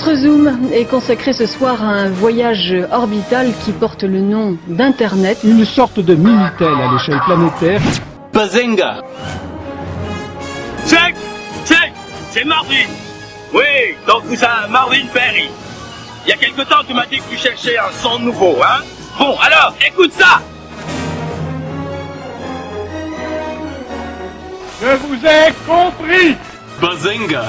Notre 0.00 0.14
Zoom 0.14 0.72
est 0.72 0.86
consacré 0.86 1.34
ce 1.34 1.44
soir 1.44 1.84
à 1.84 1.88
un 1.88 2.08
voyage 2.08 2.74
orbital 2.90 3.52
qui 3.62 3.70
porte 3.70 4.02
le 4.02 4.20
nom 4.20 4.56
d'Internet. 4.66 5.40
Une 5.44 5.66
sorte 5.66 6.00
de 6.00 6.14
Minitel 6.14 6.68
à 6.68 6.90
l'échelle 6.90 7.20
planétaire. 7.26 7.82
Bazinga 8.32 9.02
Check 10.88 11.14
Check 11.66 11.92
C'est 12.30 12.46
Marvin 12.46 12.88
Oui, 13.52 13.94
donc 14.08 14.22
vous 14.24 14.42
êtes 14.42 14.70
Marvin 14.70 15.04
Perry. 15.12 15.50
Il 16.24 16.30
y 16.30 16.32
a 16.32 16.36
quelque 16.36 16.62
temps, 16.62 16.82
tu 16.88 16.94
m'as 16.94 17.04
dit 17.04 17.18
que 17.18 17.34
tu 17.34 17.36
cherchais 17.36 17.76
un 17.76 17.92
son 17.92 18.20
nouveau, 18.20 18.56
hein? 18.62 18.82
Bon, 19.18 19.36
alors, 19.38 19.74
écoute 19.86 20.14
ça 20.14 20.40
Je 24.80 24.96
vous 24.96 25.26
ai 25.26 25.52
compris 25.66 26.36
Bazinga 26.80 27.44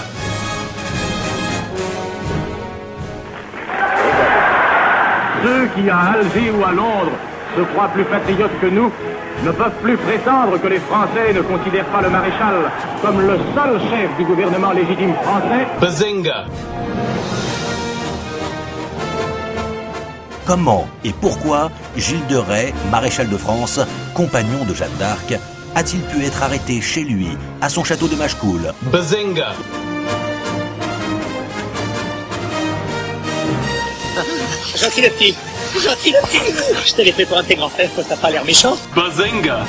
Ceux 5.43 5.67
qui, 5.75 5.89
à 5.89 5.99
Alger 6.13 6.51
ou 6.51 6.63
à 6.63 6.71
Londres, 6.71 7.17
se 7.57 7.61
croient 7.61 7.89
plus 7.89 8.03
patriotes 8.03 8.59
que 8.61 8.67
nous, 8.67 8.91
ne 9.43 9.51
peuvent 9.51 9.79
plus 9.81 9.97
prétendre 9.97 10.59
que 10.61 10.67
les 10.67 10.79
Français 10.79 11.33
ne 11.33 11.41
considèrent 11.41 11.85
pas 11.85 12.01
le 12.01 12.09
maréchal 12.09 12.55
comme 13.01 13.21
le 13.21 13.37
seul 13.55 13.79
chef 13.89 14.17
du 14.17 14.23
gouvernement 14.23 14.71
légitime 14.71 15.13
français. 15.23 15.65
Bazinga. 15.79 16.45
Comment 20.45 20.87
et 21.03 21.13
pourquoi 21.13 21.71
Gilles 21.97 22.27
de 22.27 22.35
Rais, 22.37 22.73
maréchal 22.91 23.29
de 23.29 23.37
France, 23.37 23.79
compagnon 24.13 24.65
de 24.67 24.73
Jeanne 24.73 24.95
d'Arc, 24.99 25.33
a-t-il 25.75 26.01
pu 26.01 26.25
être 26.25 26.43
arrêté 26.43 26.81
chez 26.81 27.03
lui, 27.03 27.29
à 27.61 27.69
son 27.69 27.83
château 27.83 28.07
de 28.07 28.15
Machecoul? 28.15 28.73
Bazinga 28.91 29.53
Gentil 34.75 35.01
le 35.01 35.09
petit. 35.09 35.35
Gentil 35.75 36.11
le 36.13 36.21
petit. 36.27 36.87
Je 36.87 36.93
te 36.93 37.01
l'ai 37.01 37.11
fait 37.11 37.25
pour 37.25 37.37
un 37.37 37.43
de 37.43 37.47
tes 37.47 37.55
grands 37.55 37.69
frères, 37.69 37.89
t'as 38.07 38.15
pas 38.15 38.29
l'air 38.29 38.45
méchant. 38.45 38.75
Bazinga 38.95 39.59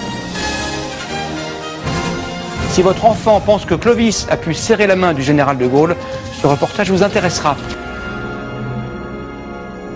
Si 2.70 2.83
votre 2.83 3.05
enfant 3.05 3.41
pense 3.41 3.64
que 3.64 3.75
Clovis 3.75 4.27
a 4.30 4.36
pu 4.36 4.55
serrer 4.55 4.86
la 4.86 4.97
main 4.97 5.12
du 5.12 5.23
général 5.23 5.58
de 5.58 5.67
Gaulle, 5.67 5.97
ce 6.41 6.47
reportage 6.47 6.91
vous 6.91 7.03
intéressera. 7.03 7.56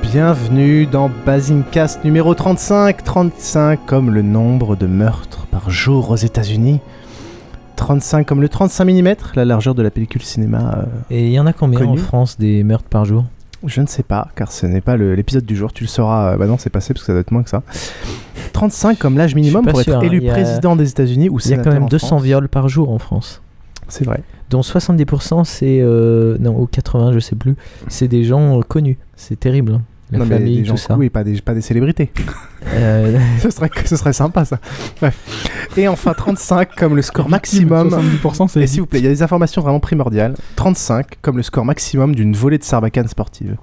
Bienvenue 0.02 0.86
dans 0.86 1.10
Basingcast 1.24 2.04
numéro 2.04 2.34
35. 2.34 3.02
35 3.04 3.80
comme 3.86 4.10
le 4.10 4.22
nombre 4.22 4.74
de 4.76 4.86
meurtres 4.86 5.46
par 5.50 5.70
jour 5.70 6.10
aux 6.10 6.16
États-Unis. 6.16 6.80
35 7.76 8.26
comme 8.26 8.40
le 8.40 8.48
35 8.48 8.84
mm, 8.84 9.14
la 9.34 9.44
largeur 9.44 9.74
de 9.74 9.82
la 9.82 9.90
pellicule 9.90 10.22
cinéma. 10.22 10.78
euh, 10.78 10.84
Et 11.10 11.26
il 11.26 11.32
y 11.32 11.38
en 11.40 11.46
a 11.46 11.52
combien 11.52 11.78
Connu. 11.80 11.92
en 12.00 12.02
France 12.02 12.38
des 12.38 12.62
meurtres 12.64 12.88
par 12.88 13.04
jour? 13.04 13.24
Je 13.64 13.80
ne 13.80 13.86
sais 13.86 14.02
pas, 14.02 14.28
car 14.36 14.52
ce 14.52 14.66
n'est 14.66 14.80
pas 14.80 14.96
l'épisode 14.96 15.44
du 15.44 15.56
jour. 15.56 15.72
Tu 15.72 15.84
le 15.84 15.88
sauras. 15.88 16.34
euh, 16.34 16.36
bah 16.36 16.46
non, 16.46 16.56
c'est 16.58 16.70
passé 16.70 16.92
parce 16.94 17.02
que 17.02 17.06
ça 17.06 17.12
doit 17.12 17.20
être 17.20 17.30
moins 17.32 17.42
que 17.42 17.50
ça. 17.50 17.62
35 18.52 18.98
comme 18.98 19.16
l'âge 19.18 19.34
minimum 19.34 19.66
pour 19.66 19.80
être 19.80 19.84
sûr, 19.84 19.96
hein. 19.98 20.02
élu 20.02 20.28
a- 20.28 20.32
président 20.32 20.76
des 20.76 20.88
États-Unis 20.90 21.28
ou 21.28 21.38
Il 21.44 21.50
y 21.50 21.54
a 21.54 21.58
quand 21.58 21.72
même 21.72 21.84
en 21.84 21.88
200 21.88 22.06
France. 22.06 22.22
viols 22.22 22.48
par 22.48 22.68
jour 22.68 22.90
en 22.90 22.98
France. 22.98 23.42
C'est 23.88 24.04
vrai. 24.04 24.22
Dont 24.50 24.60
70% 24.62 25.44
c'est. 25.44 25.78
euh, 25.80 26.36
non, 26.40 26.58
ou 26.58 26.66
80, 26.66 27.12
je 27.12 27.18
sais 27.18 27.36
plus. 27.36 27.56
C'est 27.88 28.08
des 28.08 28.24
gens 28.24 28.58
euh, 28.58 28.62
connus. 28.62 28.98
C'est 29.16 29.38
terrible. 29.38 29.80
La 30.12 30.18
Non, 30.18 30.24
mais 30.26 30.36
famille, 30.36 30.58
des 30.58 30.64
gens, 30.64 30.74
tout 30.74 30.80
ça. 30.80 30.96
Oui, 30.96 31.10
pas 31.10 31.24
des, 31.24 31.40
pas 31.40 31.52
des 31.54 31.60
célébrités. 31.60 32.12
Euh, 32.74 33.18
ce, 33.40 33.50
serait, 33.50 33.70
ce 33.84 33.96
serait 33.96 34.12
sympa 34.12 34.44
ça. 34.44 34.58
Bref. 35.00 35.68
Et 35.76 35.88
enfin 35.88 36.14
35 36.14 36.74
comme 36.76 36.94
le 36.94 37.02
score 37.02 37.28
maximum. 37.28 37.88
70% 37.88 38.48
c'est 38.48 38.60
Et 38.60 38.66
s'il 38.66 38.80
vous 38.80 38.86
plaît, 38.86 39.00
il 39.00 39.04
y 39.04 39.08
a 39.08 39.10
des 39.10 39.22
informations 39.22 39.62
vraiment 39.62 39.80
primordiales. 39.80 40.34
35 40.56 41.06
comme 41.22 41.36
le 41.38 41.42
score 41.42 41.64
maximum 41.64 42.14
d'une 42.14 42.34
volée 42.34 42.58
de 42.58 42.64
sarbacane 42.64 43.08
sportive. 43.08 43.56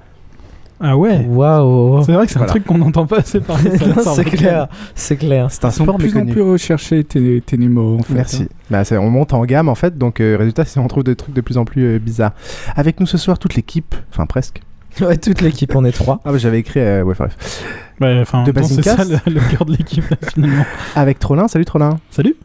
Ah 0.85 0.97
ouais 0.97 1.25
Waouh 1.29 2.03
C'est 2.03 2.11
vrai 2.11 2.25
que 2.25 2.31
c'est 2.33 2.39
Voilà. 2.39 2.51
un 2.51 2.55
truc 2.55 2.65
qu'on 2.65 2.77
n'entend 2.79 3.05
pas 3.05 3.19
assez 3.19 3.39
parler. 3.39 3.71
C'est 4.15 4.25
clair, 4.25 4.67
c'est 4.95 5.15
clair. 5.15 5.47
C'est 5.49 5.63
un 5.63 5.69
Ils 5.69 5.71
sont 5.71 5.83
sport 5.83 5.97
de 5.97 6.03
plus 6.03 6.17
en 6.17 6.25
plus 6.25 6.41
recherchés 6.41 7.05
tes, 7.05 7.41
tes 7.45 7.57
numéros 7.57 7.99
en 7.99 8.03
fait. 8.03 8.13
Merci. 8.15 8.43
hein. 8.43 8.55
Bah, 8.69 8.83
c'est- 8.83 8.97
on 8.97 9.09
monte 9.09 9.31
en 9.33 9.45
gamme 9.45 9.69
en 9.69 9.75
fait, 9.75 9.97
donc 9.97 10.19
euh, 10.19 10.35
résultat, 10.37 10.65
c'est 10.65 10.79
on 10.81 10.87
trouve 10.87 11.03
des 11.05 11.15
trucs 11.15 11.33
de 11.33 11.39
plus 11.41 11.57
en 11.57 11.63
plus 11.63 11.83
euh, 11.85 11.99
bizarres. 11.99 12.33
Avec 12.75 12.99
nous 12.99 13.05
ce 13.05 13.17
soir 13.17 13.39
toute 13.39 13.55
l'équipe, 13.55 13.95
enfin 14.11 14.25
presque. 14.25 14.61
Ouais, 15.01 15.17
toute 15.17 15.41
l'équipe, 15.41 15.75
on 15.75 15.83
est 15.85 15.91
trois. 15.91 16.19
Ah 16.23 16.31
bah, 16.31 16.37
j'avais 16.37 16.59
écrit, 16.59 16.79
euh, 16.79 17.03
ouais, 17.03 17.15
bref. 17.17 17.63
Bah, 17.99 18.07
enfin, 18.21 18.43
c'est 18.63 18.83
ça 18.83 19.03
le, 19.03 19.17
le 19.33 19.39
cœur 19.51 19.65
de 19.65 19.71
l'équipe 19.71 20.07
là 20.09 20.17
finalement. 20.31 20.65
Avec 20.95 21.19
Trollin, 21.19 21.47
salut 21.47 21.65
Trollin. 21.65 21.99
Salut 22.11 22.35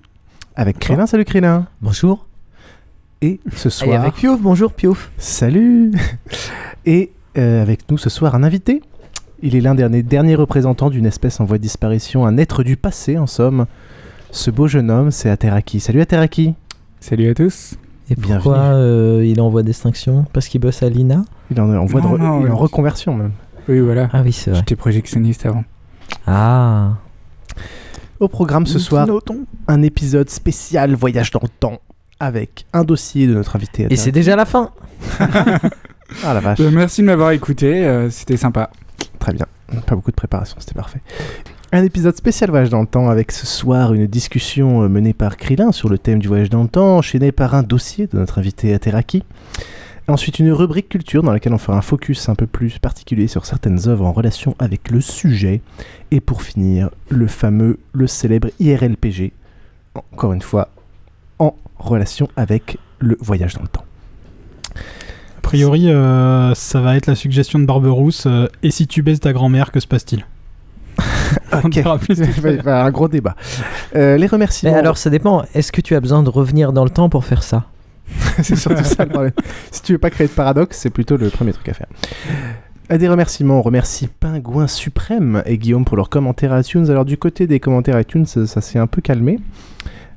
Avec 0.56 0.78
Crélin, 0.78 1.06
salut 1.06 1.24
Crélin. 1.24 1.66
Bonjour. 1.82 2.26
Et 3.20 3.40
ce 3.54 3.68
Et 3.68 3.70
soir, 3.70 4.00
avec 4.00 4.14
Piouf, 4.14 4.40
bonjour 4.40 4.72
Piouf. 4.72 5.10
salut. 5.18 5.90
Et 6.86 7.10
euh, 7.36 7.60
avec 7.62 7.90
nous 7.90 7.98
ce 7.98 8.08
soir 8.10 8.34
un 8.34 8.42
invité. 8.44 8.82
Il 9.42 9.54
est 9.56 9.60
l'un 9.60 9.74
des 9.74 10.02
derniers 10.02 10.34
représentants 10.34 10.90
d'une 10.90 11.06
espèce 11.06 11.40
en 11.40 11.44
voie 11.44 11.58
de 11.58 11.62
disparition, 11.62 12.26
un 12.26 12.36
être 12.38 12.62
du 12.62 12.76
passé 12.76 13.18
en 13.18 13.26
somme. 13.26 13.66
Ce 14.30 14.50
beau 14.50 14.68
jeune 14.68 14.90
homme, 14.90 15.10
c'est 15.10 15.30
Ateraki. 15.30 15.80
Salut 15.80 16.00
Ateraki. 16.00 16.54
Salut 17.00 17.28
à 17.30 17.34
tous. 17.34 17.74
Et 18.10 18.16
pourquoi 18.16 18.56
euh, 18.58 19.22
il 19.26 19.40
envoie 19.40 19.62
d'extinction 19.62 20.24
Parce 20.32 20.48
qu'il 20.48 20.60
bosse 20.60 20.82
à 20.82 20.88
l'INA 20.88 21.24
Il 21.50 21.58
est 21.58 21.60
en, 21.60 21.70
en 21.74 21.84
voie 21.84 22.00
de 22.00 22.06
Non, 22.06 22.14
re- 22.14 22.18
non, 22.18 22.40
il 22.40 22.46
est 22.46 22.50
en 22.50 22.56
reconversion 22.56 23.14
même. 23.14 23.32
Oui, 23.68 23.80
voilà. 23.80 24.08
Ah 24.12 24.22
oui, 24.24 24.32
c'est 24.32 24.50
vrai. 24.50 24.60
J'étais 24.60 24.76
projectionniste 24.76 25.44
avant. 25.44 25.64
Ah. 26.26 26.92
Au 28.20 28.28
programme 28.28 28.66
ce 28.66 28.78
soir, 28.78 29.06
un 29.68 29.82
épisode 29.82 30.30
spécial 30.30 30.94
voyage 30.94 31.30
dans 31.30 31.40
le 31.42 31.48
temps 31.48 31.78
avec 32.18 32.64
un 32.72 32.82
dossier 32.82 33.26
de 33.26 33.34
notre 33.34 33.54
invité. 33.56 33.86
Et 33.90 33.96
c'est 33.96 34.12
déjà 34.12 34.36
la 34.36 34.44
fin. 34.46 34.70
Ah 36.24 36.32
la 36.32 36.40
vache, 36.40 36.58
Euh, 36.60 36.70
merci 36.72 37.02
de 37.02 37.06
m'avoir 37.06 37.32
écouté, 37.32 37.84
euh, 37.84 38.08
c'était 38.08 38.38
sympa. 38.38 38.70
très 39.18 39.34
bien. 39.34 39.44
Pas 39.86 39.94
beaucoup 39.94 40.10
de 40.10 40.16
préparation, 40.16 40.56
c'était 40.58 40.72
parfait. 40.74 41.02
Un 41.70 41.84
épisode 41.84 42.16
spécial 42.16 42.48
voyage 42.48 42.70
dans 42.70 42.80
le 42.80 42.86
temps 42.86 43.10
avec 43.10 43.30
ce 43.30 43.44
soir 43.44 43.92
une 43.92 44.06
discussion 44.06 44.84
euh, 44.84 44.88
menée 44.88 45.12
par 45.12 45.36
Krillin 45.36 45.70
sur 45.70 45.90
le 45.90 45.98
thème 45.98 46.18
du 46.18 46.26
voyage 46.26 46.48
dans 46.48 46.62
le 46.62 46.68
temps, 46.68 46.96
enchaînée 46.96 47.30
par 47.30 47.54
un 47.54 47.62
dossier 47.62 48.06
de 48.06 48.16
notre 48.16 48.38
invité 48.38 48.72
Ateraki. 48.72 49.22
Ensuite 50.06 50.38
une 50.38 50.50
rubrique 50.50 50.88
culture 50.88 51.22
dans 51.22 51.30
laquelle 51.30 51.52
on 51.52 51.58
fera 51.58 51.76
un 51.76 51.82
focus 51.82 52.30
un 52.30 52.34
peu 52.34 52.46
plus 52.46 52.78
particulier 52.78 53.28
sur 53.28 53.44
certaines 53.44 53.86
œuvres 53.86 54.06
en 54.06 54.12
relation 54.12 54.56
avec 54.58 54.90
le 54.90 55.02
sujet. 55.02 55.60
Et 56.10 56.20
pour 56.20 56.40
finir, 56.40 56.88
le 57.10 57.26
fameux, 57.26 57.78
le 57.92 58.06
célèbre 58.06 58.48
IRLPG, 58.60 59.34
encore 59.94 60.32
une 60.32 60.40
fois 60.40 60.70
en 61.38 61.54
relation 61.76 62.30
avec 62.36 62.78
le 62.98 63.18
voyage 63.20 63.52
dans 63.52 63.62
le 63.62 63.68
temps. 63.68 63.84
A 64.74 65.40
priori, 65.42 65.90
euh, 65.90 66.54
ça 66.54 66.80
va 66.80 66.96
être 66.96 67.08
la 67.08 67.14
suggestion 67.14 67.58
de 67.58 67.66
Barberousse. 67.66 68.24
euh, 68.24 68.48
et 68.62 68.70
si 68.70 68.86
tu 68.86 69.02
baises 69.02 69.20
ta 69.20 69.34
grand-mère, 69.34 69.70
que 69.70 69.80
se 69.80 69.86
passe-t-il? 69.86 70.24
Ok. 71.64 71.70
dira 71.70 71.98
plus 71.98 72.16
tout 72.16 72.22
Il 72.36 72.38
à 72.38 72.40
va 72.40 72.50
y 72.50 72.52
l'heure. 72.52 72.60
avoir 72.60 72.86
un 72.86 72.90
gros 72.90 73.08
débat. 73.08 73.34
Euh, 73.96 74.14
les 74.16 74.20
Mais 74.22 74.26
remerciements. 74.26 74.74
alors, 74.76 74.98
ça 74.98 75.10
dépend. 75.10 75.44
Est-ce 75.54 75.72
que 75.72 75.80
tu 75.80 75.94
as 75.94 76.00
besoin 76.00 76.22
de 76.22 76.28
revenir 76.30 76.72
dans 76.72 76.84
le 76.84 76.90
temps 76.90 77.08
pour 77.08 77.24
faire 77.24 77.42
ça? 77.42 77.64
C'est 78.42 78.56
surtout 78.56 78.84
ça 78.84 79.04
le 79.04 79.10
problème. 79.10 79.32
Si 79.70 79.82
tu 79.82 79.92
veux 79.92 79.98
pas 79.98 80.10
créer 80.10 80.26
de 80.26 80.32
paradoxe, 80.32 80.78
c'est 80.78 80.90
plutôt 80.90 81.16
le 81.16 81.28
premier 81.30 81.52
truc 81.52 81.68
à 81.68 81.74
faire. 81.74 81.86
À 82.88 82.96
des 82.96 83.06
remerciements, 83.08 83.58
on 83.58 83.62
remercie 83.62 84.08
Pingouin 84.08 84.66
Suprême 84.66 85.42
et 85.44 85.58
Guillaume 85.58 85.84
pour 85.84 85.96
leurs 85.96 86.08
commentaires 86.08 86.58
iTunes. 86.58 86.88
Alors 86.90 87.04
du 87.04 87.18
côté 87.18 87.46
des 87.46 87.60
commentaires 87.60 88.00
iTunes, 88.00 88.24
ça, 88.24 88.46
ça 88.46 88.60
s'est 88.62 88.78
un 88.78 88.86
peu 88.86 89.02
calmé. 89.02 89.38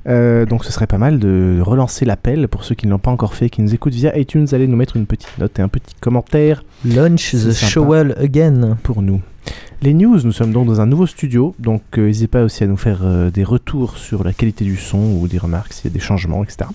Euh, 0.08 0.46
donc 0.46 0.64
ce 0.64 0.72
serait 0.72 0.86
pas 0.86 0.98
mal 0.98 1.18
de 1.18 1.58
relancer 1.62 2.04
l'appel 2.04 2.48
pour 2.48 2.64
ceux 2.64 2.74
qui 2.74 2.86
ne 2.86 2.92
l'ont 2.92 2.98
pas 2.98 3.10
encore 3.10 3.34
fait, 3.34 3.50
qui 3.50 3.60
nous 3.62 3.74
écoutent 3.74 3.92
via 3.94 4.16
iTunes, 4.18 4.46
allez 4.52 4.66
nous 4.66 4.76
mettre 4.76 4.96
une 4.96 5.06
petite 5.06 5.36
note 5.38 5.58
et 5.58 5.62
un 5.62 5.68
petit 5.68 5.94
commentaire 6.00 6.64
Launch 6.84 7.32
the 7.32 7.52
sympa. 7.52 7.66
shovel 7.70 8.16
again. 8.18 8.76
pour 8.82 9.02
nous. 9.02 9.20
Les 9.82 9.94
news, 9.94 10.20
nous 10.22 10.32
sommes 10.32 10.52
donc 10.52 10.66
dans 10.68 10.80
un 10.80 10.86
nouveau 10.86 11.06
studio, 11.06 11.56
donc 11.58 11.82
euh, 11.98 12.06
n'hésitez 12.06 12.28
pas 12.28 12.44
aussi 12.44 12.62
à 12.62 12.68
nous 12.68 12.76
faire 12.76 13.00
euh, 13.02 13.30
des 13.30 13.42
retours 13.42 13.96
sur 13.96 14.22
la 14.22 14.32
qualité 14.32 14.64
du 14.64 14.76
son 14.76 14.98
ou 15.20 15.26
des 15.26 15.38
remarques 15.38 15.72
s'il 15.72 15.90
y 15.90 15.92
a 15.92 15.94
des 15.94 16.00
changements, 16.00 16.44
etc. 16.44 16.70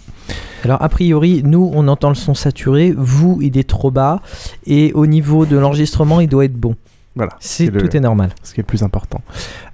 Alors, 0.65 0.81
a 0.81 0.89
priori, 0.89 1.41
nous, 1.45 1.71
on 1.74 1.88
entend 1.88 2.09
le 2.09 2.15
son 2.15 2.33
saturé. 2.33 2.94
Vous, 2.95 3.39
il 3.41 3.57
est 3.57 3.68
trop 3.68 3.91
bas. 3.91 4.21
Et 4.65 4.91
au 4.94 5.06
niveau 5.06 5.45
de 5.45 5.57
l'enregistrement, 5.57 6.19
il 6.19 6.27
doit 6.27 6.45
être 6.45 6.57
bon. 6.57 6.75
Voilà, 7.15 7.31
C'est 7.39 7.71
tout 7.71 7.95
est 7.95 8.00
normal. 8.00 8.31
ce 8.44 8.53
qui 8.53 8.59
est 8.59 8.63
le 8.63 8.68
plus 8.68 8.83
important. 8.83 9.21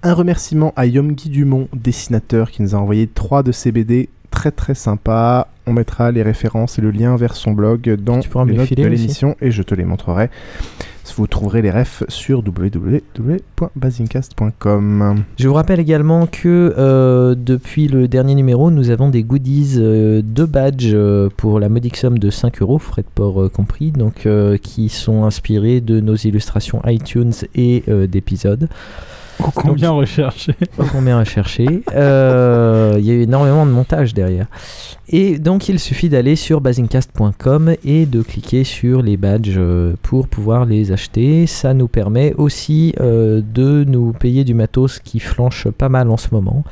Un 0.04 0.14
remerciement 0.14 0.72
à 0.76 0.86
Yomgi 0.86 1.30
Dumont, 1.30 1.68
dessinateur, 1.74 2.52
qui 2.52 2.62
nous 2.62 2.76
a 2.76 2.78
envoyé 2.78 3.08
trois 3.08 3.44
de 3.44 3.52
ses 3.52 3.72
BD 3.72 4.10
très 4.32 4.52
très 4.52 4.76
sympas. 4.76 5.48
On 5.66 5.74
mettra 5.74 6.12
les 6.12 6.24
références 6.24 6.80
et 6.80 6.82
le 6.82 6.92
lien 6.92 7.16
vers 7.16 7.36
son 7.36 7.52
blog 7.52 7.96
dans 7.96 8.20
les 8.46 8.54
notes 8.56 8.74
de 8.74 8.86
l'émission 8.86 9.36
et 9.42 9.52
je 9.52 9.62
te 9.64 9.76
les 9.76 9.86
montrerai. 9.86 10.30
Vous 11.16 11.28
trouverez 11.28 11.62
les 11.62 11.70
refs 11.70 12.04
sur 12.08 12.40
www.basincast.com. 12.40 15.24
Je 15.38 15.48
vous 15.48 15.54
rappelle 15.54 15.80
également 15.80 16.26
que 16.26 16.74
euh, 16.78 17.36
depuis 17.38 17.88
le 17.88 18.08
dernier 18.08 18.34
numéro, 18.34 18.72
nous 18.72 18.90
avons 18.90 19.10
des 19.10 19.24
goodies, 19.24 19.76
euh, 19.78 20.24
deux 20.24 20.48
badges 20.48 20.90
euh, 20.94 21.30
pour 21.38 21.60
la 21.60 21.70
modique 21.70 21.98
somme 21.98 22.18
de 22.18 22.32
5 22.32 22.64
euros, 22.64 22.80
frais 22.80 23.04
de 23.04 23.08
port 23.14 23.44
euh, 23.44 23.50
compris, 23.50 23.94
qui 24.64 24.90
sont 24.90 25.24
inspirés 25.24 25.82
de 25.82 26.00
nos 26.00 26.16
illustrations 26.16 26.82
iTunes 26.86 27.34
et 27.54 27.84
d'épisodes. 28.08 28.68
Combien 29.56 29.92
recherché 29.92 30.54
combien 30.92 31.20
recherché 31.20 31.66
Euh, 31.94 32.96
Il 33.00 33.06
y 33.06 33.12
a 33.12 33.14
eu 33.14 33.22
énormément 33.22 33.66
de 33.66 33.72
montage 33.72 34.14
derrière. 34.14 34.48
Et 35.10 35.38
donc 35.38 35.68
il 35.70 35.80
suffit 35.80 36.10
d'aller 36.10 36.36
sur 36.36 36.62
basingcast.com 36.62 37.74
et 37.84 38.06
de 38.06 38.22
cliquer 38.22 38.64
sur 38.64 39.02
les 39.02 39.18
badges 39.18 39.56
euh, 39.58 39.94
pour 40.02 40.28
pouvoir 40.28 40.66
les 40.66 40.92
acheter. 40.92 41.46
Ça 41.48 41.74
nous 41.74 41.88
permet 41.88 42.34
aussi 42.36 42.94
euh, 43.00 43.42
de 43.54 43.84
nous 43.88 44.14
payer 44.14 44.44
du 44.44 44.54
matos 44.54 45.00
qui 45.00 45.20
flanche 45.20 45.68
pas 45.70 45.90
mal 45.90 46.10
en 46.10 46.18
ce 46.18 46.28
moment. 46.32 46.64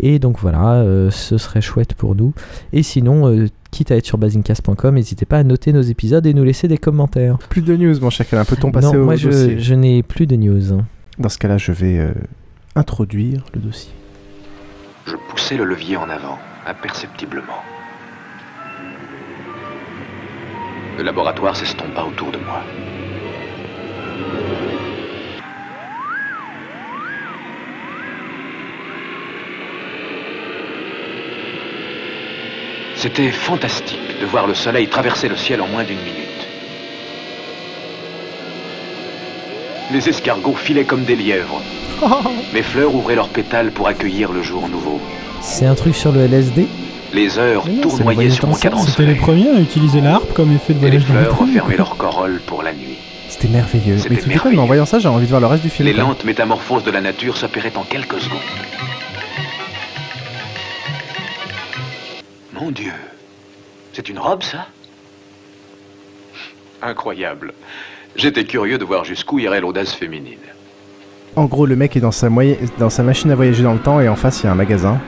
Et 0.00 0.18
donc 0.18 0.38
voilà, 0.40 0.76
euh, 0.76 1.10
ce 1.10 1.36
serait 1.38 1.60
chouette 1.60 1.92
pour 1.94 2.14
nous. 2.16 2.32
Et 2.72 2.82
sinon, 2.82 3.28
euh, 3.28 3.46
quitte 3.70 3.90
à 3.92 3.96
être 3.96 4.06
sur 4.06 4.16
basingcast.com, 4.18 4.94
n'hésitez 4.94 5.26
pas 5.26 5.38
à 5.38 5.42
noter 5.44 5.72
nos 5.74 5.82
épisodes 5.82 6.24
et 6.26 6.32
nous 6.34 6.42
laisser 6.44 6.68
des 6.68 6.78
commentaires. 6.78 7.36
Plus 7.50 7.60
de 7.62 7.76
news, 7.76 7.94
mon 8.00 8.08
cher 8.10 8.26
Calin. 8.28 8.44
Peut-on 8.46 8.72
passer 8.72 8.92
non, 8.96 9.02
au 9.02 9.04
moi 9.04 9.16
je, 9.16 9.28
dossier? 9.28 9.58
je 9.60 9.74
n'ai 9.74 10.02
plus 10.02 10.26
de 10.26 10.36
news. 10.36 10.80
Dans 11.20 11.28
ce 11.28 11.36
cas-là, 11.36 11.58
je 11.58 11.70
vais 11.70 11.98
euh, 11.98 12.14
introduire 12.74 13.44
le 13.52 13.60
dossier. 13.60 13.92
Je 15.06 15.16
poussai 15.28 15.58
le 15.58 15.64
levier 15.64 15.98
en 15.98 16.08
avant, 16.08 16.38
imperceptiblement. 16.66 17.62
Le 20.96 21.02
laboratoire 21.02 21.54
s'estompa 21.54 22.04
autour 22.04 22.32
de 22.32 22.38
moi. 22.38 22.62
C'était 32.96 33.30
fantastique 33.30 34.18
de 34.22 34.24
voir 34.24 34.46
le 34.46 34.54
soleil 34.54 34.88
traverser 34.88 35.28
le 35.28 35.36
ciel 35.36 35.60
en 35.60 35.68
moins 35.68 35.84
d'une 35.84 36.00
minute. 36.00 36.29
Les 39.92 40.08
escargots 40.08 40.54
filaient 40.54 40.84
comme 40.84 41.04
des 41.04 41.16
lièvres. 41.16 41.60
Mes 42.54 42.62
fleurs 42.62 42.94
ouvraient 42.94 43.16
leurs 43.16 43.28
pétales 43.28 43.72
pour 43.72 43.88
accueillir 43.88 44.32
le 44.32 44.42
jour 44.42 44.68
nouveau. 44.68 45.00
C'est 45.40 45.66
un 45.66 45.74
truc 45.74 45.94
sur 45.96 46.12
le 46.12 46.20
LSD 46.26 46.68
Les 47.12 47.38
heures 47.38 47.66
non, 47.66 47.80
tournoyaient 47.82 48.30
sur 48.30 48.46
mon 48.46 48.54
cadran 48.54 48.82
C'était 48.82 49.06
les 49.06 49.14
premiers 49.16 49.48
à 49.48 49.58
utiliser 49.60 50.00
la 50.00 50.14
harpe 50.16 50.32
comme 50.32 50.52
effet 50.54 50.74
de 50.74 50.78
Et 50.86 50.90
les 50.90 50.98
voyage 50.98 51.06
dans 51.08 51.14
le 51.14 51.20
fleurs 51.20 51.36
temps. 51.38 51.44
refermaient 51.44 51.76
leur 51.76 51.96
corolle 51.96 52.40
pour 52.46 52.62
la 52.62 52.72
nuit. 52.72 52.98
C'était 53.28 53.48
merveilleux. 53.48 53.96
Mais 54.08 54.16
tu 54.16 54.28
déconnes, 54.28 54.52
mais 54.52 54.58
en 54.60 54.66
voyant 54.66 54.86
ça, 54.86 54.98
j'ai 54.98 55.08
envie 55.08 55.24
de 55.24 55.30
voir 55.30 55.40
le 55.40 55.46
reste 55.46 55.62
du 55.62 55.70
film. 55.70 55.88
Les 55.88 55.94
quoi. 55.94 56.04
lentes 56.04 56.24
métamorphoses 56.24 56.84
de 56.84 56.90
la 56.90 57.00
nature 57.00 57.36
s'opéraient 57.36 57.76
en 57.76 57.82
quelques 57.84 58.20
secondes. 58.20 58.38
Mon 62.52 62.70
Dieu, 62.70 62.92
c'est 63.92 64.08
une 64.08 64.18
robe, 64.18 64.42
ça? 64.42 64.66
Incroyable. 66.82 67.54
J'étais 68.16 68.44
curieux 68.44 68.78
de 68.78 68.84
voir 68.84 69.04
jusqu'où 69.04 69.38
irait 69.38 69.60
l'audace 69.60 69.92
féminine. 69.94 70.38
En 71.36 71.44
gros, 71.44 71.64
le 71.66 71.76
mec 71.76 71.96
est 71.96 72.00
dans 72.00 72.10
sa, 72.10 72.28
moye- 72.28 72.58
dans 72.78 72.90
sa 72.90 73.02
machine 73.02 73.30
à 73.30 73.34
voyager 73.36 73.62
dans 73.62 73.72
le 73.72 73.78
temps 73.78 74.00
et 74.00 74.08
en 74.08 74.16
face, 74.16 74.40
il 74.42 74.46
y 74.46 74.48
a 74.48 74.52
un 74.52 74.56
magasin. 74.56 75.00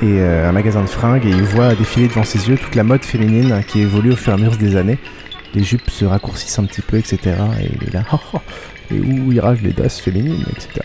Et 0.00 0.20
euh, 0.20 0.48
un 0.48 0.52
magasin 0.52 0.80
de 0.82 0.86
fringues 0.88 1.26
et 1.26 1.30
il 1.30 1.42
voit 1.42 1.74
défiler 1.74 2.08
devant 2.08 2.22
ses 2.24 2.48
yeux 2.48 2.56
toute 2.56 2.74
la 2.76 2.84
mode 2.84 3.04
féminine 3.04 3.62
qui 3.66 3.80
évolue 3.80 4.12
au 4.12 4.16
fur 4.16 4.32
et 4.32 4.34
à 4.36 4.38
mesure 4.38 4.56
des 4.56 4.76
années. 4.76 4.98
Les 5.54 5.64
jupes 5.64 5.90
se 5.90 6.04
raccourcissent 6.04 6.58
un 6.58 6.64
petit 6.64 6.82
peu, 6.82 6.98
etc. 6.98 7.18
Et 7.60 7.70
il 7.80 7.88
est 7.88 7.92
là, 7.92 8.04
oh, 8.12 8.16
oh, 8.34 8.38
et 8.90 8.98
où 9.00 9.32
ira 9.32 9.54
l'audace 9.54 9.98
féminine, 10.00 10.44
etc. 10.50 10.80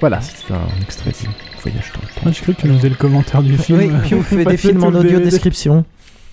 Voilà, 0.00 0.20
c'est 0.20 0.52
un 0.54 0.82
extrait 0.82 1.10
du 1.10 1.26
voyage 1.60 1.92
dans 1.94 2.00
le 2.02 2.20
temps. 2.20 2.32
J'ai 2.32 2.42
cru 2.42 2.54
que 2.54 2.60
tu 2.60 2.68
nous 2.68 2.76
faisais 2.76 2.88
le 2.90 2.94
commentaire 2.94 3.42
du 3.42 3.56
film. 3.58 3.78
Oui, 3.78 3.90
puis 4.04 4.14
on 4.14 4.22
fait 4.22 4.44
des 4.44 4.56
films 4.56 4.84
en 4.84 4.88
audio 4.94 5.18
description. 5.18 5.84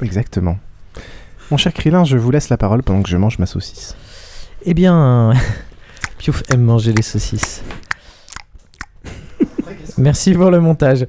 Exactement. 0.01 0.57
Mon 1.49 1.57
cher 1.57 1.73
Krillin, 1.73 2.03
je 2.03 2.17
vous 2.17 2.29
laisse 2.31 2.49
la 2.49 2.57
parole 2.57 2.83
pendant 2.83 3.01
que 3.01 3.09
je 3.09 3.17
mange 3.17 3.39
ma 3.39 3.45
saucisse. 3.45 3.95
Eh 4.65 4.74
bien, 4.74 5.33
Piouf 6.18 6.44
aime 6.50 6.62
manger 6.62 6.94
les 6.94 7.01
saucisses. 7.01 7.63
Merci 9.98 10.33
pour 10.33 10.51
le 10.51 10.60
montage. 10.60 11.06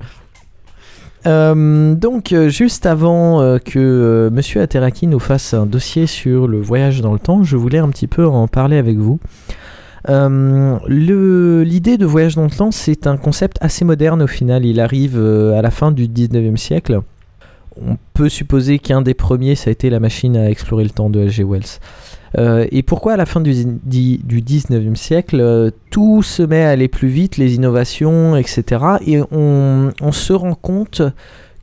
Euh, 1.27 1.95
donc, 1.95 2.33
euh, 2.33 2.49
juste 2.49 2.85
avant 2.85 3.41
euh, 3.41 3.59
que 3.59 4.29
Monsieur 4.33 4.61
Ateraki 4.61 5.07
nous 5.07 5.21
fasse 5.21 5.55
un 5.55 5.67
dossier 5.67 6.07
sur 6.07 6.49
le 6.49 6.61
voyage 6.61 7.01
dans 7.01 7.13
le 7.13 7.19
temps, 7.19 7.45
je 7.45 7.57
voulais 7.57 7.79
un 7.79 7.89
petit 7.89 8.09
peu 8.09 8.27
en 8.27 8.49
parler 8.49 8.77
avec 8.77 8.99
vous. 8.99 9.21
L'idée 10.09 11.97
de 11.97 12.05
voyage 12.05 12.35
dans 12.35 12.45
le 12.45 12.51
temps, 12.51 12.73
c'est 12.73 13.07
un 13.07 13.17
concept 13.17 13.57
assez 13.61 13.85
moderne 13.85 14.21
au 14.21 14.27
final. 14.27 14.67
Il 14.67 14.81
arrive 14.81 15.17
à 15.19 15.63
la 15.63 15.71
fin 15.71 15.93
du 15.93 16.09
19e 16.09 16.57
siècle. 16.57 17.01
On 17.81 17.97
peut 18.13 18.29
supposer 18.29 18.79
qu'un 18.79 19.01
des 19.01 19.15
premiers, 19.15 19.55
ça 19.55 19.71
a 19.71 19.73
été 19.73 19.89
la 19.89 20.01
machine 20.01 20.37
à 20.37 20.51
explorer 20.51 20.85
le 20.85 20.91
temps 20.91 21.09
de 21.09 21.25
H.G. 21.25 21.43
Wells. 21.45 21.81
Euh, 22.39 22.67
et 22.71 22.83
pourquoi 22.83 23.15
à 23.15 23.17
la 23.17 23.27
fin 23.27 23.41
du, 23.41 23.65
du 23.65 24.43
19e 24.43 24.97
siècle, 24.97 25.41
euh, 25.41 25.71
tout 25.91 26.23
se 26.23 26.43
met 26.43 26.65
à 26.65 26.71
aller 26.71 26.89
plus 26.89 27.09
vite, 27.09 27.37
les 27.37 27.55
innovations, 27.55 28.37
etc. 28.37 28.85
Et 29.07 29.21
on, 29.31 29.93
se 30.13 30.33
rend 30.33 30.55
compte 30.55 31.03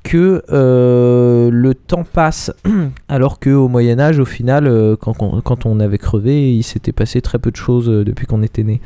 que 0.03 0.43
euh, 0.49 1.49
le 1.51 1.75
temps 1.75 2.03
passe, 2.03 2.51
alors 3.07 3.39
qu'au 3.39 3.67
Moyen 3.67 3.99
Âge, 3.99 4.19
au 4.19 4.25
final, 4.25 4.97
quand, 4.99 5.65
on, 5.65 5.79
avait 5.79 5.97
crevé, 5.97 6.55
il 6.55 6.63
s'était 6.63 6.91
passé 6.91 7.21
très 7.21 7.37
peu 7.37 7.51
de 7.51 7.55
choses 7.55 7.87
depuis 7.87 8.25
qu'on 8.25 8.41
était 8.41 8.63
né. 8.63 8.81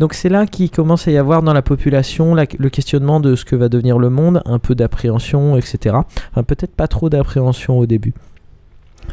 Donc 0.00 0.14
c'est 0.14 0.28
là 0.28 0.46
qu'il 0.46 0.70
commence 0.70 1.08
à 1.08 1.12
y 1.12 1.16
avoir 1.16 1.42
dans 1.42 1.54
la 1.54 1.62
population 1.62 2.34
la- 2.34 2.44
le 2.58 2.68
questionnement 2.68 3.20
de 3.20 3.36
ce 3.36 3.44
que 3.44 3.56
va 3.56 3.68
devenir 3.68 3.98
le 3.98 4.10
monde, 4.10 4.42
un 4.44 4.58
peu 4.58 4.74
d'appréhension, 4.74 5.56
etc. 5.56 5.96
Enfin, 6.32 6.42
peut-être 6.42 6.74
pas 6.74 6.88
trop 6.88 7.08
d'appréhension 7.08 7.78
au 7.78 7.86
début. 7.86 8.12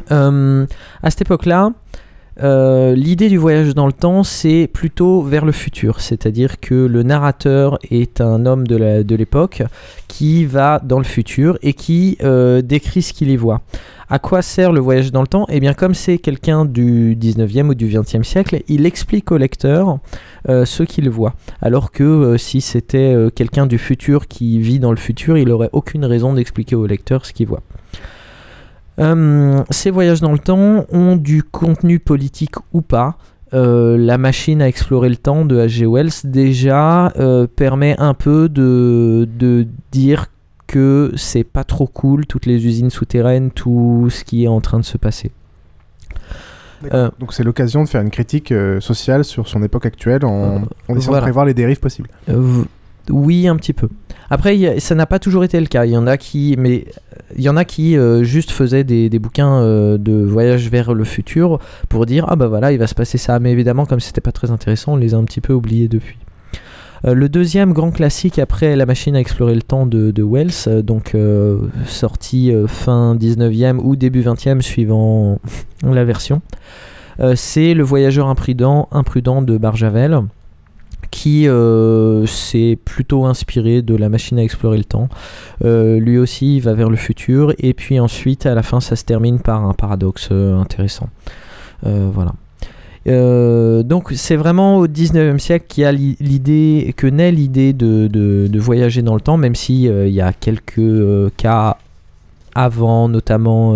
À 0.09 1.09
cette 1.09 1.21
époque-là, 1.21 1.71
euh, 2.44 2.94
l'idée 2.94 3.30
du 3.30 3.38
voyage 3.38 3.74
dans 3.74 3.88
le 3.88 3.94
temps, 3.94 4.24
c'est 4.24 4.69
plutôt 4.72 5.22
vers 5.22 5.45
le 5.45 5.51
futur, 5.51 6.01
c'est-à-dire 6.01 6.60
que 6.60 6.75
le 6.75 7.04
narrateur 7.04 7.80
est 7.89 8.22
un 8.22 8.45
homme 8.45 8.68
de 8.68 9.16
l'époque 9.16 9.63
qui 10.07 10.45
va 10.45 10.80
dans 10.84 11.00
le 11.00 11.04
futur 11.04 11.57
et 11.63 11.74
qui 11.74 12.18
euh, 12.24 12.62
décrit 12.62 13.01
ce 13.01 13.13
qu'il 13.13 13.31
y 13.31 13.36
voit. 13.36 13.62
À 14.10 14.19
quoi 14.19 14.42
sert 14.42 14.72
le 14.72 14.80
voyage 14.80 15.12
dans 15.12 15.22
le 15.22 15.28
temps? 15.28 15.45
Eh 15.50 15.60
bien, 15.60 15.74
comme 15.74 15.94
c'est 15.94 16.18
quelqu'un 16.18 16.63
du 16.63 17.18
19e 17.19 17.69
ou 17.69 17.74
du 17.74 17.88
20e 17.88 18.24
siècle, 18.24 18.62
il 18.68 18.86
explique 18.86 19.31
au 19.31 19.38
lecteur 19.38 19.98
euh, 20.48 20.63
ce 20.63 20.84
qu'il 20.84 21.10
voit. 21.10 21.34
Alors 21.62 21.92
que 21.92 22.38
si 22.38 22.62
c'était 22.62 23.16
quelqu'un 23.36 23.66
du 23.66 23.78
futur 23.78 24.28
qui 24.28 24.60
vit 24.60 24.80
dans 24.80 24.92
le 24.92 24.98
futur, 24.98 25.38
il 25.38 25.51
aurait 25.51 25.69
aucune 25.74 26.06
raison 26.06 26.34
d'expliquer 26.34 26.75
au 26.75 26.86
lecteur 26.86 27.25
ce 27.25 27.34
qu'il 27.34 27.48
voit. 27.48 27.63
Euh, 28.99 29.63
ces 29.69 29.91
voyages 29.91 30.22
dans 30.22 30.31
le 30.31 30.39
temps 30.39 30.86
ont 30.91 31.15
du 31.15 31.43
contenu 31.43 32.00
politique 32.00 32.55
ou 32.74 32.81
pas. 32.81 33.17
Euh, 33.53 33.98
la 33.98 34.17
machine 34.17 34.62
à 34.62 34.67
explorer 34.67 35.07
le 35.10 35.15
temps 35.15 35.45
de 35.45 35.55
H.G. 35.57 35.86
Wells 35.86 36.12
déjà 36.25 37.13
euh, 37.17 37.48
permet 37.48 37.95
un 37.98 38.13
peu 38.13 38.50
de, 38.50 39.27
de 39.38 39.67
dire 39.91 40.27
que 40.65 41.13
c'est 41.15 41.45
pas 41.45 41.63
trop 41.63 41.88
cool 41.88 42.25
toutes 42.25 42.45
les 42.45 42.65
usines 42.65 42.89
souterraines, 42.89 43.51
tout 43.51 44.10
ce 44.12 44.25
qui 44.25 44.43
est 44.43 44.50
en 44.50 44.60
train 44.60 44.79
de 44.79 44.86
se 44.86 44.98
passer. 44.98 45.31
Euh, 46.93 47.10
Donc 47.19 47.33
c'est 47.33 47.43
l'occasion 47.43 47.83
de 47.83 47.89
faire 47.89 48.01
une 48.01 48.12
critique 48.12 48.51
euh, 48.51 48.79
sociale 48.79 49.24
sur 49.24 49.48
son 49.48 49.63
époque 49.63 49.86
actuelle 49.86 50.25
en, 50.25 50.57
en 50.89 50.95
essayant 50.95 51.12
voilà. 51.12 51.22
de 51.22 51.25
prévoir 51.25 51.45
les 51.45 51.53
dérives 51.53 51.79
possibles. 51.79 52.10
Oui, 53.09 53.47
un 53.47 53.55
petit 53.55 53.73
peu. 53.73 53.89
Après, 54.29 54.79
ça 54.79 54.95
n'a 54.95 55.05
pas 55.05 55.19
toujours 55.19 55.43
été 55.43 55.59
le 55.59 55.67
cas. 55.67 55.85
Il 55.85 55.91
y 55.91 55.97
en 55.97 56.07
a 56.07 56.17
qui, 56.17 56.55
mais 56.57 56.85
il 57.35 57.43
y 57.43 57.49
en 57.49 57.57
a 57.57 57.65
qui 57.65 57.97
euh, 57.97 58.23
juste 58.23 58.51
faisaient 58.51 58.83
des, 58.83 59.09
bouquins 59.19 59.61
euh, 59.61 59.97
de 59.97 60.23
voyage 60.23 60.69
vers 60.69 60.93
le 60.93 61.03
futur 61.03 61.59
pour 61.89 62.05
dire 62.05 62.25
ah 62.27 62.35
bah 62.35 62.47
voilà, 62.47 62.71
il 62.71 62.79
va 62.79 62.87
se 62.87 62.95
passer 62.95 63.17
ça. 63.17 63.39
Mais 63.39 63.51
évidemment, 63.51 63.85
comme 63.85 63.99
c'était 63.99 64.21
pas 64.21 64.31
très 64.31 64.51
intéressant, 64.51 64.93
on 64.93 64.97
les 64.97 65.13
a 65.13 65.17
un 65.17 65.23
petit 65.23 65.41
peu 65.41 65.53
oubliés 65.53 65.87
depuis. 65.87 66.17
Euh, 67.05 67.13
le 67.13 67.29
deuxième 67.29 67.73
grand 67.73 67.91
classique 67.91 68.39
après 68.39 68.75
La 68.75 68.87
machine 68.87 69.15
à 69.15 69.19
explorer 69.19 69.53
le 69.53 69.61
temps 69.61 69.85
de, 69.85 70.23
Wells, 70.23 70.83
donc 70.83 71.15
sorti 71.85 72.51
fin 72.67 73.15
19e 73.15 73.77
ou 73.77 73.95
début 73.95 74.23
20e 74.23 74.61
suivant 74.61 75.39
la 75.83 76.03
version, 76.03 76.41
c'est 77.35 77.73
Le 77.73 77.83
voyageur 77.83 78.27
imprudent 78.27 79.41
de 79.41 79.57
Barjavel 79.57 80.23
qui 81.11 81.47
euh, 81.47 82.25
s'est 82.25 82.77
plutôt 82.83 83.25
inspiré 83.25 83.81
de 83.81 83.95
la 83.95 84.09
machine 84.09 84.37
à 84.39 84.43
explorer 84.43 84.77
le 84.77 84.83
temps. 84.83 85.09
Euh, 85.65 85.99
lui 85.99 86.17
aussi 86.17 86.57
il 86.57 86.61
va 86.61 86.73
vers 86.73 86.89
le 86.89 86.95
futur 86.97 87.53
et 87.59 87.73
puis 87.73 87.99
ensuite 87.99 88.45
à 88.45 88.53
la 88.55 88.63
fin 88.63 88.79
ça 88.79 88.95
se 88.95 89.03
termine 89.05 89.39
par 89.39 89.65
un 89.65 89.73
paradoxe 89.73 90.29
euh, 90.31 90.57
intéressant. 90.57 91.09
Euh, 91.85 92.09
voilà. 92.13 92.33
Donc 93.83 94.11
c'est 94.15 94.35
vraiment 94.35 94.77
au 94.79 94.87
19e 94.87 95.39
siècle 95.39 95.65
qu'il 95.69 95.85
a 95.85 95.91
l'i- 95.93 96.17
l'idée 96.19 96.93
que 96.97 97.07
naît 97.07 97.31
l'idée 97.31 97.71
de, 97.73 98.07
de- 98.07 98.47
voyager 98.59 99.01
dans 99.01 99.15
le 99.15 99.21
temps, 99.21 99.37
même 99.37 99.55
si 99.55 99.83
y 99.83 100.21
a 100.21 100.33
quelques 100.33 101.33
cas 101.37 101.77
avant, 102.53 103.07
notamment 103.07 103.75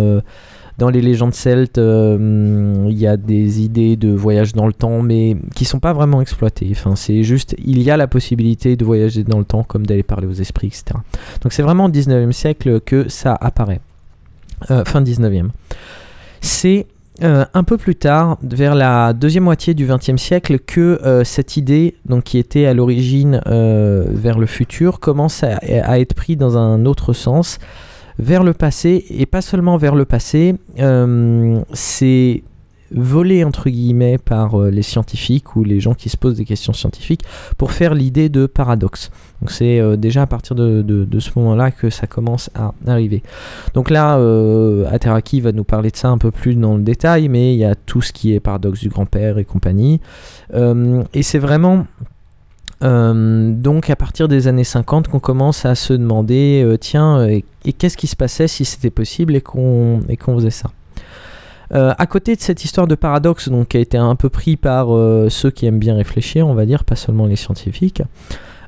dans 0.78 0.90
les 0.90 1.02
légendes 1.02 1.34
celtes, 1.34 1.78
euh, 1.78 2.86
il 2.88 2.98
y 2.98 3.06
a 3.06 3.16
des 3.16 3.62
idées 3.62 3.96
de 3.96 4.10
voyage 4.10 4.52
dans 4.54 4.66
le 4.66 4.72
temps, 4.72 5.02
mais 5.02 5.36
qui 5.54 5.64
sont 5.64 5.80
pas 5.80 5.92
vraiment 5.92 6.20
exploitées. 6.20 6.68
Enfin, 6.70 6.96
c'est 6.96 7.22
juste, 7.22 7.54
il 7.64 7.82
y 7.82 7.90
a 7.90 7.96
la 7.96 8.06
possibilité 8.06 8.76
de 8.76 8.84
voyager 8.84 9.22
dans 9.24 9.38
le 9.38 9.44
temps, 9.44 9.64
comme 9.64 9.86
d'aller 9.86 10.02
parler 10.02 10.26
aux 10.26 10.32
esprits, 10.32 10.68
etc. 10.68 10.84
Donc 11.42 11.52
c'est 11.52 11.62
vraiment 11.62 11.86
au 11.86 11.90
19e 11.90 12.32
siècle 12.32 12.80
que 12.80 13.08
ça 13.08 13.36
apparaît. 13.40 13.80
Euh, 14.70 14.84
fin 14.84 15.02
19e. 15.02 15.48
C'est 16.40 16.86
euh, 17.22 17.44
un 17.52 17.64
peu 17.64 17.76
plus 17.76 17.94
tard, 17.94 18.38
vers 18.42 18.74
la 18.74 19.12
deuxième 19.12 19.44
moitié 19.44 19.74
du 19.74 19.86
XXe 19.86 20.16
siècle, 20.16 20.58
que 20.58 21.22
cette 21.24 21.56
idée, 21.56 21.96
donc 22.06 22.24
qui 22.24 22.38
était 22.38 22.66
à 22.66 22.72
l'origine 22.74 23.40
vers 23.46 24.38
le 24.38 24.46
futur, 24.46 25.00
commence 25.00 25.44
à, 25.44 25.58
à 25.84 25.98
être 25.98 26.14
prise 26.14 26.38
dans 26.38 26.56
un 26.56 26.86
autre 26.86 27.12
sens, 27.12 27.58
vers 28.22 28.42
le 28.44 28.52
passé, 28.54 29.04
et 29.10 29.26
pas 29.26 29.42
seulement 29.42 29.76
vers 29.76 29.94
le 29.94 30.04
passé. 30.04 30.54
euh, 30.78 31.60
c'est 31.72 32.42
volé 32.94 33.42
entre 33.42 33.70
guillemets 33.70 34.18
par 34.18 34.54
euh, 34.60 34.70
les 34.70 34.82
scientifiques 34.82 35.56
ou 35.56 35.64
les 35.64 35.80
gens 35.80 35.94
qui 35.94 36.10
se 36.10 36.18
posent 36.18 36.36
des 36.36 36.44
questions 36.44 36.74
scientifiques 36.74 37.22
pour 37.56 37.72
faire 37.72 37.94
l'idée 37.94 38.28
de 38.28 38.44
paradoxe. 38.44 39.10
Donc 39.40 39.50
c'est 39.50 39.80
euh, 39.80 39.96
déjà 39.96 40.20
à 40.22 40.26
partir 40.26 40.54
de, 40.54 40.82
de- 40.82 41.20
ce 41.20 41.30
moment-là 41.36 41.70
que 41.70 41.88
ça 41.88 42.06
commence 42.06 42.50
à 42.54 42.74
arriver. 42.86 43.22
Donc 43.72 43.88
là, 43.88 44.18
euh, 44.18 44.84
Ateraki 44.92 45.40
va 45.40 45.52
nous 45.52 45.64
parler 45.64 45.90
de 45.90 45.96
ça 45.96 46.08
un 46.10 46.18
peu 46.18 46.30
plus 46.30 46.54
dans 46.54 46.76
le 46.76 46.82
détail, 46.82 47.28
mais 47.28 47.54
il 47.54 47.58
y 47.58 47.64
a 47.64 47.74
tout 47.74 48.02
ce 48.02 48.12
qui 48.12 48.34
est 48.34 48.40
paradoxe 48.40 48.80
du 48.80 48.90
grand-père 48.90 49.38
et 49.38 49.44
compagnie. 49.46 50.00
Et 51.14 51.22
c'est 51.22 51.38
vraiment... 51.38 51.86
euh, 52.82 53.52
donc 53.52 53.90
à 53.90 53.96
partir 53.96 54.28
des 54.28 54.48
années 54.48 54.64
50 54.64 55.08
qu'on 55.08 55.20
commence 55.20 55.64
à 55.64 55.74
se 55.74 55.92
demander 55.92 56.62
euh, 56.64 56.76
tiens 56.76 57.18
euh, 57.18 57.40
et, 57.64 57.72
qu'est-ce 57.72 57.96
qui 57.96 58.08
se 58.08 58.16
passait 58.16 58.48
si 58.48 58.64
c'était 58.64 58.90
possible 58.90 59.36
et 59.36 59.40
qu'on 59.40 60.02
faisait 60.08 60.50
ça? 60.50 60.70
Euh, 61.72 61.94
à 61.96 62.06
côté 62.06 62.36
de 62.36 62.40
cette 62.40 62.64
histoire 62.64 62.86
de 62.86 62.94
paradoxe, 62.94 63.48
donc, 63.48 63.68
qui 63.68 63.76
a 63.78 63.80
été 63.80 63.96
un 63.96 64.14
peu 64.14 64.28
pris 64.28 64.56
par 64.56 64.88
ceux 65.30 65.50
qui 65.50 65.64
aiment 65.64 65.78
bien 65.78 65.94
réfléchir, 65.94 66.46
on 66.46 66.54
va 66.54 66.66
dire, 66.66 66.84
pas 66.84 66.96
seulement 66.96 67.26
les 67.26 67.36
scientifiques, 67.36 68.02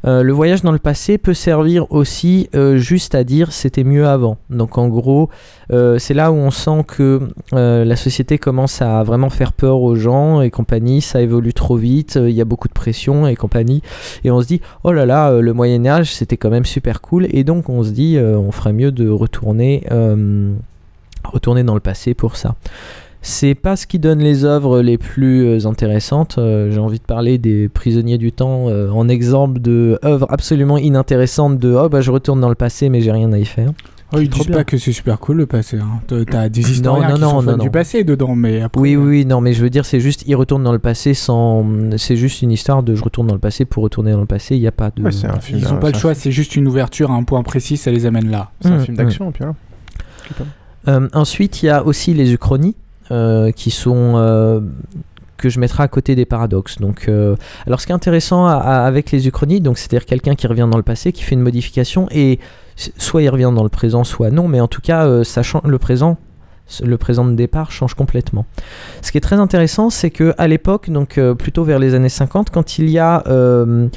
euh, 0.04 0.22
le 0.22 0.32
voyage 0.32 0.62
dans 0.62 0.72
le 0.72 0.78
passé 0.78 1.18
peut 1.18 1.34
servir 1.34 1.90
aussi 1.90 2.48
euh, 2.54 2.76
juste 2.76 3.14
à 3.14 3.24
dire 3.24 3.52
c'était 3.52 3.84
mieux 3.84 4.06
avant. 4.06 4.36
Donc 4.50 4.78
en 4.78 4.88
gros, 4.88 5.30
euh, 5.72 5.98
c'est 5.98 6.14
là 6.14 6.30
où 6.30 6.36
on 6.36 6.50
sent 6.50 6.84
que 6.86 7.20
la 7.52 7.96
société 7.96 8.38
commence 8.38 8.82
à 8.82 9.02
vraiment 9.02 9.30
faire 9.30 9.52
peur 9.52 9.80
aux 9.80 9.94
gens 9.94 10.40
et 10.40 10.50
compagnie, 10.50 11.00
ça 11.00 11.20
évolue 11.20 11.54
trop 11.54 11.76
vite, 11.76 12.18
il 12.20 12.32
y 12.32 12.40
a 12.40 12.44
beaucoup 12.44 12.68
de 12.68 12.72
pression 12.72 13.26
et 13.26 13.36
compagnie, 13.36 13.82
et 14.24 14.30
on 14.30 14.40
se 14.40 14.46
dit 14.46 14.60
oh 14.82 14.92
là 14.92 15.06
là, 15.06 15.40
le 15.40 15.52
Moyen 15.52 15.86
Âge 15.86 16.12
c'était 16.12 16.36
quand 16.36 16.50
même 16.50 16.64
super 16.64 17.00
cool, 17.00 17.26
et 17.30 17.44
donc 17.44 17.68
on 17.68 17.82
se 17.82 17.90
dit 17.90 18.18
on 18.18 18.50
ferait 18.50 18.72
mieux 18.72 18.92
de 18.92 19.08
retourner, 19.08 19.86
retourner 21.24 21.64
dans 21.64 21.74
le 21.74 21.80
passé 21.80 22.14
pour 22.14 22.36
ça. 22.36 22.54
C'est 23.26 23.54
pas 23.54 23.74
ce 23.76 23.86
qui 23.86 23.98
donne 23.98 24.18
les 24.18 24.44
œuvres 24.44 24.82
les 24.82 24.98
plus 24.98 25.46
euh, 25.46 25.66
intéressantes. 25.66 26.36
Euh, 26.36 26.70
J'ai 26.70 26.78
envie 26.78 26.98
de 26.98 27.04
parler 27.04 27.38
des 27.38 27.70
prisonniers 27.70 28.18
du 28.18 28.32
temps 28.32 28.68
euh, 28.68 28.90
en 28.90 29.08
exemple 29.08 29.60
de 29.60 29.98
œuvres 30.04 30.26
absolument 30.28 30.76
inintéressantes 30.76 31.58
de 31.58 31.72
oh 31.74 31.88
bah 31.88 32.02
je 32.02 32.10
retourne 32.10 32.40
dans 32.42 32.50
le 32.50 32.54
passé 32.54 32.90
mais 32.90 33.00
j'ai 33.00 33.12
rien 33.12 33.32
à 33.32 33.38
y 33.38 33.46
faire. 33.46 33.70
Oh, 34.12 34.18
ils 34.20 34.28
disent 34.28 34.46
bien. 34.46 34.58
pas 34.58 34.64
que 34.64 34.76
c'est 34.76 34.92
super 34.92 35.18
cool 35.18 35.38
le 35.38 35.46
passé. 35.46 35.78
Hein. 35.78 36.00
T'as- 36.06 36.50
des 36.50 36.70
historiens 36.70 37.08
non, 37.08 37.14
qui 37.14 37.20
non, 37.22 37.30
sont 37.30 37.42
non, 37.42 37.52
fans 37.52 37.56
du 37.58 37.70
passé 37.70 38.04
dedans, 38.04 38.34
mais 38.36 38.60
après, 38.60 38.78
Oui, 38.80 38.94
oui, 38.94 39.24
non, 39.24 39.40
mais 39.40 39.54
je 39.54 39.62
veux 39.62 39.70
dire, 39.70 39.86
c'est 39.86 40.00
juste, 40.00 40.22
ils 40.26 40.36
retournent 40.36 40.62
dans 40.62 40.72
le 40.72 40.78
passé 40.78 41.14
sans. 41.14 41.66
C'est 41.96 42.16
juste 42.16 42.42
une 42.42 42.52
histoire 42.52 42.82
de 42.82 42.94
je 42.94 43.02
retourne 43.02 43.26
dans 43.26 43.34
le 43.34 43.40
passé 43.40 43.64
pour 43.64 43.82
retourner 43.82 44.12
dans 44.12 44.20
le 44.20 44.26
passé, 44.26 44.54
il 44.54 44.60
n'y 44.60 44.66
a 44.68 44.72
pas 44.72 44.90
de. 44.94 45.02
ils 45.50 45.72
ont 45.72 45.78
pas 45.78 45.90
le 45.90 45.98
choix, 45.98 46.14
c'est 46.14 46.30
juste 46.30 46.54
une 46.54 46.68
ouverture 46.68 47.10
à 47.10 47.14
un 47.14 47.24
point 47.24 47.42
précis, 47.42 47.78
ça 47.78 47.90
les 47.90 48.04
amène 48.06 48.30
là. 48.30 48.50
C'est 48.60 48.68
un 48.68 48.76
Mm, 48.76 48.80
film 48.80 48.96
d'action, 48.98 49.30
et 49.30 49.32
puis 49.32 49.44
voilà. 49.44 50.50
Euh, 50.86 51.08
ensuite, 51.14 51.62
il 51.62 51.66
y 51.66 51.70
a 51.70 51.82
aussi 51.84 52.12
les 52.12 52.32
uchronies 52.34 52.76
qui 53.10 53.70
sont 53.70 54.14
euh, 54.16 54.60
que 55.36 55.48
je 55.48 55.60
mettrai 55.60 55.82
à 55.82 55.88
côté 55.88 56.14
des 56.14 56.24
paradoxes. 56.24 56.78
Donc, 56.78 57.06
euh, 57.08 57.36
alors, 57.66 57.80
ce 57.80 57.86
qui 57.86 57.92
est 57.92 57.94
intéressant 57.94 58.46
avec 58.46 59.10
les 59.10 59.26
uchronies, 59.26 59.60
donc 59.60 59.78
c'est-à-dire 59.78 60.06
quelqu'un 60.06 60.34
qui 60.34 60.46
revient 60.46 60.68
dans 60.70 60.78
le 60.78 60.82
passé, 60.82 61.12
qui 61.12 61.22
fait 61.22 61.34
une 61.34 61.42
modification 61.42 62.08
et 62.10 62.38
soit 62.76 63.22
il 63.22 63.28
revient 63.28 63.52
dans 63.54 63.62
le 63.62 63.68
présent, 63.68 64.04
soit 64.04 64.30
non, 64.30 64.48
mais 64.48 64.60
en 64.60 64.68
tout 64.68 64.80
cas, 64.80 65.06
euh, 65.06 65.24
ça 65.24 65.42
le 65.64 65.78
présent. 65.78 66.18
Le 66.82 66.96
présent 66.96 67.26
de 67.26 67.34
départ 67.34 67.70
change 67.70 67.92
complètement. 67.92 68.46
Ce 69.02 69.12
qui 69.12 69.18
est 69.18 69.20
très 69.20 69.36
intéressant, 69.36 69.90
c'est 69.90 70.10
que 70.10 70.32
à 70.38 70.48
l'époque, 70.48 70.88
donc 70.88 71.18
euh, 71.18 71.34
plutôt 71.34 71.62
vers 71.62 71.78
les 71.78 71.94
années 71.94 72.08
50, 72.08 72.48
quand 72.48 72.78
il 72.78 72.88
y 72.88 72.98
a 72.98 73.22
euh, 73.26 73.88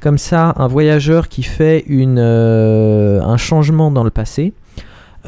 comme 0.00 0.16
ça 0.16 0.54
un 0.56 0.66
voyageur 0.66 1.28
qui 1.28 1.42
fait 1.42 1.84
une, 1.86 2.18
euh, 2.18 3.20
un 3.20 3.36
changement 3.36 3.90
dans 3.90 4.04
le 4.04 4.10
passé, 4.10 4.54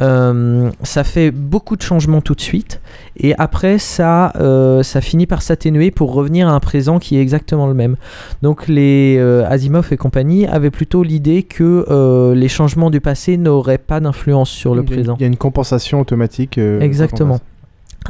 euh, 0.00 0.70
ça 0.82 1.04
fait 1.04 1.30
beaucoup 1.30 1.76
de 1.76 1.82
changements 1.82 2.20
tout 2.20 2.34
de 2.34 2.40
suite 2.40 2.80
et 3.16 3.34
après 3.38 3.78
ça, 3.78 4.32
euh, 4.36 4.82
ça 4.82 5.00
finit 5.00 5.26
par 5.26 5.42
s'atténuer 5.42 5.90
pour 5.90 6.12
revenir 6.12 6.48
à 6.48 6.52
un 6.52 6.60
présent 6.60 6.98
qui 6.98 7.16
est 7.16 7.20
exactement 7.22 7.66
le 7.66 7.74
même. 7.74 7.96
Donc 8.42 8.68
les 8.68 9.16
euh, 9.18 9.46
Asimov 9.48 9.88
et 9.92 9.96
compagnie 9.96 10.46
avaient 10.46 10.70
plutôt 10.70 11.02
l'idée 11.02 11.42
que 11.42 12.32
les 12.34 12.48
changements 12.48 12.90
du 12.90 13.00
passé 13.00 13.36
n'auraient 13.36 13.78
pas 13.78 14.00
d'influence 14.00 14.50
sur 14.50 14.74
le 14.74 14.82
Il 14.82 14.88
y 14.90 14.92
a- 14.92 14.96
présent. 14.96 15.16
Il 15.18 15.22
y 15.22 15.24
a 15.24 15.28
une 15.28 15.36
compensation 15.36 16.00
automatique. 16.00 16.58
Exactement. 16.58 17.40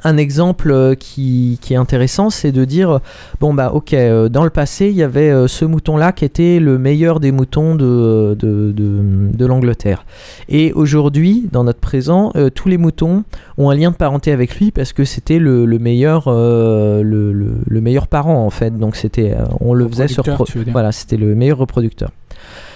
Un 0.05 0.17
exemple 0.17 0.71
euh, 0.71 0.95
qui, 0.95 1.59
qui 1.61 1.75
est 1.75 1.77
intéressant, 1.77 2.31
c'est 2.31 2.53
de 2.53 2.65
dire 2.65 3.01
bon 3.41 3.55
bah 3.55 3.71
ok, 3.73 3.95
euh, 3.95 4.29
dans 4.29 4.45
le 4.45 4.51
passé, 4.51 4.87
il 4.89 4.95
y 4.97 5.03
avait 5.03 5.31
euh, 5.31 5.49
ce 5.49 5.65
mouton-là 5.65 6.13
qui 6.13 6.25
était 6.25 6.59
le 6.61 6.79
meilleur 6.79 7.21
des 7.21 7.33
moutons 7.33 7.75
de, 7.75 8.37
de, 8.39 8.73
de- 8.73 9.37
de 9.37 9.47
l'Angleterre. 9.47 10.05
Et 10.49 10.73
aujourd'hui, 10.73 11.49
dans 11.53 11.65
notre 11.65 11.81
présent, 11.81 12.33
euh, 12.37 12.51
tous 12.51 12.69
les 12.69 12.79
moutons 12.79 13.25
ont 13.59 13.71
un 13.71 13.75
lien 13.75 13.91
de 13.91 13.97
parenté 13.97 14.33
avec 14.33 14.57
lui 14.59 14.71
parce 14.71 14.93
que 14.93 15.05
c'était 15.05 15.39
le, 15.39 15.65
le 15.67 15.79
meilleur 15.79 16.25
euh, 16.29 17.03
le, 17.03 17.33
le- 17.33 17.59
le 17.67 17.81
meilleur 17.81 18.07
parent 18.09 18.45
en 18.45 18.51
fait. 18.51 18.77
Donc 18.79 18.97
c'était 18.97 19.35
on 19.61 19.75
le 19.75 19.85
faisait 19.89 20.09
sur 20.09 20.25
voilà, 20.73 20.93
c'était 20.93 21.17
le 21.17 21.35
meilleur 21.35 21.59
reproducteur. 21.59 22.11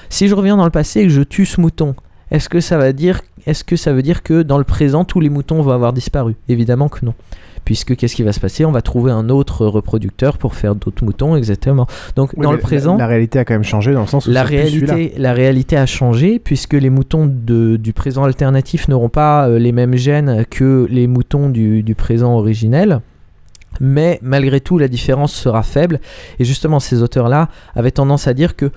Si 0.08 0.26
je 0.28 0.34
reviens 0.34 0.56
dans 0.56 0.64
le 0.64 0.70
passé 0.70 1.00
et 1.00 1.04
que 1.04 1.10
je 1.10 1.22
tue 1.22 1.46
ce 1.46 1.60
mouton, 1.60 1.94
est-ce 2.32 2.48
que 2.48 2.60
ça 2.60 2.78
va 2.78 2.92
dire, 2.92 3.20
est-ce 3.46 3.64
que 3.64 3.76
ça 3.76 3.92
veut 3.92 4.02
dire 4.02 4.22
que 4.22 4.42
dans 4.42 4.58
le 4.58 4.64
présent 4.64 5.04
tous 5.04 5.20
les 5.20 5.28
moutons 5.30 5.60
vont 5.62 5.72
avoir 5.72 5.92
disparu? 5.92 6.36
Évidemment 6.48 6.88
que 6.88 7.04
non. 7.04 7.14
Puisque 7.64 7.94
qu'est-ce 7.94 8.16
qui 8.16 8.22
va 8.22 8.32
se 8.32 8.40
passer? 8.40 8.64
On 8.64 8.72
va 8.72 8.80
trouver 8.80 9.12
un 9.12 9.28
autre 9.28 9.66
reproducteur 9.66 10.38
pour 10.38 10.54
faire 10.54 10.74
d'autres 10.74 11.04
moutons, 11.04 11.36
exactement. 11.36 11.86
Donc 12.16 12.32
Oui, 12.36 12.44
dans 12.44 12.52
le 12.52 12.58
présent, 12.58 12.92
La, 12.96 13.00
la 13.04 13.06
réalité 13.06 13.38
a 13.38 13.44
quand 13.44 13.52
même 13.54 13.64
changé 13.64 13.92
dans 13.92 14.00
le 14.00 14.06
sens 14.06 14.26
où 14.26 14.30
la 14.30 14.42
réalité, 14.44 15.12
la 15.18 15.34
réalité 15.34 15.76
a 15.76 15.84
changé 15.84 16.38
puisque 16.38 16.72
les 16.72 16.88
moutons 16.90 17.26
de- 17.26 17.76
du 17.76 17.92
présent 17.92 18.24
alternatif 18.24 18.88
n'auront 18.88 19.10
pas 19.10 19.46
euh, 19.46 19.58
les 19.58 19.72
mêmes 19.72 19.94
gènes 19.94 20.46
que 20.48 20.86
les 20.90 21.06
moutons 21.06 21.50
du, 21.50 21.82
du 21.82 21.94
présent 21.94 22.32
originel. 22.34 23.00
Mais 23.78 24.18
malgré 24.22 24.60
tout, 24.60 24.78
la 24.78 24.88
différence 24.88 25.32
sera 25.32 25.62
faible. 25.62 26.00
Et 26.38 26.44
justement, 26.44 26.80
ces 26.80 27.02
auteurs-là 27.02 27.48
avaient 27.76 27.90
tendance 27.92 28.26
à 28.26 28.34
dire 28.34 28.56
que 28.56 28.70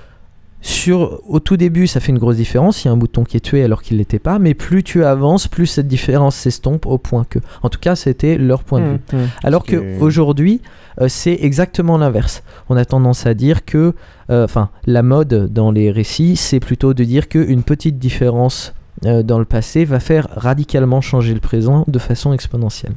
sur, 0.65 1.19
au 1.27 1.39
tout 1.41 1.57
début, 1.57 1.87
ça 1.87 1.99
fait 1.99 2.11
une 2.13 2.17
grosse 2.17 2.37
différence. 2.37 2.83
Il 2.83 2.87
y 2.87 2.89
a 2.89 2.93
un 2.93 2.95
mouton 2.95 3.25
qui 3.25 3.35
est 3.35 3.41
tué 3.41 3.63
alors 3.63 3.81
qu'il 3.83 3.97
l'était 3.97 4.17
pas. 4.17 4.39
Mais 4.39 4.53
plus 4.53 4.81
tu 4.81 5.03
avances, 5.03 5.47
plus 5.49 5.65
cette 5.67 5.87
différence 5.87 6.35
s'estompe 6.37 6.85
au 6.85 6.97
point 6.97 7.25
que. 7.29 7.39
En 7.63 7.69
tout 7.69 7.79
cas, 7.79 7.95
c'était 7.95 8.37
leur 8.37 8.63
point 8.63 8.79
de 8.79 8.85
Mmh, 8.85 8.99
vue. 9.11 9.17
mmh. 9.17 9.29
Alors 9.43 9.65
qu'aujourd'hui, 9.65 10.61
euh, 11.01 11.07
c'est 11.09 11.37
exactement 11.41 11.97
l'inverse. 11.97 12.43
On 12.69 12.77
a 12.77 12.85
tendance 12.85 13.25
à 13.25 13.33
dire 13.33 13.65
que, 13.65 13.93
euh, 14.29 14.45
enfin, 14.45 14.69
la 14.85 15.03
mode 15.03 15.51
dans 15.51 15.69
les 15.71 15.91
récits, 15.91 16.37
c'est 16.37 16.61
plutôt 16.61 16.93
de 16.93 17.03
dire 17.03 17.27
qu'une 17.27 17.63
petite 17.63 17.99
différence 17.99 18.73
euh, 19.05 19.21
dans 19.21 19.39
le 19.39 19.45
passé 19.45 19.83
va 19.83 19.99
faire 19.99 20.27
radicalement 20.31 21.01
changer 21.01 21.33
le 21.33 21.41
présent 21.41 21.83
de 21.87 21.99
façon 21.99 22.31
exponentielle. 22.31 22.93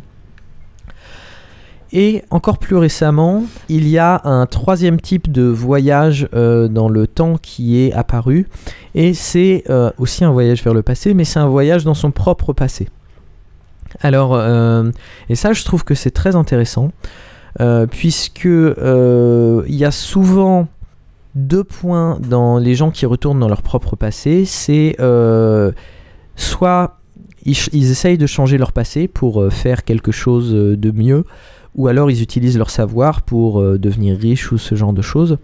Et 1.93 2.23
encore 2.31 2.59
plus 2.59 2.77
récemment, 2.77 3.45
il 3.69 3.89
y 3.89 3.99
a 3.99 4.21
un 4.25 4.47
troisième 4.47 5.01
type 5.01 5.31
de 5.31 5.43
voyage 5.43 6.29
euh, 6.35 6.69
dans 6.69 6.89
le 6.89 7.07
temps 7.07 7.37
qui 7.41 7.81
est 7.81 7.93
apparu, 7.93 8.49
et 8.95 9.15
c'est 9.15 9.65
euh, 9.71 9.91
aussi 9.99 10.25
un 10.25 10.33
voyage 10.33 10.63
vers 10.65 10.75
le 10.75 10.83
passé, 10.83 11.15
mais 11.15 11.25
c'est 11.25 11.39
un 11.39 11.49
voyage 11.49 11.85
dans 11.85 11.95
son 11.95 12.11
propre 12.11 12.53
passé. 12.53 12.89
Alors, 14.01 14.35
euh, 14.35 14.91
et 15.29 15.37
ça, 15.37 15.53
je 15.53 15.65
trouve 15.65 15.85
que 15.85 15.95
c'est 15.95 16.11
très 16.11 16.35
intéressant, 16.35 16.91
puisque 17.91 18.45
il 18.45 19.65
y 19.75 19.85
a 19.85 19.91
souvent 19.91 20.67
deux 21.35 21.65
points 21.65 22.19
dans 22.21 22.59
les 22.59 22.75
gens 22.75 22.91
qui 22.91 23.07
retournent 23.07 23.41
dans 23.41 23.49
leur 23.49 23.63
propre 23.63 23.97
passé. 23.97 24.45
C'est 24.45 24.97
soit 26.35 26.99
ils, 27.47 27.91
essayent 27.91 28.19
de 28.19 28.27
changer 28.27 28.59
leur 28.59 28.73
passé 28.73 29.09
pour 29.09 29.51
faire 29.51 29.85
quelque 29.85 30.13
chose 30.13 30.53
de 30.53 30.91
mieux, 30.91 31.25
ou 31.77 31.89
alors 31.89 32.11
ils 32.11 32.23
utilisent 32.23 32.59
leur 32.59 32.71
savoir 32.71 33.23
pour 33.23 33.61
euh, 33.61 33.79
devenir 33.79 34.19
riches 34.19 34.51
ou 34.51 34.59
ce 34.59 34.75
genre 34.75 34.93
de 34.93 35.03
choses. 35.03 35.39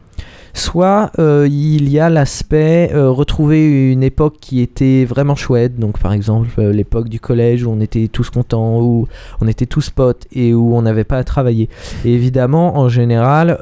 Soit 0.54 1.10
euh, 1.18 1.48
il 1.50 1.88
y 1.88 1.98
a 1.98 2.10
l'aspect 2.10 2.90
euh, 2.92 3.08
retrouver 3.08 3.90
une 3.90 4.02
époque 4.02 4.36
qui 4.38 4.60
était 4.60 5.06
vraiment 5.06 5.34
chouette, 5.34 5.78
donc 5.78 5.98
par 5.98 6.12
exemple 6.12 6.60
l'époque 6.60 7.08
du 7.08 7.20
collège 7.20 7.64
où 7.64 7.70
on 7.70 7.80
était 7.80 8.08
tous 8.08 8.28
contents, 8.28 8.82
où 8.82 9.08
on 9.40 9.48
était 9.48 9.64
tous 9.64 9.88
potes 9.88 10.26
et 10.30 10.52
où 10.52 10.76
on 10.76 10.82
n'avait 10.82 11.04
pas 11.04 11.16
à 11.16 11.24
travailler. 11.24 11.70
Évidemment, 12.04 12.76
en 12.76 12.90
général, 12.90 13.58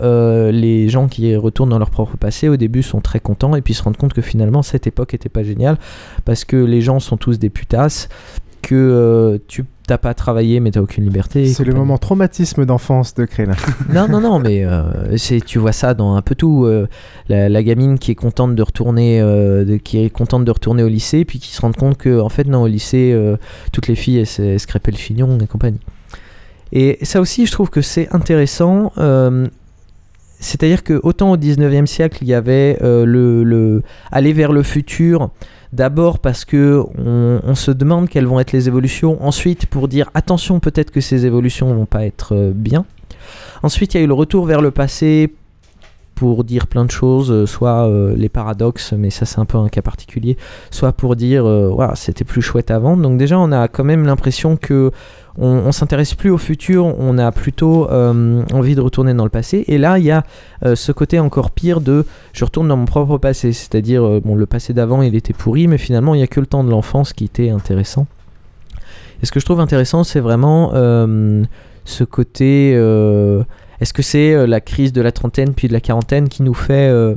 les 0.53 0.89
gens 0.89 1.07
qui 1.07 1.37
retournent 1.37 1.71
dans 1.71 1.79
leur 1.79 1.91
propre 1.91 2.17
passé 2.17 2.49
au 2.49 2.57
début 2.57 2.83
sont 2.83 3.01
très 3.01 3.21
contents 3.21 3.55
et 3.55 3.63
puis 3.63 3.75
se 3.75 3.85
rendent 3.85 3.97
compte 3.97 4.13
que 4.13 4.23
finalement 4.23 4.63
cette 4.63 4.89
époque 4.89 5.15
était 5.15 5.29
pas 5.29 5.45
géniale 5.45 5.79
parce 6.25 6.45
que 6.45 6.57
les 6.57 6.81
gens 6.81 6.99
sont 6.99 7.17
tous 7.17 7.39
des 7.39 7.51
putasses, 7.51 8.09
que 8.63 9.41
tu 9.47 9.65
t'as 9.91 9.99
pas 9.99 10.15
travaillé 10.15 10.61
mais 10.61 10.71
t'as 10.71 10.81
aucune 10.81 11.03
liberté. 11.03 11.47
C'est 11.49 11.65
le 11.65 11.75
moment 11.75 11.99
traumatisme 11.99 12.65
d'enfance 12.65 13.13
de 13.15 13.25
Crélin. 13.25 13.57
Non, 13.93 14.07
non, 14.09 14.21
non, 14.21 14.39
mais 14.39 14.65
euh, 14.65 15.17
c'est, 15.17 15.45
tu 15.45 15.59
vois 15.59 15.73
ça 15.73 15.95
dans 15.95 16.15
un 16.15 16.23
peu 16.23 16.37
tout. 16.37 16.65
euh, 16.65 16.87
la, 17.29 17.49
la 17.49 17.63
gamine 17.65 17.99
qui 17.99 18.13
est 18.13 18.15
contente 18.15 18.55
de 18.55 18.63
retourner, 18.63 19.21
euh, 19.21 19.65
de- 19.65 19.79
qui 19.79 19.99
est 20.05 20.09
contente 20.11 20.45
de 20.45 20.51
retourner 20.53 20.85
au 20.85 20.89
lycée, 20.89 21.25
puis 21.25 21.41
qui 21.41 21.53
se 21.53 21.61
rend 21.61 21.73
compte 21.73 21.97
que, 21.99 22.21
en 22.21 22.29
fait, 22.29 22.47
non, 22.47 22.63
au 22.63 22.67
lycée, 22.69 23.13
toutes 23.73 23.89
les 23.89 23.97
filles, 23.97 24.19
elles, 24.19 24.27
se- 24.27 24.43
elles 24.43 24.61
se 24.61 24.67
le 24.73 24.97
chignon 24.97 25.37
et 25.43 25.47
compagnie. 25.49 25.81
Et 26.73 26.99
ça 27.03 27.21
aussi, 27.21 27.47
je 27.47 27.51
trouve 27.53 27.69
que 27.69 27.81
c'est 27.83 28.09
intéressant. 28.15 28.93
c'est-à-dire 30.39 30.85
que 30.85 31.01
autant 31.03 31.33
au 31.33 31.37
19e 31.37 31.87
siècle, 31.87 32.19
il 32.23 32.29
y 32.29 32.35
avait 32.35 32.79
le, 32.81 33.43
le 33.43 33.83
aller 34.13 34.33
vers 34.33 34.53
le 34.53 34.63
futur, 34.63 35.31
d'abord 35.73 36.19
parce 36.19 36.45
que 36.45 36.85
on, 36.99 37.55
se 37.55 37.71
demande 37.71 38.09
quelles 38.09 38.27
vont 38.27 38.41
être 38.41 38.53
les 38.53 38.69
évolutions, 38.69 39.23
ensuite 39.25 39.67
pour 39.67 39.89
dire 39.89 40.11
attention, 40.15 40.61
peut-être 40.61 40.91
que 40.91 41.01
ces 41.01 41.27
évolutions 41.27 41.73
vont 41.75 41.87
pas 41.87 42.05
être 42.05 42.35
euh, 42.35 42.53
bien. 42.55 42.85
Ensuite, 43.63 43.95
il 43.95 43.99
y 43.99 44.01
a 44.01 44.05
eu 44.05 44.07
le 44.07 44.15
retour 44.15 44.47
vers 44.47 44.63
le 44.63 44.71
passé 44.71 45.33
pour 46.21 46.45
dire 46.45 46.67
plein 46.67 46.85
de 46.85 46.91
choses, 46.91 47.33
euh, 47.33 47.47
soit 47.47 47.89
euh, 47.89 48.15
les 48.15 48.29
paradoxes, 48.29 48.93
mais 48.93 49.09
ça 49.09 49.25
c'est 49.25 49.39
un 49.39 49.47
peu 49.47 49.57
un 49.57 49.71
cas 49.71 49.81
particulier, 49.81 50.37
soit 50.71 50.93
pour 50.93 51.17
dire 51.17 51.47
euh, 51.47 51.75
c'était 51.95 52.25
plus 52.25 52.43
chouette 52.43 52.71
avant. 52.71 52.95
Donc 52.99 53.17
déjà, 53.17 53.39
on 53.39 53.51
a 53.53 53.69
quand 53.69 53.85
même 53.85 54.05
l'impression 54.05 54.59
que 54.59 54.91
on, 55.39 55.73
s'intéresse 55.73 56.13
plus 56.13 56.29
au 56.29 56.37
futur, 56.37 56.85
on 56.85 57.17
a 57.17 57.33
plutôt 57.33 57.89
euh, 57.91 58.43
envie 58.53 58.75
de 58.75 58.83
retourner 58.83 59.15
dans 59.15 59.25
le 59.25 59.31
passé. 59.31 59.65
Et 59.69 59.79
là, 59.79 59.99
il 59.99 60.05
y 60.05 60.11
a 60.11 60.25
ce 60.75 60.93
côté 60.93 61.19
encore 61.19 61.53
pire 61.53 61.81
de 61.81 62.05
je 62.35 62.45
retourne 62.45 62.69
dans 62.69 62.77
mon 62.77 62.85
propre 62.85 63.17
passé, 63.17 63.55
c'est-à-dire 63.55 64.21
bon, 64.21 64.35
le 64.35 64.45
passé 64.45 64.75
d'avant 64.75 65.01
il 65.01 65.15
était 65.15 65.33
pourri, 65.33 65.69
mais 65.69 65.79
finalement 65.79 66.15
il 66.15 66.19
n'y 66.19 66.25
a 66.25 66.27
que 66.27 66.41
le 66.41 66.47
temps 66.47 66.65
de 66.65 66.71
l'enfance 66.71 67.15
qui 67.15 67.25
était 67.25 67.49
intéressant. 67.49 68.07
Et 69.23 69.27
ce 69.27 69.33
que 69.33 69.41
je 69.41 69.47
trouve 69.47 69.61
intéressant, 69.61 70.05
c'est 70.05 70.21
vraiment 70.21 70.73
ce 71.87 72.05
côté. 72.05 72.77
Est-ce 73.81 73.95
que 73.95 74.03
c'est 74.03 74.35
euh, 74.35 74.47
la 74.47 74.61
crise 74.61 74.93
de 74.93 75.01
la 75.01 75.13
trentaine 75.13 75.55
puis 75.55 75.69
de 75.69 75.73
la 75.73 75.81
quarantaine 75.81 76.29
qui 76.29 76.43
nous 76.43 76.55
fait 76.55 76.89
euh, 76.91 77.15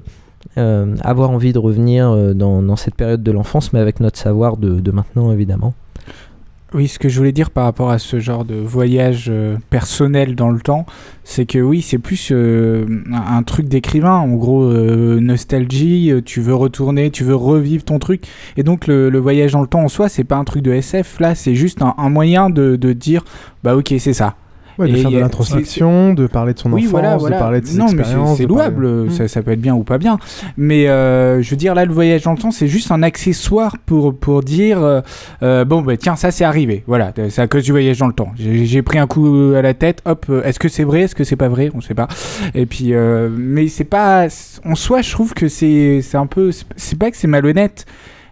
euh, 0.58 0.96
avoir 1.02 1.30
envie 1.30 1.54
de 1.54 1.60
revenir 1.60 2.34
dans, 2.36 2.76
cette 2.76 2.96
période 2.96 3.22
de 3.22 3.32
l'enfance, 3.32 3.74
mais 3.74 3.80
avec 3.80 4.00
notre 4.00 4.18
savoir 4.18 4.58
de, 4.58 4.92
maintenant 4.92 5.32
évidemment? 5.32 5.74
Oui, 6.74 6.88
ce 6.88 6.98
que 6.98 7.08
je 7.08 7.20
voulais 7.20 7.32
dire 7.32 7.52
par 7.52 7.66
rapport 7.66 7.92
à 7.92 8.00
ce 8.00 8.20
genre 8.20 8.46
de 8.46 8.56
voyage 8.56 9.32
personnel 9.70 10.36
dans 10.36 10.50
le 10.50 10.60
temps, 10.60 10.88
c'est 11.24 11.46
que 11.46 11.60
oui, 11.60 11.84
c'est 11.84 12.00
plus 12.00 12.32
un, 12.32 13.44
truc 13.44 13.68
d'écrivain. 13.68 14.16
En 14.16 14.30
gros, 14.30 14.74
nostalgie, 14.74 16.12
tu 16.26 16.42
veux 16.42 16.56
retourner, 16.56 17.12
tu 17.12 17.24
veux 17.24 17.36
revivre 17.36 17.84
ton 17.84 18.00
truc. 18.00 18.26
Et 18.58 18.64
donc, 18.64 18.88
le, 18.88 19.16
voyage 19.20 19.52
dans 19.52 19.62
le 19.62 19.68
temps 19.68 19.84
en 19.84 19.88
soi, 19.88 20.10
c'est 20.10 20.24
pas 20.24 20.38
un 20.38 20.46
truc 20.46 20.64
de 20.64 20.72
SF. 20.72 21.20
Là, 21.20 21.36
c'est 21.36 21.54
juste 21.54 21.84
un, 21.84 21.94
un 22.00 22.10
moyen 22.10 22.50
de, 22.50 22.76
de 22.76 22.92
dire, 22.92 23.24
bah 23.64 23.76
ok, 23.76 23.94
c'est 24.00 24.14
ça. 24.14 24.36
Ouais, 24.80 24.88
de 24.90 24.96
Et 24.98 25.02
faire 25.02 25.12
de 25.12 25.18
l'introspection, 25.20 26.14
de 26.14 26.26
parler 26.28 26.54
de 26.54 26.60
son 26.60 26.72
oui, 26.72 26.82
enfance, 26.82 26.92
voilà, 26.92 27.18
voilà. 27.18 27.36
de 27.36 27.40
parler 27.42 27.62
de 27.62 27.66
ses 27.68 27.78
non, 27.78 27.86
expériences. 27.88 28.38
c'est- 28.38 28.48
parler- 28.48 28.72
louable, 28.76 29.12
ça, 29.12 29.28
ça 29.28 29.42
peut 29.44 29.52
être 29.52 29.62
bien 29.62 29.76
ou 29.76 29.84
pas 29.84 29.98
bien. 29.98 30.18
Mais 30.58 30.88
euh, 30.88 31.42
je 31.42 31.50
veux 31.52 31.56
dire, 31.56 31.76
là, 31.76 31.86
le 31.86 31.94
voyage 31.94 32.24
dans 32.24 32.32
le 32.32 32.38
temps, 32.38 32.52
c'est 32.52 32.68
juste 32.68 32.92
un 32.92 33.04
accessoire 33.04 33.78
pour, 33.86 34.16
pour 34.18 34.42
dire 34.42 34.82
euh, 34.84 35.02
euh, 35.44 35.64
bon, 35.66 35.82
bah 35.82 35.96
tiens, 35.98 36.16
ça 36.16 36.32
c'est 36.32 36.44
arrivé. 36.44 36.84
Voilà, 36.88 37.14
c'est 37.30 37.42
à 37.42 37.48
cause 37.48 37.64
du 37.64 37.72
voyage 37.72 38.00
dans 38.00 38.08
le 38.08 38.14
temps. 38.14 38.32
J'ai 38.36 38.82
pris 38.82 38.98
un 38.98 39.08
coup 39.08 39.54
à 39.56 39.62
la 39.62 39.74
tête, 39.74 40.02
hop, 40.06 40.26
est-ce 40.44 40.60
que 40.60 40.70
c'est 40.70 40.84
vrai, 40.84 41.02
est-ce 41.02 41.16
que 41.16 41.24
c'est 41.24 41.36
pas 41.36 41.50
vrai 41.50 41.70
On 41.76 41.82
sait 41.82 41.94
pas. 41.94 42.08
Et 42.56 42.66
puis, 42.66 42.94
euh, 42.94 43.30
mais 43.32 43.68
c'est 43.68 43.84
pas. 43.84 44.28
En 44.66 44.76
soi, 44.76 45.02
je 45.02 45.12
trouve 45.12 45.34
que 45.34 45.48
c'est 45.48 46.02
un 46.16 46.26
peu. 46.26 46.52
C'est 46.76 46.98
pas 46.98 47.12
que 47.12 47.18
c'est 47.18 47.28
malhonnête. 47.28 47.86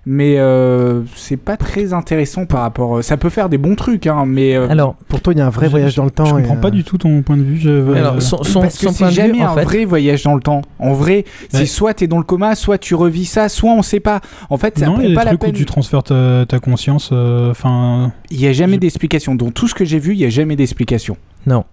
Mais 0.07 0.39
euh, 0.39 1.01
c'est 1.15 1.37
pas 1.37 1.57
très 1.57 1.93
intéressant 1.93 2.47
par 2.47 2.61
rapport. 2.61 3.03
Ça 3.03 3.17
peut 3.17 3.29
faire 3.29 3.49
des 3.49 3.59
bons 3.59 3.75
trucs, 3.75 4.07
hein, 4.07 4.23
mais. 4.25 4.55
euh, 4.55 4.67
Alors, 4.67 4.95
pour 5.07 5.21
toi, 5.21 5.31
il 5.33 5.37
y 5.37 5.41
a 5.41 5.45
un 5.45 5.51
vrai 5.51 5.67
Je- 5.67 5.71
voyage 5.71 5.93
dans 5.95 6.05
le 6.05 6.09
temps. 6.09 6.25
Je 6.25 6.31
et, 6.31 6.41
comprends 6.41 6.55
pas 6.55 6.69
euh, 6.69 6.71
du 6.71 6.83
tout 6.83 6.97
ton 6.97 7.21
point 7.21 7.37
de 7.37 7.43
vue. 7.43 7.57
Je... 7.57 7.93
Alors, 7.93 8.19
son- 8.19 8.41
son- 8.43 8.61
parce 8.61 8.79
que 8.79 8.91
c'est 8.91 9.05
vue, 9.05 9.11
jamais 9.11 9.43
en 9.43 9.51
un 9.51 9.53
fait- 9.53 9.63
vrai 9.63 9.85
voyage 9.85 10.23
dans 10.23 10.33
le 10.33 10.41
temps. 10.41 10.61
En 10.79 10.93
vrai, 10.93 11.25
c'est 11.49 11.59
Ouais. 11.59 11.65
soit 11.67 11.93
t'es 11.93 12.07
dans 12.07 12.17
le 12.17 12.23
coma, 12.23 12.55
soit 12.55 12.79
tu 12.79 12.95
revis 12.95 13.25
ça, 13.25 13.47
soit 13.47 13.71
on 13.73 13.83
sait 13.83 13.99
pas. 13.99 14.21
En 14.49 14.57
fait, 14.57 14.79
ça 14.79 14.87
non, 14.87 14.93
il 15.01 15.01
y 15.01 15.01
prend 15.01 15.05
a 15.05 15.09
des 15.09 15.13
pas 15.13 15.23
la 15.25 15.29
trucs 15.31 15.41
où 15.43 15.45
peine. 15.45 15.53
tu 15.53 15.65
transfères 15.65 16.01
ta, 16.01 16.45
ta 16.47 16.57
conscience. 16.57 17.09
euh, 17.13 17.51
Enfin, 17.51 18.11
Il 18.31 18.41
y 18.41 18.47
a 18.47 18.53
jamais 18.53 18.77
d'explication. 18.79 19.35
Dans 19.35 19.51
tout 19.51 19.67
ce 19.67 19.75
que 19.75 19.85
j'ai 19.85 19.99
vu, 19.99 20.13
il 20.13 20.19
y 20.19 20.25
a 20.25 20.29
jamais 20.29 20.55
d'explication. 20.55 21.15
Non. 21.45 21.63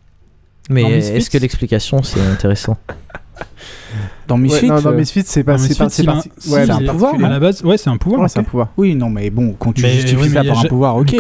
Mais 0.69 0.83
est-ce 0.99 1.31
que 1.31 1.39
l'explication 1.39 2.03
c'est 2.03 2.21
intéressant? 2.21 2.77
Dans 4.27 4.35
Ouais, 4.37 4.43
Misfits, 4.43 4.67
non, 4.69 4.81
dans 4.81 4.91
euh, 4.91 4.97
Misfits, 4.97 5.23
c'est 5.25 5.43
pas. 5.45 5.57
C'est 5.57 5.77
pas- 5.79 5.89
c'est 5.89 6.05
parti- 6.05 6.29
ouais, 6.51 6.67
c'est 6.67 6.71
un 6.71 6.81
pouvoir, 6.81 7.15
à 7.15 7.29
la 7.29 7.41
base, 7.41 7.63
ouais, 7.65 7.79
c'est 7.79 7.89
un 7.89 7.97
pouvoir. 7.97 8.21
Ouais, 8.23 8.29
c'est 8.29 8.39
un 8.39 8.45
pouvoir. 8.45 8.69
Oui, 8.77 8.95
non, 8.95 9.09
mais 9.09 9.31
bon, 9.31 9.55
quand 9.59 9.73
tu 9.73 9.83
Mais 9.83 9.93
justifies 9.95 10.17
oui, 10.23 10.29
ça 10.31 10.45
par 10.45 10.59
un 10.59 10.63
ja- 10.63 10.69
pouvoir, 10.69 10.97
ok. 10.97 11.15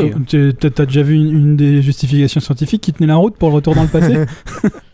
T'as 0.74 0.84
déjà 0.84 1.02
vu 1.02 1.14
une, 1.14 1.28
une 1.30 1.56
des 1.56 1.80
justifications 1.80 2.40
scientifiques 2.40 2.82
qui 2.82 2.92
tenait 2.92 3.06
la 3.06 3.16
route 3.16 3.36
pour 3.36 3.48
le 3.48 3.54
retour 3.56 3.74
dans 3.74 3.82
le 3.82 3.88
passé 3.88 4.18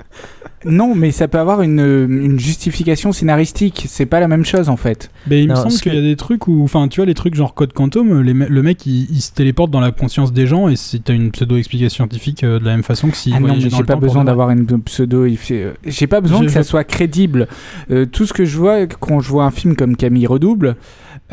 Non, 0.64 0.94
mais 0.94 1.10
ça 1.10 1.28
peut 1.28 1.38
avoir 1.38 1.62
une, 1.62 1.80
une 1.80 2.38
justification 2.38 3.12
scénaristique. 3.12 3.84
C'est 3.88 4.06
pas 4.06 4.20
la 4.20 4.28
même 4.28 4.44
chose 4.44 4.68
en 4.68 4.76
fait. 4.76 5.10
Mais 5.28 5.42
il 5.42 5.48
me 5.48 5.54
Non, 5.54 5.62
semble 5.62 5.74
qu'il 5.74 5.94
y 5.94 5.98
a 5.98 6.00
des 6.00 6.16
trucs 6.16 6.48
où, 6.48 6.62
enfin, 6.64 6.88
tu 6.88 7.00
vois, 7.00 7.06
les 7.06 7.14
trucs 7.14 7.34
genre 7.34 7.54
code 7.54 7.72
quantum, 7.72 8.20
les 8.22 8.34
me- 8.34 8.48
le 8.48 8.62
mec 8.62 8.86
il, 8.86 9.06
il 9.10 9.20
se 9.20 9.32
téléporte 9.32 9.70
dans 9.70 9.80
la 9.80 9.90
conscience 9.90 10.32
des 10.32 10.46
gens 10.46 10.68
et 10.68 10.76
c'est 10.76 11.02
t'as 11.04 11.14
une 11.14 11.30
pseudo-explication 11.30 12.04
scientifique 12.04 12.44
euh, 12.44 12.58
de 12.58 12.64
la 12.64 12.72
même 12.72 12.82
façon 12.82 13.08
que 13.10 13.16
s'il 13.16 13.34
Ah 13.34 13.40
non, 13.40 13.54
mais 13.54 13.68
j'ai 13.70 13.84
pas 13.84 13.96
besoin 13.96 14.24
d'avoir 14.24 14.50
une 14.50 14.66
pseudo. 14.82 15.24
euh, 15.26 15.72
J'ai 15.86 16.06
pas 16.06 16.20
besoin 16.20 16.40
que 16.44 16.50
ça 16.50 16.62
soit 16.62 16.84
crédible. 16.84 17.48
Euh, 17.90 18.06
tout 18.06 18.26
ce 18.26 18.32
que 18.32 18.44
je 18.44 18.56
vois 18.58 18.86
quand 18.86 19.20
je 19.20 19.28
vois 19.28 19.44
un 19.44 19.50
film 19.50 19.76
comme 19.76 19.96
Camille 19.96 20.26
Redouble, 20.26 20.76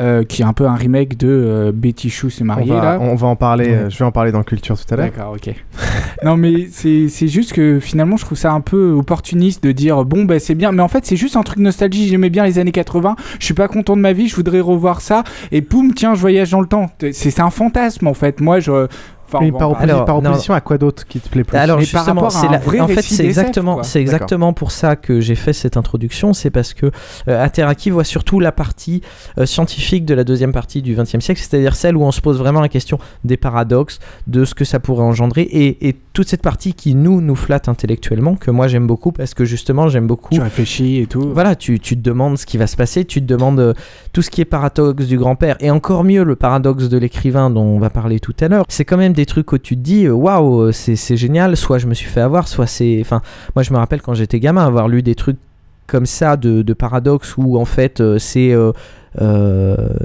euh, 0.02 0.24
qui 0.24 0.42
est 0.42 0.44
un 0.44 0.52
peu 0.52 0.66
un 0.66 0.74
remake 0.74 1.16
de 1.16 1.28
euh, 1.28 1.72
Betty 1.72 2.10
Chou 2.10 2.28
s'est 2.28 2.42
On 2.42 2.46
mariée 2.46 2.72
va, 2.72 2.82
là. 2.82 2.98
on 3.00 3.14
va 3.14 3.28
en 3.28 3.36
parler. 3.36 3.66
Ouais. 3.66 3.74
euh, 3.74 3.90
Je 3.90 3.98
vais 3.98 4.04
en 4.04 4.12
parler 4.12 4.32
dans 4.32 4.42
Culture 4.42 4.76
tout 4.78 4.92
à 4.92 4.96
l'heure. 4.96 5.06
D'accord, 5.06 5.34
ok. 5.36 5.54
non, 6.24 6.36
mais 6.36 6.66
c'est 6.70 7.08
juste 7.28 7.52
que 7.52 7.78
finalement, 7.80 8.16
je 8.16 8.24
trouve 8.24 8.36
ça 8.36 8.52
un 8.52 8.60
peu 8.60 8.90
opportuniste 8.90 9.62
de 9.64 9.72
dire 9.72 10.04
bon, 10.04 10.24
bah 10.24 10.38
c'est 10.38 10.54
bien, 10.54 10.72
mais 10.72 10.82
en 10.82 10.88
fait, 10.88 11.06
c'est 11.06 11.16
juste 11.16 11.36
un 11.36 11.42
truc 11.42 11.58
nostalgie. 11.60 12.08
J'aimais 12.08 12.30
bien 12.30 12.44
les 12.44 12.58
années 12.58 12.72
80, 12.72 13.16
je 13.38 13.44
suis 13.44 13.54
pas 13.54 13.68
content 13.68 13.96
de 13.96 14.00
ma 14.02 14.12
vie, 14.12 14.28
je 14.28 14.36
voudrais 14.36 14.60
revoir 14.60 15.00
ça, 15.00 15.24
et 15.52 15.62
poum, 15.62 15.94
tiens, 15.94 16.14
je 16.14 16.20
voyage 16.20 16.50
dans 16.50 16.60
le 16.60 16.66
temps. 16.66 16.90
C'est 17.12 17.40
un 17.40 17.50
fantasme 17.50 18.06
en 18.06 18.14
fait. 18.14 18.40
Moi, 18.40 18.60
je. 18.60 18.88
Enfin, 19.34 19.44
Mais 19.44 19.50
bon, 19.50 19.58
par, 19.58 19.70
opposi- 19.72 19.82
Alors, 19.82 20.04
par 20.04 20.20
non. 20.22 20.30
opposition 20.30 20.54
à 20.54 20.60
quoi 20.60 20.78
d'autre 20.78 21.06
qui 21.06 21.20
te 21.20 21.28
plaît 21.28 21.44
plus? 21.44 21.56
Alors 21.56 21.78
Mais 21.78 21.84
justement, 21.84 22.28
c'est 22.30 22.48
la- 22.48 22.82
en 22.82 22.88
fait 22.88 23.02
c'est 23.02 23.24
exactement, 23.24 23.82
c'est 23.82 24.00
exactement 24.00 24.52
pour 24.52 24.70
ça 24.72 24.96
que 24.96 25.20
j'ai 25.20 25.34
fait 25.34 25.52
cette 25.52 25.76
introduction, 25.76 26.32
c'est 26.32 26.50
parce 26.50 26.74
que 26.74 26.86
euh, 27.28 27.42
Ateraki 27.44 27.90
voit 27.90 28.04
surtout 28.04 28.40
la 28.40 28.52
partie 28.52 29.02
euh, 29.38 29.46
scientifique 29.46 30.04
de 30.04 30.14
la 30.14 30.24
deuxième 30.24 30.52
partie 30.52 30.82
du 30.82 30.94
XXe 30.94 31.20
siècle, 31.20 31.40
c'est-à-dire 31.40 31.74
celle 31.74 31.96
où 31.96 32.02
on 32.02 32.12
se 32.12 32.20
pose 32.20 32.38
vraiment 32.38 32.60
la 32.60 32.68
question 32.68 32.98
des 33.24 33.36
paradoxes, 33.36 33.98
de 34.26 34.44
ce 34.44 34.54
que 34.54 34.64
ça 34.64 34.80
pourrait 34.80 35.04
engendrer, 35.04 35.42
et, 35.42 35.88
et 35.88 35.96
toute 36.12 36.28
cette 36.28 36.42
partie 36.42 36.74
qui 36.74 36.94
nous 36.94 37.20
nous 37.20 37.34
flatte 37.36 37.68
intellectuellement, 37.68 38.34
que 38.36 38.50
moi 38.50 38.68
j'aime 38.68 38.86
beaucoup 38.86 39.12
parce 39.12 39.34
que 39.34 39.44
justement 39.44 39.88
j'aime 39.88 40.06
beaucoup 40.06 40.34
tu 40.34 40.40
réfléchis 40.40 40.98
et 40.98 41.06
tout. 41.06 41.30
voilà, 41.32 41.54
tu, 41.56 41.80
tu 41.80 41.96
te 41.96 42.02
demandes 42.02 42.36
ce 42.38 42.46
qui 42.46 42.58
va 42.58 42.66
se 42.66 42.76
passer, 42.76 43.04
tu 43.04 43.20
te 43.20 43.26
demandes 43.26 43.60
euh, 43.60 43.72
tout 44.12 44.20
ce 44.22 44.30
qui 44.30 44.40
est 44.40 44.44
paradoxe 44.44 45.06
du 45.06 45.16
grand-père, 45.18 45.56
et 45.60 45.70
encore 45.70 46.04
mieux 46.04 46.22
le 46.22 46.36
paradoxe 46.36 46.88
de 46.88 46.98
l'écrivain 46.98 47.50
dont 47.50 47.62
on 47.62 47.78
va 47.78 47.90
parler 47.90 48.20
tout 48.20 48.34
à 48.40 48.48
l'heure. 48.48 48.64
C'est 48.68 48.84
quand 48.84 48.96
même 48.96 49.12
des 49.12 49.21
trucs 49.26 49.52
où 49.52 49.58
tu 49.58 49.76
te 49.76 49.80
dis, 49.80 50.06
euh, 50.06 50.12
waouh, 50.12 50.62
euh, 50.62 50.72
c'est 50.72 51.16
génial, 51.16 51.56
soit 51.56 51.78
je 51.78 51.86
me 51.86 51.94
suis 51.94 52.08
fait 52.08 52.20
avoir, 52.20 52.48
soit 52.48 52.66
c'est... 52.66 52.98
Enfin, 53.00 53.22
moi 53.54 53.62
je 53.62 53.72
me 53.72 53.78
rappelle 53.78 54.02
quand 54.02 54.14
j'étais 54.14 54.40
gamin 54.40 54.66
avoir 54.66 54.88
lu 54.88 55.02
des 55.02 55.14
trucs 55.14 55.38
comme 55.86 56.06
ça 56.06 56.36
de, 56.36 56.62
de 56.62 56.72
paradoxes 56.72 57.36
où 57.36 57.58
en 57.58 57.64
fait 57.64 58.00
euh, 58.00 58.18
c'est... 58.18 58.54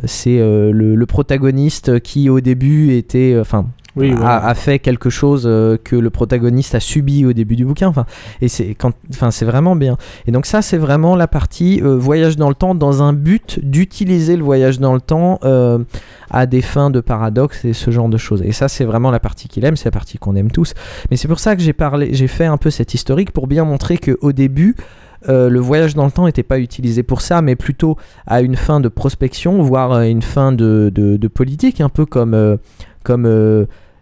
c'est 0.06 0.40
le, 0.40 1.06
protagoniste 1.06 2.00
qui 2.02 2.30
au 2.30 2.42
début 2.42 2.94
était 2.94 3.38
enfin 3.40 3.66
Oui, 3.98 4.14
a, 4.24 4.54
fait 4.54 4.80
quelque 4.80 5.10
chose 5.10 5.44
euh, 5.46 5.78
que 5.84 5.96
le 5.96 6.10
protagoniste 6.10 6.76
a 6.76 6.80
subi 6.80 7.26
au 7.26 7.34
début 7.34 7.56
du 7.56 7.66
bouquin. 7.66 7.88
Enfin 7.88 8.06
et 8.42 8.48
c'est 8.48 8.76
quand 8.76 8.94
enfin 9.10 9.32
c'est 9.32 9.46
vraiment 9.46 9.76
bien. 9.76 9.98
Et 10.28 10.32
donc 10.32 10.46
ça 10.46 10.62
c'est 10.62 10.78
vraiment 10.78 11.16
la 11.16 11.28
partie 11.28 11.82
euh, 11.84 11.98
voyage 11.98 12.38
dans 12.38 12.50
le 12.50 12.56
temps 12.56 12.76
dans 12.76 13.04
un 13.04 13.14
but 13.14 13.60
d'utiliser 13.64 14.36
le 14.38 14.44
voyage 14.44 14.80
dans 14.80 14.94
le 14.94 15.02
temps 15.02 15.40
euh, 15.44 15.80
à 16.30 16.46
des 16.46 16.62
fins 16.62 16.90
de 16.90 17.00
paradoxe 17.02 17.66
et 17.66 17.74
ce 17.74 17.92
genre 17.92 18.10
de 18.10 18.18
choses. 18.18 18.42
Et 18.44 18.52
ça 18.52 18.68
c'est 18.68 18.86
vraiment 18.86 19.12
la 19.12 19.20
partie 19.20 19.48
qu'il 19.48 19.66
aime 19.66 19.76
c'est 19.76 19.86
la 19.86 19.92
partie 19.92 20.18
qu'on 20.18 20.36
aime 20.36 20.52
tous. 20.52 20.74
Mais 21.12 21.18
c'est 21.18 21.28
pour 21.28 21.40
ça 21.40 21.56
que 21.56 21.62
j'ai 21.62 21.74
parlé 21.74 22.10
j'ai 22.14 22.28
fait 22.28 22.46
un 22.46 22.58
peu 22.58 22.70
cette 22.70 22.94
historique 22.94 23.32
pour 23.32 23.48
bien 23.48 23.64
montrer 23.66 23.98
que 23.98 24.18
au 24.22 24.32
début 24.32 24.76
euh, 25.30 25.50
le 25.50 25.60
voyage 25.60 25.96
dans 25.96 26.06
le 26.06 26.12
temps 26.12 26.26
n'était 26.26 26.44
pas 26.44 26.60
utilisé 26.60 27.02
pour 27.02 27.22
ça, 27.22 27.42
mais 27.42 27.56
plutôt 27.56 27.98
à 28.28 28.42
une 28.42 28.56
fin 28.56 28.80
de 28.80 28.88
prospection, 28.88 29.62
voire 29.64 29.92
à 29.92 30.06
une 30.08 30.22
fin 30.22 30.52
de, 30.52 30.92
de- 30.94 31.18
de 31.18 31.28
politique, 31.28 31.82
un 31.82 31.90
peu 31.90 32.06
comme, 32.06 32.58
comme 33.04 33.26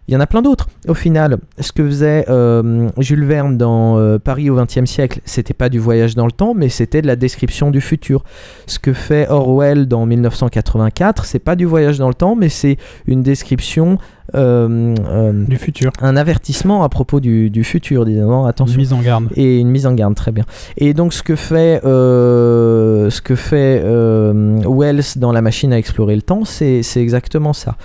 il 0.08 0.14
y 0.14 0.16
en 0.16 0.20
a 0.20 0.26
plein 0.26 0.42
d'autres. 0.42 0.68
Au 0.88 0.94
final, 0.94 1.38
ce 1.58 1.72
que 1.72 1.84
faisait 1.84 2.26
euh, 2.28 2.88
Jules 2.98 3.24
Verne 3.24 3.56
dans 3.56 3.98
euh, 3.98 4.18
Paris 4.18 4.50
au 4.50 4.56
XXe 4.56 4.84
siècle, 4.84 5.20
c'était 5.24 5.54
pas 5.54 5.68
du 5.68 5.78
voyage 5.78 6.14
dans 6.14 6.26
le 6.26 6.32
temps, 6.32 6.54
mais 6.54 6.68
c'était 6.68 7.02
de 7.02 7.06
la 7.06 7.16
description 7.16 7.70
du 7.70 7.80
futur. 7.80 8.24
Ce 8.66 8.78
que 8.78 8.92
fait 8.92 9.28
Orwell 9.28 9.86
dans 9.86 10.06
1984, 10.06 11.24
c'est 11.24 11.38
pas 11.38 11.56
du 11.56 11.64
voyage 11.64 11.98
dans 11.98 12.08
le 12.08 12.14
temps, 12.14 12.36
mais 12.36 12.48
c'est 12.48 12.76
une 13.06 13.22
description 13.22 13.98
euh, 14.34 14.94
euh, 15.08 15.44
du 15.46 15.56
futur, 15.56 15.92
un 16.00 16.16
avertissement 16.16 16.82
à 16.82 16.88
propos 16.88 17.20
du, 17.20 17.48
du 17.48 17.62
futur, 17.62 18.04
disant 18.04 18.44
attention. 18.44 18.74
Une 18.74 18.80
mise 18.80 18.92
en 18.92 19.00
garde. 19.00 19.28
Et 19.36 19.58
une 19.60 19.70
mise 19.70 19.86
en 19.86 19.94
garde, 19.94 20.14
très 20.14 20.32
bien. 20.32 20.44
Et 20.76 20.94
donc 20.94 21.12
ce 21.12 21.22
que 21.22 21.36
fait, 21.36 21.84
euh, 21.84 23.08
ce 23.10 23.20
que 23.20 23.36
fait 23.36 23.82
Wells 23.84 25.16
dans 25.16 25.32
La 25.32 25.42
machine 25.42 25.72
à 25.72 25.78
explorer 25.78 26.16
le 26.16 26.22
temps, 26.22 26.44
c'est 26.44 26.82
exactement 26.96 27.52
ça. 27.52 27.76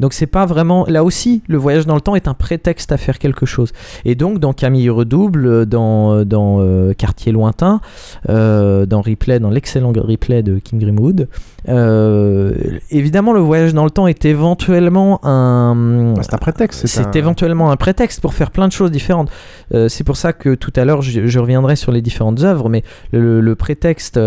Donc 0.00 0.12
c'est 0.12 0.26
pas 0.26 0.46
vraiment 0.46 0.84
là 0.88 1.02
aussi 1.04 1.42
le 1.48 1.58
voyage 1.58 1.86
dans 1.86 1.94
le 1.94 2.00
temps 2.00 2.14
est 2.14 2.28
un 2.28 2.34
prétexte 2.34 2.92
à 2.92 2.96
faire 2.96 3.18
quelque 3.18 3.46
chose. 3.46 3.72
Et 4.04 4.14
donc 4.14 4.38
dans 4.38 4.52
Camille 4.52 4.90
redouble, 4.90 5.66
dans 5.66 6.24
dans 6.24 6.60
euh, 6.60 6.92
Quartier 6.94 7.32
lointain, 7.32 7.80
euh, 8.28 8.86
dans 8.86 9.00
Replay, 9.00 9.40
dans 9.40 9.50
l'excellent 9.50 9.92
replay 9.92 10.42
de 10.42 10.58
Kim 10.58 10.78
Grimwood, 10.78 11.28
euh, 11.68 12.54
évidemment 12.90 13.32
le 13.32 13.40
voyage 13.40 13.74
dans 13.74 13.84
le 13.84 13.90
temps 13.90 14.06
est 14.06 14.24
éventuellement 14.24 15.20
un 15.24 16.14
Bah, 16.14 16.22
c'est 16.22 16.34
un 16.34 16.38
prétexte. 16.38 16.86
c'est 16.86 17.06
un- 17.06 17.10
éventuellement 17.12 17.70
un 17.70 17.76
prétexte 17.76 18.20
pour 18.20 18.34
faire 18.34 18.50
plein 18.50 18.68
de 18.68 18.72
choses 18.72 18.90
différentes. 18.90 19.30
Euh, 19.74 19.88
c'est 19.88 20.04
pour 20.04 20.16
ça 20.16 20.32
que 20.32 20.54
tout 20.54 20.72
à 20.76 20.84
l'heure, 20.84 21.02
je, 21.02 21.26
je 21.26 21.38
reviendrai 21.38 21.76
sur 21.76 21.92
les 21.92 22.02
différentes 22.02 22.42
œuvres, 22.42 22.68
mais 22.68 22.82
le, 23.12 23.40
le 23.40 23.54
prétexte 23.56 24.18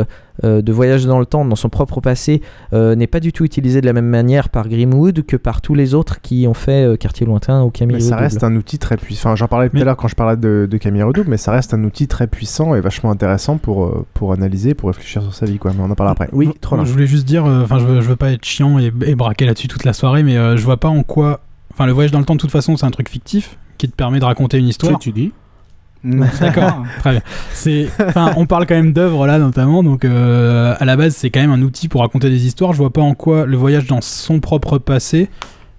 euh, 0.44 0.62
de 0.62 0.72
voyage 0.72 1.06
dans 1.06 1.20
le 1.20 1.26
temps, 1.26 1.46
dans 1.46 1.56
son 1.56 1.70
propre 1.70 2.02
passé, 2.02 2.42
euh, 2.74 2.96
n'est 2.96 3.08
pas 3.08 3.20
du 3.20 3.34
tout 3.34 3.46
utilisé 3.46 3.82
de 3.82 3.86
la 3.86 3.94
même 3.94 4.08
manière 4.08 4.50
par 4.50 4.68
Grimwood 4.68 5.24
que 5.26 5.36
par 5.38 5.62
tous 5.62 5.76
les 5.76 5.94
autres 5.94 6.22
qui 6.22 6.48
ont 6.48 6.54
fait 6.54 6.86
euh, 6.86 6.96
Quartier 6.98 7.26
Lointain 7.26 7.64
ou 7.64 7.70
Camille 7.70 7.98
Mais 7.98 8.02
ça 8.02 8.18
reste 8.18 8.44
un 8.44 8.56
outil 8.56 8.80
très 8.80 8.98
puissant. 8.98 9.30
Enfin, 9.30 9.36
j'en 9.36 9.48
parlais 9.48 9.70
tout 9.70 9.78
à 9.78 9.84
l'heure 9.84 9.98
quand 9.98 10.08
je 10.08 10.16
parlais 10.16 10.38
de, 10.38 10.68
de 10.70 10.78
Camille 10.78 11.04
Redouble, 11.04 11.30
mais 11.30 11.38
ça 11.38 11.52
reste 11.52 11.74
un 11.74 11.84
outil 11.84 12.08
très 12.08 12.28
puissant 12.28 12.76
et 12.76 12.82
vachement 12.82 13.12
intéressant 13.12 13.58
pour, 13.58 14.06
pour 14.14 14.34
analyser, 14.34 14.74
pour 14.74 14.90
réfléchir 14.90 15.22
sur 15.22 15.34
sa 15.34 15.46
vie. 15.46 15.58
Quoi. 15.58 15.72
Mais 15.76 15.84
on 15.84 15.92
en 15.92 15.96
parlera 15.96 16.14
après. 16.14 16.30
Oui, 16.32 16.50
trop 16.60 16.78
Je 16.84 16.92
voulais 16.92 17.08
juste 17.08 17.26
dire, 17.26 17.46
euh, 17.46 17.64
enfin, 17.64 17.80
je, 17.80 17.86
veux, 17.86 18.02
je 18.02 18.08
veux 18.08 18.16
pas 18.16 18.32
être 18.32 18.46
chiant 18.46 18.80
et, 18.80 18.92
et 19.06 19.16
braquer 19.16 19.46
là-dessus 19.46 19.68
toute 19.68 19.84
la 19.84 19.94
soirée, 19.94 20.24
mais 20.24 20.38
euh, 20.38 20.58
je 20.58 20.64
vois 20.64 20.78
pas 20.78 20.90
en 20.90 21.04
quoi. 21.04 21.42
Enfin, 21.74 21.86
le 21.86 21.92
voyage 21.92 22.12
dans 22.12 22.20
le 22.20 22.26
temps, 22.26 22.36
de 22.36 22.40
toute 22.40 22.52
façon, 22.52 22.78
c'est 22.78 22.86
un 22.86 22.92
truc 22.92 23.10
fictif 23.10 23.58
qui 23.78 23.90
te 23.90 23.96
permet 23.96 24.20
de 24.20 24.26
raconter 24.26 24.58
une 24.58 24.68
histoire. 24.68 25.00
tu 25.00 25.12
dis 25.12 25.32
D'accord, 26.40 26.84
très 27.00 27.12
bien. 27.12 27.22
C'est, 27.54 27.88
on 28.36 28.46
parle 28.46 28.66
quand 28.66 28.76
même 28.76 28.94
d'œuvres 28.94 29.28
là, 29.28 29.38
notamment, 29.38 29.84
donc 29.84 30.04
euh, 30.06 30.74
à 30.80 30.86
la 30.86 30.96
base, 30.96 31.16
c'est 31.16 31.30
quand 31.30 31.40
même 31.42 31.52
un 31.52 31.62
outil 31.62 31.88
pour 31.88 32.02
raconter 32.02 32.30
des 32.30 32.46
histoires. 32.46 32.74
Je 32.74 32.78
vois 32.80 32.92
pas 32.92 33.02
en 33.02 33.14
quoi 33.14 33.46
le 33.46 33.56
voyage 33.58 33.86
dans 33.86 34.02
son 34.02 34.40
propre 34.40 34.78
passé 34.80 35.30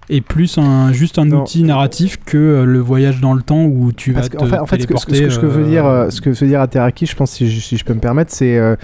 est 0.09 0.21
plus 0.21 0.57
un, 0.57 0.91
juste 0.91 1.17
un 1.19 1.23
outil 1.41 1.63
narratif 1.63 2.19
que 2.25 2.37
euh, 2.37 2.65
le 2.65 2.79
voyage 2.79 3.19
dans 3.21 3.33
le 3.33 3.41
temps 3.41 3.63
où 3.63 3.91
tu 3.91 4.11
vas 4.11 4.19
Parce 4.19 4.29
te 4.29 4.37
qu'en 4.37 4.45
fait, 4.45 4.59
en 4.59 4.65
fait, 4.65 4.81
ce 4.81 4.87
que, 4.87 4.97
ce 4.97 5.05
que- 5.05 5.29
ce 5.29 5.39
que 5.39 5.47
je 5.49 5.53
veux 5.53 5.63
euh, 5.65 5.69
dire, 5.69 5.85
euh, 5.85 6.09
ce 6.09 6.21
que 6.21 6.29
veut 6.29 6.47
dire 6.47 6.61
Ateraki, 6.61 7.05
je 7.05 7.15
pense, 7.15 7.31
si 7.31 7.49
je, 7.49 7.59
si 7.59 7.77
je 7.77 7.85
peux 7.85 7.93
me 7.93 7.99
permettre, 8.01 8.31
c'est 8.31 8.57
euh, 8.57 8.75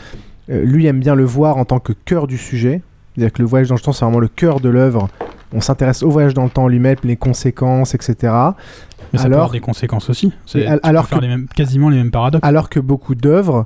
lui 0.50 0.86
aime 0.88 1.00
bien 1.00 1.16
le 1.16 1.24
voir 1.26 1.58
en 1.58 1.66
tant 1.66 1.80
que 1.80 1.94
cœur 1.94 2.26
du 2.28 2.38
sujet. 2.38 2.82
C'est-à-dire 3.16 3.34
que 3.34 3.42
le 3.42 3.48
voyage 3.48 3.68
dans 3.68 3.76
le 3.76 3.82
temps, 3.82 3.92
c'est 3.92 4.06
vraiment 4.06 4.20
le 4.20 4.28
cœur 4.30 4.60
de 4.62 4.70
l'œuvre. 4.70 5.10
On 5.52 5.62
s'intéresse 5.62 6.04
au 6.04 6.10
voyage 6.10 6.34
dans 6.34 6.44
le 6.44 6.50
temps 6.50 6.68
lui-même, 6.68 6.96
les 7.04 7.18
conséquences, 7.18 7.96
etc. 7.96 8.34
Mais 9.14 9.18
ça 9.20 9.24
peut 9.24 9.28
alors, 9.28 9.40
avoir 9.40 9.52
des 9.52 9.60
conséquences 9.60 10.10
aussi. 10.10 10.32
C'est, 10.46 10.66
alors 10.84 11.08
faire 11.08 11.18
que- 11.20 11.24
les 11.24 11.30
mêmes- 11.30 11.48
quasiment 11.48 11.90
les 11.90 11.98
mêmes 11.98 12.12
paradoxes. 12.12 12.44
alors 12.44 12.70
que 12.70 12.80
beaucoup 12.80 13.16
d'œuvres, 13.16 13.66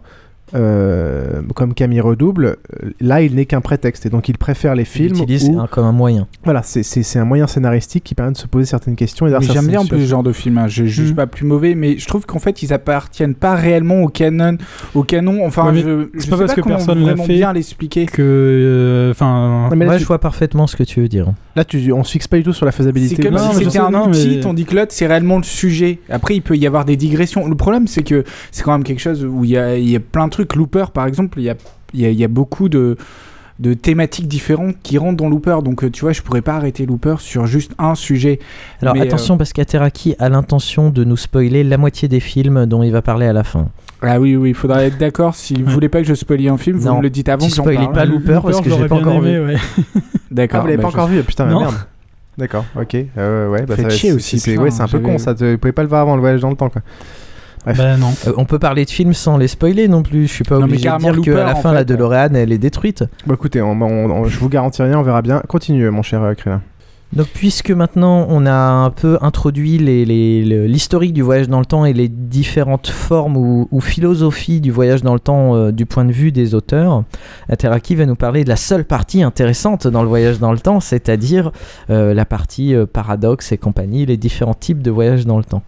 euh, 0.55 1.41
comme 1.55 1.73
Camille 1.73 2.01
Redouble, 2.01 2.45
euh, 2.83 2.89
là, 3.01 3.21
il 3.21 3.35
n'est 3.35 3.45
qu'un 3.45 3.61
prétexte. 3.61 4.05
Et 4.05 4.09
donc, 4.09 4.29
il 4.29 4.37
préfère 4.37 4.75
les 4.75 4.85
films. 4.85 5.15
utilise 5.15 5.49
où- 5.49 5.59
un- 5.59 5.67
comme 5.67 5.85
un 5.85 5.91
moyen. 5.91 6.27
Voilà, 6.43 6.63
c'est- 6.63 6.83
c'est 6.83 7.03
c'est 7.03 7.19
un 7.19 7.25
moyen 7.25 7.47
scénaristique 7.47 8.03
qui 8.03 8.15
permet 8.15 8.31
de 8.33 8.37
se 8.37 8.47
poser 8.47 8.65
certaines 8.65 8.95
questions. 8.95 9.27
Et 9.27 9.31
j'aime 9.41 9.67
bien 9.67 9.79
peu 9.81 9.85
certaines 9.87 9.99
ce 10.01 10.05
genre 10.09 10.23
de 10.23 10.31
film, 10.33 10.57
hein. 10.57 10.67
je 10.67 10.85
juge 10.85 11.11
Hmm. 11.11 11.15
pas 11.15 11.27
plus 11.27 11.45
mauvais, 11.45 11.75
mais 11.75 11.97
je 11.97 12.07
trouve 12.07 12.25
qu'en 12.25 12.39
fait 12.39 12.63
ils 12.63 12.73
appartiennent 12.73 13.35
pas 13.35 13.55
réellement 13.55 14.01
au 14.01 14.07
canon, 14.07 14.57
au 14.95 15.03
canon. 15.03 15.45
Enfin, 15.45 15.71
Ouais, 15.73 15.79
je, 15.81 16.07
c'est 16.17 16.25
je 16.25 16.29
pas 16.29 16.37
sais 16.37 16.43
parce 16.45 16.53
que 16.55 16.61
personne 16.61 17.05
l'a 17.05 17.15
fait 17.15 17.33
bien 17.33 17.53
l'expliquer. 17.53 18.05
que, 18.05 18.21
euh, 18.21 19.11
enfin, 19.11 19.67
Non, 19.69 19.75
mais 19.75 19.85
là, 19.85 19.91
Moi, 19.91 19.95
tu- 19.95 20.01
je 20.03 20.07
vois 20.07 20.19
parfaitement 20.19 20.67
ce 20.67 20.75
que 20.75 20.83
tu 20.83 21.01
veux 21.01 21.07
dire. 21.07 21.31
Là, 21.55 21.63
tu, 21.65 21.91
on 21.91 22.03
se 22.03 22.11
fixe 22.11 22.27
pas 22.27 22.37
du 22.37 22.43
tout 22.43 22.53
sur 22.53 22.65
la 22.65 22.71
faisabilité. 22.71 23.15
C'est 23.15 23.21
comme 23.23 23.33
Non, 23.35 23.51
si 23.51 23.65
c'était 23.65 23.77
un 23.79 23.91
non, 23.91 24.07
outil, 24.09 24.39
mais- 24.43 24.73
l'autre 24.73 24.91
c'est 24.91 25.05
réellement 25.07 25.37
le 25.37 25.43
sujet. 25.43 25.99
Après, 26.09 26.35
il 26.35 26.41
peut 26.41 26.55
y 26.57 26.65
avoir 26.65 26.83
des 26.85 26.95
digressions. 26.95 27.47
Le 27.47 27.55
problème, 27.55 27.87
c'est 27.87 28.03
que 28.03 28.23
c'est 28.51 28.63
quand 28.63 28.71
même 28.71 28.83
quelque 28.83 28.99
chose 29.01 29.23
où 29.25 29.43
il 29.43 29.51
y 29.51 29.57
a, 29.57 29.77
il 29.77 29.87
y 29.89 29.95
a 29.95 29.99
plein 29.99 30.25
de 30.25 30.31
trucs. 30.31 30.42
Looper, 30.56 30.86
par 30.93 31.08
exemple, 31.08 31.39
il 31.39 31.43
y 31.45 31.49
a, 31.49 31.56
il 31.93 32.01
y 32.01 32.06
a, 32.06 32.10
il 32.10 32.17
y 32.19 32.23
a 32.23 32.27
beaucoup 32.27 32.69
de 32.69 32.97
de 33.60 33.75
thématiques 33.75 34.27
différentes 34.27 34.77
qui 34.82 34.97
rentrent 34.97 35.15
dans 35.17 35.29
Looper 35.29 35.60
donc 35.63 35.84
euh, 35.84 35.91
tu 35.91 36.01
vois 36.01 36.12
je 36.12 36.23
pourrais 36.23 36.41
pas 36.41 36.56
arrêter 36.56 36.88
Looper 36.88 37.17
sur 37.19 37.45
juste 37.45 37.71
un 37.77 37.93
sujet 37.93 38.39
Alors 38.82 38.95
Mais, 38.95 39.01
euh, 39.01 39.03
attention, 39.03 39.38
parce 39.38 39.53
qu'Ateraki 39.53 40.15
a 40.17 40.27
l'intention 40.27 40.89
de 40.89 41.03
nous 41.03 41.15
spoiler 41.15 41.63
la 41.63 41.77
moitié 41.77 42.08
des 42.08 42.19
films 42.19 42.65
dont 42.65 42.82
il 42.82 42.91
va 42.91 43.03
parler 43.03 43.27
à 43.27 43.32
la 43.32 43.43
fin. 43.43 43.67
ah 44.01 44.19
oui 44.19 44.36
oui 44.36 44.49
il 44.49 44.56
faudrait 44.56 44.88
être 44.88 44.97
d'accord 44.97 45.36
si 45.36 45.53
vous 45.53 45.69
voulez 45.71 45.88
pas 45.88 46.01
que 46.01 46.08
je 46.08 46.15
spoilie 46.15 46.49
un 46.49 46.58
film 46.58 46.77
vous 46.79 46.95
me 46.97 47.01
le 47.03 47.12
dites 47.12 47.29
avant 47.29 47.45
tu 47.45 47.51
que 47.51 47.56
j'en 47.58 47.62
spoilez 47.63 47.77
parle 47.77 47.93
pas 47.93 48.06
Looper 48.06 48.39
parce 48.43 48.58
que 48.58 48.63
j'ai 48.63 48.69
j'aurais 48.71 48.88
pas 48.88 48.95
encore 48.95 49.13
aimé, 49.23 49.38
vu. 49.39 49.45
ouais. 49.45 49.56
d'accord 50.32 50.58
Ah, 50.58 50.62
vous 50.62 50.67
l'avez 50.69 50.77
bah, 50.77 50.84
pas 50.84 50.89
je- 50.89 50.93
encore 50.95 51.08
vu 51.10 51.23
Putain, 51.23 51.45
mais 51.45 51.51
Non. 51.53 51.60
merde. 51.62 51.75
D'accord, 52.39 52.65
ok. 52.75 52.97
Euh, 53.19 53.49
ouais, 53.49 53.65
bah, 53.67 53.75
ça- 53.75 53.89
chier 53.91 54.13
aussi, 54.13 54.39
C'est 54.39 54.51
putain, 54.53 54.63
ouais, 54.63 54.71
c'est 54.71 54.82
un 54.82 54.88
peu 54.88 54.99
con 54.99 55.19
ça. 55.19 55.34
Vous 55.34 55.58
pouvez 55.60 55.71
pas 55.71 55.84
le 55.84 55.88
voir 55.89 56.01
avant 56.01 56.15
le 56.15 56.21
voyage 56.21 56.41
dans 56.41 56.49
le 56.49 56.56
temps, 56.56 56.69
quoi. 56.69 56.82
Bref. 57.65 57.78
Bah 57.78 57.97
non. 57.97 58.13
Euh, 58.28 58.34
on 58.38 58.45
peut 58.45 58.60
parler 58.60 58.86
de 58.86 58.89
films 58.89 59.13
sans 59.13 59.38
les 59.38 59.47
spoiler 59.47 59.88
non 59.88 60.04
plus. 60.04 60.28
Je 60.28 60.34
suis 60.34 60.43
pas 60.43 60.56
Non, 60.60 60.65
obligé 60.65 60.89
de 60.89 60.97
dire 61.21 61.21
qu'à 61.36 61.43
la 61.45 61.56
fin, 61.56 61.69
fait, 61.69 61.76
la 61.76 61.84
DeLorean, 61.84 62.34
elle 62.36 62.52
est 62.52 62.58
détruite. 62.58 63.04
Bon, 63.26 63.34
écoutez, 63.36 63.62
on- 63.62 63.71
on- 63.71 64.12
on- 64.12 64.26
je 64.26 64.38
vous 64.39 64.49
garantis 64.49 64.82
rien, 64.82 64.99
on 64.99 65.04
verra 65.04 65.21
bien. 65.21 65.41
Continue, 65.47 65.89
mon 65.89 66.02
cher 66.02 66.21
euh, 66.23 66.34
Krillin. 66.34 66.62
Donc, 67.13 67.28
puisque 67.28 67.69
maintenant 67.69 68.26
on 68.28 68.47
a 68.47 68.52
un 68.52 68.89
peu 68.89 69.19
introduit 69.21 69.78
les- 69.78 70.04
les- 70.04 70.43
le- 70.43 70.65
l'historique 70.65 71.13
du 71.13 71.21
voyage 71.21 71.47
dans 71.47 71.60
le 71.60 71.65
temps 71.65 71.86
et 71.86 71.93
les 71.93 72.08
différentes 72.08 72.88
formes 72.88 73.38
ou, 73.38 73.67
ou 73.71 73.82
philosophies 73.82 74.62
du 74.62 74.71
voyage 74.71 75.04
dans 75.04 75.13
le 75.13 75.19
temps 75.19 75.56
euh, 75.56 75.71
du 75.71 75.86
point 75.86 76.06
de 76.06 76.12
vue 76.12 76.32
des 76.32 76.56
auteurs, 76.56 77.04
Ateraki 77.49 77.93
va 77.93 78.08
nous 78.08 78.15
parler 78.15 78.43
de 78.43 78.49
la 78.49 78.56
seule 78.56 78.84
partie 78.84 79.21
intéressante 79.21 79.86
dans 79.88 80.02
le 80.02 80.08
voyage 80.10 80.39
dans 80.39 80.52
le 80.52 80.58
temps, 80.60 80.80
c'est-à-dire 80.80 81.52
euh, 81.91 82.15
la 82.15 82.26
partie 82.26 82.73
euh, 82.73 82.88
paradoxe 82.88 83.52
et 83.52 83.60
compagnie, 83.60 84.08
les 84.08 84.17
différents 84.17 84.56
types 84.56 84.82
de 84.82 84.89
voyage 84.89 85.28
dans 85.28 85.38
le 85.38 85.43
temps. 85.43 85.62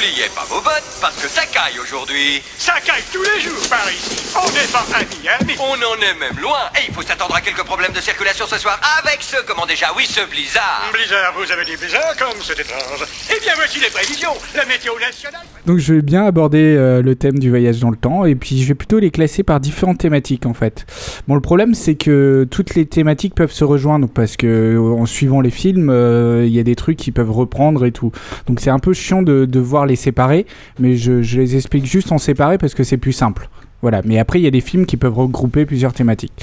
Cœurs. 0.00 0.10
Oubliez 0.10 0.28
pas 0.34 0.44
vos 0.48 0.60
bottes 0.60 0.98
parce 1.00 1.16
que 1.16 1.28
ça 1.28 1.42
caille 1.46 1.78
aujourd'hui. 1.80 2.42
Ça 2.58 2.74
caille 2.84 3.02
tous 3.12 3.22
les 3.22 3.40
jours 3.40 3.68
par 3.68 3.84
ici. 3.90 4.16
On 4.34 4.48
n'est 4.52 4.68
pas 4.72 4.84
à 4.94 5.00
Miami. 5.04 5.58
On 5.60 5.74
en 5.74 6.00
est 6.00 6.18
même 6.18 6.40
loin 6.40 6.70
et 6.76 6.88
il 6.88 6.94
faut 6.94 7.02
s'attendre 7.02 7.34
à 7.34 7.40
quelques 7.40 7.64
problèmes 7.64 7.92
de 7.92 8.00
circulation 8.00 8.46
ce 8.46 8.58
soir 8.58 8.80
avec 9.02 9.22
ce, 9.22 9.36
comment 9.46 9.66
déjà, 9.66 9.88
oui, 9.96 10.06
ce 10.06 10.20
blizzard. 10.30 10.90
Blizzard, 10.92 11.34
vous 11.36 11.50
avez 11.52 11.64
dit 11.64 11.76
blizzard 11.76 12.16
comme 12.18 12.40
c'est 12.42 12.58
étrange. 12.58 13.04
Eh 13.30 13.40
bien, 13.40 13.52
voici 13.56 13.80
les 13.80 13.90
prévisions. 13.90 14.32
La 14.54 14.64
météo 14.64 14.98
nationale. 14.98 15.44
Donc 15.66 15.78
je 15.78 15.94
vais 15.94 16.02
bien 16.02 16.24
aborder 16.24 16.74
euh, 16.76 17.02
le 17.02 17.14
thème 17.14 17.38
du 17.38 17.50
voyage 17.50 17.80
dans 17.80 17.90
le 17.90 17.96
temps 17.96 18.24
et 18.24 18.34
puis 18.34 18.62
je 18.62 18.68
vais 18.68 18.74
plutôt 18.74 18.98
les 18.98 19.10
classer 19.10 19.42
par 19.42 19.60
différentes 19.60 19.98
thématiques 19.98 20.46
en 20.46 20.54
fait. 20.54 20.86
Bon 21.28 21.34
le 21.34 21.40
problème 21.40 21.74
c'est 21.74 21.96
que 21.96 22.46
toutes 22.50 22.74
les 22.74 22.86
thématiques 22.86 23.34
peuvent 23.34 23.52
se 23.52 23.64
rejoindre 23.64 24.08
parce 24.08 24.36
que 24.36 24.46
euh, 24.46 24.80
en 24.80 25.06
suivant 25.06 25.40
les 25.40 25.50
films 25.50 25.90
euh, 25.90 26.44
il 26.46 26.52
y 26.52 26.58
a 26.58 26.62
des 26.62 26.76
trucs 26.76 26.96
qui 26.96 27.12
peuvent 27.12 27.30
reprendre 27.30 27.84
et 27.84 27.92
tout. 27.92 28.10
Donc 28.46 28.60
c'est 28.60 28.70
un 28.70 28.78
peu 28.78 28.94
chiant 28.94 29.22
de 29.22 29.44
devoir 29.44 29.84
les 29.90 29.96
séparer 29.96 30.46
mais 30.78 30.96
je, 30.96 31.22
je 31.22 31.40
les 31.40 31.56
explique 31.56 31.84
juste 31.86 32.10
en 32.12 32.18
séparer 32.18 32.58
parce 32.58 32.74
que 32.74 32.82
c'est 32.84 32.96
plus 32.96 33.12
simple. 33.12 33.48
Voilà, 33.82 34.02
mais 34.04 34.18
après 34.18 34.38
il 34.38 34.42
y 34.42 34.46
a 34.46 34.50
des 34.50 34.60
films 34.60 34.84
qui 34.84 34.98
peuvent 34.98 35.16
regrouper 35.16 35.64
plusieurs 35.64 35.94
thématiques. 35.94 36.34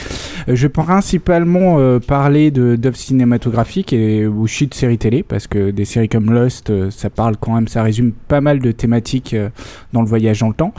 Euh, 0.50 0.56
je 0.56 0.64
vais 0.64 0.70
principalement 0.74 1.78
euh, 1.78 2.00
parler 2.00 2.50
de 2.50 2.76
d'œuvres 2.76 2.98
cinématographiques 2.98 3.94
et 3.94 4.26
ou 4.26 4.42
aussi 4.42 4.66
de 4.66 4.74
séries 4.74 4.98
télé 4.98 5.22
parce 5.22 5.46
que 5.46 5.70
des 5.70 5.86
séries 5.86 6.10
comme 6.10 6.34
Lost, 6.34 6.72
euh, 6.72 6.90
ça 6.90 7.12
parle 7.12 7.38
quand 7.38 7.54
même, 7.54 7.68
ça 7.68 7.84
résume 7.84 8.12
pas 8.12 8.42
mal 8.42 8.58
de 8.58 8.72
thématiques 8.72 9.36
euh, 9.36 9.50
dans 9.94 10.02
le 10.02 10.08
voyage 10.08 10.40
dans 10.40 10.48
le 10.48 10.56
temps. 10.56 10.74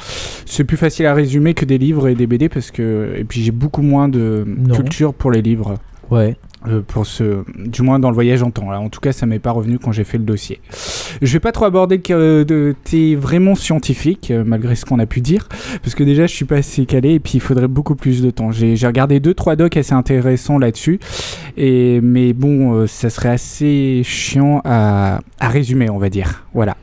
C'est 0.47 0.65
plus 0.65 0.77
facile 0.77 1.07
à 1.07 1.15
résumer 1.15 1.55
que 1.55 1.65
des 1.65 1.79
livres 1.79 2.09
et 2.09 2.17
des 2.17 2.27
BD 2.27 2.49
parce 2.49 2.73
que 2.73 3.15
et 3.17 3.23
puis 3.23 3.41
j'ai 3.41 3.53
beaucoup 3.53 3.83
moins 3.83 4.09
de 4.09 4.45
Non. 4.49 4.75
culture 4.75 5.15
pour 5.15 5.31
les 5.31 5.43
livres. 5.43 5.75
Ouais. 6.11 6.37
Euh, 6.67 6.81
pour 6.85 7.07
ce, 7.07 7.45
du 7.57 7.83
moins 7.83 8.01
dans 8.01 8.09
le 8.09 8.15
voyage 8.15 8.43
en 8.43 8.51
temps. 8.51 8.73
En 8.73 8.89
tout 8.89 8.99
cas, 8.99 9.13
ça 9.13 9.27
m'est 9.27 9.39
pas 9.39 9.53
revenu 9.53 9.79
quand 9.79 9.93
j'ai 9.93 10.03
fait 10.03 10.19
le 10.19 10.25
dossier. 10.25 10.61
Je 11.23 11.33
vais 11.33 11.39
pas 11.39 11.53
trop 11.53 11.67
aborder 11.67 12.01
que 12.01 12.13
euh, 12.13 12.45
de 12.45 12.75
thé 12.83 13.15
vraiment 13.15 13.55
scientifique, 13.55 14.33
euh, 14.33 14.43
malgré 14.45 14.75
ce 14.75 14.85
qu'on 14.85 14.99
a 14.99 15.07
pu 15.07 15.21
dire, 15.21 15.49
parce 15.85 15.95
que 15.95 16.03
déjà 16.03 16.27
je 16.27 16.35
suis 16.35 16.45
pas 16.45 16.57
assez 16.57 16.85
calé 16.85 17.15
et 17.15 17.21
puis 17.21 17.35
il 17.35 17.41
faudrait 17.41 17.69
beaucoup 17.69 17.95
plus 17.95 18.23
de 18.23 18.31
temps. 18.31 18.51
J'ai 18.51 18.75
regardé 18.87 19.21
deux 19.21 19.35
trois 19.35 19.55
docs 19.55 19.77
assez 19.77 19.93
intéressants 19.93 20.59
là-dessus, 20.59 20.99
mais 21.57 22.33
bon, 22.33 22.75
euh, 22.75 22.87
ça 22.87 23.11
serait 23.11 23.31
assez 23.31 24.03
chiant 24.05 24.61
à, 24.65 25.21
résumer, 25.41 25.91
on 25.91 25.99
va 25.99 26.11
dire. 26.11 26.45
Voilà. 26.55 26.77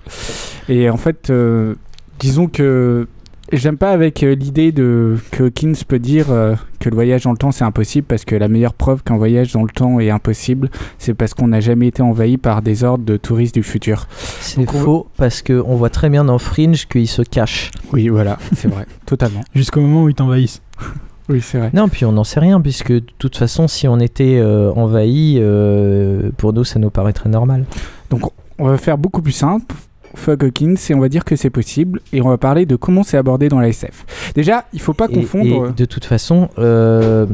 Et 0.69 0.89
en 0.89 0.97
fait, 0.97 1.29
euh, 1.29 1.75
disons 2.19 2.47
que 2.47 3.07
J'aime 3.51 3.77
pas 3.77 3.91
avec 3.91 4.23
euh, 4.23 4.33
l'idée 4.33 4.71
de 4.71 5.17
que 5.31 5.43
Hawkins 5.43 5.73
peut 5.87 5.99
dire 5.99 6.31
euh, 6.31 6.55
que 6.79 6.89
le 6.89 6.95
voyage 6.95 7.23
dans 7.23 7.31
le 7.31 7.37
temps 7.37 7.51
c'est 7.51 7.63
impossible 7.63 8.07
parce 8.07 8.25
que 8.25 8.35
la 8.35 8.47
meilleure 8.47 8.73
preuve 8.73 9.03
qu'un 9.03 9.17
voyage 9.17 9.53
dans 9.53 9.63
le 9.63 9.69
temps 9.69 9.99
est 9.99 10.09
impossible, 10.09 10.69
c'est 10.97 11.13
parce 11.13 11.33
qu'on 11.33 11.47
n'a 11.47 11.59
jamais 11.59 11.87
été 11.87 12.01
envahi 12.01 12.37
par 12.37 12.61
des 12.61 12.83
ordres 12.83 13.05
de 13.05 13.17
touristes 13.17 13.55
du 13.55 13.63
futur. 13.63 14.07
C'est 14.17 14.69
faux 14.69 15.07
parce 15.17 15.41
qu'on 15.41 15.75
voit 15.75 15.89
très 15.89 16.09
bien 16.09 16.25
dans 16.25 16.39
Fringe 16.39 16.87
qu'il 16.87 17.07
se 17.07 17.21
cache. 17.21 17.71
Oui, 17.93 18.07
voilà, 18.07 18.37
c'est 18.55 18.67
vrai, 18.67 18.85
totalement. 19.05 19.41
Jusqu'au 19.53 19.81
moment 19.81 20.03
où 20.03 20.09
ils 20.09 20.15
t'envahissent. 20.15 20.61
Oui, 21.27 21.41
c'est 21.41 21.57
vrai. 21.57 21.71
Non, 21.73 21.89
puis 21.89 22.05
on 22.05 22.11
n'en 22.11 22.23
sait 22.23 22.39
rien, 22.39 22.61
puisque 22.61 22.91
de 22.91 23.03
toute 23.17 23.35
façon, 23.35 23.67
si 23.67 23.87
on 23.87 23.99
était 23.99 24.37
euh, 24.37 24.71
envahi, 24.73 25.37
euh, 25.39 26.29
pour 26.37 26.53
nous, 26.53 26.63
ça 26.63 26.77
nous 26.77 26.91
paraîtrait 26.91 27.29
normal. 27.29 27.65
Donc, 28.11 28.31
on 28.59 28.67
va 28.67 28.77
faire 28.77 28.97
beaucoup 28.97 29.21
plus 29.21 29.31
simple. 29.31 29.75
Fogg 30.15 30.43
Hawkins 30.43 30.75
et 30.89 30.93
on 30.93 30.99
va 30.99 31.09
dire 31.09 31.23
que 31.25 31.35
c'est 31.35 31.49
possible 31.49 31.99
et 32.13 32.21
on 32.21 32.29
va 32.29 32.37
parler 32.37 32.65
de 32.65 32.75
comment 32.75 33.03
c'est 33.03 33.17
abordé 33.17 33.49
dans 33.49 33.59
la 33.59 33.69
SF. 33.69 34.31
Déjà, 34.35 34.65
il 34.73 34.81
faut 34.81 34.93
pas 34.93 35.07
Et- 35.09 35.13
confondre. 35.13 35.69
et 35.69 35.73
de 35.73 35.85
toute 35.85 36.05
façon, 36.05 36.49
euh, 36.57 37.25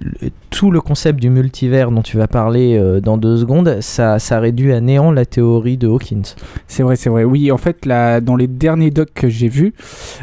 le- 0.00 0.30
tout 0.50 0.70
le 0.70 0.80
concept 0.82 1.20
du 1.20 1.30
multivers 1.30 1.90
dont 1.90 2.02
tu 2.02 2.16
vas 2.18 2.26
parler 2.26 2.76
euh, 2.78 3.00
dans 3.00 3.16
deux 3.18 3.36
secondes, 3.38 3.78
ça, 3.80 4.18
ça 4.18 4.40
réduit 4.40 4.72
à 4.72 4.80
néant 4.80 5.10
la 5.10 5.24
théorie 5.26 5.76
de 5.78 5.86
Hawkins. 5.88 6.34
C'est 6.66 6.82
vrai, 6.82 6.96
c'est 6.96 7.08
vrai. 7.10 7.24
Oui, 7.24 7.50
en 7.50 7.56
fait, 7.58 7.86
dans 7.86 8.36
les 8.36 8.46
derniers 8.46 8.90
docs 8.90 9.12
que 9.14 9.28
j'ai 9.28 9.48
vus, 9.48 9.72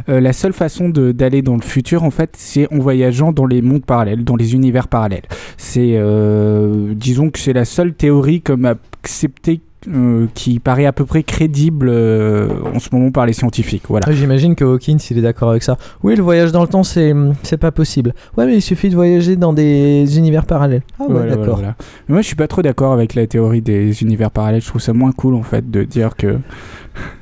euh, 0.09 0.19
la 0.19 0.33
seule 0.33 0.53
façon 0.53 0.89
d'aller 0.89 1.41
dans 1.41 1.55
le 1.55 1.61
futur, 1.61 2.03
en 2.03 2.11
fait, 2.11 2.31
c'est 2.37 2.71
en 2.73 2.77
voyageant 2.79 3.31
dans 3.31 3.45
les 3.45 3.61
mondes 3.61 3.85
parallèles, 3.85 4.23
dans 4.23 4.35
les 4.35 4.53
univers 4.53 4.87
parallèles. 4.87 5.25
C'est, 5.57 5.93
euh, 5.95 6.93
disons 6.95 7.29
que 7.31 7.39
c'est 7.39 7.53
la 7.53 7.65
seule 7.65 7.93
théorie 7.93 8.41
comme 8.41 8.65
acceptée 8.65 9.61
euh, 9.87 10.27
qui 10.33 10.59
paraît 10.59 10.85
à 10.85 10.91
peu 10.93 11.05
près 11.05 11.23
crédible 11.23 11.89
euh, 11.89 12.47
en 12.73 12.79
ce 12.79 12.89
moment 12.91 13.11
par 13.11 13.25
les 13.25 13.33
scientifiques. 13.33 13.83
Voilà. 13.89 14.07
Ouais, 14.07 14.15
J'imagine 14.15 14.55
que 14.55 14.63
Hawkins, 14.63 14.97
il 15.09 15.17
est 15.17 15.21
d'accord 15.21 15.49
avec 15.49 15.63
ça. 15.63 15.77
Oui, 16.03 16.15
le 16.15 16.23
voyage 16.23 16.51
dans 16.51 16.61
le 16.61 16.67
temps, 16.67 16.83
c'est 16.83 17.13
c'est 17.43 17.57
pas 17.57 17.71
possible. 17.71 18.13
Ouais, 18.37 18.45
mais 18.45 18.55
il 18.55 18.61
suffit 18.61 18.89
de 18.89 18.95
voyager 18.95 19.35
dans 19.35 19.53
des 19.53 20.17
univers 20.17 20.45
parallèles. 20.45 20.83
Ah 20.99 21.03
ouais, 21.03 21.11
Voilà, 21.11 21.35
d'accord. 21.35 21.55
voilà. 21.57 21.75
Mais 22.07 22.13
moi, 22.13 22.21
je 22.21 22.27
suis 22.27 22.35
pas 22.35 22.47
trop 22.47 22.61
d'accord 22.61 22.93
avec 22.93 23.15
la 23.15 23.27
théorie 23.27 23.61
des 23.61 24.01
univers 24.03 24.31
parallèles. 24.31 24.61
Je 24.61 24.67
trouve 24.67 24.81
ça 24.81 24.93
moins 24.93 25.11
cool, 25.11 25.35
en 25.35 25.43
fait, 25.43 25.69
de 25.69 25.83
dire 25.83 26.15
que. 26.15 26.37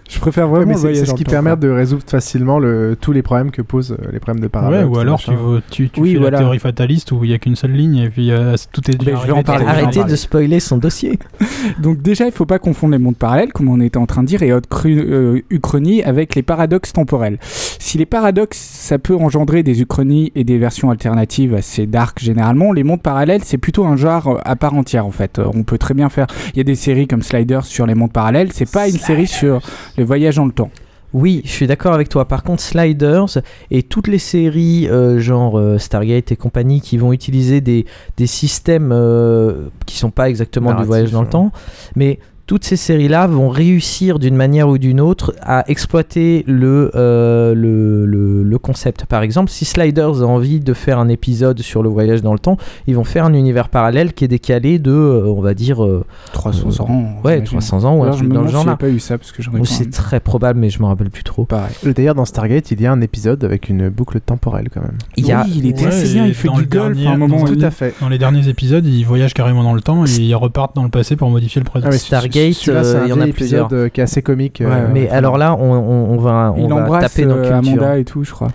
Je 0.09 0.19
préfère 0.19 0.49
Ouais, 0.51 0.59
vraiment 0.59 0.77
mais 0.81 0.89
le 0.89 0.95
c'est 0.95 1.05
ce 1.05 1.13
qui 1.13 1.23
permet 1.23 1.55
de 1.55 1.69
résoudre 1.69 2.03
facilement 2.05 2.59
le, 2.59 2.97
tous 2.99 3.13
les 3.13 3.21
problèmes 3.21 3.49
que 3.51 3.61
posent 3.61 3.93
euh, 3.93 4.11
les 4.11 4.19
problèmes 4.19 4.41
de 4.41 4.45
Ouais, 4.45 4.49
paradoxe. 4.49 4.89
ou 4.95 4.99
alors 4.99 5.19
tu, 5.19 5.31
veux- 5.33 5.61
tu, 5.71 5.89
tu 5.89 6.01
Oui, 6.01 6.11
fais 6.13 6.17
voilà. 6.19 6.37
la 6.37 6.43
théorie 6.43 6.59
fataliste 6.59 7.11
où 7.13 7.23
il 7.23 7.29
n'y 7.29 7.33
a 7.33 7.39
qu'une 7.39 7.55
seule 7.55 7.71
ligne 7.71 7.95
et 7.97 8.09
puis 8.09 8.31
euh, 8.31 8.55
tout 8.73 8.81
est 8.91 8.95
déjà 8.95 9.15
je 9.15 9.25
vais 9.25 9.31
en 9.31 9.35
arrivé, 9.35 9.43
parler, 9.43 9.65
t'es 9.65 9.71
déjà 9.71 9.81
Arrêtez 10.01 10.11
de 10.11 10.15
spoiler 10.17 10.59
son 10.59 10.77
dossier. 10.77 11.17
Donc 11.79 12.01
déjà, 12.01 12.25
il 12.25 12.31
faut 12.33 12.45
pas 12.45 12.59
confondre 12.59 12.91
les 12.91 12.97
mondes 12.99 13.15
parallèles, 13.15 13.53
comme 13.53 13.69
on 13.69 13.79
était 13.79 13.97
en 13.97 14.05
train 14.05 14.23
de 14.23 14.27
dire, 14.27 14.43
et 14.43 14.51
haute 14.51 14.65
euh, 14.85 15.39
uchronie 15.49 16.03
avec 16.03 16.35
les 16.35 16.41
paradoxes 16.43 16.91
temporels. 16.93 17.37
Si 17.41 17.97
les 17.97 18.05
paradoxes, 18.05 18.57
ça 18.57 18.99
peut 18.99 19.15
engendrer 19.15 19.63
des 19.63 19.81
uchronies 19.81 20.31
et 20.35 20.43
des 20.43 20.57
versions 20.57 20.91
alternatives 20.91 21.53
assez 21.53 21.85
dark 21.87 22.19
généralement, 22.19 22.73
les 22.73 22.83
mondes 22.83 23.01
parallèles, 23.01 23.41
c'est 23.45 23.57
plutôt 23.57 23.85
un 23.85 23.95
genre 23.95 24.27
euh, 24.27 24.37
à 24.43 24.55
part 24.57 24.73
entière 24.73 25.05
en 25.05 25.11
fait. 25.11 25.39
On 25.53 25.63
peut 25.63 25.77
très 25.77 25.93
bien 25.93 26.09
faire... 26.09 26.27
Il 26.53 26.57
y 26.57 26.61
a 26.61 26.63
des 26.65 26.75
séries 26.75 27.07
comme 27.07 27.21
Sliders 27.21 27.65
sur 27.65 27.85
les 27.85 27.95
mondes 27.95 28.11
parallèles, 28.11 28.49
c'est 28.51 28.69
pas 28.69 28.87
une 28.89 28.97
série 28.97 29.27
sur 29.27 29.60
le 29.97 30.03
voyage 30.03 30.35
dans 30.35 30.45
le 30.45 30.51
temps. 30.51 30.71
Oui, 31.13 31.41
je 31.43 31.51
suis 31.51 31.67
d'accord 31.67 31.93
avec 31.93 32.07
toi. 32.07 32.25
Par 32.25 32.43
contre, 32.43 32.61
Sliders 32.61 33.39
et 33.69 33.83
toutes 33.83 34.07
les 34.07 34.19
séries 34.19 34.87
euh, 34.87 35.19
genre 35.19 35.59
euh, 35.59 35.77
Stargate 35.77 36.31
et 36.31 36.35
compagnie 36.37 36.79
qui 36.79 36.97
vont 36.97 37.11
utiliser 37.11 37.59
des, 37.59 37.85
des 38.15 38.27
systèmes 38.27 38.91
euh, 38.93 39.67
qui 39.85 39.97
sont 39.97 40.11
pas 40.11 40.29
exactement 40.29 40.73
du 40.73 40.83
voyage 40.83 41.11
dans 41.11 41.21
le 41.21 41.25
ouais. 41.25 41.31
temps, 41.31 41.51
mais 41.95 42.19
toutes 42.51 42.65
ces 42.65 42.75
séries-là 42.75 43.27
vont 43.27 43.47
réussir 43.47 44.19
d'une 44.19 44.35
manière 44.35 44.67
ou 44.67 44.77
d'une 44.77 44.99
autre 44.99 45.33
à 45.41 45.63
exploiter 45.69 46.43
le, 46.47 46.91
euh, 46.95 47.55
le, 47.55 48.05
le, 48.05 48.43
le 48.43 48.57
concept. 48.57 49.05
Par 49.05 49.21
exemple, 49.23 49.49
si 49.49 49.63
Sliders 49.63 50.21
a 50.21 50.25
envie 50.25 50.59
de 50.59 50.73
faire 50.73 50.99
un 50.99 51.07
épisode 51.07 51.61
sur 51.61 51.81
le 51.81 51.87
voyage 51.87 52.21
dans 52.21 52.33
le 52.33 52.39
temps, 52.39 52.57
ils 52.87 52.95
vont 52.97 53.05
faire 53.05 53.23
un 53.23 53.33
univers 53.33 53.69
parallèle 53.69 54.11
qui 54.11 54.25
est 54.25 54.27
décalé 54.27 54.79
de, 54.79 54.91
euh, 54.91 55.27
on 55.27 55.39
va 55.39 55.53
dire, 55.53 55.81
euh, 55.81 56.03
300 56.33 56.81
ans. 56.81 56.89
ouais, 57.23 57.35
j'imagine. 57.35 57.45
300 57.45 57.85
ans 57.85 57.95
ou 57.95 58.03
un 58.03 58.09
truc 58.11 58.27
dans 58.27 58.41
le 58.41 58.49
genre 58.49 58.65
là. 58.65 58.75
pas 58.75 58.89
eu 58.89 58.99
ça, 58.99 59.17
parce 59.17 59.31
que 59.31 59.41
j'en 59.41 59.53
ai 59.53 59.63
c'est 59.63 59.89
très 59.89 60.19
probable, 60.19 60.59
mais 60.59 60.69
je 60.69 60.81
me 60.81 60.87
rappelle 60.87 61.09
plus 61.09 61.23
trop. 61.23 61.45
Pareil. 61.45 61.71
Euh, 61.87 61.93
D'ailleurs, 61.93 62.15
dans 62.15 62.25
Stargate, 62.25 62.69
il 62.71 62.81
y 62.81 62.85
a 62.85 62.91
un 62.91 62.99
épisode 62.99 63.45
avec 63.45 63.69
une 63.69 63.87
boucle 63.87 64.19
temporelle 64.19 64.67
quand 64.73 64.81
même. 64.81 64.97
Il 65.15 65.25
y 65.25 65.31
a, 65.31 65.45
Oui, 65.45 65.53
il 65.55 65.67
était 65.67 65.83
Ouais, 65.83 65.87
assez 65.87 66.13
bien, 66.15 66.25
il 66.25 66.33
fait 66.33 66.49
dans 66.49 66.55
du 66.57 66.65
golf 66.65 66.97
dernier- 66.97 67.07
à 67.07 67.11
un 67.11 67.17
moment. 67.17 67.37
dans 67.39 67.45
Tout 67.45 67.53
oui. 67.59 67.63
à 67.63 67.71
fait. 67.71 67.95
Dans 68.01 68.09
les 68.09 68.17
derniers 68.17 68.49
épisodes, 68.49 68.85
ils 68.85 69.05
voyagent 69.05 69.33
carrément 69.33 69.63
dans 69.63 69.73
le 69.73 69.79
temps 69.79 70.03
et 70.05 70.09
ils 70.19 70.35
repartent 70.35 70.75
dans 70.75 70.83
le 70.83 70.89
passé 70.89 71.15
pour 71.15 71.29
modifier 71.29 71.61
le 71.61 71.65
présent. 71.65 71.87
Ah, 71.89 71.93
Stargate, 71.93 72.40
euh, 72.67 73.01
il 73.05 73.09
y 73.09 73.13
en 73.13 73.21
a 73.21 73.27
plusieurs. 73.27 73.69
euh, 73.71 73.89
qui 73.89 73.99
est 74.01 74.03
assez 74.03 74.21
comique. 74.21 74.61
euh, 74.61 74.69
Ouais, 74.69 74.87
Mais 74.93 75.01
ouais. 75.03 75.09
alors 75.09 75.37
là, 75.37 75.55
on, 75.59 75.71
on- 75.71 76.13
on 76.13 76.17
va, 76.17 76.53
on 76.55 76.63
Il 76.63 76.69
va 76.69 76.75
embrasse 76.75 77.03
taper 77.13 77.25
dans 77.27 77.35
euh, 77.37 77.41
culture. 77.59 77.81
Amanda 77.83 77.97
et 77.99 78.03
tout, 78.05 78.23
je 78.23 78.31
crois. 78.31 78.49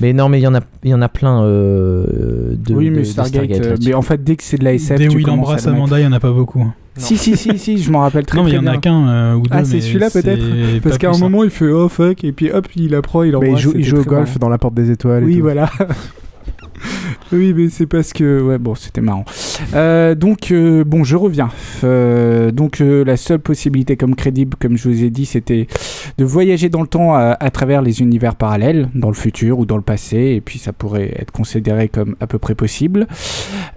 Mais 0.00 0.12
non, 0.12 0.28
mais 0.28 0.38
il 0.38 0.42
y 0.42 0.46
en 0.46 0.54
a, 0.54 0.60
il 0.84 0.90
y 0.90 0.94
en 0.94 1.00
a 1.02 1.08
plein 1.08 1.42
euh, 1.42 2.54
de. 2.56 2.74
oui, 2.74 2.90
mais 2.90 2.96
de- 2.96 3.00
de 3.00 3.04
Stargate. 3.04 3.78
mais 3.84 3.94
en 3.94 4.02
fait, 4.02 4.22
dès 4.22 4.36
que 4.36 4.42
c'est 4.42 4.58
de 4.58 4.64
la 4.64 4.74
SF, 4.74 4.98
Dès 4.98 5.08
tu 5.08 5.16
où 5.16 5.20
il 5.20 5.30
embrasse. 5.30 5.66
Amanda, 5.66 5.98
il 5.98 6.02
n'y 6.02 6.08
en 6.08 6.12
a 6.12 6.20
pas 6.20 6.32
beaucoup. 6.32 6.66
Si, 6.98 7.18
si, 7.18 7.36
si, 7.36 7.58
si, 7.58 7.76
je 7.76 7.90
m'en 7.90 8.00
rappelle 8.00 8.24
très 8.24 8.38
non, 8.38 8.44
mais 8.44 8.52
il 8.52 8.54
y 8.54 8.58
en 8.58 8.66
a 8.66 8.70
bien. 8.70 8.80
qu'un 8.80 9.06
euh, 9.06 9.34
ou 9.34 9.42
deux. 9.42 9.50
Ah, 9.52 9.64
c'est 9.66 9.74
mais 9.74 9.80
celui-là 9.82 10.08
peut-être 10.08 10.80
Parce 10.82 10.96
qu'à 10.96 11.10
un 11.10 11.12
hein. 11.12 11.18
moment, 11.18 11.44
il 11.44 11.50
fait 11.50 11.68
oh 11.68 11.90
fuck, 11.90 12.24
et 12.24 12.32
puis 12.32 12.50
hop, 12.50 12.66
il 12.74 12.94
apprend, 12.94 13.22
il 13.22 13.32
Mais 13.32 13.36
embrasse. 13.36 13.52
il 13.52 13.58
joue, 13.58 13.72
il 13.76 13.84
joue 13.84 13.98
au 13.98 14.02
golf 14.04 14.38
dans 14.38 14.48
la 14.48 14.56
porte 14.56 14.72
des 14.72 14.90
étoiles. 14.90 15.22
et 15.24 15.26
Oui, 15.26 15.36
tout. 15.36 15.42
voilà. 15.42 15.68
oui, 17.32 17.52
mais 17.54 17.68
c'est 17.68 17.86
parce 17.86 18.12
que. 18.12 18.42
Ouais, 18.42 18.58
bon, 18.58 18.74
c'était 18.74 19.00
marrant. 19.00 19.24
Euh, 19.74 20.14
donc, 20.14 20.50
euh, 20.50 20.84
bon, 20.84 21.04
je 21.04 21.16
reviens. 21.16 21.48
Euh, 21.84 22.50
donc, 22.50 22.78
la 22.80 23.16
seule 23.16 23.40
possibilité 23.40 23.96
comme 23.96 24.14
crédible, 24.14 24.56
comme 24.60 24.76
je 24.76 24.88
vous 24.88 25.04
ai 25.04 25.10
dit, 25.10 25.26
c'était 25.26 25.66
de 26.18 26.24
voyager 26.24 26.68
dans 26.68 26.82
le 26.82 26.88
temps 26.88 27.14
à, 27.14 27.36
à 27.38 27.50
travers 27.50 27.82
les 27.82 28.00
univers 28.00 28.34
parallèles, 28.34 28.88
dans 28.94 29.08
le 29.08 29.14
futur 29.14 29.58
ou 29.58 29.66
dans 29.66 29.76
le 29.76 29.82
passé, 29.82 30.34
et 30.36 30.40
puis 30.40 30.58
ça 30.58 30.72
pourrait 30.72 31.12
être 31.16 31.32
considéré 31.32 31.88
comme 31.88 32.16
à 32.20 32.26
peu 32.26 32.38
près 32.38 32.54
possible. 32.54 33.06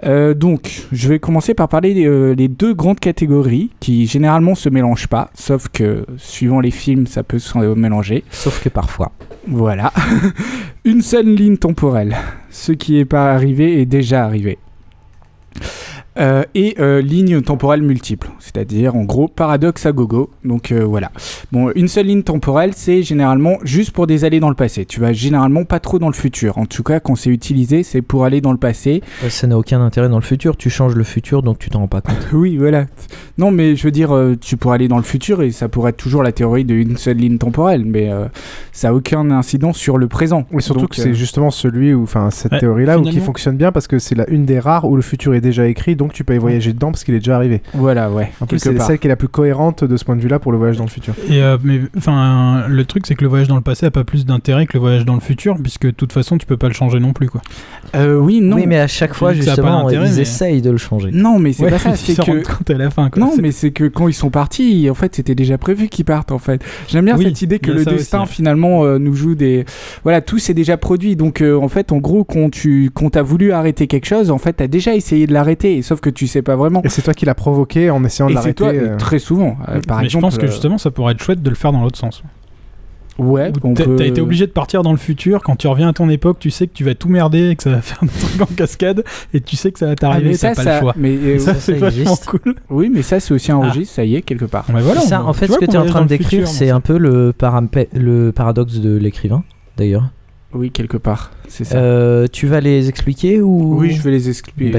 Donc, 0.03 0.87
je 0.91 1.09
vais 1.09 1.19
commencer 1.19 1.53
par 1.53 1.67
parler 1.67 2.05
euh, 2.05 2.33
les 2.35 2.47
deux 2.47 2.73
grandes 2.73 2.99
catégories 2.99 3.69
qui 3.79 4.07
généralement 4.07 4.55
se 4.55 4.69
mélangent 4.69 5.07
pas, 5.07 5.29
sauf 5.33 5.69
que 5.69 6.05
suivant 6.17 6.59
les 6.59 6.71
films, 6.71 7.07
ça 7.07 7.23
peut 7.23 7.39
se 7.39 7.57
mélanger. 7.75 8.23
Sauf 8.31 8.61
que 8.63 8.69
parfois. 8.69 9.11
Voilà. 9.47 9.93
Une 10.85 11.01
seule 11.01 11.33
ligne 11.33 11.57
temporelle. 11.57 12.15
Ce 12.49 12.71
qui 12.71 12.93
n'est 12.93 13.05
pas 13.05 13.31
arrivé 13.33 13.81
est 13.81 13.85
déjà 13.85 14.25
arrivé. 14.25 14.57
Euh, 16.19 16.43
et 16.53 16.75
euh, 16.79 17.01
ligne 17.01 17.41
temporelle 17.41 17.81
multiple, 17.81 18.29
c'est-à-dire 18.39 18.95
en 18.95 19.03
gros 19.03 19.27
paradoxe 19.27 19.85
à 19.85 19.91
gogo. 19.91 20.29
Donc 20.43 20.71
euh, 20.71 20.83
voilà. 20.83 21.11
Bon, 21.51 21.71
une 21.75 21.87
seule 21.87 22.07
ligne 22.07 22.23
temporelle, 22.23 22.71
c'est 22.75 23.03
généralement 23.03 23.57
juste 23.63 23.91
pour 23.91 24.05
des 24.05 24.25
allées 24.25 24.41
dans 24.41 24.49
le 24.49 24.55
passé. 24.55 24.85
Tu 24.85 24.99
vas 24.99 25.13
généralement 25.13 25.63
pas 25.63 25.79
trop 25.79 25.97
dans 25.97 26.07
le 26.07 26.13
futur. 26.13 26.57
En 26.57 26.65
tout 26.65 26.83
cas, 26.83 26.99
quand 26.99 27.15
c'est 27.15 27.29
utilisé, 27.29 27.83
c'est 27.83 28.01
pour 28.01 28.25
aller 28.25 28.41
dans 28.41 28.51
le 28.51 28.57
passé. 28.57 29.01
Ça 29.29 29.47
n'a 29.47 29.57
aucun 29.57 29.81
intérêt 29.81 30.09
dans 30.09 30.17
le 30.17 30.23
futur. 30.23 30.57
Tu 30.57 30.69
changes 30.69 30.95
le 30.95 31.03
futur, 31.03 31.41
donc 31.41 31.57
tu 31.59 31.69
t'en 31.69 31.79
rends 31.79 31.87
pas 31.87 32.01
compte. 32.01 32.15
Oui, 32.33 32.57
voilà. 32.57 32.85
Non, 33.37 33.51
mais 33.51 33.75
je 33.75 33.83
veux 33.83 33.91
dire, 33.91 34.13
euh, 34.13 34.35
tu 34.39 34.57
pourrais 34.57 34.75
aller 34.75 34.87
dans 34.87 34.97
le 34.97 35.03
futur 35.03 35.41
et 35.41 35.51
ça 35.51 35.69
pourrait 35.69 35.91
être 35.91 35.97
toujours 35.97 36.23
la 36.23 36.31
théorie 36.31 36.65
d'une 36.65 36.97
seule 36.97 37.17
ligne 37.17 37.37
temporelle, 37.37 37.85
mais 37.85 38.11
euh, 38.11 38.25
ça 38.71 38.89
a 38.89 38.93
aucun 38.93 39.31
incidence 39.31 39.77
sur 39.77 39.97
le 39.97 40.07
présent. 40.07 40.45
Et 40.51 40.61
surtout 40.61 40.81
Donc, 40.81 40.89
que 40.89 40.95
c'est 40.97 41.13
justement 41.13 41.51
celui 41.51 41.93
où, 41.93 42.03
enfin, 42.03 42.31
cette 42.31 42.51
Ouais, 42.51 42.59
théorie-là, 42.59 42.99
qui 42.99 43.19
fonctionne 43.19 43.57
bien 43.57 43.71
parce 43.71 43.87
que 43.87 43.99
c'est 43.99 44.15
la 44.15 44.29
une 44.29 44.45
des 44.45 44.59
rares 44.59 44.85
où 44.85 44.95
le 44.95 45.01
futur 45.01 45.33
est 45.33 45.41
déjà 45.41 45.67
écrit, 45.67 45.95
donc 45.95 46.08
tu 46.13 46.23
peux 46.23 46.35
y 46.35 46.37
voyager 46.37 46.73
dedans 46.73 46.91
parce 46.91 47.03
qu'il 47.03 47.13
est 47.15 47.19
déjà 47.19 47.35
arrivé. 47.35 47.61
Voilà, 47.73 48.09
ouais. 48.11 48.31
En 48.41 48.45
plus, 48.45 48.59
c'est 48.59 48.73
part. 48.73 48.87
celle 48.87 48.99
qui 48.99 49.07
est 49.07 49.09
la 49.09 49.15
plus 49.15 49.27
cohérente 49.27 49.83
de 49.83 49.97
ce 49.97 50.05
point 50.05 50.15
de 50.15 50.21
vue-là 50.21 50.39
pour 50.39 50.51
le 50.51 50.57
voyage 50.57 50.77
dans 50.77 50.83
le 50.85 50.89
futur. 50.89 51.13
Et 51.29 51.41
euh, 51.41 51.57
mais 51.63 51.81
enfin, 51.97 52.65
le 52.67 52.85
truc 52.85 53.05
c'est 53.07 53.15
que 53.15 53.21
le 53.23 53.29
voyage 53.29 53.47
dans 53.47 53.55
le 53.55 53.61
passé 53.61 53.85
a 53.85 53.91
pas 53.91 54.03
plus 54.03 54.25
d'intérêt 54.25 54.65
que 54.65 54.73
le 54.73 54.79
voyage 54.79 55.05
dans 55.05 55.15
le 55.15 55.19
futur, 55.19 55.57
puisque 55.61 55.85
de 55.85 55.91
toute 55.91 56.13
façon 56.13 56.37
tu 56.37 56.45
peux 56.45 56.57
pas 56.57 56.67
le 56.67 56.73
changer 56.73 56.99
non 56.99 57.13
plus 57.13 57.29
quoi. 57.29 57.41
Euh, 57.95 58.17
oui, 58.17 58.41
non. 58.41 58.55
Oui, 58.57 58.65
mais 58.67 58.79
à 58.79 58.87
chaque 58.87 59.13
fois, 59.13 59.33
justement, 59.33 59.89
ils 59.89 59.99
mais- 59.99 60.19
essayent 60.19 60.61
de 60.61 60.69
le 60.71 60.77
changer. 60.77 61.09
Non, 61.11 61.39
mais 61.39 61.53
c'est 61.53 61.63
Ouais, 61.63 61.71
pas 61.71 61.79
ça. 61.79 61.95
C'est 61.95 62.15
que 62.15 62.73
à 62.73 62.77
la 62.77 62.89
fin. 62.89 63.09
Quoi. 63.09 63.19
non, 63.21 63.33
mais 63.41 63.51
c'est 63.51 63.71
que 63.71 63.85
quand 63.85 64.07
ils 64.07 64.13
sont 64.13 64.29
partis, 64.29 64.89
en 64.89 64.93
fait, 64.93 65.15
c'était 65.15 65.35
déjà 65.35 65.57
prévu 65.57 65.87
qu'ils 65.87 66.05
partent. 66.05 66.31
En 66.31 66.39
fait, 66.39 66.63
j'aime 66.87 67.05
bien 67.05 67.17
Oui, 67.17 67.25
cette 67.25 67.41
idée 67.41 67.59
que 67.59 67.71
le 67.71 67.85
destin 67.85 68.23
aussi, 68.23 68.33
finalement 68.33 68.83
euh, 68.85 68.97
nous 68.99 69.13
joue 69.15 69.35
des. 69.35 69.65
Voilà, 70.03 70.21
tout 70.21 70.37
c'est 70.39 70.53
déjà 70.53 70.77
produit. 70.77 71.15
Donc, 71.15 71.41
euh, 71.41 71.55
en 71.57 71.67
fait, 71.67 71.91
en 71.91 71.97
gros, 71.97 72.23
quand 72.23 72.49
tu 72.51 72.91
quand 72.93 73.11
t'as 73.11 73.21
voulu 73.21 73.51
arrêter 73.51 73.87
quelque 73.87 74.05
chose, 74.05 74.31
en 74.31 74.37
fait, 74.37 74.53
t'as 74.53 74.67
déjà 74.67 74.95
essayé 74.95 75.27
de 75.27 75.33
l'arrêter, 75.33 75.77
et 75.77 75.81
sauf 75.89 75.99
que 75.99 76.09
tu 76.09 76.25
sais 76.27 76.41
pas 76.41 76.55
vraiment. 76.55 76.81
Et 76.83 76.89
c'est 76.89 77.01
toi 77.01 77.13
qui 77.13 77.25
l'as 77.25 77.35
provoqué 77.35 77.89
en 77.89 78.03
essayant 78.05 78.27
de 78.27 78.31
Et 78.31 78.35
c'est 78.35 78.39
l'arrêter. 78.39 78.55
toi, 78.55 78.93
euh, 78.93 78.97
très 78.97 79.19
souvent. 79.19 79.57
euh, 79.67 79.79
par 79.87 79.97
mais 79.99 80.05
exemple, 80.05 80.21
je 80.23 80.27
pense 80.27 80.37
que 80.37 80.45
euh, 80.45 80.51
justement 80.51 80.77
ça 80.77 80.89
pourrait 80.91 81.11
être 81.13 81.21
chouette 81.21 81.41
de 81.43 81.49
le 81.49 81.55
faire 81.55 81.71
dans 81.73 81.81
l'autre 81.81 81.97
sens. 81.99 82.23
ouais, 83.17 83.51
T'as 83.75 83.83
peut- 83.83 84.01
été 84.05 84.21
obligé 84.21 84.47
de 84.47 84.51
partir 84.51 84.81
dans 84.81 84.91
le 84.91 84.97
futur, 84.97 85.41
quand 85.41 85.57
tu 85.57 85.67
reviens 85.67 85.89
à 85.89 85.93
ton 85.93 86.07
époque, 86.09 86.37
tu 86.39 86.51
sais 86.51 86.67
que 86.67 86.73
tu 86.73 86.85
vas 86.85 86.95
tout 86.95 87.09
merder 87.09 87.49
et 87.49 87.55
que 87.57 87.63
ça 87.63 87.71
va 87.71 87.81
faire 87.81 87.99
des 88.01 88.07
trucs 88.07 88.41
en 88.41 88.45
cascade, 88.45 89.03
et 89.33 89.41
tu 89.41 89.57
sais 89.57 89.71
que 89.73 89.79
ça 89.79 89.87
va 89.87 89.91
Ah, 89.91 89.95
t'arriver, 89.95 90.29
mais 90.29 90.37
t'as 90.37 90.53
ça, 90.53 90.55
pas 90.55 90.63
ça- 90.63 90.73
le 90.75 90.79
choix. 90.79 90.93
Mais 90.95 91.09
euh, 91.17 91.39
ça, 91.39 91.53
ça 91.55 91.59
c'est 91.59 91.73
vachement 91.73 92.01
existe. 92.03 92.25
cool. 92.27 92.55
oui, 92.69 92.89
mais 92.93 93.01
ça, 93.01 93.19
c'est 93.19 93.33
aussi 93.33 93.51
un 93.51 93.59
Ah. 93.61 93.67
registre. 93.69 93.93
Ça 93.95 94.05
y 94.05 94.15
est, 94.15 94.21
quelque 94.21 94.45
part. 94.45 94.65
Mais 94.73 94.81
voilà, 94.81 95.01
ça, 95.01 95.21
on- 95.21 95.27
en 95.29 95.33
fait, 95.33 95.47
ce 95.47 95.57
que 95.57 95.65
tu 95.65 95.71
es 95.71 95.77
en 95.77 95.85
train 95.85 96.03
de 96.03 96.07
décrire, 96.07 96.47
c'est 96.47 96.69
un 96.69 96.79
peu 96.81 96.97
le 96.97 98.31
paradoxe 98.31 98.77
de 98.79 98.95
l'écrivain, 98.95 99.43
d'ailleurs. 99.77 100.05
Oui, 100.51 100.71
quelque 100.71 100.97
part. 100.97 101.29
C'est 101.47 101.63
ça. 101.63 101.77
Euh, 101.77 102.25
tu 102.31 102.47
vas 102.47 102.59
les 102.59 102.89
expliquer 102.89 103.39
ou? 103.39 103.75
Oui, 103.77 103.91
je 103.91 104.01
vais 104.01 104.09
les 104.09 104.29
expliquer. 104.29 104.71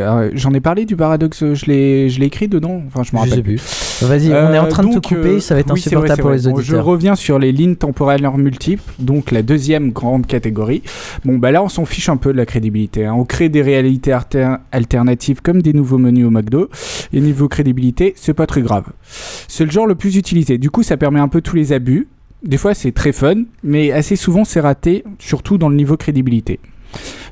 Ah, 0.00 0.22
J'en 0.34 0.52
ai 0.52 0.60
parlé 0.60 0.84
du 0.84 0.96
paradoxe, 0.96 1.44
je 1.54 1.66
l'ai 1.66 2.08
je 2.10 2.18
l'ai 2.18 2.26
écrit 2.26 2.48
dedans. 2.48 2.82
Enfin, 2.88 3.04
je 3.04 3.14
me 3.14 3.20
rappelle 3.20 3.42
plus. 3.44 3.60
Vas-y, 4.02 4.30
on 4.30 4.52
est 4.52 4.58
en 4.58 4.64
Euh, 4.64 4.68
train 4.68 4.82
de 4.82 4.88
donc, 4.92 5.02
te 5.02 5.08
couper, 5.08 5.28
euh, 5.36 5.40
ça 5.40 5.54
va 5.54 5.60
être 5.60 5.72
oui, 5.72 5.80
vrai, 5.80 5.86
insupportable 5.88 6.20
pour 6.22 6.30
vrai. 6.30 6.38
les 6.38 6.44
Bon, 6.48 6.54
auditeurs. 6.56 6.76
je 6.76 6.80
reviens 6.80 7.14
sur 7.14 7.38
les 7.38 7.52
lignes 7.52 7.76
temporelles 7.76 8.28
multiples, 8.36 8.82
donc 8.98 9.30
la 9.30 9.42
deuxième 9.42 9.92
grande 9.92 10.26
catégorie. 10.26 10.82
Bon, 11.24 11.38
bah 11.38 11.52
là, 11.52 11.62
on 11.62 11.68
s'en 11.68 11.84
fiche 11.84 12.08
un 12.08 12.16
peu 12.16 12.32
de 12.32 12.36
la 12.38 12.46
crédibilité. 12.46 13.04
hein. 13.06 13.14
On 13.16 13.24
crée 13.24 13.48
des 13.48 13.62
réalités 13.62 14.10
alter- 14.12 14.56
alternatives 14.72 15.40
comme 15.40 15.62
des 15.62 15.72
nouveaux 15.72 15.98
menus 15.98 16.26
au 16.26 16.30
McDo. 16.30 16.68
Et 17.12 17.20
niveau 17.20 17.46
crédibilité, 17.46 18.14
c'est 18.16 18.34
pas 18.34 18.46
très 18.46 18.62
grave. 18.62 18.86
C'est 19.46 19.64
le 19.64 19.70
genre 19.70 19.86
le 19.86 19.94
plus 19.94 20.16
utilisé. 20.16 20.58
Du 20.58 20.70
coup, 20.70 20.82
ça 20.82 20.96
permet 20.96 21.20
un 21.20 21.28
peu 21.28 21.40
tous 21.42 21.54
les 21.54 21.72
abus. 21.72 22.08
Des 22.44 22.56
fois, 22.56 22.74
c'est 22.74 22.92
très 22.92 23.12
fun, 23.12 23.42
mais 23.62 23.92
assez 23.92 24.16
souvent, 24.16 24.44
c'est 24.44 24.60
raté, 24.60 25.04
surtout 25.18 25.58
dans 25.58 25.68
le 25.68 25.76
niveau 25.76 25.96
crédibilité. 25.96 26.58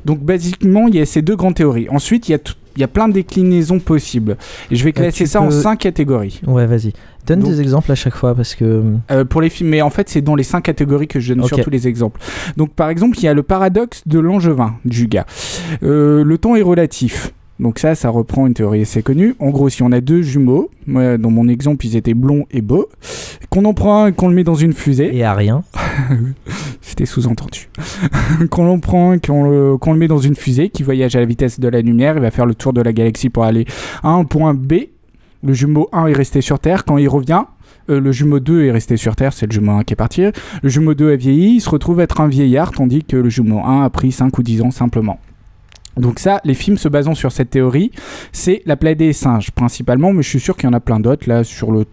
Donc 0.05 0.21
basiquement, 0.21 0.89
il 0.89 0.95
y 0.95 1.01
a 1.01 1.07
ces 1.07 1.21
deux 1.21 1.37
grandes 1.37 1.55
théories. 1.57 1.89
Ensuite, 1.91 2.29
il 2.29 2.33
y 2.33 2.35
a, 2.35 2.39
tout- 2.39 2.55
il 2.77 2.81
y 2.81 2.85
a 2.85 2.89
plein 2.89 3.09
de 3.09 3.13
déclinaisons 3.13 3.79
possibles. 3.81 4.37
Et 4.71 4.77
je 4.77 4.85
vais 4.85 4.93
classer 4.93 5.25
tu 5.25 5.31
ça 5.31 5.43
en 5.43 5.51
cinq 5.51 5.81
catégories. 5.81 6.41
Ouais, 6.47 6.65
vas-y. 6.67 6.93
Donne 7.27 7.41
Donc- 7.41 7.51
des 7.51 7.61
exemples 7.61 7.93
à 7.93 7.95
chaque 7.95 8.15
fois 8.15 8.35
parce 8.35 8.55
que. 8.55 8.83
Euh, 9.11 9.25
pour 9.27 9.43
les 9.43 9.51
films, 9.51 9.69
mais 9.71 9.83
en 9.83 9.91
fait, 9.91 10.09
c'est 10.09 10.23
dans 10.23 10.35
les 10.37 10.45
cinq 10.45 10.63
catégories 10.63 11.09
que 11.09 11.21
je 11.21 11.35
donne 11.35 11.43
Ok. 11.45 11.49
surtout 11.49 11.69
les 11.71 11.87
exemples. 11.89 12.19
Donc, 12.57 12.71
par 12.73 12.89
exemple, 12.89 13.19
il 13.19 13.25
y 13.25 13.29
a 13.29 13.35
le 13.35 13.43
paradoxe 13.43 14.03
de 14.07 14.19
l'angevin 14.19 14.77
du 14.87 15.09
gars. 15.09 15.27
Euh, 15.83 16.25
le 16.25 16.39
temps 16.39 16.57
est 16.57 16.63
relatif. 16.63 17.33
Donc 17.61 17.79
ça, 17.79 17.95
ça 17.95 18.09
reprend 18.09 18.47
une 18.47 18.55
théorie 18.55 18.81
assez 18.81 19.03
connue. 19.03 19.35
En 19.39 19.51
gros, 19.51 19.69
si 19.69 19.83
on 19.83 19.93
a 19.93 20.01
deux 20.01 20.23
jumeaux, 20.23 20.71
moi, 20.87 21.19
dans 21.19 21.31
mon 21.31 21.47
exemple, 21.47 21.85
ils 21.85 21.95
étaient 21.95 22.15
blonds 22.15 22.47
et 22.51 22.63
beaux, 22.63 22.89
qu'on 23.51 23.67
en 23.67 23.75
prend 23.75 24.05
un 24.05 24.07
et 24.09 24.13
qu'on 24.13 24.29
le 24.29 24.35
met 24.35 24.45
dans 24.45 24.55
une 24.55 24.73
fusée. 24.73 25.15
Et 25.15 25.25
à 25.25 25.35
rien. 25.35 25.63
C'était 26.81 27.05
sous-entendu. 27.05 27.69
qu'on 28.51 28.67
en 28.67 28.81
prend 28.81 29.11
un 29.11 29.15
et 29.15 29.21
qu'on 29.21 29.45
le, 29.45 29.77
qu'on 29.77 29.93
le 29.93 29.99
met 29.99 30.09
dans 30.09 30.19
une 30.19 30.35
fusée 30.35 30.71
qui 30.71 30.83
voyage 30.83 31.15
à 31.17 31.21
la 31.21 31.27
vitesse 31.27 31.61
de 31.61 31.69
la 31.69 31.83
lumière, 31.83 32.17
il 32.17 32.23
va 32.23 32.31
faire 32.31 32.47
le 32.47 32.55
tour 32.55 32.73
de 32.73 32.81
la 32.81 32.95
galaxie 32.95 33.29
pour 33.29 33.45
aller 33.45 33.67
à 34.03 34.09
un 34.09 34.25
point 34.25 34.55
B. 34.55 34.75
Le 35.43 35.53
jumeau 35.53 35.89
1 35.93 36.07
est 36.07 36.15
resté 36.15 36.41
sur 36.41 36.59
Terre. 36.61 36.87
Quand 36.87 36.97
il 36.97 37.09
revient, 37.09 37.45
euh, 37.91 38.01
le 38.01 38.11
jumeau 38.11 38.41
2 38.41 38.65
est 38.65 38.71
resté 38.71 38.97
sur 38.97 39.17
Terre, 39.17 39.33
c'est 39.35 39.47
le 39.47 39.53
jumeau 39.53 39.73
1 39.73 39.85
qui 39.85 39.93
est 39.93 39.97
parti. 39.97 40.23
Le 40.63 40.69
jumeau 40.69 40.95
2 40.95 41.13
a 41.13 41.17
vieilli, 41.17 41.57
il 41.57 41.61
se 41.61 41.69
retrouve 41.69 42.01
être 42.01 42.23
un 42.23 42.29
vieillard, 42.29 42.73
tandis 42.73 43.05
que 43.05 43.17
le 43.17 43.29
jumeau 43.29 43.61
1 43.61 43.85
a 43.85 43.91
pris 43.91 44.13
5 44.13 44.37
ou 44.39 44.43
10 44.43 44.63
ans 44.63 44.71
simplement. 44.71 45.19
Donc 46.01 46.19
ça, 46.19 46.41
les 46.45 46.55
films 46.55 46.79
se 46.79 46.89
basant 46.89 47.15
sur 47.15 47.33
cette 47.33 47.51
théorie, 47.51 47.91
c'est 48.33 48.63
La 48.67 48.77
planète 48.77 48.99
des 48.99 49.13
singes 49.13 49.51
principalement, 49.51 50.13
mais 50.13 50.23
je 50.23 50.29
suis 50.29 50.41
sûr 50.41 50.57
qu'il 50.57 50.69
y 50.69 50.71
en 50.71 50.75
a 50.77 50.81
plein 50.81 51.01
d'autres 51.01 51.29
là 51.29 51.45
sur 51.45 51.71
le 51.71 51.85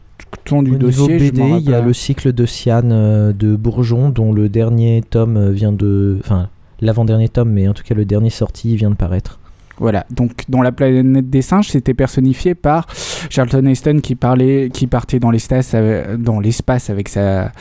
temps 0.45 0.63
du 0.63 0.75
Au 0.75 0.77
dossier. 0.77 1.17
BD, 1.17 1.41
il 1.59 1.69
y 1.69 1.73
a 1.73 1.81
le 1.81 1.93
cycle 1.93 2.33
de 2.33 2.45
Siane 2.45 2.91
euh, 2.91 3.33
de 3.33 3.55
Bourgeon, 3.55 4.09
dont 4.09 4.33
le 4.33 4.49
dernier 4.49 5.03
tome 5.07 5.37
euh, 5.37 5.51
vient 5.51 5.71
de. 5.71 6.17
Enfin, 6.19 6.49
l'avant-dernier 6.81 7.29
tome, 7.29 7.51
mais 7.51 7.67
en 7.67 7.73
tout 7.73 7.83
cas 7.83 7.95
le 7.95 8.05
dernier 8.05 8.29
sorti 8.29 8.75
vient 8.75 8.89
de 8.89 8.95
paraître. 8.95 9.39
Voilà, 9.79 10.05
donc 10.09 10.31
dans 10.49 10.63
la 10.63 10.71
planète 10.71 11.29
des 11.29 11.43
singes, 11.43 11.69
c'était 11.69 11.93
personnifié 11.93 12.55
par 12.55 12.87
Charlton 13.29 13.65
Heston 13.67 13.99
qui 14.01 14.15
parlait, 14.15 14.69
qui 14.73 14.87
partait 14.87 15.19
dans 15.19 15.29
l'espace, 15.29 15.75
dans 16.17 16.39
l'espace 16.39 16.89
avec 16.89 17.09
sa, 17.09 17.51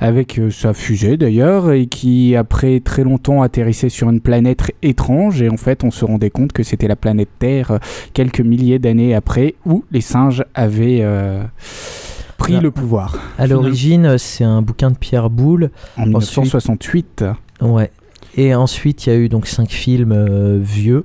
avec 0.00 0.38
euh, 0.38 0.50
sa 0.50 0.72
fusée 0.72 1.18
d'ailleurs, 1.18 1.72
et 1.72 1.86
qui 1.86 2.34
après 2.34 2.80
très 2.80 3.04
longtemps 3.04 3.42
atterrissait 3.42 3.90
sur 3.90 4.08
une 4.08 4.20
planète 4.20 4.72
étrange, 4.82 5.42
et 5.42 5.50
en 5.50 5.58
fait 5.58 5.84
on 5.84 5.90
se 5.90 6.04
rendait 6.06 6.30
compte 6.30 6.52
que 6.52 6.62
c'était 6.62 6.88
la 6.88 6.96
planète 6.96 7.28
Terre 7.38 7.72
euh, 7.72 7.78
quelques 8.14 8.40
milliers 8.40 8.78
d'années 8.78 9.14
après, 9.14 9.54
où 9.66 9.84
les 9.90 10.00
singes 10.00 10.44
avaient 10.54 11.00
euh, 11.02 11.42
pris 12.38 12.58
le 12.58 12.70
pouvoir. 12.70 13.18
À 13.38 13.46
l'origine, 13.46 14.16
c'est 14.16 14.44
un 14.44 14.62
bouquin 14.62 14.90
de 14.90 14.96
Pierre 14.96 15.28
Boulle. 15.28 15.70
En 15.98 16.06
1968. 16.06 17.24
Ouais. 17.60 17.90
Et 18.36 18.54
ensuite, 18.54 19.06
il 19.06 19.12
y 19.12 19.12
a 19.12 19.16
eu 19.16 19.28
donc 19.28 19.46
cinq 19.46 19.70
films 19.70 20.12
euh, 20.12 20.58
vieux 20.60 21.04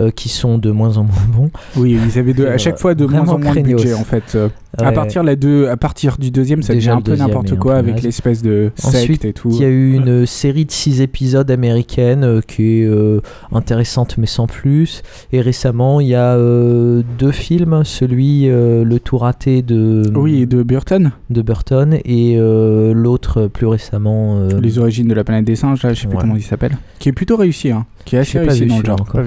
euh, 0.00 0.10
qui 0.10 0.28
sont 0.28 0.56
de 0.56 0.70
moins 0.70 0.96
en 0.98 1.04
moins 1.04 1.26
bons. 1.28 1.50
Oui, 1.76 1.98
ils 2.06 2.18
avaient 2.18 2.32
de, 2.32 2.46
à 2.46 2.58
chaque 2.58 2.74
euh, 2.74 2.78
fois 2.78 2.94
de 2.94 3.06
moins 3.06 3.28
en 3.28 3.38
moins 3.38 3.54
de 3.54 3.60
budget 3.60 3.94
en 3.94 4.04
fait. 4.04 4.38
Euh, 4.80 4.84
à, 4.84 4.88
Ouais. 4.88 4.94
partir 4.94 5.22
la 5.22 5.36
deux, 5.36 5.68
à 5.68 5.76
partir 5.76 6.16
du 6.18 6.30
deuxième, 6.30 6.62
ça 6.62 6.72
Déjà, 6.74 6.92
devient 6.96 6.98
un 6.98 7.02
peu 7.02 7.16
n'importe 7.16 7.56
quoi 7.58 7.76
avec 7.76 8.02
l'espèce 8.02 8.42
de 8.42 8.70
Ensuite, 8.82 9.06
secte 9.22 9.24
et 9.24 9.32
tout. 9.32 9.50
il 9.52 9.60
y 9.60 9.64
a 9.64 9.68
eu 9.68 9.94
une 9.94 10.26
série 10.26 10.64
de 10.64 10.70
six 10.70 11.00
épisodes 11.00 11.50
américaine 11.50 12.24
euh, 12.24 12.40
qui 12.40 12.80
est 12.80 12.86
euh, 12.86 13.20
intéressante 13.52 14.16
mais 14.18 14.26
sans 14.26 14.46
plus. 14.46 15.02
Et 15.32 15.40
récemment, 15.40 16.00
il 16.00 16.08
y 16.08 16.14
a 16.14 16.34
euh, 16.34 17.02
deux 17.18 17.32
films, 17.32 17.82
celui 17.84 18.48
euh, 18.48 18.84
Le 18.84 19.00
Tout 19.00 19.18
raté 19.18 19.62
de 19.62 20.02
Oui, 20.14 20.46
de 20.46 20.62
Burton. 20.62 21.12
de 21.30 21.42
Burton 21.42 21.94
et 22.04 22.36
euh, 22.38 22.92
l'autre 22.94 23.42
euh, 23.42 23.48
plus 23.48 23.66
récemment. 23.66 24.36
euh, 24.38 24.60
Les 24.60 24.78
origines 24.78 25.08
de 25.08 25.14
la 25.14 25.24
planète 25.24 25.44
des 25.44 25.56
singes, 25.56 25.82
là, 25.82 25.92
je 25.94 26.00
sais 26.02 26.06
plus 26.06 26.16
Ouais. 26.16 26.22
comment 26.22 26.36
il 26.36 26.42
s'appelle. 26.42 26.76
Qui 26.98 27.08
est 27.08 27.12
plutôt 27.12 27.36
réussi, 27.36 27.70
hein. 27.70 27.86
Qui 28.04 28.16
est 28.16 28.20
assez 28.20 28.38
pas 28.38 28.46
réussi 28.46 28.62
vu 28.62 28.68
dans 28.68 28.78
le 28.78 28.84
genre. 28.84 29.00
encore. 29.00 29.20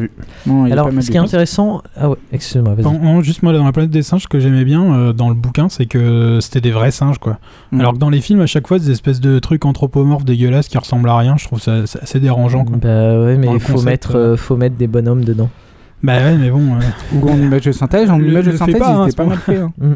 Non, 0.48 0.66
il 0.66 0.70
est 0.70 0.74
Alors, 0.74 0.90
pas 0.90 1.02
ce 1.02 1.12
qui 1.12 1.18
est 1.18 1.20
intéressant, 1.20 1.82
ah 1.96 2.10
ouais, 2.10 2.16
excuse-moi, 2.32 2.74
vas-y. 2.76 2.84
Non, 2.86 3.00
non, 3.02 3.22
juste 3.22 3.44
moi 3.44 3.54
dans 3.54 3.64
la 3.64 3.72
planète 3.72 3.92
des 3.92 4.02
singes, 4.02 4.24
ce 4.24 4.28
que 4.28 4.40
j'aimais 4.40 4.66
bien 4.66 4.84
euh, 4.94 5.14
dans 5.14 5.30
le 5.30 5.36
bouquin, 5.44 5.70
c'est 5.70 5.86
que 5.86 6.40
c'était 6.42 6.62
des 6.62 6.72
vrais 6.72 6.92
singes 6.92 7.20
quoi. 7.20 7.38
Mm. 7.72 7.80
Alors 7.82 7.94
que 7.94 8.00
dans 8.00 8.10
les 8.10 8.22
films, 8.22 8.42
à 8.42 8.46
chaque 8.48 8.68
fois, 8.68 8.80
des 8.80 8.90
espèces 8.90 9.20
de 9.22 9.38
trucs 9.40 9.66
anthropomorphes 9.66 10.26
dégueulasses 10.26 10.68
qui 10.68 10.78
ressemblent 10.78 11.10
à 11.10 11.18
rien, 11.18 11.36
je 11.38 11.46
trouve 11.46 11.62
ça 11.62 11.84
assez 12.02 12.20
dérangeant 12.20 12.66
quoi. 12.66 12.78
Bah 12.78 13.20
ouais, 13.20 13.38
mais 13.38 13.48
il 13.54 13.60
faut 13.60 13.74
concept, 13.74 13.86
mettre, 13.90 14.16
euh. 14.16 14.34
euh, 14.34 14.38
faut 14.38 14.56
mettre 14.58 14.76
des 14.76 14.88
bonhommes 14.88 15.24
dedans. 15.24 15.50
Bah 16.02 16.18
ouais, 16.18 16.36
mais 16.38 16.50
bon. 16.50 16.78
Ou 17.14 17.30
en 17.30 17.38
image 17.38 17.62
de 17.62 17.72
synthèse, 17.72 18.10
en 18.10 18.20
image 18.20 18.46
de 18.46 18.58
synthèse, 18.58 18.80
pas, 18.80 18.96
hein, 18.96 19.08
pas 19.08 19.24
pas 19.24 19.30
mal 19.30 19.38
fait. 19.38 19.58
hein. 19.58 19.72
Mm. 19.78 19.94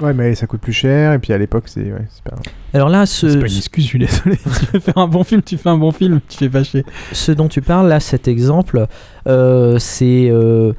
Ouais, 0.00 0.14
mais 0.14 0.34
ça 0.34 0.46
coûte 0.48 0.60
plus 0.60 0.72
cher, 0.72 1.12
et 1.12 1.18
puis 1.20 1.32
à 1.32 1.38
l'époque, 1.38 1.64
c'est 1.66 1.82
ouais, 1.92 2.08
pas. 2.24 2.34
Alors 2.74 2.88
là, 2.88 3.06
ce, 3.06 3.28
C'est 3.28 3.38
pas 3.38 3.46
une 3.46 3.56
excuse, 3.56 3.84
je 3.84 3.88
suis 3.88 3.98
désolé. 4.00 4.36
tu 4.60 4.66
veux 4.72 4.80
faire 4.80 4.98
un 4.98 5.06
bon 5.06 5.22
film, 5.22 5.42
tu 5.42 5.56
fais 5.56 5.68
un 5.68 5.76
bon 5.78 5.92
film, 5.92 6.20
tu 6.28 6.38
fais 6.38 6.48
pas 6.48 6.64
chier. 6.64 6.84
ce 7.12 7.30
dont 7.30 7.46
tu 7.46 7.60
parles 7.62 7.88
là, 7.88 8.00
cet 8.00 8.26
exemple, 8.26 8.86
euh, 9.28 9.78
c'est 9.78 10.28
euh, 10.30 10.72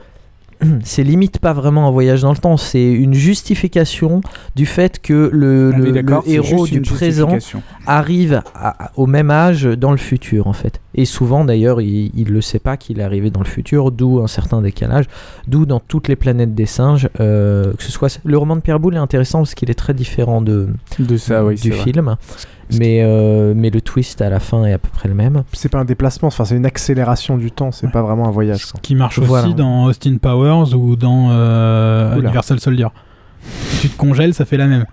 c'est 0.83 1.03
limite 1.03 1.39
pas 1.39 1.53
vraiment 1.53 1.87
un 1.87 1.91
voyage 1.91 2.21
dans 2.21 2.31
le 2.31 2.37
temps, 2.37 2.57
c'est 2.57 2.91
une 2.91 3.13
justification 3.13 4.21
du 4.55 4.65
fait 4.65 5.01
que 5.01 5.29
le, 5.31 5.71
c'est 6.25 6.31
héros 6.31 6.65
du 6.67 6.81
présent 6.95 7.27
arrive 7.87 8.41
à- 8.55 8.91
au 8.95 9.05
même 9.07 9.31
âge 9.31 9.63
dans 9.63 9.91
le 9.91 9.97
futur 9.97 10.47
en 10.47 10.53
fait. 10.53 10.79
Et 10.95 11.05
souvent 11.05 11.43
d'ailleurs, 11.45 11.81
il, 11.81 12.11
il 12.15 12.29
le 12.29 12.41
sait 12.41 12.59
pas 12.59 12.77
qu'il 12.77 12.99
est 12.99 13.03
arrivé 13.03 13.31
dans 13.31 13.39
le 13.39 13.45
futur, 13.47 13.91
d'où 13.91 14.21
un 14.21 14.27
certain 14.27 14.61
décalage, 14.61 15.05
d'où 15.47 15.65
dans 15.65 15.79
toutes 15.79 16.07
les 16.07 16.15
planètes 16.15 16.53
des 16.53 16.65
singes, 16.65 17.09
euh, 17.19 17.73
que 17.73 17.83
ce 17.83 17.91
soit 17.91 18.19
le 18.23 18.37
roman 18.37 18.55
de 18.55 18.61
Pierre 18.61 18.79
Boulle 18.79 18.95
est 18.95 18.99
intéressant 18.99 19.39
parce 19.39 19.55
qu'il 19.55 19.69
est 19.71 19.75
très 19.75 19.93
différent 19.93 20.41
de 20.41 20.67
De 20.99 21.17
ça, 21.17 21.43
oui, 21.43 21.57
c'est 21.57 21.63
du 21.69 21.71
vrai. 21.75 21.83
film, 21.83 22.15
mais 22.77 23.01
euh, 23.03 23.53
mais 23.55 23.69
le 23.69 23.81
twist 23.81 24.21
à 24.21 24.29
la 24.29 24.39
fin 24.39 24.65
est 24.65 24.73
à 24.73 24.77
peu 24.77 24.89
près 24.89 25.09
le 25.09 25.15
même. 25.15 25.43
C'est 25.53 25.69
pas 25.69 25.79
un 25.79 25.85
déplacement, 25.85 26.27
enfin, 26.27 26.45
c'est 26.45 26.55
une 26.55 26.65
accélération 26.65 27.37
du 27.37 27.51
temps, 27.51 27.71
c'est 27.71 27.89
pas 27.91 28.01
vraiment 28.01 28.27
un 28.27 28.31
voyage. 28.31 28.65
quoi. 28.67 28.79
Qui 28.81 28.95
marche 28.95 29.19
Voilà. 29.19 29.47
aussi 29.47 29.55
dans 29.55 29.85
Austin 29.85 30.17
Powers 30.17 30.73
ou 30.75 30.95
dans 30.95 31.29
euh. 31.31 32.19
Universal 32.19 32.59
Soldier. 32.59 32.87
Tu 33.81 33.89
te 33.89 33.97
congèles, 33.97 34.33
ça 34.33 34.45
fait 34.45 34.57
la 34.57 34.67
même. 34.67 34.85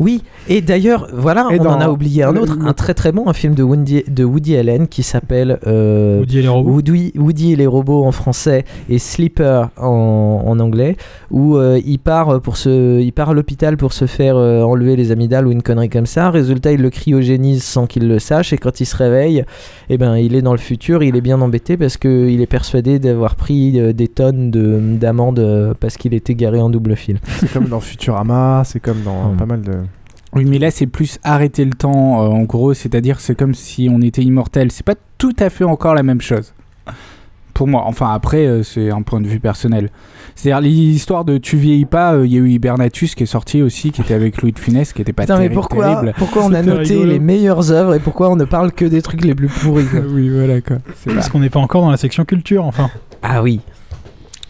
Oui, 0.00 0.22
et 0.48 0.60
d'ailleurs, 0.60 1.08
voilà, 1.12 1.48
Et 1.50 1.58
on 1.60 1.66
en 1.66 1.80
a 1.80 1.88
oublié 1.90 2.22
un 2.22 2.36
autre, 2.36 2.56
un 2.64 2.72
très 2.72 2.94
très 2.94 3.10
bon, 3.10 3.28
un 3.28 3.32
film 3.32 3.54
de 3.54 3.64
Woody, 3.64 4.04
de 4.08 4.22
Woody 4.22 4.56
Allen 4.56 4.86
qui 4.86 5.02
s'appelle 5.02 5.58
euh, 5.66 6.20
Woody 6.20 6.38
et 6.38 6.42
les 6.42 6.48
robots. 6.48 6.70
Woody, 6.70 7.12
Woody 7.16 7.52
et 7.52 7.56
les 7.56 7.66
robots 7.66 8.04
en 8.04 8.12
français 8.12 8.64
et 8.88 8.98
Sleeper 8.98 9.70
en, 9.76 10.42
en 10.46 10.60
anglais, 10.60 10.96
où 11.32 11.56
euh, 11.56 11.80
il 11.84 11.98
part 11.98 12.40
pour 12.40 12.56
se, 12.56 13.00
il 13.00 13.12
part 13.12 13.30
à 13.30 13.34
l'hôpital 13.34 13.76
pour 13.76 13.92
se 13.92 14.06
faire 14.06 14.36
euh, 14.36 14.62
enlever 14.62 14.94
les 14.94 15.10
amygdales 15.10 15.48
ou 15.48 15.50
une 15.50 15.62
connerie 15.62 15.88
comme 15.88 16.06
ça. 16.06 16.30
Résultat, 16.30 16.70
il 16.72 16.80
le 16.80 16.90
cryogénise 16.90 17.64
sans 17.64 17.86
qu'il 17.86 18.06
le 18.06 18.20
sache, 18.20 18.52
et 18.52 18.58
quand 18.58 18.80
il 18.80 18.86
se 18.86 18.96
réveille, 18.96 19.44
eh 19.90 19.98
ben, 19.98 20.16
il 20.16 20.36
est 20.36 20.42
dans 20.42 20.52
le 20.52 20.58
futur, 20.58 21.02
il 21.02 21.16
est 21.16 21.20
bien 21.20 21.40
embêté 21.40 21.76
parce 21.76 21.96
que 21.96 22.28
il 22.28 22.40
est 22.40 22.46
persuadé 22.46 23.00
d'avoir 23.00 23.34
pris 23.34 23.80
euh, 23.80 23.92
des 23.92 24.06
tonnes 24.06 24.52
de- 24.52 24.78
d'amendes 24.96 25.40
euh, 25.40 25.74
parce 25.78 25.96
qu'il 25.96 26.14
était 26.14 26.34
garé 26.36 26.60
en 26.60 26.70
double 26.70 26.94
fil. 26.94 27.18
C'est 27.40 27.52
comme 27.52 27.66
dans 27.66 27.80
Futurama, 27.80 28.62
c'est 28.64 28.78
comme 28.80 29.02
dans 29.04 29.32
Mm. 29.32 29.36
pas 29.36 29.46
mal 29.46 29.60
de. 29.62 29.72
Oui, 30.34 30.44
mais 30.44 30.58
là, 30.58 30.70
c'est 30.70 30.86
plus 30.86 31.18
arrêter 31.24 31.64
le 31.64 31.72
temps, 31.72 32.22
euh, 32.22 32.28
en 32.28 32.42
gros, 32.42 32.74
c'est-à-dire 32.74 33.20
c'est 33.20 33.34
comme 33.34 33.54
si 33.54 33.88
on 33.90 34.00
était 34.00 34.22
immortel. 34.22 34.70
C'est 34.70 34.84
pas 34.84 34.94
tout 35.16 35.34
à 35.38 35.50
fait 35.50 35.64
encore 35.64 35.94
la 35.94 36.02
même 36.02 36.20
chose. 36.20 36.52
Pour 37.54 37.66
moi, 37.66 37.82
enfin 37.86 38.12
après, 38.12 38.46
euh, 38.46 38.62
c'est 38.62 38.90
un 38.90 39.02
point 39.02 39.20
de 39.20 39.26
vue 39.26 39.40
personnel. 39.40 39.90
C'est-à-dire 40.36 40.60
l'histoire 40.60 41.24
de 41.24 41.38
tu 41.38 41.56
vieillis 41.56 41.86
pas, 41.86 42.14
euh, 42.14 42.26
il 42.26 42.32
y 42.32 42.36
a 42.36 42.40
eu 42.40 42.50
Hibernatus 42.50 43.16
qui 43.16 43.24
est 43.24 43.26
sorti 43.26 43.62
aussi, 43.62 43.90
qui 43.90 44.02
était 44.02 44.14
avec 44.14 44.40
Louis 44.40 44.52
de 44.52 44.58
Funès, 44.60 44.92
qui 44.92 45.02
était 45.02 45.12
pas 45.12 45.24
Putain, 45.24 45.38
mais 45.38 45.48
terrible, 45.48 45.54
pourquoi, 45.54 45.84
terrible. 45.86 46.14
pourquoi 46.16 46.44
on 46.44 46.52
a 46.52 46.62
noté 46.62 46.94
rigolo. 46.94 47.10
les 47.10 47.18
meilleures 47.18 47.72
œuvres 47.72 47.94
et 47.94 47.98
pourquoi 47.98 48.30
on 48.30 48.36
ne 48.36 48.44
parle 48.44 48.70
que 48.70 48.84
des 48.84 49.02
trucs 49.02 49.24
les 49.24 49.34
plus 49.34 49.48
pourris 49.48 49.86
quoi 49.86 50.00
oui, 50.08 50.28
voilà 50.28 50.60
quoi. 50.60 50.76
Parce 51.06 51.28
qu'on 51.30 51.40
n'est 51.40 51.50
pas 51.50 51.58
encore 51.58 51.82
dans 51.82 51.90
la 51.90 51.96
section 51.96 52.24
culture, 52.24 52.64
enfin. 52.64 52.90
Ah 53.22 53.42
oui. 53.42 53.60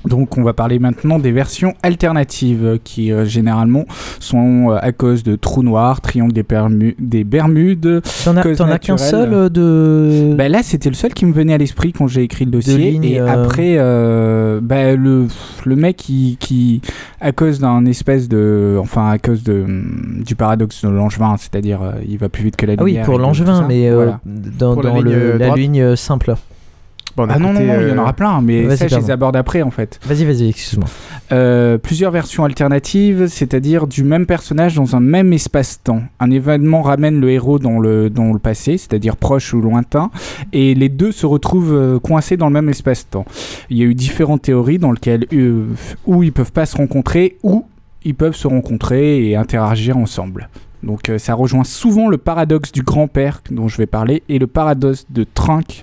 Donc 0.07 0.39
on 0.39 0.43
va 0.43 0.53
parler 0.53 0.79
maintenant 0.79 1.19
des 1.19 1.33
versions 1.33 1.75
alternatives 1.83 2.79
qui 2.85 3.13
euh, 3.13 3.25
généralement 3.25 3.85
sont 4.21 4.71
euh, 4.71 4.79
à 4.81 4.93
cause 4.93 5.23
de 5.23 5.35
trous 5.37 5.63
noirs, 5.63 6.01
triangles 6.01 6.33
des, 6.33 6.43
Bermu- 6.45 6.95
des 6.99 7.25
Bermudes. 7.25 8.01
T'en 8.25 8.37
as, 8.37 8.43
causes 8.43 8.57
t'en 8.59 8.69
as 8.71 8.79
qu'un 8.79 8.97
seul 8.97 9.35
euh, 9.35 9.49
de. 9.49 10.35
Bah 10.37 10.49
là, 10.49 10.63
c'était 10.63 10.89
le 10.89 10.95
seul 10.95 11.13
qui 11.13 11.27
me 11.27 11.33
venait 11.33 11.53
à 11.55 11.59
l'esprit 11.59 11.93
quand 11.93 12.07
j'ai 12.07 12.23
écrit 12.23 12.45
le 12.45 12.51
dossier. 12.53 12.77
lignes, 12.93 13.05
et 13.05 13.21
euh, 13.21 13.27
après, 13.45 13.75
euh, 13.79 14.61
bah, 14.63 14.95
le, 14.95 15.27
le 15.67 15.77
mec 15.77 15.97
qui, 15.97 16.37
qui, 16.41 16.81
à 17.21 17.33
cause 17.33 17.59
d'un 17.59 17.85
espèce 17.85 18.29
de. 18.29 18.77
Enfin, 18.81 19.11
à 19.11 19.19
cause 19.19 19.43
de, 19.43 19.63
hum, 19.63 20.23
du 20.25 20.35
paradoxe 20.37 20.85
de 20.85 20.91
Langevin, 20.91 21.37
c'est-à-dire 21.39 21.83
euh, 21.83 21.93
il 22.09 22.19
va 22.19 22.29
plus 22.29 22.45
vite 22.45 22.57
que 22.57 22.67
la 22.67 22.75
ah 22.79 22.83
oui, 22.83 22.93
lumière. 22.93 23.05
pour 23.05 23.15
et 23.15 23.17
tout 23.19 23.23
Langevin, 23.23 23.65
mais 23.67 23.89
euh, 23.91 23.95
Voilà. 23.97 24.21
dans, 24.25 24.75
Pour 24.75 24.83
la 24.85 24.91
dans 24.91 24.97
ligne, 24.97 25.13
le- 25.13 25.37
la 25.39 25.55
ligne 25.55 25.97
simple. 25.97 26.35
Bon, 27.19 27.25
on 27.27 27.31
a 27.31 27.35
Ah 27.35 27.39
non, 27.39 27.53
non, 27.53 27.61
il 27.61 27.67
y 27.67 27.71
en 27.71 27.75
euh, 27.75 27.97
aura 27.97 28.13
plein, 28.13 28.41
mais 28.41 28.63
Vas-y, 28.63 28.77
ça, 28.77 28.89
je 28.89 28.97
les 28.97 29.11
aborde 29.11 29.35
après 29.35 29.63
en 29.63 29.71
fait. 29.71 29.99
Vas-y, 30.07 30.25
vas-y, 30.25 30.49
excuse-moi. 30.51 30.89
Euh, 31.33 31.77
plusieurs 31.77 32.13
versions 32.13 32.45
alternatives, 32.45 33.27
c'est-à-dire 33.27 33.89
du 33.89 34.05
même 34.05 34.25
personnage 34.25 34.77
dans 34.77 34.95
un 34.95 35.01
même 35.01 35.33
espace-temps. 35.33 36.03
Un 36.21 36.31
événement 36.31 36.83
ramène 36.83 37.21
le 37.21 37.31
héros 37.31 37.59
dans 37.59 37.81
le, 37.81 38.09
dans 38.09 38.33
le 38.33 38.39
passé, 38.39 38.79
c'est-à-dire 38.79 39.16
proche 39.16 39.53
ou 39.53 39.61
lointain, 39.61 40.11
et 40.53 40.75
les 40.75 40.89
deux 40.89 41.11
se 41.12 41.27
retrouvent 41.27 41.75
euh, 41.75 41.99
coincés 41.99 42.37
dans 42.37 42.47
le 42.47 42.53
même 42.53 42.69
espace-temps. 42.69 43.25
Il 43.69 43.79
y 43.79 43.83
a 43.83 43.87
eu 43.87 43.95
différentes 43.95 44.43
théories 44.43 44.79
dans 44.79 44.93
lesquelles 44.93 45.27
euh, 45.33 45.66
où 46.07 46.23
ils 46.23 46.33
peuvent 46.33 46.53
pas 46.53 46.66
se 46.66 46.77
rencontrer, 46.77 47.37
ou 47.43 47.64
ils 48.05 48.14
peuvent 48.14 48.37
se 48.37 48.47
rencontrer 48.47 49.29
et 49.29 49.37
interagir 49.37 49.97
ensemble. 49.99 50.49
Donc 50.83 51.09
euh, 51.09 51.18
ça 51.18 51.35
rejoint 51.35 51.64
souvent 51.64 52.09
le 52.09 52.18
paradoxe 52.18 52.70
du 52.72 52.83
grand-père 52.83 53.41
dont 53.51 53.66
je 53.68 53.76
vais 53.79 53.87
parler 53.87 54.22
et 54.29 54.39
le 54.39 54.47
paradoxe 54.47 55.07
de 55.11 55.24
Trunk 55.24 55.83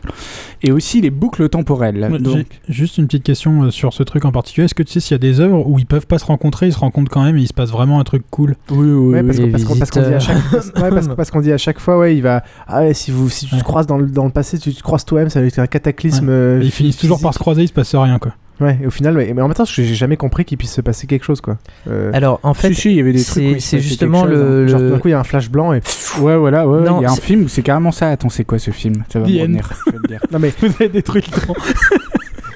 et 0.64 0.72
aussi 0.72 1.02
les 1.02 1.10
boucles 1.10 1.50
temporelles. 1.50 2.08
Ouais, 2.12 2.20
Donc, 2.20 2.46
Juste 2.70 2.98
une 2.98 3.06
petite 3.08 3.24
question 3.24 3.64
euh, 3.64 3.72
sur 3.72 3.94
ce 3.94 4.04
truc 4.04 4.24
en 4.26 4.32
particulier. 4.32 4.66
Est-ce 4.66 4.76
que 4.76 4.84
tu 4.84 4.94
sais 4.94 5.00
s'il 5.00 5.12
y 5.12 5.16
a 5.16 5.20
des 5.20 5.40
œuvres 5.42 5.68
où 5.68 5.80
ils 5.80 5.86
peuvent 5.86 6.08
pas 6.08 6.18
se 6.18 6.26
rencontrer, 6.26 6.68
ils 6.68 6.74
se 6.74 6.80
rencontrent 6.80 7.12
quand 7.12 7.24
même 7.24 7.38
et 7.38 7.42
il 7.42 7.48
se 7.48 7.54
passe 7.54 7.72
vraiment 7.72 8.00
un 8.00 8.04
truc 8.04 8.24
cool? 8.32 8.56
Oui, 8.72 8.88
oui, 8.90 9.14
Ouais, 9.16 9.24
parce 9.24 9.38
qu'on 9.66 9.78
parce 9.78 9.92
qu'on- 9.92 10.02
dit 10.02 10.14
à 10.14 10.20
chaque 10.20 10.38
ouais, 10.54 10.90
parce, 10.90 11.08
parce 11.10 11.32
qu'on 11.32 11.42
dit 11.42 11.52
à 11.52 11.58
chaque 11.58 11.80
fois 11.80 11.98
ouais 12.00 12.16
il 12.16 12.22
va 12.22 12.44
ah 12.68 12.82
ouais, 12.82 12.94
si 12.94 13.12
vous 13.12 13.30
si 13.30 13.46
tu 13.48 13.58
te 13.58 13.64
croises 13.64 13.88
dans 13.88 13.98
le, 13.98 14.08
dans 14.08 14.26
le 14.26 14.32
passé 14.32 14.58
tu 14.60 14.74
te 14.74 14.82
croises 14.82 15.04
toi-même 15.06 15.30
ça 15.30 15.42
va 15.42 15.48
être 15.48 15.60
un 15.60 15.68
cataclysme 15.68 16.28
euh, 16.30 16.62
Ils 16.64 16.72
finissent 16.72 16.98
toujours 16.98 17.20
par 17.20 17.34
se 17.34 17.40
croiser, 17.40 17.64
il 17.64 17.68
se 17.68 17.74
passe 17.74 17.94
rien 17.96 18.18
quoi. 18.20 18.34
Ouais 18.62 18.80
et 18.82 18.88
au 18.88 18.90
final 18.92 19.16
ouais, 19.18 19.34
mais 19.36 19.42
en 19.42 19.48
même 19.48 19.56
temps 19.56 19.66
j'ai 19.66 19.84
jamais 19.96 20.18
compris 20.18 20.46
qu'il 20.46 20.58
puisse 20.58 20.72
se 20.74 20.82
passer 20.82 21.08
quelque 21.08 21.24
chose 21.26 21.42
quoi 21.42 21.58
Euh, 21.90 22.10
Alors 22.14 22.40
en 22.44 22.54
fait, 22.54 22.70
Si, 22.70 22.82
si, 22.82 22.90
il 22.92 22.96
y 22.98 23.00
avait 23.02 23.12
des 23.14 23.24
trucs 23.24 23.58
où 23.58 23.60
c'est 23.60 23.80
justement 23.80 24.22
chose, 24.24 24.32
le, 24.32 24.64
hein. 24.64 24.68
genre 24.68 24.80
le- 24.80 24.88
tout 24.88 24.94
d'un 24.94 25.00
coup 25.00 25.08
il 25.10 25.12
y 25.12 25.14
a 25.14 25.20
un 25.20 25.24
flash 25.26 25.50
blanc 25.50 25.74
et 25.74 25.82
Ouais, 26.22 26.38
voilà, 26.38 26.68
ouais, 26.68 26.82
Non, 26.88 27.00
il 27.02 27.04
y 27.04 27.06
a 27.06 27.12
un 27.12 27.16
film 27.16 27.44
où 27.44 27.48
c'est 27.50 27.62
carrément 27.62 27.92
ça. 27.92 28.10
Attends, 28.10 28.30
c'est 28.30 28.46
quoi 28.46 28.58
ce 28.60 28.72
film? 28.72 29.04
Ça 29.12 29.20
va 29.20 29.26
The 29.26 29.30
me 29.30 29.40
revenir, 29.42 29.70
non 30.32 30.40
mais 30.40 30.54
Vous 30.62 30.68
avez 30.80 30.88
détruit 30.90 31.22
le 31.30 31.42
temps. 31.42 31.54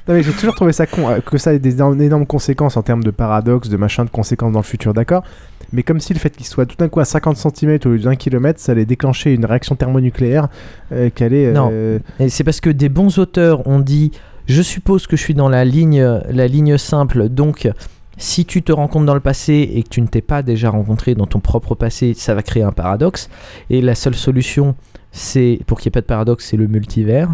Non 0.07 0.15
mais 0.15 0.23
j'ai 0.23 0.31
toujours 0.31 0.55
trouvé 0.55 0.73
ça 0.73 0.87
con, 0.87 1.07
euh, 1.09 1.19
que 1.19 1.37
ça 1.37 1.53
ait 1.53 1.59
des 1.59 1.73
énormes, 1.75 2.25
conséquences 2.25 2.77
en 2.77 2.81
termes 2.81 3.03
de 3.03 3.11
paradoxes, 3.11 3.69
de 3.69 3.77
machin, 3.77 4.05
de 4.05 4.09
conséquences 4.09 4.53
dans 4.53 4.59
le 4.59 4.63
futur, 4.65 4.93
d'accord? 4.93 5.23
Mais 5.71 5.83
comme 5.83 5.99
si 5.99 6.13
le 6.15 6.19
fait 6.19 6.31
qu'il 6.35 6.47
soit 6.47 6.65
tout 6.65 6.77
d'un 6.77 6.87
coup 6.89 6.99
à 6.99 7.05
50 7.05 7.37
cm 7.37 7.77
au 7.85 7.89
lieu 7.89 7.99
d'un 7.99 8.15
kilomètre, 8.15 8.59
ça 8.59 8.71
allait 8.71 8.85
déclencher 8.85 9.33
une 9.35 9.45
réaction 9.45 9.75
thermonucléaire 9.75 10.47
euh, 10.91 11.09
qui 11.13 11.23
allait... 11.23 11.45
euh, 11.47 11.53
Non. 11.53 11.71
Et 12.25 12.29
c'est 12.29 12.43
parce 12.43 12.59
que 12.59 12.71
des 12.71 12.89
bons 12.89 13.19
auteurs 13.19 13.67
ont 13.67 13.77
dit 13.79 14.11
je 14.49 14.61
suppose 14.61 15.07
que 15.07 15.15
je 15.15 15.21
suis 15.21 15.35
dans 15.35 15.47
la 15.47 15.63
ligne, 15.63 16.03
la 16.29 16.47
ligne 16.47 16.77
simple, 16.77 17.29
donc 17.29 17.69
si 18.17 18.45
tu 18.45 18.63
te 18.63 18.71
rencontres 18.71 19.05
dans 19.05 19.13
le 19.13 19.19
passé 19.21 19.69
et 19.73 19.83
que 19.83 19.89
tu 19.89 20.01
ne 20.01 20.07
t'es 20.07 20.21
pas 20.21 20.41
déjà 20.41 20.69
rencontré 20.69 21.15
dans 21.15 21.27
ton 21.27 21.39
propre 21.39 21.75
passé, 21.75 22.13
ça 22.15 22.33
va 22.33 22.41
créer 22.41 22.63
un 22.63 22.71
paradoxe. 22.73 23.29
Et 23.69 23.79
la 23.79 23.95
seule 23.95 24.15
solution, 24.15 24.75
c'est 25.11 25.59
pour 25.67 25.79
qu'il 25.79 25.89
n'y 25.89 25.91
ait 25.91 25.97
pas 25.97 26.01
de 26.01 26.05
paradoxe, 26.07 26.47
c'est 26.49 26.57
le 26.57 26.67
multivers. 26.67 27.29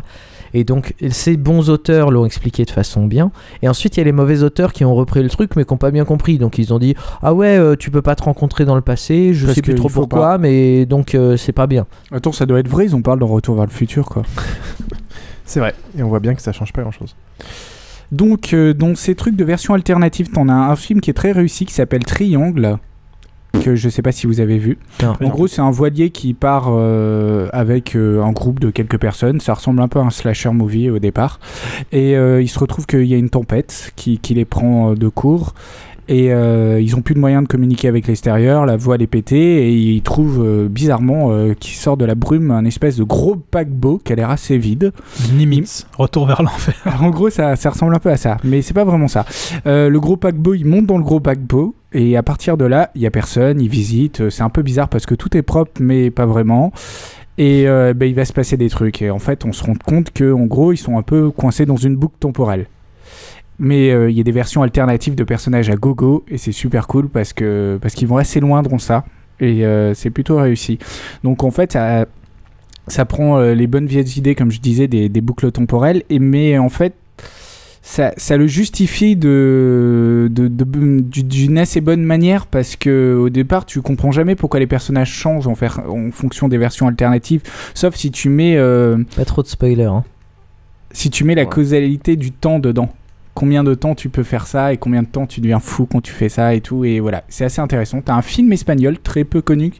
Et 0.53 0.63
donc, 0.63 0.93
ces 1.09 1.37
bons 1.37 1.69
auteurs 1.69 2.11
l'ont 2.11 2.25
expliqué 2.25 2.63
de 2.65 2.71
façon 2.71 3.07
bien. 3.07 3.31
Et 3.61 3.67
ensuite, 3.67 3.97
il 3.97 3.99
y 3.99 4.01
a 4.01 4.05
les 4.05 4.11
mauvais 4.11 4.43
auteurs 4.43 4.73
qui 4.73 4.85
ont 4.85 4.93
repris 4.93 5.23
le 5.23 5.29
truc, 5.29 5.55
mais 5.55 5.65
qui 5.65 5.73
n'ont 5.73 5.77
pas 5.77 5.91
bien 5.91 6.05
compris. 6.05 6.37
Donc, 6.37 6.57
ils 6.57 6.73
ont 6.73 6.79
dit 6.79 6.95
Ah 7.21 7.33
ouais, 7.33 7.57
euh, 7.57 7.75
tu 7.75 7.91
peux 7.91 8.01
pas 8.01 8.15
te 8.15 8.23
rencontrer 8.23 8.63
dans 8.63 8.75
le 8.75 8.81
passé, 8.81 9.33
je 9.33 9.45
Parce 9.45 9.55
sais 9.55 9.61
plus 9.61 9.75
trop 9.75 9.89
pourquoi, 9.89 10.21
pas. 10.21 10.37
mais 10.37 10.85
donc 10.85 11.15
euh, 11.15 11.35
c'est 11.35 11.51
pas 11.51 11.67
bien. 11.67 11.87
Attends, 12.11 12.31
ça 12.31 12.45
doit 12.45 12.59
être 12.59 12.69
vrai, 12.69 12.85
ils 12.85 12.95
en 12.95 13.01
parlent 13.01 13.19
dans 13.19 13.27
Retour 13.27 13.55
vers 13.55 13.65
le 13.65 13.71
futur, 13.71 14.05
quoi. 14.05 14.23
C'est 15.45 15.59
vrai, 15.59 15.73
et 15.97 16.03
on 16.03 16.09
voit 16.09 16.19
bien 16.19 16.33
que 16.33 16.41
ça 16.41 16.51
change 16.51 16.73
pas 16.73 16.81
grand-chose. 16.81 17.15
Donc, 18.11 18.53
euh, 18.53 18.73
dans 18.73 18.95
ces 18.95 19.15
trucs 19.15 19.35
de 19.35 19.43
version 19.43 19.73
alternative, 19.73 20.29
t'en 20.31 20.49
as 20.49 20.53
un 20.53 20.75
film 20.75 21.01
qui 21.01 21.09
est 21.09 21.13
très 21.13 21.31
réussi 21.31 21.65
qui 21.65 21.73
s'appelle 21.73 22.03
Triangle. 22.03 22.77
Que 23.63 23.75
je 23.75 23.87
sais 23.87 24.01
pas 24.01 24.11
si 24.11 24.27
vous 24.27 24.41
avez 24.41 24.57
vu. 24.57 24.77
Non. 25.01 25.13
En 25.23 25.29
gros, 25.29 25.47
c'est 25.47 25.61
un 25.61 25.71
voilier 25.71 26.09
qui 26.09 26.33
part 26.33 26.65
euh, 26.67 27.47
avec 27.53 27.95
euh, 27.95 28.21
un 28.21 28.31
groupe 28.31 28.59
de 28.59 28.69
quelques 28.69 28.97
personnes. 28.97 29.39
Ça 29.39 29.53
ressemble 29.53 29.81
un 29.81 29.87
peu 29.87 29.99
à 29.99 30.01
un 30.01 30.09
slasher 30.09 30.49
movie 30.51 30.89
au 30.89 30.99
départ. 30.99 31.39
Et 31.93 32.17
euh, 32.17 32.41
il 32.41 32.49
se 32.49 32.59
retrouve 32.59 32.85
qu'il 32.85 33.05
y 33.05 33.13
a 33.13 33.17
une 33.17 33.29
tempête 33.29 33.93
qui, 33.95 34.19
qui 34.19 34.33
les 34.33 34.45
prend 34.45 34.91
euh, 34.91 34.95
de 34.95 35.07
court. 35.07 35.53
Et 36.07 36.31
euh, 36.31 36.79
ils 36.79 36.95
ont 36.95 37.01
plus 37.01 37.15
de 37.15 37.19
moyens 37.19 37.43
de 37.43 37.47
communiquer 37.47 37.87
avec 37.87 38.05
l'extérieur, 38.07 38.65
la 38.67 38.77
voile 38.77 39.01
est 39.01 39.07
pétée, 39.07 39.67
et 39.67 39.71
ils 39.73 40.01
trouvent 40.03 40.43
euh, 40.45 40.67
bizarrement 40.67 41.31
euh, 41.31 41.53
qui 41.59 41.71
sort 41.71 41.97
de 41.97 42.05
la 42.05 42.13
brume 42.13 42.51
un 42.51 42.63
espèce 42.65 42.97
de 42.97 43.03
gros 43.03 43.35
paquebot 43.35 43.99
qui 44.03 44.13
a 44.13 44.15
l'air 44.15 44.29
assez 44.29 44.57
vide. 44.59 44.93
Nimitz, 45.33 45.87
retour 45.97 46.27
vers 46.27 46.43
l'enfer. 46.43 46.75
En 47.01 47.09
gros, 47.09 47.31
ça, 47.31 47.55
ça 47.55 47.71
ressemble 47.71 47.95
un 47.95 47.99
peu 47.99 48.11
à 48.11 48.17
ça, 48.17 48.37
mais 48.43 48.61
c'est 48.61 48.75
pas 48.75 48.83
vraiment 48.83 49.07
ça. 49.07 49.25
Euh, 49.65 49.89
le 49.89 49.99
gros 49.99 50.15
paquebot, 50.15 50.53
il 50.53 50.65
monte 50.65 50.85
dans 50.85 50.97
le 50.97 51.03
gros 51.03 51.19
paquebot, 51.19 51.73
et 51.91 52.15
à 52.17 52.23
partir 52.23 52.55
de 52.57 52.65
là, 52.65 52.91
il 52.93 53.01
y 53.01 53.07
a 53.07 53.11
personne, 53.11 53.59
il 53.59 53.69
visite. 53.69 54.21
euh, 54.21 54.29
C'est 54.29 54.43
un 54.43 54.49
peu 54.49 54.61
bizarre 54.61 54.89
parce 54.89 55.07
que 55.07 55.15
tout 55.15 55.35
est 55.35 55.41
propre, 55.41 55.71
mais 55.79 56.11
pas 56.11 56.27
vraiment. 56.27 56.71
Et 57.37 57.65
ben, 57.65 58.05
il 58.05 58.15
va 58.15 58.23
se 58.23 58.31
passer 58.31 58.55
des 58.55 58.69
trucs. 58.69 59.01
Et 59.01 59.09
en 59.09 59.19
fait, 59.19 59.43
on 59.43 59.51
se 59.51 59.61
rend 59.61 59.73
compte 59.85 60.11
que, 60.11 60.31
en 60.31 60.45
gros, 60.45 60.71
ils 60.71 60.77
sont 60.77 60.97
un 60.97 61.01
peu 61.01 61.31
coincés 61.31 61.65
dans 61.65 61.75
une 61.75 61.97
boucle 61.97 62.15
temporelle. 62.17 62.67
Mais 63.57 63.89
euh, 63.91 64.09
il 64.11 64.17
y 64.17 64.19
a 64.19 64.23
des 64.23 64.31
versions 64.33 64.63
alternatives 64.63 65.15
de 65.15 65.23
personnages 65.23 65.69
à 65.69 65.75
gogo, 65.75 66.25
et 66.29 66.37
c'est 66.37 66.51
super 66.51 66.87
cool 66.87 67.07
parce 67.07 67.31
que 67.33 67.77
parce 67.81 67.93
qu'ils 67.93 68.07
vont 68.07 68.17
assez 68.17 68.39
loin 68.39 68.61
dans 68.61 68.77
ça. 68.79 69.05
Et 69.39 69.65
euh, 69.65 69.93
c'est 69.93 70.09
plutôt 70.09 70.37
réussi. 70.37 70.77
Donc 71.23 71.43
en 71.43 71.51
fait, 71.51 71.71
ça, 71.73 72.05
ça 72.87 73.05
prend 73.05 73.37
euh, 73.39 73.53
les 73.53 73.67
bonnes 73.67 73.85
vieilles 73.87 74.17
idées, 74.17 74.35
comme 74.35 74.51
je 74.51 74.59
disais, 74.59 74.87
des, 74.87 75.07
des 75.09 75.21
boucles 75.21 75.51
temporelles, 75.51 76.03
et, 76.09 76.19
mais 76.19 76.57
en 76.57 76.69
fait, 76.69 76.93
ça, 77.81 78.13
ça 78.17 78.35
le 78.35 78.47
justifie 78.47 79.15
de, 79.15 80.27
de- 80.31 80.47
de- 80.47 80.99
du- 81.01 81.23
d'une 81.23 81.57
assez 81.57 81.81
bonne 81.81 82.01
manière 82.03 82.47
parce 82.47 82.75
que 82.75 83.15
au 83.19 83.29
départ, 83.29 83.65
tu 83.65 83.81
comprends 83.81 84.11
jamais 84.11 84.35
pourquoi 84.35 84.59
les 84.59 84.67
personnages 84.67 85.11
changent 85.11 85.47
en, 85.47 85.53
faire, 85.55 85.81
en 85.87 86.11
fonction 86.11 86.47
des 86.47 86.57
versions 86.57 86.87
alternatives, 86.87 87.41
sauf 87.73 87.95
si 87.95 88.09
tu 88.11 88.29
mets, 88.29 88.55
euh, 88.57 88.97
Pas 89.15 89.25
trop 89.25 89.43
de 89.43 89.47
spoilers. 89.47 89.83
Hein. 89.85 90.03
si 90.91 91.09
tu 91.09 91.23
mets 91.25 91.35
la 91.35 91.45
causalité 91.45 92.15
du 92.15 92.31
temps 92.31 92.59
dedans. 92.59 92.89
Combien 93.35 93.63
de 93.63 93.75
temps 93.75 93.93
tu 93.93 94.09
peux 94.09 94.23
faire 94.23 94.47
ça 94.47 94.73
et 94.73 94.77
combien 94.77 95.03
de 95.03 95.07
temps 95.07 95.27
tu 95.27 95.41
deviens 95.41 95.59
fou 95.59 95.85
quand 95.85 96.01
tu 96.01 96.11
fais 96.11 96.29
ça 96.29 96.55
et 96.55 96.61
tout. 96.61 96.85
Et 96.85 96.99
voilà, 96.99 97.23
c'est 97.27 97.45
assez 97.45 97.61
intéressant. 97.61 98.01
T'as 98.01 98.15
un 98.15 98.21
film 98.23 98.51
espagnol 98.53 98.97
très 98.97 99.25
peu 99.25 99.41
connu, 99.41 99.73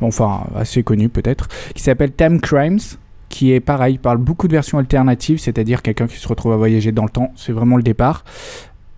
enfin 0.00 0.46
assez 0.56 0.82
connu 0.82 1.08
peut-être, 1.08 1.48
qui 1.74 1.82
s'appelle 1.82 2.12
Time 2.12 2.40
Crimes, 2.40 2.80
qui 3.28 3.52
est 3.52 3.60
pareil, 3.60 3.98
parle 3.98 4.18
beaucoup 4.18 4.48
de 4.48 4.52
versions 4.52 4.78
alternatives, 4.78 5.38
c'est-à-dire 5.38 5.82
quelqu'un 5.82 6.06
qui 6.06 6.16
se 6.16 6.26
retrouve 6.26 6.52
à 6.52 6.56
voyager 6.56 6.90
dans 6.90 7.04
le 7.04 7.10
temps. 7.10 7.32
C'est 7.36 7.52
vraiment 7.52 7.76
le 7.76 7.82
départ. 7.82 8.24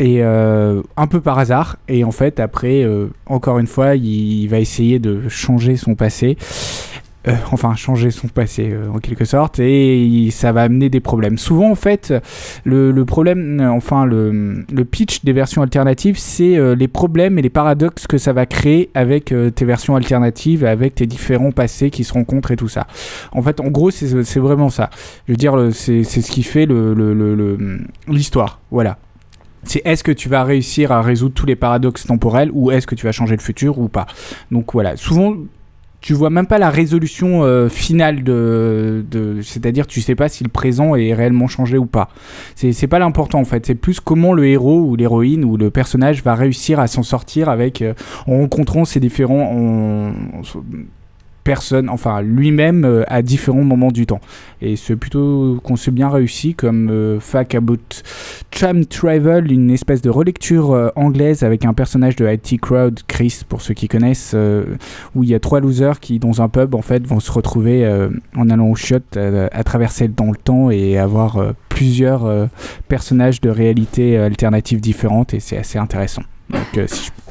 Et 0.00 0.24
euh, 0.24 0.82
un 0.96 1.06
peu 1.06 1.20
par 1.20 1.38
hasard. 1.38 1.76
Et 1.86 2.02
en 2.02 2.10
fait, 2.10 2.40
après, 2.40 2.82
euh, 2.82 3.08
encore 3.26 3.60
une 3.60 3.68
fois, 3.68 3.94
il, 3.94 4.42
il 4.42 4.48
va 4.48 4.58
essayer 4.58 4.98
de 4.98 5.28
changer 5.28 5.76
son 5.76 5.94
passé. 5.94 6.36
Euh, 7.26 7.32
enfin, 7.52 7.74
changer 7.74 8.10
son 8.10 8.28
passé 8.28 8.70
euh, 8.70 8.90
en 8.92 8.98
quelque 8.98 9.24
sorte. 9.24 9.58
Et 9.58 10.28
ça 10.30 10.52
va 10.52 10.62
amener 10.62 10.90
des 10.90 11.00
problèmes. 11.00 11.38
Souvent, 11.38 11.70
en 11.70 11.74
fait, 11.74 12.12
le, 12.64 13.04
problème, 13.04 13.60
euh, 13.60 13.70
enfin, 13.70 14.04
le, 14.04 14.64
pitch 14.84 15.24
des 15.24 15.32
versions 15.32 15.62
alternatives, 15.62 16.18
c'est 16.18 16.58
les 16.76 16.88
problèmes 16.88 17.38
et 17.38 17.42
les 17.42 17.50
paradoxes 17.50 18.06
que 18.06 18.18
ça 18.18 18.32
va 18.32 18.44
créer 18.46 18.90
avec 18.94 19.34
tes 19.54 19.64
versions 19.64 19.96
alternatives, 19.96 20.64
avec 20.64 20.94
tes 20.96 21.06
différents 21.06 21.52
passés 21.52 21.90
qui 21.90 22.04
se 22.04 22.12
rencontrent 22.12 22.50
et 22.50 22.56
tout 22.56 22.68
ça. 22.68 22.86
En 23.32 23.42
fait, 23.42 23.60
en 23.60 23.68
gros, 23.68 23.90
c'est 23.90 24.38
vraiment 24.38 24.68
ça. 24.68 24.90
Je 25.26 25.32
veux 25.32 25.36
dire, 25.36 25.56
c'est 25.72 26.04
ce 26.04 26.30
qui 26.30 26.42
fait 26.42 26.68
l'histoire. 28.08 28.60
Voilà. 28.70 28.98
C'est 29.62 29.80
est-ce 29.86 30.04
que 30.04 30.12
tu 30.12 30.28
vas 30.28 30.44
réussir 30.44 30.92
à 30.92 31.00
résoudre 31.00 31.34
tous 31.34 31.46
les 31.46 31.56
paradoxes 31.56 32.04
temporels 32.04 32.50
ou 32.52 32.70
est-ce 32.70 32.86
que 32.86 32.94
tu 32.94 33.06
vas 33.06 33.12
changer 33.12 33.34
le 33.34 33.40
futur 33.40 33.78
ou 33.78 33.88
pas. 33.88 34.06
Donc 34.50 34.74
voilà, 34.74 34.96
souvent 34.96 35.34
tu 36.04 36.12
vois 36.12 36.28
même 36.28 36.46
pas 36.46 36.58
la 36.58 36.68
résolution 36.68 37.44
euh, 37.44 37.70
finale 37.70 38.22
de, 38.22 39.02
de 39.10 39.40
c'est-à-dire 39.40 39.86
tu 39.86 40.02
sais 40.02 40.14
pas 40.14 40.28
si 40.28 40.44
le 40.44 40.50
présent 40.50 40.94
est 40.96 41.14
réellement 41.14 41.46
changé 41.48 41.78
ou 41.78 41.86
pas. 41.86 42.10
C'est 42.56 42.86
pas 42.88 42.98
l'important 42.98 43.40
en 43.40 43.46
fait, 43.46 43.64
c'est 43.64 43.74
plus 43.74 44.00
comment 44.00 44.34
le 44.34 44.46
héros 44.46 44.82
ou 44.82 44.96
l'héroïne 44.96 45.46
ou 45.46 45.56
le 45.56 45.70
personnage 45.70 46.22
va 46.22 46.34
réussir 46.34 46.78
à 46.78 46.88
s'en 46.88 47.02
sortir 47.02 47.48
avec 47.48 47.80
euh, 47.80 47.94
en 48.26 48.36
rencontrant 48.40 48.84
ces 48.84 49.00
différents 49.00 49.50
en- 49.50 50.12
personnes, 51.44 51.88
enfin 51.88 52.22
lui-même 52.22 52.84
euh, 52.84 53.04
à 53.06 53.22
différents 53.22 53.62
moments 53.62 53.92
du 53.92 54.06
temps. 54.06 54.20
Et 54.64 54.76
c'est 54.76 54.96
plutôt 54.96 55.60
qu'on 55.62 55.76
s'est 55.76 55.90
bien 55.90 56.08
réussi 56.08 56.54
comme 56.54 56.88
euh, 56.90 57.18
About 57.54 57.76
Tram 58.50 58.86
Travel, 58.86 59.52
une 59.52 59.70
espèce 59.70 60.00
de 60.00 60.08
relecture 60.08 60.72
euh, 60.72 60.88
anglaise 60.96 61.42
avec 61.42 61.66
un 61.66 61.74
personnage 61.74 62.16
de 62.16 62.26
IT 62.26 62.58
Crowd, 62.62 63.00
Chris 63.06 63.42
pour 63.46 63.60
ceux 63.60 63.74
qui 63.74 63.88
connaissent, 63.88 64.32
euh, 64.34 64.64
où 65.14 65.22
il 65.22 65.28
y 65.28 65.34
a 65.34 65.40
trois 65.40 65.60
losers 65.60 66.00
qui 66.00 66.18
dans 66.18 66.40
un 66.40 66.48
pub 66.48 66.74
en 66.74 66.80
fait 66.80 67.06
vont 67.06 67.20
se 67.20 67.30
retrouver 67.30 67.86
en 68.36 68.48
allant 68.48 68.68
au 68.68 68.74
shot 68.74 68.96
à 69.16 69.64
traverser 69.64 70.08
dans 70.08 70.30
le 70.30 70.36
temps 70.36 70.70
et 70.70 70.96
avoir 70.96 71.54
plusieurs 71.68 72.48
personnages 72.88 73.40
de 73.40 73.50
réalités 73.50 74.16
alternatives 74.16 74.80
différentes 74.80 75.34
et 75.34 75.40
c'est 75.40 75.58
assez 75.58 75.78
intéressant. 75.78 76.22
Donc 76.50 76.88
si 76.88 77.06
je 77.06 77.23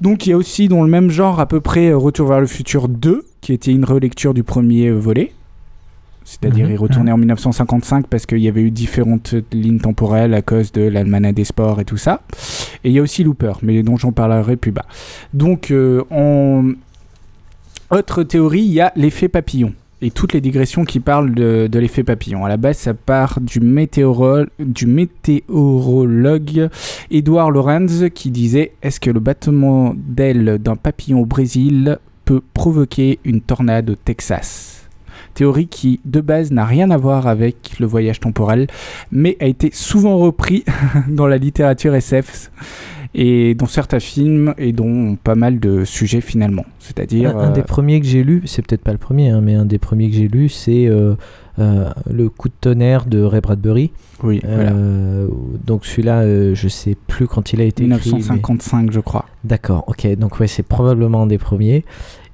donc 0.00 0.26
il 0.26 0.30
y 0.30 0.32
a 0.32 0.36
aussi 0.36 0.68
dans 0.68 0.82
le 0.82 0.88
même 0.88 1.10
genre 1.10 1.40
à 1.40 1.46
peu 1.46 1.60
près 1.60 1.88
euh, 1.88 1.96
Retour 1.96 2.28
vers 2.28 2.40
le 2.40 2.46
futur 2.46 2.88
2, 2.88 3.24
qui 3.40 3.52
était 3.52 3.72
une 3.72 3.84
relecture 3.84 4.34
du 4.34 4.42
premier 4.42 4.88
euh, 4.88 4.98
volet. 4.98 5.32
C'est-à-dire 6.24 6.66
Mhm, 6.66 6.72
il 6.72 6.76
retournait 6.76 7.12
en 7.12 7.16
1955 7.16 8.06
parce 8.06 8.24
qu'il 8.26 8.38
y 8.38 8.48
avait 8.48 8.60
eu 8.60 8.70
différentes 8.70 9.34
euh, 9.34 9.42
lignes 9.52 9.80
temporelles 9.80 10.34
à 10.34 10.42
cause 10.42 10.70
de 10.70 10.82
l'almanach 10.82 11.34
des 11.34 11.44
sports 11.44 11.80
et 11.80 11.84
tout 11.84 11.96
ça. 11.96 12.22
Et 12.84 12.90
il 12.90 12.92
y 12.92 12.98
a 12.98 13.02
aussi 13.02 13.24
Looper, 13.24 13.54
mais 13.62 13.82
dont 13.82 13.96
j'en 13.96 14.12
parlerai 14.12 14.56
plus 14.56 14.70
bas. 14.70 14.86
Donc 15.34 15.70
euh, 15.70 16.04
en 16.10 16.72
autre 17.90 18.22
théorie, 18.22 18.60
il 18.60 18.72
y 18.72 18.80
a 18.80 18.92
l'effet 18.96 19.28
papillon. 19.28 19.72
Et 20.02 20.10
toutes 20.10 20.32
les 20.32 20.40
digressions 20.40 20.84
qui 20.84 20.98
parlent 20.98 21.34
de, 21.34 21.68
l'effet 21.78 22.02
papillon. 22.04 22.46
À 22.46 22.48
la 22.48 22.56
base, 22.56 22.78
ça 22.78 22.94
part 22.94 23.38
du, 23.40 23.60
du 23.60 24.86
météorologue 24.86 26.68
Edouard 27.10 27.50
Lorenz 27.50 28.08
qui 28.14 28.30
disait 28.30 28.72
Est-ce 28.82 28.98
que 28.98 29.10
le 29.10 29.20
battement 29.20 29.94
d'aile 29.96 30.58
d'un 30.58 30.76
papillon 30.76 31.20
au 31.20 31.26
Brésil 31.26 31.98
peut 32.24 32.40
provoquer 32.54 33.18
une 33.24 33.42
tornade 33.42 33.90
au 33.90 33.94
Texas? 33.94 34.88
Théorie 35.34 35.68
qui, 35.68 36.00
de 36.04 36.20
base, 36.20 36.50
n'a 36.50 36.64
rien 36.64 36.90
à 36.90 36.96
voir 36.96 37.26
avec 37.26 37.78
le 37.78 37.86
voyage 37.86 38.20
temporel, 38.20 38.66
mais 39.12 39.36
a 39.40 39.46
été 39.46 39.70
souvent 39.72 40.18
repris 40.18 40.64
dans 41.08 41.26
la 41.26 41.38
littérature 41.38 41.94
SF. 41.94 42.50
Et 43.14 43.54
dont 43.54 43.66
certains 43.66 43.98
films 44.00 44.54
et 44.56 44.72
dont 44.72 45.16
pas 45.16 45.34
mal 45.34 45.58
de 45.58 45.84
sujets 45.84 46.20
finalement. 46.20 46.64
C'est-à-dire 46.78 47.36
Un, 47.36 47.48
un 47.48 47.50
des 47.50 47.60
euh, 47.60 47.64
premiers 47.64 48.00
que 48.00 48.06
j'ai 48.06 48.22
lu, 48.22 48.42
c'est 48.46 48.64
peut-être 48.66 48.82
pas 48.82 48.92
le 48.92 48.98
premier, 48.98 49.30
hein, 49.30 49.40
mais 49.42 49.54
un 49.54 49.64
des 49.64 49.78
premiers 49.78 50.08
que 50.10 50.16
j'ai 50.16 50.28
lu, 50.28 50.48
c'est 50.48 50.86
euh, 50.86 51.14
euh, 51.58 51.90
Le 52.10 52.28
coup 52.28 52.48
de 52.48 52.54
tonnerre 52.60 53.06
de 53.06 53.20
Ray 53.22 53.40
Bradbury. 53.40 53.90
Oui, 54.22 54.40
Euh, 54.44 55.26
Donc 55.66 55.84
celui-là, 55.86 56.20
euh, 56.22 56.54
je 56.54 56.68
sais 56.68 56.96
plus 57.08 57.26
quand 57.26 57.52
il 57.52 57.60
a 57.60 57.64
été 57.64 57.82
écrit. 57.84 58.10
mais- 58.12 58.18
1955, 58.18 58.92
je 58.92 59.00
crois. 59.00 59.24
D'accord, 59.42 59.84
ok, 59.88 60.06
donc 60.16 60.38
ouais, 60.38 60.46
c'est 60.46 60.62
probablement 60.62 61.22
un 61.22 61.26
des 61.26 61.38
premiers. 61.38 61.84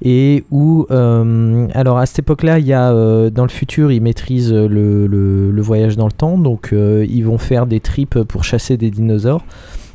Et 0.03 0.45
où, 0.51 0.85
alors 0.91 1.97
à 1.97 2.05
cette 2.05 2.18
époque-là, 2.18 2.59
il 2.59 2.66
y 2.66 2.74
a 2.74 2.93
dans 3.31 3.45
le 3.45 3.49
futur, 3.49 3.91
ils 3.93 4.03
maîtrisent 4.03 4.53
le, 4.53 5.07
le- 5.07 5.51
le 5.51 5.62
voyage 5.62 5.97
dans 5.97 6.05
le 6.07 6.12
temps, 6.12 6.37
donc 6.37 6.72
ils 6.74 7.22
vont 7.22 7.39
faire 7.39 7.66
des 7.66 7.81
trips 7.81 8.22
pour 8.24 8.45
chasser 8.45 8.77
des 8.77 8.91
dinosaures. 8.91 9.43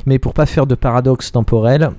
Mais 0.06 0.20
pour 0.20 0.34
pas 0.34 0.46
faire 0.46 0.68
de 0.68 0.76
paradoxe 0.76 1.32
temporel, 1.32 1.92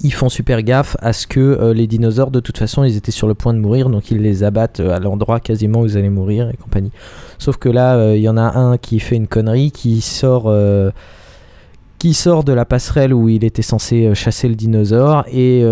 ils 0.00 0.12
font 0.12 0.28
super 0.28 0.62
gaffe 0.62 0.96
à 1.00 1.12
ce 1.12 1.26
que 1.26 1.40
euh, 1.40 1.74
les 1.74 1.86
dinosaures, 1.86 2.30
de 2.30 2.40
toute 2.40 2.58
façon, 2.58 2.84
ils 2.84 2.96
étaient 2.96 3.12
sur 3.12 3.28
le 3.28 3.34
point 3.34 3.54
de 3.54 3.58
mourir, 3.58 3.90
donc 3.90 4.10
ils 4.10 4.20
les 4.20 4.44
abattent 4.44 4.80
euh, 4.80 4.94
à 4.94 4.98
l'endroit 4.98 5.40
quasiment 5.40 5.82
où 5.82 5.86
ils 5.86 5.98
allaient 5.98 6.10
mourir 6.10 6.50
et 6.50 6.56
compagnie. 6.56 6.92
Sauf 7.38 7.56
que 7.56 7.68
là, 7.68 7.96
euh, 7.96 8.16
il 8.16 8.22
y 8.22 8.28
en 8.28 8.36
a 8.36 8.58
un 8.58 8.78
qui 8.78 9.00
fait 9.00 9.16
une 9.16 9.26
connerie, 9.26 9.70
qui 9.70 10.00
sort, 10.00 10.44
de 10.44 12.52
la 12.52 12.64
passerelle 12.64 13.14
où 13.14 13.28
il 13.28 13.44
était 13.44 13.62
censé 13.62 14.14
chasser 14.14 14.48
le 14.48 14.54
dinosaure, 14.54 15.24
et, 15.30 15.64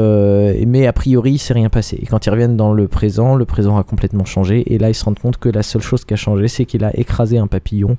mais 0.67 0.87
a 0.87 0.93
priori, 0.93 1.33
il 1.33 1.39
s'est 1.39 1.55
rien 1.55 1.69
passé. 1.69 1.99
Et 2.01 2.07
quand 2.07 2.25
ils 2.25 2.31
reviennent 2.31 2.57
dans 2.57 2.73
le 2.73 2.87
présent, 2.87 3.35
le 3.35 3.45
présent 3.45 3.79
a 3.79 3.83
complètement 3.83 4.25
changé, 4.25 4.73
et 4.73 4.79
là, 4.79 4.91
ils 4.91 4.95
se 4.95 5.05
rendent 5.05 5.19
compte 5.19 5.39
que 5.39 5.49
la 5.49 5.63
seule 5.63 5.83
chose 5.83 6.05
qui 6.05 6.15
a 6.15 6.17
changé, 6.17 6.47
c'est 6.47 6.67
qu'il 6.67 6.85
a 6.85 6.97
écrasé 6.97 7.39
un 7.39 7.49
papillon 7.49 7.97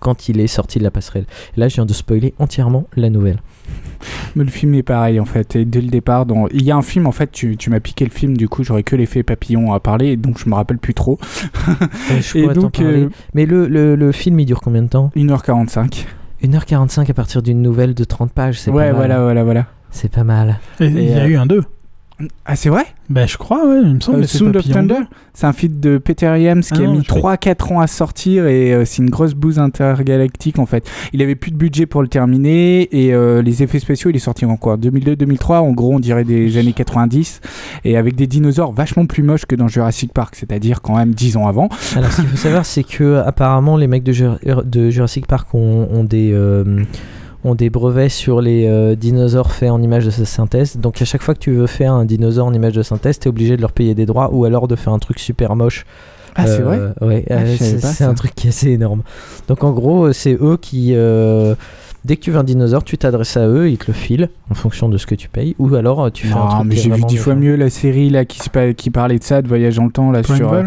quand 0.00 0.28
il 0.28 0.40
est 0.40 0.46
sorti 0.46 0.78
de 0.78 0.84
la 0.84 0.90
passerelle. 0.90 1.24
Et 1.56 1.60
là, 1.60 1.68
je 1.68 1.74
viens 1.76 1.86
de 1.86 1.92
spoiler 1.92 2.34
entièrement 2.38 2.86
la 2.96 3.10
nouvelle. 3.10 3.38
Mais 4.36 4.44
le 4.44 4.50
film 4.50 4.74
est 4.74 4.82
pareil 4.82 5.20
en 5.20 5.24
fait. 5.24 5.54
Et 5.56 5.64
dès 5.64 5.80
le 5.80 5.88
départ, 5.88 6.26
dans... 6.26 6.48
il 6.48 6.62
y 6.64 6.70
a 6.70 6.76
un 6.76 6.82
film 6.82 7.06
en 7.06 7.12
fait, 7.12 7.30
tu, 7.30 7.56
tu 7.56 7.70
m'as 7.70 7.80
piqué 7.80 8.04
le 8.04 8.10
film, 8.10 8.36
du 8.36 8.48
coup 8.48 8.64
j'aurais 8.64 8.82
que 8.82 8.96
l'effet 8.96 9.22
papillon 9.22 9.72
à 9.72 9.80
parler, 9.80 10.08
et 10.08 10.16
donc 10.16 10.38
je 10.38 10.48
me 10.48 10.54
rappelle 10.54 10.78
plus 10.78 10.94
trop. 10.94 11.18
Euh, 12.10 12.20
je 12.20 12.40
pourrais 12.40 12.54
t'en 12.54 12.70
parler. 12.70 13.08
Mais 13.34 13.46
le, 13.46 13.68
le, 13.68 13.94
le 13.94 14.12
film, 14.12 14.38
il 14.40 14.46
dure 14.46 14.60
combien 14.60 14.82
de 14.82 14.88
temps? 14.88 15.10
1h45. 15.16 16.04
1h45 16.42 17.08
à 17.10 17.14
partir 17.14 17.42
d'une 17.42 17.62
nouvelle 17.62 17.94
de 17.94 18.04
30 18.04 18.32
pages, 18.32 18.60
c'est 18.60 18.70
Ouais, 18.70 18.86
pas 18.86 18.86
mal. 18.88 18.96
voilà, 18.96 19.22
voilà, 19.22 19.44
voilà. 19.44 19.66
C'est 19.90 20.10
pas 20.10 20.24
mal. 20.24 20.58
Et 20.80 20.86
il 20.86 21.08
y 21.10 21.12
a 21.14 21.22
euh, 21.22 21.28
eu 21.28 21.36
un 21.36 21.46
2. 21.46 21.62
Ah, 22.44 22.54
c'est 22.56 22.68
vrai? 22.68 22.84
Ben, 23.10 23.26
je 23.26 23.36
crois, 23.36 23.66
ouais, 23.66 23.80
il 23.82 23.94
me 23.96 24.00
semble. 24.00 24.20
Euh, 24.20 24.26
Sound 24.26 24.56
of 24.56 24.68
Thunder? 24.68 24.94
2. 25.00 25.06
C'est 25.34 25.46
un 25.46 25.52
film 25.52 25.80
de 25.80 25.98
Peter 25.98 26.26
Iams 26.40 26.62
qui 26.62 26.68
Ah 26.82 26.84
a 26.84 26.86
mis 26.86 27.02
je 27.02 27.08
croyais- 27.08 27.36
3-4 27.36 27.72
ans 27.72 27.80
à 27.80 27.86
sortir 27.86 28.46
et 28.46 28.72
euh, 28.72 28.84
c'est 28.84 29.02
une 29.02 29.10
grosse 29.10 29.34
bouse 29.34 29.58
intergalactique 29.58 30.58
en 30.58 30.66
fait. 30.66 30.88
Il 31.12 31.22
avait 31.22 31.34
plus 31.34 31.50
de 31.50 31.56
budget 31.56 31.86
pour 31.86 32.02
le 32.02 32.08
terminer 32.08 32.82
et 32.96 33.12
euh, 33.14 33.42
les 33.42 33.62
effets 33.62 33.78
spéciaux 33.80 34.10
il 34.10 34.16
est 34.16 34.20
sorti 34.20 34.44
en 34.44 34.56
quoi? 34.56 34.76
2002-2003 34.76 35.54
en 35.60 35.72
gros 35.72 35.94
on 35.94 36.00
dirait 36.00 36.24
des 36.24 36.58
années 36.58 36.74
90 36.74 37.40
et 37.84 37.96
avec 37.96 38.14
des 38.14 38.26
dinosaures 38.26 38.72
vachement 38.72 39.06
plus 39.06 39.22
moches 39.22 39.46
que 39.46 39.56
dans 39.56 39.68
Jurassic 39.68 40.12
Park 40.12 40.34
c'est-à-dire 40.36 40.82
quand 40.82 40.96
même 40.96 41.14
10 41.14 41.36
ans 41.38 41.46
avant. 41.48 41.68
Alors, 41.96 42.12
ce 42.12 42.20
qu'il 42.20 42.28
faut 42.30 42.36
savoir, 42.36 42.66
c'est 42.66 42.84
que 42.84 43.22
apparemment, 43.24 43.76
les 43.76 43.86
mecs 43.86 44.02
de, 44.04 44.12
Jur- 44.12 44.38
de 44.64 44.90
Jurassic 44.90 45.26
Park 45.26 45.54
ont, 45.54 45.88
ont 45.90 46.04
des, 46.04 46.32
ont 47.44 47.54
des 47.54 47.70
brevets 47.70 48.08
sur 48.10 48.40
les 48.40 48.66
euh, 48.66 48.94
dinosaures 48.94 49.52
faits 49.52 49.70
en 49.70 49.82
images 49.82 50.04
de 50.06 50.10
synthèse. 50.10 50.76
Donc, 50.76 51.00
à 51.02 51.04
chaque 51.04 51.22
fois 51.22 51.34
que 51.34 51.40
tu 51.40 51.52
veux 51.52 51.66
faire 51.66 51.92
un 51.92 52.04
dinosaure 52.04 52.46
en 52.46 52.54
image 52.54 52.74
de 52.74 52.82
synthèse, 52.82 53.18
tu 53.18 53.26
es 53.26 53.28
obligé 53.28 53.56
de 53.56 53.60
leur 53.62 53.72
payer 53.72 53.94
des 53.94 54.06
droits 54.06 54.30
ou 54.32 54.44
alors 54.44 54.68
de 54.68 54.76
faire 54.76 54.92
un 54.92 54.98
truc 54.98 55.18
super 55.18 55.56
moche. 55.56 55.84
Ah, 56.34 56.46
c'est 56.46 56.62
vrai 56.62 56.80
Ouais, 57.00 57.24
Ah, 57.30 57.34
euh, 57.40 57.56
c'est 57.58 58.04
un 58.04 58.14
truc 58.14 58.34
qui 58.34 58.46
est 58.46 58.50
assez 58.50 58.70
énorme. 58.70 59.02
Donc, 59.48 59.64
en 59.64 59.72
gros, 59.72 60.12
c'est 60.12 60.34
eux 60.40 60.56
qui. 60.60 60.92
euh, 60.94 61.54
Dès 62.04 62.16
que 62.16 62.22
tu 62.22 62.32
veux 62.32 62.38
un 62.38 62.42
dinosaure, 62.44 62.82
tu 62.82 62.98
t'adresses 62.98 63.36
à 63.36 63.46
eux, 63.46 63.70
ils 63.70 63.78
te 63.78 63.84
le 63.86 63.92
filent 63.92 64.28
en 64.50 64.54
fonction 64.54 64.88
de 64.88 64.98
ce 64.98 65.06
que 65.06 65.14
tu 65.14 65.28
payes, 65.28 65.54
ou 65.60 65.72
alors 65.76 66.06
euh, 66.06 66.10
tu 66.10 66.26
fais 66.26 66.34
un 66.34 66.38
Non, 66.38 66.48
truc. 66.48 66.66
mais 66.66 66.74
j'ai 66.76 66.90
vu 66.90 67.00
10 67.04 67.16
fois 67.16 67.36
mieux 67.36 67.54
la 67.54 67.70
série 67.70 68.10
là 68.10 68.24
qui, 68.24 68.40
se 68.40 68.50
pa- 68.50 68.72
qui 68.72 68.90
parlait 68.90 69.20
de 69.20 69.22
ça, 69.22 69.40
de 69.40 69.46
voyage 69.46 69.76
dans 69.76 69.84
le 69.84 69.92
temps 69.92 70.10
là 70.10 70.24
sur. 70.24 70.52
Euh, 70.52 70.64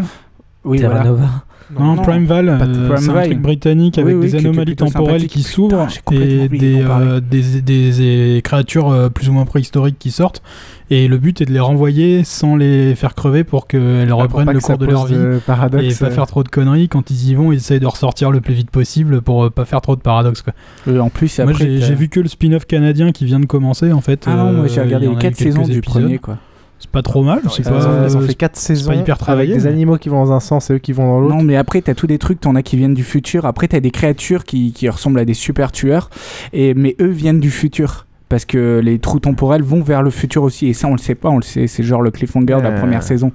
Oui, 0.64 0.78
Terra 0.78 0.94
voilà. 0.94 1.10
Nova. 1.10 1.28
Non, 1.76 1.96
Primeval, 1.96 2.48
euh, 2.48 2.96
c'est 2.96 3.10
un 3.10 3.22
truc 3.24 3.40
britannique 3.40 3.98
avec 3.98 4.14
Oui, 4.14 4.20
oui, 4.24 4.30
des 4.30 4.36
anomalies 4.38 4.76
temporelles 4.76 5.26
qui 5.26 5.42
s'ouvrent 5.42 5.88
et 6.12 6.48
des, 6.48 6.80
euh, 6.82 7.20
des, 7.20 7.60
des- 7.60 7.92
des 7.92 8.40
créatures 8.44 8.88
euh, 8.90 9.08
plus 9.08 9.28
ou 9.28 9.32
moins 9.32 9.44
préhistoriques 9.46 9.98
qui 9.98 10.10
sortent. 10.12 10.42
Et 10.90 11.08
le 11.08 11.18
but 11.18 11.40
est 11.40 11.44
de 11.46 11.52
les 11.52 11.58
renvoyer 11.58 12.22
sans 12.22 12.54
les 12.54 12.94
faire 12.94 13.16
crever 13.16 13.42
pour 13.42 13.66
qu'elles 13.66 14.06
Ah, 14.10 14.14
reprennent 14.14 14.46
le 14.52 14.60
que 14.60 14.64
cours 14.64 14.78
de 14.78 14.86
leur 14.86 15.06
vie. 15.06 15.14
et 15.16 15.94
pas 15.94 16.10
faire 16.10 16.26
trop 16.28 16.44
de 16.44 16.48
conneries. 16.48 16.88
Quand 16.88 17.10
ils 17.10 17.30
y 17.30 17.34
vont, 17.34 17.50
ils 17.50 17.56
essayent 17.56 17.80
de 17.80 17.86
ressortir 17.86 18.30
le 18.30 18.40
plus 18.40 18.54
vite 18.54 18.70
possible 18.70 19.20
pour 19.20 19.50
pas 19.50 19.64
faire 19.64 19.80
trop 19.80 19.96
de 19.96 20.00
paradoxes. 20.00 20.42
Quoi. 20.42 21.00
En 21.00 21.08
plus, 21.10 21.36
Moi 21.40 21.50
après, 21.50 21.78
j'ai 21.80 21.94
vu 21.96 22.08
que 22.08 22.20
le 22.20 22.28
spin-off 22.28 22.66
canadien 22.66 23.10
qui 23.10 23.24
vient 23.24 23.40
de 23.40 23.46
commencer 23.46 23.90
en 23.92 24.00
fait. 24.00 24.24
Ah 24.28 24.36
non, 24.36 24.52
moi 24.52 24.66
j'ai 24.68 24.80
regardé 24.82 25.06
les 25.06 25.12
en 25.12 25.16
a 25.16 25.20
4 25.20 25.32
eu 25.32 25.34
quelques 25.44 25.52
saisons 25.52 25.66
du 25.66 25.80
premier 25.80 26.18
quoi. 26.18 26.38
C'est 26.78 26.90
pas 26.90 27.02
trop 27.02 27.22
mal. 27.22 27.40
c'est 27.50 27.62
Ils 27.62 27.68
ont- 27.68 27.70
pas- 27.72 28.04
ils 28.06 28.16
ont 28.16 28.20
fait 28.20 28.26
c'est 28.28 28.34
4 28.34 28.52
pas 28.52 28.58
saisons 28.60 28.92
hyper 28.92 29.14
avec 29.14 29.18
travaillé. 29.18 29.54
des 29.56 29.62
mais- 29.62 29.66
animaux 29.70 29.96
qui 29.96 30.08
vont 30.10 30.22
dans 30.24 30.32
un 30.32 30.40
sens 30.40 30.68
et 30.70 30.74
eux 30.74 30.78
qui 30.78 30.92
vont 30.92 31.06
dans 31.06 31.20
l'autre. 31.20 31.34
Non, 31.34 31.42
mais 31.42 31.56
après, 31.56 31.80
t'as 31.80 31.94
tous 31.94 32.06
des 32.06 32.18
trucs, 32.18 32.40
t'en 32.40 32.54
as 32.54 32.62
qui 32.62 32.76
viennent 32.76 32.92
du 32.94 33.02
futur. 33.04 33.46
Après, 33.46 33.66
t'as 33.68 33.80
des 33.80 33.90
créatures 33.90 34.44
qui, 34.44 34.72
qui 34.72 34.88
ressemblent 34.88 35.18
à 35.18 35.24
des 35.24 35.34
super 35.34 35.72
tueurs. 35.72 36.10
Et, 36.52 36.74
mais 36.74 36.94
eux 37.00 37.08
viennent 37.10 37.40
du 37.40 37.50
futur. 37.50 38.06
Parce 38.28 38.44
que 38.44 38.80
les 38.84 38.98
trous 38.98 39.20
temporels 39.20 39.62
vont 39.62 39.82
vers 39.82 40.02
le 40.02 40.10
futur 40.10 40.42
aussi. 40.42 40.66
Et 40.66 40.74
ça, 40.74 40.88
on 40.88 40.92
le 40.92 40.98
sait 40.98 41.14
pas, 41.14 41.30
on 41.30 41.36
le 41.36 41.42
sait. 41.42 41.66
C'est 41.68 41.82
genre 41.82 42.02
le 42.02 42.10
cliffhanger 42.10 42.56
de 42.56 42.62
la 42.62 42.72
première 42.72 43.02
saison. 43.04 43.30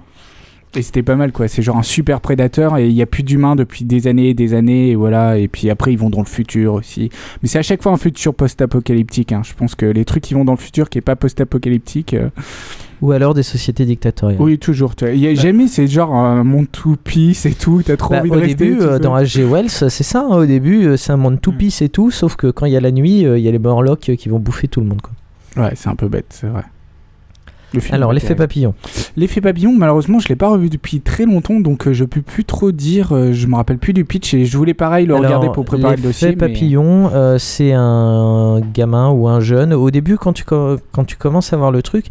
Et 0.76 0.82
c'était 0.84 1.02
pas 1.04 1.16
mal, 1.16 1.32
quoi. 1.32 1.48
C'est 1.48 1.62
genre 1.62 1.78
un 1.78 1.84
super 1.84 2.22
prédateur. 2.22 2.78
Et 2.78 2.88
il 2.88 2.94
y 2.94 3.02
a 3.02 3.06
plus 3.06 3.24
d'humains 3.24 3.56
depuis 3.56 3.86
des 3.86 4.08
années 4.08 4.30
et 4.30 4.34
des 4.34 4.54
années. 4.54 4.90
Et 4.92 4.96
voilà. 4.96 5.38
Et 5.38 5.48
puis 5.48 5.70
après, 5.70 5.94
ils 5.94 5.98
vont 5.98 6.10
dans 6.10 6.20
le 6.20 6.26
futur 6.26 6.74
aussi. 6.76 7.10
Mais 7.42 7.48
c'est 7.50 7.58
à 7.60 7.62
chaque 7.64 7.82
fois 7.82 7.92
un 7.94 7.98
futur 7.98 8.36
post-apocalyptique. 8.36 9.32
hein. 9.32 9.42
Je 9.44 9.54
pense 9.54 9.76
que 9.76 9.86
les 9.86 10.06
trucs 10.06 10.24
qui 10.24 10.34
vont 10.34 10.46
dans 10.46 10.54
le 10.54 10.58
futur 10.60 10.90
qui 10.90 10.98
est 10.98 11.02
pas 11.02 11.16
post-apocalyptique. 11.16 12.14
euh, 12.14 12.30
Ou 13.02 13.12
alors 13.14 13.34
des 13.34 13.42
sociétés 13.44 13.86
dictatoriales. 13.86 14.40
Oui, 14.40 14.60
toujours. 14.60 14.94
Il 15.02 15.18
y 15.18 15.28
a 15.28 15.34
jamais, 15.34 15.68
c'est 15.68 15.88
genre 15.88 16.14
un 16.14 16.44
monde 16.44 16.68
tout 16.72 16.98
peace 17.04 17.46
et 17.46 17.54
tout. 17.54 17.82
T'as 17.84 17.98
trop 17.98 18.12
Bah, 18.14 18.20
envie 18.20 18.30
de 18.30 18.36
au 18.36 18.40
rester. 18.40 18.54
début, 18.56 18.78
tu 18.78 18.84
euh, 18.84 19.00
dans 19.00 19.16
H.G. 19.18 19.44
Wells, 19.44 19.70
c'est 19.72 19.90
ça. 20.04 20.20
hein, 20.30 20.38
au 20.38 20.46
début, 20.46 20.86
euh, 20.86 20.98
c'est 20.98 21.12
un 21.12 21.18
monde 21.18 21.36
Mm. 21.36 21.40
tout 21.40 21.52
pisse 21.54 21.82
et 21.82 21.90
tout, 21.90 22.12
sauf 22.12 22.36
que 22.36 22.48
quand 22.52 22.68
il 22.68 22.74
y 22.74 22.78
a 22.78 22.82
la 22.82 22.92
nuit, 22.92 23.26
euh, 23.26 23.40
il 23.40 23.44
y 23.44 23.48
a 23.48 23.52
les 23.52 23.58
Morlocks 23.60 24.10
euh, 24.10 24.16
qui 24.16 24.30
vont 24.30 24.38
bouffer 24.40 24.68
tout 24.68 24.82
le 24.82 24.86
monde. 24.88 25.02
Quoi. 25.02 25.64
Ouais, 25.64 25.72
c'est 25.76 25.90
un 25.90 25.96
peu 25.96 26.08
bête, 26.10 26.28
c'est 26.30 26.46
vrai. 26.48 26.62
Le 27.74 27.80
film 27.80 27.96
Alors, 27.96 28.12
l'effet 28.12 28.36
papillon. 28.36 28.74
L'effet 29.16 29.40
papillon, 29.40 29.72
malheureusement, 29.72 30.20
je 30.20 30.28
l'ai 30.28 30.36
pas 30.36 30.50
revu 30.50 30.70
depuis 30.70 31.00
très 31.00 31.26
longtemps, 31.26 31.60
donc 31.62 31.88
euh, 31.88 31.94
je 31.94 32.04
peux 32.04 32.22
plus 32.22 32.44
trop 32.44 32.72
dire. 32.74 33.14
euh, 33.14 33.32
je 33.32 33.48
me 33.48 33.56
rappelle 33.56 33.78
plus 33.78 33.94
du 33.94 34.04
pitch 34.06 34.34
et 34.34 34.44
je 34.46 34.58
voulais 34.58 34.74
pareil 34.74 35.06
le 35.06 35.16
Alors, 35.16 35.26
regarder 35.26 35.48
pour 35.54 35.64
préparer 35.66 35.96
le 35.96 36.02
dossier. 36.04 36.28
L'effet 36.28 36.38
mais- 36.48 36.54
papillon, 36.54 37.10
euh, 37.14 37.38
c'est 37.40 37.72
un 37.74 38.60
gamin 38.74 39.10
ou 39.12 39.28
un 39.30 39.40
jeune. 39.40 39.74
Au 39.74 39.90
début, 39.90 40.18
quand 40.18 40.34
tu, 40.34 40.44
quand 40.44 41.06
tu 41.08 41.16
commences 41.16 41.54
à 41.54 41.58
voir 41.58 41.72
le 41.72 41.82
truc, 41.82 42.08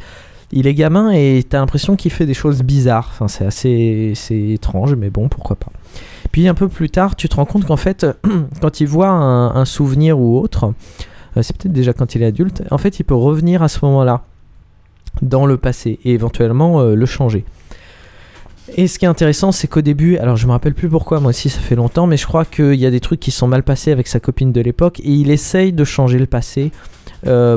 il 0.52 0.66
est 0.66 0.74
gamin 0.74 1.10
et 1.10 1.44
t'as 1.48 1.58
l'impression 1.58 1.96
qu'il 1.96 2.10
fait 2.10 2.26
des 2.26 2.34
choses 2.34 2.62
bizarres. 2.62 3.08
Enfin, 3.12 3.28
c'est 3.28 3.46
assez 3.46 4.14
étrange, 4.30 4.94
mais 4.94 5.10
bon, 5.10 5.28
pourquoi 5.28 5.56
pas. 5.56 5.70
Puis 6.32 6.48
un 6.48 6.54
peu 6.54 6.68
plus 6.68 6.90
tard, 6.90 7.16
tu 7.16 7.28
te 7.28 7.36
rends 7.36 7.44
compte 7.44 7.66
qu'en 7.66 7.76
fait, 7.76 8.06
quand 8.60 8.80
il 8.80 8.86
voit 8.86 9.08
un, 9.08 9.64
souvenir 9.64 10.18
ou 10.18 10.38
autre, 10.38 10.72
euh, 11.36 11.42
c'est 11.42 11.56
peut-être 11.56 11.72
déjà 11.72 11.92
quand 11.92 12.14
il 12.14 12.22
est 12.22 12.26
adulte, 12.26 12.62
en 12.70 12.78
fait, 12.78 12.98
il 13.00 13.04
peut 13.04 13.14
revenir 13.14 13.62
à 13.62 13.68
ce 13.68 13.84
moment-là, 13.84 14.22
dans 15.22 15.46
le 15.46 15.56
passé, 15.56 15.98
et 16.04 16.12
éventuellement 16.12 16.80
euh, 16.80 16.94
le 16.94 17.06
changer. 17.06 17.44
Et 18.76 18.86
ce 18.86 18.98
qui 18.98 19.04
est 19.04 19.08
intéressant, 19.08 19.50
c'est 19.50 19.66
qu'au 19.66 19.80
début, 19.80 20.16
alors 20.18 20.36
je 20.36 20.46
me 20.46 20.52
rappelle 20.52 20.74
plus 20.74 20.88
pourquoi, 20.88 21.18
moi 21.18 21.30
aussi 21.30 21.48
ça 21.48 21.60
fait 21.60 21.74
longtemps, 21.74 22.06
mais 22.06 22.16
je 22.16 22.26
crois 22.26 22.44
qu'il 22.44 22.74
y 22.74 22.86
a 22.86 22.90
des 22.90 23.00
trucs 23.00 23.18
qui 23.18 23.32
sont 23.32 23.48
mal 23.48 23.64
passés 23.64 23.90
avec 23.90 24.06
sa 24.06 24.20
copine 24.20 24.52
de 24.52 24.60
l'époque, 24.60 25.00
et 25.00 25.10
il 25.10 25.30
essaye 25.30 25.72
de 25.72 25.84
changer 25.84 26.18
le 26.18 26.26
passé 26.26 26.70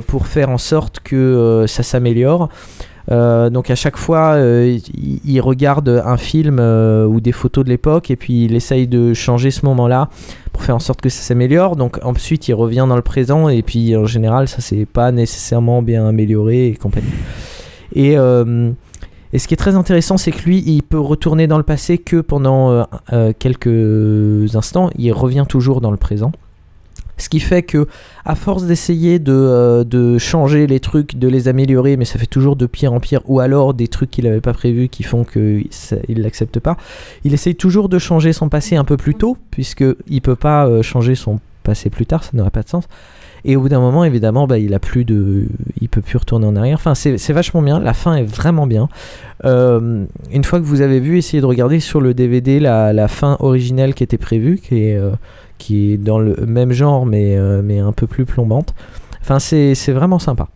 pour 0.08 0.28
faire 0.28 0.50
en 0.50 0.58
sorte 0.58 1.00
que 1.00 1.16
euh, 1.16 1.68
ça 1.68 1.84
s'améliore. 1.84 2.50
Euh, 3.12 3.50
donc 3.50 3.70
à 3.70 3.76
chaque 3.76 3.98
fois, 3.98 4.34
euh, 4.34 4.78
il, 5.26 5.42
regarde 5.42 6.02
un 6.06 6.18
film 6.18 6.58
euh, 6.60 7.06
ou 7.06 7.20
des 7.20 7.34
photos 7.34 7.66
de 7.66 7.70
l'époque 7.70 8.10
et 8.12 8.16
puis 8.16 8.46
il 8.46 8.56
essaye 8.56 8.88
de 8.88 9.14
changer 9.14 9.52
ce 9.52 9.66
moment-là 9.66 10.10
pour 10.54 10.64
faire 10.64 10.76
en 10.76 10.80
sorte 10.80 11.02
que 11.02 11.10
ça 11.10 11.22
s'améliore. 11.22 11.76
Donc 11.76 12.00
ensuite, 12.04 12.48
il 12.48 12.54
revient 12.54 12.86
dans 12.88 12.96
le 12.96 13.02
présent 13.02 13.50
et 13.50 13.62
puis 13.62 13.96
en 13.96 14.06
général, 14.06 14.48
ça 14.48 14.62
s'est 14.62 14.86
pas 14.86 15.12
nécessairement 15.12 15.82
bien 15.82 16.08
amélioré 16.08 16.68
et 16.68 16.76
compagnie. 16.76 17.12
Et, 17.96 18.18
euh, 18.18 18.72
et 19.34 19.40
ce 19.40 19.48
qui 19.48 19.56
est 19.56 19.58
très 19.58 19.76
intéressant, 19.76 20.18
c'est 20.18 20.32
que 20.32 20.44
lui, 20.44 20.64
il 20.66 20.84
peut 20.84 21.00
retourner 21.00 21.48
dans 21.48 21.58
le 21.58 21.64
passé 21.64 21.98
que 21.98 22.22
pendant 22.22 22.72
euh, 22.72 22.84
euh, 23.14 23.34
quelques 23.38 24.56
instants. 24.56 24.92
Il 24.98 25.12
revient 25.12 25.46
toujours 25.50 25.82
dans 25.82 25.92
le 25.92 25.98
présent. 25.98 26.32
Ce 27.24 27.30
qui 27.30 27.40
fait 27.40 27.64
que, 27.64 27.88
à 28.26 28.36
force 28.36 28.66
d'essayer 28.66 29.18
de, 29.18 29.32
euh, 29.32 29.86
de 29.86 30.18
changer 30.18 30.68
les 30.68 30.82
trucs, 30.82 31.18
de 31.18 31.30
les 31.30 31.48
améliorer, 31.48 31.96
mais 31.96 32.04
ça 32.04 32.20
fait 32.20 32.26
toujours 32.26 32.58
de 32.58 32.66
pire 32.66 32.92
en 32.92 33.00
pire, 33.00 33.22
ou 33.28 33.40
alors 33.40 33.74
des 33.74 33.88
trucs 33.88 34.12
qu'il 34.12 34.26
n'avait 34.26 34.42
pas 34.42 34.52
prévus 34.52 34.90
qui 34.90 35.04
font 35.04 35.24
qu'il 35.24 35.70
ne 36.10 36.22
l'accepte 36.22 36.60
pas, 36.60 36.76
il 37.24 37.34
essaye 37.34 37.56
toujours 37.56 37.88
de 37.88 37.98
changer 37.98 38.34
son 38.34 38.50
passé 38.50 38.76
un 38.76 38.84
peu 38.84 38.98
plus 38.98 39.16
tôt, 39.16 39.38
puisqu'il 39.52 39.96
ne 40.10 40.20
peut 40.20 40.36
pas 40.36 40.68
euh, 40.68 40.82
changer 40.82 41.16
son 41.16 41.40
passé 41.64 41.90
plus 41.90 42.06
tard, 42.06 42.26
ça 42.26 42.32
n'aurait 42.34 42.52
pas 42.52 42.64
de 42.64 42.68
sens. 42.68 42.90
Et 43.46 43.56
au 43.56 43.62
bout 43.62 43.70
d'un 43.70 43.80
moment, 43.80 44.04
évidemment, 44.04 44.46
bah, 44.46 44.58
il 44.58 44.74
a 44.74 44.80
plus 44.80 45.06
de, 45.06 45.48
il 45.80 45.88
peut 45.88 46.02
plus 46.02 46.18
retourner 46.18 46.46
en 46.46 46.58
arrière. 46.58 46.78
Enfin, 46.78 46.94
c'est 46.94 47.32
vachement 47.32 47.62
bien. 47.62 47.80
La 47.80 47.94
fin 47.94 48.16
est 48.16 48.24
vraiment 48.24 48.68
bien. 48.68 48.90
Euh, 49.46 50.04
une 50.32 50.44
fois 50.44 50.60
que 50.60 50.66
vous 50.66 50.82
avez 50.82 51.00
vu, 51.00 51.18
essayez 51.18 51.40
de 51.40 51.46
regarder 51.46 51.80
sur 51.80 52.02
le 52.02 52.14
DVD 52.14 52.60
la, 52.60 52.92
la 52.92 53.08
fin 53.08 53.38
originelle 53.40 53.94
qui 53.94 54.04
était 54.04 54.18
prévue, 54.18 54.60
qui 54.60 54.84
est, 54.84 54.98
qui 55.58 55.94
est 55.94 55.98
dans 55.98 56.20
le 56.20 56.36
même 56.46 56.72
genre, 56.72 57.06
mais, 57.06 57.38
euh, 57.38 57.62
mais 57.64 57.80
un 57.80 57.92
peu 57.92 58.08
plus 58.08 58.26
plombante. 58.26 58.74
Enfin, 59.22 59.40
c'est 59.40 59.76
c'est 59.76 59.94
vraiment 59.94 60.20
sympa. 60.20 60.48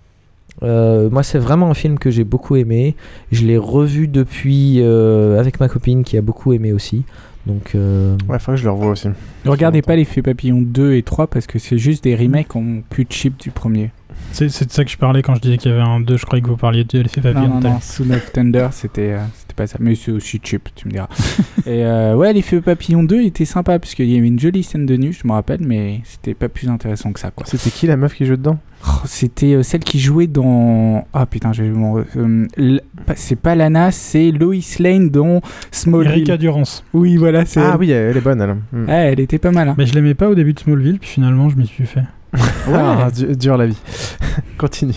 Euh, 0.64 1.10
moi, 1.10 1.24
c'est 1.24 1.40
vraiment 1.40 1.70
un 1.70 1.74
film 1.74 2.00
que 2.00 2.10
j'ai 2.10 2.24
beaucoup 2.24 2.56
aimé. 2.56 2.96
Je 3.32 3.46
l'ai 3.46 3.58
revu 3.58 4.08
depuis 4.08 4.82
euh, 4.82 5.40
avec 5.40 5.60
ma 5.60 5.70
copine 5.70 6.04
qui 6.04 6.18
a 6.18 6.22
beaucoup 6.22 6.54
aimé 6.54 6.74
aussi. 6.74 7.04
Donc, 7.46 7.76
euh, 7.76 8.18
Ouais, 8.28 8.40
faudrait 8.40 8.56
que 8.56 8.62
je 8.62 8.66
le 8.66 8.72
revoie 8.72 8.92
aussi. 8.92 9.08
Ne 9.46 9.50
regardez 9.50 9.82
pas 9.82 9.96
l'effet 9.96 10.22
papillon 10.22 10.62
2 10.62 10.96
et 10.96 11.04
3 11.04 11.28
parce 11.28 11.48
que 11.48 11.60
c'est 11.60 11.78
juste 11.78 12.04
des 12.04 12.16
remakes 12.16 12.56
en 12.56 12.82
plus 12.90 13.06
cheap 13.10 13.38
du 13.40 13.52
premier. 13.52 13.92
C'est 14.32 14.50
c'est 14.50 14.66
de 14.66 14.72
ça 14.72 14.84
que 14.86 14.92
je 14.92 14.98
parlais 14.98 15.22
quand 15.22 15.34
je 15.36 15.42
disais 15.42 15.58
qu'il 15.58 15.72
y 15.72 15.74
avait 15.74 15.84
un 15.84 16.00
2. 16.00 16.18
Je 16.18 16.26
croyais 16.26 16.42
que 16.44 16.48
vous 16.50 16.58
parliez 16.58 16.84
de 16.84 17.00
l'effet 17.00 17.22
papillon. 17.22 17.48
Non, 17.48 17.60
non, 17.60 17.80
non, 18.06 18.16
of 18.16 18.32
Thunder, 18.34 18.68
c'était 18.72 19.14
euh, 19.14 19.20
c'était 19.34 19.54
pas 19.56 19.66
ça. 19.68 19.78
Mais 19.80 19.96
c'est 19.96 20.12
aussi 20.12 20.40
cheap, 20.44 20.70
tu 20.76 20.88
me 20.88 20.94
diras. 20.94 21.08
et 21.66 21.84
euh, 21.86 22.16
ouais, 22.16 22.34
l'effet 22.34 22.62
papillon 22.62 23.04
2 23.04 23.22
était 23.22 23.46
sympa 23.46 23.80
parce 23.80 23.96
qu'il 23.96 24.10
y 24.12 24.18
avait 24.18 24.28
une 24.28 24.40
jolie 24.40 24.64
scène 24.64 24.86
de 24.86 24.96
nu, 24.96 25.14
je 25.14 25.26
me 25.28 25.34
rappelle, 25.34 25.62
mais 25.62 26.02
c'était 26.04 26.34
pas 26.36 26.50
plus 26.50 26.70
intéressant 26.70 27.12
que 27.14 27.20
ça, 27.20 27.32
quoi. 27.32 27.46
C'était 27.48 27.72
qui 27.72 27.88
la 27.88 27.98
meuf 27.98 28.14
qui 28.14 28.26
joue 28.26 28.36
dedans? 28.36 28.60
Oh, 28.88 28.92
C'était 29.06 29.54
euh, 29.56 29.64
celle 29.64 29.80
qui 29.84 30.00
jouait 30.00 30.28
dans. 30.28 31.08
Ah 31.14 31.26
putain, 31.26 31.52
je 31.52 31.64
vais 31.64 31.70
m'en- 31.70 31.98
euh, 31.98 32.48
l- 32.58 32.82
c'est 33.16 33.36
pas 33.38 33.56
Lana, 33.56 33.90
c'est 33.92 34.30
Lois 34.32 34.54
Lane 34.80 35.10
dans 35.10 35.42
Smallville. 35.72 36.12
Erika 36.12 36.38
Durance. 36.38 36.84
Oui, 36.94 37.18
voilà, 37.18 37.46
c'est. 37.46 37.60
Ah 37.60 37.76
oui, 37.80 37.90
elle 37.90 38.16
est 38.16 38.22
bonne, 38.22 38.40
elle. 38.40 38.56
Mm. 38.72 38.88
Ouais, 38.88 39.12
elle 39.14 39.20
était 39.20 39.40
pas 39.40 39.50
mal. 39.52 39.70
Hein. 39.70 39.76
Mais 39.80 39.88
je 39.88 39.96
l'aimais 39.96 40.14
pas 40.14 40.30
au 40.30 40.36
début 40.36 40.54
de 40.54 40.60
Smallville, 40.60 41.00
puis 41.00 41.10
finalement 41.10 41.50
je 41.50 41.56
m'y 41.56 41.66
suis 41.66 41.88
fait. 41.88 42.04
Ah, 42.34 43.10
du- 43.16 43.36
dur 43.36 43.58
la 43.58 43.68
vie. 43.68 43.78
Continue. 44.58 44.94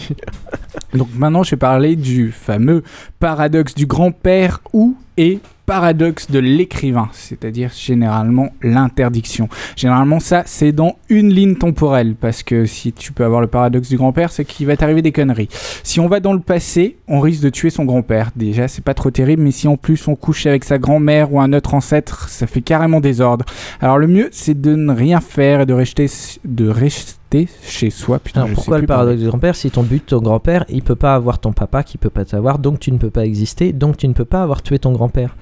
Donc 0.94 1.08
maintenant, 1.16 1.42
je 1.42 1.50
vais 1.52 1.56
parler 1.56 1.96
du 1.96 2.32
fameux 2.32 2.82
paradoxe 3.18 3.74
du 3.74 3.86
grand-père 3.86 4.60
ou 4.72 4.96
et 5.16 5.40
paradoxe 5.66 6.28
de 6.30 6.40
l'écrivain, 6.40 7.10
c'est-à-dire 7.12 7.70
généralement 7.76 8.48
l'interdiction. 8.60 9.48
Généralement, 9.76 10.18
ça, 10.18 10.42
c'est 10.44 10.72
dans 10.72 10.96
une 11.08 11.32
ligne 11.32 11.54
temporelle, 11.54 12.16
parce 12.20 12.42
que 12.42 12.66
si 12.66 12.92
tu 12.92 13.12
peux 13.12 13.24
avoir 13.24 13.40
le 13.40 13.46
paradoxe 13.46 13.88
du 13.88 13.96
grand-père, 13.96 14.32
c'est 14.32 14.44
qu'il 14.44 14.66
va 14.66 14.76
t'arriver 14.76 15.00
des 15.02 15.12
conneries. 15.12 15.48
Si 15.84 16.00
on 16.00 16.08
va 16.08 16.18
dans 16.18 16.32
le 16.32 16.40
passé, 16.40 16.96
on 17.06 17.20
risque 17.20 17.42
de 17.42 17.50
tuer 17.50 17.70
son 17.70 17.84
grand-père. 17.84 18.30
Déjà, 18.34 18.66
c'est 18.66 18.82
pas 18.82 18.94
trop 18.94 19.12
terrible, 19.12 19.42
mais 19.42 19.52
si 19.52 19.68
en 19.68 19.76
plus 19.76 20.08
on 20.08 20.16
couche 20.16 20.46
avec 20.46 20.64
sa 20.64 20.78
grand-mère 20.78 21.32
ou 21.32 21.40
un 21.40 21.52
autre 21.52 21.74
ancêtre, 21.74 22.28
ça 22.28 22.48
fait 22.48 22.62
carrément 22.62 23.00
désordre. 23.00 23.44
Alors 23.80 23.98
le 23.98 24.08
mieux, 24.08 24.28
c'est 24.32 24.60
de 24.60 24.74
ne 24.74 24.92
rien 24.92 25.20
faire 25.20 25.60
et 25.60 25.66
de 25.66 25.74
rester, 25.74 26.06
de 26.44 26.66
rester 26.68 27.46
chez 27.62 27.90
soi. 27.90 28.18
Putain, 28.18 28.40
Alors 28.40 28.48
je 28.48 28.54
sais 28.54 28.56
pourquoi 28.56 28.78
le 28.78 28.82
plus 28.82 28.86
parler. 28.88 29.02
paradoxe 29.04 29.22
du 29.22 29.28
grand-père 29.28 29.54
Si 29.54 29.70
ton 29.70 29.84
but, 29.84 30.04
ton 30.04 30.18
grand-père, 30.18 30.64
il 30.80 30.82
peut 30.82 30.96
pas 30.96 31.14
avoir 31.14 31.38
ton 31.38 31.52
papa 31.52 31.82
qui 31.82 31.98
peut 31.98 32.08
pas 32.08 32.24
t'avoir, 32.24 32.58
donc 32.58 32.80
tu 32.80 32.90
ne 32.90 32.96
peux 32.96 33.10
pas 33.10 33.26
exister, 33.26 33.74
donc 33.74 33.98
tu 33.98 34.08
ne 34.08 34.14
peux 34.14 34.24
pas 34.24 34.42
avoir 34.42 34.62
tué 34.62 34.78
ton 34.78 34.92
grand-père. 34.92 35.36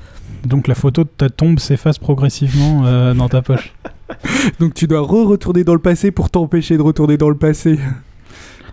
Donc 0.44 0.66
la 0.66 0.74
photo 0.74 1.04
de 1.04 1.08
ta 1.08 1.28
tombe 1.28 1.60
s'efface 1.60 1.98
progressivement 1.98 2.82
euh, 2.86 3.14
dans 3.14 3.28
ta 3.28 3.40
poche. 3.40 3.72
Donc 4.58 4.74
tu 4.74 4.86
dois 4.86 5.00
re-retourner 5.00 5.64
dans 5.64 5.74
le 5.74 5.80
passé 5.80 6.10
pour 6.10 6.30
t'empêcher 6.30 6.76
de 6.76 6.82
retourner 6.82 7.16
dans 7.16 7.28
le 7.28 7.36
passé. 7.36 7.78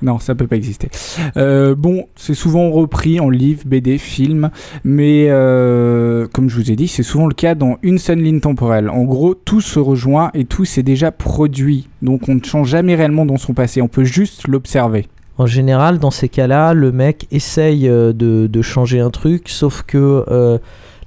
Non, 0.01 0.19
ça 0.19 0.35
peut 0.35 0.45
pas 0.45 0.57
exister. 0.57 0.89
Euh, 1.37 1.73
bon, 1.73 2.07
c'est 2.17 2.33
souvent 2.33 2.69
repris 2.69 3.21
en 3.21 3.29
livre, 3.29 3.61
BD, 3.65 3.97
film, 3.97 4.51
mais 4.83 5.27
euh, 5.29 6.27
comme 6.33 6.49
je 6.49 6.57
vous 6.57 6.69
ai 6.69 6.75
dit, 6.75 6.89
c'est 6.89 7.01
souvent 7.01 7.27
le 7.27 7.33
cas 7.33 7.55
dans 7.55 7.77
une 7.81 7.97
seule 7.97 8.19
ligne 8.19 8.41
temporelle. 8.41 8.89
En 8.89 9.03
gros, 9.03 9.33
tout 9.33 9.61
se 9.61 9.79
rejoint 9.79 10.31
et 10.33 10.43
tout 10.43 10.65
s'est 10.65 10.83
déjà 10.83 11.13
produit. 11.13 11.87
Donc 12.01 12.27
on 12.27 12.35
ne 12.35 12.43
change 12.43 12.67
jamais 12.67 12.95
réellement 12.95 13.25
dans 13.25 13.37
son 13.37 13.53
passé, 13.53 13.81
on 13.81 13.87
peut 13.87 14.03
juste 14.03 14.49
l'observer. 14.49 15.07
En 15.37 15.45
général, 15.45 15.99
dans 15.99 16.11
ces 16.11 16.29
cas-là, 16.29 16.73
le 16.73 16.91
mec 16.91 17.27
essaye 17.31 17.89
euh, 17.89 18.13
de, 18.13 18.47
de 18.47 18.61
changer 18.61 18.99
un 19.01 19.09
truc, 19.09 19.49
sauf 19.49 19.83
que 19.83 20.23
euh, 20.29 20.57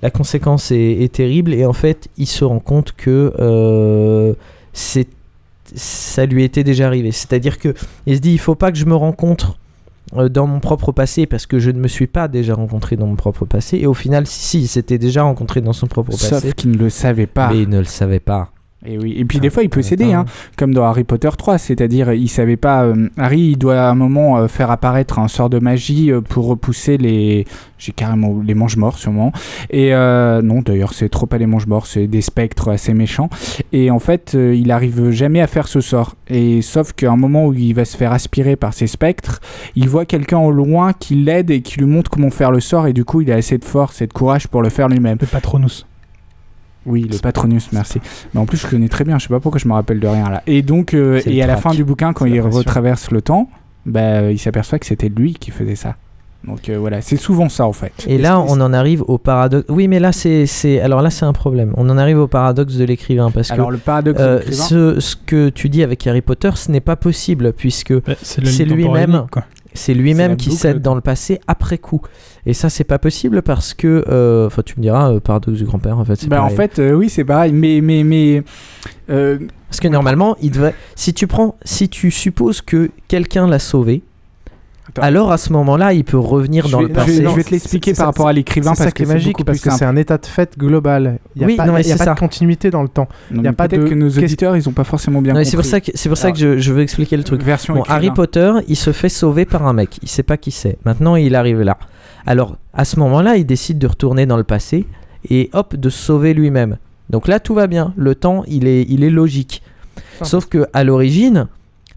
la 0.03 0.11
conséquence 0.11 0.71
est, 0.71 1.03
est 1.03 1.13
terrible 1.13 1.55
et 1.55 1.65
en 1.65 1.73
fait, 1.73 2.09
il 2.19 2.27
se 2.27 2.45
rend 2.45 2.61
compte 2.61 2.93
que 2.93 3.33
euh, 3.39 4.35
c'est 4.73 5.09
ça 5.75 6.25
lui 6.27 6.45
était 6.45 6.65
déjà 6.65 6.87
arrivé. 6.87 7.11
C'est-à-dire 7.13 7.59
que 7.59 7.75
il 8.07 8.17
se 8.17 8.21
dit, 8.21 8.33
il 8.33 8.39
faut 8.39 8.55
pas 8.55 8.71
que 8.73 8.79
je 8.79 8.87
me 8.87 8.95
rencontre 8.95 9.59
dans 10.31 10.47
mon 10.47 10.61
propre 10.61 10.93
passé 10.93 11.27
parce 11.27 11.45
que 11.45 11.59
je 11.59 11.71
ne 11.71 11.79
me 11.79 11.89
suis 11.89 12.07
pas 12.07 12.29
déjà 12.29 12.55
rencontré 12.55 12.97
dans 12.97 13.07
mon 13.07 13.17
propre 13.17 13.45
passé. 13.45 13.77
Et 13.79 13.87
au 13.87 13.93
final, 13.93 14.27
si, 14.27 14.41
si 14.41 14.61
il 14.63 14.67
s'était 14.69 14.97
déjà 14.97 15.25
rencontré 15.25 15.61
dans 15.61 15.75
son 15.75 15.87
propre 15.87 16.13
Sauf 16.13 16.31
passé, 16.31 16.53
qu'il 16.53 16.71
ne 16.71 16.79
le 16.79 16.89
savait 16.89 17.27
pas. 17.27 17.51
mais 17.51 17.63
il 17.63 17.69
ne 17.69 17.79
le 17.79 17.85
savait 17.85 18.21
pas. 18.21 18.51
Et 18.87 18.97
oui, 18.97 19.15
et 19.19 19.25
puis 19.25 19.41
des 19.41 19.51
fois 19.51 19.65
il 19.65 19.71
peut 19.71 19.83
céder, 19.83 20.13
hein, 20.13 20.25
comme 20.57 20.73
dans 20.73 20.85
Harry 20.85 21.03
Potter 21.03 21.29
3, 21.37 21.59
c'est-à-dire 21.59 22.13
il 22.13 22.29
savait 22.29 22.57
pas. 22.57 22.85
euh, 22.85 23.09
Harry 23.17 23.41
il 23.41 23.57
doit 23.57 23.81
à 23.81 23.91
un 23.91 23.97
moment 23.97 24.39
euh, 24.39 24.47
faire 24.47 24.71
apparaître 24.71 25.19
un 25.19 25.27
sort 25.27 25.51
de 25.51 25.59
magie 25.59 26.13
euh, 26.13 26.21
pour 26.21 26.47
repousser 26.47 26.97
les. 26.97 27.45
J'ai 27.77 27.91
carrément 27.91 28.41
les 28.45 28.55
mange-morts 28.55 28.97
sûrement. 28.97 29.33
Et 29.71 29.91
non, 29.93 30.63
d'ailleurs 30.63 30.95
c'est 30.95 31.09
trop 31.09 31.27
pas 31.27 31.39
les 31.39 31.47
mange-morts, 31.47 31.87
c'est 31.87 32.07
des 32.07 32.23
spectres 32.23 32.71
assez 32.71 32.95
méchants. 32.95 33.31
Et 33.73 33.91
en 33.91 33.99
fait 33.99 34.35
il 34.35 34.71
arrive 34.71 35.11
jamais 35.11 35.41
à 35.41 35.47
faire 35.47 35.69
ce 35.69 35.81
sort. 35.81 36.15
Et 36.29 36.63
sauf 36.63 36.93
qu'à 36.93 37.11
un 37.11 37.17
moment 37.17 37.47
où 37.47 37.55
il 37.55 37.75
va 37.75 37.85
se 37.85 37.97
faire 37.97 38.13
aspirer 38.13 38.57
par 38.57 38.75
ces 38.75 38.87
spectres, 38.87 39.41
il 39.77 39.89
voit 39.89 40.07
quelqu'un 40.07 40.39
au 40.39 40.51
loin 40.51 40.93
qui 40.93 41.15
l'aide 41.15 41.51
et 41.51 41.63
qui 41.63 41.79
lui 41.79 41.87
montre 41.87 42.11
comment 42.11 42.31
faire 42.31 42.51
le 42.51 42.61
sort. 42.61 42.87
Et 42.87 42.93
du 42.93 43.05
coup 43.05 43.21
il 43.21 43.31
a 43.31 43.37
assez 43.37 43.59
de 43.59 43.65
force 43.65 44.03
et 44.03 44.07
de 44.07 44.13
courage 44.13 44.49
pour 44.49 44.63
le 44.63 44.71
faire 44.71 44.89
lui-même. 44.89 45.19
Le 45.21 45.27
Patronus. 45.27 45.87
Oui, 46.89 47.09
le 47.11 47.19
Patronus, 47.19 47.69
merci. 47.73 48.01
Mais 48.35 48.41
en 48.41 48.47
plus, 48.47 48.57
je 48.59 48.67
connais 48.67 48.89
très 48.89 49.05
bien, 49.05 49.19
je 49.19 49.25
sais 49.25 49.29
pas 49.29 49.41
pourquoi 49.41 49.61
je 49.61 49.69
me 49.69 49.75
rappelle 49.75 50.01
de 50.01 50.09
rien 50.09 50.31
là. 50.31 50.43
Et 50.47 50.63
donc, 50.63 50.95
euh, 50.95 51.21
et 51.27 51.43
à 51.43 51.47
la 51.47 51.57
fin 51.57 51.71
du 51.71 51.85
bouquin, 51.85 52.13
quand 52.13 52.27
il 52.27 52.41
retraverse 52.41 53.11
le 53.11 53.23
temps, 53.23 53.49
bah, 53.87 54.01
euh, 54.01 54.33
il 54.33 54.39
s'aperçoit 54.39 54.79
que 54.79 54.87
c'était 54.87 55.09
lui 55.09 55.35
qui 55.35 55.51
faisait 55.51 55.77
ça. 55.77 55.97
Donc 56.45 56.69
euh, 56.69 56.79
voilà, 56.79 57.01
c'est 57.01 57.17
souvent 57.17 57.49
ça 57.49 57.67
en 57.67 57.73
fait. 57.73 57.93
Et 58.07 58.17
là, 58.17 58.41
on 58.41 58.61
en 58.61 58.73
arrive 58.73 59.03
au 59.09 59.19
paradoxe. 59.19 59.67
Oui, 59.69 59.89
mais 59.89 59.99
là, 59.99 60.13
c'est, 60.13 60.47
c'est, 60.47 60.81
alors 60.81 61.03
là, 61.03 61.11
c'est 61.11 61.25
un 61.25 61.33
problème. 61.33 61.75
On 61.77 61.91
en 61.91 61.99
arrive 61.99 62.19
au 62.19 62.29
paradoxe 62.29 62.77
de 62.77 62.85
l'écrivain 62.85 63.31
parce 63.33 63.51
Alors, 63.51 63.69
que 63.69 63.73
le 63.73 63.79
paradoxe 63.79 64.21
euh, 64.21 64.41
ce, 64.51 65.01
ce 65.01 65.17
que 65.17 65.49
tu 65.49 65.69
dis 65.69 65.83
avec 65.83 66.07
Harry 66.07 66.23
Potter, 66.23 66.51
ce 66.55 66.71
n'est 66.71 66.81
pas 66.81 66.95
possible 66.95 67.53
puisque 67.53 67.93
c'est 68.23 68.41
le 68.41 68.47
c'est 68.47 68.65
lui-même. 68.65 69.27
C'est 69.79 69.95
lui-même 69.95 70.37
qui 70.37 70.51
boucle. 70.51 70.61
cède 70.61 70.83
dans 70.83 70.95
le 70.95 71.01
passé 71.01 71.41
après 71.47 71.79
coup. 71.79 72.03
Et 72.45 72.55
ça, 72.55 72.69
c'est 72.69 72.85
pas 72.85 72.99
possible 72.99 73.43
parce 73.43 73.75
que, 73.75 74.05
euh, 74.09 74.47
enfin, 74.47 74.63
tu 74.63 74.75
me 74.79 74.83
diras, 74.83 75.13
euh, 75.13 75.21
paradoxe 75.21 75.59
du 75.59 75.65
grand-père, 75.65 75.99
en 75.99 76.05
fait. 76.05 76.29
Bah, 76.29 76.43
en 76.43 76.51
fait, 76.51 76.79
euh, 76.79 76.93
oui, 76.93 77.09
c'est 77.09 77.25
pareil, 77.25 77.53
mais. 77.53 77.81
mais, 77.81 78.05
mais 78.05 78.43
euh, 79.11 79.39
Parce 79.69 79.81
que 79.81 79.89
normalement, 79.89 80.37
il 80.43 80.51
devrait. 80.51 80.75
Si 80.95 81.15
tu 81.15 81.27
prends, 81.27 81.57
si 81.65 81.89
tu 81.89 82.11
supposes 82.11 82.61
que 82.61 82.91
quelqu'un 83.09 83.47
l'a 83.47 83.59
sauvé, 83.59 84.03
alors 85.01 85.31
à 85.33 85.39
ce 85.39 85.53
moment-là, 85.53 85.93
il 85.93 86.05
peut 86.05 86.19
revenir 86.19 86.67
Je 86.67 86.73
dans 86.73 86.79
vais- 86.79 86.85
le 86.89 86.93
passé. 86.93 87.13
je 87.17 87.23
vais- 87.23 87.29
je 87.31 87.35
vais 87.37 87.45
te 87.45 87.51
l'expliquer 87.51 87.93
par 87.95 88.07
rapport 88.07 88.29
à 88.29 88.33
l'écrivain 88.33 88.73
parce 88.77 88.93
que 88.93 89.03
est 89.03 89.07
c'est 89.07 89.13
magique 89.13 89.45
parce 89.45 89.61
que 89.61 89.71
c'est 89.71 89.85
un 89.85 89.97
état 89.97 90.19
de 90.19 90.27
fait 90.27 90.59
global. 90.59 91.19
Il 91.37 91.41
n'y 91.41 91.45
a 91.45 91.47
Oui, 91.47 91.57
pas, 91.57 91.67
non, 91.67 91.73
mais 91.75 91.83
il 91.83 91.89
y 91.89 91.93
a 91.93 91.97
pas 91.97 92.05
ça. 92.05 92.15
de 92.15 92.19
continuité 92.19 92.71
dans 92.71 92.83
le 92.83 92.89
temps. 92.89 93.09
Non, 93.31 93.43
Il 93.43 93.45
y 93.45 93.49
a 93.49 93.53
pas 93.53 93.69
de 93.69 93.77
que 93.77 93.95
nos 93.95 94.09
auditeurs, 94.09 94.57
ils 94.57 94.69
ont 94.69 94.73
pas 94.73 94.85
forcément 94.85 95.21
bien 95.23 95.33
Non, 95.35 95.41
compris. 95.41 95.51
c'est 95.51 95.57
pour 95.57 95.67
ça 95.67 95.81
que 95.81 95.91
c'est 95.95 96.09
pour 96.09 96.19
ça 96.19 96.33
que 96.33 96.39
je, 96.39 96.59
je 96.59 96.73
veux 96.73 96.83
expliquer 96.83 97.17
le 97.17 97.25
truc. 97.25 97.43
Version 97.43 97.75
Bon. 97.75 97.83
Harry 97.89 98.11
Potter, 98.11 98.53
il 98.69 98.77
se 98.77 98.93
fait 98.93 99.09
sauver 99.09 99.45
par 99.45 99.67
un 99.67 99.73
mec. 99.73 99.99
Il 100.03 100.09
sait 100.09 100.23
pas 100.23 100.37
qui 100.37 100.51
c'est. 100.51 100.79
Maintenant, 100.85 101.17
il 101.17 101.35
arrive 101.35 101.61
là. 101.63 101.79
Alors, 102.27 102.57
à 102.75 102.85
ce 102.85 102.99
moment-là, 103.01 103.37
il 103.37 103.47
décide 103.47 103.79
de 103.79 103.87
retourner 103.87 104.27
dans 104.27 104.37
le 104.37 104.45
passé 104.45 104.87
et 105.31 105.51
hop, 105.53 105.77
de 105.77 105.89
se 105.91 105.99
sauver 105.99 106.35
lui-même. 106.35 106.79
Donc 107.11 107.27
là, 107.29 107.41
tout 107.41 107.55
va 107.55 107.67
bien. 107.67 107.95
Le 107.97 108.15
temps, 108.15 108.43
il 108.47 108.67
est, 108.67 108.85
il 108.89 109.03
est 109.05 109.11
logique. 109.11 109.63
Sauf 110.23 110.47
que 110.47 110.67
à 110.73 110.85
l'origine, 110.85 111.47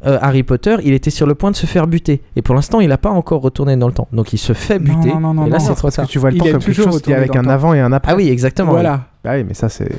euh, 0.05 0.17
Harry 0.21 0.43
Potter, 0.43 0.77
il 0.83 0.93
était 0.93 1.09
sur 1.11 1.27
le 1.27 1.35
point 1.35 1.51
de 1.51 1.55
se 1.55 1.65
faire 1.65 1.87
buter. 1.87 2.21
Et 2.35 2.41
pour 2.41 2.55
l'instant, 2.55 2.79
il 2.79 2.89
n'a 2.89 2.97
pas 2.97 3.09
encore 3.11 3.41
retourné 3.41 3.77
dans 3.77 3.87
le 3.87 3.93
temps. 3.93 4.07
Donc 4.11 4.33
il 4.33 4.37
se 4.37 4.53
fait 4.53 4.79
buter. 4.79 5.09
non, 5.13 5.19
non, 5.19 5.33
non, 5.33 5.45
et 5.45 5.49
là, 5.49 5.59
c'est 5.59 5.73
trop 5.75 5.83
Parce 5.83 5.95
que 5.95 6.01
tard. 6.01 6.07
tu 6.09 6.19
vois 6.19 6.29
le 6.31 6.37
Il 6.37 6.39
temps 6.39 6.45
comme 6.51 6.59
quelque 6.59 6.73
chose 6.73 7.01
qui 7.01 7.11
est 7.11 7.15
avec 7.15 7.35
un 7.35 7.43
temps. 7.43 7.49
avant 7.49 7.73
et 7.73 7.79
un 7.79 7.91
après. 7.91 8.11
Ah 8.11 8.15
oui, 8.15 8.29
exactement. 8.29 8.71
Voilà. 8.71 9.01
Bah 9.23 9.31
oui, 9.35 9.43
mais 9.47 9.53
ça 9.53 9.69
c'est. 9.69 9.89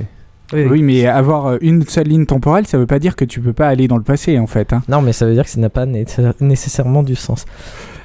Oui, 0.53 0.61
oui. 0.62 0.68
Oui, 0.70 0.82
mais 0.82 1.07
avoir 1.07 1.46
euh, 1.46 1.59
une 1.61 1.82
seule 1.86 2.07
ligne 2.09 2.26
temporelle, 2.26 2.66
ça 2.66 2.78
veut 2.78 2.86
pas 2.86 2.98
dire 2.98 3.16
que 3.16 3.24
tu 3.24 3.40
peux 3.40 3.53
pas 3.53 3.68
aller 3.68 3.88
dans 3.88 3.96
le 3.96 4.03
passé 4.03 4.38
en 4.38 4.46
fait. 4.46 4.72
hein. 4.72 4.82
Non, 4.88 5.00
mais 5.03 5.12
ça 5.12 5.26
veut 5.26 5.34
dire 5.34 5.44
que 5.44 5.50
ça 5.50 5.61
n'a 5.61 5.70
pas 5.70 5.86
né- 5.86 6.05
nécessairement 6.40 7.03
du 7.03 7.14
sens. 7.14 7.44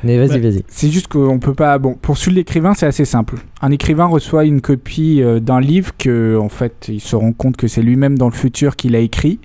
Mais 0.03 0.17
vas-y, 0.19 0.39
Bah, 0.39 0.49
vas-y. 0.49 0.63
C'est 0.67 0.89
juste 0.91 1.07
qu'on 1.07 1.39
peut 1.39 1.55
pas. 1.55 1.77
Bon, 1.79 1.95
pour 1.99 2.17
suivre 2.19 2.35
l'écrivain, 2.35 2.75
c'est 2.75 2.85
assez 2.85 3.03
simple. 3.03 3.35
Un 3.61 3.71
écrivain 3.71 4.05
reçoit 4.05 4.45
une 4.45 4.61
copie 4.61 5.23
euh, 5.23 5.39
d'un 5.39 5.59
livre 5.59 5.91
que, 5.97 6.37
en 6.37 6.49
fait, 6.49 6.85
il 6.87 6.99
se 7.01 7.15
rend 7.15 7.31
compte 7.33 7.57
que 7.57 7.67
c'est 7.67 7.81
lui-même 7.81 8.15
dans 8.15 8.27
le 8.29 8.33
futur 8.35 8.75
qu'il 8.75 8.95
a 8.95 8.99
écrit. 8.99 9.39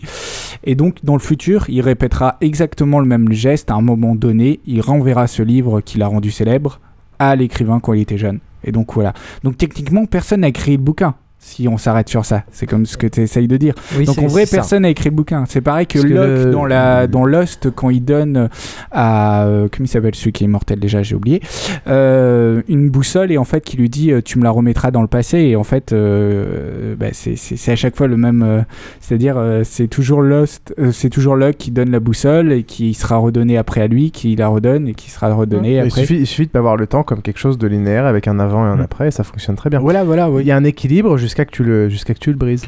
Et 0.64 0.74
donc, 0.74 0.96
dans 1.04 1.14
le 1.14 1.20
futur, 1.20 1.64
il 1.70 1.80
répétera 1.80 2.36
exactement 2.42 3.00
le 3.00 3.06
même 3.06 3.32
geste 3.32 3.70
à 3.70 3.74
un 3.74 3.80
moment 3.80 4.14
donné. 4.14 4.60
Il 4.66 4.82
renverra 4.82 5.26
ce 5.26 5.42
livre 5.42 5.80
qu'il 5.80 6.02
a 6.02 6.06
rendu 6.06 6.30
célèbre 6.30 6.80
à 7.18 7.34
l'écrivain 7.34 7.80
quand 7.80 7.94
il 7.94 8.02
était 8.02 8.18
jeune. 8.18 8.40
Et 8.62 8.72
donc, 8.72 8.92
voilà. 8.92 9.14
Donc, 9.44 9.56
techniquement, 9.56 10.04
personne 10.04 10.40
n'a 10.42 10.48
écrit 10.48 10.72
le 10.72 10.82
bouquin. 10.82 11.14
Si 11.44 11.66
on 11.66 11.76
s'arrête 11.76 12.08
sur 12.08 12.24
ça, 12.24 12.44
c'est 12.52 12.66
comme 12.66 12.86
ce 12.86 12.96
que 12.96 13.08
tu 13.08 13.20
essayes 13.20 13.48
de 13.48 13.56
dire. 13.56 13.74
Oui, 13.98 14.04
Donc 14.04 14.16
en 14.18 14.26
vrai, 14.28 14.44
personne 14.46 14.82
n'a 14.84 14.90
écrit 14.90 15.10
le 15.10 15.16
bouquin. 15.16 15.44
C'est 15.48 15.60
pareil 15.60 15.86
que 15.88 15.98
que 15.98 16.06
Locke 16.06 16.44
le- 16.46 16.50
dans, 16.52 16.64
la, 16.64 17.08
dans 17.08 17.24
Lost, 17.24 17.68
quand 17.74 17.90
il 17.90 18.04
donne 18.04 18.48
à. 18.92 19.44
euh, 19.44 19.68
comment 19.70 19.84
il 19.84 19.88
s'appelle 19.88 20.14
celui 20.14 20.30
qui 20.32 20.44
est 20.44 20.48
mortel 20.48 20.78
déjà, 20.78 21.02
j'ai 21.02 21.16
oublié. 21.16 21.42
euh, 21.88 22.62
une 22.68 22.90
boussole 22.90 23.32
et 23.32 23.38
en 23.38 23.44
fait 23.44 23.60
qui 23.64 23.76
lui 23.76 23.88
dit 23.88 24.12
euh, 24.12 24.20
Tu 24.22 24.38
me 24.38 24.44
la 24.44 24.50
remettras 24.50 24.90
dans 24.92 25.02
le 25.02 25.08
passé. 25.08 25.38
Et 25.38 25.56
en 25.56 25.64
fait, 25.64 25.92
euh, 25.92 26.94
bah, 26.98 27.06
c'est- 27.12 27.68
à 27.72 27.76
chaque 27.76 27.96
fois 27.96 28.06
le 28.06 28.16
même. 28.16 28.42
euh, 28.42 28.60
C'est-à-dire, 29.00 29.36
euh, 29.36 29.62
c'est 29.64 29.88
toujours 29.88 30.22
Lost, 30.22 30.74
euh, 30.78 30.92
c'est 30.92 31.10
toujours 31.10 31.34
Locke 31.36 31.56
qui 31.56 31.70
donne 31.72 31.90
la 31.90 32.00
boussole 32.00 32.52
et 32.52 32.62
qui 32.62 32.94
sera 32.94 33.16
redonnée 33.16 33.58
après 33.58 33.80
à 33.80 33.88
lui, 33.88 34.10
qui 34.10 34.36
la 34.36 34.48
redonne 34.48 34.88
et 34.88 34.94
qui 34.94 35.10
sera 35.10 35.32
redonnée 35.34 35.72
Il 35.74 35.78
après. 35.80 35.90
suffit, 36.02 36.16
il 36.20 36.26
suffit 36.26 36.46
de 36.46 36.50
pas 36.52 36.60
voir 36.60 36.76
le 36.76 36.86
temps 36.86 37.02
comme 37.02 37.20
quelque 37.20 37.38
chose 37.38 37.58
de 37.58 37.66
linéaire 37.66 38.06
avec 38.06 38.28
un 38.28 38.38
avant 38.38 38.64
et 38.64 38.68
un 38.68 38.80
après, 38.80 39.08
et 39.08 39.10
ça 39.10 39.24
fonctionne 39.24 39.56
très 39.56 39.70
bien. 39.70 39.80
Voilà, 39.80 40.04
voilà. 40.04 40.30
Il 40.38 40.46
y 40.46 40.50
a 40.52 40.56
un 40.56 40.64
équilibre 40.64 41.16
jusqu'à 41.32 41.44
que 41.46 41.50
tu 41.50 41.64
le, 41.64 41.88
que 41.88 42.12
tu 42.12 42.30
le 42.30 42.36
brises. 42.36 42.64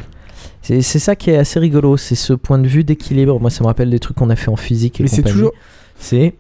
C'est 0.62 0.81
ça 0.83 1.15
qui 1.15 1.31
est 1.31 1.37
assez 1.37 1.61
rigolo, 1.61 1.99
c'est 1.99 2.15
ce 2.15 2.33
point 2.33 2.59
de 2.59 2.67
vue 2.67 2.85
d'équilibre. 2.85 3.39
Moi, 3.39 3.51
ça 3.51 3.62
me 3.62 3.67
rappelle 3.67 3.91
des 3.91 3.99
trucs 3.99 4.17
qu'on 4.17 4.31
a 4.31 4.37
fait 4.37 4.49
en 4.51 4.57
physique 4.57 4.99
et 5.01 5.03
Mais 5.03 5.09
c'est 5.11 5.23
toujours- 5.23 5.53
C'est. 5.99 6.35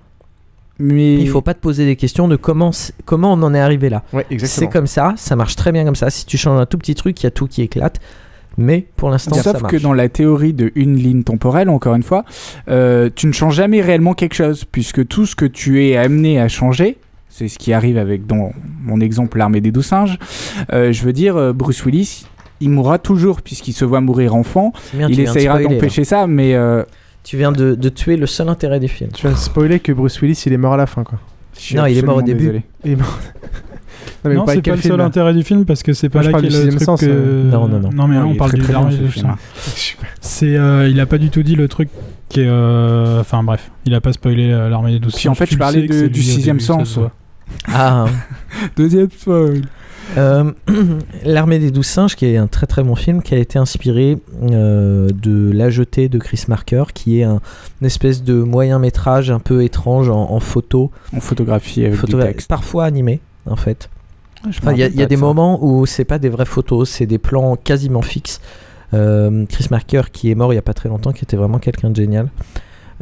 Mais 0.78 1.14
il 1.14 1.28
faut 1.28 1.42
pas 1.42 1.54
te 1.54 1.60
poser 1.60 1.84
des 1.84 1.94
questions 1.94 2.26
de 2.26 2.34
comment 2.36 2.70
comment 3.04 3.32
on 3.34 3.42
en 3.42 3.54
est 3.54 3.60
arrivé 3.60 3.90
là. 3.90 4.02
Ouais, 4.12 4.26
exactement. 4.30 4.66
C'est 4.70 4.72
comme 4.72 4.86
ça, 4.88 5.14
ça 5.16 5.36
marche 5.36 5.54
très 5.56 5.70
bien 5.70 5.84
comme 5.84 5.94
ça. 5.94 6.10
Si 6.10 6.24
tu 6.26 6.36
changes 6.38 6.58
un 6.58 6.66
tout 6.66 6.78
petit 6.78 6.94
truc, 6.96 7.20
il 7.22 7.24
y 7.24 7.26
a 7.26 7.30
tout 7.30 7.46
qui 7.46 7.62
éclate. 7.62 8.00
Mais 8.56 8.86
pour 8.96 9.10
l'instant, 9.10 9.34
ça 9.36 9.52
Sauf 9.52 9.62
marche. 9.62 9.72
que 9.72 9.76
dans 9.80 9.92
la 9.92 10.08
théorie 10.08 10.52
de 10.54 10.72
une 10.74 10.96
ligne 10.96 11.22
temporelle, 11.22 11.68
encore 11.68 11.94
une 11.94 12.02
fois, 12.02 12.24
euh, 12.68 13.10
tu 13.14 13.26
ne 13.26 13.32
changes 13.32 13.54
jamais 13.56 13.82
réellement 13.82 14.14
quelque 14.14 14.34
chose, 14.34 14.64
puisque 14.64 15.06
tout 15.06 15.26
ce 15.26 15.36
que 15.36 15.44
tu 15.44 15.86
es 15.86 15.96
amené 15.96 16.40
à 16.40 16.48
changer, 16.48 16.96
c'est 17.36 17.48
ce 17.48 17.58
qui 17.58 17.72
arrive 17.72 17.98
avec 17.98 18.26
dans 18.26 18.52
mon 18.84 19.00
exemple 19.00 19.38
l'armée 19.38 19.60
des 19.60 19.72
douze 19.72 19.86
singes. 19.86 20.18
euh, 20.72 20.92
je 20.92 21.02
veux 21.04 21.12
dire, 21.12 21.36
euh, 21.36 21.52
Bruce 21.52 21.84
Willis, 21.84 22.26
il 22.60 22.70
mourra 22.70 22.98
toujours 22.98 23.42
puisqu'il 23.42 23.72
se 23.72 23.84
voit 23.84 24.00
mourir 24.00 24.36
enfant. 24.36 24.72
Bien, 24.92 25.08
il 25.08 25.18
essayera 25.18 25.60
d'empêcher 25.60 26.04
ça, 26.04 26.28
mais 26.28 26.54
euh, 26.54 26.84
Tu 27.24 27.36
viens 27.36 27.50
de, 27.50 27.74
de 27.74 27.88
tuer 27.88 28.16
le 28.16 28.26
seul 28.26 28.48
intérêt 28.48 28.78
du 28.78 28.86
film. 28.86 29.10
Tu 29.12 29.22
viens 29.26 29.32
de 29.32 29.40
spoiler 29.40 29.80
que 29.80 29.90
Bruce 29.90 30.20
Willis 30.20 30.40
il 30.46 30.52
est 30.52 30.56
mort 30.58 30.74
à 30.74 30.76
la 30.76 30.86
fin 30.86 31.02
quoi. 31.02 31.18
je 31.58 31.76
Non, 31.76 31.86
il 31.86 31.98
est 31.98 32.02
mort 32.02 32.18
au 32.18 32.22
début. 32.22 32.40
désolé. 32.44 32.62
Il 32.84 32.92
est 32.92 32.96
mort. 32.96 33.18
non, 34.24 34.30
mais 34.30 34.34
Non, 34.36 34.44
c'est 34.46 34.62
pas 34.62 34.76
le 34.76 34.80
seul 34.82 34.96
là 34.98 35.04
intérêt 35.06 35.34
du 35.34 35.42
film 35.42 35.64
parce 35.64 35.82
que 35.82 35.92
c'est 35.92 36.08
pas 36.10 36.22
Moi, 36.22 36.30
là 36.30 36.38
qu'il 36.38 36.48
du 36.50 36.54
y 36.54 36.56
a 36.56 36.60
le 36.60 36.64
sixième 36.70 36.76
truc 36.76 36.86
sens, 36.86 37.00
que- 37.00 37.06
euh. 37.10 37.50
Non, 37.50 37.66
non, 37.66 37.80
non. 37.80 37.90
Non, 37.92 38.06
mais 38.06 38.14
là 38.14 38.26
on 38.26 38.34
parle 38.36 38.50
très, 38.50 38.60
du 38.60 38.66
dernier 38.68 38.92
ce 38.96 39.02
du 39.02 39.08
film, 39.08 39.30
hein. 39.30 39.36
C'est, 40.20 40.54
euh, 40.56 40.88
il 40.88 41.00
a 41.00 41.06
pas 41.06 41.18
du 41.18 41.30
tout 41.30 41.42
dit 41.42 41.56
le 41.56 41.66
truc 41.66 41.88
qui 42.28 42.40
est. 42.40 42.46
euh, 42.48 43.20
Enfin 43.20 43.42
bref, 43.42 43.70
il 43.86 43.94
a 43.94 44.00
pas 44.00 44.12
spoilé 44.12 44.48
l'armée 44.50 44.92
des 44.92 44.98
douze. 45.00 45.14
Puis 45.16 45.28
en 45.28 45.34
fait, 45.34 45.50
je 45.50 45.56
parlais 45.58 45.86
du 46.08 46.22
sixième 46.22 46.60
sens. 46.60 46.98
Ah, 47.68 48.06
Deuxième 48.76 49.10
spoil. 49.10 49.62
Euh, 50.18 50.52
L'armée 51.24 51.58
des 51.58 51.70
douze 51.70 51.86
singes, 51.86 52.14
qui 52.14 52.26
est 52.26 52.36
un 52.36 52.46
très 52.46 52.66
très 52.66 52.82
bon 52.82 52.94
film, 52.94 53.22
qui 53.22 53.34
a 53.34 53.38
été 53.38 53.58
inspiré 53.58 54.18
euh, 54.42 55.08
de 55.10 55.50
La 55.52 55.70
Jetée 55.70 56.08
de 56.08 56.18
Chris 56.18 56.44
Marker, 56.48 56.84
qui 56.92 57.20
est 57.20 57.24
un, 57.24 57.40
une 57.80 57.86
espèce 57.86 58.22
de 58.22 58.34
moyen 58.34 58.78
métrage 58.78 59.30
un 59.30 59.38
peu 59.40 59.62
étrange 59.64 60.10
en, 60.10 60.30
en 60.30 60.40
photo, 60.40 60.90
En 61.16 61.20
photographie 61.20 61.84
avec 61.84 61.98
photo 61.98 62.18
du 62.18 62.22
texte. 62.24 62.48
parfois 62.48 62.84
animé 62.84 63.20
en 63.46 63.56
fait. 63.56 63.88
Enfin, 64.46 64.72
Il 64.72 64.78
y 64.78 64.82
a, 64.82 64.88
y 64.88 65.06
des 65.06 65.16
ça. 65.16 65.20
moments 65.20 65.58
où 65.64 65.86
c'est 65.86 66.04
pas 66.04 66.18
des 66.18 66.28
vraies 66.28 66.44
photos, 66.44 66.88
c'est 66.90 67.06
des 67.06 67.18
plans 67.18 67.56
quasiment 67.56 68.02
fixes. 68.02 68.40
Euh, 68.92 69.46
Chris 69.48 69.66
Marker, 69.70 70.02
qui 70.12 70.30
est 70.30 70.34
mort 70.34 70.52
il 70.52 70.56
y 70.56 70.58
a 70.58 70.62
pas 70.62 70.74
très 70.74 70.90
longtemps, 70.90 71.12
qui 71.12 71.24
était 71.24 71.36
vraiment 71.38 71.58
quelqu'un 71.58 71.88
de 71.90 71.96
génial. 71.96 72.28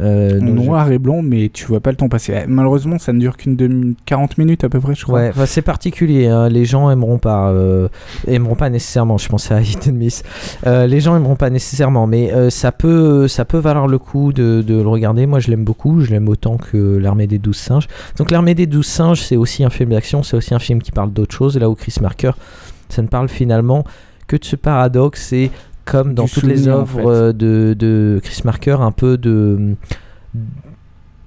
Euh, 0.00 0.40
noir 0.40 0.90
et 0.90 0.98
blanc, 0.98 1.20
mais 1.22 1.50
tu 1.52 1.66
vois 1.66 1.80
pas 1.80 1.90
le 1.90 1.96
temps 1.96 2.08
passer. 2.08 2.32
Eh, 2.44 2.46
Malheureusement, 2.46 2.98
ça 2.98 3.12
ne 3.12 3.18
dure 3.20 3.36
qu'une 3.36 3.56
demi- 3.56 3.94
40 4.06 4.38
minutes 4.38 4.64
à 4.64 4.68
peu 4.68 4.80
près, 4.80 4.94
je 4.94 5.04
crois. 5.04 5.20
Ouais, 5.20 5.28
enfin, 5.28 5.44
c'est 5.46 5.60
particulier. 5.62 6.26
hein. 6.28 6.48
Les 6.48 6.64
gens 6.64 6.90
aimeront 6.90 7.18
pas, 7.18 7.50
euh, 7.50 7.88
aimeront 8.26 8.54
pas 8.54 8.70
nécessairement. 8.70 9.18
Je 9.18 9.28
pensais 9.28 9.52
à 9.54 9.60
Hit 9.60 9.86
and 9.88 9.92
Miss. 9.92 10.22
Euh, 10.66 10.86
les 10.86 11.00
gens 11.00 11.14
aimeront 11.16 11.36
pas 11.36 11.50
nécessairement, 11.50 12.06
mais 12.06 12.32
ça 12.50 12.72
peut, 12.72 13.28
ça 13.28 13.44
peut 13.44 13.58
valoir 13.58 13.86
le 13.86 13.98
coup 13.98 14.32
de, 14.32 14.62
de 14.66 14.74
le 14.80 14.88
regarder. 14.88 15.26
Moi, 15.26 15.40
je 15.40 15.50
l'aime 15.50 15.64
beaucoup. 15.64 16.00
Je 16.00 16.10
l'aime 16.10 16.28
autant 16.28 16.56
que 16.56 16.96
l'armée 16.96 17.26
des 17.26 17.38
douze 17.38 17.56
singes. 17.58 17.86
Donc, 18.16 18.30
l'armée 18.30 18.54
des 18.54 18.66
douze 18.66 18.86
singes, 18.86 19.20
c'est 19.20 19.36
aussi 19.36 19.62
un 19.62 19.70
film 19.70 19.90
d'action. 19.90 20.22
C'est 20.22 20.36
aussi 20.36 20.54
un 20.54 20.58
film 20.58 20.80
qui 20.80 20.90
parle 20.92 21.12
d'autre 21.12 21.34
chose. 21.34 21.58
Là 21.58 21.68
où 21.68 21.74
Chris 21.74 21.94
Marker, 22.00 22.32
ça 22.88 23.02
ne 23.02 23.08
parle 23.08 23.28
finalement 23.28 23.84
que 24.26 24.36
de 24.36 24.44
ce 24.44 24.56
paradoxe. 24.56 25.32
Et 25.34 25.50
comme 25.84 26.14
dans 26.14 26.24
Du 26.24 26.30
toutes 26.32 26.44
les 26.44 26.68
en 26.68 26.72
œuvres 26.80 27.00
fait. 27.00 27.06
euh, 27.06 27.32
de, 27.32 27.74
de 27.78 28.20
Chris 28.22 28.40
Marker, 28.44 28.76
un 28.80 28.92
peu 28.92 29.16
de 29.18 29.74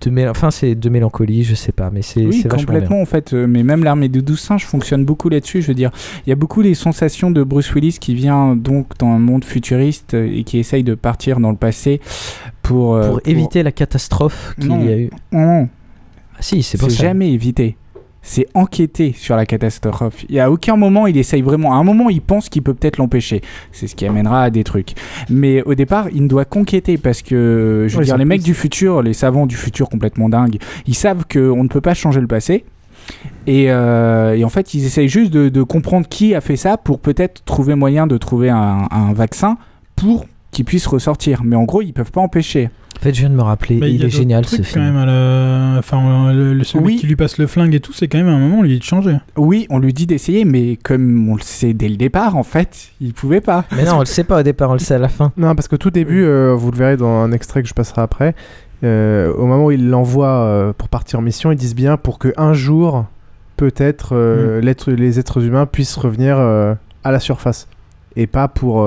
de 0.02 0.10
mél- 0.12 0.30
enfin 0.30 0.52
c'est 0.52 0.76
de 0.76 0.90
mélancolie 0.90 1.44
je 1.44 1.56
sais 1.56 1.72
pas 1.72 1.90
mais 1.92 2.02
c'est 2.04 2.26
Oui, 2.26 2.44
complètement 2.44 2.96
bien. 2.98 3.02
en 3.02 3.06
fait. 3.06 3.34
euh, 3.34 3.48
Mais 3.48 3.64
même 3.64 3.84
l'armée 3.84 4.08
de 4.10 4.20
12 4.22 4.40
singes 4.40 4.66
fonctionne 4.66 5.04
beaucoup 5.06 5.30
là-dessus. 5.30 5.62
Je 5.62 5.68
veux 5.68 5.74
dire, 5.74 5.90
il 6.26 6.30
y 6.30 6.34
a 6.34 6.36
beaucoup 6.36 6.62
les 6.62 6.76
sensations 6.76 7.32
de 7.32 7.44
Bruce 7.44 7.74
Willis 7.74 7.98
qui 8.00 8.14
vient 8.14 8.56
donc 8.56 8.98
dans 9.00 9.08
un 9.08 9.20
monde 9.20 9.44
futuriste 9.46 10.14
euh, 10.14 10.30
et 10.32 10.44
qui 10.44 10.60
essaye 10.60 10.84
de 10.84 10.94
partir 10.96 11.40
dans 11.40 11.50
le 11.50 11.58
passé 11.58 12.02
pour, 12.62 12.96
euh, 12.96 13.10
pour 13.10 13.22
éviter 13.26 13.64
la 13.64 13.72
catastrophe 13.72 14.54
qu'il 14.60 14.84
y 14.86 14.90
a 14.90 14.98
eu. 14.98 15.10
Non, 15.32 15.70
Ah 16.38 16.42
si, 16.42 16.62
c'est 16.62 16.78
jamais 16.92 17.32
éviter. 17.32 17.78
C'est 18.28 18.48
enquêter 18.56 19.14
sur 19.16 19.36
la 19.36 19.46
catastrophe. 19.46 20.26
Il 20.30 20.36
y 20.36 20.40
a 20.40 20.50
aucun 20.50 20.76
moment 20.78 21.06
il 21.06 21.16
essaye 21.16 21.44
vraiment. 21.44 21.74
À 21.74 21.76
un 21.78 21.84
moment, 21.84 22.10
il 22.10 22.22
pense 22.22 22.50
qu'il 22.50 22.64
peut 22.64 22.74
peut-être 22.74 22.98
l'empêcher. 22.98 23.42
C'est 23.72 23.86
ce 23.86 23.96
qui 23.96 24.08
amènera 24.08 24.42
à 24.42 24.50
des 24.50 24.64
trucs. 24.64 24.94
Mais 25.30 25.62
au 25.62 25.76
départ, 25.76 26.08
il 26.12 26.24
ne 26.24 26.28
doit 26.28 26.44
qu'enquêter 26.44 26.98
parce 26.98 27.22
que, 27.22 27.86
je 27.88 27.94
veux 27.94 28.00
Ouais, 28.00 28.06
dire, 28.06 28.18
les 28.18 28.26
mecs 28.26 28.42
du 28.42 28.56
futur, 28.56 29.04
les 29.04 29.14
savants 29.14 29.46
du 29.46 29.56
futur 29.56 29.90
complètement 29.90 30.28
dingues, 30.28 30.58
ils 30.88 30.96
savent 30.96 31.26
qu'on 31.32 31.64
ne 31.64 31.68
peut 31.68 31.82
pas 31.82 31.94
changer 31.94 32.20
le 32.20 32.26
passé. 32.28 32.66
Et, 33.46 33.68
euh, 33.70 34.36
et 34.36 34.44
en 34.44 34.50
fait, 34.50 34.74
ils 34.74 34.86
essayent 34.86 35.08
juste 35.08 35.32
de, 35.32 35.50
de 35.50 35.62
comprendre 35.62 36.08
qui 36.08 36.34
a 36.34 36.42
fait 36.42 36.56
ça 36.56 36.78
pour 36.78 37.00
peut-être 37.00 37.44
trouver 37.46 37.76
moyen 37.76 38.08
de 38.08 38.18
trouver 38.18 38.50
un, 38.50 38.88
un 38.90 39.14
vaccin 39.14 39.58
pour 39.96 40.26
qu'il 40.50 40.66
puisse 40.66 40.88
ressortir. 40.88 41.44
Mais 41.44 41.56
en 41.56 41.64
gros, 41.66 41.84
ils 41.84 41.94
peuvent 41.94 42.12
pas 42.12 42.22
empêcher. 42.22 42.72
En 42.98 43.02
fait, 43.02 43.14
je 43.14 43.20
viens 43.20 43.30
de 43.30 43.36
me 43.36 43.42
rappeler, 43.44 43.78
Bah, 43.78 43.88
il 43.88 44.04
est 44.04 44.10
génial 44.10 44.46
ce 44.46 44.58
quand 44.58 44.64
film. 44.64 44.84
même 44.86 44.98
à 44.98 45.06
la- 45.06 45.78
Enfin, 45.78 46.34
le, 46.34 46.54
le- 46.54 46.64
celui 46.64 46.84
Oui. 46.86 46.96
qui 46.96 47.06
lui 47.08 47.16
passe 47.16 47.38
le 47.38 47.46
flingue 47.46 47.76
et 47.76 47.80
tout, 47.80 47.94
c'est 47.94 48.08
quand 48.08 48.18
même 48.18 48.28
à 48.30 48.32
un 48.32 48.40
moment, 48.40 48.64
lui, 48.64 48.80
de 48.80 48.84
changer. 48.84 49.18
Oui, 49.38 49.68
on 49.70 49.78
lui 49.80 49.94
dit 49.94 50.08
d'essayer, 50.08 50.44
mais 50.46 50.78
comme 50.84 51.30
on 51.30 51.36
le 51.36 51.42
sait 51.42 51.74
dès 51.74 51.90
le 51.90 51.98
départ, 51.98 52.36
en 52.36 52.44
fait, 52.44 52.90
il 53.02 53.14
pouvait 53.14 53.42
pas. 53.42 53.66
Mais 53.76 53.84
non, 53.84 53.98
on 53.98 54.00
le 54.00 54.06
sait 54.06 54.24
pas 54.24 54.40
au 54.40 54.44
départ, 54.44 54.70
on 54.72 54.74
le 54.74 54.80
sait 54.80 54.96
à 54.96 55.00
la 55.00 55.10
fin. 55.10 55.32
Non, 55.38 55.54
parce 55.54 55.68
que 55.68 55.76
tout 55.76 55.92
début, 55.92 56.24
euh, 56.24 56.54
vous 56.56 56.72
le 56.72 56.78
verrez 56.78 56.98
dans 56.98 57.20
un 57.22 57.32
extrait 57.32 57.62
que 57.62 57.70
je 57.70 57.74
passerai 57.76 58.02
après, 58.02 58.34
euh, 58.84 59.32
au 59.34 59.46
moment 59.46 59.66
où 59.66 59.72
il 59.72 59.90
l'envoie 59.90 60.28
euh, 60.46 60.74
pour 60.74 60.90
partir 60.90 61.20
en 61.20 61.22
mission, 61.22 61.52
ils 61.52 61.58
disent 61.58 61.76
bien 61.76 61.98
pour 61.98 62.18
que 62.18 62.34
un 62.38 62.54
jour, 62.54 63.06
peut-être, 63.58 64.16
euh, 64.16 64.62
l'être- 64.62 64.92
les 64.92 65.20
êtres 65.20 65.44
humains 65.46 65.66
puissent 65.68 65.98
revenir 65.98 66.38
euh, 66.40 66.74
à 67.04 67.12
la 67.12 67.20
surface. 67.20 67.68
Et 68.16 68.26
pas 68.26 68.48
pour... 68.48 68.84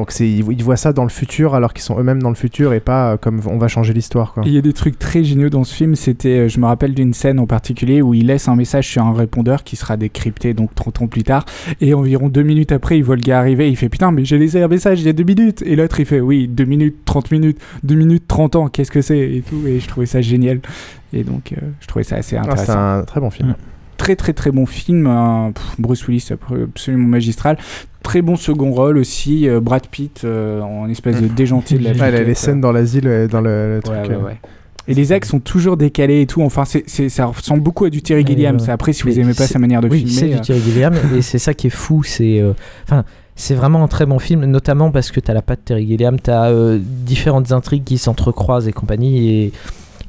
Donc 0.00 0.12
c'est, 0.12 0.26
ils, 0.26 0.38
ils 0.50 0.64
voient 0.64 0.78
ça 0.78 0.94
dans 0.94 1.02
le 1.02 1.10
futur 1.10 1.54
alors 1.54 1.74
qu'ils 1.74 1.82
sont 1.82 2.00
eux-mêmes 2.00 2.22
dans 2.22 2.30
le 2.30 2.34
futur 2.34 2.72
et 2.72 2.80
pas 2.80 3.12
euh, 3.12 3.16
comme 3.18 3.38
on 3.46 3.58
va 3.58 3.68
changer 3.68 3.92
l'histoire. 3.92 4.34
Il 4.46 4.50
y 4.52 4.56
a 4.56 4.62
des 4.62 4.72
trucs 4.72 4.98
très 4.98 5.22
géniaux 5.22 5.50
dans 5.50 5.62
ce 5.62 5.74
film. 5.74 5.94
C'était, 5.94 6.38
euh, 6.38 6.48
je 6.48 6.58
me 6.58 6.64
rappelle 6.64 6.94
d'une 6.94 7.12
scène 7.12 7.38
en 7.38 7.46
particulier 7.46 8.00
où 8.00 8.14
il 8.14 8.28
laisse 8.28 8.48
un 8.48 8.56
message 8.56 8.88
sur 8.88 9.04
un 9.04 9.12
répondeur 9.12 9.62
qui 9.62 9.76
sera 9.76 9.98
décrypté 9.98 10.54
donc 10.54 10.74
30 10.74 11.02
ans 11.02 11.06
plus 11.06 11.22
tard. 11.22 11.44
Et 11.82 11.92
environ 11.92 12.30
deux 12.30 12.42
minutes 12.42 12.72
après, 12.72 12.96
il 12.96 13.04
voit 13.04 13.16
le 13.16 13.20
gars 13.20 13.40
arriver. 13.40 13.68
Il 13.68 13.76
fait 13.76 13.90
putain, 13.90 14.10
mais 14.10 14.24
j'ai 14.24 14.38
laissé 14.38 14.62
un 14.62 14.68
message 14.68 15.00
il 15.02 15.06
y 15.06 15.10
a 15.10 15.12
deux 15.12 15.24
minutes. 15.24 15.60
Et 15.66 15.76
l'autre, 15.76 16.00
il 16.00 16.06
fait 16.06 16.20
oui, 16.20 16.48
deux 16.48 16.64
minutes, 16.64 16.96
30 17.04 17.30
minutes, 17.30 17.58
deux 17.82 17.96
minutes, 17.96 18.24
30 18.26 18.56
ans. 18.56 18.68
Qu'est-ce 18.68 18.90
que 18.90 19.02
c'est 19.02 19.18
et 19.18 19.42
tout. 19.46 19.66
Et 19.66 19.80
je 19.80 19.86
trouvais 19.86 20.06
ça 20.06 20.22
génial. 20.22 20.60
Et 21.12 21.24
donc, 21.24 21.52
euh, 21.52 21.56
je 21.80 21.86
trouvais 21.86 22.04
ça 22.04 22.16
assez 22.16 22.36
Ah, 22.36 22.40
intéressant. 22.40 22.64
c'est 22.64 22.72
un 22.72 23.02
très 23.02 23.20
bon 23.20 23.28
film. 23.28 23.54
Très 24.00 24.16
très 24.16 24.32
très 24.32 24.50
bon 24.50 24.64
film. 24.66 25.04
pff, 25.54 25.74
Bruce 25.78 26.06
Willis 26.08 26.28
absolument 26.30 27.08
magistral. 27.08 27.58
Très 28.02 28.22
bon 28.22 28.36
second 28.36 28.70
rôle 28.72 28.96
aussi. 28.96 29.46
euh, 29.48 29.60
Brad 29.60 29.86
Pitt 29.86 30.22
euh, 30.24 30.60
en 30.62 30.88
espèce 30.88 31.20
de 31.20 31.26
déjanté 31.36 31.76
de 31.78 31.84
la 31.84 31.90
Ouais, 31.90 32.10
vie. 32.10 32.18
les, 32.18 32.24
les 32.24 32.34
scènes 32.34 32.60
dans 32.62 32.72
l'asile, 32.72 33.06
euh, 33.06 33.28
dans 33.28 33.42
le, 33.42 33.76
le 33.76 33.82
truc. 33.82 33.96
Ouais, 33.96 34.08
ouais, 34.08 34.14
euh, 34.14 34.24
ouais. 34.24 34.40
Et 34.88 34.94
les 34.94 35.12
actes 35.12 35.28
sont 35.28 35.38
toujours 35.38 35.76
décalés 35.76 36.22
et 36.22 36.26
tout. 36.26 36.40
Enfin, 36.42 36.64
c'est, 36.64 37.08
ça 37.10 37.26
ressemble 37.26 37.62
beaucoup 37.62 37.84
à 37.84 37.90
du 37.90 38.00
Terry 38.00 38.24
Gilliam. 38.26 38.56
Euh, 38.56 38.58
C'est 38.58 38.72
Après, 38.72 38.92
si 38.94 39.02
vous 39.02 39.20
aimez 39.20 39.34
pas 39.34 39.46
sa 39.46 39.58
manière 39.58 39.82
de 39.82 39.88
oui, 39.88 39.98
filmer. 39.98 40.12
c'est 40.14 40.32
euh, 40.32 40.34
du 40.36 40.40
Thierry 40.40 40.60
Gilliam 40.62 40.94
et 41.14 41.20
c'est 41.22 41.38
ça 41.38 41.52
qui 41.52 41.66
est 41.66 41.70
fou. 41.70 42.02
C'est 42.02 42.40
euh, 42.40 42.54
enfin. 42.84 43.04
c'est 43.36 43.54
vraiment 43.54 43.84
un 43.84 43.88
très 43.88 44.06
bon 44.06 44.18
film, 44.18 44.46
notamment 44.46 44.90
parce 44.90 45.10
que 45.12 45.20
tu 45.20 45.30
as 45.30 45.34
la 45.34 45.42
patte 45.42 45.60
Terry 45.66 45.86
Gilliam, 45.86 46.18
tu 46.18 46.30
as 46.30 46.50
différentes 46.80 47.52
intrigues 47.52 47.84
qui 47.84 47.98
s'entrecroisent 47.98 48.66
et 48.66 48.72
compagnie, 48.72 49.28
et, 49.44 49.52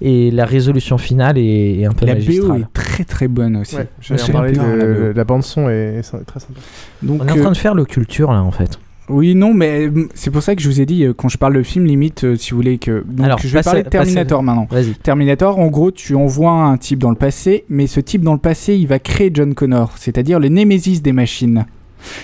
et 0.01 0.31
la 0.31 0.45
résolution 0.45 0.97
finale 0.97 1.37
est, 1.37 1.79
est 1.79 1.85
un 1.85 1.91
peu 1.91 2.05
La 2.05 2.15
BO 2.15 2.19
magistrale. 2.21 2.61
est 2.61 2.73
très 2.73 3.03
très 3.03 3.27
bonne 3.27 3.55
aussi. 3.57 3.75
Ouais, 3.75 3.87
j'allais 4.01 4.23
en 4.23 4.27
parler 4.27 4.51
de- 4.53 4.57
la 4.57 4.65
BO. 5.09 5.13
la 5.15 5.23
bande 5.23 5.43
son 5.43 5.69
est, 5.69 5.99
est 5.99 6.25
très 6.25 6.39
sympa. 6.39 6.59
Donc, 7.03 7.21
On 7.23 7.27
est 7.27 7.31
en 7.31 7.37
euh, 7.37 7.41
train 7.41 7.51
de 7.51 7.57
faire 7.57 7.75
le 7.75 7.85
culture 7.85 8.31
là 8.31 8.41
en 8.41 8.51
fait. 8.51 8.79
Oui, 9.09 9.35
non, 9.35 9.53
mais 9.53 9.87
euh, 9.87 10.07
c'est 10.13 10.31
pour 10.31 10.41
ça 10.41 10.55
que 10.55 10.61
je 10.61 10.69
vous 10.69 10.79
ai 10.79 10.85
dit, 10.85 11.03
euh, 11.03 11.13
quand 11.13 11.27
je 11.27 11.37
parle 11.37 11.55
de 11.55 11.63
film, 11.63 11.85
limite, 11.85 12.23
euh, 12.23 12.35
si 12.37 12.51
vous 12.51 12.57
voulez 12.57 12.77
que. 12.77 13.03
Donc, 13.05 13.25
Alors, 13.25 13.39
je 13.39 13.47
vais 13.49 13.61
parler 13.61 13.83
de 13.83 13.89
Terminator 13.89 14.39
passez- 14.39 14.45
maintenant. 14.45 14.67
Vas-y. 14.71 14.93
Terminator, 14.95 15.59
en 15.59 15.67
gros, 15.67 15.91
tu 15.91 16.15
envoies 16.15 16.51
un 16.51 16.77
type 16.77 16.99
dans 16.99 17.09
le 17.09 17.17
passé, 17.17 17.65
mais 17.67 17.87
ce 17.87 17.99
type 17.99 18.21
dans 18.21 18.31
le 18.33 18.39
passé, 18.39 18.75
il 18.75 18.87
va 18.87 18.99
créer 18.99 19.29
John 19.33 19.53
Connor, 19.53 19.91
c'est-à-dire 19.97 20.39
le 20.39 20.47
némésis 20.47 21.01
des 21.01 21.11
machines. 21.11 21.65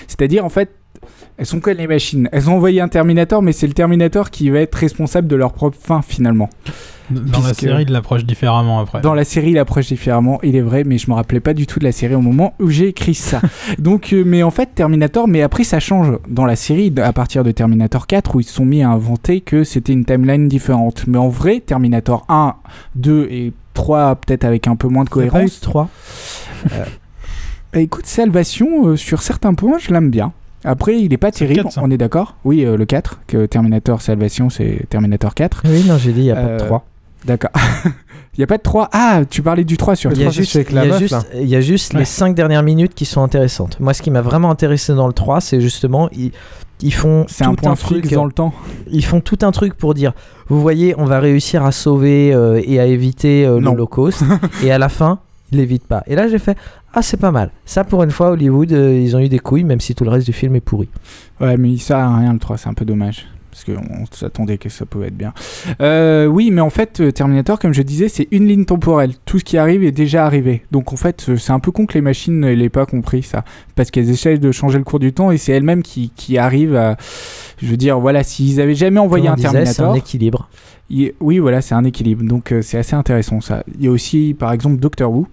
C'est-à-dire, 0.06 0.44
en 0.44 0.48
fait, 0.48 0.70
elles 1.38 1.46
sont 1.46 1.60
quoi 1.60 1.72
les 1.72 1.86
machines 1.86 2.28
Elles 2.32 2.50
ont 2.50 2.54
envoyé 2.54 2.80
un 2.80 2.88
Terminator, 2.88 3.42
mais 3.42 3.52
c'est 3.52 3.68
le 3.68 3.72
Terminator 3.72 4.30
qui 4.30 4.50
va 4.50 4.58
être 4.58 4.74
responsable 4.74 5.28
de 5.28 5.36
leur 5.36 5.52
propre 5.52 5.78
fin, 5.80 6.02
finalement. 6.02 6.50
Dans 7.10 7.40
la 7.40 7.54
série, 7.54 7.84
il 7.84 7.92
l'approche 7.92 8.24
différemment 8.24 8.80
après. 8.80 9.00
Dans 9.00 9.14
la 9.14 9.24
série, 9.24 9.52
il 9.52 9.58
approche 9.58 9.86
différemment, 9.86 10.40
il 10.42 10.56
est 10.56 10.60
vrai, 10.60 10.82
mais 10.82 10.98
je 10.98 11.08
me 11.08 11.14
rappelais 11.14 11.38
pas 11.38 11.54
du 11.54 11.66
tout 11.66 11.78
de 11.78 11.84
la 11.84 11.92
série 11.92 12.16
au 12.16 12.20
moment 12.20 12.54
où 12.58 12.68
j'ai 12.70 12.88
écrit 12.88 13.14
ça. 13.14 13.40
Donc, 13.78 14.12
euh, 14.12 14.24
mais 14.26 14.42
en 14.42 14.50
fait, 14.50 14.74
Terminator, 14.74 15.28
mais 15.28 15.40
après 15.42 15.62
ça 15.62 15.78
change 15.78 16.18
dans 16.28 16.44
la 16.44 16.56
série 16.56 16.92
à 16.98 17.12
partir 17.12 17.44
de 17.44 17.52
Terminator 17.52 18.08
4 18.08 18.34
où 18.34 18.40
ils 18.40 18.44
se 18.44 18.52
sont 18.52 18.66
mis 18.66 18.82
à 18.82 18.90
inventer 18.90 19.40
que 19.40 19.62
c'était 19.62 19.92
une 19.92 20.04
timeline 20.04 20.48
différente. 20.48 21.04
Mais 21.06 21.18
en 21.18 21.28
vrai, 21.28 21.60
Terminator 21.60 22.26
1, 22.28 22.56
2 22.96 23.28
et 23.30 23.52
3, 23.74 24.16
peut-être 24.16 24.44
avec 24.44 24.66
un 24.66 24.74
peu 24.76 24.88
moins 24.88 25.04
de 25.04 25.08
pas 25.08 25.24
eu 25.24 25.28
cohérence. 25.30 25.60
de 25.60 25.64
3. 25.64 25.88
Bah, 27.72 27.80
écoute, 27.80 28.06
Salvation, 28.06 28.88
euh, 28.88 28.96
sur 28.96 29.22
certains 29.22 29.54
points, 29.54 29.78
je 29.78 29.92
l'aime 29.92 30.10
bien. 30.10 30.32
Après, 30.64 30.98
il 31.00 31.12
est 31.12 31.16
pas 31.18 31.30
C'est 31.32 31.44
le 31.44 31.48
terrible, 31.50 31.64
4, 31.68 31.74
ça. 31.74 31.80
on 31.84 31.90
est 31.90 31.96
d'accord? 31.98 32.34
Oui, 32.44 32.64
euh, 32.64 32.76
le 32.76 32.84
4, 32.84 33.20
que 33.26 33.46
Terminator 33.46 34.02
Salvation, 34.02 34.50
c'est 34.50 34.86
Terminator 34.90 35.34
4. 35.34 35.62
Oui, 35.66 35.84
non, 35.86 35.98
j'ai 35.98 36.12
dit 36.12 36.20
il 36.20 36.24
n'y 36.24 36.30
a 36.30 36.34
pas 36.36 36.40
Euh, 36.42 36.58
de 36.58 36.64
3. 36.64 36.84
D'accord. 37.24 37.50
Il 38.36 38.40
y 38.42 38.44
a 38.44 38.46
pas 38.46 38.58
de 38.58 38.62
3. 38.62 38.88
Ah, 38.92 39.22
tu 39.28 39.42
parlais 39.42 39.64
du 39.64 39.76
3 39.76 39.96
sur 39.96 40.12
Il 40.12 40.18
y 40.18 40.22
a 40.22 40.26
3 40.26 40.32
juste, 40.32 40.54
il 40.54 40.72
y 40.72 40.78
a 40.78 40.96
juste, 40.98 41.16
il 41.34 41.48
y 41.48 41.56
a 41.56 41.60
juste 41.60 41.92
les 41.94 41.98
Ouais. 42.00 42.04
5 42.04 42.36
dernières 42.36 42.62
minutes 42.62 42.94
qui 42.94 43.04
sont 43.04 43.20
intéressantes. 43.20 43.80
Moi, 43.80 43.92
ce 43.94 44.00
qui 44.02 44.12
m'a 44.12 44.20
vraiment 44.22 44.48
intéressé 44.48 44.94
dans 44.94 45.08
le 45.08 45.12
3, 45.12 45.40
c'est 45.40 45.60
justement, 45.60 46.08
ils, 46.12 46.30
ils 46.80 46.94
font 46.94 47.24
C'est 47.28 47.44
un 47.44 47.50
tout 47.50 47.56
point 47.56 47.74
truc 47.74 48.02
fixe 48.04 48.14
dans 48.14 48.24
le 48.24 48.30
temps. 48.30 48.54
Ils 48.92 49.04
font 49.04 49.20
tout 49.20 49.38
un 49.42 49.50
truc 49.50 49.74
pour 49.74 49.92
dire, 49.92 50.12
vous 50.46 50.60
voyez, 50.60 50.94
on 50.98 51.04
va 51.04 51.18
réussir 51.18 51.64
à 51.64 51.72
sauver 51.72 52.32
euh, 52.32 52.62
et 52.64 52.78
à 52.78 52.86
éviter 52.86 53.44
euh, 53.44 53.58
l'Holocauste, 53.58 54.22
et 54.62 54.70
à 54.70 54.78
la 54.78 54.88
fin, 54.88 55.18
ils 55.50 55.58
l'évitent 55.58 55.88
pas. 55.88 56.04
Et 56.06 56.14
là, 56.14 56.28
j'ai 56.28 56.38
fait, 56.38 56.56
ah, 56.94 57.02
c'est 57.02 57.18
pas 57.18 57.30
mal. 57.30 57.50
Ça, 57.64 57.84
pour 57.84 58.02
une 58.02 58.10
fois, 58.10 58.30
Hollywood, 58.30 58.72
euh, 58.72 58.98
ils 58.98 59.14
ont 59.14 59.20
eu 59.20 59.28
des 59.28 59.38
couilles, 59.38 59.64
même 59.64 59.80
si 59.80 59.94
tout 59.94 60.04
le 60.04 60.10
reste 60.10 60.26
du 60.26 60.32
film 60.32 60.56
est 60.56 60.60
pourri. 60.60 60.88
Ouais, 61.40 61.56
mais 61.56 61.70
il 61.70 61.78
sert 61.78 61.98
à 61.98 62.18
rien 62.18 62.32
le 62.32 62.38
3, 62.38 62.56
c'est 62.56 62.68
un 62.68 62.74
peu 62.74 62.84
dommage. 62.84 63.26
Parce 63.50 63.64
qu'on 63.64 64.04
s'attendait 64.12 64.58
que 64.58 64.68
ça 64.68 64.84
pouvait 64.86 65.08
être 65.08 65.16
bien. 65.16 65.32
Euh, 65.80 66.26
oui, 66.26 66.50
mais 66.50 66.60
en 66.60 66.70
fait, 66.70 67.00
euh, 67.00 67.10
Terminator, 67.12 67.58
comme 67.58 67.72
je 67.72 67.82
disais, 67.82 68.08
c'est 68.08 68.28
une 68.30 68.46
ligne 68.46 68.64
temporelle. 68.64 69.12
Tout 69.24 69.38
ce 69.38 69.44
qui 69.44 69.56
arrive 69.58 69.82
est 69.84 69.92
déjà 69.92 70.26
arrivé. 70.26 70.62
Donc 70.70 70.92
en 70.92 70.96
fait, 70.96 71.26
euh, 71.28 71.36
c'est 71.36 71.52
un 71.52 71.58
peu 71.60 71.70
con 71.72 71.86
que 71.86 71.94
les 71.94 72.00
machines 72.02 72.38
ne 72.38 72.52
l'aient 72.52 72.68
pas 72.68 72.86
compris, 72.86 73.22
ça. 73.22 73.44
Parce 73.74 73.90
qu'elles 73.90 74.10
essayent 74.10 74.38
de 74.38 74.52
changer 74.52 74.78
le 74.78 74.84
cours 74.84 74.98
du 74.98 75.12
temps 75.12 75.30
et 75.30 75.38
c'est 75.38 75.52
elles-mêmes 75.52 75.82
qui, 75.82 76.10
qui 76.14 76.36
arrivent 76.38 76.76
à. 76.76 76.96
Je 77.60 77.66
veux 77.66 77.76
dire, 77.76 77.98
voilà, 77.98 78.22
s'ils 78.22 78.60
avaient 78.60 78.74
jamais 78.74 79.00
envoyé 79.00 79.24
Comme 79.24 79.30
on 79.30 79.32
un 79.32 79.36
disait, 79.36 79.48
c'est 79.48 79.54
Terminator. 79.76 79.92
un 79.92 79.94
équilibre. 79.94 80.48
Il- 80.90 81.12
Oui, 81.20 81.38
voilà, 81.38 81.60
c'est 81.60 81.74
un 81.74 81.84
équilibre. 81.84 82.24
Donc 82.24 82.52
euh, 82.52 82.62
c'est 82.62 82.78
assez 82.78 82.94
intéressant 82.96 83.40
ça. 83.40 83.64
Il 83.78 83.84
y 83.84 83.88
a 83.88 83.90
aussi, 83.90 84.36
par 84.38 84.52
exemple, 84.52 84.76
Doctor 84.78 85.10
Who. 85.12 85.26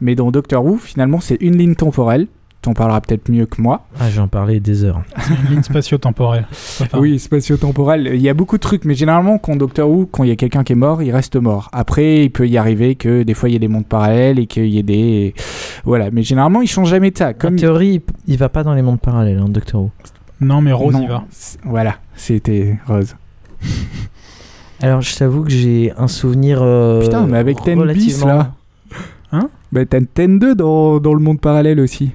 Mais 0.00 0.14
dans 0.14 0.30
Doctor 0.30 0.64
Who, 0.64 0.76
finalement, 0.76 1.20
c'est 1.20 1.38
une 1.40 1.56
ligne 1.56 1.74
temporelle. 1.76 2.26
T'en 2.62 2.74
parleras 2.74 3.00
peut-être 3.00 3.30
mieux 3.30 3.46
que 3.46 3.62
moi. 3.62 3.86
Ah, 3.98 4.10
j'en 4.10 4.28
parlais 4.28 4.60
des 4.60 4.84
heures. 4.84 5.00
C'est 5.18 5.32
une 5.44 5.50
ligne 5.50 5.62
spatio-temporelle. 5.62 6.46
Oui, 6.92 7.18
spatio-temporel. 7.18 8.10
Il 8.14 8.20
y 8.20 8.28
a 8.28 8.34
beaucoup 8.34 8.56
de 8.58 8.60
trucs, 8.60 8.84
mais 8.84 8.94
généralement, 8.94 9.38
quand 9.38 9.56
Doctor 9.56 9.88
Who, 9.90 10.04
quand 10.12 10.24
il 10.24 10.28
y 10.28 10.32
a 10.32 10.36
quelqu'un 10.36 10.62
qui 10.62 10.74
est 10.74 10.76
mort, 10.76 11.02
il 11.02 11.10
reste 11.10 11.36
mort. 11.36 11.70
Après, 11.72 12.24
il 12.24 12.30
peut 12.30 12.46
y 12.46 12.58
arriver 12.58 12.96
que 12.96 13.22
des 13.22 13.32
fois, 13.32 13.48
il 13.48 13.52
y 13.54 13.56
a 13.56 13.58
des 13.58 13.68
mondes 13.68 13.86
parallèles 13.86 14.38
et 14.38 14.46
qu'il 14.46 14.66
y 14.66 14.78
ait 14.78 14.82
des. 14.82 15.34
Voilà, 15.86 16.10
mais 16.10 16.22
généralement, 16.22 16.60
il 16.60 16.66
change 16.68 16.90
jamais 16.90 17.10
de 17.10 17.16
ça. 17.16 17.32
Comme 17.32 17.54
En 17.54 17.56
théorie, 17.56 18.02
il, 18.26 18.32
il 18.34 18.36
va 18.36 18.50
pas 18.50 18.62
dans 18.62 18.74
les 18.74 18.82
mondes 18.82 19.00
parallèles, 19.00 19.38
hein, 19.38 19.48
Doctor 19.48 19.80
Who. 19.84 19.90
Non, 20.42 20.60
mais 20.60 20.72
Rose 20.72 20.92
Non, 20.94 21.02
y 21.02 21.06
va. 21.06 21.24
Voilà, 21.64 21.96
c'était 22.14 22.78
Rose. 22.86 23.16
Alors, 24.82 25.00
je 25.02 25.14
t'avoue 25.16 25.44
que 25.44 25.50
j'ai 25.50 25.92
un 25.96 26.08
souvenir. 26.08 26.58
euh, 26.62 27.02
Putain, 27.02 27.26
mais 27.26 27.38
avec 27.38 27.62
Ten 27.62 27.74
bis 27.76 27.80
relativement- 27.80 28.26
là. 28.26 28.52
Hein? 29.32 29.48
Bah, 29.72 29.84
t'as 29.86 30.00
Ten 30.00 30.38
2 30.38 30.54
dans, 30.54 30.98
dans 31.00 31.14
le 31.14 31.20
monde 31.20 31.40
parallèle 31.40 31.78
aussi. 31.80 32.10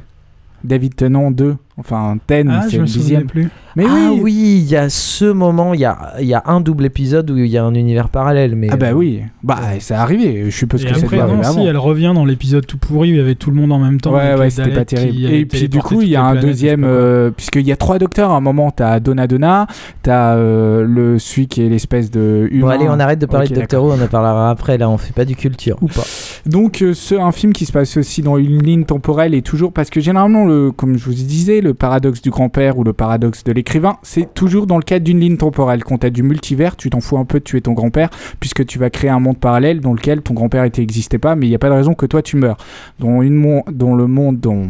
David 0.65 0.95
Tennant 0.95 1.31
2. 1.37 1.64
Enfin, 1.77 2.17
Ten, 2.25 2.49
Ah, 2.49 2.63
c'est 2.63 2.77
je 2.77 2.81
le 2.81 2.85
dixième. 2.85 3.25
plus. 3.25 3.49
Mais 3.75 3.83
ah 3.85 4.11
oui. 4.13 4.19
oui, 4.23 4.61
il 4.63 4.71
y 4.71 4.77
a 4.77 4.89
ce 4.89 5.25
moment, 5.25 5.73
il 5.73 5.81
y 5.81 5.85
a, 5.85 6.13
il 6.21 6.25
y 6.27 6.33
a 6.33 6.41
un 6.45 6.61
double 6.61 6.85
épisode 6.85 7.29
où 7.29 7.37
il 7.37 7.47
y 7.47 7.57
a 7.57 7.65
un 7.65 7.73
univers 7.73 8.07
parallèle. 8.07 8.55
Mais 8.55 8.69
Ah 8.71 8.77
bah 8.77 8.91
euh, 8.91 8.93
oui. 8.93 9.21
Bah, 9.43 9.59
c'est 9.79 9.93
arrivé. 9.93 10.45
Je 10.45 10.55
suppose 10.55 10.83
Et 10.83 10.87
que 10.87 10.93
c'est 10.95 11.03
après, 11.03 11.19
arrivé 11.19 11.35
non, 11.35 11.43
si, 11.43 11.49
avant. 11.49 11.67
elle 11.67 11.77
revient 11.77 12.13
dans 12.15 12.23
l'épisode 12.23 12.65
tout 12.65 12.77
pourri 12.77 13.09
où 13.09 13.15
il 13.15 13.17
y 13.17 13.19
avait 13.19 13.35
tout 13.35 13.49
le 13.51 13.57
monde 13.57 13.73
en 13.73 13.79
même 13.79 13.99
temps. 13.99 14.13
Ouais, 14.13 14.35
ouais, 14.35 14.49
c'était 14.49 14.69
pas 14.71 14.85
terrible. 14.85 15.29
Et 15.29 15.45
puis 15.45 15.67
du 15.67 15.79
coup, 15.79 16.01
il 16.01 16.07
y 16.07 16.15
a 16.15 16.23
un 16.23 16.35
deuxième, 16.35 16.85
euh, 16.85 17.31
puisqu'il 17.31 17.67
y 17.67 17.73
a 17.73 17.75
trois 17.75 17.99
docteurs 17.99 18.31
à 18.31 18.37
un 18.37 18.41
moment. 18.41 18.71
T'as 18.71 19.01
Donna 19.01 19.27
Donna, 19.27 19.67
t'as 20.01 20.35
euh, 20.37 20.85
le 20.87 21.19
celui 21.19 21.47
qui 21.47 21.61
est 21.65 21.67
l'espèce 21.67 22.09
de 22.09 22.47
humain. 22.51 22.67
Bon, 22.67 22.71
allez, 22.71 22.85
on 22.87 22.97
arrête 23.01 23.19
de 23.19 23.25
parler 23.25 23.47
Ok, 23.47 23.53
de 23.55 23.59
Doctor 23.59 23.83
Who, 23.83 23.91
on 23.91 24.01
en 24.01 24.07
parlera 24.07 24.49
après. 24.49 24.77
Là, 24.77 24.89
on 24.89 24.97
fait 24.97 25.13
pas 25.13 25.25
du 25.25 25.35
culture. 25.35 25.77
Ou 25.81 25.87
pas. 25.87 26.03
Donc, 26.45 26.81
euh, 26.81 26.93
ce, 26.93 27.15
un 27.15 27.33
film 27.33 27.51
qui 27.51 27.65
se 27.65 27.73
passe 27.73 27.97
aussi 27.97 28.21
dans 28.21 28.37
une 28.37 28.63
ligne 28.63 28.85
temporelle 28.85 29.33
et 29.33 29.41
toujours 29.41 29.73
parce 29.73 29.89
que 29.89 29.99
généralement, 29.99 30.45
le, 30.45 30.71
comme 30.71 30.97
je 30.97 31.03
vous 31.03 31.13
disais, 31.13 31.59
le 31.65 31.73
paradoxe 31.73 32.21
du 32.21 32.29
grand-père 32.29 32.77
ou 32.77 32.83
le 32.83 32.93
paradoxe 32.93 33.43
de 33.43 33.51
l'écrivain, 33.51 33.97
c'est 34.03 34.33
toujours 34.33 34.67
dans 34.67 34.77
le 34.77 34.83
cadre 34.83 35.03
d'une 35.03 35.19
ligne 35.19 35.37
temporelle. 35.37 35.83
Quand 35.83 35.97
t'as 35.97 36.09
du 36.09 36.23
multivers, 36.23 36.75
tu 36.77 36.89
t'en 36.89 37.01
fous 37.01 37.17
un 37.17 37.25
peu 37.25 37.39
de 37.39 37.43
tuer 37.43 37.61
ton 37.61 37.73
grand-père 37.73 38.09
puisque 38.39 38.65
tu 38.65 38.79
vas 38.79 38.89
créer 38.89 39.09
un 39.09 39.19
monde 39.19 39.37
parallèle 39.39 39.81
dans 39.81 39.93
lequel 39.93 40.21
ton 40.21 40.33
grand-père 40.33 40.63
n'existait 40.63 41.17
pas, 41.17 41.35
mais 41.35 41.47
il 41.47 41.49
n'y 41.49 41.55
a 41.55 41.59
pas 41.59 41.69
de 41.69 41.73
raison 41.75 41.93
que 41.93 42.05
toi 42.05 42.21
tu 42.21 42.37
meurs. 42.37 42.57
Dans, 42.99 43.21
une 43.21 43.61
dans 43.71 43.95
le 43.95 44.07
monde, 44.07 44.39
dans 44.39 44.63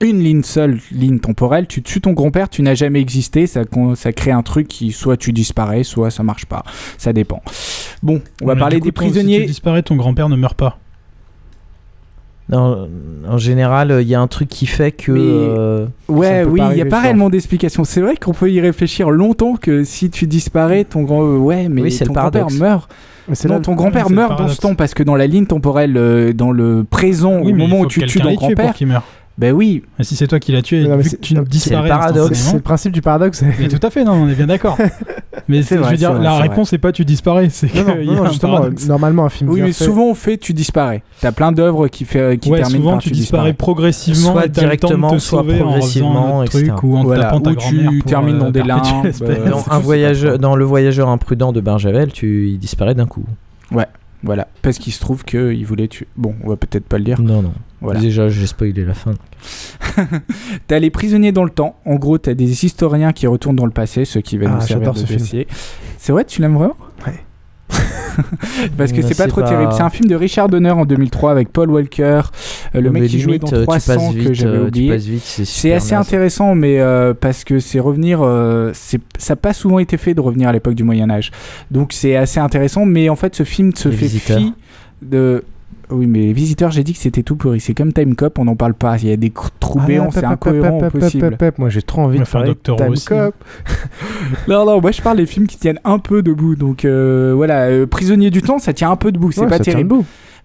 une 0.00 0.18
ligne 0.18 0.42
seule, 0.42 0.78
ligne 0.90 1.18
temporelle, 1.20 1.66
tu 1.66 1.82
tues 1.82 2.00
ton 2.00 2.12
grand-père, 2.12 2.48
tu 2.48 2.62
n'as 2.62 2.74
jamais 2.74 3.00
existé, 3.00 3.46
ça, 3.46 3.62
crée 4.14 4.32
un 4.32 4.42
truc 4.42 4.66
qui 4.68 4.90
soit 4.92 5.16
tu 5.16 5.32
disparais, 5.32 5.84
soit 5.84 6.10
ça 6.10 6.22
marche 6.22 6.46
pas. 6.46 6.64
Ça 6.98 7.12
dépend. 7.12 7.40
Bon, 8.02 8.20
on 8.42 8.46
va 8.46 8.54
Mais 8.54 8.60
parler 8.60 8.80
coup, 8.80 8.86
des 8.86 8.92
ton- 8.92 9.02
Si 9.04 9.10
prisonniers. 9.10 9.40
tu 9.40 9.46
disparais, 9.46 9.82
ton 9.82 9.96
grand-père 9.96 10.28
ne 10.28 10.36
meurt 10.36 10.56
pas. 10.56 10.78
En 12.56 13.38
général, 13.38 13.98
il 14.02 14.08
y 14.08 14.14
a 14.14 14.20
un 14.20 14.26
truc 14.26 14.48
qui 14.48 14.66
fait 14.66 14.92
que. 14.92 15.12
Mais- 15.12 15.20
euh, 15.22 15.86
Ouais, 16.08 16.44
oui, 16.44 16.60
il 16.70 16.74
n'y 16.74 16.80
a 16.82 16.84
pas 16.90 17.00
réellement 17.00 17.30
d'explication. 17.30 17.84
C'est 17.84 18.00
vrai 18.00 18.16
qu'on 18.16 18.32
peut 18.34 18.50
y 18.50 18.60
réfléchir 18.60 19.10
longtemps 19.10 19.56
que 19.56 19.84
si 19.84 20.10
tu 20.10 20.26
disparais, 20.26 20.84
ton 20.84 21.02
grand. 21.02 21.22
euh, 21.22 21.36
Ouais, 21.38 21.68
mais 21.68 21.80
Oui, 21.82 21.90
ton 22.06 22.12
grand-père 22.12 22.46
meurt. 22.60 22.90
Non, 23.48 23.54
là- 23.54 23.60
ton 23.60 23.74
grand-père 23.74 24.10
meurt 24.16 24.30
dans 24.38 24.48
ce 24.48 24.60
temps 24.60 24.74
parce 24.74 24.94
que 24.94 25.02
dans 25.02 25.14
la 25.14 25.26
ligne 25.26 25.46
temporelle, 25.46 25.96
euh, 25.96 26.32
dans 26.32 26.50
le 26.50 26.84
présent, 26.88 27.40
Oui, 27.42 27.52
au 27.52 27.56
moment 27.56 27.76
où 27.80 27.86
tu 27.86 28.00
tues 28.08 28.18
ton 28.18 28.24
grand-père. 28.36 28.74
Ben 29.38 29.52
oui. 29.54 29.82
Mais 29.98 30.04
si 30.04 30.14
c'est 30.14 30.26
toi 30.26 30.38
qui 30.38 30.52
l'as 30.52 30.62
tué, 30.62 30.82
Non, 30.86 30.96
mais 30.96 31.02
vu 31.02 31.08
c'est- 31.10 31.16
que 31.16 31.22
tu 31.22 31.34
non, 31.34 31.42
disparais 31.42 31.88
paradoxe, 31.88 32.38
C'est 32.38 32.54
le 32.54 32.60
principe 32.60 32.92
du 32.92 33.00
paradoxe. 33.02 33.42
Mais 33.58 33.68
tout 33.68 33.84
à 33.84 33.90
fait, 33.90 34.04
non, 34.04 34.12
on 34.12 34.28
est 34.28 34.34
bien 34.34 34.46
d'accord. 34.46 34.76
Mais 35.48 35.62
c'est- 35.62 35.76
je 35.76 35.82
veux 35.82 35.96
dire, 35.96 36.10
c'est 36.10 36.14
vrai, 36.16 36.24
la 36.24 36.36
c'est 36.36 36.42
réponse 36.42 36.68
c'est 36.70 36.78
pas 36.78 36.92
tu 36.92 37.04
disparais, 37.04 37.48
c'est 37.50 37.66
Non, 38.04 38.26
justement, 38.26 38.56
paradoxe. 38.58 38.86
normalement, 38.86 39.24
un 39.24 39.28
film 39.28 39.50
Oui, 39.50 39.60
mais 39.62 39.72
fait- 39.72 39.84
souvent 39.84 40.04
on 40.04 40.14
fait 40.14 40.36
tu 40.36 40.52
disparais. 40.52 41.02
T'as 41.20 41.32
plein 41.32 41.50
d'œuvres 41.50 41.88
qui, 41.88 42.04
fait, 42.04 42.38
qui 42.38 42.50
ouais, 42.50 42.58
terminent 42.58 42.78
souvent 42.80 42.90
par 42.92 43.00
tu 43.00 43.10
disparais 43.10 43.52
progressivement, 43.54 44.32
Soit 44.32 44.42
le 44.42 44.48
directement, 44.50 45.10
te 45.10 45.18
soit 45.18 45.42
progressivement, 45.42 46.44
truc 46.44 46.82
ou 46.82 46.96
en 46.96 47.02
Voilà, 47.04 47.24
tapant 47.24 47.40
ta 47.40 47.54
tu 47.56 48.02
termines 48.06 48.38
dans 48.38 48.46
euh, 48.46 48.50
des 48.50 48.62
l'espèce. 48.62 49.20
euh, 49.22 49.50
dans, 49.50 49.58
c'est 49.58 49.70
un 49.70 49.74
juste 49.76 49.84
voyageur, 49.84 50.38
dans 50.38 50.54
le 50.56 50.64
voyageur 50.64 51.08
imprudent 51.08 51.52
de 51.52 51.60
Barjavel, 51.60 52.12
tu 52.12 52.48
il 52.50 52.58
disparaît 52.58 52.94
d'un 52.94 53.06
coup. 53.06 53.24
Ouais, 53.72 53.86
voilà. 54.22 54.48
Parce 54.62 54.78
qu'il 54.78 54.92
se 54.92 55.00
trouve 55.00 55.24
qu'il 55.24 55.64
voulait 55.66 55.88
tuer. 55.88 56.06
Bon, 56.16 56.34
on 56.44 56.48
va 56.48 56.56
peut-être 56.56 56.84
pas 56.84 56.98
le 56.98 57.04
dire. 57.04 57.20
Non, 57.20 57.42
non. 57.42 57.52
Voilà. 57.80 58.00
Déjà, 58.00 58.28
j'ai 58.28 58.46
spoilé 58.46 58.84
la 58.84 58.94
fin. 58.94 59.14
T'as 60.68 60.78
les 60.78 60.90
prisonniers 60.90 61.32
dans 61.32 61.44
le 61.44 61.50
temps. 61.50 61.76
En 61.84 61.96
gros, 61.96 62.18
t'as 62.18 62.34
des 62.34 62.64
historiens 62.64 63.12
qui 63.12 63.26
retournent 63.26 63.56
dans 63.56 63.66
le 63.66 63.72
passé, 63.72 64.04
ceux 64.04 64.20
qui 64.20 64.38
viennent 64.38 64.52
Ah, 64.52 64.60
nous 64.60 64.66
servir 64.66 64.94
j'adore 64.94 65.02
de 65.02 65.06
ce 65.08 65.12
dossier. 65.12 65.48
C'est 65.98 66.12
vrai, 66.12 66.24
tu 66.24 66.40
l'aimes 66.40 66.54
vraiment? 66.54 66.76
Ouais. 67.06 67.24
Parce 68.76 68.92
que 68.92 69.00
Euh, 69.00 69.04
c'est 69.08 69.16
pas 69.16 69.26
trop 69.26 69.40
pas- 69.40 69.48
terrible. 69.48 69.72
C'est 69.72 69.82
un 69.82 69.90
film 69.90 70.08
de 70.08 70.14
Richard 70.14 70.48
Donner 70.48 70.70
en 70.70 70.84
2003 70.84 71.30
avec 71.30 71.48
Paul 71.52 71.70
Walker, 71.70 72.20
euh, 72.74 72.80
le 72.80 72.90
mec 72.90 73.04
qui 73.08 73.20
jouait 73.20 73.38
dans 73.38 73.48
euh, 73.52 73.60
tu 73.60 73.66
300 73.66 73.94
passes 73.94 74.14
que 74.14 74.18
vite, 74.18 74.34
j'avais 74.34 74.56
euh, 74.56 74.60
tu 74.62 74.66
oublié. 74.68 74.98
c'est 75.44 75.72
assez 75.72 75.94
naze. 75.94 76.06
intéressant, 76.06 76.54
mais 76.54 76.78
euh, 76.80 77.14
parce 77.18 77.44
que 77.44 77.58
c'est 77.58 77.80
revenir. 77.80 78.20
euh, 78.22 78.72
ça 78.74 78.98
n'a 79.30 79.36
pas 79.36 79.52
souvent 79.52 79.78
été 79.78 79.96
fait 79.96 80.14
de 80.14 80.20
revenir 80.20 80.48
à 80.48 80.52
l'époque 80.52 80.74
du 80.74 80.84
Moyen 80.84 81.08
Âge. 81.10 81.30
Donc 81.70 81.92
c'est 81.92 82.16
assez 82.16 82.40
intéressant, 82.40 82.84
mais 82.84 83.08
en 83.08 83.16
fait 83.16 83.34
ce 83.34 83.44
film 83.44 83.74
se 83.74 83.88
Les 83.88 83.96
fait 83.96 84.06
visiteurs. 84.06 84.38
fi 84.38 84.52
de. 85.00 85.44
Oui, 85.92 86.06
mais 86.06 86.20
les 86.20 86.32
visiteurs, 86.32 86.70
j'ai 86.70 86.82
dit 86.84 86.92
que 86.92 86.98
c'était 86.98 87.22
tout 87.22 87.36
pourri. 87.36 87.60
C'est 87.60 87.74
comme 87.74 87.92
Time 87.92 88.14
Cop, 88.14 88.38
on 88.38 88.44
n'en 88.44 88.56
parle 88.56 88.74
pas. 88.74 88.96
Il 88.98 89.08
y 89.08 89.12
a 89.12 89.16
des 89.16 89.32
trous 89.60 89.80
Ah, 89.82 89.86
béants, 89.86 90.04
pep, 90.06 90.14
c'est 90.14 90.24
incohérent 90.24 90.78
possible. 90.90 91.36
Moi, 91.58 91.68
j'ai 91.68 91.82
trop 91.82 92.02
envie 92.02 92.18
de 92.18 92.24
faire 92.24 92.42
Time. 92.76 92.94
Cop. 93.06 93.34
Non, 94.48 94.64
non, 94.66 94.80
moi 94.80 94.90
je 94.92 95.02
parle 95.02 95.16
des 95.18 95.26
films 95.26 95.46
qui 95.46 95.56
tiennent 95.58 95.80
un 95.84 95.98
peu 95.98 96.22
debout. 96.22 96.56
Donc 96.56 96.84
euh, 96.84 97.32
voilà, 97.34 97.64
euh, 97.66 97.86
Prisonnier 97.86 98.30
du 98.30 98.42
temps, 98.42 98.58
ça 98.58 98.72
tient 98.72 98.90
un 98.90 98.96
peu 98.96 99.12
debout. 99.12 99.30
C'est 99.32 99.46
pas 99.46 99.58
terrible. 99.58 99.96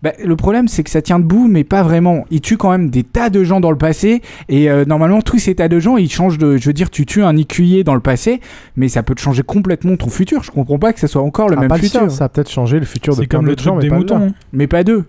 Bah, 0.03 0.11
le 0.23 0.35
problème, 0.35 0.67
c'est 0.67 0.83
que 0.83 0.91
ça 0.91 1.01
tient 1.01 1.17
debout, 1.17 1.47
mais 1.47 1.63
pas 1.63 1.81
vraiment. 1.81 2.25
Il 2.29 2.41
tue 2.41 2.55
quand 2.57 2.69
même 2.69 2.91
des 2.91 3.03
tas 3.03 3.31
de 3.31 3.43
gens 3.43 3.59
dans 3.59 3.71
le 3.71 3.77
passé. 3.79 4.21
Et 4.47 4.69
euh, 4.69 4.85
normalement, 4.85 5.21
tous 5.23 5.39
ces 5.39 5.55
tas 5.55 5.67
de 5.69 5.79
gens, 5.79 5.97
ils 5.97 6.11
changent 6.11 6.37
de. 6.37 6.57
Je 6.57 6.67
veux 6.67 6.73
dire, 6.73 6.91
tu 6.91 7.05
tues 7.07 7.23
un 7.23 7.35
écuyer 7.35 7.83
dans 7.83 7.95
le 7.95 7.99
passé, 7.99 8.39
mais 8.75 8.89
ça 8.89 9.01
peut 9.01 9.15
te 9.15 9.21
changer 9.21 9.41
complètement 9.41 9.95
ton 9.97 10.09
futur. 10.09 10.43
Je 10.43 10.51
comprends 10.51 10.77
pas 10.77 10.93
que 10.93 10.99
ça 10.99 11.07
soit 11.07 11.23
encore 11.23 11.49
le 11.49 11.55
Ah, 11.57 11.61
même 11.61 11.69
pas 11.69 11.77
le 11.77 11.81
futur. 11.81 12.01
sien, 12.01 12.09
ça 12.09 12.25
a 12.25 12.29
peut-être 12.29 12.51
changé 12.51 12.79
le 12.79 12.85
futur 12.85 13.15
de 13.15 13.21
C'est 13.21 13.27
plein 13.27 13.39
comme 13.39 13.47
le 13.47 13.55
gens, 13.57 13.71
truc 13.71 13.75
mais 13.77 13.81
des 13.81 13.89
pas 13.89 13.95
le 13.95 13.99
moutons. 14.01 14.17
hein. 14.17 14.33
Mais 14.53 14.67
pas 14.67 14.83
deux. 14.83 15.05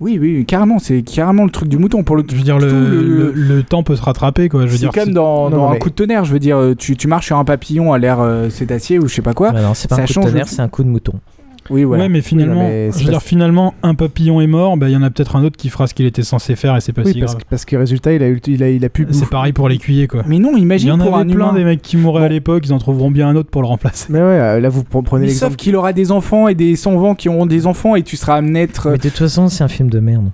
Oui, 0.00 0.18
oui, 0.18 0.44
carrément. 0.46 0.78
C'est 0.78 1.02
carrément 1.02 1.44
le 1.44 1.50
truc 1.50 1.68
du 1.68 1.76
mouton. 1.76 2.02
Pour 2.02 2.16
le, 2.16 2.24
Je 2.28 2.34
veux 2.34 2.42
dire, 2.42 2.58
le, 2.58 3.02
le, 3.02 3.32
le 3.34 3.62
temps 3.62 3.82
peut 3.82 3.96
se 3.96 4.02
rattraper, 4.02 4.48
quoi. 4.48 4.62
Je 4.62 4.66
veux 4.66 4.72
C'est 4.72 4.78
dire, 4.78 4.92
comme 4.92 5.12
dans, 5.12 5.44
Non, 5.44 5.50
dans 5.50 5.56
non, 5.58 5.68
un 5.68 5.72
mais- 5.74 5.78
coup 5.78 5.90
de 5.90 5.94
tonnerre. 5.94 6.24
Je 6.24 6.32
veux 6.32 6.38
dire, 6.38 6.56
euh, 6.56 6.74
tu, 6.74 6.96
tu 6.96 7.06
marches 7.06 7.26
sur 7.26 7.36
un 7.36 7.44
papillon 7.44 7.92
à 7.92 7.98
l'air 7.98 8.18
euh, 8.20 8.48
cétacé 8.48 8.98
ou 8.98 9.08
je 9.08 9.14
sais 9.14 9.20
pas 9.22 9.34
quoi. 9.34 9.52
Non, 9.52 9.74
c'est 9.74 9.88
pas 9.88 9.96
ça 9.96 10.02
un 10.02 10.06
coup 10.06 10.14
de 10.20 10.24
tonnerre, 10.26 10.48
c'est 10.48 10.62
un 10.62 10.68
coup 10.68 10.82
de 10.84 10.88
mouton. 10.88 11.12
Oui, 11.68 11.84
voilà. 11.84 12.04
Ouais, 12.04 12.08
mais 12.08 12.20
finalement, 12.20 12.62
mais 12.62 12.90
je 12.92 13.04
veux 13.04 13.10
dire, 13.10 13.22
finalement, 13.22 13.74
un 13.82 13.94
papillon 13.94 14.40
est 14.40 14.46
mort, 14.46 14.76
bah, 14.76 14.88
il 14.88 14.92
y 14.92 14.96
en 14.96 15.02
a 15.02 15.10
peut-être 15.10 15.36
un 15.36 15.44
autre 15.44 15.56
qui 15.56 15.68
fera 15.68 15.86
ce 15.86 15.94
qu'il 15.94 16.06
était 16.06 16.22
censé 16.22 16.56
faire 16.56 16.74
et 16.76 16.80
c'est 16.80 16.92
pas 16.92 17.02
Oui, 17.02 17.12
si 17.12 17.20
parce, 17.20 17.32
grave. 17.34 17.42
que- 17.44 17.48
parce 17.50 17.64
que 17.64 17.76
résultat, 17.76 18.12
il 18.12 18.22
a, 18.22 18.28
eu, 18.28 18.40
il 18.46 18.62
a, 18.62 18.70
il 18.70 18.84
a 18.84 18.88
pu. 18.88 19.06
C'est 19.10 19.28
pareil 19.28 19.52
pour 19.52 19.68
l'écuyer, 19.68 20.08
quoi. 20.08 20.22
Mais 20.26 20.38
non, 20.38 20.50
Il 20.54 20.58
y 20.60 20.62
imagine 20.62 20.92
en 20.92 20.98
pour 20.98 21.14
avait 21.16 21.30
un 21.30 21.34
plein 21.34 21.48
humain. 21.50 21.54
des 21.58 21.64
mecs 21.64 21.82
qui 21.82 21.96
mouraient 21.96 22.24
à 22.24 22.28
l'époque, 22.28 22.64
ils 22.66 22.72
en 22.72 22.78
trouveront 22.78 23.10
bien 23.10 23.28
un 23.28 23.36
autre 23.36 23.50
pour 23.50 23.62
le 23.62 23.68
remplacer. 23.68 24.06
Mais 24.10 24.18
ouais, 24.18 24.24
euh, 24.24 24.60
là, 24.60 24.68
vous 24.68 24.82
pre- 24.82 25.02
prenez 25.04 25.22
Mais 25.22 25.26
l'exemple. 25.28 25.52
sauf 25.52 25.56
qu'il 25.56 25.76
aura 25.76 25.92
des 25.92 26.10
enfants 26.12 26.48
et 26.48 26.54
des 26.54 26.76
sans-vents 26.76 27.14
qui 27.14 27.28
auront 27.28 27.46
des 27.46 27.66
enfants 27.66 27.94
et 27.96 28.02
tu 28.02 28.16
seras 28.16 28.36
amené 28.36 28.60
à 28.60 28.62
être. 28.62 28.90
Mais 28.90 28.96
de 28.98 29.02
toute 29.02 29.18
façon, 29.18 29.48
c'est 29.48 29.62
un 29.64 29.68
film 29.68 29.90
de 29.90 30.00
merde. 30.00 30.30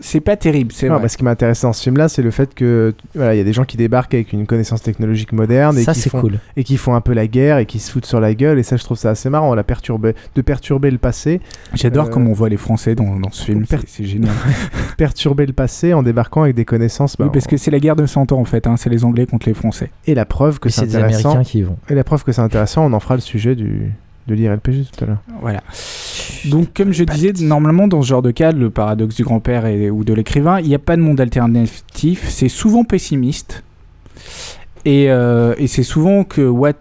C'est 0.00 0.20
pas 0.20 0.36
terrible, 0.36 0.72
c'est 0.72 0.88
vrai. 0.88 1.00
bah, 1.00 1.08
ce 1.08 1.16
qui 1.16 1.24
m'a 1.24 1.30
intéressé 1.32 1.66
dans 1.66 1.72
ce 1.72 1.82
film-là, 1.82 2.08
c'est 2.08 2.22
le 2.22 2.30
fait 2.30 2.54
que 2.54 2.94
voilà, 3.14 3.34
il 3.34 3.38
y 3.38 3.40
a 3.40 3.44
des 3.44 3.52
gens 3.52 3.64
qui 3.64 3.76
débarquent 3.76 4.14
avec 4.14 4.32
une 4.32 4.46
connaissance 4.46 4.80
technologique 4.82 5.32
moderne 5.32 5.76
et 5.78 5.82
Ça, 5.82 5.92
qui 5.92 6.00
c'est 6.00 6.10
font 6.10 6.20
cool. 6.20 6.38
et 6.56 6.64
qui 6.64 6.76
font 6.76 6.94
un 6.94 7.00
peu 7.00 7.12
la 7.14 7.26
guerre 7.26 7.58
et 7.58 7.66
qui 7.66 7.78
se 7.78 7.90
foutent 7.90 8.06
sur 8.06 8.20
la 8.20 8.34
gueule 8.34 8.58
et 8.58 8.62
ça, 8.62 8.76
je 8.76 8.84
trouve 8.84 8.96
ça 8.96 9.10
assez 9.10 9.28
marrant, 9.30 9.54
la 9.54 9.64
perturber, 9.64 10.14
de 10.34 10.42
perturber 10.42 10.90
le 10.90 10.98
passé, 10.98 11.40
J'adore 11.74 12.06
Euh, 12.06 12.10
comment 12.10 12.30
on 12.30 12.34
voit 12.34 12.48
les 12.48 12.56
Français 12.56 12.94
dans, 12.94 13.16
dans 13.18 13.30
ce 13.32 13.44
film, 13.44 13.66
per- 13.66 13.78
c'est- 13.80 13.88
c'est 13.88 14.04
génial. 14.04 14.32
perturber 14.96 15.46
le 15.46 15.52
passé 15.52 15.92
en 15.94 16.02
débarquant 16.02 16.42
avec 16.42 16.54
des 16.54 16.64
connaissances. 16.64 17.16
bah, 17.16 17.24
oui, 17.26 17.30
parce 17.32 17.46
que 17.46 17.56
c'est 17.56 17.70
la 17.70 17.80
guerre 17.80 17.96
de 17.96 18.06
100 18.06 18.32
ans 18.32 18.38
en 18.40 18.44
fait, 18.44 18.66
hein, 18.66 18.76
c'est 18.76 18.90
les 18.90 19.04
Anglais 19.04 19.26
contre 19.26 19.48
les 19.48 19.54
Français. 19.54 19.90
Et 20.06 20.14
la 20.14 20.24
preuve 20.26 20.58
que 20.60 20.68
Et 20.68 20.70
c'est 20.70 20.82
c'est 20.82 20.86
des 20.86 20.96
intéressant. 20.96 21.30
Américains 21.32 21.50
qui 21.50 21.58
y 21.58 21.62
vont. 21.62 21.76
Et 21.88 21.94
la 21.94 22.04
preuve 22.04 22.24
que 22.24 22.32
c'est 22.32 22.40
intéressant, 22.40 22.86
on 22.86 22.92
en 22.92 23.00
fera 23.00 23.14
le 23.14 23.20
sujet 23.20 23.54
du 23.56 23.92
de 24.28 24.34
l'IRLPG 24.34 24.84
tout 24.96 25.04
à 25.04 25.06
l'heure. 25.08 25.22
Voilà. 25.40 25.62
Donc, 26.44 26.72
comme 26.74 26.92
je 26.92 27.02
disais, 27.04 27.32
normalement, 27.40 27.88
dans 27.88 28.00
ce 28.02 28.06
genre 28.08 28.22
de 28.22 28.30
cas, 28.30 28.52
le 28.52 28.70
paradoxe 28.70 29.16
du 29.16 29.24
grand-père 29.24 29.64
ou 29.92 30.04
de 30.04 30.12
l'écrivain, 30.14 30.60
il 30.60 30.68
n'y 30.68 30.74
a 30.74 30.78
pas 30.78 30.96
de 30.96 31.02
monde 31.02 31.20
alternatif. 31.20 32.28
C'est 32.28 32.48
souvent 32.48 32.84
pessimiste. 32.84 33.64
Et, 34.84 35.10
euh, 35.10 35.54
et 35.58 35.66
c'est 35.66 35.82
souvent 35.82 36.22
que 36.24 36.42
what, 36.42 36.72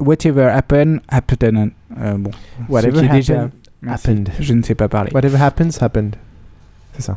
whatever 0.00 0.44
happened, 0.44 1.00
happened. 1.08 1.70
Euh, 2.00 2.18
bon, 2.18 2.30
Whatever 2.68 3.06
déjà. 3.08 3.34
happened, 3.34 3.50
Merci. 3.82 4.08
happened. 4.10 4.28
Je 4.40 4.52
ne 4.54 4.62
sais 4.62 4.74
pas 4.74 4.88
parler. 4.88 5.10
Whatever 5.14 5.38
happens, 5.40 5.80
happened. 5.80 6.16
C'est 6.94 7.02
ça. 7.02 7.16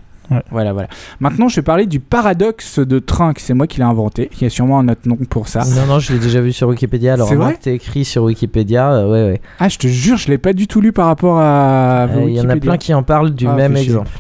Voilà, 0.52 0.74
voilà. 0.74 0.88
Maintenant, 1.20 1.48
je 1.48 1.56
vais 1.56 1.62
parler 1.62 1.86
du 1.86 2.00
paradoxe 2.00 2.80
de 2.80 3.00
Trunks. 3.00 3.40
C'est 3.40 3.54
moi 3.54 3.68
qui 3.68 3.78
l'ai 3.80 3.84
inventé. 3.86 4.30
Il 4.40 4.44
y 4.44 4.46
a 4.46 4.50
sûrement 4.50 4.80
un 4.80 4.88
autre 4.88 5.02
nom 5.06 5.16
pour 5.16 5.48
ça. 5.48 5.62
Non, 5.76 5.86
non, 5.88 6.00
je 6.00 6.14
l'ai 6.14 6.20
déjà 6.20 6.40
vu 6.42 6.52
sur 6.54 6.68
Wikipédia. 6.68 7.14
Alors, 7.14 7.28
C'est 7.28 7.36
vrai 7.36 7.58
t'es 7.60 7.74
écrit 7.76 8.06
sur 8.06 8.24
Wikipédia. 8.24 8.92
euh, 8.92 9.06
ouais, 9.12 9.32
ouais. 9.32 9.42
Ah, 9.60 9.70
je 9.70 9.78
te 9.78 9.88
jure, 9.88 10.18
je 10.18 10.28
l'ai 10.30 10.38
pas 10.38 10.54
du 10.54 10.68
tout 10.68 10.82
lu 10.82 10.92
par 10.94 11.08
rapport 11.08 11.40
à. 11.40 12.04
Euh, 12.10 12.26
Il 12.28 12.36
y 12.36 12.42
en 12.42 12.50
a 12.50 12.56
plein 12.58 12.78
qui 12.78 12.94
en 12.94 13.04
parlent 13.04 13.32
du 13.32 13.48
Ah, 13.48 13.54
même 13.54 13.76
exemple. 13.76 14.12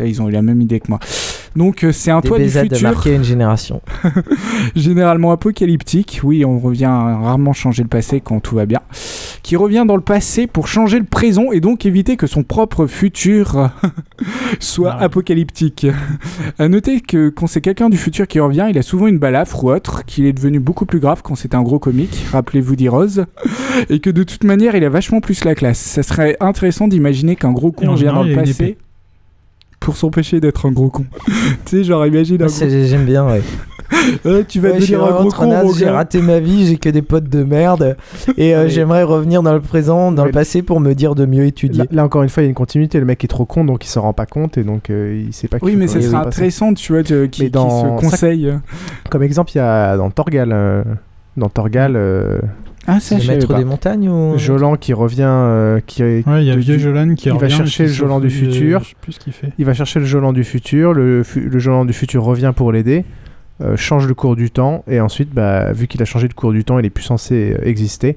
Ils 0.00 0.20
ont 0.20 0.28
eu 0.28 0.32
la 0.32 0.42
même 0.42 0.60
idée 0.60 0.80
que 0.80 0.88
moi. 0.88 0.98
Donc, 1.56 1.84
euh, 1.84 1.92
c'est 1.92 2.10
un 2.10 2.20
toit 2.20 2.38
du 2.38 2.44
DBZ 2.44 2.54
de 2.68 2.74
futur. 2.74 2.90
marquer 2.90 3.14
une 3.14 3.24
génération. 3.24 3.80
généralement 4.76 5.30
apocalyptique. 5.30 6.20
Oui, 6.24 6.44
on 6.44 6.58
revient 6.58 6.84
à 6.84 7.16
rarement 7.18 7.52
changer 7.52 7.82
le 7.82 7.88
passé 7.88 8.20
quand 8.20 8.40
tout 8.40 8.56
va 8.56 8.66
bien. 8.66 8.80
Qui 9.42 9.56
revient 9.56 9.84
dans 9.86 9.96
le 9.96 10.02
passé 10.02 10.46
pour 10.46 10.68
changer 10.68 10.98
le 10.98 11.04
présent 11.04 11.52
et 11.52 11.60
donc 11.60 11.86
éviter 11.86 12.16
que 12.16 12.26
son 12.26 12.42
propre 12.42 12.86
futur 12.86 13.70
soit 14.58 14.94
apocalyptique. 14.94 15.86
à 16.58 16.68
noter 16.68 17.00
que 17.00 17.28
quand 17.28 17.46
c'est 17.46 17.60
quelqu'un 17.60 17.88
du 17.88 17.98
futur 17.98 18.26
qui 18.26 18.40
revient, 18.40 18.66
il 18.70 18.78
a 18.78 18.82
souvent 18.82 19.06
une 19.06 19.18
balafre 19.18 19.64
ou 19.64 19.70
autre, 19.70 20.04
qu'il 20.04 20.26
est 20.26 20.32
devenu 20.32 20.58
beaucoup 20.60 20.86
plus 20.86 21.00
grave 21.00 21.22
quand 21.22 21.34
c'est 21.34 21.54
un 21.54 21.62
gros 21.62 21.78
comique, 21.78 22.24
rappelez-vous 22.32 22.76
d'Irose, 22.76 23.26
et 23.90 24.00
que 24.00 24.10
de 24.10 24.22
toute 24.22 24.44
manière, 24.44 24.74
il 24.74 24.84
a 24.84 24.88
vachement 24.88 25.20
plus 25.20 25.44
la 25.44 25.54
classe. 25.54 25.78
Ça 25.78 26.02
serait 26.02 26.36
intéressant 26.40 26.88
d'imaginer 26.88 27.36
qu'un 27.36 27.52
gros 27.52 27.72
con 27.72 27.94
vient 27.94 28.12
dans 28.12 28.22
le 28.22 28.34
passé 28.34 28.50
épée. 28.50 28.78
Pour 29.84 29.96
s'empêcher 29.96 30.40
d'être 30.40 30.66
un 30.66 30.72
gros 30.72 30.88
con. 30.88 31.04
tu 31.66 31.76
sais, 31.78 31.84
genre 31.84 32.06
imagine 32.06 32.42
un 32.42 32.48
J'aime 32.48 33.04
bien, 33.04 33.26
ouais. 33.26 33.42
Tu 34.48 34.60
vas 34.60 34.70
Ouais, 34.70 34.80
je 34.80 34.84
suis 34.84 34.94
devenir 34.94 35.04
un 35.04 35.20
gros 35.20 35.30
con, 35.30 35.72
J'ai 35.76 35.88
raté 35.90 36.22
ma 36.22 36.40
vie, 36.40 36.66
j'ai 36.66 36.78
que 36.78 36.88
des 36.88 37.02
potes 37.02 37.28
de 37.28 37.44
merde. 37.44 37.96
Et 38.38 38.56
euh, 38.56 38.66
j'aimerais 38.66 39.02
revenir 39.02 39.42
dans 39.42 39.52
le 39.52 39.60
présent, 39.60 40.10
dans 40.10 40.24
le 40.24 40.30
passé 40.32 40.62
pour 40.62 40.80
me 40.80 40.94
dire 40.94 41.14
de 41.14 41.26
mieux 41.26 41.44
étudier. 41.44 41.82
Là, 41.84 41.88
là, 41.92 42.04
encore 42.04 42.22
une 42.22 42.30
fois, 42.30 42.42
il 42.42 42.46
y 42.46 42.48
a 42.48 42.48
une 42.48 42.54
continuité. 42.54 42.98
Le 42.98 43.04
mec 43.04 43.22
est 43.22 43.28
trop 43.28 43.44
con, 43.44 43.64
donc 43.64 43.84
il 43.84 43.88
s'en 43.88 44.00
rend 44.00 44.14
pas 44.14 44.26
compte 44.26 44.56
et 44.56 44.64
donc 44.64 44.88
euh, 44.88 45.22
il 45.26 45.32
sait 45.34 45.48
pas. 45.48 45.58
qu'il 45.58 45.68
Oui, 45.68 45.76
mais 45.76 45.86
ça 45.86 45.98
passer. 45.98 46.14
intéressant, 46.14 46.72
tu 46.74 46.92
vois, 46.92 47.02
de- 47.02 47.26
qui, 47.26 47.50
dans 47.50 47.96
qui 47.98 48.06
se 48.06 48.10
conseille. 48.10 48.52
Comme 49.10 49.22
exemple, 49.22 49.52
il 49.54 49.58
y 49.58 49.60
a 49.60 49.96
dans 49.98 50.10
Torgal. 50.10 50.50
euh, 50.52 50.82
dans 51.36 51.50
Torgal. 51.50 51.94
Ah, 52.86 53.00
C'est 53.00 53.18
le 53.18 53.26
maître 53.26 53.54
des 53.54 53.64
montagnes 53.64 54.08
ou 54.08 54.36
Jolan 54.38 54.76
qui 54.76 54.92
revient. 54.92 55.22
euh, 55.24 55.80
qui, 55.86 56.02
Ouais, 56.02 56.22
il 56.26 56.44
y 56.44 56.50
a 56.50 56.54
de- 56.54 56.60
vieux 56.60 56.76
du- 56.76 56.82
Jolan 56.82 57.14
qui 57.14 57.28
Il 57.28 57.32
va 57.32 57.38
revient 57.38 57.54
et 57.54 57.56
chercher 57.56 57.84
qui 57.84 57.88
le 57.90 57.94
Jolan 57.94 58.20
du 58.20 58.30
futur. 58.30 58.80
Je 58.80 58.88
sais 58.90 58.94
plus 59.00 59.12
ce 59.12 59.20
qu'il 59.20 59.32
fait. 59.32 59.52
Il 59.58 59.64
va 59.64 59.74
chercher 59.74 60.00
le 60.00 60.04
Jolan 60.06 60.32
du 60.32 60.44
futur. 60.44 60.92
Le, 60.92 61.22
le 61.36 61.58
Jolan 61.58 61.84
du 61.84 61.92
futur 61.92 62.22
revient 62.24 62.52
pour 62.54 62.72
l'aider. 62.72 63.04
euh, 63.60 63.76
change 63.76 64.08
le 64.08 64.14
cours 64.14 64.34
du 64.34 64.50
temps. 64.50 64.84
Et 64.88 65.00
ensuite, 65.00 65.32
bah, 65.32 65.72
vu 65.72 65.86
qu'il 65.86 66.02
a 66.02 66.04
changé 66.04 66.26
le 66.26 66.34
cours 66.34 66.52
du 66.52 66.64
temps, 66.64 66.78
il 66.80 66.84
est 66.86 66.90
plus 66.90 67.04
censé 67.04 67.54
euh, 67.56 67.64
exister. 67.68 68.16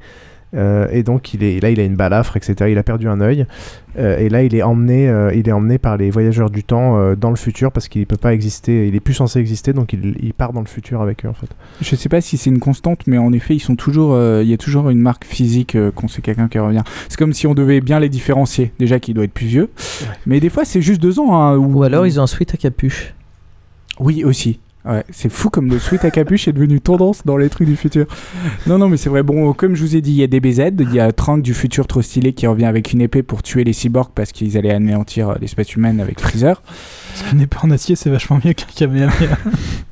Euh, 0.58 0.88
et 0.92 1.04
donc 1.04 1.34
il 1.34 1.44
est 1.44 1.60
là, 1.62 1.70
il 1.70 1.80
a 1.80 1.84
une 1.84 1.96
balafre, 1.96 2.36
etc. 2.36 2.70
Il 2.72 2.78
a 2.78 2.84
perdu 2.84 3.08
un 3.08 3.22
œil. 3.22 3.46
Euh, 4.00 4.18
et 4.18 4.30
là, 4.30 4.44
il 4.44 4.54
est 4.56 4.62
emmené, 4.64 5.08
euh, 5.10 5.34
il 5.34 5.48
est 5.48 5.52
emmené 5.52 5.78
par 5.78 5.98
les 5.98 6.10
voyageurs 6.12 6.50
du 6.50 6.64
temps 6.64 6.98
euh, 7.00 7.16
dans 7.16 7.30
le 7.32 7.36
futur 7.36 7.72
parce 7.72 7.88
qu'il 7.88 8.06
peut 8.06 8.18
pas 8.18 8.34
exister. 8.34 8.88
Il 8.88 8.96
est 8.96 9.00
plus 9.00 9.14
censé 9.14 9.40
exister, 9.40 9.74
donc 9.74 9.94
il, 9.94 10.16
il 10.22 10.34
part 10.34 10.54
dans 10.54 10.62
le 10.62 10.68
futur 10.68 11.02
avec 11.02 11.26
eux 11.26 11.30
en 11.30 11.34
fait. 11.34 11.48
Je 11.82 11.96
sais 11.96 12.10
pas 12.10 12.22
si 12.22 12.38
c'est 12.38 12.50
une 12.50 12.60
constante, 12.60 13.02
mais 13.08 13.18
en 13.18 13.34
effet, 13.34 13.56
ils 13.56 13.60
sont 13.60 13.76
toujours. 13.76 14.14
euh, 14.14 14.42
Il 14.44 14.50
y 14.50 14.54
a 14.54 14.58
toujours 14.58 14.90
une 14.90 15.00
marque 15.02 15.26
physique 15.26 15.76
euh, 15.76 15.92
quand 15.94 16.08
c'est 16.08 16.22
quelqu'un 16.22 16.48
qui 16.48 16.60
revient. 16.60 16.84
C'est 17.10 17.18
comme 17.18 17.34
si 17.34 17.48
on 17.48 17.54
devait 17.54 17.82
bien 17.82 18.00
les 18.00 18.10
différencier. 18.10 18.72
Déjà 18.80 19.00
qu'il 19.00 19.14
doit 19.16 19.24
être 19.26 19.34
plus 19.34 19.48
vieux. 19.48 19.70
Mais 20.26 20.40
des 20.40 20.50
fois, 20.50 20.64
c'est 20.66 20.82
juste 20.82 21.02
deux 21.02 21.20
ans. 21.20 21.36
hein, 21.36 21.58
Ou 21.58 21.84
alors 21.84 22.06
ils 22.06 22.20
ont 22.20 22.24
un 22.24 22.28
sweat 22.28 22.54
à 22.54 22.58
capuche. 22.58 23.14
Oui, 24.00 24.24
aussi. 24.24 24.60
Ouais, 24.88 25.04
c'est 25.12 25.30
fou 25.30 25.50
comme 25.50 25.70
le 25.70 25.80
sweat 25.80 26.06
à 26.06 26.12
capuche 26.12 26.48
est 26.48 26.54
devenu 26.54 26.80
tendance 26.80 27.26
dans 27.26 27.36
les 27.36 27.50
trucs 27.50 27.68
du 27.68 27.76
futur. 27.76 28.06
Non, 28.68 28.78
non, 28.78 28.88
mais 28.88 28.96
c'est 28.96 29.10
vrai. 29.10 29.22
Bon, 29.22 29.52
comme 29.54 29.76
je 29.76 29.84
vous 29.84 29.96
ai 29.98 30.02
dit, 30.02 30.12
il 30.12 30.18
y 30.18 30.24
a 30.24 30.28
des 30.28 30.40
BZ, 30.40 30.72
il 30.80 30.94
y 30.94 31.00
a 31.00 31.12
Trunks 31.12 31.42
du 31.42 31.54
futur 31.54 31.88
trop 31.88 32.02
stylé 32.02 32.32
qui 32.32 32.48
revient 32.48 32.66
avec 32.66 32.94
une 32.94 33.02
épée 33.02 33.22
pour 33.22 33.44
tuer 33.44 33.66
les 33.66 33.74
cyborgs 33.74 34.12
parce 34.16 34.32
qu'ils 34.32 34.58
allaient 34.58 34.74
anéantir 34.74 35.30
euh, 35.30 35.36
l'espèce 35.42 35.76
humaine 35.76 36.00
avec 36.00 36.22
Freezer. 36.22 36.62
Parce 36.62 37.30
qu'une 37.30 37.42
épée 37.42 37.58
en 37.62 37.72
acier, 37.72 37.96
c'est 37.96 38.10
vachement 38.10 38.40
mieux 38.44 38.54
qu'un 38.54 38.68
Kamehameha. 38.76 39.38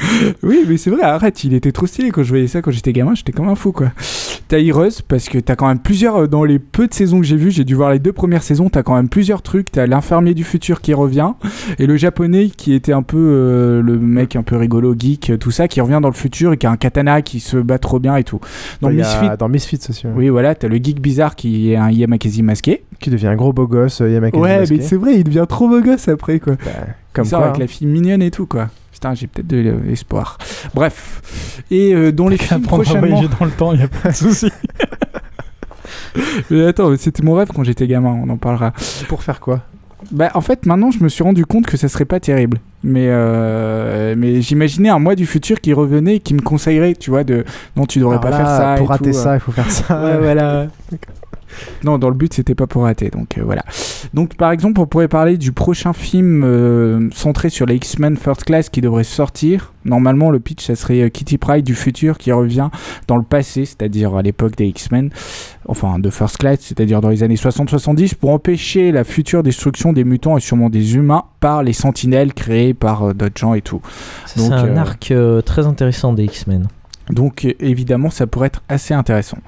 Oui, 0.42 0.64
mais 0.68 0.76
c'est 0.76 0.90
vrai, 0.90 1.02
arrête, 1.02 1.44
il 1.44 1.54
était 1.54 1.72
trop 1.72 1.86
stylé 1.86 2.10
quand 2.10 2.22
je 2.22 2.28
voyais 2.30 2.46
ça 2.46 2.62
quand 2.62 2.70
j'étais 2.70 2.92
gamin, 2.92 3.14
j'étais 3.14 3.32
comme 3.32 3.48
un 3.48 3.54
fou 3.54 3.72
quoi. 3.72 3.88
T'as 4.48 4.58
Heroes, 4.58 5.02
parce 5.06 5.28
que 5.28 5.38
t'as 5.38 5.54
quand 5.54 5.68
même 5.68 5.78
plusieurs, 5.78 6.22
euh, 6.22 6.26
dans 6.26 6.42
les 6.44 6.58
peu 6.58 6.88
de 6.88 6.94
saisons 6.94 7.20
que 7.20 7.26
j'ai 7.26 7.36
vues, 7.36 7.52
j'ai 7.52 7.62
dû 7.64 7.74
voir 7.76 7.90
les 7.92 8.00
deux 8.00 8.12
premières 8.12 8.42
saisons, 8.42 8.68
t'as 8.68 8.82
quand 8.82 8.96
même 8.96 9.08
plusieurs 9.08 9.42
trucs. 9.42 9.70
T'as 9.70 9.86
l'infirmier 9.86 10.34
du 10.34 10.42
futur 10.42 10.80
qui 10.80 10.92
revient, 10.92 11.32
et 11.78 11.86
le 11.86 11.96
japonais 11.96 12.48
qui 12.48 12.72
était 12.74 12.92
un 12.92 13.02
peu 13.02 13.16
euh, 13.18 13.80
le 13.82 13.96
mec 13.98 14.34
un 14.34 14.42
peu 14.42 14.56
rigolo, 14.56 14.94
geek, 14.98 15.32
tout 15.38 15.50
ça, 15.52 15.68
qui 15.68 15.80
revient 15.80 16.00
dans 16.02 16.08
le 16.08 16.14
futur 16.14 16.52
et 16.52 16.56
qui 16.56 16.66
a 16.66 16.70
un 16.72 16.76
katana 16.76 17.22
qui 17.22 17.38
se 17.38 17.56
bat 17.58 17.78
trop 17.78 18.00
bien 18.00 18.16
et 18.16 18.24
tout. 18.24 18.40
Dans 18.80 18.88
a- 18.88 18.92
Misfits, 18.92 19.36
dans 19.38 19.48
Misfits 19.48 19.78
aussi. 19.88 20.06
ouais. 20.08 20.12
oui, 20.16 20.28
voilà, 20.30 20.54
t'as 20.56 20.66
le 20.68 20.76
geek 20.76 21.00
bizarre 21.00 21.36
qui 21.36 21.70
est 21.72 21.76
un 21.76 21.90
Yamakasi 21.90 22.42
masqué. 22.42 22.82
Qui 22.98 23.10
devient 23.10 23.28
un 23.28 23.36
gros 23.36 23.52
beau 23.52 23.66
gosse, 23.68 24.00
euh, 24.00 24.10
Yamakasi 24.10 24.42
Ouais, 24.42 24.58
masqué. 24.60 24.76
mais 24.78 24.82
c'est 24.82 24.96
vrai, 24.96 25.14
il 25.16 25.24
devient 25.24 25.46
trop 25.48 25.68
beau 25.68 25.80
gosse 25.80 26.08
après 26.08 26.40
quoi. 26.40 26.56
comme 27.12 27.24
il 27.24 27.28
sort 27.28 27.38
quoi, 27.40 27.48
avec 27.50 27.56
hein. 27.58 27.60
la 27.62 27.66
fille 27.68 27.86
mignonne 27.86 28.22
et 28.22 28.30
tout 28.32 28.46
quoi. 28.46 28.68
Putain, 29.00 29.14
j'ai 29.14 29.28
peut-être 29.28 29.46
de 29.46 29.78
l'espoir. 29.86 30.36
Bref. 30.74 31.62
Et 31.70 31.94
euh, 31.94 32.12
dans 32.12 32.28
les 32.28 32.36
films 32.36 32.60
prochainement. 32.60 33.22
dans 33.22 33.46
le 33.46 33.50
temps, 33.50 33.72
il 33.72 33.80
y 33.80 33.82
a 33.82 33.88
pas 33.88 34.10
de 34.10 34.14
souci. 34.14 34.52
Mais 36.50 36.66
attends, 36.66 36.94
c'était 36.98 37.22
mon 37.22 37.32
rêve 37.32 37.48
quand 37.54 37.64
j'étais 37.64 37.86
gamin, 37.86 38.10
on 38.10 38.28
en 38.28 38.36
parlera. 38.36 38.74
Pour 39.08 39.22
faire 39.22 39.40
quoi? 39.40 39.62
Bah, 40.12 40.30
en 40.34 40.42
fait, 40.42 40.66
maintenant, 40.66 40.90
je 40.90 41.02
me 41.02 41.08
suis 41.08 41.22
rendu 41.22 41.46
compte 41.46 41.64
que 41.64 41.78
ça 41.78 41.88
serait 41.88 42.04
pas 42.04 42.20
terrible. 42.20 42.58
Mais, 42.84 43.06
euh, 43.08 44.14
mais 44.18 44.42
j'imaginais 44.42 44.90
un 44.90 44.98
moi 44.98 45.14
du 45.14 45.24
futur 45.24 45.62
qui 45.62 45.72
revenait 45.72 46.16
et 46.16 46.20
qui 46.20 46.34
me 46.34 46.42
conseillerait, 46.42 46.94
tu 46.94 47.08
vois, 47.08 47.24
de 47.24 47.46
non, 47.76 47.86
tu 47.86 48.00
devrais 48.00 48.18
Alors 48.18 48.22
pas 48.22 48.30
là, 48.30 48.36
faire 48.36 48.46
ça. 48.48 48.74
Pour 48.76 48.88
rater 48.90 49.12
tout, 49.12 49.16
ça, 49.16 49.30
euh. 49.30 49.36
il 49.36 49.40
faut 49.40 49.52
faire 49.52 49.70
ça. 49.70 50.04
Ouais, 50.04 50.18
voilà. 50.18 50.66
Non, 51.84 51.98
dans 51.98 52.08
le 52.08 52.14
but, 52.14 52.34
c'était 52.34 52.54
pas 52.54 52.66
pour 52.66 52.82
rater, 52.82 53.10
donc 53.10 53.38
euh, 53.38 53.42
voilà. 53.44 53.64
Donc, 54.14 54.36
par 54.36 54.52
exemple, 54.52 54.80
on 54.80 54.86
pourrait 54.86 55.08
parler 55.08 55.36
du 55.36 55.52
prochain 55.52 55.92
film 55.92 56.42
euh, 56.44 57.08
centré 57.12 57.50
sur 57.50 57.66
les 57.66 57.76
X-Men 57.76 58.16
First 58.16 58.44
Class 58.44 58.68
qui 58.68 58.80
devrait 58.80 59.04
sortir. 59.04 59.72
Normalement, 59.84 60.30
le 60.30 60.40
pitch, 60.40 60.66
ça 60.66 60.74
serait 60.74 61.02
euh, 61.02 61.08
Kitty 61.08 61.38
Pryde 61.38 61.64
du 61.64 61.74
futur 61.74 62.18
qui 62.18 62.32
revient 62.32 62.68
dans 63.06 63.16
le 63.16 63.22
passé, 63.22 63.64
c'est-à-dire 63.64 64.14
à 64.14 64.22
l'époque 64.22 64.56
des 64.56 64.66
X-Men, 64.66 65.10
enfin 65.66 65.98
de 65.98 66.10
First 66.10 66.38
Class, 66.38 66.58
c'est-à-dire 66.60 67.00
dans 67.00 67.08
les 67.08 67.22
années 67.22 67.36
60-70, 67.36 68.14
pour 68.14 68.30
empêcher 68.30 68.92
la 68.92 69.04
future 69.04 69.42
destruction 69.42 69.92
des 69.92 70.04
mutants 70.04 70.36
et 70.36 70.40
sûrement 70.40 70.70
des 70.70 70.96
humains 70.96 71.24
par 71.40 71.62
les 71.62 71.72
sentinelles 71.72 72.34
créées 72.34 72.74
par 72.74 73.14
d'autres 73.14 73.38
gens 73.38 73.54
et 73.54 73.62
tout. 73.62 73.80
Ça, 74.26 74.40
C'est 74.40 74.52
un 74.52 74.76
arc 74.76 75.12
très 75.44 75.66
intéressant 75.66 76.12
des 76.12 76.24
X-Men. 76.24 76.68
Donc 77.12 77.46
évidemment, 77.60 78.10
ça 78.10 78.26
pourrait 78.26 78.46
être 78.48 78.62
assez 78.68 78.94
intéressant. 78.94 79.38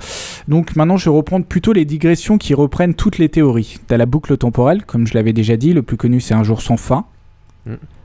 Donc 0.49 0.77
maintenant, 0.77 0.97
je 0.97 1.09
vais 1.11 1.17
reprendre 1.17 1.45
plutôt 1.47 1.73
les 1.73 1.85
digressions 1.85 2.39
qui 2.39 2.55
reprennent 2.55 2.95
toutes 2.95 3.19
les 3.19 3.29
théories. 3.29 3.77
T'as 3.87 3.97
la 3.97 4.07
boucle 4.07 4.37
temporelle, 4.37 4.85
comme 4.85 5.07
je 5.07 5.15
l'avais 5.15 5.33
déjà 5.33 5.57
dit, 5.57 5.73
le 5.73 5.83
plus 5.83 5.97
connu 5.97 6.21
c'est 6.21 6.35
un 6.35 6.43
jour 6.45 6.61
sans 6.63 6.77
fin. 6.77 7.05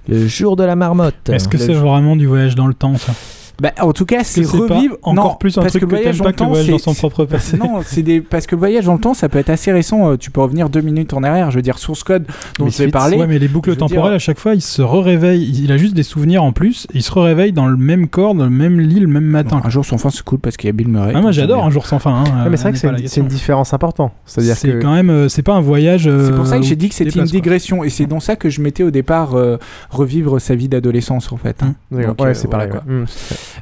Le 0.09 0.27
jour 0.27 0.55
de 0.55 0.63
la 0.63 0.75
marmotte. 0.75 1.29
Est-ce 1.29 1.47
que 1.49 1.57
Le- 1.57 1.63
c'est 1.65 1.73
vraiment 1.73 2.15
du 2.15 2.27
voyage 2.27 2.55
dans 2.55 2.67
le 2.67 2.73
temps, 2.73 2.95
ça? 2.95 3.13
Bah, 3.59 3.71
en 3.81 3.91
tout 3.91 4.05
cas, 4.05 4.23
c'est 4.23 4.45
revivre 4.45 4.97
encore 5.01 5.31
non, 5.31 5.35
plus 5.39 5.57
un 5.57 5.61
parce 5.61 5.71
truc 5.73 5.81
que 5.81 5.87
que 5.87 5.91
le 5.95 5.97
voyage 5.97 6.21
pas 6.21 6.31
que 6.31 6.43
le 6.43 6.49
voyage 6.49 6.65
c'est 6.67 6.71
dans 6.73 6.77
son 6.77 6.93
propre 6.93 7.25
passé. 7.25 7.57
non, 7.57 7.81
c'est 7.83 8.03
des 8.03 8.21
parce 8.21 8.45
que 8.45 8.53
le 8.55 8.59
voyage 8.59 8.85
dans 8.85 8.93
le 8.93 8.99
temps, 8.99 9.15
ça 9.15 9.29
peut 9.29 9.39
être 9.39 9.49
assez 9.49 9.71
récent. 9.71 10.11
euh, 10.11 10.15
Tu 10.17 10.29
peux 10.29 10.41
revenir 10.41 10.69
deux 10.69 10.81
minutes 10.81 11.13
en 11.13 11.23
arrière. 11.23 11.49
Je 11.49 11.55
veux 11.55 11.61
dire, 11.63 11.79
source 11.79 12.03
code 12.03 12.25
dont 12.59 12.69
je 12.69 12.77
vais 12.77 12.89
parler. 12.89 13.17
Ouais, 13.17 13.25
mais 13.25 13.39
les 13.39 13.47
boucles 13.47 13.71
dire- 13.71 13.79
temporelles, 13.87 14.13
à 14.13 14.19
chaque 14.19 14.37
fois, 14.37 14.53
il 14.53 14.61
se 14.61 14.81
réveille. 14.83 15.43
Il 15.63 15.71
a 15.71 15.77
juste 15.77 15.95
des 15.95 16.03
souvenirs 16.03 16.43
en 16.43 16.51
plus. 16.51 16.85
Il 16.93 17.01
se 17.01 17.11
réveille 17.17 17.51
dans 17.51 17.65
le 17.67 17.77
même 17.77 18.07
corps, 18.07 18.35
dans 18.35 18.43
le 18.43 18.49
même 18.51 18.79
lit, 18.79 18.99
le 18.99 19.07
même 19.07 19.23
matin. 19.25 19.59
Un 19.63 19.69
jour 19.69 19.83
sans 19.85 19.97
fin, 19.97 20.11
c'est 20.11 20.23
cool 20.23 20.37
parce 20.39 20.55
qu'il 20.55 20.67
y 20.67 20.69
a 20.69 20.73
Bill 20.73 20.87
Murray. 20.89 21.13
Ah, 21.15 21.21
moi 21.21 21.31
j'adore 21.31 21.65
un 21.65 21.71
jour 21.71 21.87
sans 21.87 21.97
fin. 21.99 22.11
hein, 22.13 22.23
Ouais, 22.25 22.29
euh, 22.45 22.49
mais 22.51 22.57
c'est 22.57 22.63
vrai 22.63 22.69
on 22.71 22.73
que 23.01 23.07
c'est 23.07 23.21
une, 23.21 23.27
différence 23.27 23.73
importante. 23.73 24.11
C'est-à-dire 24.25 24.55
C'est 24.55 24.69
que 24.69 24.81
quand 24.81 24.93
même, 24.93 25.09
euh, 25.09 25.29
c'est 25.29 25.41
pas 25.41 25.53
un 25.55 25.61
voyage. 25.61 26.03
C'est 26.03 26.35
pour 26.35 26.45
ça 26.45 26.57
que 26.57 26.63
euh, 26.63 26.67
j'ai 26.67 26.75
dit 26.75 26.89
que 26.89 26.95
c'était 26.95 27.17
une 27.19 27.25
digression 27.25 27.83
et 27.83 27.89
c'est 27.89 28.05
dans 28.05 28.19
ça 28.19 28.35
que 28.35 28.49
je 28.51 28.61
mettais 28.61 28.83
au 28.83 28.91
départ 28.91 29.33
euh, 29.35 29.57
revivre 29.89 30.39
sa 30.39 30.53
vie 30.53 30.69
d'adolescence 30.69 31.31
en 31.31 31.37
fait. 31.37 31.59
euh, 31.93 32.33
c'est 32.35 32.49
pareil. 32.49 32.69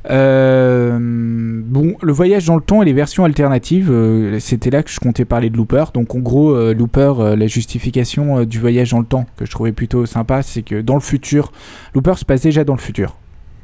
Euh, 0.10 0.98
bon, 1.00 1.96
le 2.02 2.14
voyage 2.14 2.46
dans 2.46 2.56
le 2.56 2.62
temps 2.62 2.82
et 2.82 2.86
les 2.86 2.94
versions 2.94 3.26
alternatives, 3.26 3.90
euh, 3.92 4.40
c'était 4.40 4.70
là 4.70 4.84
que 4.84 4.90
je 4.90 5.00
comptais 5.00 5.26
parler 5.26 5.50
de 5.50 5.58
Looper. 5.58 5.86
Donc 5.94 6.16
en 6.16 6.20
gros, 6.20 6.56
euh, 6.56 6.74
Looper, 6.74 7.36
la 7.36 7.48
justification 7.48 8.44
du 8.44 8.60
voyage 8.60 8.92
dans 8.92 9.00
le 9.00 9.06
temps 9.06 9.26
que 9.38 9.46
je 9.46 9.52
trouvais 9.52 9.72
plutôt 9.72 10.06
sympa, 10.06 10.42
c'est 10.42 10.62
que 10.62 10.82
dans 10.82 10.96
le 10.96 11.02
futur, 11.02 11.52
Looper 11.94 12.14
se 12.18 12.26
passe 12.26 12.42
déjà 12.42 12.64
dans 12.64 12.76
le 12.76 12.80
futur. 12.80 13.18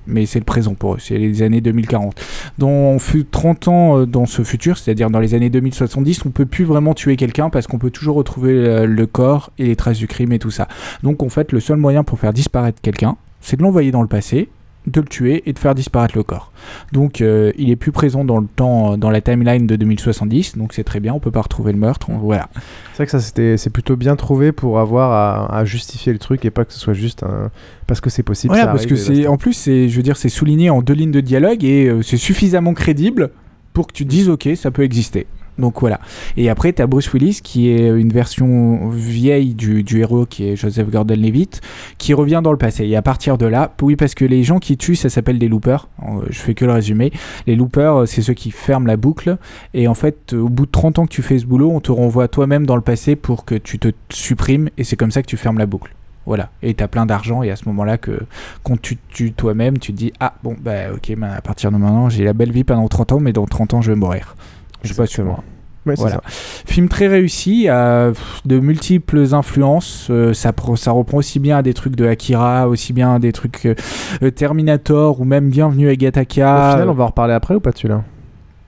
Mais 0.07 0.26
c'est 0.26 0.39
le 0.39 0.45
présent 0.45 0.74
pour 0.74 0.95
eux, 0.95 0.97
c'est 0.99 1.19
les 1.19 1.43
années 1.43 1.61
2040. 1.61 2.19
Dans 2.57 2.67
on 2.67 2.97
fut 2.97 3.24
30 3.24 3.67
ans 3.67 4.05
dans 4.07 4.26
ce 4.26 4.41
futur, 4.41 4.80
c'est-à-dire 4.80 5.11
dans 5.11 5.19
les 5.19 5.36
années 5.36 5.51
2070, 5.51 6.26
on 6.26 6.32
peut 6.32 6.47
plus 6.47 6.63
vraiment 6.65 6.95
tuer 6.95 7.15
quelqu'un 7.15 7.51
parce 7.51 7.67
qu'on 7.67 7.78
peut 7.78 7.91
toujours 7.91 8.15
retrouver 8.15 8.88
le 8.88 9.05
corps 9.05 9.51
et 9.59 9.65
les 9.65 9.76
traces 9.76 9.99
du 9.99 10.07
crime 10.07 10.32
et 10.32 10.39
tout 10.39 10.49
ça. 10.49 10.67
Donc 11.03 11.22
en 11.22 11.30
fait, 11.30 11.51
le 11.51 11.59
seul 11.59 11.78
moyen 11.78 12.03
pour 12.03 12.17
faire 12.17 12.34
disparaître 12.34 12.82
quelqu'un, 12.82 13.15
c'est 13.41 13.57
de 13.57 13.61
l'envoyer 13.61 13.91
dans 13.91 14.01
le 14.01 14.07
passé 14.07 14.49
de 14.88 14.99
le 14.99 15.07
tuer 15.07 15.43
et 15.45 15.53
de 15.53 15.59
faire 15.59 15.75
disparaître 15.75 16.17
le 16.17 16.23
corps. 16.23 16.51
Donc 16.91 17.21
euh, 17.21 17.51
il 17.57 17.69
est 17.69 17.75
plus 17.75 17.91
présent 17.91 18.25
dans 18.25 18.39
le 18.39 18.47
temps, 18.47 18.97
dans 18.97 19.11
la 19.11 19.21
timeline 19.21 19.67
de 19.67 19.75
2070, 19.75 20.57
donc 20.57 20.73
c'est 20.73 20.84
très 20.84 20.99
bien, 20.99 21.13
on 21.13 21.19
peut 21.19 21.29
pas 21.32 21.41
retrouver 21.41 21.71
le 21.71 21.77
meurtre, 21.77 22.09
on- 22.09 22.17
voilà. 22.17 22.49
C'est 22.91 22.97
vrai 22.97 23.05
que 23.05 23.11
ça 23.11 23.19
c'était 23.19 23.57
c'est 23.57 23.69
plutôt 23.69 23.95
bien 23.95 24.15
trouvé 24.15 24.51
pour 24.51 24.79
avoir 24.79 25.11
à, 25.11 25.55
à 25.57 25.65
justifier 25.65 26.11
le 26.13 26.19
truc 26.19 26.43
et 26.45 26.49
pas 26.51 26.65
que 26.65 26.73
ce 26.73 26.79
soit 26.79 26.93
juste 26.93 27.21
un... 27.23 27.51
parce 27.86 28.01
que 28.01 28.09
c'est 28.09 28.23
possible. 28.23 28.53
Voilà, 28.53 28.65
ça 28.65 28.71
parce 28.71 28.86
que 28.88 28.95
c'est, 28.95 29.27
en 29.27 29.38
plus, 29.38 29.53
c'est, 29.53 29.88
je 29.88 29.95
veux 29.97 30.03
dire, 30.03 30.17
c'est 30.17 30.29
souligné 30.29 30.69
en 30.71 30.82
deux 30.82 30.93
lignes 30.93 31.11
de 31.11 31.21
dialogue 31.21 31.63
et 31.63 31.88
euh, 31.88 32.01
c'est 32.01 32.17
suffisamment 32.17 32.73
crédible 32.73 33.29
pour 33.73 33.86
que 33.88 33.93
tu 33.93 34.03
te 34.05 34.09
dises, 34.09 34.29
ok, 34.29 34.49
ça 34.55 34.71
peut 34.71 34.84
exister. 34.84 35.27
Donc 35.62 35.80
voilà. 35.80 35.99
Et 36.36 36.49
après, 36.49 36.74
tu 36.74 36.82
as 36.82 36.88
Bruce 36.88 37.14
Willis 37.14 37.39
qui 37.41 37.70
est 37.70 37.88
une 37.88 38.12
version 38.12 38.89
vieille 38.89 39.53
du, 39.53 39.86
héros 39.99 40.26
qui 40.26 40.49
est 40.49 40.55
Joseph 40.55 40.89
Gordon-Levitt 40.89 41.62
qui 41.97 42.14
revient 42.14 42.41
dans 42.43 42.51
le 42.51 42.57
passé. 42.57 42.86
Et 42.86 42.95
à 42.95 43.01
partir 43.01 43.38
de 43.38 43.45
là, 43.45 43.72
oui, 43.82 43.95
parce 43.95 44.16
que 44.16 44.26
les 44.26 44.43
gens 44.43 44.59
qui 44.59 44.78
tuent, 44.78 44.95
ça 44.95 45.09
s'appelle 45.09 45.39
des 45.39 45.47
loopers. 45.47 45.88
Euh, 46.03 46.26
Je 46.30 46.39
fais 46.39 46.53
que 46.53 46.66
le 46.66 46.74
résumé. 46.74 47.12
Les 47.47 47.55
loopers, 47.55 48.01
euh, 48.01 48.05
c'est 48.05 48.22
ceux 48.22 48.34
qui 48.34 48.51
ferment 48.51 48.88
la 48.88 48.97
boucle. 48.97 49.38
Et 49.74 49.88
en 49.88 49.93
fait, 49.93 50.34
euh, 50.34 50.41
au 50.41 50.49
bout 50.49 50.66
de 50.66 50.72
30 50.72 50.99
ans 50.99 51.05
que 51.05 51.12
tu 51.12 51.22
fais 51.22 51.39
ce 51.39 51.45
boulot, 51.45 51.72
on 51.72 51.80
te 51.80 51.91
renvoie 51.91 52.28
toi-même 52.28 52.66
dans 52.66 52.76
le 52.76 52.82
passé 52.82 53.16
pour 53.16 53.45
que 53.45 53.55
tu 53.55 53.80
te 53.80 53.89
supprimes. 54.09 54.70
Et 54.78 54.84
c'est 54.84 54.95
comme 54.95 55.12
ça 55.12 55.22
que 55.22 55.28
tu 55.28 55.38
fermes 55.38 55.57
la 55.57 55.66
boucle. 55.66 55.93
Voilà. 56.26 56.49
Et 56.62 56.74
tu 56.74 56.84
as 56.84 56.88
plein 56.88 57.05
d'argent. 57.05 57.43
Et 57.43 57.51
à 57.51 57.55
ce 57.55 57.68
moment-là, 57.70 57.97
que 57.97 58.22
quand 58.64 58.80
tu 58.80 58.97
tues 59.09 59.34
toi-même, 59.34 59.78
tu 59.78 59.91
te 59.91 59.97
dis 59.97 60.14
Ah, 60.20 60.34
bon, 60.43 60.55
bah 60.59 60.93
ok, 60.93 61.12
à 61.22 61.41
partir 61.41 61.72
de 61.72 61.78
maintenant, 61.78 62.09
j'ai 62.09 62.24
la 62.24 62.34
belle 62.34 62.51
vie 62.51 62.64
pendant 62.64 62.88
30 62.88 63.14
ans, 63.14 63.20
mais 63.20 63.34
dans 63.34 63.45
30 63.45 63.76
ans, 63.76 63.82
je 63.82 63.91
vais 63.91 63.97
mourir. 63.97 64.36
Je 64.84 64.89
sais 64.89 64.95
pas 64.95 65.05
sur 65.05 65.23
moi. 65.25 65.43
Ouais, 65.88 65.95
c'est 65.95 66.01
voilà. 66.01 66.17
ça. 66.17 66.21
Film 66.27 66.89
très 66.89 67.07
réussi, 67.07 67.65
euh, 67.67 68.13
de 68.45 68.59
multiples 68.59 69.34
influences. 69.34 70.09
euh, 70.11 70.32
ça, 70.34 70.53
pro- 70.53 70.75
ça 70.75 70.91
reprend 70.91 71.17
aussi 71.17 71.39
bien 71.39 71.57
à 71.57 71.61
des 71.63 71.73
trucs 71.73 71.95
de 71.95 72.05
Akira, 72.05 72.67
aussi 72.67 72.93
bien 72.93 73.15
à 73.15 73.19
des 73.19 73.32
trucs 73.32 73.65
euh, 73.65 73.73
euh, 74.21 74.29
Terminator 74.29 75.19
ou 75.19 75.23
même 75.25 75.49
Bienvenue 75.49 75.89
à 75.89 75.95
Gataka. 75.95 76.69
Au 76.69 76.71
final, 76.73 76.89
on 76.89 76.93
va 76.93 77.05
en 77.05 77.07
reparler 77.07 77.34
après 77.34 77.55
ou 77.55 77.59
pas 77.59 77.71
de 77.71 77.77
celui-là 77.77 78.03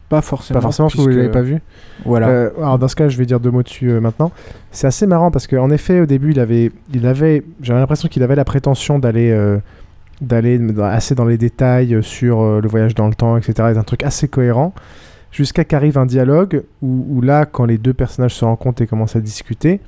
Pas 0.10 0.22
forcément. 0.22 0.58
Pas 0.60 0.62
forcément 0.64 0.88
parce 0.88 0.96
que 0.96 1.02
vous 1.02 1.06
puisque- 1.08 1.20
l'avez 1.20 1.32
pas 1.32 1.42
vu. 1.44 1.60
Voilà. 2.04 2.50
Alors 2.58 2.80
dans 2.80 2.88
ce 2.88 2.96
cas, 2.96 3.08
je 3.10 3.18
vais 3.18 3.28
dire 3.28 3.40
deux 3.40 3.52
mots 3.52 3.62
dessus 3.62 3.92
maintenant. 4.00 4.32
C'est 4.72 4.88
assez 4.88 5.06
marrant 5.06 5.30
parce 5.30 5.46
qu'en 5.46 5.70
effet, 5.70 6.00
au 6.00 6.08
début, 6.08 6.32
il 6.32 6.40
avait, 6.40 6.72
il 6.96 7.06
avait, 7.06 7.44
j'avais 7.62 7.80
l'impression 7.80 8.10
qu'il 8.10 8.24
avait 8.24 8.36
la 8.36 8.44
prétention 8.46 8.98
d'aller, 8.98 9.38
d'aller 10.20 10.60
assez 10.82 11.14
dans 11.14 11.26
les 11.26 11.38
détails 11.38 12.00
sur 12.02 12.60
le 12.60 12.68
voyage 12.68 12.96
dans 12.96 13.08
le 13.08 13.14
temps, 13.14 13.38
etc. 13.38 13.70
Et 13.76 13.78
un 13.78 13.84
truc 13.84 14.02
assez 14.04 14.28
cohérent. 14.28 14.74
Jusqu'à 15.34 15.64
qu'arrive 15.64 15.98
un 15.98 16.06
dialogue 16.06 16.64
où, 16.84 17.20
là, 17.22 17.48
quand 17.48 17.66
les 17.66 17.80
deux 17.80 17.94
personnages 17.94 18.36
se 18.36 18.46
rencontrent 18.46 18.84
et 18.84 18.88
commencent 18.88 19.16
à 19.16 19.20
discuter, 19.20 19.82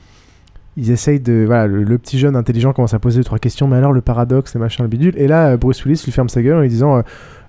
ils 0.76 0.90
essayent 0.90 1.20
de. 1.20 1.44
Voilà, 1.46 1.68
le, 1.68 1.98
petit 2.00 2.18
jeune 2.18 2.36
intelligent 2.36 2.74
commence 2.74 2.96
à 2.96 3.00
poser 3.00 3.20
deux, 3.20 3.24
trois 3.24 3.38
questions, 3.38 3.68
mais 3.68 3.78
alors 3.78 3.94
le 3.94 4.02
paradoxe, 4.02 4.56
les 4.56 4.60
machins, 4.60 4.84
le 4.84 4.90
bidule. 4.90 5.14
Et 5.18 5.28
là, 5.28 5.50
euh, 5.50 5.58
Bruce 5.58 5.86
Willis 5.86 6.02
lui 6.04 6.12
ferme 6.12 6.30
sa 6.30 6.42
gueule 6.42 6.58
en 6.58 6.62
lui 6.62 6.70
disant 6.70 6.98
euh, 6.98 7.02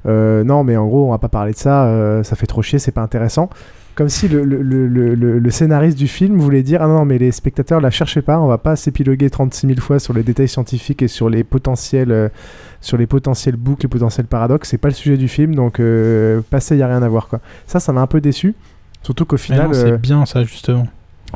Euh, 0.06 0.44
Non, 0.44 0.62
mais 0.62 0.76
en 0.76 0.86
gros, 0.86 1.06
on 1.06 1.10
va 1.10 1.18
pas 1.18 1.30
parler 1.30 1.52
de 1.52 1.56
ça, 1.56 2.22
ça 2.22 2.36
fait 2.36 2.46
trop 2.46 2.60
chier, 2.60 2.78
c'est 2.78 2.92
pas 2.92 3.00
intéressant. 3.00 3.48
Comme 3.96 4.08
si 4.10 4.28
le, 4.28 4.44
le, 4.44 4.62
le, 4.62 4.86
le- 4.86 5.14
le- 5.14 5.38
le 5.38 5.50
scénariste 5.50 5.96
du 5.96 6.06
film 6.06 6.38
voulait 6.38 6.62
dire 6.62 6.82
Ah 6.82 6.86
non, 6.86 7.04
mais 7.06 7.16
les 7.18 7.32
spectateurs, 7.32 7.80
la 7.80 7.90
cherchez 7.90 8.20
pas, 8.22 8.38
on 8.38 8.46
va 8.46 8.58
pas 8.58 8.76
s'épiloguer 8.76 9.30
36 9.30 9.66
000 9.68 9.80
fois 9.80 9.98
sur 9.98 10.12
les 10.12 10.22
détails 10.22 10.48
scientifiques 10.48 11.00
et 11.02 11.08
sur 11.08 11.30
les 11.30 11.42
potentiels, 11.44 12.12
euh, 12.12 12.28
sur 12.82 12.98
les 12.98 13.06
potentiels 13.06 13.56
boucles, 13.56 13.84
les 13.84 13.88
potentiels 13.88 14.26
paradoxes, 14.26 14.68
c'est 14.68 14.76
pas 14.78 14.88
le 14.88 14.94
sujet 14.94 15.16
du 15.16 15.28
film, 15.28 15.54
donc 15.54 15.80
euh, 15.80 16.42
passez, 16.50 16.76
y 16.76 16.82
a 16.82 16.88
rien 16.88 17.02
à 17.02 17.08
voir 17.08 17.26
quoi. 17.28 17.40
Ça, 17.66 17.80
ça 17.80 17.92
m'a 17.94 18.02
un 18.02 18.06
peu 18.06 18.20
déçu. 18.20 18.54
Surtout 19.02 19.24
qu'au 19.24 19.38
final. 19.38 19.68
c'est 19.72 19.92
euh, 19.92 19.96
bien 19.96 20.26
ça 20.26 20.42
justement. 20.44 20.86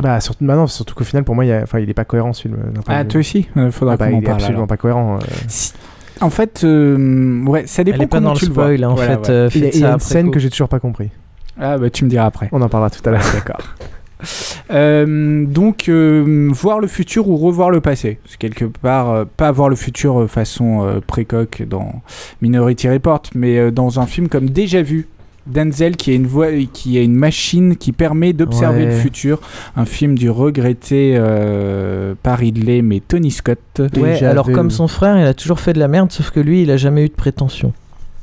bah, 0.02 0.20
surtout, 0.20 0.44
bah 0.44 0.54
non, 0.56 0.66
surtout 0.66 0.94
qu'au 0.94 1.04
final, 1.04 1.24
pour 1.24 1.34
moi, 1.34 1.46
il 1.46 1.48
y 1.48 1.52
a- 1.52 1.62
enfin, 1.62 1.78
il 1.78 1.88
est 1.88 1.94
pas 1.94 2.04
cohérent 2.04 2.34
ce 2.34 2.42
film. 2.42 2.56
euh, 2.56 2.80
Ah, 2.88 3.04
toi 3.06 3.20
aussi 3.20 3.48
Il 3.56 3.72
faudra 3.72 3.94
Ah 3.94 3.96
bah, 3.96 4.10
il 4.10 4.18
est 4.18 4.20
parle, 4.20 4.34
absolument 4.34 4.58
alors. 4.58 4.66
pas 4.68 4.76
cohérent. 4.76 5.16
euh. 5.16 5.20
En 6.20 6.28
fait, 6.28 6.62
euh, 6.64 7.42
ouais, 7.46 7.66
ça 7.66 7.82
dépend 7.84 7.96
Elle 7.96 8.02
est 8.02 8.06
pas 8.06 8.16
comment 8.18 8.28
dans 8.28 8.34
le 8.34 8.38
tu 8.38 8.46
le 8.46 8.52
vois. 8.52 8.64
spoil, 8.64 8.84
en 8.84 8.94
Voilà, 8.94 9.12
fait, 9.16 9.20
ouais. 9.20 9.30
euh, 9.30 9.48
Il 9.54 9.60
y 9.62 9.64
a, 9.64 9.68
il 9.70 9.80
y 9.80 9.84
une 9.86 9.98
scène 10.00 10.26
coup. 10.26 10.32
que 10.32 10.38
j'ai 10.40 10.50
toujours 10.50 10.68
pas 10.68 10.78
compris. 10.80 11.08
Ah, 11.58 11.78
bah 11.78 11.90
tu 11.90 12.04
me 12.04 12.10
diras 12.10 12.26
après. 12.26 12.48
On 12.52 12.60
en 12.62 12.68
parlera 12.68 12.90
tout 12.90 13.06
à 13.08 13.12
l'heure. 13.12 13.22
D'accord. 13.34 13.60
Euh, 14.70 15.46
donc, 15.46 15.88
euh, 15.88 16.48
voir 16.52 16.78
le 16.80 16.86
futur 16.86 17.28
ou 17.28 17.36
revoir 17.36 17.70
le 17.70 17.80
passé. 17.80 18.18
C'est 18.26 18.38
quelque 18.38 18.66
part, 18.66 19.10
euh, 19.10 19.24
pas 19.24 19.50
voir 19.50 19.68
le 19.68 19.76
futur 19.76 20.20
euh, 20.20 20.26
façon 20.26 20.84
euh, 20.86 21.00
précoque 21.00 21.62
dans 21.68 22.02
Minority 22.42 22.88
Report, 22.88 23.22
mais 23.34 23.58
euh, 23.58 23.70
dans 23.70 23.98
un 23.98 24.06
film 24.06 24.28
comme 24.28 24.50
Déjà 24.50 24.82
Vu. 24.82 25.06
Denzel 25.46 25.96
qui 25.96 26.10
a 26.10 26.14
une 26.14 26.26
voix, 26.26 26.48
qui 26.72 26.98
a 26.98 27.00
une 27.02 27.14
machine 27.14 27.74
qui 27.76 27.92
permet 27.92 28.34
d'observer 28.34 28.84
Ouais. 28.84 28.90
le 28.90 28.92
futur. 28.92 29.40
Un 29.74 29.86
film 29.86 30.16
du 30.16 30.28
regretté 30.28 31.14
euh, 31.16 32.14
pas 32.22 32.36
Ridley 32.36 32.82
mais 32.82 33.00
Tony 33.00 33.30
Scott. 33.30 33.58
Ouais, 33.96 34.22
alors 34.22 34.52
comme 34.52 34.70
son 34.70 34.86
frère, 34.86 35.18
il 35.18 35.24
a 35.24 35.32
toujours 35.34 35.58
fait 35.58 35.72
de 35.72 35.78
la 35.80 35.88
merde, 35.88 36.12
sauf 36.12 36.30
que 36.30 36.40
lui, 36.40 36.62
il 36.62 36.70
a 36.70 36.76
jamais 36.76 37.06
eu 37.06 37.08
de 37.08 37.14
prétention. 37.14 37.72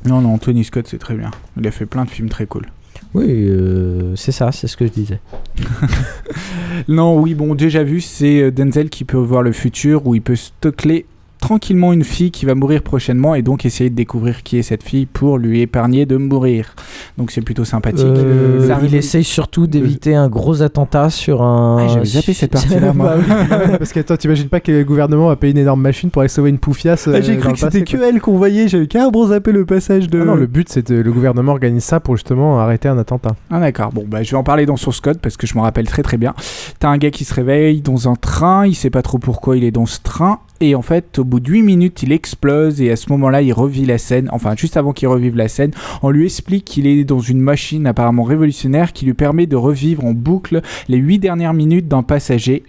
Non, 0.05 0.21
non, 0.21 0.37
Tony 0.37 0.63
Scott 0.63 0.85
c'est 0.87 0.99
très 0.99 1.15
bien. 1.15 1.31
Il 1.59 1.67
a 1.67 1.71
fait 1.71 1.87
plein 1.87 2.05
de 2.05 2.09
films 2.11 2.29
très 2.29 2.45
cool. 2.45 2.67
Oui, 3.13 3.25
euh, 3.29 4.15
c'est 4.15 4.31
ça, 4.31 4.51
c'est 4.51 4.67
ce 4.67 4.77
que 4.77 4.85
je 4.85 4.91
disais. 4.91 5.19
Non, 6.87 7.19
oui, 7.19 7.33
bon, 7.33 7.55
déjà 7.55 7.83
vu, 7.83 8.01
c'est 8.01 8.41
euh, 8.41 8.51
Denzel 8.51 8.89
qui 8.89 9.03
peut 9.03 9.17
voir 9.17 9.41
le 9.41 9.51
futur 9.51 10.05
où 10.05 10.13
il 10.13 10.21
peut 10.21 10.35
stocker 10.35 11.05
tranquillement 11.39 11.93
une 11.93 12.03
fille 12.03 12.31
qui 12.31 12.45
va 12.45 12.55
mourir 12.55 12.81
prochainement 12.81 13.35
et 13.35 13.41
donc 13.41 13.65
essayer 13.65 13.89
de 13.89 13.95
découvrir 13.95 14.43
qui 14.43 14.57
est 14.57 14.63
cette 14.63 14.83
fille 14.83 15.05
pour 15.05 15.37
lui 15.37 15.61
épargner 15.61 16.05
de 16.05 16.17
mourir. 16.17 16.75
Donc 17.17 17.31
c'est 17.31 17.41
plutôt 17.41 17.65
sympathique. 17.65 18.05
Euh, 18.05 18.75
il 18.83 18.95
essaye 18.95 19.23
surtout 19.23 19.67
d'éviter 19.67 20.15
un 20.15 20.29
gros 20.29 20.61
attentat 20.61 21.09
sur 21.09 21.41
un. 21.41 21.77
Ah, 21.79 21.87
j'avais 21.87 22.05
zappé 22.05 22.33
cette 22.33 22.51
partie-là, 22.51 22.93
moi. 22.95 23.15
Bah 23.15 23.57
oui. 23.59 23.71
Parce 23.77 23.93
que 23.93 23.99
toi, 24.01 24.17
t'imagines 24.17 24.49
pas 24.49 24.59
que 24.59 24.71
le 24.71 24.83
gouvernement 24.83 25.27
va 25.27 25.35
payer 25.35 25.51
une 25.51 25.59
énorme 25.59 25.81
machine 25.81 26.09
pour 26.09 26.21
aller 26.21 26.29
sauver 26.29 26.49
une 26.49 26.59
poufiasse 26.59 27.07
Ah, 27.07 27.21
j'ai 27.21 27.33
euh, 27.33 27.37
cru 27.37 27.53
que 27.53 27.59
c'était 27.59 27.83
que 27.83 27.97
elle 27.97 28.19
qu'on 28.21 28.37
voyait, 28.37 28.67
j'avais 28.67 28.87
carrément 28.87 29.27
zappé 29.27 29.51
le 29.51 29.65
passage 29.65 30.09
de. 30.09 30.21
Ah 30.21 30.25
non, 30.25 30.35
le 30.35 30.47
but 30.47 30.69
c'est 30.69 30.89
le 30.89 31.11
gouvernement 31.11 31.51
organise 31.51 31.83
ça 31.83 31.99
pour 31.99 32.15
justement 32.15 32.59
arrêter 32.59 32.87
un 32.87 32.97
attentat. 32.97 33.35
Ah 33.49 33.59
d'accord, 33.59 33.91
bon 33.91 34.05
bah 34.07 34.23
je 34.23 34.31
vais 34.31 34.37
en 34.37 34.43
parler 34.43 34.65
dans 34.65 34.77
Source 34.77 34.99
Code 35.01 35.19
parce 35.19 35.37
que 35.37 35.47
je 35.47 35.55
me 35.55 35.61
rappelle 35.61 35.87
très 35.87 36.03
très 36.03 36.17
bien. 36.17 36.33
T'as 36.79 36.89
un 36.89 36.97
gars 36.97 37.11
qui 37.11 37.25
se 37.25 37.33
réveille 37.33 37.81
dans 37.81 38.09
un 38.09 38.15
train, 38.15 38.65
il 38.65 38.75
sait 38.75 38.89
pas 38.89 39.01
trop 39.01 39.17
pourquoi 39.17 39.57
il 39.57 39.63
est 39.63 39.71
dans 39.71 39.85
ce 39.85 39.99
train, 40.01 40.39
et 40.61 40.75
en 40.75 40.81
fait 40.81 41.19
au 41.19 41.23
bout 41.23 41.39
de 41.39 41.49
8 41.49 41.61
minutes 41.61 42.03
il 42.03 42.11
explose 42.11 42.81
et 42.81 42.91
à 42.91 42.95
ce 42.95 43.09
moment 43.09 43.29
là 43.29 43.41
il 43.41 43.53
revit 43.53 43.85
la 43.85 43.97
scène, 43.97 44.29
enfin 44.31 44.55
juste 44.55 44.77
avant 44.77 44.93
qu'il 44.93 45.07
revive 45.07 45.35
la 45.35 45.47
scène, 45.47 45.71
on 46.01 46.09
lui 46.09 46.25
explique 46.25 46.65
qu'il 46.65 46.87
est 46.87 47.03
dans 47.03 47.19
une 47.19 47.39
machine 47.39 47.85
apparemment 47.87 48.23
révolutionnaire 48.23 48.93
qui 48.93 49.05
lui 49.05 49.13
permet 49.13 49.45
de 49.45 49.55
revivre 49.55 50.05
en 50.05 50.13
boucle 50.13 50.61
les 50.87 50.97
8 50.97 51.19
dernières 51.19 51.53
minutes 51.53 51.87
d'un 51.87 52.03
passager. 52.03 52.63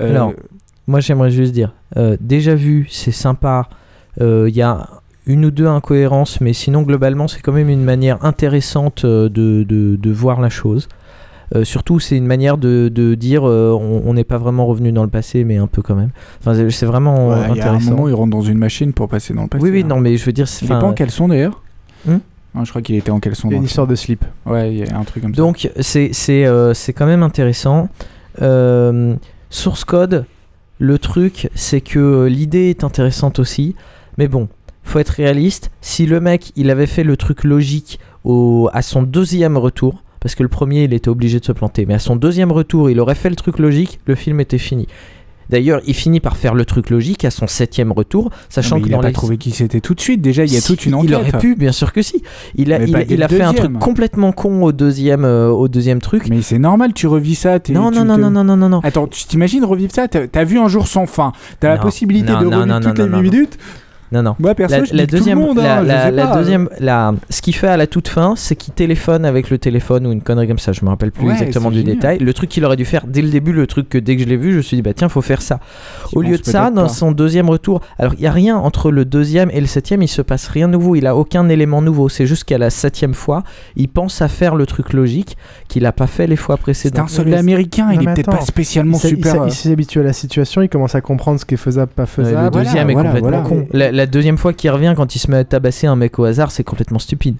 Euh, 0.00 0.10
Alors, 0.10 0.32
moi 0.86 1.00
j'aimerais 1.00 1.30
juste 1.30 1.52
dire, 1.52 1.74
euh, 1.96 2.16
déjà 2.20 2.54
vu, 2.54 2.86
c'est 2.90 3.12
sympa, 3.12 3.68
euh, 4.20 4.48
il 4.48 4.56
y 4.56 4.62
a 4.62 4.88
une 5.26 5.44
ou 5.44 5.50
deux 5.50 5.66
incohérences, 5.66 6.40
mais 6.40 6.52
sinon 6.52 6.82
globalement 6.82 7.28
c'est 7.28 7.40
quand 7.40 7.52
même 7.52 7.68
une 7.68 7.84
manière 7.84 8.24
intéressante 8.24 9.06
de, 9.06 9.28
de 9.64 10.10
voir 10.10 10.40
la 10.40 10.50
chose. 10.50 10.88
Euh, 11.54 11.64
surtout, 11.64 12.00
c'est 12.00 12.16
une 12.16 12.26
manière 12.26 12.56
de, 12.56 12.88
de 12.88 13.14
dire 13.14 13.46
euh, 13.46 13.72
on 13.72 14.14
n'est 14.14 14.24
pas 14.24 14.38
vraiment 14.38 14.64
revenu 14.66 14.90
dans 14.92 15.02
le 15.02 15.10
passé, 15.10 15.44
mais 15.44 15.58
un 15.58 15.66
peu 15.66 15.82
quand 15.82 15.94
même. 15.94 16.10
Enfin, 16.40 16.54
c'est- 16.70 16.86
vraiment 16.86 17.28
ouais, 17.28 17.34
euh, 17.34 17.46
il 17.50 17.56
y 17.56 17.60
a 17.60 17.64
un 17.64 17.74
intéressant. 17.74 17.90
moment 17.90 18.08
il 18.08 18.14
rentre 18.14 18.30
dans 18.30 18.40
une 18.42 18.56
machine 18.58 18.92
pour 18.92 19.08
passer 19.08 19.34
dans 19.34 19.42
le 19.42 19.48
passé. 19.48 19.62
oui, 19.62 19.70
oui, 19.70 19.82
hein. 19.84 19.88
non, 19.88 20.00
mais 20.00 20.16
je 20.16 20.24
veux 20.24 20.32
dire, 20.32 20.46
pas 20.46 20.76
enfin, 20.76 20.86
en 20.88 20.92
caleçon 20.94 21.28
d'ailleurs 21.28 21.62
Hmm 22.06 22.18
Non, 22.54 22.64
Je 22.64 22.70
crois 22.70 22.80
qu'il 22.82 22.96
était 22.96 23.10
en 23.10 23.20
caleçon. 23.20 23.48
Il 23.48 23.52
y 23.52 23.54
a 23.54 23.58
une 23.58 23.64
histoire 23.64 23.86
de 23.86 23.94
slip. 23.94 24.24
Ouais, 24.46 24.72
il 24.72 24.78
y 24.80 24.88
a 24.90 24.96
un 24.98 25.04
truc 25.04 25.22
comme 25.22 25.34
ça. 25.34 25.40
Donc 25.42 25.68
c'est 25.80 26.10
c'est 26.12 26.46
euh, 26.46 26.72
c'est 26.74 26.92
quand 26.92 27.06
même 27.06 27.22
intéressant. 27.22 27.88
Euh, 28.40 29.14
source 29.50 29.84
code, 29.84 30.24
le 30.78 30.98
truc 30.98 31.50
c'est 31.54 31.80
que 31.80 32.26
l'idée 32.26 32.70
est 32.70 32.82
intéressante 32.84 33.38
aussi, 33.38 33.74
mais 34.18 34.26
bon, 34.28 34.48
faut 34.84 34.98
être 34.98 35.10
réaliste. 35.10 35.70
Si 35.80 36.06
le 36.06 36.20
mec 36.20 36.52
il 36.56 36.70
avait 36.70 36.86
fait 36.86 37.04
le 37.04 37.16
truc 37.16 37.44
logique 37.44 37.98
au, 38.24 38.68
à 38.72 38.82
son 38.82 39.02
deuxième 39.02 39.56
retour, 39.58 40.02
parce 40.22 40.34
que 40.34 40.42
le 40.42 40.48
premier 40.48 40.84
il 40.84 40.94
était 40.94 41.08
obligé 41.10 41.38
de 41.40 41.44
se 41.44 41.52
planter, 41.52 41.84
mais 41.86 41.94
à 41.94 41.98
son 41.98 42.16
deuxième 42.16 42.52
retour 42.52 42.88
il 42.90 42.98
aurait 43.00 43.14
fait 43.14 43.30
le 43.30 43.36
truc 43.36 43.58
logique, 43.58 44.00
le 44.06 44.14
film 44.14 44.40
était 44.40 44.58
fini. 44.58 44.86
D'ailleurs, 45.50 45.82
il 45.86 45.92
finit 45.92 46.20
par 46.20 46.38
faire 46.38 46.54
le 46.54 46.64
truc 46.64 46.88
logique 46.88 47.26
à 47.26 47.30
son 47.30 47.46
septième 47.46 47.92
retour, 47.92 48.30
sachant 48.48 48.76
mais 48.76 48.82
que 48.82 48.86
il 48.86 48.92
dans 48.92 49.00
a 49.00 49.02
pas 49.02 49.08
les 49.08 49.12
trouvé 49.12 49.36
qui 49.36 49.50
c'était 49.50 49.80
tout 49.82 49.92
de 49.92 50.00
suite. 50.00 50.22
Déjà, 50.22 50.44
il 50.44 50.52
y 50.52 50.56
a 50.56 50.60
si, 50.60 50.66
toute 50.68 50.86
une 50.86 50.94
enquête. 50.94 51.10
Il 51.10 51.14
aurait 51.14 51.38
pu, 51.38 51.56
bien 51.56 51.72
sûr 51.72 51.92
que 51.92 52.00
si. 52.00 52.22
Il 52.54 52.72
a, 52.72 52.78
Mais 52.78 52.86
il, 52.88 52.96
a- 52.96 53.02
il 53.02 53.28
fait 53.28 53.42
un 53.42 53.52
truc 53.52 53.78
complètement 53.78 54.32
con 54.32 54.62
au 54.62 54.72
deuxième, 54.72 55.26
euh, 55.26 55.48
au 55.50 55.68
deuxième 55.68 56.00
truc. 56.00 56.28
Mais 56.30 56.40
c'est 56.40 56.58
normal, 56.58 56.94
tu 56.94 57.06
revis 57.06 57.34
ça. 57.34 57.54
Non, 57.54 57.58
tu 57.58 57.70
non, 57.98 58.04
non, 58.06 58.14
te- 58.16 58.20
non, 58.20 58.30
non, 58.30 58.44
non, 58.44 58.56
non, 58.56 58.68
non. 58.70 58.80
Attends, 58.82 59.06
tu 59.08 59.24
t'imagines 59.26 59.64
revivre 59.64 59.92
ça? 59.92 60.08
T'as 60.08 60.44
vu 60.44 60.58
un 60.58 60.68
jour 60.68 60.86
sans 60.86 61.04
fin. 61.04 61.32
T'as 61.60 61.68
la 61.74 61.76
possibilité 61.78 62.32
non, 62.32 62.38
de 62.38 62.44
non, 62.44 62.50
revivre 62.60 62.66
non, 62.66 62.80
toutes 62.80 62.98
non, 62.98 63.04
les 63.04 63.10
non, 63.10 63.18
8 63.18 63.26
non. 63.26 63.32
minutes 63.32 63.58
Non, 64.12 64.22
non. 64.22 64.36
Moi, 64.38 64.54
perso, 64.54 64.76
la, 64.76 64.84
je 64.84 64.94
la 64.94 65.06
dis 65.06 65.08
tout 65.08 65.14
le 65.14 65.18
deuxième, 65.20 65.38
monde, 65.38 65.56
la, 65.56 65.78
hein, 65.78 65.82
la- 65.82 66.10
la 66.10 66.26
pas. 66.26 66.36
deuxième, 66.36 66.68
la, 66.80 67.14
ce 67.30 67.40
qu'il 67.40 67.54
fait 67.54 67.66
à 67.68 67.76
la 67.76 67.86
toute 67.86 68.08
fin, 68.08 68.34
c'est 68.36 68.56
qu'il 68.56 68.74
téléphone 68.74 69.24
avec 69.24 69.48
le 69.50 69.58
téléphone 69.58 70.06
ou 70.06 70.12
une 70.12 70.20
connerie 70.22 70.46
comme 70.48 70.58
ça. 70.58 70.72
Je 70.72 70.84
me 70.84 70.90
rappelle 70.90 71.12
plus 71.12 71.26
Ouais, 71.26 71.32
exactement 71.32 71.68
c'est 71.70 71.74
du 71.76 71.80
génial. 71.80 71.94
détail. 71.96 72.18
Le 72.18 72.34
truc 72.34 72.50
qu'il 72.50 72.64
aurait 72.64 72.76
dû 72.76 72.84
faire 72.84 73.04
dès 73.06 73.22
le 73.22 73.28
début, 73.30 73.52
le 73.52 73.66
truc 73.66 73.88
que 73.88 73.98
dès 73.98 74.16
que 74.16 74.22
je 74.22 74.28
l'ai 74.28 74.36
vu, 74.36 74.52
je 74.52 74.56
me 74.58 74.62
suis 74.62 74.76
dit 74.76 74.82
bah 74.82 74.92
tiens, 74.94 75.08
faut 75.08 75.22
faire 75.22 75.40
ça. 75.42 75.60
Au 76.14 76.20
lieu 76.22 76.36
de 76.38 76.44
ça, 76.44 76.70
dans 76.70 76.82
pas. 76.82 76.88
son 76.88 77.10
deuxième 77.12 77.48
retour, 77.48 77.80
alors 77.98 78.12
il 78.14 78.20
y 78.20 78.26
a 78.26 78.32
rien 78.32 78.56
entre 78.56 78.90
le 78.90 79.04
deuxième 79.04 79.50
et 79.50 79.60
le 79.60 79.66
septième, 79.66 80.02
il 80.02 80.08
se 80.08 80.22
passe 80.22 80.48
rien 80.48 80.68
de 80.68 80.72
nouveau. 80.72 80.94
Il 80.96 81.06
a 81.06 81.16
aucun 81.16 81.48
élément 81.48 81.80
nouveau. 81.82 82.08
C'est 82.08 82.26
juste 82.26 82.44
qu'à 82.44 82.58
la 82.58 82.70
septième 82.70 83.14
fois, 83.14 83.42
il 83.76 83.88
pense 83.88 84.20
à 84.22 84.28
faire 84.28 84.54
le 84.56 84.66
truc 84.66 84.92
logique 84.92 85.36
qu'il 85.68 85.86
a 85.86 85.92
pas 85.92 86.06
fait 86.06 86.26
les 86.26 86.36
fois 86.36 86.56
C'est 86.56 86.62
précédentes. 86.62 87.04
un 87.04 87.08
soldat 87.08 87.38
américain, 87.38 87.88
il 87.92 88.06
attends. 88.08 88.32
pas 88.32 88.40
spécialement 88.42 88.98
Il 88.98 89.00
s'est- 89.00 89.08
il 89.10 89.16
super. 89.16 89.32
s'est- 89.32 89.38
euh, 89.38 89.46
Il 89.46 89.52
s'est 89.52 89.72
habitué 89.72 90.00
à 90.00 90.04
la 90.04 90.12
situation, 90.12 90.60
il 90.62 90.68
commence 90.68 90.94
à 90.94 91.00
comprendre 91.00 91.40
ce 91.40 91.44
qui 91.44 91.54
est 91.54 91.56
faisable, 91.56 91.92
pas 91.94 92.06
faisable. 92.06 92.44
le 92.44 92.50
deuxième 92.50 92.90
est 92.90 92.94
complètement 92.94 93.42
con. 93.42 93.66
La, 94.02 94.06
deuxième 94.06 94.38
fois 94.38 94.52
qu'il 94.52 94.70
revient 94.70 94.94
quand 94.96 95.14
il 95.14 95.18
se 95.18 95.30
met 95.30 95.36
à 95.38 95.44
tabasser 95.44 95.86
un 95.86 95.96
mec 95.96 96.18
au 96.18 96.24
hasard, 96.24 96.50
c'est 96.50 96.64
complètement 96.64 96.98
stupide. 96.98 97.36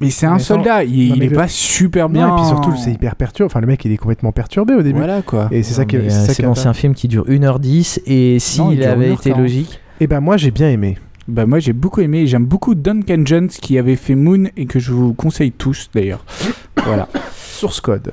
Mais 0.00 0.10
c'est 0.10 0.26
un 0.26 0.34
Mais 0.34 0.38
sans- 0.40 0.54
soldat, 0.56 0.82
il, 0.84 1.08
Non, 1.10 1.14
il 1.14 1.18
mais 1.20 1.26
est 1.26 1.28
le- 1.28 1.36
pas 1.36 1.46
super 1.48 2.08
Non, 2.08 2.12
bien. 2.14 2.28
et 2.36 2.40
puis 2.40 2.46
surtout, 2.48 2.74
c'est 2.76 2.90
hyper 2.92 3.14
perturbé. 3.16 3.46
Enfin, 3.46 3.60
le 3.60 3.66
mec, 3.66 3.84
il 3.84 3.92
est 3.92 3.96
complètement 3.96 4.32
perturbé 4.32 4.74
au 4.74 4.82
début. 4.82 4.98
Voilà 4.98 5.22
quoi. 5.22 5.48
Et 5.52 5.62
c'est 5.62 5.74
ça 5.74 5.82
Non, 5.82 5.86
qui 5.86 5.96
mais, 5.96 6.10
c'est 6.10 6.16
euh, 6.16 6.24
c'est 6.26 6.34
qui 6.36 6.42
est 6.42 6.46
bon, 6.46 6.54
c'est 6.54 6.66
un 6.68 6.72
film 6.74 6.94
qui 6.94 7.06
dure 7.08 7.24
1h10 7.28 8.00
et 8.06 8.38
s'il 8.40 8.62
Non, 8.64 8.72
il 8.72 8.78
dure 8.80 8.88
avait 8.90 9.12
été 9.12 9.30
1h40. 9.30 9.38
logique. 9.38 9.80
Et 10.00 10.06
ben 10.08 10.20
moi, 10.20 10.36
j'ai 10.36 10.50
bien 10.50 10.68
aimé. 10.70 10.98
Bah 11.26 11.46
moi 11.46 11.58
j'ai 11.58 11.72
beaucoup 11.72 12.00
aimé, 12.02 12.26
j'aime 12.26 12.44
beaucoup 12.44 12.74
Duncan 12.74 13.22
Jones 13.24 13.48
qui 13.48 13.78
avait 13.78 13.96
fait 13.96 14.14
Moon 14.14 14.44
et 14.58 14.66
que 14.66 14.78
je 14.78 14.92
vous 14.92 15.14
conseille 15.14 15.52
tous 15.52 15.88
d'ailleurs. 15.94 16.22
voilà. 16.84 17.08
Source 17.34 17.80
code. 17.80 18.12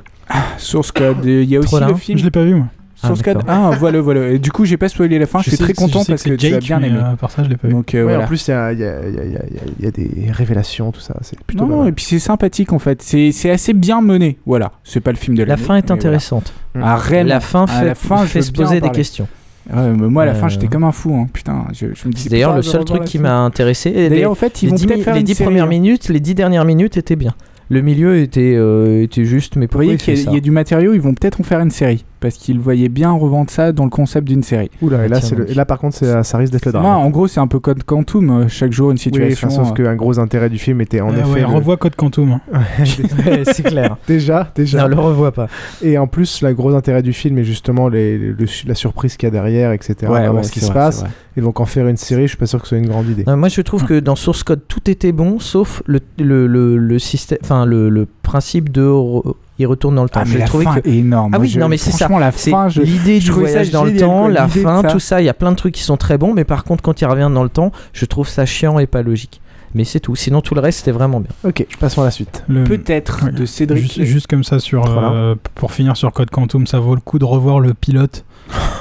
Source 0.58 0.92
code, 0.94 1.18
il 1.26 1.44
y 1.44 1.58
a 1.58 1.60
aussi 1.60 1.76
le 1.78 1.94
film 1.96 2.18
Je 2.18 2.24
l'ai 2.24 2.32
pas 2.32 2.44
vu, 2.46 2.56
moi. 2.56 2.68
Source 3.08 3.20
Ah, 3.26 3.34
code. 3.34 3.44
Ah 3.48 3.72
voilà 3.80 4.00
voilà. 4.02 4.30
Et 4.30 4.40
du 4.40 4.52
coup 4.52 4.66
j'ai 4.66 4.78
pas 4.78 4.90
spoilé 4.90 5.18
la 5.20 5.26
fin, 5.26 5.40
je, 5.40 5.50
suis 5.50 5.58
sais 5.58 5.64
très 5.64 5.74
content 5.74 6.04
parce 6.06 6.24
que 6.24 6.30
que, 6.30 6.32
c'est 6.32 6.38
tu 6.38 6.46
as 6.48 6.50
Jake, 6.52 6.64
bien 6.64 6.82
aimé. 6.82 6.98
euh, 7.02 7.14
à 7.14 7.16
part 7.16 7.32
ça, 7.32 7.44
je 7.44 7.50
l'ai 7.50 7.58
pas 7.58 7.68
vu. 7.68 7.74
Donc 7.74 7.94
euh, 7.96 8.00
Ouais, 8.00 8.10
voilà. 8.14 8.24
En 8.24 8.28
plus, 8.28 8.48
il 8.48 8.52
y 8.52 8.54
a, 8.54 8.72
y, 8.74 8.78
y, 8.78 9.88
y, 9.88 9.92
des 9.92 10.32
révélations, 10.32 10.92
tout 10.92 11.02
ça. 11.02 11.16
C'est 11.22 11.40
plutôt. 11.42 11.66
non, 11.66 11.78
non, 11.84 11.86
et 11.88 11.92
puis 11.92 12.06
c'est 12.06 12.20
sympathique 12.20 12.74
en 12.74 12.80
fait. 12.80 13.02
C'est 13.02 13.32
c'est 13.32 13.50
assez 13.52 13.74
bien 13.74 14.02
mené. 14.02 14.38
Voilà. 14.46 14.72
C'est 14.84 15.00
pas 15.00 15.12
le 15.12 15.18
film 15.18 15.36
de 15.38 15.44
La 15.44 15.58
fin 15.58 15.76
est 15.76 15.82
voilà. 15.88 15.94
intéressante. 15.94 16.54
Ah. 16.76 16.98
La 17.26 17.40
fin 17.40 17.64
À 17.64 17.68
fait, 17.68 17.86
la 17.86 17.96
fin, 17.96 18.18
fait 18.26 18.42
se 18.42 18.52
poser 18.52 18.80
des 18.82 18.90
questions. 18.92 19.28
Ouais, 19.72 19.90
mais 19.96 20.08
moi 20.08 20.24
à 20.24 20.26
la 20.26 20.34
fin 20.34 20.48
Euh, 20.48 20.50
j'étais 20.50 20.68
comme 20.68 20.84
un 20.84 20.92
fou. 20.92 21.14
Hein. 21.16 21.28
Putain, 21.32 21.66
je, 21.72 21.88
je 21.94 22.08
me 22.08 22.30
d'ailleurs 22.30 22.56
le 22.56 22.62
seul 22.64 22.84
truc 22.84 23.04
qui 23.06 23.20
m'a 23.20 23.38
intéressé. 23.38 23.90
Et 23.92 24.10
D'ailleurs, 24.10 24.16
les- 24.16 24.26
en 24.26 24.36
fait, 24.36 24.62
ils 24.64 24.66
les 24.66 24.70
vont 24.72 24.76
dix 24.76 24.86
peut-être 24.88 24.98
mi- 24.98 25.04
faire 25.04 25.14
les 25.14 25.20
une 25.22 25.26
10 25.26 25.36
série, 25.36 25.46
premières 25.46 25.66
hein. 25.66 25.70
minutes, 25.70 26.10
les 26.10 26.20
10 26.20 26.34
dernières 26.36 26.66
minutes 26.66 26.98
étaient 26.98 27.16
bien. 27.16 27.34
Le 27.72 27.82
milieu 27.82 28.18
était, 28.18 28.54
euh, 28.56 29.02
était 29.02 29.26
juste, 29.26 29.56
mais 29.56 29.66
Vous 29.66 29.70
pourquoi 29.70 29.86
voyez 29.86 29.98
il 29.98 30.02
qu'il 30.04 30.30
y, 30.30 30.34
y 30.34 30.38
a 30.38 30.42
du 30.42 30.52
matériau, 30.52 30.94
ils 30.94 31.02
vont 31.02 31.14
peut-être 31.14 31.40
en 31.40 31.44
faire 31.44 31.60
une 31.62 31.72
série. 31.72 32.04
Parce 32.20 32.36
qu'ils 32.36 32.60
voyaient 32.60 32.90
bien 32.90 33.12
revendre 33.12 33.50
ça 33.50 33.72
dans 33.72 33.84
le 33.84 33.90
concept 33.90 34.28
d'une 34.28 34.44
série. 34.44 34.70
Oula, 34.84 35.06
et 35.06 35.08
là, 35.08 35.20
tiens, 35.20 35.30
c'est 35.30 35.36
le- 35.36 35.50
et 35.50 35.56
là, 35.56 35.66
par 35.66 35.80
contre, 35.80 35.96
ça 36.24 36.38
risque 36.38 36.54
d'être 36.54 36.66
le 36.68 36.72
drame. 36.74 36.84
Non, 36.84 36.90
en 36.92 37.10
gros, 37.10 37.28
c'est 37.28 37.40
un 37.40 37.48
peu 37.48 37.60
Code 37.60 37.84
Quantum. 37.84 38.30
euh, 38.30 38.48
Chaque 38.48 38.72
jour, 38.74 38.92
une 38.92 38.96
Oui, 38.98 39.00
situation. 39.00 39.48
enfin, 39.48 39.56
sauf 39.64 39.72
euh, 39.72 39.84
qu'un 39.84 39.96
gros 39.96 40.20
intérêt 40.20 40.50
du 40.52 40.60
film 40.60 40.82
était 40.82 41.02
en 41.02 41.10
Ah 41.10 41.18
effet. 41.20 41.30
ouais, 41.32 41.40
le- 41.40 41.46
revois 41.48 41.78
Code 41.78 41.96
Quantum. 41.96 42.40
hein. 42.54 42.60
C'est 42.86 43.64
clair. 43.64 43.98
Déjà, 44.08 44.52
déjà. 44.54 44.84
Non, 44.84 44.88
le 44.90 45.00
revois 45.00 45.32
pas. 45.32 45.48
Et 45.82 45.98
en 45.98 46.06
plus, 46.06 46.44
le 46.44 46.54
gros 46.54 46.76
intérêt 46.76 47.02
du 47.02 47.14
film 47.14 47.40
est 47.40 47.44
justement 47.44 47.90
les, 47.90 48.18
le- 48.20 48.36
la 48.68 48.76
surprise 48.76 49.18
qu'il 49.18 49.26
y 49.26 49.30
a 49.30 49.32
derrière, 49.32 49.72
etc. 49.72 49.96
Ouais, 50.12 50.44
ce 50.44 50.52
qui 50.52 50.60
se 50.60 50.66
vrai, 50.66 50.74
passe. 50.76 51.04
Et 51.38 51.42
donc 51.42 51.60
en 51.62 51.66
faire 51.66 51.88
une 51.88 51.96
série, 51.98 52.24
je 52.24 52.28
suis 52.30 52.38
pas 52.38 52.46
sûr 52.46 52.60
que 52.60 52.66
ce 52.66 52.70
soit 52.70 52.78
une 52.78 52.88
grande 52.90 53.08
idée. 53.08 53.24
Euh, 53.28 53.36
moi, 53.38 53.48
je 53.48 53.62
trouve 53.62 53.86
que 53.86 54.00
dans 54.00 54.16
Source 54.18 54.44
Code, 54.44 54.62
tout 54.68 54.90
était 54.90 55.12
bon, 55.14 55.40
sauf 55.40 55.82
le, 55.86 56.00
le, 56.20 56.46
le, 56.48 56.78
le 56.78 57.00
système, 57.00 57.38
enfin 57.42 57.66
le, 57.66 57.90
le 57.90 58.06
principe 58.22 58.70
de 58.72 58.82
re- 58.86 59.34
il 59.58 59.66
retourne 59.66 59.96
dans 59.96 60.04
le 60.04 60.10
temps. 60.10 60.22
Ah, 60.24 60.28
mais 60.28 60.40
la 60.40 60.48
fin 60.48 60.82
que- 60.82 60.90
est 60.90 60.98
énorme. 60.98 61.32
Ah 61.34 61.40
oui, 61.40 61.48
je- 61.48 61.60
non 61.60 61.70
mais 61.70 61.78
c'est 61.78 61.92
ça. 61.92 62.06
franchement, 62.06 62.20
la 62.20 62.32
fin, 62.34 62.68
je- 62.68 62.82
l'idée 62.82 63.20
du 63.20 63.28
ça 63.28 63.32
voyage 63.34 63.72
dans 63.72 63.84
le 63.86 63.96
temps, 63.96 64.28
la 64.28 64.48
fin, 64.50 64.82
ça. 64.82 64.90
tout 64.90 65.00
ça. 65.00 65.22
Il 65.22 65.26
y 65.26 65.30
a 65.30 65.34
plein 65.34 65.52
de 65.52 65.56
trucs 65.56 65.74
qui 65.76 65.84
sont 65.84 65.96
très 65.98 66.18
bons, 66.18 66.34
mais 66.34 66.44
par 66.44 66.64
contre, 66.66 66.82
quand 66.84 67.00
il 67.00 67.06
revient 67.06 67.30
dans 67.34 67.44
le 67.44 67.50
temps, 67.50 67.72
je 67.94 68.06
trouve 68.06 68.28
ça 68.28 68.46
chiant 68.46 68.78
et 68.80 68.86
pas 68.88 69.02
logique. 69.02 69.40
Mais 69.74 69.86
c'est 69.86 70.02
tout. 70.02 70.18
Sinon, 70.18 70.42
tout 70.42 70.54
le 70.54 70.60
reste, 70.60 70.80
c'était 70.80 70.92
vraiment 70.92 71.22
bien. 71.22 71.30
Ok, 71.46 71.66
passons 71.80 72.02
à 72.02 72.06
la 72.06 72.12
suite. 72.12 72.44
Le- 72.50 72.66
Peut-être 72.66 73.32
de 73.32 73.46
Cédric. 73.46 73.84
Juste, 73.84 74.04
juste 74.04 74.28
comme 74.28 74.44
ça, 74.44 74.60
sur, 74.60 74.84
euh, 74.86 75.36
pour 75.56 75.72
finir 75.72 75.96
sur 75.96 76.12
Code 76.12 76.30
Quantum, 76.30 76.68
ça 76.68 76.80
vaut 76.80 76.94
le 76.94 77.00
coup 77.00 77.20
de 77.20 77.24
revoir 77.24 77.62
le 77.62 77.74
pilote, 77.74 78.26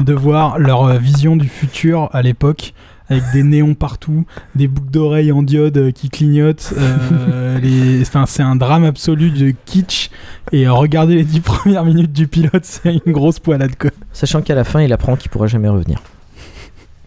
de 0.00 0.12
voir 0.14 0.58
leur 0.58 0.84
euh, 0.84 0.98
vision 0.98 1.36
du 1.36 1.48
futur 1.48 2.08
à 2.12 2.22
l'époque, 2.22 2.74
avec 3.08 3.22
des 3.32 3.42
néons 3.42 3.74
partout, 3.74 4.24
des 4.54 4.68
boucles 4.68 4.90
d'oreilles 4.90 5.32
en 5.32 5.42
diode 5.42 5.76
euh, 5.78 5.90
qui 5.90 6.08
clignotent. 6.10 6.72
euh, 6.78 7.58
les- 7.62 8.02
enfin, 8.02 8.24
c'est 8.26 8.42
un 8.42 8.56
drame 8.56 8.84
absolu 8.84 9.30
de 9.30 9.52
kitsch. 9.66 10.10
Et 10.52 10.68
regardez 10.68 11.16
les 11.16 11.24
10 11.24 11.40
premières 11.40 11.84
minutes 11.84 12.12
du 12.12 12.26
pilote, 12.28 12.64
c'est 12.64 13.00
une 13.04 13.12
grosse 13.12 13.38
poilade. 13.40 13.76
Quoi. 13.78 13.90
Sachant 14.12 14.42
qu'à 14.42 14.54
la 14.54 14.64
fin, 14.64 14.80
il 14.80 14.92
apprend 14.92 15.16
qu'il 15.16 15.30
pourra 15.30 15.46
jamais 15.48 15.68
revenir. 15.68 16.00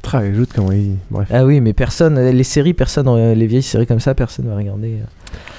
Très 0.01 0.17
ajoute 0.29 0.49
comment 0.53 0.73
il. 0.73 0.97
Bref. 1.09 1.29
Ah 1.31 1.45
oui, 1.45 1.61
mais 1.61 1.71
personne, 1.71 2.19
les 2.19 2.43
séries, 2.43 2.73
personne, 2.73 3.33
les 3.33 3.47
vieilles 3.47 3.61
séries 3.63 3.87
comme 3.87 4.01
ça, 4.01 4.13
personne 4.13 4.47
va 4.49 4.55
regarder. 4.57 4.97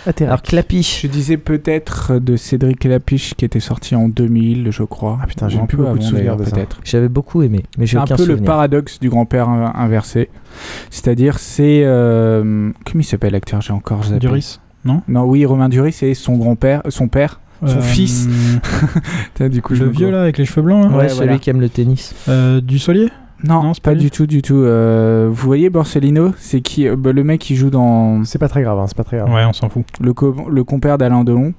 Atterri. 0.07 0.29
Alors 0.29 0.43
Clapiche, 0.43 1.01
Je 1.03 1.07
disais 1.09 1.37
peut-être 1.37 2.19
de 2.19 2.37
Cédric 2.37 2.85
Lapiche 2.85 3.35
qui 3.35 3.45
était 3.45 3.61
sorti 3.61 3.95
en 3.95 4.09
2000, 4.09 4.71
je 4.71 4.83
crois. 4.83 5.19
Ah 5.23 5.27
putain, 5.27 5.49
j'ai 5.49 5.59
plus 5.61 5.77
beaucoup 5.79 5.99
de 5.99 6.03
souvenirs 6.03 6.37
peut-être. 6.37 6.81
j'avais 6.85 7.09
beaucoup 7.09 7.43
aimé, 7.43 7.63
mais 7.79 7.95
un 7.97 8.05
peu 8.05 8.27
le 8.27 8.37
paradoxe 8.37 9.01
du 9.01 9.09
grand-père 9.09 9.49
in- 9.49 9.73
inversé. 9.77 10.29
C'est-à-dire, 10.91 11.39
c'est. 11.39 11.83
euh, 11.85 12.71
comment 12.85 13.01
il 13.01 13.05
s'appelle 13.05 13.33
l'acteur 13.33 13.61
J'ai 13.61 13.73
encore 13.73 14.05
zappé. 14.05 14.21
Duris, 14.21 14.61
non? 14.85 15.03
Non, 15.09 15.23
oui, 15.25 15.45
Romain 15.47 15.69
Duris, 15.69 15.93
c'est 15.93 16.15
son 16.15 16.37
grand-père, 16.37 16.83
son 16.89 17.09
père, 17.09 17.41
son 17.67 17.79
Euh, 17.79 17.81
fils. 17.81 18.29
Du 19.51 19.63
coup, 19.63 19.75
Le 19.75 19.89
vieux 19.89 20.11
là, 20.11 20.23
avec 20.23 20.39
les 20.39 20.45
cheveux 20.45 20.63
blancs. 20.63 20.85
là 20.85 20.91
Ouais, 20.91 21.03
Ouais, 21.05 21.09
celui 21.09 21.25
voilà. 21.25 21.39
qui 21.39 21.51
aime 21.51 21.61
le 21.61 21.69
tennis. 21.69 22.15
Euh, 22.29 22.61
du 22.61 22.79
Solier 22.79 23.09
Non, 23.47 23.63
Non, 23.63 23.75
c'est 23.75 23.83
pas 23.83 23.95
du 23.95 24.11
tout, 24.11 24.27
du 24.27 24.43
tout. 24.43 24.57
Euh, 24.57 25.29
vous 25.31 25.47
voyez 25.47 25.71
Borsellino 25.71 26.33
C'est 26.39 26.61
qui 26.61 26.89
euh, 26.89 26.97
bah, 26.97 27.13
Le 27.13 27.23
mec 27.25 27.41
qui 27.41 27.57
joue 27.57 27.71
dans 27.71 28.25
C'est 28.25 28.39
pas 28.39 28.49
très 28.49 28.63
grave, 28.63 28.79
hein, 28.79 28.87
c'est 28.87 28.97
pas 28.97 29.05
très 29.05 29.19
grave. 29.19 29.33
Ouais, 29.33 29.45
on 29.45 29.53
s'en 29.53 29.69
fout. 29.69 29.85
le, 30.01 30.13
co- 30.15 30.35
le 30.49 30.65
compère 30.65 30.97
d'Alain 30.99 31.25
Delon. 31.25 31.53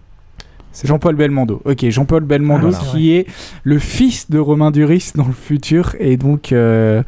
C'est 0.76 0.88
Jean-Paul 0.90 1.16
Belmondo. 1.16 1.62
Ok, 1.64 1.90
Jean-Paul 1.90 2.26
Belmondo 2.26 2.72
Ah, 2.74 2.84
qui 2.92 3.14
est 3.14 3.28
le 3.64 3.80
fils 3.80 4.30
de 4.30 4.40
Romain 4.40 4.72
Duris 4.72 5.14
dans 5.16 5.26
le 5.26 5.32
futur. 5.32 5.96
Et 6.02 6.18
donc, 6.18 6.52
euh, 6.52 7.02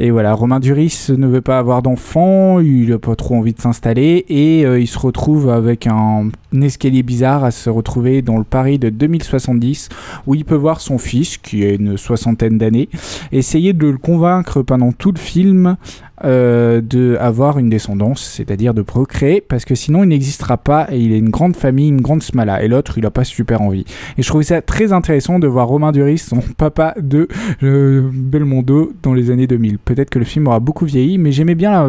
et 0.00 0.10
voilà, 0.10 0.34
Romain 0.34 0.58
Duris 0.58 1.06
ne 1.10 1.28
veut 1.28 1.40
pas 1.40 1.60
avoir 1.60 1.80
d'enfant, 1.80 2.58
il 2.58 2.90
n'a 2.90 2.98
pas 2.98 3.14
trop 3.14 3.36
envie 3.36 3.52
de 3.52 3.60
s'installer. 3.60 4.24
Et 4.28 4.66
euh, 4.66 4.80
il 4.80 4.88
se 4.88 4.98
retrouve 4.98 5.48
avec 5.48 5.86
un, 5.86 6.28
un 6.52 6.60
escalier 6.60 7.04
bizarre 7.04 7.44
à 7.44 7.52
se 7.52 7.70
retrouver 7.70 8.20
dans 8.20 8.36
le 8.36 8.42
Paris 8.42 8.80
de 8.80 8.90
2070 8.90 9.90
où 10.26 10.34
il 10.34 10.44
peut 10.44 10.56
voir 10.56 10.80
son 10.80 10.98
fils, 10.98 11.38
qui 11.38 11.64
a 11.64 11.70
une 11.70 11.96
soixantaine 11.96 12.58
d'années, 12.58 12.88
essayer 13.30 13.74
de 13.74 13.86
le 13.86 13.98
convaincre 13.98 14.62
pendant 14.62 14.90
tout 14.90 15.12
le 15.12 15.20
film 15.20 15.76
euh, 16.24 16.80
de 16.80 17.16
avoir 17.20 17.58
une 17.58 17.68
descendance, 17.70 18.22
c'est-à-dire 18.22 18.74
de 18.74 18.82
procréer, 18.82 19.40
parce 19.40 19.64
que 19.64 19.74
sinon 19.74 20.02
il 20.04 20.08
n'existera 20.08 20.56
pas 20.56 20.88
et 20.90 20.98
il 20.98 21.12
a 21.12 21.16
une 21.16 21.30
grande 21.30 21.56
famille, 21.56 21.88
une 21.88 22.00
grande 22.00 22.22
smala. 22.22 22.62
Et 22.62 22.68
l'autre, 22.68 22.98
il 22.98 23.06
a 23.06 23.10
pas 23.10 23.24
super 23.24 23.62
envie. 23.62 23.84
Et 24.18 24.22
je 24.22 24.28
trouvais 24.28 24.44
ça 24.44 24.62
très 24.62 24.92
intéressant 24.92 25.38
de 25.38 25.46
voir 25.46 25.68
Romain 25.68 25.92
Duris, 25.92 26.18
son 26.18 26.38
papa 26.56 26.94
de 27.00 27.28
euh, 27.62 28.02
Belmondo, 28.12 28.92
dans 29.02 29.14
les 29.14 29.30
années 29.30 29.46
2000. 29.46 29.78
Peut-être 29.78 30.10
que 30.10 30.18
le 30.18 30.24
film 30.24 30.46
aura 30.46 30.60
beaucoup 30.60 30.84
vieilli, 30.84 31.18
mais 31.18 31.32
j'aimais 31.32 31.54
bien 31.54 31.70
la, 31.70 31.88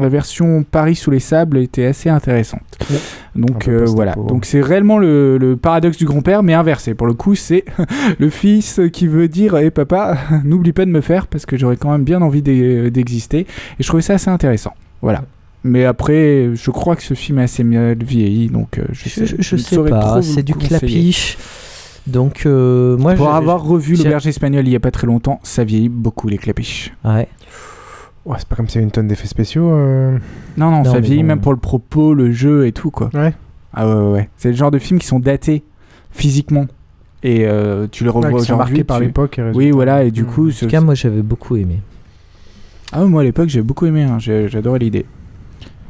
la 0.00 0.08
version 0.08 0.64
Paris 0.68 0.96
sous 0.96 1.10
les 1.10 1.20
sables, 1.20 1.58
était 1.58 1.86
assez 1.86 2.08
intéressante. 2.08 2.62
Ouais. 2.90 2.96
Donc 3.36 3.68
euh, 3.68 3.84
voilà. 3.86 4.14
Donc 4.14 4.44
c'est 4.44 4.60
réellement 4.60 4.98
le, 4.98 5.38
le 5.38 5.56
paradoxe 5.56 5.96
du 5.96 6.04
grand-père, 6.04 6.42
mais 6.42 6.52
inversé. 6.54 6.94
Pour 6.94 7.06
le 7.06 7.14
coup, 7.14 7.34
c'est 7.34 7.64
le 8.18 8.28
fils 8.28 8.80
qui 8.92 9.06
veut 9.06 9.28
dire 9.28 9.56
"Eh 9.56 9.70
papa, 9.70 10.18
n'oublie 10.44 10.72
pas 10.72 10.84
de 10.84 10.90
me 10.90 11.00
faire 11.00 11.26
parce 11.26 11.46
que 11.46 11.56
j'aurais 11.56 11.76
quand 11.76 11.90
même 11.90 12.04
bien 12.04 12.20
envie 12.22 12.42
d'e- 12.42 12.90
d'exister." 12.90 13.46
Et 13.78 13.82
je 13.82 13.86
trouvais 13.88 14.02
ça 14.02 14.14
assez 14.14 14.30
intéressant. 14.30 14.72
Voilà. 15.00 15.22
Mais 15.64 15.84
après, 15.84 16.50
je 16.54 16.70
crois 16.70 16.96
que 16.96 17.02
ce 17.02 17.14
film 17.14 17.38
est 17.38 17.44
assez 17.44 17.62
mal 17.64 17.96
vieilli, 18.02 18.48
donc 18.48 18.78
euh, 18.78 18.84
je, 18.92 19.04
Je, 19.08 19.08
sais, 19.26 19.36
je 19.38 19.54
ne 19.56 19.60
sais 19.60 19.78
pas, 19.84 20.20
c'est 20.22 20.42
du 20.42 20.54
clapiche. 20.54 21.38
Donc 22.08 22.46
euh, 22.46 22.96
moi, 22.96 23.14
Pour 23.14 23.32
avoir 23.32 23.62
revu 23.62 23.94
l'auberge 23.94 24.26
espagnole 24.26 24.66
il 24.66 24.72
y 24.72 24.76
a 24.76 24.80
pas 24.80 24.90
très 24.90 25.06
longtemps, 25.06 25.38
ça 25.44 25.62
vieillit 25.62 25.88
beaucoup 25.88 26.26
les 26.26 26.36
clapiches. 26.38 26.92
Ouais. 27.04 27.28
Ouais, 28.26 28.36
c'est 28.38 28.48
pas 28.48 28.56
comme 28.56 28.66
s'il 28.68 28.76
y 28.76 28.78
avait 28.78 28.84
une 28.86 28.90
tonne 28.90 29.06
d'effets 29.06 29.28
spéciaux. 29.28 29.70
euh. 29.70 30.18
Non, 30.56 30.70
non, 30.72 30.82
Non, 30.82 30.92
ça 30.92 30.98
vieillit 31.00 31.22
bon. 31.22 31.28
même 31.28 31.40
pour 31.40 31.52
le 31.52 31.58
propos, 31.60 32.12
le 32.14 32.32
jeu 32.32 32.66
et 32.66 32.72
tout 32.72 32.90
quoi. 32.90 33.10
Ouais. 33.14 33.32
Ah 33.72 33.86
ouais, 33.88 33.94
ouais, 33.94 34.10
ouais. 34.12 34.28
C'est 34.36 34.50
le 34.50 34.56
genre 34.56 34.70
de 34.72 34.78
films 34.78 34.98
qui 34.98 35.06
sont 35.06 35.20
datés 35.20 35.62
physiquement 36.10 36.66
et 37.22 37.46
euh, 37.46 37.86
tu 37.90 38.02
les 38.02 38.10
revois 38.10 38.30
Ouais, 38.30 38.34
aujourd'hui. 38.40 38.56
marqués 38.56 38.84
par 38.84 38.98
tu- 38.98 39.04
l'époque. 39.04 39.38
et 39.38 39.50
Oui, 39.54 39.70
voilà, 39.70 40.02
et 40.02 40.10
du 40.10 40.24
Hmm. 40.24 40.26
coup, 40.26 40.48
En 40.48 40.52
ce- 40.52 40.64
tout 40.64 40.70
cas, 40.70 40.80
moi, 40.80 40.94
j'avais 40.94 41.22
beaucoup 41.22 41.54
aimé. 41.56 41.78
Ah, 42.94 43.04
moi 43.06 43.22
à 43.22 43.24
l'époque, 43.24 43.48
j'ai 43.48 43.62
beaucoup 43.62 43.86
aimé, 43.86 44.02
hein. 44.02 44.18
J'adorais 44.18 44.78
l'idée. 44.78 45.06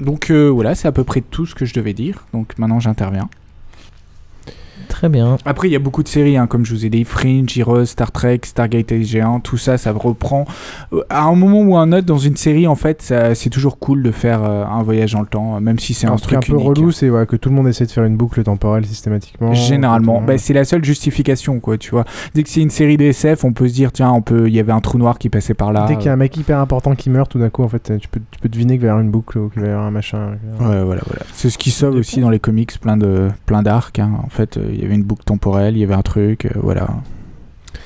Donc 0.01 0.31
euh, 0.31 0.49
voilà, 0.49 0.77
c'est 0.77 0.87
à 0.87 0.93
peu 0.93 1.03
près 1.03 1.21
tout 1.21 1.47
ce 1.47 1.55
que 1.55 1.65
je 1.65 1.75
devais 1.75 1.95
dire. 1.95 2.27
Donc 2.33 2.57
maintenant, 2.59 2.79
j'interviens. 2.79 3.29
Très 4.93 5.09
bien. 5.09 5.39
Après, 5.47 5.69
il 5.69 5.73
y 5.73 5.77
a 5.77 5.79
beaucoup 5.79 6.03
de 6.03 6.09
séries, 6.09 6.37
hein, 6.37 6.47
comme 6.47 6.67
je 6.67 6.75
vous 6.75 6.85
ai 6.85 6.91
dit, 6.91 7.05
Fringe, 7.05 7.57
Heroes, 7.59 7.87
Star 7.87 8.13
Trek, 8.13 8.41
Stargate 8.45 8.93
SG1, 8.93 9.41
tout 9.41 9.57
ça, 9.57 9.79
ça 9.79 9.91
reprend. 9.91 10.45
euh, 10.93 11.01
À 11.09 11.23
un 11.25 11.35
moment 11.35 11.63
ou 11.63 11.77
à 11.77 11.81
un 11.81 11.93
autre, 11.93 12.07
dans 12.07 12.19
une 12.19 12.37
série, 12.37 12.67
en 12.67 12.75
fait, 12.75 13.13
c'est 13.35 13.49
toujours 13.51 13.79
cool 13.79 14.03
de 14.03 14.11
faire 14.11 14.45
euh, 14.45 14.65
un 14.67 14.83
voyage 14.83 15.15
dans 15.15 15.23
le 15.23 15.27
temps, 15.27 15.59
même 15.61 15.79
si 15.79 15.95
c'est 15.95 16.07
un 16.07 16.17
qui 16.17 16.25
est 16.25 16.27
truc 16.27 16.37
un 16.37 16.41
peu 16.41 16.53
unique. 16.53 16.67
relou, 16.69 16.91
c'est 16.93 17.09
ouais, 17.09 17.25
que 17.27 17.37
tout 17.37 17.49
le 17.49 17.55
monde 17.55 17.69
essaie 17.69 17.87
de 17.87 17.91
faire 17.91 18.05
une 18.05 18.17
boucle 18.17 18.43
temporelle 18.45 18.85
systématiquement. 18.85 19.55
Généralement, 19.55 20.21
bah, 20.21 20.33
monde- 20.35 20.39
c'est 20.39 20.53
la 20.53 20.65
seule 20.65 20.85
justification, 20.85 21.59
quoi, 21.59 21.79
tu 21.79 21.91
vois. 21.91 22.05
Dès 22.35 22.43
que 22.43 22.51
c'est 22.51 22.61
une 22.61 22.71
série 22.71 22.99
de 22.99 23.05
SF, 23.05 23.45
on 23.45 23.53
peut 23.55 23.69
se 23.69 23.75
dire, 23.75 23.93
tiens, 23.93 24.11
on 24.13 24.21
peut, 24.21 24.47
il 24.47 24.55
y 24.55 24.61
avait 24.61 24.73
un 24.73 24.81
trou 24.81 24.99
noir 24.99 25.19
qui 25.19 25.31
passait 25.31 25.55
par 25.55 25.73
là. 25.73 25.87
Dès 25.89 25.97
qu'il 25.97 26.07
y 26.07 26.09
a 26.11 26.13
un 26.13 26.17
mec 26.17 26.37
hyper 26.37 26.59
important 26.59 26.95
qui 26.95 27.09
meurt, 27.11 27.31
tout 27.31 27.39
d'un 27.39 27.51
coup, 27.51 27.63
en 27.65 27.69
fait, 27.69 27.99
tu 27.99 28.09
peux, 28.09 28.21
tu 28.31 28.39
peux 28.41 28.49
deviner 28.51 28.75
qu'il 28.75 28.83
va 28.83 28.87
y 28.89 28.91
avoir 28.91 29.03
une 29.03 29.11
boucle 29.11 29.39
ou 29.39 29.49
qu'il 29.49 29.63
va 29.63 29.69
y 29.69 29.71
avoir 29.71 29.87
un 29.87 29.91
machin. 29.91 30.33
Ouais, 30.61 30.85
voilà, 30.85 31.03
voilà. 31.07 31.23
C'est 31.33 31.49
ce 31.49 31.57
qui 31.59 31.71
sauve 31.71 31.97
aussi 31.97 32.21
dans 32.21 32.31
les 32.31 32.39
comics, 32.41 32.79
plein 32.79 32.99
de 32.99 33.31
plein 33.47 33.63
d'arcs. 33.63 33.99
hein. 33.99 34.11
En 34.25 34.29
fait, 34.29 34.57
euh, 34.59 34.69
il 34.73 34.82
y 34.83 34.87
avait 34.87 34.95
une 34.95 35.05
boucle 35.05 35.25
temporelle, 35.25 35.77
il 35.77 35.81
y 35.81 35.85
avait 35.85 35.95
un 35.95 36.03
truc, 36.03 36.47
euh, 36.47 36.51
voilà. 36.57 36.89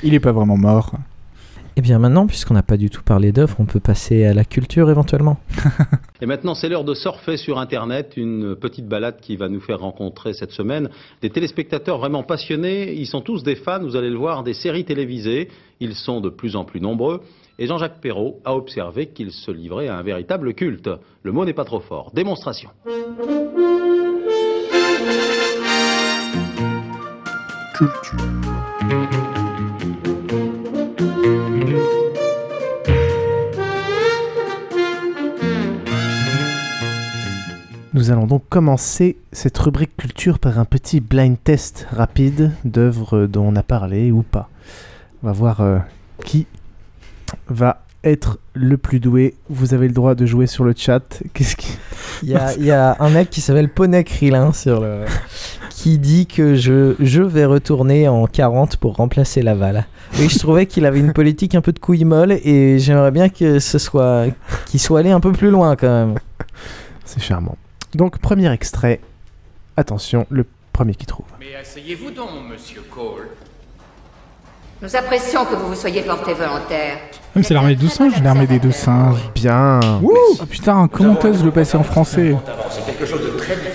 Il 0.02 0.14
est 0.14 0.20
pas 0.20 0.32
vraiment 0.32 0.56
mort. 0.56 0.92
Et 1.78 1.82
bien 1.82 1.98
maintenant, 1.98 2.26
puisqu'on 2.26 2.54
n'a 2.54 2.62
pas 2.62 2.78
du 2.78 2.88
tout 2.88 3.02
parlé 3.02 3.32
d'œuvres, 3.32 3.56
on 3.58 3.66
peut 3.66 3.80
passer 3.80 4.24
à 4.24 4.32
la 4.32 4.44
culture 4.44 4.88
éventuellement. 4.88 5.38
Et 6.22 6.26
maintenant, 6.26 6.54
c'est 6.54 6.70
l'heure 6.70 6.84
de 6.84 6.94
surfer 6.94 7.36
sur 7.36 7.58
Internet, 7.58 8.14
une 8.16 8.56
petite 8.56 8.88
balade 8.88 9.20
qui 9.20 9.36
va 9.36 9.50
nous 9.50 9.60
faire 9.60 9.80
rencontrer 9.80 10.32
cette 10.32 10.52
semaine 10.52 10.88
des 11.20 11.28
téléspectateurs 11.28 11.98
vraiment 11.98 12.22
passionnés. 12.22 12.94
Ils 12.94 13.06
sont 13.06 13.20
tous 13.20 13.42
des 13.42 13.56
fans, 13.56 13.82
vous 13.82 13.96
allez 13.96 14.08
le 14.08 14.16
voir, 14.16 14.42
des 14.42 14.54
séries 14.54 14.86
télévisées. 14.86 15.50
Ils 15.80 15.94
sont 15.94 16.22
de 16.22 16.30
plus 16.30 16.56
en 16.56 16.64
plus 16.64 16.80
nombreux. 16.80 17.20
Et 17.58 17.66
Jean-Jacques 17.66 18.00
Perrault 18.00 18.40
a 18.46 18.54
observé 18.54 19.08
qu'il 19.08 19.30
se 19.30 19.50
livrait 19.50 19.88
à 19.88 19.98
un 19.98 20.02
véritable 20.02 20.54
culte. 20.54 20.88
Le 21.22 21.32
mot 21.32 21.44
n'est 21.44 21.52
pas 21.52 21.64
trop 21.64 21.80
fort. 21.80 22.10
Démonstration. 22.14 22.70
Nous 27.78 27.88
allons 38.10 38.26
donc 38.26 38.44
commencer 38.48 39.18
cette 39.32 39.58
rubrique 39.58 39.94
culture 39.96 40.38
par 40.38 40.58
un 40.58 40.64
petit 40.64 41.00
blind 41.00 41.36
test 41.42 41.86
rapide 41.90 42.52
d'œuvres 42.64 43.26
dont 43.26 43.44
on 43.44 43.56
a 43.56 43.62
parlé 43.62 44.10
ou 44.10 44.22
pas. 44.22 44.48
On 45.22 45.26
va 45.26 45.32
voir 45.32 45.60
euh, 45.60 45.78
qui 46.24 46.46
va 47.48 47.82
être 48.04 48.38
le 48.54 48.78
plus 48.78 49.00
doué. 49.00 49.34
Vous 49.50 49.74
avez 49.74 49.88
le 49.88 49.94
droit 49.94 50.14
de 50.14 50.24
jouer 50.24 50.46
sur 50.46 50.64
le 50.64 50.72
chat. 50.74 51.22
Il 52.22 52.30
y 52.30 52.70
a, 52.70 52.96
un 53.00 53.10
mec 53.10 53.28
qui 53.28 53.42
s'appelle 53.42 53.68
Poney 53.68 54.06
sur 54.54 54.80
le... 54.80 55.04
qui 55.86 55.98
dit 55.98 56.26
que 56.26 56.56
je, 56.56 56.96
je 56.98 57.22
vais 57.22 57.44
retourner 57.44 58.08
en 58.08 58.26
40 58.26 58.76
pour 58.76 58.96
remplacer 58.96 59.40
Laval. 59.40 59.86
Et 60.18 60.28
je 60.28 60.36
trouvais 60.36 60.66
qu'il 60.66 60.84
avait 60.84 60.98
une 60.98 61.12
politique 61.12 61.54
un 61.54 61.60
peu 61.60 61.70
de 61.70 61.78
couille 61.78 62.04
molle 62.04 62.32
et 62.32 62.80
j'aimerais 62.80 63.12
bien 63.12 63.28
que 63.28 63.60
ce 63.60 63.78
soit 63.78 64.24
qu'il 64.66 64.80
soit 64.80 64.98
allé 64.98 65.12
un 65.12 65.20
peu 65.20 65.30
plus 65.30 65.48
loin 65.48 65.76
quand 65.76 65.86
même. 65.86 66.14
C'est 67.04 67.22
charmant. 67.22 67.56
Donc, 67.94 68.18
premier 68.18 68.50
extrait. 68.50 69.00
Attention, 69.76 70.26
le 70.28 70.44
premier 70.72 70.96
qui 70.96 71.06
trouve. 71.06 71.26
Mais 71.38 71.54
asseyez-vous 71.54 72.10
donc, 72.10 72.30
monsieur 72.50 72.82
Cole. 72.90 73.28
Nous 74.82 74.96
apprécions 74.96 75.44
que 75.44 75.54
vous 75.54 75.68
vous 75.68 75.76
soyez 75.76 76.02
porté 76.02 76.34
volontaire. 76.34 76.98
Même 77.36 77.44
c'est 77.44 77.54
l'armée 77.54 77.76
des 77.76 77.82
douze 77.82 77.92
singes. 77.92 78.20
L'armée 78.24 78.48
des 78.48 78.58
douze 78.58 78.74
singes. 78.74 79.20
Bien. 79.36 79.78
Ouh 80.02 80.12
oh, 80.12 80.46
putain, 80.50 80.88
comment 80.88 81.14
t'oses 81.14 81.44
le 81.44 81.52
passer 81.52 81.76
en 81.76 81.84
français 81.84 82.34
C'est 82.70 82.84
quelque 82.84 83.06
chose 83.06 83.22
de 83.22 83.38
très 83.38 83.54
différent. 83.54 83.65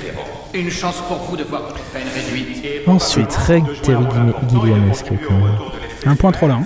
Une 0.54 0.70
chance 0.70 0.96
pour 1.08 1.18
vous 1.18 1.38
de 1.38 1.44
voir 1.44 1.62
votre 1.62 1.80
peine 1.94 2.08
réduite. 2.14 2.64
Et 2.66 2.84
Ensuite, 2.88 3.30
très 3.30 3.62
Terry 3.84 4.04
Gilli- 4.04 4.50
Gilliamesque 4.50 5.06
quand 5.28 5.34
même. 5.36 5.58
Un 6.06 6.16
point 6.16 6.32
trop 6.32 6.48
là. 6.48 6.56
hein. 6.56 6.66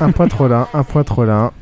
Un 0.00 0.10
point 0.10 0.28
trop 0.28 0.48
là, 0.48 0.68
un 0.74 0.82
point 0.82 1.04
trop 1.04 1.24
là. 1.24 1.52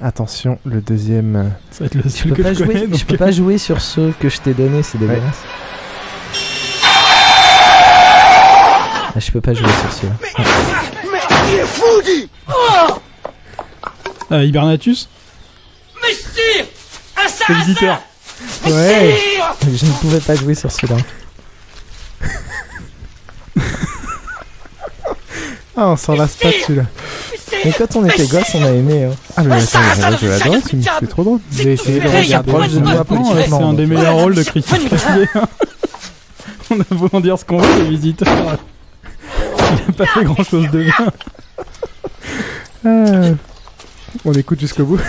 Attention, 0.00 0.58
le 0.64 0.80
deuxième. 0.80 1.36
euh, 1.36 1.42
Ça 1.70 1.80
va 1.80 1.86
être 1.86 1.94
le 1.96 2.02
Je 2.04 2.08
seul 2.08 2.28
peux, 2.30 2.34
que 2.36 2.42
pas 2.42 2.52
je 2.54 2.58
connais. 2.64 2.78
jouer, 2.80 2.86
donc- 2.88 2.98
je 3.00 3.04
peux 3.06 3.16
pas 3.16 3.30
jouer 3.30 3.58
sur 3.58 3.80
ceux 3.80 4.12
que 4.20 4.28
je 4.28 4.40
t'ai 4.40 4.52
donnés, 4.54 4.82
c'est 4.82 4.98
dégueulasse. 4.98 5.42
Ah, 9.14 9.18
je 9.18 9.30
peux 9.30 9.40
pas 9.40 9.54
jouer 9.54 9.68
sur 9.68 9.92
ceux-là. 9.92 10.14
Mais 11.12 11.18
il 11.52 11.58
est 11.58 11.66
fou, 11.66 12.02
dit 12.04 12.28
Euh, 14.30 14.44
Hibernatus 14.44 15.08
Mais 16.02 16.12
sire 16.14 16.64
Un 17.16 17.52
Le 17.52 17.58
visiteur. 17.60 18.00
Ouais, 18.66 19.18
je 19.62 19.86
ne 19.86 19.92
pouvais 20.00 20.20
pas 20.20 20.34
jouer 20.34 20.54
sur 20.54 20.70
celui-là. 20.70 20.96
Ah, 25.74 25.88
on 25.88 25.96
s'en 25.96 26.14
lasse 26.14 26.36
pas 26.36 26.48
de 26.48 26.54
celui-là. 26.66 26.84
Mais 27.64 27.72
quand 27.72 27.96
on 27.96 28.04
était 28.06 28.26
gosse, 28.26 28.54
on 28.54 28.62
a 28.62 28.70
aimé. 28.70 29.04
hein. 29.04 29.14
Ah, 29.38 29.42
mais 29.42 29.54
attends, 29.56 29.78
je, 29.96 30.16
je 30.18 30.26
l'adore, 30.26 30.56
c'est 31.00 31.08
trop 31.08 31.22
drôle. 31.24 31.40
J'ai 31.50 31.72
essayé 31.72 31.98
de 32.00 32.08
regarder. 32.08 32.52
proche 32.52 32.68
de 32.72 32.78
Maintenant, 32.80 33.34
c'est 33.34 33.52
un 33.54 33.72
des 33.72 33.86
meilleurs 33.86 34.16
rôles 34.16 34.34
de 34.34 34.42
critique. 34.42 34.90
On 36.70 36.78
a 36.80 36.84
beau 36.90 37.08
en 37.12 37.20
dire 37.20 37.38
ce 37.38 37.44
qu'on 37.46 37.58
veut, 37.58 37.78
le 37.84 37.88
visiteur. 37.88 38.28
Il 39.58 39.90
a 39.90 39.92
pas 39.96 40.06
fait 40.06 40.24
grand 40.24 40.44
chose 40.44 40.68
de 40.70 40.82
bien. 40.82 40.94
Ah. 42.84 43.34
On 44.26 44.32
écoute 44.34 44.60
jusqu'au 44.60 44.84
bout. 44.84 45.00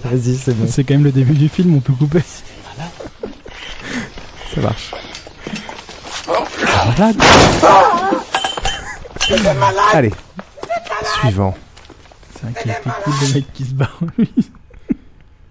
Vas-y, 0.04 0.36
c'est 0.36 0.54
bon. 0.54 0.66
C'est 0.68 0.84
quand 0.84 0.94
même 0.94 1.04
le 1.04 1.12
début 1.12 1.34
du 1.34 1.48
film, 1.48 1.74
on 1.74 1.80
peut 1.80 1.92
couper. 1.92 2.22
Ça 4.54 4.60
marche. 4.60 4.90
Allez. 9.92 10.10
Suivant. 11.20 11.54
C'est 12.34 12.42
vrai 12.42 12.62
qu'il 12.62 12.72
cool 13.04 13.14
le 13.20 13.34
mec 13.34 13.52
qui 13.52 13.64
se 13.64 13.74
barre. 13.74 14.00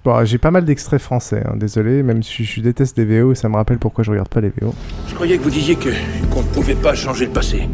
Bon, 0.05 0.23
j'ai 0.23 0.37
pas 0.37 0.49
mal 0.49 0.63
d'extraits 0.63 1.01
français, 1.01 1.43
hein, 1.45 1.57
désolé, 1.57 2.03
même 2.03 2.23
si 2.23 2.45
je 2.45 2.61
déteste 2.61 2.97
les 2.97 3.03
VO, 3.21 3.35
ça 3.35 3.49
me 3.49 3.57
rappelle 3.57 3.79
pourquoi 3.79 4.05
je 4.05 4.11
regarde 4.11 4.29
pas 4.29 4.39
les 4.39 4.47
VO. 4.47 4.73
Je 5.09 5.13
croyais 5.13 5.37
que 5.37 5.43
vous 5.43 5.49
disiez 5.49 5.75
que 5.75 5.89
qu'on 6.31 6.41
ne 6.41 6.47
pouvait 6.47 6.75
pas 6.75 6.95
changer 6.95 7.25
le 7.25 7.33
passé. 7.33 7.67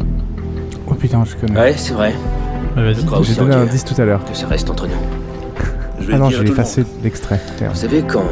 Oh 0.88 0.94
putain, 0.94 1.24
je 1.24 1.36
connais. 1.36 1.58
Ouais, 1.58 1.74
c'est 1.76 1.92
vrai. 1.92 2.14
Bah, 2.74 2.82
vas-y. 2.82 3.06
crois 3.06 3.22
J'ai 3.22 3.30
aussi 3.30 3.38
donné 3.38 3.54
un 3.54 3.60
indice 3.60 3.84
tout 3.84 3.94
à 4.00 4.04
l'heure. 4.04 4.24
Que 4.24 4.36
ça 4.36 4.48
reste 4.48 4.68
entre 4.68 4.88
nous. 4.88 5.25
Je 6.06 6.12
vais 6.12 6.16
Ah 6.16 6.20
non, 6.20 6.30
j'ai 6.30 6.42
effacé 6.42 6.84
l'extrait. 7.02 7.40
Vous 7.60 7.74
savez, 7.74 8.02
quand, 8.02 8.28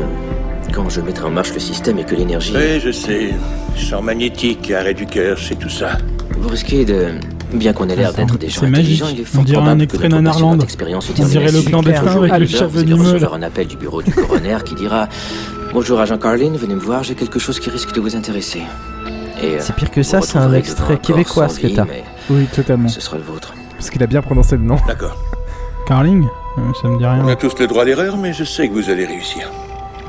quand 0.73 0.89
je 0.89 1.01
mettrai 1.01 1.25
en 1.25 1.31
marche 1.31 1.53
le 1.53 1.59
système 1.59 1.99
et 1.99 2.05
que 2.05 2.15
l'énergie... 2.15 2.55
Oui, 2.55 2.79
je 2.79 2.93
sais. 2.93 3.31
Champ 3.77 4.01
magnétique, 4.01 4.71
arrêt 4.71 4.95
du 4.95 5.07
cœur, 5.07 5.37
c'est 5.39 5.57
tout 5.57 5.69
ça. 5.69 5.99
Vous 6.39 6.49
risquez 6.49 6.85
de... 6.85 7.09
Bien 7.53 7.73
qu'on 7.73 7.89
ait 7.89 7.97
l'air 7.97 8.13
d'être 8.13 8.39
des 8.39 8.49
gens 8.49 8.61
c'est 8.61 8.71
magique. 8.71 9.03
intelligents, 9.03 9.09
il 9.13 9.21
est 9.21 9.23
On 9.23 9.27
fort 9.27 9.45
dirait 9.45 9.69
un 9.69 9.79
extrait 9.81 10.09
passionnante 10.09 10.63
expérience 10.63 11.11
On 11.19 11.25
dirait 11.25 11.51
le 11.53 11.59
Un 11.59 12.13
jour, 12.13 12.23
avec 12.23 12.33
à 12.33 12.39
le 12.39 12.47
chef 12.47 12.71
venimeux, 12.71 13.19
un 13.33 13.43
appel 13.43 13.67
du 13.67 13.77
bureau 13.77 14.03
du 14.03 14.13
coroner 14.13 14.59
qui 14.65 14.75
dira 14.75 15.09
Bonjour 15.73 16.01
agent 16.01 16.19
Carlin, 16.19 16.53
venez 16.53 16.75
me 16.75 16.81
voir, 16.81 17.03
j'ai 17.03 17.15
quelque 17.15 17.39
chose 17.41 17.59
qui 17.61 17.71
risque 17.71 17.93
de 17.93 18.01
vous 18.01 18.15
intéresser. 18.17 18.63
Et, 19.43 19.47
euh, 19.47 19.57
C'est 19.61 19.75
pire 19.75 19.91
que 19.91 20.03
ça, 20.03 20.21
c'est 20.21 20.39
un 20.39 20.53
extrait 20.55 20.99
québécois 20.99 21.49
ce 21.49 21.61
que 21.61 21.67
t'as. 21.69 21.87
Oui, 22.31 22.47
totalement. 22.55 22.89
Ce 22.89 23.01
sera 23.01 23.19
le 23.19 23.25
vôtre. 23.25 23.53
Parce 23.73 23.91
qu'il 23.91 24.03
a 24.03 24.07
bien 24.07 24.23
prononcé 24.23 24.57
le 24.57 24.63
nom. 24.63 24.77
D'accord. 24.87 25.17
Carling 25.87 26.25
Ça 26.81 26.89
me 26.89 26.99
dit 26.99 27.05
rien. 27.07 27.25
On 27.25 27.29
a 27.29 27.37
tous 27.37 27.59
le 27.59 27.67
droit 27.67 27.85
d'erreur, 27.85 28.17
mais 28.17 28.33
je 28.33 28.45
sais 28.45 28.69
que 28.69 28.75
vous 28.75 28.89
allez 28.91 29.07
réussir. 29.07 29.51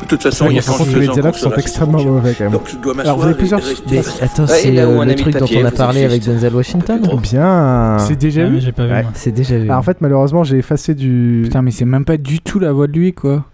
De 0.01 0.05
toute 0.05 0.21
façon, 0.21 0.47
il 0.49 0.57
y 0.57 0.59
a 0.59 0.99
les 0.99 1.07
dialogues 1.07 1.33
sont 1.35 1.51
extrêmement 1.53 2.03
mauvais 2.03 2.35
quand 2.37 2.43
même. 2.43 2.53
Donc 2.53 2.67
je 2.69 2.75
dois 2.75 2.99
Alors, 2.99 3.17
vous 3.17 3.23
avez 3.25 3.33
plusieurs. 3.33 3.61
Mais 3.89 3.99
attends, 4.21 4.43
Ouais, 4.43 4.47
c'est 4.49 4.67
et 4.67 4.71
là 4.73 4.87
où 4.87 4.91
euh, 4.91 4.99
un 5.01 5.05
le 5.05 5.15
truc 5.15 5.35
dont 5.37 5.47
on 5.59 5.65
a 5.65 5.71
parlé 5.71 6.03
avec. 6.03 6.23
Denzel 6.23 6.53
Washington 6.53 7.01
Bien. 7.21 7.97
C'est 7.99 8.15
déjà 8.15 8.41
Ah, 8.41 8.45
mais 8.49 8.55
vu 8.55 8.61
j'ai 8.61 8.71
pas 8.71 8.85
vu. 8.85 8.93
C'est 9.13 9.31
déjà 9.31 9.57
vu. 9.57 9.71
En 9.71 9.81
fait, 9.81 10.01
malheureusement, 10.01 10.43
j'ai 10.43 10.57
effacé 10.57 10.93
du. 10.95 11.41
Putain, 11.45 11.61
mais 11.61 11.71
c'est 11.71 11.85
même 11.85 12.05
pas 12.05 12.17
du 12.17 12.39
tout 12.41 12.59
la 12.59 12.71
voix 12.73 12.87
de 12.87 12.93
lui, 12.93 13.13
quoi. 13.13 13.45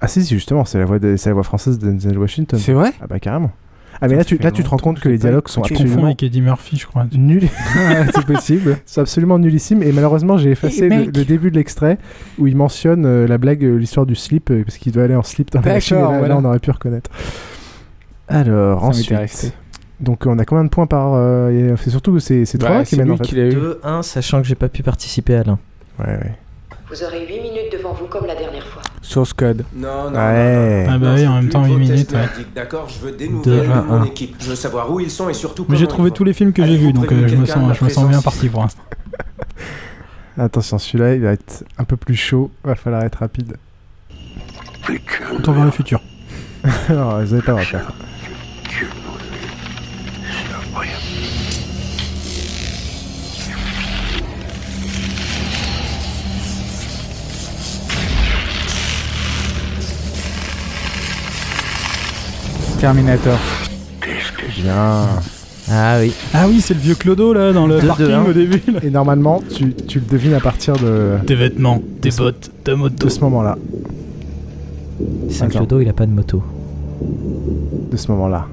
Ah 0.00 0.08
si, 0.08 0.22
si, 0.22 0.34
justement, 0.34 0.64
c'est 0.64 0.78
la 0.78 0.84
voix, 0.84 0.98
de- 0.98 1.16
c'est 1.16 1.30
la 1.30 1.34
voix 1.34 1.44
française 1.44 1.78
de 1.78 1.90
Denzel 1.90 2.18
Washington. 2.18 2.58
C'est 2.58 2.72
vrai? 2.72 2.92
Ah 3.00 3.06
bah 3.08 3.18
carrément. 3.18 3.50
Ah 4.00 4.08
mais 4.08 4.10
Ça 4.10 4.16
là, 4.16 4.24
tu, 4.24 4.36
là, 4.38 4.50
tu 4.50 4.62
te 4.62 4.68
rends 4.68 4.76
compte 4.76 5.00
que 5.00 5.08
les 5.08 5.18
dialogues 5.18 5.48
sont 5.48 5.62
Tu 5.62 5.72
confonds 5.72 5.84
absolument 5.84 6.06
avec 6.08 6.22
Eddie 6.22 6.40
Murphy, 6.42 6.76
je 6.76 6.86
crois. 6.86 7.06
nuls. 7.14 7.48
c'est 8.14 8.26
possible. 8.26 8.78
C'est 8.84 9.00
absolument 9.00 9.38
nullissime. 9.38 9.82
Et 9.82 9.92
malheureusement, 9.92 10.36
j'ai 10.38 10.50
effacé 10.50 10.84
Hey, 10.86 11.06
le, 11.06 11.24
début 11.24 11.50
de 11.50 11.56
l'extrait 11.56 11.98
où 12.38 12.46
il 12.46 12.56
mentionne 12.56 13.06
euh, 13.06 13.26
la 13.26 13.38
blague, 13.38 13.64
euh, 13.64 13.76
l'histoire 13.76 14.06
du 14.06 14.14
slip, 14.14 14.50
euh, 14.50 14.62
parce 14.64 14.76
qu'il 14.78 14.92
doit 14.92 15.04
aller 15.04 15.16
en 15.16 15.22
slip 15.22 15.50
dans 15.50 15.60
la 15.60 15.74
machine. 15.74 15.96
Et 15.96 16.28
là, 16.28 16.36
on 16.38 16.44
aurait 16.44 16.58
pu 16.58 16.70
reconnaître. 16.70 17.10
Alors, 18.28 18.80
Ça 18.80 18.86
ensuite. 18.88 19.54
Donc, 20.00 20.24
on 20.26 20.38
a 20.38 20.44
combien 20.44 20.64
de 20.64 20.68
points 20.68 20.86
par. 20.86 21.12
euh, 21.14 21.74
C'est 21.82 21.90
surtout 21.90 22.12
que 22.12 22.18
c'est 22.18 22.44
c'est 22.44 22.58
Bah, 22.60 22.66
toi 22.66 22.84
qui 22.84 22.90
c'est 22.90 22.96
mène 22.98 23.06
lui 23.06 23.12
en 23.14 23.16
fait. 23.16 23.24
qui 23.24 23.34
l'a 23.36 23.46
eu. 23.46 23.50
2-1, 23.82 24.02
sachant 24.02 24.42
que 24.42 24.46
j'ai 24.46 24.54
pas 24.54 24.68
pu 24.68 24.82
participer 24.82 25.36
à 25.36 25.42
l'un. 25.44 25.58
Ouais, 25.98 26.06
ouais. 26.06 26.34
Vous 26.88 27.02
aurez 27.02 27.26
8 27.26 27.40
minutes 27.40 27.72
devant 27.72 27.92
vous 27.92 28.06
comme 28.06 28.26
la 28.26 28.36
dernière 28.36 28.64
fois. 28.64 28.80
Source 29.02 29.32
code. 29.32 29.64
Non, 29.74 30.08
non, 30.10 30.18
Ouais. 30.18 30.86
Ah 30.88 30.98
bah 30.98 31.06
non, 31.08 31.14
oui, 31.16 31.26
en 31.26 31.34
même 31.34 31.48
temps, 31.48 31.62
de 31.62 31.66
8 31.66 31.72
vos 31.72 31.78
tests 31.78 31.90
minutes, 31.90 32.12
ouais. 32.12 32.46
D'accord, 32.54 32.88
je 32.88 32.98
veux 33.00 33.12
des 33.12 33.28
nouvelles 33.28 33.68
de 33.68 33.74
mon 33.74 34.04
équipe. 34.04 34.36
Je 34.38 34.50
veux 34.50 34.54
savoir 34.54 34.92
où 34.92 35.00
ils 35.00 35.10
sont 35.10 35.28
et 35.28 35.34
surtout 35.34 35.66
Mais 35.68 35.76
j'ai 35.76 35.88
trouvé 35.88 36.12
tous 36.12 36.22
les 36.22 36.32
films 36.32 36.52
que 36.52 36.64
j'ai 36.64 36.76
vus, 36.76 36.92
donc 36.92 37.10
euh, 37.10 37.26
je 37.26 37.34
me 37.34 37.44
sens, 37.44 37.76
je 37.76 37.84
me 37.84 37.90
sens 37.90 38.08
bien 38.08 38.22
parti 38.22 38.48
pour 38.48 38.62
l'instant. 38.62 38.82
Attention, 40.38 40.78
celui-là, 40.78 41.14
il 41.14 41.22
va 41.22 41.32
être 41.32 41.64
un 41.78 41.84
peu 41.84 41.96
plus 41.96 42.14
chaud. 42.14 42.50
Va 42.62 42.76
falloir 42.76 43.02
être 43.02 43.16
rapide. 43.16 43.56
Retour 45.32 45.54
vers 45.54 45.64
le 45.64 45.70
futur. 45.72 46.00
Alors, 46.88 47.20
vous 47.20 47.32
avez 47.32 47.42
pas 47.42 47.52
le 47.58 47.64
droit 47.64 47.80
Terminator. 62.78 63.38
Bien. 64.62 65.06
Ah 65.70 65.96
oui. 66.00 66.12
Ah 66.32 66.46
oui, 66.48 66.60
c'est 66.60 66.74
le 66.74 66.80
vieux 66.80 66.94
Clodo 66.94 67.32
là 67.32 67.52
dans 67.52 67.66
le 67.66 67.78
parking 67.78 68.10
un. 68.12 68.24
au 68.26 68.32
début. 68.32 68.62
là. 68.72 68.80
Et 68.84 68.90
normalement, 68.90 69.42
tu, 69.54 69.74
tu 69.74 69.98
le 69.98 70.04
devines 70.06 70.34
à 70.34 70.40
partir 70.40 70.74
de, 70.76 71.16
Tes 71.26 71.34
vêtements, 71.34 71.82
tes 72.00 72.10
bottes, 72.10 72.50
ta 72.62 72.76
moto. 72.76 73.06
de 73.06 73.10
ce 73.10 73.20
moment-là. 73.20 73.58
Saint-Clodo, 75.28 75.80
il 75.80 75.88
a 75.88 75.92
pas 75.92 76.06
de 76.06 76.12
moto. 76.12 76.42
De 77.90 77.96
ce 77.96 78.10
moment-là. 78.12 78.46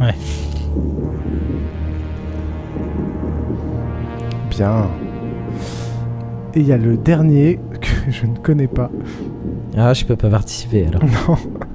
Ouais. 0.00 0.14
Bien. 4.50 4.86
Et 6.54 6.60
il 6.60 6.66
y 6.66 6.72
a 6.72 6.76
le 6.78 6.96
dernier 6.96 7.60
que 7.80 8.10
je 8.10 8.26
ne 8.26 8.36
connais 8.36 8.66
pas. 8.66 8.90
Ah, 9.76 9.92
je 9.94 10.04
peux 10.04 10.16
pas 10.16 10.30
participer 10.30 10.86
alors. 10.86 11.02
Non. 11.04 11.36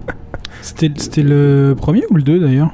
C'était 0.61 0.91
c'était 0.97 1.23
le 1.23 1.73
premier 1.77 2.03
ou 2.09 2.15
le 2.15 2.23
2 2.23 2.39
d'ailleurs 2.39 2.71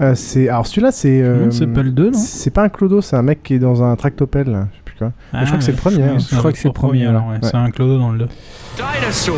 Euh, 0.00 0.14
c'est 0.14 0.48
alors 0.48 0.66
celui-là 0.66 0.90
c'est. 0.92 1.22
euh, 1.22 1.50
c'est 1.50 1.66
pas 1.66 1.82
le 1.82 1.90
2, 1.90 2.10
non 2.10 2.18
C'est 2.18 2.50
pas 2.50 2.62
un 2.64 2.68
clodo, 2.68 3.00
c'est 3.02 3.16
un 3.16 3.22
mec 3.22 3.42
qui 3.42 3.54
est 3.54 3.58
dans 3.58 3.82
un 3.82 3.94
tractopelle. 3.96 4.48
là. 4.50 4.66
Je 4.72 4.76
sais 4.76 4.82
plus 4.84 4.94
quoi. 4.98 5.12
Mais 5.32 5.40
je 5.40 5.46
crois 5.46 5.58
que 5.58 5.64
c'est 5.64 5.72
le 5.72 5.76
premier. 5.78 6.02
hein. 6.04 6.18
Je 6.18 6.36
crois 6.36 6.52
que 6.52 6.58
c'est 6.58 6.68
le 6.68 6.72
premier. 6.74 7.06
alors, 7.06 7.28
ouais. 7.28 7.38
C'est 7.42 7.54
un 7.56 7.70
clodo 7.70 7.98
dans 7.98 8.10
le 8.12 8.18
2. 8.20 8.28
Dinosaurs 8.76 9.36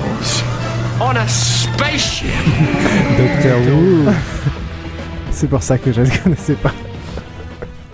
on 1.01 1.17
a 1.17 1.27
spaceship. 1.27 2.29
Docteur 3.19 3.59
Who. 3.59 4.11
c'est 5.31 5.49
pour 5.49 5.63
ça 5.63 5.79
que 5.79 5.91
je 5.93 6.03
ne 6.03 6.23
connaissais 6.23 6.55
pas. 6.55 6.73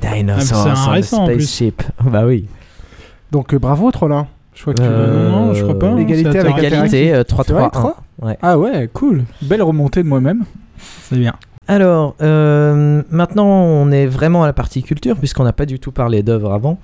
Dinosaurs 0.02 0.66
Ah, 0.68 0.74
c'est 1.02 1.16
un 1.16 1.18
on 1.20 1.26
a 1.28 1.30
spaceship. 1.32 1.82
Bah 2.04 2.24
oui. 2.26 2.46
Donc 3.32 3.54
euh, 3.54 3.58
bravo 3.58 3.90
Trollin. 3.90 4.26
Je 4.58 4.62
crois 4.62 4.74
que 4.74 4.82
tu 4.82 4.88
Euh, 4.90 5.30
non, 5.30 5.54
je 5.54 5.62
crois 5.62 5.78
pas. 5.78 5.92
Égalité 6.00 6.32
C'est 6.32 6.38
avec. 6.40 6.58
Égalité, 6.58 7.14
euh, 7.14 7.22
C'est 7.28 7.52
vrai, 7.52 7.66
3-3-1. 7.68 7.70
trois 7.70 8.02
Ouais. 8.20 8.36
Ah 8.42 8.58
ouais, 8.58 8.90
cool. 8.92 9.22
Belle 9.40 9.62
remontée 9.62 10.02
de 10.02 10.08
moi-même. 10.08 10.42
C'est 11.02 11.16
bien. 11.16 11.34
Alors, 11.68 12.16
euh, 12.22 13.02
maintenant, 13.10 13.46
on 13.46 13.92
est 13.92 14.06
vraiment 14.06 14.42
à 14.42 14.46
la 14.46 14.52
partie 14.52 14.82
culture, 14.82 15.16
puisqu'on 15.16 15.44
n'a 15.44 15.52
pas 15.52 15.66
du 15.66 15.78
tout 15.78 15.92
parlé 15.92 16.24
d'œuvres 16.24 16.52
avant. 16.52 16.80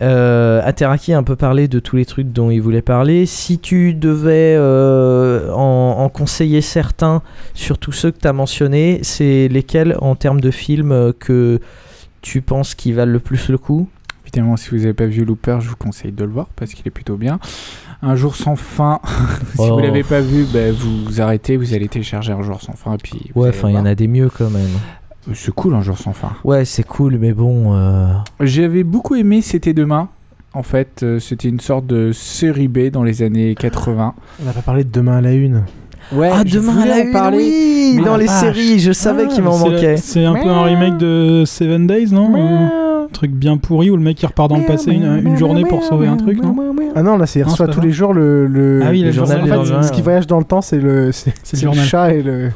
Euh, 0.00 0.62
Ateraki 0.64 1.12
a 1.12 1.18
un 1.18 1.22
peu 1.22 1.36
parlé 1.36 1.68
de 1.68 1.78
tous 1.78 1.96
les 1.96 2.06
trucs 2.06 2.32
dont 2.32 2.48
il 2.50 2.60
voulait 2.62 2.80
parler. 2.80 3.26
Si 3.26 3.58
tu 3.58 3.92
devais 3.92 4.54
euh, 4.56 5.52
en, 5.52 5.96
en 5.98 6.08
conseiller 6.08 6.62
certains 6.62 7.20
sur 7.52 7.76
tous 7.76 7.92
ceux 7.92 8.12
que 8.12 8.18
tu 8.20 8.28
as 8.28 8.32
mentionnés, 8.32 9.00
c'est 9.02 9.48
lesquels 9.48 9.94
en 10.00 10.14
termes 10.14 10.40
de 10.40 10.50
films 10.52 10.92
euh, 10.92 11.12
que 11.12 11.58
tu 12.22 12.40
penses 12.40 12.74
qui 12.74 12.92
valent 12.92 13.12
le 13.12 13.20
plus 13.20 13.48
le 13.50 13.58
coup? 13.58 13.88
Évidemment, 14.32 14.56
si 14.56 14.70
vous 14.70 14.76
n'avez 14.76 14.92
pas 14.94 15.06
vu 15.06 15.24
Looper, 15.24 15.58
je 15.60 15.68
vous 15.68 15.76
conseille 15.76 16.12
de 16.12 16.22
le 16.24 16.30
voir 16.30 16.46
parce 16.54 16.72
qu'il 16.72 16.86
est 16.86 16.90
plutôt 16.92 17.16
bien. 17.16 17.40
Un 18.00 18.14
jour 18.14 18.36
sans 18.36 18.54
fin, 18.54 19.00
si 19.54 19.56
Oh. 19.58 19.74
vous 19.74 19.80
l'avez 19.80 20.04
pas 20.04 20.20
vu, 20.20 20.46
ben, 20.52 20.72
vous, 20.72 21.04
vous 21.04 21.20
arrêtez, 21.20 21.56
vous 21.56 21.74
allez 21.74 21.88
télécharger 21.88 22.32
Un 22.32 22.42
jour 22.42 22.62
sans 22.62 22.74
fin 22.74 22.94
et 22.94 22.98
puis. 22.98 23.30
Ouais, 23.34 23.48
enfin, 23.48 23.70
il 23.70 23.74
y 23.74 23.78
en 23.78 23.86
a 23.86 23.94
des 23.96 24.06
mieux 24.06 24.30
quand 24.30 24.48
même. 24.50 24.70
C'est 25.34 25.52
cool 25.52 25.74
Un 25.74 25.82
jour 25.82 25.98
sans 25.98 26.12
fin. 26.12 26.30
Ouais, 26.44 26.64
c'est 26.64 26.84
cool, 26.86 27.18
mais 27.18 27.32
bon. 27.32 27.74
euh, 27.74 28.06
J'avais 28.38 28.84
beaucoup 28.84 29.16
aimé 29.16 29.42
C'était 29.42 29.74
demain. 29.74 30.08
En 30.54 30.62
fait, 30.62 31.02
euh, 31.02 31.18
c'était 31.18 31.48
une 31.48 31.60
sorte 31.60 31.86
de 31.86 32.12
série 32.12 32.68
B 32.68 32.88
dans 32.90 33.02
les 33.02 33.22
années 33.22 33.54
80. 33.56 34.14
On 34.40 34.44
n'a 34.44 34.52
pas 34.52 34.62
parlé 34.62 34.84
de 34.84 34.90
Demain 34.90 35.18
à 35.18 35.20
la 35.20 35.32
une. 35.32 35.64
Ouais, 36.12 36.30
Ah, 36.32 36.42
demain 36.44 36.78
à 36.82 36.86
la 36.86 36.98
une, 37.00 37.12
parler. 37.12 37.36
oui, 37.38 37.92
mais 37.96 38.04
dans 38.04 38.16
les 38.16 38.26
vache. 38.26 38.40
séries, 38.40 38.78
je 38.80 38.90
savais 38.92 39.26
qu'il 39.28 39.42
m'en 39.42 39.58
manquait. 39.58 39.96
C'est 39.96 40.24
un 40.24 40.34
peu 40.34 40.48
un 40.48 40.62
remake 40.62 40.98
de 40.98 41.42
Seven 41.46 41.86
Days, 41.86 42.10
non 42.12 42.30
truc 43.10 43.30
bien 43.32 43.56
pourri 43.56 43.90
où 43.90 43.96
le 43.96 44.02
mec 44.02 44.20
il 44.22 44.26
repart 44.26 44.48
dans 44.48 44.56
le 44.56 44.64
passé 44.64 44.92
une, 44.92 45.26
une 45.26 45.36
journée 45.36 45.64
pour 45.64 45.82
sauver 45.84 46.08
un 46.08 46.16
truc, 46.16 46.42
non 46.42 46.54
Ah 46.94 47.02
non, 47.02 47.16
là, 47.18 47.26
c'est 47.26 47.42
reçoit 47.42 47.66
tous 47.66 47.80
ça. 47.80 47.84
les 47.86 47.92
jours 47.92 48.14
le. 48.14 48.46
le 48.46 48.80
Ah 48.84 48.90
oui, 48.90 49.00
le 49.00 49.06
le 49.06 49.12
journal 49.12 49.40
En 49.42 49.64
fait, 49.64 49.82
ce 49.82 49.92
qui 49.92 50.02
voyage 50.02 50.26
dans 50.26 50.38
le 50.38 50.44
temps, 50.44 50.62
c'est 50.62 50.78
le, 50.78 51.12
c'est, 51.12 51.32
le 51.62 51.72
chat 51.74 52.12
et 52.14 52.22
le, 52.22 52.50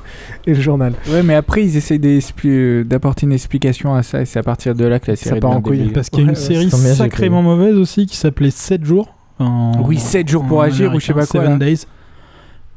et 0.46 0.54
le 0.54 0.60
journal. 0.60 0.94
Ouais, 1.10 1.22
mais 1.22 1.34
après, 1.34 1.64
ils 1.64 1.76
essaient 1.76 2.00
euh, 2.44 2.84
d'apporter 2.84 3.26
une 3.26 3.32
explication 3.32 3.94
à 3.94 4.02
ça, 4.02 4.22
et 4.22 4.24
c'est 4.24 4.38
à 4.38 4.42
partir 4.42 4.74
de 4.74 4.84
là 4.84 4.98
que 4.98 5.10
la 5.10 5.16
série 5.16 5.40
part 5.40 5.50
devient 5.50 5.58
en 5.58 5.62
couille. 5.84 5.92
Parce 5.92 6.10
qu'il 6.10 6.24
y 6.24 6.26
a 6.26 6.30
une 6.30 6.36
série 6.36 6.70
sacrément 6.70 7.42
mauvaise 7.42 7.76
aussi 7.76 8.06
qui 8.06 8.16
s'appelait 8.16 8.50
7 8.50 8.84
jours. 8.84 9.08
En- 9.38 9.72
Oui, 9.84 9.98
7 9.98 10.28
jours 10.28 10.44
pour 10.44 10.62
agir 10.62 10.94
ou 10.94 11.00
je 11.00 11.06
sais 11.06 11.12
pas 11.12 11.26
quoi. 11.26 11.40
Seven 11.42 11.58
là. 11.58 11.66
Days. 11.66 11.86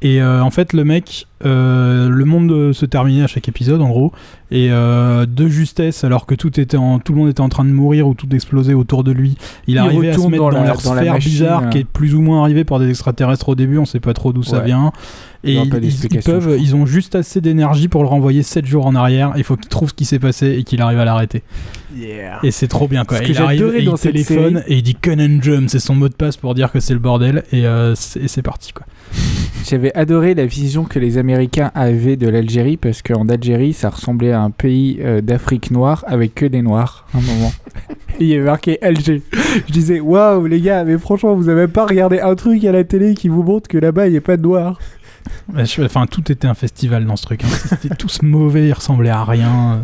Et 0.04 0.22
euh, 0.22 0.44
en 0.44 0.52
fait, 0.52 0.74
le 0.74 0.84
mec, 0.84 1.26
euh, 1.44 2.08
le 2.08 2.24
monde 2.24 2.72
se 2.72 2.86
terminait 2.86 3.24
à 3.24 3.28
chaque 3.28 3.48
épisode, 3.48 3.82
en 3.82 3.90
gros, 3.90 4.12
et 4.52 4.68
euh, 4.70 5.26
de 5.26 5.48
justesse, 5.48 6.04
alors 6.04 6.28
que 6.28 6.36
tout 6.36 6.60
était 6.60 6.78
en, 6.78 7.00
tout 7.00 7.14
le 7.14 7.18
monde 7.20 7.30
était 7.30 7.42
en 7.42 7.50
train 7.50 7.66
de 7.66 7.72
mourir 7.72 8.08
ou 8.08 8.14
tout 8.14 8.28
explosait 8.32 8.76
autour 8.76 9.04
de 9.04 9.12
lui, 9.12 9.38
il, 9.68 9.72
Il 9.74 9.78
arrivait 9.80 10.10
à 10.10 10.14
se 10.14 10.18
mettre 10.30 10.44
dans 10.44 10.50
dans, 10.52 10.60
la- 10.60 10.68
leur 10.68 10.76
dans 10.82 10.94
sphère 11.02 11.14
machine, 11.14 11.32
bizarre, 11.32 11.62
qui 11.72 11.80
est 11.80 11.84
plus 11.84 12.14
ou 12.14 12.22
moins 12.22 12.42
arrivée 12.44 12.64
par 12.64 12.78
des 12.80 12.90
extraterrestres 12.92 13.50
au 13.50 13.56
début, 13.56 13.80
on 13.80 13.86
sait 13.86 14.00
pas 14.00 14.14
trop 14.14 14.34
d'où 14.34 14.44
ça 14.44 14.58
vient. 14.66 14.92
Et 15.44 15.54
ils, 15.88 16.10
peuvent, 16.32 16.58
ils 16.60 16.76
ont 16.76 16.86
juste 16.86 17.16
assez 17.16 17.42
d'énergie 17.42 17.88
pour 17.88 18.04
le 18.04 18.08
renvoyer 18.10 18.44
7 18.44 18.66
jours 18.66 18.86
en 18.86 18.96
arrière. 18.96 19.34
Il 19.38 19.44
faut 19.44 19.56
qu'il 19.56 19.68
trouve 19.70 19.90
ce 19.90 19.94
qui 19.94 20.04
s'est 20.06 20.20
passé 20.20 20.58
et 20.60 20.64
qu'il 20.64 20.82
arrive 20.82 21.00
à 21.00 21.06
l'arrêter. 21.06 21.42
Et 22.44 22.52
c'est 22.52 22.68
trop 22.68 22.88
bien 22.88 23.04
quoi. 23.06 23.18
Il 23.30 23.36
arrive 23.46 23.60
et 23.76 23.80
il 23.84 23.86
téléphone 24.12 24.58
série- 24.60 24.72
et 24.74 24.78
il 24.78 24.84
dit 24.84 24.96
Conundrum, 24.96 25.70
c'est 25.70 25.80
son 25.80 25.96
mot 25.96 26.10
de 26.10 26.14
passe 26.14 26.38
pour 26.38 26.54
dire 26.54 26.72
que 26.72 26.80
c'est 26.80 26.94
le 26.94 27.00
bordel 27.00 27.44
et 27.52 27.64
c'est 27.96 28.42
parti 28.44 28.74
quoi. 28.74 28.86
J'avais 29.70 29.94
adoré 29.98 30.34
la 30.34 30.46
vision 30.46 30.86
que 30.86 30.98
les 30.98 31.18
Américains 31.18 31.72
avaient 31.76 32.16
de 32.16 32.30
l'Algérie 32.30 32.78
parce 32.78 33.02
qu'en 33.02 33.28
Algérie, 33.28 33.74
ça 33.74 33.90
ressemblait 33.90 34.32
à 34.32 34.42
un 34.42 34.50
pays 34.50 35.00
euh, 35.02 35.20
d'Afrique 35.20 35.72
noire 35.72 36.06
avec 36.08 36.36
que 36.36 36.46
des 36.46 36.62
noirs 36.62 37.06
à 37.14 37.18
un 37.18 37.22
moment. 37.22 37.52
Il 38.20 38.28
y 38.28 38.36
avait 38.36 38.46
marqué 38.46 38.82
Alger. 38.82 39.22
Je 39.68 39.74
disais, 39.74 40.00
waouh 40.00 40.46
les 40.48 40.62
gars, 40.62 40.86
mais 40.86 40.98
franchement, 40.98 41.36
vous 41.36 41.50
avez 41.50 41.68
pas 41.68 41.86
regardé 41.86 42.20
un 42.22 42.34
truc 42.36 42.64
à 42.64 42.72
la 42.72 42.84
télé 42.86 43.14
qui 43.14 43.28
vous 43.28 43.44
montre 43.44 43.68
que 43.68 43.78
là-bas 43.78 44.08
il 44.08 44.12
n'y 44.12 44.18
a 44.18 44.22
pas 44.22 44.38
de 44.38 44.42
noirs. 44.44 44.80
Enfin, 45.56 46.06
tout 46.08 46.32
était 46.32 46.48
un 46.48 46.54
festival 46.54 47.06
dans 47.06 47.18
ce 47.18 47.24
truc. 47.24 47.44
hein. 47.44 47.48
C'était 47.52 47.94
tous 47.94 48.22
mauvais, 48.22 48.68
ils 48.70 48.74
ressemblaient 48.74 49.10
à 49.10 49.26
rien. 49.26 49.82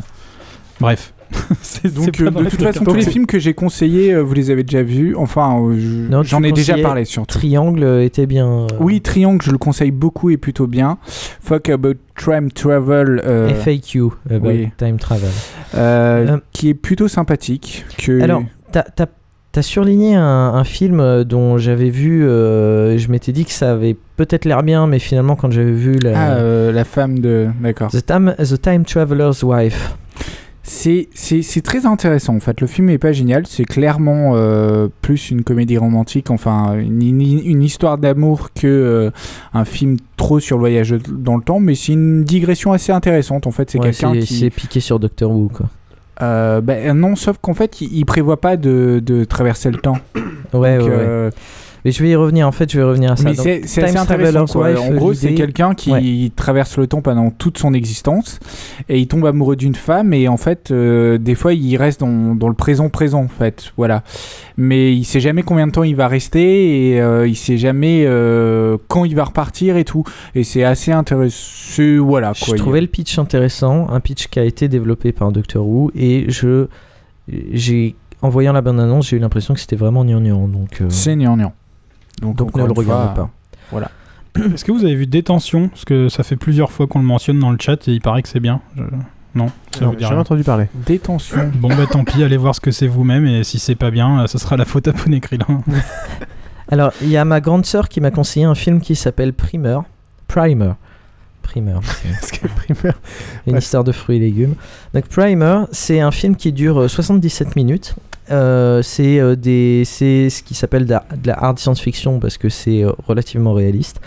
Bref. 0.80 1.14
Donc, 1.96 2.22
euh, 2.22 2.30
de 2.30 2.50
toute 2.50 2.62
façon, 2.62 2.84
tous 2.86 2.94
les 2.94 3.02
films 3.04 3.26
que 3.26 3.40
j'ai 3.40 3.54
conseillés, 3.54 4.14
euh, 4.14 4.22
vous 4.22 4.34
les 4.34 4.52
avez 4.52 4.64
déjà 4.64 4.84
vus. 4.84 5.16
Enfin, 5.16 5.60
euh, 5.60 5.76
je- 5.78 6.24
j'en 6.24 6.44
ai 6.44 6.52
déjà 6.52 6.78
parlé 6.78 7.06
surtout. 7.06 7.40
Triangle 7.40 7.84
était 8.02 8.26
bien. 8.26 8.48
euh, 8.48 8.68
Oui, 8.80 9.02
Triangle, 9.02 9.42
je 9.44 9.52
le 9.52 9.58
conseille 9.58 9.92
beaucoup 9.92 10.30
et 10.30 10.38
plutôt 10.38 10.68
bien. 10.68 10.98
Fuck 11.42 11.70
About 11.70 11.94
Time 12.18 12.52
Travel. 12.52 13.22
euh, 13.26 13.50
FAQ, 13.50 14.04
about 14.30 14.48
oui. 14.48 14.70
Time 14.78 14.98
Travel. 14.98 15.30
euh, 15.76 16.28
Euh, 16.28 16.38
qui 16.54 16.70
est 16.70 16.74
plutôt 16.74 17.08
sympathique. 17.08 17.86
Que... 17.98 18.22
Alors, 18.22 18.44
t'as 18.72 18.84
t'as- 18.84 19.08
t'as 19.52 19.62
surligné 19.62 20.16
un, 20.16 20.24
un 20.56 20.64
film 20.64 21.24
dont 21.26 21.58
j'avais 21.60 21.90
vu, 21.92 22.26
euh, 22.26 22.98
je 22.98 23.10
m'étais 23.12 23.32
dit 23.32 23.46
que 23.46 23.52
ça 23.52 23.72
avait 23.74 23.96
peut-être 24.18 24.46
l'air 24.46 24.64
bien, 24.64 24.88
mais 24.88 24.98
finalement, 25.00 25.36
quand 25.36 25.52
j'avais 25.52 25.72
vu 25.72 25.94
la, 26.02 26.12
Ah, 26.16 26.32
euh, 26.38 26.72
la 26.72 26.84
femme 26.86 27.20
de. 27.20 27.48
D'accord. 27.62 27.90
The, 27.92 28.04
Time, 28.06 28.34
The 28.40 28.60
Time 28.62 28.84
Traveler's 28.86 29.44
Wife. 29.44 29.96
C'est, 30.66 31.10
très 31.62 31.86
intéressant 31.86 32.36
en 32.36 32.40
fait. 32.40 32.62
Le 32.62 32.68
film 32.68 32.90
est 32.90 32.98
pas 32.98 33.12
génial. 33.12 33.46
C'est 33.46 33.66
clairement 33.66 34.32
euh, 34.36 34.88
plus 35.02 35.30
une 35.30 35.44
comédie 35.44 35.78
romantique, 35.78 36.32
enfin 36.32 36.76
une, 36.78 37.62
histoire 37.62 37.98
d'amour 37.98 38.52
que 38.54 38.68
euh, 38.68 39.12
un 39.54 39.66
film 39.66 39.98
trop 40.16 40.40
sur 40.40 40.56
le 40.58 40.62
voyage 40.62 40.96
dans 41.10 41.36
le 41.36 41.44
temps. 41.44 41.60
Mais 41.60 41.76
c'est 41.76 41.92
une 41.92 42.24
digression 42.24 42.72
assez 42.72 42.94
intéressante 42.94 43.46
en 43.46 43.52
fait. 43.52 43.70
C'est 43.70 43.80
Ouais, 43.80 43.92
quelqu'un 43.92 44.14
qui. 44.14 44.40
c'est 44.40 44.50
piqué 44.50 44.80
sur 44.80 45.00
Doctor 45.00 45.32
Who, 45.32 45.50
quoi. 45.54 45.68
Euh, 46.22 46.62
ben, 46.62 46.98
non, 46.98 47.16
sauf 47.16 47.38
qu'en 47.42 47.56
fait, 47.56 47.82
il, 47.82 47.92
il 47.98 48.06
prévoit 48.06 48.40
pas 48.40 48.56
de, 48.56 49.02
de 49.04 49.26
traverser 49.26 49.72
le 49.72 49.78
temps. 49.80 49.98
Ouais, 50.54 50.78
Donc, 50.78 50.88
ouais, 50.88 50.96
ouais. 50.96 51.30
Mais 51.86 51.92
je 51.92 52.02
vais 52.02 52.10
y 52.10 52.16
revenir, 52.16 52.48
en 52.48 52.52
fait, 52.52 52.72
je 52.72 52.78
vais 52.78 52.84
revenir 52.84 53.12
à 53.12 53.16
ça. 53.16 53.24
Mais 53.30 53.36
c'est 53.36 53.84
assez 53.84 53.98
intéressant. 53.98 54.46
Quoi. 54.46 54.70
Wife, 54.72 54.80
En 54.80 54.92
gros, 54.94 55.14
c'est 55.14 55.34
quelqu'un 55.34 55.74
qui 55.74 55.92
Ouais. 55.92 56.32
traverse 56.36 56.78
le 56.78 56.88
temps 56.88 57.02
pendant 57.02 57.30
toute 57.30 57.58
son 57.58 57.74
existence 57.74 58.40
et 58.90 59.00
il 59.00 59.08
tombe 59.08 59.26
amoureux 59.26 59.56
d'une 59.56 59.76
femme 59.76 60.14
et 60.14 60.28
en 60.28 60.38
fait, 60.38 60.72
euh, 60.72 61.18
des 61.18 61.36
fois, 61.36 61.54
il 61.54 61.76
reste 61.78 62.00
dans, 62.00 62.36
dans 62.36 62.48
le 62.48 62.54
présent 62.56 62.90
présent 62.90 63.22
en 63.24 63.28
fait. 63.28 63.74
Voilà. 63.78 64.04
Mais 64.58 64.94
il 64.96 65.04
sait 65.04 65.20
jamais 65.20 65.44
combien 65.44 65.68
de 65.68 65.72
temps 65.72 65.84
il 65.84 65.96
va 65.96 66.08
rester 66.08 66.92
et 66.92 67.02
euh, 67.02 67.28
il 67.28 67.36
sait 67.36 67.58
jamais 67.58 68.04
euh, 68.06 68.78
quand 68.88 69.04
il 69.06 69.16
va 69.16 69.26
repartir 69.26 69.76
et 69.78 69.84
tout. 69.84 70.04
Et 70.36 70.44
c'est 70.44 70.64
assez 70.64 70.92
intéressant. 70.92 71.82
Voilà. 72.06 72.32
Je 72.34 72.46
Quoi. 72.46 72.58
trouvais 72.58 72.82
le 72.82 72.88
pitch 72.88 73.18
intéressant, 73.20 73.88
un 73.90 74.00
pitch 74.00 74.28
qui 74.28 74.40
a 74.40 74.44
été 74.44 74.68
développé 74.68 75.12
par 75.12 75.32
Doctor 75.32 75.68
Who, 75.68 75.92
et 75.96 76.26
je, 76.30 76.68
j'ai, 77.52 77.96
en 78.22 78.30
voyant 78.30 78.54
la 78.54 78.62
bande-annonce, 78.62 79.10
j'ai 79.10 79.18
eu 79.18 79.20
l'impression 79.20 79.54
que 79.54 79.60
c'était 79.60 79.76
vraiment 79.76 80.06
gnangnan. 80.06 80.48
Donc, 80.48 80.82
euh, 80.82 80.86
C'est 80.90 81.16
gnangnan. 81.16 81.52
Donc, 82.22 82.36
donc 82.38 82.56
ne 82.56 82.64
le 82.66 82.72
regardez 82.72 82.86
fois, 82.86 83.14
pas. 83.16 83.30
Voilà. 83.72 83.92
Est-ce 84.54 84.64
que 84.66 84.72
vous 84.72 84.84
avez 84.86 84.96
vu 84.96 85.06
Détention? 85.08 85.68
Parce 85.70 85.86
que 85.86 86.10
ça 86.10 86.24
fait 86.24 86.36
plusieurs 86.36 86.72
fois 86.72 86.88
qu'on 86.88 87.00
le 87.00 87.06
mentionne 87.06 87.40
dans 87.40 87.52
le 87.52 87.58
chat 87.60 87.88
et 87.88 87.92
il 87.92 88.02
paraît 88.02 88.22
que 88.24 88.30
c'est 88.30 88.40
bien. 88.40 88.62
Je- 88.76 88.84
Non, 89.36 89.48
ça 89.72 89.86
vous 89.86 89.92
dit 89.96 89.98
j'ai 90.04 90.08
jamais 90.10 90.20
entendu 90.22 90.44
parler. 90.44 90.68
Détention. 90.74 91.52
Bon 91.56 91.68
bah 91.70 91.86
tant 91.90 92.04
pis, 92.04 92.24
allez 92.24 92.38
voir 92.38 92.54
ce 92.56 92.62
que 92.62 92.72
c'est 92.72 92.88
vous-même 92.88 93.26
et 93.26 93.44
si 93.44 93.60
c'est 93.60 93.76
pas 93.76 93.90
bien, 93.92 94.22
euh, 94.22 94.28
ça 94.28 94.38
sera 94.40 94.58
la 94.58 94.66
faute 94.66 94.88
à 94.88 94.94
Ponecrilin. 94.94 95.64
Alors, 96.70 96.92
il 97.02 97.10
y 97.10 97.18
a 97.18 97.26
ma 97.26 97.42
grande 97.42 97.66
sœur 97.66 97.90
qui 97.90 98.00
m'a 98.02 98.10
conseillé 98.12 98.46
un 98.46 98.56
film 98.56 98.80
qui 98.80 98.96
s'appelle 98.96 99.34
Primer. 99.34 99.80
Primer. 100.28 100.72
Primer. 101.42 101.74
Primer. 102.56 102.94
Une 103.46 103.54
Ouais. 103.54 103.60
histoire 103.60 103.84
de 103.84 103.92
fruits 103.92 104.16
et 104.16 104.20
légumes. 104.20 104.56
Donc, 104.94 105.08
Primer, 105.08 105.64
c'est 105.72 106.00
un 106.00 106.12
film 106.12 106.36
qui 106.36 106.54
dure 106.54 106.82
euh, 106.84 106.88
77 106.88 107.56
minutes. 107.56 107.96
Euh, 108.32 108.82
c'est 108.82 109.20
euh, 109.20 109.36
c'est 109.84 110.30
ce 110.30 110.44
qui 110.44 110.54
s'appelle 110.54 110.86
de, 110.86 110.96
la- 111.26 111.44
hard 111.44 111.60
science-fiction 111.60 112.20
parce 112.20 112.38
que 112.38 112.50
c'est 112.50 112.84
euh, 112.84 112.92
relativement 113.08 113.54
réaliste. 113.54 114.00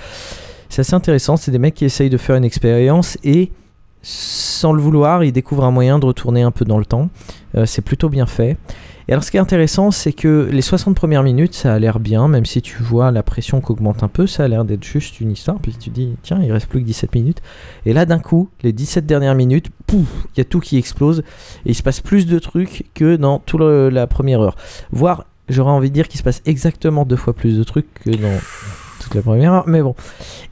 C'est 0.68 0.80
assez 0.80 0.94
intéressant. 0.94 1.36
C'est 1.36 1.50
des 1.50 1.58
mecs 1.58 1.74
qui 1.74 1.84
essayent 1.84 2.10
de 2.10 2.16
faire 2.16 2.36
une 2.36 2.44
expérience 2.44 3.18
et 3.24 3.52
sans 4.02 4.72
le 4.72 4.80
vouloir, 4.80 5.24
ils 5.24 5.32
découvrent 5.32 5.64
un 5.64 5.70
moyen 5.70 5.98
de 5.98 6.06
retourner 6.06 6.42
un 6.42 6.50
peu 6.50 6.64
dans 6.64 6.78
le 6.78 6.84
temps. 6.84 7.08
C'est 7.64 7.82
plutôt 7.82 8.08
bien 8.08 8.26
fait. 8.26 8.56
Et 9.08 9.12
alors, 9.12 9.22
ce 9.22 9.30
qui 9.30 9.36
est 9.36 9.40
intéressant, 9.40 9.92
c'est 9.92 10.12
que 10.12 10.48
les 10.50 10.62
60 10.62 10.96
premières 10.96 11.22
minutes, 11.22 11.54
ça 11.54 11.74
a 11.74 11.78
l'air 11.78 12.00
bien, 12.00 12.26
même 12.26 12.44
si 12.44 12.60
tu 12.60 12.82
vois 12.82 13.12
la 13.12 13.22
pression 13.22 13.60
qu'augmente 13.60 14.02
un 14.02 14.08
peu, 14.08 14.26
ça 14.26 14.44
a 14.44 14.48
l'air 14.48 14.64
d'être 14.64 14.82
juste 14.82 15.20
une 15.20 15.30
histoire. 15.30 15.58
Puis 15.60 15.76
tu 15.78 15.90
dis, 15.90 16.16
tiens, 16.22 16.40
il 16.42 16.50
reste 16.50 16.66
plus 16.66 16.80
que 16.80 16.86
17 16.86 17.14
minutes. 17.14 17.40
Et 17.84 17.92
là, 17.92 18.04
d'un 18.04 18.18
coup, 18.18 18.48
les 18.62 18.72
17 18.72 19.06
dernières 19.06 19.36
minutes, 19.36 19.68
pouf, 19.86 20.08
il 20.34 20.38
y 20.38 20.40
a 20.40 20.44
tout 20.44 20.58
qui 20.58 20.76
explose. 20.76 21.20
Et 21.66 21.70
il 21.70 21.74
se 21.76 21.84
passe 21.84 22.00
plus 22.00 22.26
de 22.26 22.38
trucs 22.40 22.86
que 22.94 23.14
dans 23.14 23.38
toute 23.38 23.60
la 23.60 24.08
première 24.08 24.40
heure. 24.40 24.56
Voire, 24.90 25.26
j'aurais 25.48 25.70
envie 25.70 25.90
de 25.90 25.94
dire 25.94 26.08
qu'il 26.08 26.18
se 26.18 26.24
passe 26.24 26.42
exactement 26.44 27.04
deux 27.04 27.16
fois 27.16 27.32
plus 27.32 27.56
de 27.56 27.62
trucs 27.62 27.92
que 27.94 28.10
dans 28.10 28.40
toute 29.00 29.14
la 29.14 29.22
première 29.22 29.52
heure. 29.52 29.68
Mais 29.68 29.82
bon. 29.82 29.94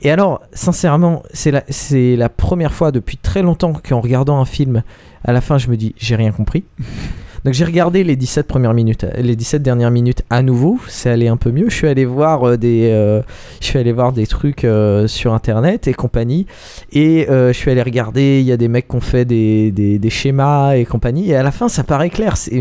Et 0.02 0.12
alors, 0.12 0.42
sincèrement, 0.52 1.24
c'est 1.32 1.50
la, 1.50 1.64
c'est 1.68 2.14
la 2.14 2.28
première 2.28 2.72
fois 2.72 2.92
depuis 2.92 3.16
très 3.16 3.42
longtemps 3.42 3.72
qu'en 3.72 4.00
regardant 4.00 4.40
un 4.40 4.44
film, 4.44 4.84
à 5.24 5.32
la 5.32 5.40
fin, 5.40 5.58
je 5.58 5.68
me 5.68 5.76
dis, 5.76 5.92
j'ai 5.98 6.14
rien 6.14 6.30
compris. 6.30 6.62
Donc 7.44 7.52
j'ai 7.52 7.66
regardé 7.66 8.04
les 8.04 8.16
17 8.16 8.46
premières 8.46 8.72
minutes, 8.72 9.04
les 9.18 9.36
17 9.36 9.62
dernières 9.62 9.90
minutes 9.90 10.22
à 10.30 10.40
nouveau. 10.40 10.78
C'est 10.88 11.10
allé 11.10 11.28
un 11.28 11.36
peu 11.36 11.50
mieux. 11.50 11.68
Je 11.68 11.74
suis 11.74 11.86
allé 11.88 12.06
voir 12.06 12.42
euh, 12.48 12.56
des, 12.56 12.88
euh, 12.90 13.20
je 13.60 13.66
suis 13.66 13.78
allé 13.78 13.92
voir 13.92 14.12
des 14.14 14.26
trucs 14.26 14.64
euh, 14.64 15.06
sur 15.06 15.34
internet 15.34 15.86
et 15.86 15.92
compagnie. 15.92 16.46
Et 16.92 17.28
euh, 17.28 17.48
je 17.52 17.58
suis 17.58 17.70
allé 17.70 17.82
regarder. 17.82 18.40
Il 18.40 18.46
y 18.46 18.52
a 18.52 18.56
des 18.56 18.68
mecs 18.68 18.88
qui 18.88 18.96
ont 18.96 19.02
fait 19.02 19.26
des, 19.26 19.72
des, 19.72 19.98
des 19.98 20.10
schémas 20.10 20.72
et 20.76 20.86
compagnie. 20.86 21.30
Et 21.32 21.36
à 21.36 21.42
la 21.42 21.50
fin, 21.50 21.68
ça 21.68 21.84
paraît 21.84 22.08
clair. 22.08 22.38
C'est- 22.38 22.54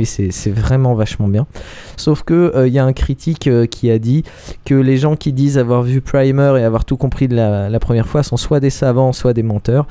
vraiment 0.51 0.93
vachement 0.95 1.30
bien. 1.30 1.47
Sauf 1.95 2.23
que 2.23 2.65
il 2.68 2.73
y 2.73 2.80
a 2.80 2.84
un 2.84 2.91
critique 2.93 3.49
qui 3.72 3.89
a 3.89 3.99
dit 3.99 4.23
que 4.65 4.76
les 4.76 4.97
gens 4.97 5.15
qui 5.15 5.31
disent 5.31 5.57
avoir 5.57 5.81
vu 5.84 6.01
Primer 6.01 6.55
et 6.60 6.64
avoir 6.64 6.84
tout 6.84 6.97
compris 6.97 7.27
de 7.30 7.35
la, 7.35 7.69
la 7.69 7.80
première 7.80 8.07
fois 8.07 8.22
sont 8.23 8.35
soit 8.38 8.60
des 8.60 8.69
savants, 8.69 9.14
soit 9.14 9.34
des 9.34 9.43
menteurs. 9.43 9.88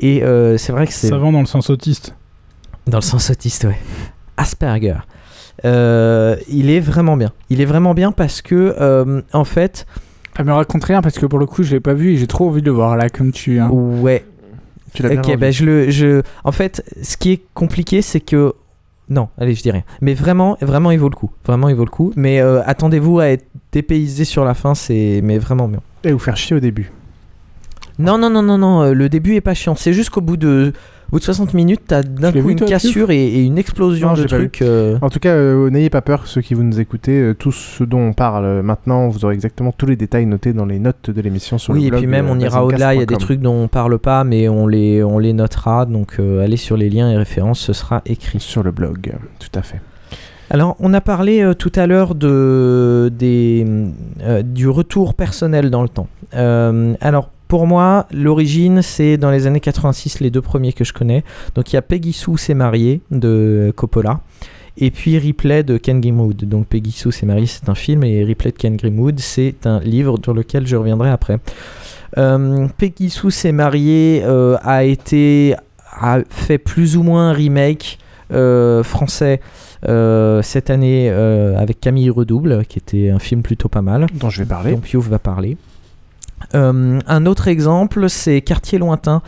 Et 0.00 0.22
c'est 0.58 0.72
vrai 0.72 0.88
que 0.88 0.92
c'est 0.92 1.08
Savant 1.08 1.30
dans 1.30 1.40
le 1.40 1.46
sens 1.46 1.70
autiste. 1.70 2.16
dans 2.88 2.98
le 2.98 3.02
sens 3.02 3.30
autiste, 3.30 3.64
ouais. 3.64 3.78
Asperger. 4.36 4.96
Euh, 5.64 6.36
il 6.48 6.70
est 6.70 6.80
vraiment 6.80 7.16
bien. 7.16 7.32
Il 7.50 7.60
est 7.60 7.64
vraiment 7.64 7.94
bien 7.94 8.12
parce 8.12 8.42
que, 8.42 8.74
euh, 8.80 9.22
en 9.32 9.44
fait. 9.44 9.86
Ah, 10.36 10.44
me 10.44 10.52
raconte 10.52 10.84
rien 10.84 11.02
parce 11.02 11.18
que 11.18 11.26
pour 11.26 11.38
le 11.38 11.46
coup, 11.46 11.62
je 11.62 11.72
l'ai 11.72 11.80
pas 11.80 11.94
vu 11.94 12.12
et 12.12 12.16
j'ai 12.16 12.26
trop 12.26 12.48
envie 12.48 12.62
de 12.62 12.66
le 12.66 12.72
voir 12.72 12.96
là, 12.96 13.08
comme 13.08 13.32
tu. 13.32 13.60
Hein. 13.60 13.68
Ouais. 13.70 14.24
Tu 14.94 15.02
l'as 15.02 15.10
Ok, 15.10 15.26
vendu. 15.26 15.36
bah 15.36 15.50
je 15.50 15.64
le, 15.64 15.90
je. 15.90 16.22
En 16.44 16.52
fait, 16.52 16.82
ce 17.02 17.16
qui 17.16 17.32
est 17.32 17.42
compliqué, 17.54 18.02
c'est 18.02 18.20
que. 18.20 18.54
Non, 19.08 19.28
allez, 19.36 19.54
je 19.54 19.62
dis 19.62 19.70
rien. 19.70 19.82
Mais 20.00 20.14
vraiment, 20.14 20.56
vraiment, 20.62 20.90
il 20.90 20.98
vaut 20.98 21.10
le 21.10 21.16
coup. 21.16 21.30
Vraiment, 21.44 21.68
il 21.68 21.74
vaut 21.74 21.84
le 21.84 21.90
coup. 21.90 22.12
Mais 22.16 22.40
euh, 22.40 22.62
attendez-vous 22.64 23.20
à 23.20 23.26
être 23.26 23.46
dépaysé 23.72 24.24
sur 24.24 24.44
la 24.44 24.54
fin, 24.54 24.74
c'est 24.74 25.20
mais 25.22 25.38
vraiment 25.38 25.68
bien. 25.68 25.80
Et 26.04 26.12
vous 26.12 26.18
faire 26.18 26.36
chier 26.36 26.56
au 26.56 26.60
début. 26.60 26.90
Non, 27.98 28.16
non, 28.16 28.30
non, 28.30 28.42
non, 28.42 28.58
non. 28.58 28.92
Le 28.92 29.08
début 29.08 29.34
est 29.34 29.42
pas 29.42 29.54
chiant. 29.54 29.74
C'est 29.74 29.92
juste 29.92 30.10
qu'au 30.10 30.22
bout 30.22 30.38
de, 30.38 30.72
bout 31.12 31.18
de 31.20 31.24
60 31.24 31.54
minutes, 31.54 31.82
t'as 31.86 32.02
d'un 32.02 32.32
coup 32.32 32.40
vu, 32.40 32.52
une 32.52 32.58
toi, 32.58 32.66
cassure 32.66 33.10
et, 33.10 33.22
et 33.26 33.42
une 33.44 33.58
explosion 33.58 34.08
Non, 34.08 34.14
de 34.14 34.24
trucs. 34.24 34.62
euh, 34.62 34.98
En 35.02 35.10
tout 35.10 35.18
cas, 35.20 35.30
euh, 35.34 35.70
n'ayez 35.70 35.90
pas 35.90 36.00
peur, 36.00 36.26
ceux 36.26 36.40
qui 36.40 36.54
vous 36.54 36.62
nous 36.62 36.80
écoutez, 36.80 37.20
euh, 37.20 37.34
tout 37.34 37.52
ce 37.52 37.84
dont 37.84 38.00
on 38.00 38.12
parle 38.12 38.44
euh, 38.44 38.62
maintenant, 38.62 39.08
vous 39.08 39.24
aurez 39.24 39.34
exactement 39.34 39.72
tous 39.76 39.86
les 39.86 39.96
détails 39.96 40.26
notés 40.26 40.52
dans 40.52 40.64
les 40.66 40.78
notes 40.78 41.10
de 41.10 41.20
l'émission 41.20 41.58
sur 41.58 41.74
oui, 41.74 41.80
le 41.82 41.86
et 41.86 41.90
blog. 41.90 42.00
puis 42.02 42.08
même 42.10 42.28
on 42.30 42.38
ira 42.40 42.64
au-delà, 42.64 42.94
il 42.94 43.00
y 43.00 43.02
a 43.02 43.06
des 43.06 43.16
trucs 43.18 43.40
dont 43.40 43.54
on 43.64 43.68
parle 43.68 43.98
pas, 43.98 44.24
mais 44.24 44.48
on 44.48 44.66
les, 44.66 45.04
on 45.04 45.18
les 45.18 45.32
notera, 45.34 45.84
donc 45.86 46.18
allez 46.18 46.56
sur 46.56 46.76
les 46.76 46.88
liens 46.90 47.10
et 47.10 47.16
références, 47.16 47.60
ce 47.60 47.72
sera 47.72 48.02
écrit. 48.06 48.40
Sur 48.40 48.62
le 48.62 48.70
blog, 48.70 49.12
tout 49.38 49.58
à 49.58 49.62
fait. 49.62 49.80
Alors, 50.50 50.76
on 50.80 50.92
a 50.92 51.00
parlé 51.00 51.40
euh, 51.40 51.54
tout 51.54 51.72
à 51.76 51.86
l'heure 51.86 52.14
de, 52.14 53.10
des, 53.16 53.66
euh, 54.22 54.42
du 54.42 54.68
retour 54.68 55.14
personnel 55.14 55.70
dans 55.70 55.80
le 55.82 55.88
temps. 55.88 56.08
Euh, 56.34 56.92
alors, 57.00 57.30
pour 57.52 57.66
moi, 57.66 58.06
l'origine, 58.10 58.80
c'est 58.80 59.18
dans 59.18 59.30
les 59.30 59.46
années 59.46 59.60
86, 59.60 60.20
les 60.20 60.30
deux 60.30 60.40
premiers 60.40 60.72
que 60.72 60.84
je 60.84 60.94
connais. 60.94 61.22
Donc, 61.54 61.70
il 61.70 61.76
y 61.76 61.78
a 61.78 61.82
Peggy 61.82 62.14
Sue 62.14 62.38
s'est 62.38 62.54
mariée 62.54 63.02
de 63.10 63.70
Coppola. 63.76 64.20
Et 64.78 64.90
puis 64.90 65.18
Ripley 65.18 65.62
de 65.62 65.76
Ken 65.76 66.00
Grimwood. 66.00 66.48
Donc 66.48 66.66
Peggy 66.68 66.92
Sue 66.92 67.12
s'est 67.12 67.26
mariée, 67.26 67.44
c'est 67.44 67.68
un 67.68 67.74
film, 67.74 68.04
et 68.04 68.24
Ripley 68.24 68.52
de 68.52 68.56
Ken 68.56 68.74
Grimwood, 68.74 69.20
c'est 69.20 69.66
un 69.66 69.80
livre 69.80 70.16
sur 70.24 70.32
lequel 70.32 70.66
je 70.66 70.76
reviendrai 70.76 71.10
après. 71.10 71.40
Euh, 72.16 72.68
Peggy 72.78 73.10
Sue 73.10 73.30
s'est 73.30 73.52
mariée 73.52 74.22
euh, 74.24 74.56
a 74.62 74.84
été 74.84 75.54
a 75.90 76.20
fait 76.30 76.56
plus 76.56 76.96
ou 76.96 77.02
moins 77.02 77.28
un 77.28 77.32
remake 77.34 77.98
euh, 78.32 78.82
français 78.82 79.42
euh, 79.86 80.40
cette 80.40 80.70
année 80.70 81.10
euh, 81.10 81.58
avec 81.58 81.80
Camille 81.80 82.08
Redouble, 82.08 82.64
qui 82.64 82.78
était 82.78 83.10
un 83.10 83.18
film 83.18 83.42
plutôt 83.42 83.68
pas 83.68 83.82
mal. 83.82 84.06
Dont 84.14 84.30
je 84.30 84.42
vais 84.42 84.48
parler. 84.48 84.72
Dont 84.72 84.78
Piouf 84.78 85.06
va 85.06 85.18
parler. 85.18 85.58
Euh, 86.54 87.00
un 87.06 87.26
autre 87.26 87.48
exemple, 87.48 88.08
c'est 88.08 88.40
Quartier 88.42 88.78
lointain, 88.78 89.22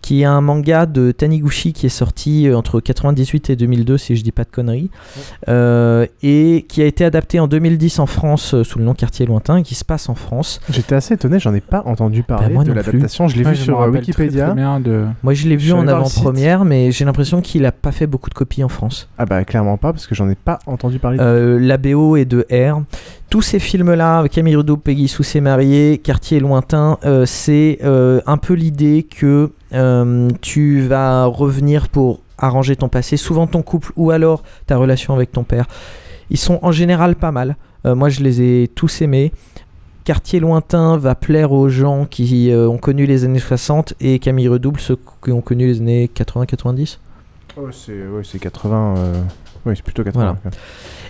qui 0.00 0.22
est 0.22 0.24
un 0.24 0.40
manga 0.40 0.86
de 0.86 1.12
Taniguchi 1.12 1.72
qui 1.72 1.86
est 1.86 1.90
sorti 1.90 2.48
euh, 2.48 2.56
entre 2.56 2.80
98 2.80 3.50
et 3.50 3.56
2002, 3.56 3.98
si 3.98 4.16
je 4.16 4.24
dis 4.24 4.32
pas 4.32 4.44
de 4.44 4.50
conneries, 4.50 4.90
euh, 5.48 6.06
et 6.22 6.66
qui 6.68 6.82
a 6.82 6.86
été 6.86 7.04
adapté 7.04 7.38
en 7.40 7.46
2010 7.46 7.98
en 8.00 8.06
France 8.06 8.60
sous 8.62 8.78
le 8.78 8.84
nom 8.84 8.94
Quartier 8.94 9.26
lointain, 9.26 9.58
et 9.58 9.62
qui 9.62 9.74
se 9.74 9.84
passe 9.84 10.08
en 10.08 10.14
France. 10.14 10.60
J'étais 10.70 10.94
assez 10.94 11.14
étonné, 11.14 11.38
j'en 11.38 11.54
ai 11.54 11.60
pas 11.60 11.82
entendu 11.86 12.22
parler 12.22 12.48
Bah, 12.48 12.54
moi 12.54 12.64
de 12.64 12.72
l'adaptation. 12.72 13.28
Je 13.28 13.36
l'ai 13.36 13.44
Ouais, 13.44 13.50
vu 13.52 13.56
je 13.56 13.62
sur 13.62 13.78
très, 13.78 13.88
Wikipédia. 13.88 14.46
très 14.46 14.54
bien 14.54 14.80
de- 14.80 15.06
Moi, 15.22 15.34
je 15.34 15.48
l'ai 15.48 15.56
vu 15.56 15.72
en 15.72 15.86
avant-première, 15.86 16.64
mais 16.64 16.90
j'ai 16.90 17.04
l'impression 17.04 17.40
qu'il 17.40 17.64
a 17.66 17.72
pas 17.72 17.92
fait 17.92 18.06
beaucoup 18.06 18.30
de 18.30 18.34
copies 18.34 18.64
en 18.64 18.68
France. 18.68 19.08
Ah 19.18 19.24
bah 19.26 19.44
clairement 19.44 19.76
pas, 19.76 19.92
parce 19.92 20.06
que 20.06 20.14
j'en 20.14 20.28
ai 20.28 20.34
pas 20.34 20.58
entendu 20.66 20.98
parler. 20.98 21.18
Euh, 21.20 21.58
la 21.60 21.76
BO 21.78 22.16
est 22.16 22.24
de 22.24 22.46
R. 22.50 22.82
Tous 23.32 23.40
ces 23.40 23.60
films-là, 23.60 24.28
Camille 24.28 24.56
Redouble, 24.56 24.82
Peggy 24.82 25.08
Sue 25.08 25.24
s'est 25.24 25.40
mariée, 25.40 25.96
Quartier 25.96 26.38
lointain, 26.38 26.98
euh, 27.06 27.24
c'est 27.24 27.78
euh, 27.82 28.20
un 28.26 28.36
peu 28.36 28.52
l'idée 28.52 29.04
que 29.04 29.52
euh, 29.72 30.28
tu 30.42 30.82
vas 30.82 31.24
revenir 31.24 31.88
pour 31.88 32.20
arranger 32.36 32.76
ton 32.76 32.90
passé, 32.90 33.16
souvent 33.16 33.46
ton 33.46 33.62
couple 33.62 33.90
ou 33.96 34.10
alors 34.10 34.42
ta 34.66 34.76
relation 34.76 35.14
avec 35.14 35.32
ton 35.32 35.44
père. 35.44 35.64
Ils 36.28 36.36
sont 36.36 36.58
en 36.60 36.72
général 36.72 37.16
pas 37.16 37.32
mal. 37.32 37.56
Moi, 37.86 38.10
je 38.10 38.22
les 38.22 38.42
ai 38.42 38.68
tous 38.68 39.00
aimés. 39.00 39.32
Quartier 40.04 40.38
lointain 40.38 40.98
va 40.98 41.14
plaire 41.14 41.52
aux 41.52 41.70
gens 41.70 42.04
qui 42.04 42.52
ont 42.54 42.76
connu 42.76 43.06
les 43.06 43.24
années 43.24 43.38
60 43.38 43.94
et 44.02 44.18
Camille 44.18 44.48
Redouble, 44.48 44.78
ceux 44.78 44.98
qui 45.24 45.32
ont 45.32 45.40
connu 45.40 45.68
les 45.68 45.80
années 45.80 46.10
80-90. 46.14 46.98
Ouais, 47.56 47.70
c'est 47.70 47.92
ouais, 47.92 48.22
c'est 48.24 48.38
80. 48.38 48.94
euh, 48.96 49.14
Oui, 49.66 49.74
c'est 49.76 49.82
plutôt 49.82 50.04
80. 50.04 50.38
Voilà. 50.42 50.56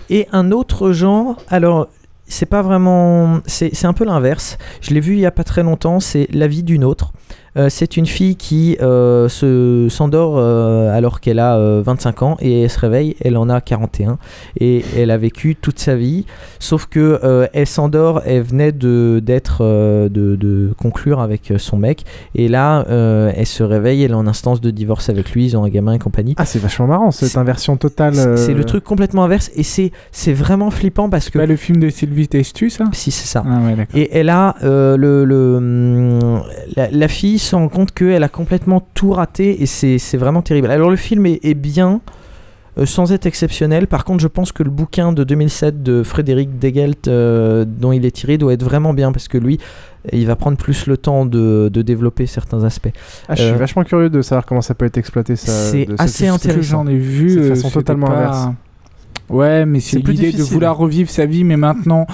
Et 0.09 0.27
un 0.33 0.51
autre 0.51 0.91
genre, 0.91 1.37
alors 1.47 1.87
c'est 2.25 2.45
pas 2.45 2.61
vraiment. 2.61 3.41
C'est 3.45 3.85
un 3.85 3.93
peu 3.93 4.05
l'inverse. 4.05 4.57
Je 4.81 4.93
l'ai 4.93 4.99
vu 4.99 5.13
il 5.13 5.19
y 5.19 5.25
a 5.25 5.31
pas 5.31 5.43
très 5.43 5.63
longtemps, 5.63 5.99
c'est 5.99 6.27
La 6.31 6.47
vie 6.47 6.63
d'une 6.63 6.83
autre. 6.83 7.13
Euh, 7.55 7.67
c'est 7.69 7.97
une 7.97 8.05
fille 8.07 8.35
qui 8.35 8.77
euh, 8.81 9.29
se 9.29 9.87
s'endort 9.89 10.35
euh, 10.37 10.89
alors 10.95 11.19
qu'elle 11.21 11.37
a 11.39 11.57
euh, 11.57 11.83
25 11.85 12.23
ans 12.23 12.37
et 12.41 12.61
elle 12.63 12.69
se 12.69 12.79
réveille, 12.79 13.15
elle 13.21 13.37
en 13.37 13.47
a 13.49 13.61
41 13.61 14.17
et 14.59 14.83
elle 14.97 15.11
a 15.11 15.17
vécu 15.17 15.55
toute 15.55 15.77
sa 15.79 15.95
vie. 15.95 16.25
Sauf 16.59 16.87
que 16.87 17.19
elle 17.53 17.67
s'endort, 17.67 18.21
elle 18.25 18.41
venait 18.41 18.71
de 18.71 19.21
d'être 19.23 19.63
de, 19.63 20.09
de 20.35 20.73
conclure 20.77 21.19
avec 21.19 21.53
son 21.57 21.77
mec 21.77 22.05
et 22.35 22.47
là 22.47 22.85
elle 22.89 23.45
se 23.45 23.63
réveille, 23.63 24.03
elle 24.03 24.11
est 24.11 24.15
en 24.15 24.27
instance 24.27 24.59
de 24.61 24.71
divorce 24.71 25.09
avec 25.09 25.31
lui, 25.31 25.45
ils 25.45 25.57
ont 25.57 25.63
un 25.63 25.69
gamin 25.69 25.93
et 25.93 25.99
compagnie. 25.99 26.33
Ah, 26.37 26.45
c'est 26.45 26.59
vachement 26.59 26.87
marrant, 26.87 27.11
cette 27.11 27.37
inversion 27.37 27.77
totale. 27.77 28.15
C'est- 28.15 28.37
C'est 28.37 28.53
le 28.53 28.63
truc 28.63 28.83
complètement 28.83 29.23
inverse 29.23 29.51
et 29.55 29.63
c'est 29.63 29.91
c'est 30.11 30.33
vraiment 30.33 30.71
flippant 30.71 31.09
parce 31.09 31.29
que 31.29 31.37
Pas 31.37 31.45
le 31.45 31.55
film 31.55 31.79
de 31.79 31.89
Sylvie 31.89 32.27
Testu, 32.27 32.69
ça 32.69 32.85
si 32.93 33.11
c'est 33.11 33.27
ça. 33.27 33.43
Ah 33.45 33.59
ouais. 33.65 33.87
Et 33.93 34.09
elle 34.17 34.29
a 34.29 34.55
le, 34.61 35.23
le, 35.25 35.55
hum, 35.57 36.41
la, 36.75 36.89
la 36.89 37.07
fille 37.07 37.39
se 37.43 37.55
rend 37.55 37.67
compte 37.69 37.91
qu'elle 37.91 38.23
a 38.23 38.29
complètement 38.29 38.85
tout 38.93 39.11
raté 39.11 39.61
et 39.61 39.65
c'est 39.65 39.97
c'est 39.97 40.17
vraiment 40.17 40.41
terrible. 40.41 40.69
Alors 40.71 40.89
le 40.89 40.95
film 40.95 41.25
est, 41.25 41.39
est 41.43 41.53
bien 41.53 42.01
euh, 42.77 42.85
sans 42.87 43.11
être 43.11 43.25
exceptionnel. 43.27 43.85
Par 43.87 44.03
contre, 44.03 44.21
je 44.21 44.27
pense 44.27 44.51
que 44.51 44.63
le 44.63 44.71
bouquin 44.71 45.13
de 45.13 45.23
2007 45.23 45.83
de 45.83 46.01
Frédéric 46.03 46.57
Degelt 46.57 47.07
euh, 47.07 47.65
dont 47.67 47.91
il 47.91 48.03
est 48.05 48.11
tiré 48.11 48.37
doit 48.39 48.53
être 48.53 48.63
vraiment 48.63 48.93
bien 48.95 49.11
parce 49.11 49.27
que 49.27 49.37
lui, 49.37 49.59
il 50.11 50.25
va 50.25 50.35
prendre 50.35 50.57
plus 50.57 50.87
le 50.87 50.97
temps 50.97 51.25
de, 51.27 51.69
de 51.71 51.81
développer 51.83 52.25
certains 52.25 52.63
aspects. 52.63 52.89
Ah, 53.29 53.35
je 53.35 53.43
suis 53.43 53.51
Euh, 53.51 53.55
vachement 53.57 53.83
curieux 53.83 54.09
de 54.09 54.21
savoir 54.23 54.45
comment 54.47 54.61
ça 54.61 54.73
peut 54.73 54.85
être 54.85 54.97
exploité. 54.97 55.35
ça, 55.35 55.51
C'est 55.51 55.87
assez 55.99 56.27
intéressant. 56.27 56.61
J'en 56.83 56.87
ai 56.87 56.97
vu. 56.97 57.35
De 57.35 57.49
façon 57.49 57.69
totalement 57.69 58.07
pas- 58.07 58.13
inverse. 58.17 58.47
Ouais, 59.29 59.65
mais 59.65 59.79
c'est 59.79 59.99
l'idée 59.99 60.31
de 60.31 60.43
vouloir 60.43 60.77
revivre 60.77 61.09
sa 61.09 61.25
vie, 61.25 61.43
mais 61.43 61.57
maintenant, 61.57 62.05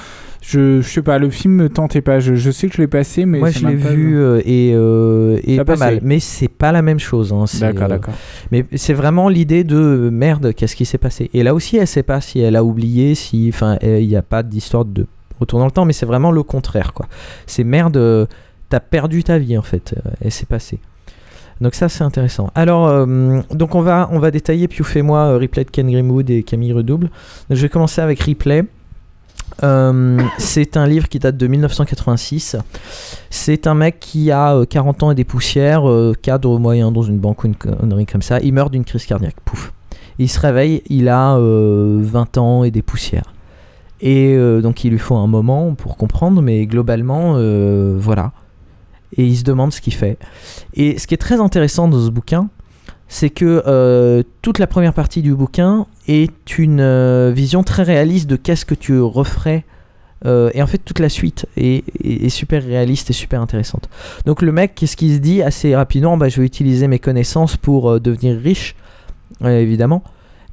je, 0.41 0.81
je 0.81 0.87
sais 0.87 1.01
pas, 1.01 1.17
le 1.19 1.29
film 1.29 1.55
me 1.55 1.69
tentait 1.69 2.01
pas. 2.01 2.19
Je, 2.19 2.35
je 2.35 2.51
sais 2.51 2.67
que 2.69 2.75
je 2.75 2.81
l'ai 2.81 2.87
passé, 2.87 3.25
mais 3.25 3.39
Moi, 3.39 3.51
ça 3.51 3.59
je 3.59 3.67
l'ai 3.67 3.75
vu 3.75 4.17
euh, 4.17 4.41
et, 4.45 4.71
euh, 4.73 5.37
et 5.43 5.57
pas 5.57 5.65
passé. 5.65 5.79
mal, 5.83 5.99
mais 6.03 6.19
c'est 6.19 6.47
pas 6.47 6.71
la 6.71 6.81
même 6.81 6.99
chose. 6.99 7.33
hein, 7.33 7.45
D'accord, 7.59 7.83
euh, 7.85 7.87
d'accord. 7.89 8.13
Mais 8.51 8.65
c'est 8.75 8.93
vraiment 8.93 9.27
l'idée 9.27 9.63
de 9.63 10.09
merde, 10.11 10.53
qu'est-ce 10.53 10.75
qui 10.75 10.85
s'est 10.85 10.97
passé? 10.97 11.29
Et 11.33 11.43
là 11.43 11.53
aussi, 11.53 11.77
elle 11.77 11.87
sait 11.87 12.03
pas 12.03 12.21
si 12.21 12.39
elle 12.39 12.55
a 12.55 12.63
oublié, 12.63 13.15
si, 13.15 13.49
enfin, 13.53 13.77
euh, 13.83 13.99
il 13.99 14.07
n'y 14.07 14.15
a 14.15 14.21
pas 14.21 14.43
d'histoire 14.43 14.85
de 14.85 15.05
retour 15.39 15.59
dans 15.59 15.65
le 15.65 15.71
temps, 15.71 15.85
mais 15.85 15.93
c'est 15.93 16.05
vraiment 16.05 16.31
le 16.31 16.43
contraire, 16.43 16.93
quoi. 16.93 17.07
C'est 17.47 17.63
merde, 17.65 18.27
t'as 18.69 18.79
perdu 18.79 19.23
ta 19.23 19.37
vie 19.39 19.57
en 19.57 19.61
fait, 19.63 19.93
euh, 19.97 20.09
et 20.23 20.29
c'est 20.29 20.47
passé. 20.47 20.79
Donc 21.61 21.75
ça 21.75 21.89
c'est 21.89 22.03
intéressant. 22.03 22.49
Alors 22.55 22.87
euh, 22.87 23.41
donc 23.51 23.75
on 23.75 23.81
va 23.81 24.07
on 24.11 24.19
va 24.19 24.31
détailler 24.31 24.67
Piouf 24.67 24.95
et 24.95 25.01
moi 25.01 25.25
euh, 25.25 25.39
de 25.39 25.45
Ken 25.45 25.91
Grimwood 25.91 26.29
et 26.29 26.43
Camille 26.43 26.73
Redouble. 26.73 27.09
Je 27.49 27.61
vais 27.61 27.69
commencer 27.69 28.01
avec 28.01 28.19
Ripley. 28.21 28.65
Euh, 29.63 30.21
c'est 30.37 30.77
un 30.77 30.87
livre 30.87 31.09
qui 31.09 31.19
date 31.19 31.35
de 31.35 31.47
1986. 31.47 32.55
C'est 33.29 33.67
un 33.67 33.73
mec 33.73 33.99
qui 33.99 34.31
a 34.31 34.55
euh, 34.55 34.65
40 34.65 35.03
ans 35.03 35.11
et 35.11 35.15
des 35.15 35.25
poussières, 35.25 35.89
euh, 35.89 36.13
cadre 36.21 36.57
moyen 36.59 36.91
dans 36.91 37.01
une 37.01 37.17
banque 37.17 37.43
ou 37.43 37.47
une 37.47 37.55
connerie 37.55 38.05
comme 38.05 38.21
ça. 38.21 38.39
Il 38.39 38.53
meurt 38.53 38.71
d'une 38.71 38.85
crise 38.85 39.05
cardiaque. 39.05 39.35
Pouf. 39.43 39.73
Il 40.17 40.29
se 40.29 40.39
réveille, 40.39 40.81
il 40.89 41.07
a 41.09 41.37
euh, 41.37 41.99
20 42.01 42.37
ans 42.37 42.63
et 42.63 42.71
des 42.71 42.81
poussières. 42.81 43.33
Et 44.01 44.33
euh, 44.35 44.61
donc 44.61 44.83
il 44.83 44.91
lui 44.91 44.99
faut 44.99 45.15
un 45.15 45.27
moment 45.27 45.73
pour 45.75 45.97
comprendre, 45.97 46.41
mais 46.41 46.65
globalement, 46.65 47.33
euh, 47.35 47.97
voilà. 47.99 48.31
Et 49.17 49.25
il 49.25 49.37
se 49.37 49.43
demande 49.43 49.73
ce 49.73 49.81
qu'il 49.81 49.93
fait. 49.93 50.17
Et 50.73 50.99
ce 50.99 51.07
qui 51.07 51.13
est 51.13 51.17
très 51.17 51.39
intéressant 51.39 51.87
dans 51.87 51.99
ce 51.99 52.11
bouquin, 52.11 52.49
c'est 53.09 53.31
que 53.31 53.63
euh, 53.65 54.23
toute 54.43 54.59
la 54.59 54.67
première 54.67 54.93
partie 54.93 55.21
du 55.21 55.33
bouquin 55.33 55.87
est 56.07 56.57
une 56.59 56.79
euh, 56.79 57.31
vision 57.35 57.63
très 57.63 57.83
réaliste 57.83 58.29
de 58.29 58.35
qu'est-ce 58.35 58.65
que 58.65 58.75
tu 58.75 59.01
referais. 59.01 59.65
Euh, 60.25 60.51
et 60.53 60.61
en 60.61 60.67
fait, 60.67 60.77
toute 60.77 60.99
la 60.99 61.09
suite 61.09 61.47
est, 61.57 62.29
super 62.29 62.63
réaliste 62.63 63.09
et 63.09 63.13
super 63.13 63.41
intéressante. 63.41 63.89
Donc 64.25 64.43
le 64.43 64.51
mec, 64.51 64.75
qu'est-ce 64.75 64.95
qu'il 64.95 65.13
se 65.13 65.19
dit 65.19 65.41
assez 65.41 65.75
rapidement? 65.75 66.17
Bah, 66.17 66.29
Je 66.29 66.39
vais 66.39 66.45
utiliser 66.45 66.87
mes 66.87 66.99
connaissances 66.99 67.57
pour 67.57 67.99
devenir 67.99 68.39
riche, 68.39 68.75
évidemment. 69.43 70.03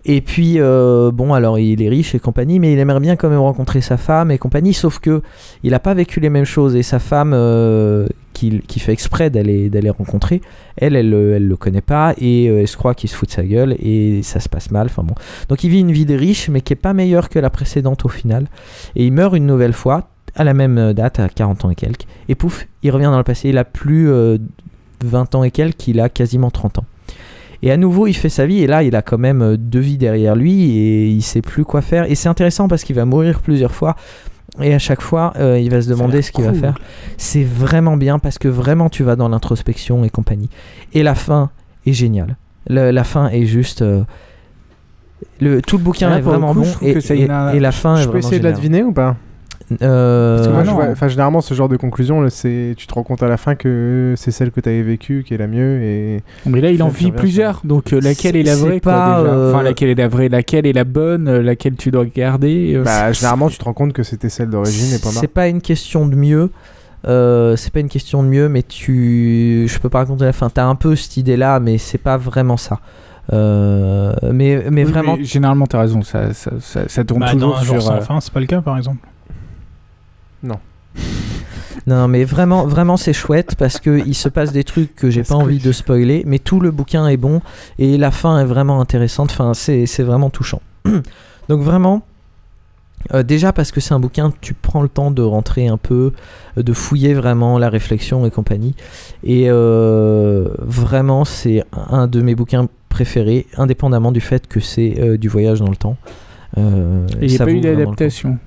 Et 0.07 0.21
puis, 0.21 0.59
bon, 0.61 1.35
alors 1.35 1.59
il 1.59 1.83
est 1.83 1.89
riche 1.89 2.15
et 2.15 2.21
compagnie, 2.21 2.61
mais 2.61 2.73
il 2.73 2.79
aimerait 2.79 3.01
bien 3.01 3.17
quand 3.17 3.29
même 3.29 3.41
rencontrer 3.41 3.81
sa 3.81 3.97
femme 3.97 4.31
et 4.31 4.39
compagnie, 4.39 4.73
sauf 4.73 5.01
que 5.01 5.21
il 5.65 5.73
n'a 5.73 5.81
pas 5.81 5.95
vécu 5.95 6.21
les 6.21 6.31
mêmes 6.31 6.45
choses. 6.45 6.77
Et 6.77 6.85
sa 6.85 7.01
femme, 7.01 7.35
euh, 8.45 8.59
qui, 8.61 8.61
qui 8.67 8.81
fait 8.81 8.93
exprès 8.93 9.31
d'aller 9.31 9.91
rencontrer, 9.91 10.41
elle, 10.77 10.95
elle, 10.97 11.11
le- 11.11 11.35
elle 11.35 11.47
le 11.49 11.57
connaît 11.57 11.81
pas 11.81 12.15
et 12.19 12.49
euh, 12.49 12.61
elle 12.61 12.69
se 12.69 12.77
croit 12.77 12.95
qu'il 12.95 13.09
se 13.09 13.15
fout 13.17 13.29
de 13.29 13.35
sa 13.35 13.43
gueule 13.45 13.77
et 13.79 14.23
ça 14.23 14.41
se 14.41 14.49
passe 14.49 14.71
mal. 14.71 14.87
Enfin 14.87 15.03
bon. 15.03 15.15
Donc 15.49 15.65
il 15.65 15.71
vit 15.71 15.81
une 15.81 15.93
vie 15.93 16.07
de 16.07 16.15
riche, 16.15 16.49
mais 16.49 16.61
qui 16.61 16.73
est 16.73 16.77
pas 16.77 16.93
meilleure 16.95 17.29
que 17.29 17.39
la 17.39 17.51
précédente 17.51 18.05
au 18.05 18.09
final. 18.09 18.47
Et 18.95 19.07
il 19.07 19.13
meurt 19.13 19.35
une 19.37 19.47
nouvelle 19.47 19.73
fois, 19.73 20.09
à 20.35 20.45
la 20.45 20.55
même 20.55 20.79
euh, 20.79 20.93
date, 20.93 21.19
à 21.21 21.29
40 21.29 21.65
ans 21.65 21.71
et 21.71 21.75
quelques. 21.75 22.07
Et 22.29 22.35
pouf, 22.35 22.67
il 22.83 22.91
revient 22.91 23.05
dans 23.05 23.19
le 23.19 23.25
passé. 23.25 23.49
Il 23.49 23.59
a 23.59 23.65
plus 23.65 24.11
euh, 24.11 24.39
20 25.05 25.35
ans 25.35 25.45
et 25.45 25.51
quelques, 25.51 25.89
il 25.89 26.01
a 26.01 26.09
quasiment 26.09 26.51
30 26.51 26.79
ans. 26.81 26.85
Et 27.63 27.71
à 27.73 27.79
nouveau, 27.79 28.07
il 28.07 28.13
fait 28.15 28.29
sa 28.29 28.45
vie, 28.45 28.61
et 28.63 28.67
là, 28.67 28.83
il 28.83 28.95
a 28.95 29.01
quand 29.01 29.17
même 29.17 29.41
euh, 29.41 29.57
deux 29.57 29.81
vies 29.81 29.97
derrière 29.97 30.37
lui, 30.37 30.77
et 30.77 31.09
il 31.09 31.23
sait 31.23 31.41
plus 31.41 31.65
quoi 31.65 31.81
faire. 31.81 32.11
Et 32.11 32.15
c'est 32.15 32.29
intéressant 32.29 32.69
parce 32.69 32.85
qu'il 32.85 32.95
va 32.95 33.07
mourir 33.07 33.41
plusieurs 33.41 33.75
fois, 33.75 33.97
et 34.61 34.75
à 34.75 34.79
chaque 34.79 35.01
fois, 35.03 35.33
euh, 35.39 35.59
il 35.59 35.71
va 35.71 35.81
se 35.83 35.89
demander 35.89 36.23
ce 36.23 36.33
qu'il 36.33 36.45
va 36.45 36.53
faire. 36.53 36.75
C'est 37.17 37.45
vraiment 37.45 37.97
bien 37.97 38.19
parce 38.19 38.39
que 38.39 38.49
vraiment, 38.49 38.89
tu 38.89 39.03
vas 39.03 39.17
dans 39.17 39.29
l'introspection 39.29 40.05
et 40.05 40.11
compagnie. 40.11 40.49
Et 40.93 41.03
la 41.03 41.15
fin 41.15 41.51
est 41.87 41.93
géniale. 41.93 42.37
Le- 42.69 42.91
la 42.91 43.05
fin 43.05 43.29
est 43.29 43.47
juste. 43.47 43.83
euh, 43.83 44.03
le, 45.41 45.63
tout 45.63 45.79
le 45.79 45.83
bouquin 45.85 46.11
Là, 46.11 46.19
est 46.19 46.21
vraiment 46.21 46.53
coup, 46.53 46.61
bon, 46.61 46.67
et, 46.83 46.93
et- 47.15 47.29
et 47.57 47.61
la 47.61 47.73
fin 47.73 47.97
est 47.97 48.01
Je 48.01 48.05
peux 48.05 48.11
vraiment 48.13 48.19
essayer 48.29 48.39
de 48.39 48.45
la 48.45 48.53
deviner 48.53 48.83
ou 48.83 48.93
pas? 48.93 49.17
Euh, 49.83 50.37
Parce 50.37 50.49
que 50.49 50.53
moi, 50.53 50.63
je 50.65 50.71
non. 50.71 50.77
vois- 50.77 50.89
enfin, 50.91 51.09
généralement, 51.09 51.41
ce 51.41 51.53
genre 51.53 51.69
de 51.69 51.77
conclusion, 51.77 52.21
là, 52.21 52.31
c'est 52.31 52.75
tu 52.77 52.87
te 52.87 52.95
rends 52.95 53.03
compte 53.03 53.23
à 53.23 53.29
la 53.29 53.37
fin 53.37 53.57
que 53.57 54.15
c'est 54.17 54.31
celle 54.31 54.53
que 54.53 54.61
tu 54.61 54.69
avais 54.69 54.83
vécue 54.83 55.25
qui 55.27 55.35
est 55.35 55.39
la 55.39 55.49
mieux. 55.49 55.83
Et 55.83 56.23
Mais 56.47 56.61
là, 56.61 56.71
il 56.71 56.83
en 56.83 56.89
vit 56.89 57.11
plusieurs. 57.11 57.61
Donc, 57.65 57.93
euh, 57.93 58.01
laquelle 58.01 58.37
est, 58.37 58.43
la 58.45 58.55
vraie 58.55 58.81
quoi, 58.81 58.93
pas, 58.93 59.21
déjà 59.23 59.33
euh, 59.35 59.53
Enfin, 59.53 59.63
laquelle 59.65 59.89
est 59.89 59.95
la 59.97 60.09
vraie, 60.09 60.29
laquelle 60.29 60.67
est 60.67 60.73
la 60.73 60.85
bonne, 60.85 61.39
laquelle 61.41 61.75
tu 61.75 61.91
dois 61.91 62.05
garder 62.05 62.75
euh, 62.77 62.85
Bah, 62.85 63.11
généralement, 63.13 63.49
tu 63.49 63.59
te 63.59 63.65
rends 63.65 63.73
compte 63.73 63.93
que 63.93 64.03
c'était 64.05 64.29
celle 64.29 64.51
d'origine 64.51 64.95
et 64.95 64.99
pas 65.01 65.09
C'est 65.11 65.27
pas 65.27 65.49
une 65.49 65.61
question 65.61 66.07
de 66.07 66.15
mieux. 66.15 66.51
Euh, 67.09 67.57
c'est 67.57 67.73
pas 67.73 67.81
une 67.81 67.89
question 67.89 68.23
de 68.23 68.29
mieux, 68.29 68.49
mais 68.49 68.63
tu. 68.63 69.67
Je 69.69 69.79
peux 69.79 69.89
pas 69.89 69.99
raconter 69.99 70.25
la 70.25 70.33
fin. 70.33 70.49
T'as 70.49 70.65
un 70.67 70.75
peu 70.77 70.95
cette 70.97 71.17
idée-là, 71.17 71.61
mais 71.61 71.79
c'est 71.79 71.99
pas 71.99 72.17
vraiment 72.17 72.57
ça. 72.57 72.81
Euh, 73.33 74.13
mais 74.33 74.65
mais 74.71 74.85
Oui, 74.85 74.91
vraiment. 74.93 75.17
mais 75.17 75.25
généralement, 75.25 75.67
t'as 75.67 75.81
raison. 75.81 76.03
Ça, 76.03 76.33
ça, 76.33 76.53
ça, 76.61 76.89
ça 76.89 77.05
tourne 77.05 77.21
Bah, 77.21 77.33
toujours 77.33 77.51
dans 77.55 77.57
un 77.59 77.63
jour 77.65 77.75
sur. 77.81 77.83
sans 77.83 77.97
euh, 77.97 78.01
fin, 78.01 78.21
c'est 78.21 78.33
pas 78.33 78.41
le 78.41 78.47
cas 78.47 78.61
par 78.61 78.77
exemple. 78.77 78.99
Non. 80.43 80.59
Non, 81.87 82.09
mais 82.09 82.25
vraiment, 82.25 82.67
vraiment, 82.67 82.97
c'est 82.97 83.13
chouette 83.13 83.55
parce 83.57 83.79
que 83.79 84.03
il 84.07 84.15
se 84.15 84.29
passe 84.29 84.51
des 84.51 84.65
trucs 84.65 84.97
que 84.97 85.11
j'ai 85.11 85.23
pas 85.23 85.35
envie 85.35 85.59
de 85.59 85.71
spoiler, 85.73 86.25
mais 86.27 86.39
tout 86.39 86.59
le 86.59 86.71
bouquin 86.73 87.07
est 87.07 87.19
bon 87.19 87.43
et 87.79 87.97
la 87.99 88.11
fin 88.11 88.41
est 88.41 88.45
vraiment 88.47 88.81
intéressante. 88.81 89.31
Enfin, 89.31 89.53
c'est 89.55 89.87
c'est 89.87 90.03
vraiment 90.03 90.31
touchant. 90.31 90.63
Donc 91.49 91.61
vraiment. 91.61 92.03
euh, 93.15 93.23
déjà 93.23 93.53
parce 93.53 93.71
que 93.71 93.81
c'est 93.81 93.95
un 93.95 94.01
bouquin, 94.01 94.33
tu 94.41 94.55
prends 94.55 94.83
le 94.83 94.89
temps 94.89 95.11
de 95.13 95.23
rentrer 95.23 95.69
un 95.69 95.77
peu, 95.77 96.13
euh, 96.59 96.63
de 96.63 96.73
fouiller 96.73 97.15
vraiment 97.15 97.59
la 97.59 97.69
réflexion 97.69 98.27
et 98.27 98.31
compagnie. 98.33 98.75
Et 99.23 99.45
euh, 99.49 100.49
vraiment, 100.59 101.25
c'est 101.25 101.63
un 101.73 102.09
de 102.09 102.21
mes 102.23 102.35
bouquins 102.35 102.69
préférés, 102.89 103.47
indépendamment 103.59 104.11
du 104.13 104.21
fait 104.21 104.49
que 104.49 104.59
c'est 104.61 104.97
euh, 104.99 105.19
du 105.19 105.29
voyage 105.29 105.61
dans 105.61 105.71
le 105.71 105.77
temps. 105.77 105.99
Euh, 106.59 107.07
Et 107.21 107.27
il 107.27 107.29
n'y 107.29 107.35
a 107.35 107.39
ça 107.39 107.45
pas 107.45 107.53
eu 107.53 107.61
d'adaptation. 107.61 108.39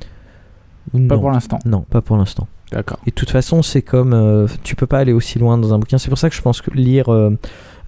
Pas 0.92 0.98
Non. 1.16 1.20
pour 1.20 1.32
l'instant. 1.32 1.60
Non, 1.66 1.82
pas 1.82 2.02
pour 2.02 2.18
l'instant. 2.18 2.48
D'accord. 2.72 3.00
Et 3.08 3.10
de 3.10 3.16
toute 3.16 3.32
façon, 3.32 3.64
c'est 3.64 3.82
comme 3.82 4.14
euh, 4.14 4.48
tu 4.64 4.76
peux 4.76 4.86
pas 4.86 5.00
aller 5.00 5.14
aussi 5.14 5.40
loin 5.40 5.58
dans 5.58 5.74
un 5.74 5.80
bouquin. 5.80 5.98
C'est 5.98 6.10
pour 6.10 6.20
ça 6.20 6.30
que 6.30 6.36
je 6.36 6.42
pense 6.42 6.62
que 6.62 6.70
lire 6.72 7.10
euh, 7.12 7.36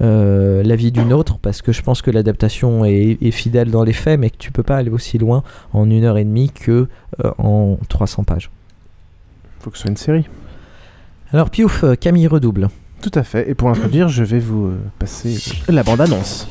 euh, 0.01 0.63
La 0.63 0.75
vie 0.75 0.91
d'une 0.91 1.13
autre, 1.13 1.37
parce 1.39 1.61
que 1.61 1.71
je 1.71 1.81
pense 1.83 2.01
que 2.01 2.09
l'adaptation 2.09 2.83
est, 2.83 3.17
est 3.21 3.31
fidèle 3.31 3.69
dans 3.69 3.83
les 3.83 3.93
faits, 3.93 4.19
mais 4.19 4.31
que 4.31 4.37
tu 4.37 4.51
peux 4.51 4.63
pas 4.63 4.77
aller 4.77 4.89
aussi 4.89 5.19
loin 5.19 5.43
en 5.73 5.87
une 5.89 6.03
heure 6.03 6.17
et 6.17 6.23
demie 6.25 6.49
que 6.49 6.87
euh, 7.23 7.31
en 7.37 7.77
300 7.89 8.23
pages. 8.23 8.49
Faut 9.59 9.69
que 9.69 9.77
ce 9.77 9.83
soit 9.83 9.91
une 9.91 9.97
série. 9.97 10.25
Alors 11.31 11.51
Piouf, 11.51 11.83
euh, 11.83 11.93
Camille 11.95 12.27
redouble. 12.27 12.69
Tout 13.03 13.11
à 13.13 13.23
fait. 13.23 13.49
Et 13.49 13.53
pour 13.55 13.69
introduire, 13.69 14.09
je 14.09 14.23
vais 14.23 14.39
vous 14.39 14.71
passer 14.99 15.37
la 15.69 15.83
bande-annonce. 15.83 16.47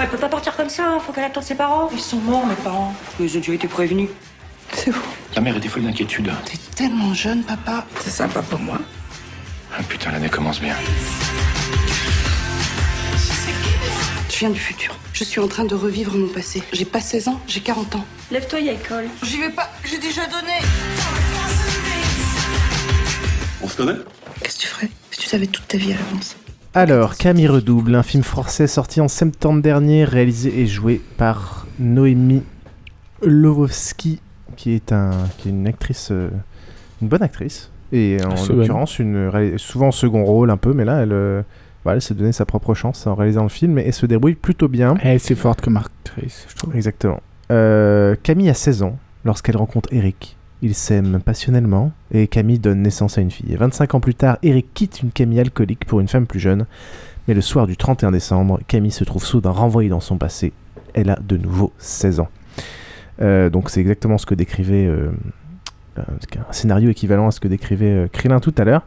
Elle 0.00 0.08
peut 0.08 0.16
pas 0.16 0.28
partir 0.28 0.56
comme 0.56 0.68
ça, 0.68 0.98
faut 1.04 1.12
qu'elle 1.12 1.24
attende 1.24 1.42
ses 1.42 1.56
parents. 1.56 1.90
Ils 1.92 2.00
sont 2.00 2.18
morts, 2.18 2.46
mes 2.46 2.54
parents. 2.54 2.94
Ils 3.18 3.36
ont 3.36 3.40
déjà 3.40 3.52
été 3.52 3.66
prévenus. 3.66 4.08
C'est 4.72 4.90
vous. 4.90 5.02
Ta 5.34 5.40
mère 5.40 5.56
était 5.56 5.68
folle 5.68 5.82
d'inquiétude. 5.82 6.30
T'es 6.44 6.58
tellement 6.76 7.12
jeune, 7.14 7.42
papa. 7.42 7.84
C'est 8.00 8.10
sympa 8.10 8.40
pour 8.42 8.60
moi. 8.60 8.78
Ah 9.76 9.82
putain, 9.82 10.12
l'année 10.12 10.28
commence 10.28 10.60
bien. 10.60 10.76
Je 14.30 14.38
viens 14.38 14.50
du 14.50 14.60
futur. 14.60 14.94
Je 15.12 15.24
suis 15.24 15.40
en 15.40 15.48
train 15.48 15.64
de 15.64 15.74
revivre 15.74 16.16
mon 16.16 16.28
passé. 16.28 16.62
J'ai 16.72 16.84
pas 16.84 17.00
16 17.00 17.26
ans, 17.28 17.40
j'ai 17.48 17.60
40 17.60 17.96
ans. 17.96 18.04
Lève-toi, 18.30 18.60
y 18.60 18.68
a 18.68 18.72
école. 18.74 19.08
J'y 19.24 19.40
vais 19.40 19.50
pas, 19.50 19.68
j'ai 19.84 19.98
déjà 19.98 20.26
donné. 20.26 20.52
On 23.60 23.68
se 23.68 23.76
connaît? 23.76 23.98
Qu'est-ce 24.44 24.56
que 24.58 24.60
tu 24.62 24.68
ferais 24.68 24.88
si 25.10 25.20
tu 25.20 25.26
savais 25.26 25.48
toute 25.48 25.66
ta 25.66 25.76
vie 25.76 25.92
à 25.92 25.96
l'avance? 25.96 26.36
Alors, 26.74 27.16
Camille 27.16 27.48
Redouble, 27.48 27.94
un 27.94 28.02
film 28.02 28.22
français 28.22 28.66
sorti 28.66 29.00
en 29.00 29.08
septembre 29.08 29.62
dernier, 29.62 30.04
réalisé 30.04 30.60
et 30.60 30.66
joué 30.66 31.00
par 31.16 31.66
Noémie 31.78 32.42
Lovowski, 33.22 34.20
qui 34.56 34.74
est, 34.74 34.92
un, 34.92 35.10
qui 35.38 35.48
est 35.48 35.50
une 35.50 35.66
actrice, 35.66 36.10
euh, 36.12 36.28
une 37.00 37.08
bonne 37.08 37.22
actrice, 37.22 37.70
et 37.92 38.18
en 38.22 38.34
l'occurrence, 38.52 39.00
souvent 39.56 39.88
en 39.88 39.92
second 39.92 40.24
rôle 40.24 40.50
un 40.50 40.56
peu, 40.56 40.72
mais 40.74 40.84
là, 40.84 41.02
elle, 41.02 41.12
euh, 41.12 41.42
elle 41.86 42.02
s'est 42.02 42.14
donné 42.14 42.32
sa 42.32 42.44
propre 42.44 42.74
chance 42.74 43.06
en 43.06 43.14
réalisant 43.14 43.44
le 43.44 43.48
film, 43.48 43.78
et 43.78 43.90
se 43.90 44.06
débrouille 44.06 44.34
plutôt 44.34 44.68
bien. 44.68 44.94
Elle 45.02 45.16
est 45.16 45.34
forte 45.34 45.62
comme 45.62 45.78
actrice, 45.78 46.46
je 46.48 46.54
trouve. 46.54 46.76
Exactement. 46.76 47.20
Euh, 47.50 48.14
Camille 48.22 48.50
a 48.50 48.54
16 48.54 48.82
ans 48.82 48.98
lorsqu'elle 49.24 49.56
rencontre 49.56 49.88
Eric. 49.92 50.37
Ils 50.62 50.74
s'aiment 50.74 51.20
passionnellement 51.20 51.92
et 52.12 52.26
Camille 52.26 52.58
donne 52.58 52.82
naissance 52.82 53.18
à 53.18 53.20
une 53.20 53.30
fille. 53.30 53.54
25 53.54 53.94
ans 53.94 54.00
plus 54.00 54.14
tard, 54.14 54.38
Eric 54.42 54.66
quitte 54.74 55.02
une 55.02 55.10
Camille 55.10 55.40
alcoolique 55.40 55.84
pour 55.84 56.00
une 56.00 56.08
femme 56.08 56.26
plus 56.26 56.40
jeune. 56.40 56.66
Mais 57.26 57.34
le 57.34 57.40
soir 57.40 57.66
du 57.66 57.76
31 57.76 58.10
décembre, 58.10 58.58
Camille 58.66 58.90
se 58.90 59.04
trouve 59.04 59.24
soudain 59.24 59.50
renvoyée 59.50 59.88
dans 59.88 60.00
son 60.00 60.16
passé. 60.16 60.52
Elle 60.94 61.10
a 61.10 61.18
de 61.20 61.36
nouveau 61.36 61.72
16 61.78 62.20
ans. 62.20 62.28
Euh, 63.20 63.50
donc 63.50 63.70
c'est 63.70 63.80
exactement 63.80 64.18
ce 64.18 64.26
que 64.26 64.34
décrivait 64.34 64.86
euh, 64.86 65.10
un 65.98 66.52
scénario 66.52 66.90
équivalent 66.90 67.28
à 67.28 67.30
ce 67.30 67.40
que 67.40 67.48
décrivait 67.48 67.86
euh, 67.86 68.08
Krillin 68.08 68.40
tout 68.40 68.54
à 68.58 68.64
l'heure. 68.64 68.82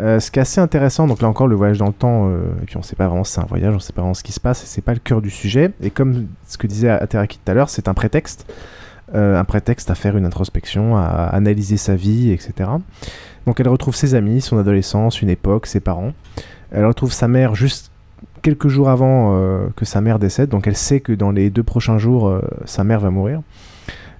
Euh, 0.00 0.20
ce 0.20 0.30
qui 0.30 0.38
est 0.38 0.42
assez 0.42 0.60
intéressant, 0.60 1.08
donc 1.08 1.20
là 1.22 1.28
encore 1.28 1.48
le 1.48 1.56
voyage 1.56 1.78
dans 1.78 1.88
le 1.88 1.92
temps, 1.92 2.28
euh, 2.28 2.52
et 2.62 2.66
puis 2.66 2.76
on 2.76 2.82
sait 2.82 2.94
pas 2.94 3.08
vraiment 3.08 3.24
c'est 3.24 3.40
un 3.40 3.46
voyage, 3.46 3.74
on 3.74 3.80
sait 3.80 3.92
pas 3.92 4.02
vraiment 4.02 4.14
ce 4.14 4.22
qui 4.22 4.30
se 4.30 4.38
passe, 4.38 4.62
et 4.62 4.66
c'est 4.66 4.82
pas 4.82 4.94
le 4.94 5.00
cœur 5.00 5.20
du 5.20 5.30
sujet. 5.30 5.72
Et 5.82 5.90
comme 5.90 6.28
ce 6.46 6.56
que 6.56 6.68
disait 6.68 6.88
Ateraki 6.88 7.40
tout 7.44 7.50
à 7.50 7.54
l'heure, 7.54 7.68
c'est 7.68 7.88
un 7.88 7.94
prétexte, 7.94 8.46
euh, 8.48 8.54
un 9.14 9.44
prétexte 9.44 9.90
à 9.90 9.94
faire 9.94 10.16
une 10.16 10.26
introspection, 10.26 10.96
à 10.96 11.30
analyser 11.32 11.76
sa 11.76 11.96
vie, 11.96 12.30
etc. 12.30 12.70
Donc 13.46 13.60
elle 13.60 13.68
retrouve 13.68 13.94
ses 13.94 14.14
amis, 14.14 14.40
son 14.40 14.58
adolescence, 14.58 15.22
une 15.22 15.30
époque, 15.30 15.66
ses 15.66 15.80
parents. 15.80 16.12
Elle 16.70 16.84
retrouve 16.84 17.12
sa 17.12 17.28
mère 17.28 17.54
juste 17.54 17.90
quelques 18.42 18.68
jours 18.68 18.90
avant 18.90 19.36
euh, 19.36 19.68
que 19.76 19.84
sa 19.84 20.00
mère 20.00 20.18
décède, 20.18 20.50
donc 20.50 20.66
elle 20.66 20.76
sait 20.76 21.00
que 21.00 21.12
dans 21.12 21.30
les 21.30 21.50
deux 21.50 21.62
prochains 21.62 21.98
jours, 21.98 22.28
euh, 22.28 22.42
sa 22.66 22.84
mère 22.84 23.00
va 23.00 23.10
mourir. 23.10 23.40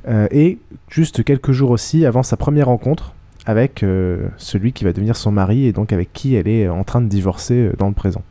Euh, 0.09 0.27
et 0.31 0.59
juste 0.89 1.25
quelques 1.25 1.53
jours 1.53 1.71
aussi 1.71 2.07
avant 2.07 2.23
sa 2.23 2.37
première 2.37 2.67
rencontre 2.67 3.13
avec 3.47 3.83
euh, 3.83 4.29
celui 4.37 4.73
qui 4.73 4.85
va 4.85 4.93
devenir 4.93 5.17
son 5.17 5.33
mari 5.33 5.67
et 5.67 5.73
donc 5.73 5.93
avec 5.93 6.13
qui 6.13 6.35
elle 6.35 6.49
est 6.49 6.69
en 6.69 6.85
train 6.85 7.01
de 7.01 7.09
divorcer 7.09 7.55
euh, 7.55 7.73
dans 7.79 7.89
le 7.89 7.95
présent. 7.95 8.23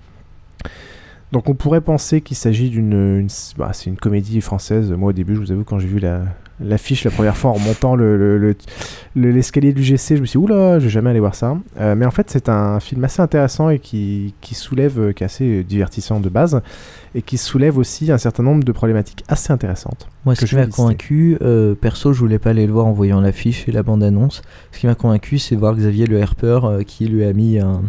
Donc 1.31 1.49
on 1.49 1.55
pourrait 1.55 1.81
penser 1.81 2.21
qu'il 2.21 2.37
s'agit 2.37 2.69
d'une... 2.69 2.93
une- 3.19 3.27
bah, 3.57 3.71
c'est 3.73 3.89
une 3.89 3.97
comédie 3.97 4.39
française. 4.41 4.91
Moi 4.93 5.09
au 5.09 5.13
début, 5.13 5.35
je 5.35 5.39
vous 5.41 5.51
avoue, 5.51 5.65
quand 5.65 5.77
j'ai 5.77 5.87
vu 5.87 5.99
la, 5.99 6.21
l'affiche 6.61 7.03
la 7.03 7.11
première 7.11 7.35
fois 7.35 7.51
en 7.51 7.59
montant 7.59 7.95
le, 7.97 8.15
le- 8.17 8.37
le- 8.37 8.55
le- 9.15 9.31
l'escalier 9.31 9.73
du 9.73 9.83
GC, 9.83 10.15
je 10.15 10.21
me 10.21 10.25
suis 10.25 10.39
dit, 10.39 10.43
oula, 10.45 10.79
je 10.79 10.85
vais 10.85 10.89
jamais 10.89 11.09
aller 11.09 11.19
voir 11.19 11.35
ça. 11.35 11.57
Euh, 11.81 11.95
mais 11.95 12.05
en 12.05 12.11
fait, 12.11 12.29
c'est 12.29 12.47
un 12.47 12.79
film 12.79 13.03
assez 13.03 13.21
intéressant 13.21 13.69
et 13.69 13.79
qui, 13.79 14.35
qui 14.39 14.55
soulève, 14.55 15.13
qui 15.13 15.23
est 15.23 15.25
assez 15.25 15.63
divertissant 15.65 16.21
de 16.21 16.29
base, 16.29 16.61
et 17.13 17.21
qui 17.21 17.37
soulève 17.37 17.77
aussi 17.77 18.09
un 18.09 18.17
certain 18.17 18.43
nombre 18.43 18.63
de 18.63 18.71
problématiques 18.71 19.25
assez 19.27 19.51
intéressantes. 19.51 20.07
Moi, 20.23 20.33
ce 20.35 20.45
qui 20.45 20.55
m'a 20.55 20.61
convaincu, 20.77 21.37
euh, 21.41 21.75
perso, 21.75 22.13
je 22.13 22.19
voulais 22.19 22.39
pas 22.39 22.51
aller 22.51 22.65
le 22.65 22.71
voir 22.71 22.85
en 22.85 22.93
voyant 22.93 23.19
l'affiche 23.19 23.67
et 23.67 23.73
la 23.73 23.83
bande-annonce. 23.83 24.43
Ce 24.71 24.79
qui 24.79 24.87
m'a 24.87 24.95
convaincu, 24.95 25.39
c'est 25.39 25.57
voir 25.57 25.75
Xavier 25.75 26.05
Le 26.05 26.19
Herper 26.19 26.59
euh, 26.63 26.83
qui 26.83 27.05
lui 27.07 27.25
a 27.25 27.33
mis 27.33 27.59
un, 27.59 27.81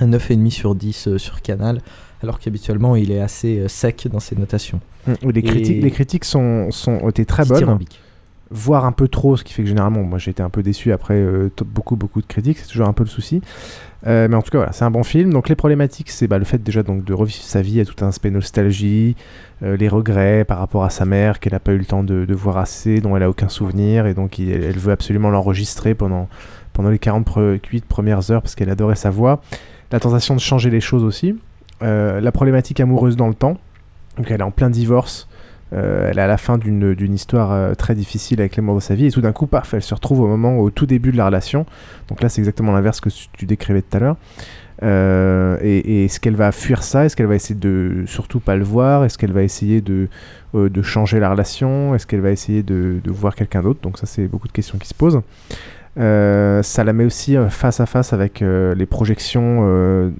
un 0.00 0.06
9,5 0.06 0.50
sur 0.50 0.74
10 0.74 1.08
euh, 1.08 1.18
sur 1.18 1.40
Canal, 1.40 1.80
alors 2.22 2.38
qu'habituellement, 2.38 2.96
il 2.96 3.10
est 3.12 3.20
assez 3.20 3.58
euh, 3.58 3.68
sec 3.68 4.08
dans 4.10 4.20
ses 4.20 4.36
notations. 4.36 4.80
Mm, 5.06 5.12
les, 5.30 5.42
critiques, 5.42 5.82
les 5.82 5.90
critiques 5.90 6.24
sont, 6.24 6.70
sont, 6.70 6.92
ont 7.02 7.08
été 7.10 7.24
très 7.24 7.44
bonnes, 7.44 7.78
voire 8.50 8.84
un 8.86 8.92
peu 8.92 9.08
trop, 9.08 9.36
ce 9.36 9.44
qui 9.44 9.52
fait 9.52 9.62
que 9.62 9.68
généralement, 9.68 10.02
moi 10.02 10.18
j'ai 10.18 10.30
été 10.30 10.42
un 10.42 10.48
peu 10.50 10.62
déçu 10.62 10.90
après 10.92 11.14
euh, 11.14 11.50
beaucoup, 11.66 11.96
beaucoup 11.96 12.20
de 12.22 12.26
critiques, 12.26 12.58
c'est 12.58 12.66
toujours 12.68 12.88
un 12.88 12.92
peu 12.94 13.04
le 13.04 13.08
souci. 13.10 13.40
Euh, 14.06 14.28
mais 14.30 14.36
en 14.36 14.42
tout 14.42 14.50
cas, 14.50 14.58
voilà, 14.58 14.72
c'est 14.72 14.84
un 14.84 14.90
bon 14.90 15.02
film. 15.02 15.32
Donc 15.32 15.48
les 15.48 15.56
problématiques, 15.56 16.10
c'est 16.10 16.28
bah, 16.28 16.38
le 16.38 16.44
fait 16.44 16.62
déjà 16.62 16.82
donc, 16.84 17.04
de 17.04 17.12
revivre 17.12 17.42
sa 17.42 17.62
vie, 17.62 17.80
a 17.80 17.84
tout 17.84 18.02
un 18.04 18.08
aspect 18.08 18.30
nostalgie, 18.30 19.16
euh, 19.62 19.76
les 19.76 19.88
regrets 19.88 20.44
par 20.44 20.58
rapport 20.60 20.84
à 20.84 20.90
sa 20.90 21.04
mère 21.04 21.40
qu'elle 21.40 21.52
n'a 21.52 21.58
pas 21.58 21.72
eu 21.72 21.78
le 21.78 21.84
temps 21.84 22.04
de, 22.04 22.24
de 22.24 22.34
voir 22.34 22.58
assez, 22.58 23.00
dont 23.00 23.16
elle 23.16 23.24
a 23.24 23.28
aucun 23.30 23.48
souvenir, 23.48 24.06
et 24.06 24.14
donc 24.14 24.38
il- 24.38 24.50
elle 24.50 24.78
veut 24.78 24.92
absolument 24.92 25.30
l'enregistrer 25.30 25.94
pendant, 25.94 26.28
pendant 26.72 26.90
les 26.90 26.98
48 27.00 27.84
premières 27.84 28.30
heures 28.30 28.40
parce 28.40 28.54
qu'elle 28.54 28.70
adorait 28.70 28.94
sa 28.96 29.10
voix. 29.10 29.42
la 29.90 29.98
tentation 30.00 30.34
de 30.36 30.40
changer 30.40 30.70
les 30.70 30.80
choses 30.80 31.02
aussi, 31.02 31.34
la 31.80 32.32
problématique 32.32 32.80
amoureuse 32.80 33.16
dans 33.16 33.28
le 33.28 33.34
temps. 33.34 33.56
Donc 34.16 34.30
elle 34.30 34.40
est 34.40 34.44
en 34.44 34.50
plein 34.50 34.68
divorce, 34.68 35.28
euh, 35.72 36.08
elle 36.10 36.18
est 36.18 36.22
à 36.22 36.26
la 36.26 36.38
fin 36.38 36.58
d'une 36.58 37.14
histoire 37.14 37.52
euh, 37.52 37.74
très 37.74 37.94
difficile 37.94 38.40
avec 38.40 38.56
l'amour 38.56 38.74
de 38.74 38.80
sa 38.80 38.96
vie, 38.96 39.06
et 39.06 39.10
tout 39.12 39.20
d'un 39.20 39.30
coup, 39.30 39.46
paf, 39.46 39.74
elle 39.74 39.82
se 39.82 39.94
retrouve 39.94 40.20
au 40.20 40.26
moment, 40.26 40.58
au 40.58 40.70
tout 40.70 40.86
début 40.86 41.12
de 41.12 41.16
la 41.16 41.26
relation. 41.26 41.66
Donc 42.08 42.20
là, 42.20 42.28
c'est 42.28 42.40
exactement 42.40 42.72
l'inverse 42.72 43.00
que 43.00 43.10
tu 43.32 43.46
décrivais 43.46 43.82
tout 43.82 43.96
à 43.96 44.00
l'heure. 44.00 44.16
Euh, 44.82 45.56
et, 45.60 45.78
et 45.78 46.04
est-ce 46.06 46.18
qu'elle 46.18 46.34
va 46.34 46.50
fuir 46.50 46.82
ça? 46.82 47.04
Est-ce 47.04 47.14
qu'elle 47.14 47.26
va 47.26 47.36
essayer 47.36 47.58
de 47.58 48.04
surtout 48.06 48.40
pas 48.40 48.56
le 48.56 48.64
voir? 48.64 49.04
Est-ce 49.04 49.18
qu'elle 49.18 49.32
va 49.32 49.44
essayer 49.44 49.80
de, 49.80 50.08
euh, 50.54 50.68
de 50.68 50.82
changer 50.82 51.20
la 51.20 51.30
relation? 51.30 51.94
Est-ce 51.94 52.08
qu'elle 52.08 52.22
va 52.22 52.30
essayer 52.30 52.64
de, 52.64 53.00
de 53.02 53.10
voir 53.12 53.36
quelqu'un 53.36 53.62
d'autre? 53.62 53.80
Donc 53.82 53.98
ça, 53.98 54.06
c'est 54.06 54.26
beaucoup 54.26 54.48
de 54.48 54.52
questions 54.52 54.78
qui 54.78 54.88
se 54.88 54.94
posent. 54.94 55.20
Euh, 55.98 56.62
ça 56.62 56.84
la 56.84 56.92
met 56.92 57.04
aussi 57.04 57.36
euh, 57.36 57.48
face 57.48 57.80
à 57.80 57.86
face 57.86 58.12
avec 58.12 58.40
euh, 58.40 58.74
les 58.74 58.86
projections 58.86 59.28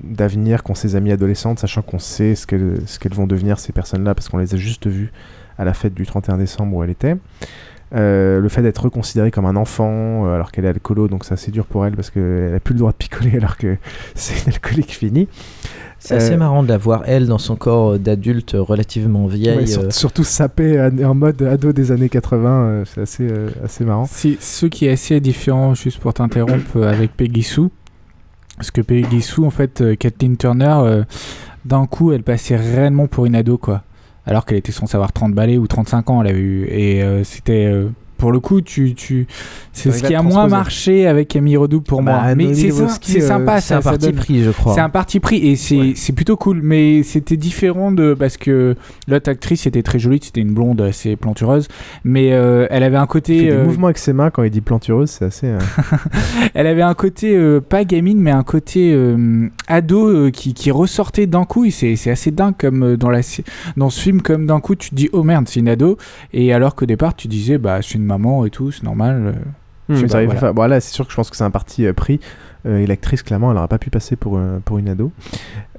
d'avenir 0.02 0.62
qu'ont 0.62 0.74
ses 0.74 0.96
amies 0.96 1.12
adolescentes, 1.12 1.58
sachant 1.58 1.82
qu'on 1.82 1.98
sait 1.98 2.34
ce 2.34 2.46
qu'elles 2.46 3.14
vont 3.14 3.26
devenir 3.26 3.58
ces 3.58 3.72
personnes-là 3.72 4.14
parce 4.14 4.28
qu'on 4.28 4.38
les 4.38 4.54
a 4.54 4.56
juste 4.56 4.86
vues 4.86 5.12
à 5.58 5.64
la 5.64 5.74
fête 5.74 5.94
du 5.94 6.06
31 6.06 6.38
décembre 6.38 6.76
où 6.76 6.84
elle 6.84 6.90
était. 6.90 7.16
Le 7.92 8.46
fait 8.48 8.62
d'être 8.62 8.84
reconsidérée 8.84 9.30
comme 9.30 9.46
un 9.46 9.56
enfant 9.56 10.26
alors 10.32 10.52
qu'elle 10.52 10.64
est 10.64 10.68
alcoolo, 10.68 11.08
donc 11.08 11.24
c'est 11.24 11.34
assez 11.34 11.50
dur 11.50 11.66
pour 11.66 11.86
elle 11.86 11.94
parce 11.94 12.10
qu'elle 12.10 12.54
a 12.54 12.60
plus 12.60 12.74
le 12.74 12.80
droit 12.80 12.92
de 12.92 12.96
picoler 12.96 13.36
alors 13.36 13.56
que 13.56 13.76
c'est 14.14 14.44
une 14.44 14.52
alcoolique 14.52 14.92
finie. 14.92 15.28
C'est 16.00 16.14
assez 16.14 16.34
Euh, 16.34 16.36
marrant 16.36 16.62
de 16.62 16.68
la 16.68 16.78
voir, 16.78 17.02
elle, 17.06 17.26
dans 17.26 17.38
son 17.38 17.56
corps 17.56 17.92
euh, 17.94 17.98
d'adulte 17.98 18.54
euh, 18.54 18.62
relativement 18.62 19.26
vieille. 19.26 19.56
ouais, 19.56 19.66
sur- 19.66 19.82
euh, 19.82 19.90
surtout 19.90 20.22
sapé 20.24 20.80
en 20.80 20.96
en 21.10 21.14
mode 21.14 21.42
ado 21.42 21.72
des 21.72 21.90
années 21.92 22.08
80, 22.08 22.50
euh, 22.50 22.84
c'est 22.86 23.00
assez, 23.00 23.28
euh, 23.30 23.48
assez 23.64 23.84
marrant. 23.84 24.06
C'est 24.08 24.36
ce 24.40 24.66
qui 24.66 24.86
est 24.86 24.92
assez 24.92 25.18
différent, 25.20 25.74
juste 25.74 25.98
pour 25.98 26.14
t'interrompre, 26.14 26.76
euh, 26.76 26.90
avec 26.92 27.16
Peggy 27.16 27.42
Sue. 27.42 27.68
Parce 28.56 28.70
que 28.70 28.80
Peggy 28.80 29.22
Sue, 29.22 29.44
en 29.44 29.50
fait, 29.50 29.80
euh, 29.80 29.94
Kathleen 29.96 30.36
Turner, 30.36 30.76
euh, 30.82 31.02
d'un 31.64 31.86
coup, 31.86 32.12
elle 32.12 32.22
passait 32.22 32.56
réellement 32.56 33.06
pour 33.08 33.26
une 33.26 33.34
ado, 33.34 33.58
quoi. 33.58 33.82
Alors 34.26 34.44
qu'elle 34.44 34.58
était 34.58 34.72
censée 34.72 34.94
avoir 34.96 35.12
30 35.12 35.32
balais 35.34 35.58
ou 35.58 35.66
35 35.66 36.10
ans, 36.10 36.22
elle 36.22 36.28
avait 36.28 36.38
eu. 36.38 36.66
Et 36.70 37.02
euh, 37.02 37.24
c'était. 37.24 37.66
euh, 37.66 37.88
pour 38.18 38.32
le 38.32 38.40
coup, 38.40 38.60
tu, 38.60 38.94
tu... 38.94 39.26
c'est 39.72 39.90
ce 39.92 40.02
qui 40.02 40.14
a 40.14 40.22
moins 40.22 40.48
marché 40.48 41.06
avec 41.06 41.28
Camille 41.28 41.56
Redouble 41.56 41.84
pour 41.84 42.02
Bah, 42.02 42.20
moi. 42.24 42.34
Mais 42.34 42.52
c'est 42.52 42.70
euh, 42.72 43.20
sympa, 43.20 43.60
c'est 43.60 43.74
un 43.74 43.80
ça 43.80 43.90
parti 43.90 44.06
donne- 44.06 44.16
pris, 44.16 44.42
je 44.42 44.50
crois. 44.50 44.74
C'est 44.74 44.80
un 44.80 44.90
parti 44.90 45.20
pris 45.20 45.36
et 45.36 45.56
c'est 45.56 45.92
c'est 45.94 46.12
plutôt 46.12 46.36
cool. 46.36 46.60
Mais 46.62 47.02
c'était 47.04 47.36
différent 47.36 47.92
de. 47.92 48.14
Parce 48.14 48.36
que 48.36 48.74
l'autre 49.06 49.30
actrice 49.30 49.66
était 49.66 49.82
très 49.82 49.98
jolie, 49.98 50.18
c'était 50.22 50.40
une 50.40 50.52
blonde 50.52 50.80
assez 50.80 51.16
plantureuse. 51.16 51.68
Mais 52.04 52.32
euh, 52.32 52.66
elle 52.70 52.82
avait 52.82 52.96
un 52.96 53.04
Il 53.04 53.08
côté. 53.08 53.38
fait 53.38 53.44
des 53.46 53.50
euh, 53.52 53.64
mouvements 53.64 53.86
avec 53.86 53.98
ses 53.98 54.12
mains 54.12 54.30
quand 54.30 54.42
il 54.42 54.50
dit 54.50 54.60
plantureuse, 54.60 55.10
c'est 55.10 55.24
assez. 55.24 55.46
euh, 55.46 55.58
elle 56.54 56.66
avait 56.66 56.82
un 56.82 56.94
côté 56.94 57.38
pas 57.68 57.84
gamine 57.84 58.18
mais 58.20 58.30
un 58.32 58.42
côté 58.42 58.96
ado 59.66 60.30
qui, 60.30 60.54
qui 60.54 60.70
ressortait 60.70 61.26
d'un 61.26 61.44
coup 61.44 61.64
et 61.64 61.70
c'est 61.70 62.10
assez 62.10 62.30
dingue 62.30 62.54
comme 62.58 62.96
dans 62.96 63.10
la 63.10 63.20
dans 63.76 63.90
ce 63.90 64.00
film 64.00 64.22
comme 64.22 64.46
d'un 64.46 64.60
coup 64.60 64.74
tu 64.74 64.90
te 64.90 64.94
dis 64.94 65.08
oh 65.12 65.22
merde 65.22 65.46
c'est 65.48 65.60
une 65.60 65.68
ado 65.68 65.96
et 66.32 66.52
alors 66.52 66.74
qu'au 66.74 66.86
départ 66.86 67.14
tu 67.14 67.28
disais 67.28 67.58
bah 67.58 67.78
c'est 67.82 67.94
une 67.94 68.04
maman 68.08 68.44
et 68.46 68.50
tout 68.50 68.72
c'est 68.72 68.82
normal 68.82 69.22
euh, 69.26 69.32
je 69.90 70.04
Hmm, 70.04 70.08
pas, 70.08 70.16
arrive 70.16 70.30
voilà. 70.32 70.52
bon, 70.52 70.66
là, 70.66 70.80
c'est 70.80 70.92
sûr 70.92 71.06
que 71.06 71.10
je 71.12 71.16
pense 71.16 71.30
que 71.30 71.36
c'est 71.38 71.44
un 71.44 71.50
parti 71.50 71.86
euh, 71.86 71.94
pris. 71.94 72.20
Euh, 72.66 72.76
et 72.76 72.86
l'actrice, 72.86 73.22
clairement, 73.22 73.48
elle 73.50 73.54
n'aurait 73.56 73.68
pas 73.68 73.78
pu 73.78 73.88
passer 73.88 74.16
pour, 74.16 74.36
euh, 74.36 74.58
pour 74.62 74.76
une 74.76 74.86
ado. 74.86 75.12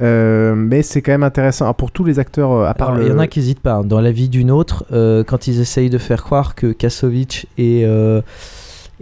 Euh, 0.02 0.56
mais 0.56 0.82
c'est 0.82 1.04
quand 1.04 1.12
même 1.12 1.22
intéressant. 1.22 1.66
Alors, 1.66 1.76
pour 1.76 1.92
tous 1.92 2.04
les 2.04 2.18
acteurs, 2.18 2.64
à 2.66 2.74
part 2.74 2.94
le. 2.94 3.04
Il 3.04 3.10
y 3.10 3.12
en 3.12 3.20
a 3.20 3.28
qui 3.28 3.38
hésitent 3.38 3.60
pas. 3.60 3.74
hein. 3.76 3.84
Dans 3.84 4.02
la 4.02 4.12
vie 4.12 4.28
d'une 4.28 4.50
autre, 4.50 4.84
euh, 4.92 5.24
quand 5.24 5.46
ils 5.46 5.60
essayent 5.60 5.92
de 5.92 6.00
faire 6.00 6.24
croire 6.24 6.56
que 6.56 6.72
Kassovitch 6.72 7.46
et. 7.60 7.84
euh, 7.86 8.22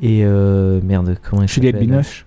et 0.02 0.24
euh, 0.26 0.82
merde, 0.84 1.18
comment 1.24 1.42
elle 1.44 1.48
Juliette 1.48 1.80
Binoche. 1.80 2.26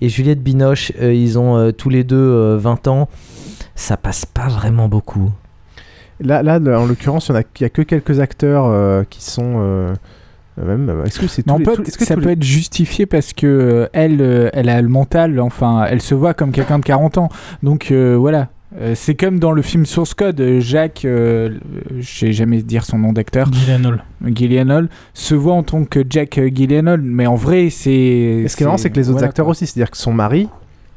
Et 0.00 0.10
Juliette 0.10 0.42
Binoche, 0.42 0.92
euh, 1.00 1.14
ils 1.14 1.38
ont 1.38 1.56
euh, 1.56 1.72
tous 1.72 1.88
les 1.88 2.04
deux 2.04 2.16
euh, 2.16 2.58
20 2.60 2.88
ans. 2.88 3.08
Ça 3.74 3.96
passe 3.96 4.26
pas 4.26 4.48
vraiment 4.48 4.88
beaucoup. 4.88 5.30
Là, 6.20 6.42
là, 6.42 6.56
en 6.78 6.84
l'occurrence, 6.84 7.28
il 7.28 7.32
n'y 7.32 7.38
a, 7.38 7.42
il 7.58 7.62
y 7.62 7.64
a 7.64 7.70
que 7.70 7.80
quelques 7.80 8.20
acteurs 8.20 8.66
euh, 8.66 9.04
qui 9.08 9.24
sont. 9.24 9.94
Même, 10.64 10.88
euh, 10.90 11.04
est-ce 11.04 11.18
que 11.20 11.26
c'est 11.26 11.44
est-ce 11.46 11.98
que 11.98 12.04
ça 12.04 12.14
peut 12.16 12.22
les- 12.26 12.32
être 12.32 12.42
justifié 12.42 13.06
parce 13.06 13.32
que 13.32 13.46
euh, 13.46 13.86
elle, 13.92 14.20
euh, 14.20 14.50
elle 14.52 14.68
a 14.68 14.80
le 14.82 14.88
mental, 14.88 15.38
enfin, 15.40 15.84
elle 15.88 16.00
se 16.02 16.14
voit 16.14 16.34
comme 16.34 16.52
quelqu'un 16.52 16.78
de 16.78 16.84
40 16.84 17.18
ans. 17.18 17.28
Donc 17.62 17.90
euh, 17.90 18.16
voilà. 18.18 18.48
C'est 18.94 19.14
comme 19.14 19.38
dans 19.40 19.52
le 19.52 19.62
film 19.62 19.86
Source 19.86 20.12
Code, 20.12 20.58
Jacques, 20.60 21.00
je 21.04 21.50
sais 22.02 22.32
jamais 22.32 22.60
dire 22.62 22.84
son 22.84 22.98
nom 22.98 23.14
d'acteur, 23.14 23.50
Gyllenhaal. 23.50 24.04
Gyllenhaal, 24.26 24.88
se 25.14 25.34
voit 25.34 25.54
en 25.54 25.62
tant 25.62 25.84
que 25.86 26.00
Jack 26.08 26.36
euh, 26.36 26.50
Gyllenhaal, 26.54 27.00
mais 27.00 27.26
en 27.26 27.34
vrai, 27.34 27.70
c'est. 27.70 27.90
Et 27.90 28.46
ce 28.48 28.56
qui 28.56 28.62
est 28.62 28.66
marrant, 28.66 28.76
c'est 28.76 28.90
que 28.90 28.96
les 28.96 29.08
autres 29.08 29.12
voilà, 29.18 29.28
acteurs 29.28 29.46
quoi. 29.46 29.52
aussi, 29.52 29.66
c'est-à-dire 29.66 29.90
que 29.90 29.96
son 29.96 30.12
mari, 30.12 30.48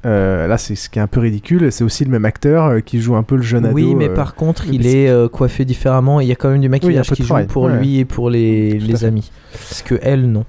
euh, 0.05 0.47
là, 0.47 0.57
c'est 0.57 0.75
ce 0.75 0.89
qui 0.89 0.99
est 0.99 1.01
un 1.01 1.07
peu 1.07 1.19
ridicule, 1.19 1.71
c'est 1.71 1.83
aussi 1.83 2.03
le 2.03 2.11
même 2.11 2.25
acteur 2.25 2.65
euh, 2.65 2.79
qui 2.79 2.99
joue 3.01 3.15
un 3.15 3.23
peu 3.23 3.35
le 3.35 3.43
jeune 3.43 3.65
ado. 3.65 3.75
Oui, 3.75 3.93
mais 3.95 4.09
euh, 4.09 4.15
par 4.15 4.33
contre, 4.35 4.67
il 4.67 4.87
est 4.87 5.29
coiffé 5.31 5.65
différemment. 5.65 6.19
Il 6.19 6.27
y 6.27 6.31
a 6.31 6.35
quand 6.35 6.49
même 6.49 6.61
du 6.61 6.67
Oui, 6.67 6.71
maquillage 6.71 7.11
qui 7.11 7.23
joue 7.23 7.35
pour 7.47 7.63
ouais. 7.63 7.77
lui 7.77 7.99
et 7.99 8.05
pour 8.05 8.29
les, 8.29 8.79
les 8.79 9.05
amis. 9.05 9.31
Parce 9.51 9.81
que 9.81 9.95
elle, 10.01 10.31
non. 10.31 10.45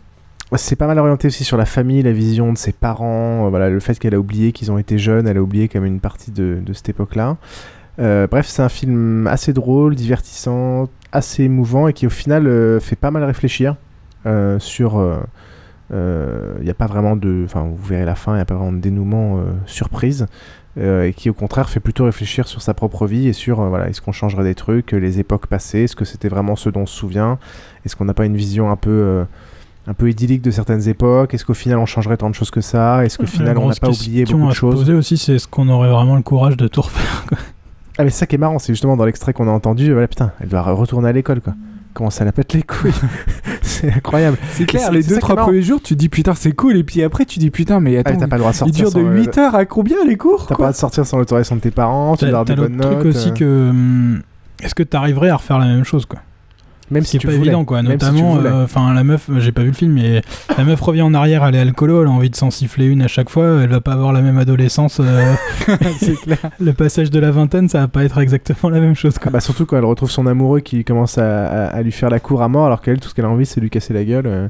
C'est 0.55 0.77
pas 0.77 0.87
mal 0.87 0.99
orienté 0.99 1.29
aussi 1.29 1.45
sur 1.45 1.57
la 1.57 1.65
famille, 1.65 2.03
la 2.03 2.13
vision 2.13 2.53
de 2.53 2.59
ses 2.59 2.73
parents, 2.73 3.49
voilà, 3.49 3.71
le 3.71 3.81
fait 3.81 3.99
qu'elle 3.99 4.15
a 4.15 4.19
oublié 4.19 4.53
qu'ils 4.53 4.71
ont 4.71 4.77
été 4.77 4.99
jeunes, 4.99 5.27
elle 5.27 5.39
a 5.39 5.43
oublié 5.43 5.69
comme 5.69 5.87
une 5.87 6.01
partie 6.01 6.31
de, 6.31 6.59
de 6.65 6.73
cette 6.75 6.91
époque-là. 6.91 7.37
Bref, 7.99 8.47
c'est 8.47 8.63
un 8.63 8.69
film 8.69 9.27
assez 9.27 9.53
drôle, 9.53 9.95
divertissant, 9.95 10.89
assez 11.11 11.45
émouvant 11.45 11.89
et 11.89 11.95
qui 11.95 12.07
au 12.07 12.11
final 12.11 12.81
fait 12.81 12.97
pas 12.97 13.11
mal 13.11 13.25
réfléchir 13.25 13.77
sur. 14.59 15.19
Il 15.93 16.65
n'y 16.65 16.71
a 16.71 16.75
pas 16.75 16.87
vraiment 16.87 17.17
de. 17.17 17.43
Enfin, 17.45 17.63
vous 17.63 17.87
verrez 17.87 18.05
la 18.05 18.15
fin, 18.15 18.33
il 18.33 18.37
n'y 18.37 18.41
a 18.43 18.45
pas 18.47 18.55
vraiment 18.55 18.73
de 18.73 18.79
dénouement 18.81 19.39
euh, 19.39 19.43
surprise. 19.67 20.27
euh, 20.79 21.05
et 21.05 21.13
qui 21.13 21.29
au 21.29 21.35
contraire 21.35 21.69
fait 21.69 21.81
plutôt 21.81 22.05
réfléchir 22.07 22.49
sur 22.49 22.63
sa 22.63 22.73
propre 22.73 23.07
vie 23.07 23.29
et 23.29 23.35
sur 23.35 23.61
euh, 23.61 23.69
voilà 23.69 23.89
est-ce 23.91 24.01
qu'on 24.01 24.13
changerait 24.13 24.45
des 24.45 24.55
trucs, 24.55 24.95
euh, 24.95 24.99
les 24.99 25.19
époques 25.19 25.47
passées, 25.47 25.81
est-ce 25.81 25.95
que 25.97 26.07
c'était 26.07 26.29
vraiment 26.31 26.57
ce 26.57 26.71
dont 26.71 26.81
on 26.83 26.87
se 26.87 26.97
souvient, 26.97 27.39
est-ce 27.85 27.95
qu'on 27.95 28.07
n'a 28.07 28.15
pas 28.15 28.25
une 28.25 28.37
vision 28.37 28.71
un 28.71 28.77
peu 28.77 28.89
euh, 28.91 29.25
un 29.87 29.93
peu 29.93 30.09
idyllique 30.09 30.41
de 30.41 30.51
certaines 30.51 30.89
époques, 30.89 31.35
est-ce 31.35 31.45
qu'au 31.45 31.53
final 31.53 31.79
on 31.79 31.85
changerait 31.85 32.17
tant 32.17 32.31
de 32.31 32.35
choses 32.35 32.51
que 32.51 32.63
ça, 32.63 33.05
est-ce 33.05 33.19
qu'au 33.19 33.27
final 33.27 33.59
on 33.59 33.69
n'a 33.69 33.75
pas 33.75 33.91
oublié 33.91 34.25
beaucoup 34.25 34.47
de 34.47 34.51
se 34.53 34.57
choses? 34.57 34.75
poser 34.77 34.95
aussi, 34.95 35.19
c'est 35.19 35.35
est-ce 35.35 35.47
qu'on 35.47 35.69
aurait 35.69 35.91
vraiment 35.91 36.17
le 36.17 36.23
courage 36.23 36.57
de 36.57 36.69
tout 36.69 36.81
refaire 36.81 37.27
quoi? 37.29 37.37
Ah 37.99 38.05
mais 38.05 38.11
ça 38.11 38.25
qui 38.27 38.37
est 38.37 38.39
marrant, 38.39 38.59
c'est 38.59 38.73
justement 38.73 38.97
dans 38.97 39.05
l'extrait 39.05 39.35
qu'on 39.35 39.49
a 39.49 39.51
entendu, 39.51 39.93
voilà 39.93 40.09
putain, 40.09 40.33
elle 40.41 40.49
doit 40.49 40.63
retourner 40.63 41.11
à 41.11 41.13
l'école 41.13 41.43
quoi. 41.43 41.53
Comment 41.95 42.11
ça 42.11 42.25
la 42.25 42.33
pète 42.33 42.53
les 42.55 42.63
couilles 42.63 42.93
C'est 43.63 43.93
incroyable. 43.93 44.39
C'est 44.53 44.65
clair, 44.65 44.91
les 44.93 45.03
deux, 45.03 45.19
trois 45.19 45.37
premiers 45.37 45.63
jours, 45.63 45.81
tu 45.83 45.95
dis 45.97 46.09
putain, 46.09 46.35
c'est 46.35 46.53
cool, 46.53 46.77
et 46.77 46.85
puis 46.85 47.03
après, 47.03 47.25
tu 47.25 47.39
dis 47.39 47.51
putain, 47.51 47.81
mais 47.81 47.97
attends, 47.99 48.11
Ah, 48.11 48.13
mais 48.15 48.21
t'as 48.21 48.27
pas 48.29 48.37
le 48.37 48.41
droit 48.41 48.51
de 48.53 48.57
il 48.57 48.59
sortir 48.59 48.75
dure 48.77 48.93
de 48.93 49.05
sans, 49.05 49.11
euh, 49.11 49.21
8 49.23 49.39
heures 49.39 49.55
à 49.55 49.65
combien 49.67 49.97
les 50.07 50.17
cours 50.17 50.47
T'as 50.47 50.49
pas 50.49 50.53
le 50.55 50.57
droit 50.57 50.71
de 50.73 50.77
sortir 50.77 51.05
sans 51.07 51.19
l'autorisation 51.19 51.57
de 51.57 51.61
tes 51.61 51.71
parents, 51.71 52.17
tu 52.17 52.29
dois 52.29 52.45
des 52.45 52.55
bonnes 52.55 52.77
notes. 52.77 53.01
truc 53.01 53.07
aussi 53.07 53.29
euh, 53.29 53.33
que. 53.33 53.71
hum, 53.71 54.23
Est-ce 54.63 54.75
que 54.75 54.83
t'arriverais 54.83 55.29
à 55.31 55.37
refaire 55.37 55.59
la 55.59 55.67
même 55.67 55.85
chose 55.85 56.07
quoi 56.07 56.21
Même 56.93 57.05
si 57.05 57.13
qui 57.13 57.19
tu 57.19 57.27
est 57.27 57.31
pas 57.31 57.37
voulais. 57.37 57.49
évident 57.49 57.65
quoi. 57.65 57.83
Même 57.83 57.93
si 57.93 57.99
tu 57.99 58.05
Notamment, 58.05 58.37
euh, 58.39 58.65
enfin 58.65 58.93
la 58.95 59.03
meuf, 59.05 59.29
j'ai 59.39 59.53
pas 59.53 59.63
vu 59.63 59.69
le 59.69 59.73
film, 59.75 59.93
mais 59.93 60.23
la 60.57 60.65
meuf 60.65 60.81
revient 60.81 61.03
en 61.03 61.15
arrière, 61.15 61.45
elle 61.45 61.55
est 61.55 61.61
alcoolo, 61.61 62.03
elle 62.03 62.09
a 62.09 62.11
envie 62.11 62.31
de 62.31 62.37
s'en 62.37 62.51
siffler 62.51 62.87
une 62.87 63.03
à 63.03 63.09
chaque 63.09 63.31
fois, 63.31 63.61
elle 63.63 63.71
va 63.71 63.81
pas 63.81 63.93
avoir 63.93 64.13
la 64.13 64.21
même 64.21 64.39
adolescence. 64.39 65.01
euh, 65.03 65.35
c'est 65.99 66.17
clair. 66.21 66.39
le 66.61 66.73
passage 66.73 67.11
de 67.11 67.19
la 67.19 67.31
vingtaine, 67.31 67.69
ça 67.69 67.81
va 67.81 67.89
pas 67.89 68.05
être 68.05 68.19
exactement 68.19 68.71
la 68.71 68.81
même 68.81 68.95
chose 68.95 69.15
quoi. 69.19 69.27
Ah 69.29 69.31
bah 69.31 69.41
surtout 69.41 69.67
quand 69.67 69.77
elle 69.77 69.85
retrouve 69.85 70.11
son 70.11 70.27
amoureux 70.27 70.61
qui 70.61 70.85
commence 70.85 71.19
à, 71.19 71.47
à- 71.47 71.67
à 71.69 71.83
lui 71.83 71.93
faire 71.93 72.11
la 72.11 72.21
cour 72.21 72.43
à 72.43 72.49
mort 72.49 72.67
alors 72.67 72.81
qu'elle 72.83 73.01
tout 73.01 73.09
ce 73.09 73.15
qu'elle 73.15 73.25
a 73.25 73.31
envie 73.31 73.47
c'est 73.47 73.61
de 73.61 73.63
lui 73.63 73.71
casser 73.71 73.93
la 73.95 74.05
gueule. 74.05 74.27
euh. 74.27 74.49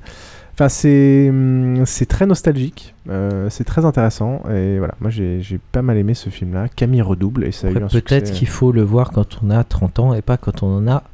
Enfin 0.55 0.69
c'est 0.69 1.29
hum, 1.31 1.85
c'est 1.87 2.05
très 2.05 2.27
nostalgique, 2.27 2.95
euh, 3.09 3.47
c'est 3.49 3.65
très 3.65 3.87
intéressant 3.87 4.43
et 4.55 4.77
voilà 4.79 4.93
moi 5.01 5.09
j'ai 5.09 5.39
j'ai 5.41 5.59
pas 5.73 5.81
mal 5.81 5.97
aimé 5.97 6.13
ce 6.13 6.29
film 6.29 6.53
là. 6.53 6.67
Camille 6.77 7.01
redouble 7.01 7.45
et 7.45 7.53
ça 7.53 7.69
a 7.69 7.71
eu 7.71 7.79
un 7.79 7.85
Après, 7.87 8.01
Peut-être 8.03 8.27
succès. 8.27 8.39
qu'il 8.41 8.49
faut 8.49 8.71
le 8.71 8.83
voir 8.83 9.13
quand 9.13 9.39
on 9.43 9.49
a 9.51 9.65
30 9.65 9.99
ans 10.01 10.13
et 10.15 10.21
pas 10.21 10.37
quand 10.37 10.63
on 10.63 10.77
en 10.77 10.89
a. 10.89 11.05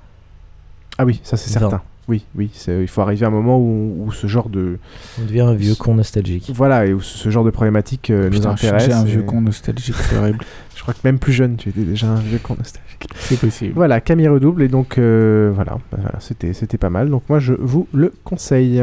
Ah 0.98 1.04
oui 1.04 1.20
ça 1.22 1.36
c'est 1.36 1.50
certain. 1.50 1.80
Oui 2.08 2.24
oui 2.36 2.50
c'est- 2.54 2.80
il 2.80 2.88
faut 2.88 3.02
arriver 3.02 3.24
à 3.24 3.28
un 3.28 3.30
moment 3.32 3.58
où, 3.58 4.04
où 4.06 4.12
ce 4.12 4.26
genre 4.26 4.48
de 4.48 4.78
On 5.20 5.24
devient 5.26 5.40
un 5.42 5.54
vieux 5.54 5.74
con 5.74 5.94
nostalgique. 5.94 6.50
voilà 6.54 6.86
et 6.86 6.92
où 6.94 7.00
ce 7.00 7.28
genre 7.30 7.44
de 7.44 7.50
problématique 7.50 8.10
euh, 8.10 8.24
nous 8.30 8.36
Putain, 8.38 8.50
intéresse. 8.50 8.86
déjà 8.86 8.98
un 8.98 9.04
vieux 9.04 9.20
et- 9.20 9.24
con 9.26 9.40
nostalgique, 9.42 9.94
c'est 9.94 10.16
horrible. 10.16 10.38
Je 10.76 10.82
crois 10.82 10.94
que 10.94 11.00
même 11.04 11.18
plus 11.18 11.32
jeune 11.32 11.56
tu 11.56 11.68
étais 11.68 11.82
déjà 11.82 12.06
un 12.08 12.20
vieux 12.20 12.38
con 12.38 12.54
nostalgique. 12.56 13.08
C'est 13.16 13.38
possible. 13.38 13.72
Voilà, 13.74 14.00
Camille 14.00 14.28
redouble 14.28 14.62
et 14.62 14.68
donc 14.68 14.96
euh, 14.96 15.52
voilà, 15.54 15.72
bah, 15.92 15.98
voilà, 16.00 16.18
c'était 16.20 16.52
c'était 16.54 16.78
pas 16.78 16.88
mal. 16.90 17.10
Donc 17.10 17.24
moi 17.28 17.38
je 17.40 17.52
vous 17.52 17.86
le 17.92 18.12
conseille. 18.24 18.80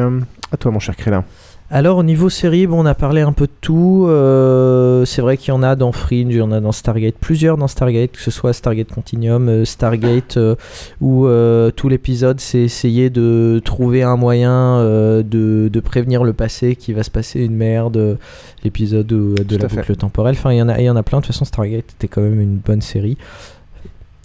À 0.52 0.58
toi 0.58 0.72
mon 0.72 0.80
cher 0.80 0.96
Crélin. 0.96 1.24
Alors 1.72 1.98
au 1.98 2.04
niveau 2.04 2.30
série, 2.30 2.68
bon, 2.68 2.84
on 2.84 2.86
a 2.86 2.94
parlé 2.94 3.22
un 3.22 3.34
peu 3.34 3.48
de 3.48 3.52
tout. 3.60 4.06
Euh, 4.08 5.04
c'est 5.06 5.22
vrai 5.22 5.36
qu'il 5.36 5.50
y 5.50 5.52
en 5.52 5.64
a 5.64 5.76
dans 5.76 5.92
Fringe, 5.92 6.28
il 6.30 6.38
y 6.38 6.42
en 6.42 6.52
a 6.52 6.60
dans 6.60 6.72
Stargate, 6.72 7.16
plusieurs 7.20 7.58
dans 7.58 7.68
Stargate, 7.68 8.12
que 8.12 8.22
ce 8.22 8.30
soit 8.30 8.54
Stargate 8.54 8.92
Continuum, 8.92 9.50
euh, 9.50 9.66
Stargate, 9.66 10.38
euh, 10.38 10.56
où 11.02 11.28
tout 11.76 11.90
l'épisode 11.90 12.40
c'est 12.40 12.60
essayer 12.60 13.10
de 13.10 13.60
trouver 13.66 14.04
un 14.04 14.16
moyen 14.16 14.84
de, 14.84 15.70
de 15.72 15.80
prévenir 15.80 16.24
le 16.24 16.34
passé 16.34 16.76
qui 16.76 16.94
va 16.94 17.02
se 17.02 17.10
passer 17.10 17.42
une 17.42 17.56
merde, 17.56 18.20
l'épisode 18.64 19.08
de 19.08 19.36
Tout 19.44 19.58
la 19.58 19.68
boucle 19.68 19.96
temporelle. 19.96 20.36
Enfin, 20.38 20.52
il 20.54 20.58
y 20.58 20.62
en 20.62 20.70
a, 20.70 20.80
il 20.80 20.86
y 20.86 20.90
en 20.90 20.96
a 20.96 21.04
plein. 21.04 21.18
De 21.18 21.26
toute 21.26 21.34
façon, 21.34 21.46
Stargate 21.46 21.94
était 21.98 22.08
quand 22.08 22.22
même 22.22 22.40
une 22.40 22.58
bonne 22.58 22.82
série 22.82 23.18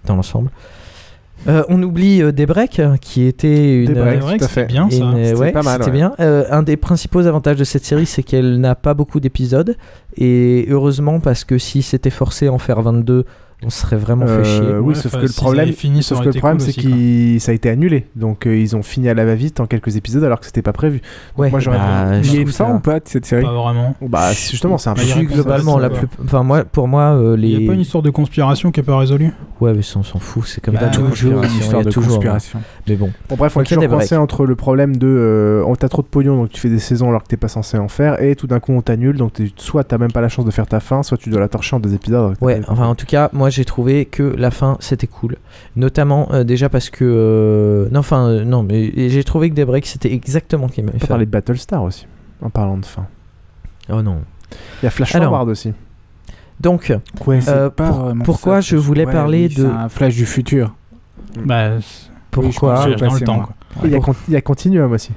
dans 0.05 0.15
l'ensemble. 0.15 0.51
Euh, 1.47 1.63
on 1.69 1.81
oublie 1.81 2.21
euh, 2.21 2.31
Daybreak, 2.31 2.79
euh, 2.79 2.97
qui 2.97 3.23
était 3.23 3.83
une. 3.83 3.93
Daybreak, 3.93 4.39
tout 4.39 4.45
à 4.45 4.47
fait. 4.47 4.65
bien, 4.65 4.89
ça. 4.89 4.95
C'était 4.97 5.35
ouais, 5.35 5.51
pas 5.51 5.63
mal, 5.63 5.81
ouais. 5.81 5.91
bien. 5.91 6.13
Euh, 6.19 6.45
un 6.51 6.63
des 6.63 6.77
principaux 6.77 7.25
avantages 7.25 7.57
de 7.57 7.63
cette 7.63 7.85
série, 7.85 8.05
c'est 8.05 8.23
qu'elle 8.23 8.59
n'a 8.59 8.75
pas 8.75 8.93
beaucoup 8.93 9.19
d'épisodes. 9.19 9.75
Et 10.17 10.67
heureusement, 10.69 11.19
parce 11.19 11.43
que 11.43 11.57
si 11.57 11.81
c'était 11.81 12.09
forcé 12.09 12.47
à 12.47 12.53
en 12.53 12.59
faire 12.59 12.81
22, 12.81 13.25
on 13.63 13.69
se 13.69 13.81
serait 13.81 13.95
vraiment 13.97 14.25
fait 14.25 14.31
Euh, 14.31 14.43
chier. 14.43 14.73
oui, 14.79 14.89
Ouais, 14.89 14.95
sauf 14.95 15.11
que 15.13 15.17
le 15.25 15.31
problème, 15.35 15.71
fini, 15.71 16.03
sauf 16.03 16.19
que 16.19 16.25
le 16.25 16.33
problème, 16.33 16.57
cool 16.57 16.65
c'est 16.71 16.81
que 16.81 17.39
ça 17.39 17.51
a 17.51 17.55
été 17.55 17.69
annulé. 17.69 18.07
Donc 18.15 18.45
euh, 18.47 18.55
ils 18.57 18.75
ont 18.75 18.83
fini 18.83 19.07
à 19.09 19.13
la 19.13 19.25
va-vite 19.25 19.59
en 19.59 19.65
quelques 19.67 19.95
épisodes 19.97 20.23
alors 20.23 20.39
que 20.39 20.45
c'était 20.45 20.61
pas 20.61 20.73
prévu. 20.73 20.99
Donc, 20.99 21.39
Ouais, 21.39 21.49
moi 21.51 21.59
j'aurais 21.59 21.77
bah, 21.77 22.17
Il 22.23 22.35
y 22.35 22.41
a 22.47 22.51
ça- 22.51 22.65
ou 22.73 22.79
pas 22.79 22.99
de 22.99 23.07
cette 23.07 23.25
série 23.25 23.43
Pas 23.43 23.53
vraiment. 23.53 23.95
Bah 24.01 24.31
justement, 24.31 24.77
c'est 24.77 24.89
un 24.89 24.93
peu 24.95 25.01
Bah, 25.01 25.13
répond 25.15 25.33
globalement, 25.33 25.77
la 25.79 25.89
plus... 25.89 26.07
enfin, 26.23 26.43
moi, 26.43 26.63
pour 26.63 26.87
moi, 26.87 27.13
euh, 27.15 27.35
les. 27.37 27.49
Il 27.49 27.57
n'y 27.59 27.65
a 27.65 27.67
pas 27.67 27.73
une 27.75 27.81
histoire 27.81 28.03
de 28.03 28.09
conspiration 28.09 28.71
qui 28.71 28.79
n'est 28.79 28.85
pas 28.85 28.97
résolue 28.97 29.31
Ouais, 29.59 29.73
mais 29.73 29.81
ça, 29.83 29.99
on 29.99 30.03
s'en 30.03 30.19
fout. 30.19 30.43
C'est 30.47 30.63
comme 30.63 30.73
Bah, 30.75 30.87
Toujours 30.87 31.43
une 31.43 31.49
histoire 31.51 31.81
y 31.81 31.85
de 31.85 31.91
toujours, 31.91 32.13
conspiration. 32.15 32.59
hein. 32.59 32.81
Mais 32.87 32.95
bon. 32.95 33.11
Bon 33.29 33.35
bref, 33.35 33.55
on 33.57 33.61
est 33.61 33.63
toujours 33.65 33.87
coincé 33.87 34.15
entre 34.17 34.45
le 34.45 34.55
problème 34.55 34.95
de 34.97 35.07
euh, 35.07 35.63
on 35.67 35.75
t'as 35.75 35.87
trop 35.89 36.01
de 36.01 36.07
pognon 36.07 36.35
donc 36.35 36.49
tu 36.49 36.59
fais 36.59 36.69
des 36.69 36.79
saisons 36.79 37.09
alors 37.09 37.21
que 37.23 37.27
t'es 37.27 37.37
pas 37.37 37.47
censé 37.47 37.77
en 37.77 37.87
faire 37.87 38.21
et 38.21 38.35
tout 38.35 38.47
d'un 38.47 38.59
coup 38.59 38.71
on 38.73 38.81
t'annule 38.81 39.17
donc 39.17 39.33
soit 39.57 39.83
t'as 39.83 39.97
même 39.97 40.11
pas 40.11 40.21
la 40.21 40.29
chance 40.29 40.45
de 40.45 40.51
faire 40.51 40.65
ta 40.67 40.79
fin 40.79 41.03
soit 41.03 41.17
tu 41.17 41.29
dois 41.29 41.39
la 41.39 41.47
torcher 41.47 41.75
en 41.75 41.79
deux 41.79 41.93
épisodes. 41.93 42.35
Ouais, 42.41 42.61
enfin 42.67 42.85
en 42.87 42.95
tout 42.95 43.05
cas, 43.05 43.29
moi 43.33 43.49
j'ai 43.51 43.65
trouvé 43.65 44.05
que 44.05 44.23
la 44.23 44.49
fin 44.49 44.77
c'était 44.79 45.07
cool. 45.07 45.37
Notamment 45.75 46.29
euh, 46.33 46.43
déjà 46.43 46.69
parce 46.69 46.89
que. 46.89 47.05
euh, 47.05 47.89
Non, 47.91 47.99
enfin, 47.99 48.27
euh, 48.27 48.43
non, 48.43 48.63
mais 48.63 49.09
j'ai 49.09 49.23
trouvé 49.23 49.49
que 49.49 49.55
Daybreak 49.55 49.85
c'était 49.85 50.11
exactement 50.13 50.67
ce 50.67 50.73
qu'il 50.73 50.83
m'avait 50.85 50.95
On 50.95 50.99
peut 50.99 51.05
fait. 51.05 51.09
parler 51.09 51.25
de 51.25 51.31
Battlestar 51.31 51.83
aussi 51.83 52.07
en 52.41 52.49
parlant 52.49 52.77
de 52.77 52.85
fin. 52.85 53.05
Oh 53.91 54.01
non. 54.01 54.21
Il 54.81 54.85
y 54.85 54.87
a 54.87 54.89
Flash 54.91 55.13
Alors, 55.15 55.29
Forward 55.29 55.49
aussi. 55.49 55.73
Donc, 56.59 56.93
Ouais, 57.25 57.41
c'est 57.41 57.49
euh, 57.51 57.69
pas 57.69 57.87
pour- 57.89 57.97
vraiment 58.01 58.23
pourquoi 58.23 58.55
ça, 58.55 58.61
je 58.61 58.75
voulais 58.77 59.05
Ouais, 59.05 59.11
parler 59.11 59.47
oui, 59.47 59.55
de. 59.55 59.61
C'est 59.63 59.67
un 59.67 59.89
flash 59.89 60.15
du 60.15 60.25
futur. 60.25 60.75
Bah, 61.45 61.71
Pourquoi 62.29 62.75
je 62.87 62.93
pense 62.93 62.95
que 62.95 62.99
dans 62.99 63.05
le 63.05 63.11
passé, 63.11 63.23
temps, 63.25 63.35
moi. 63.35 63.49
quoi. 63.75 63.83
Et 63.83 63.87
Il 63.87 63.93
y, 63.93 63.95
a 63.95 63.99
con- 63.99 64.15
il 64.27 64.33
y 64.33 64.37
a 64.37 64.41
Continuum 64.41 64.91
aussi. 64.91 65.11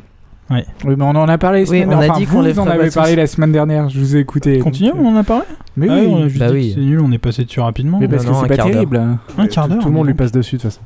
Oui, 0.51 0.59
mais 0.85 0.95
on 1.01 1.09
en 1.11 1.29
a 1.29 1.39
parlé 1.39 1.65
la 1.65 1.71
Oui, 1.71 1.81
semaine 1.81 1.89
on 1.89 1.93
a 1.93 2.01
dernière. 2.01 2.17
dit 2.19 2.27
qu'on 2.27 2.43
les 2.43 2.59
en 2.59 2.65
pas 2.67 2.77
parlé 2.95 3.17
la 3.17 3.27
semaine 3.27 3.53
dernière, 3.53 3.89
je 3.89 3.99
vous 3.99 4.15
ai 4.17 4.21
écouté. 4.21 4.59
Continue, 4.59 4.91
donc, 4.91 4.99
euh, 4.99 5.03
on 5.05 5.15
en 5.15 5.17
a 5.17 5.25
parlé 5.25 5.45
Mais 5.77 5.87
Ah 5.91 5.97
oui, 6.01 6.07
on 6.07 6.23
a 6.25 6.29
juste 6.29 6.39
bah 6.39 6.49
dit 6.49 6.55
oui. 6.55 6.73
c'est 6.75 6.81
nul, 6.83 7.01
on 7.01 7.11
est 7.13 7.19
passé 7.19 7.45
dessus 7.45 7.61
rapidement. 7.61 7.99
mais 7.99 8.09
parce 8.09 8.25
Non, 8.27 8.33
que 8.33 8.49
c'est 8.49 8.57
pas 8.57 8.63
terrible. 8.71 8.97
hein. 8.99 9.19
Un 9.39 9.47
quart 9.47 9.69
d'heure. 9.69 9.79
Tout 9.81 9.89
le 9.89 9.95
monde 9.95 10.07
lui 10.07 10.15
passe 10.15 10.33
dessus 10.33 10.57
de 10.57 10.61
toute 10.63 10.71
façon. 10.71 10.83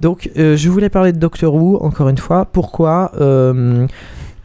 Donc, 0.00 0.30
euh, 0.36 0.56
je 0.56 0.68
voulais 0.68 0.90
parler 0.90 1.12
de 1.12 1.18
Doctor 1.18 1.54
Who, 1.54 1.78
encore 1.82 2.08
une 2.08 2.18
fois. 2.18 2.44
Pourquoi 2.44 3.12
Euh, 3.20 3.86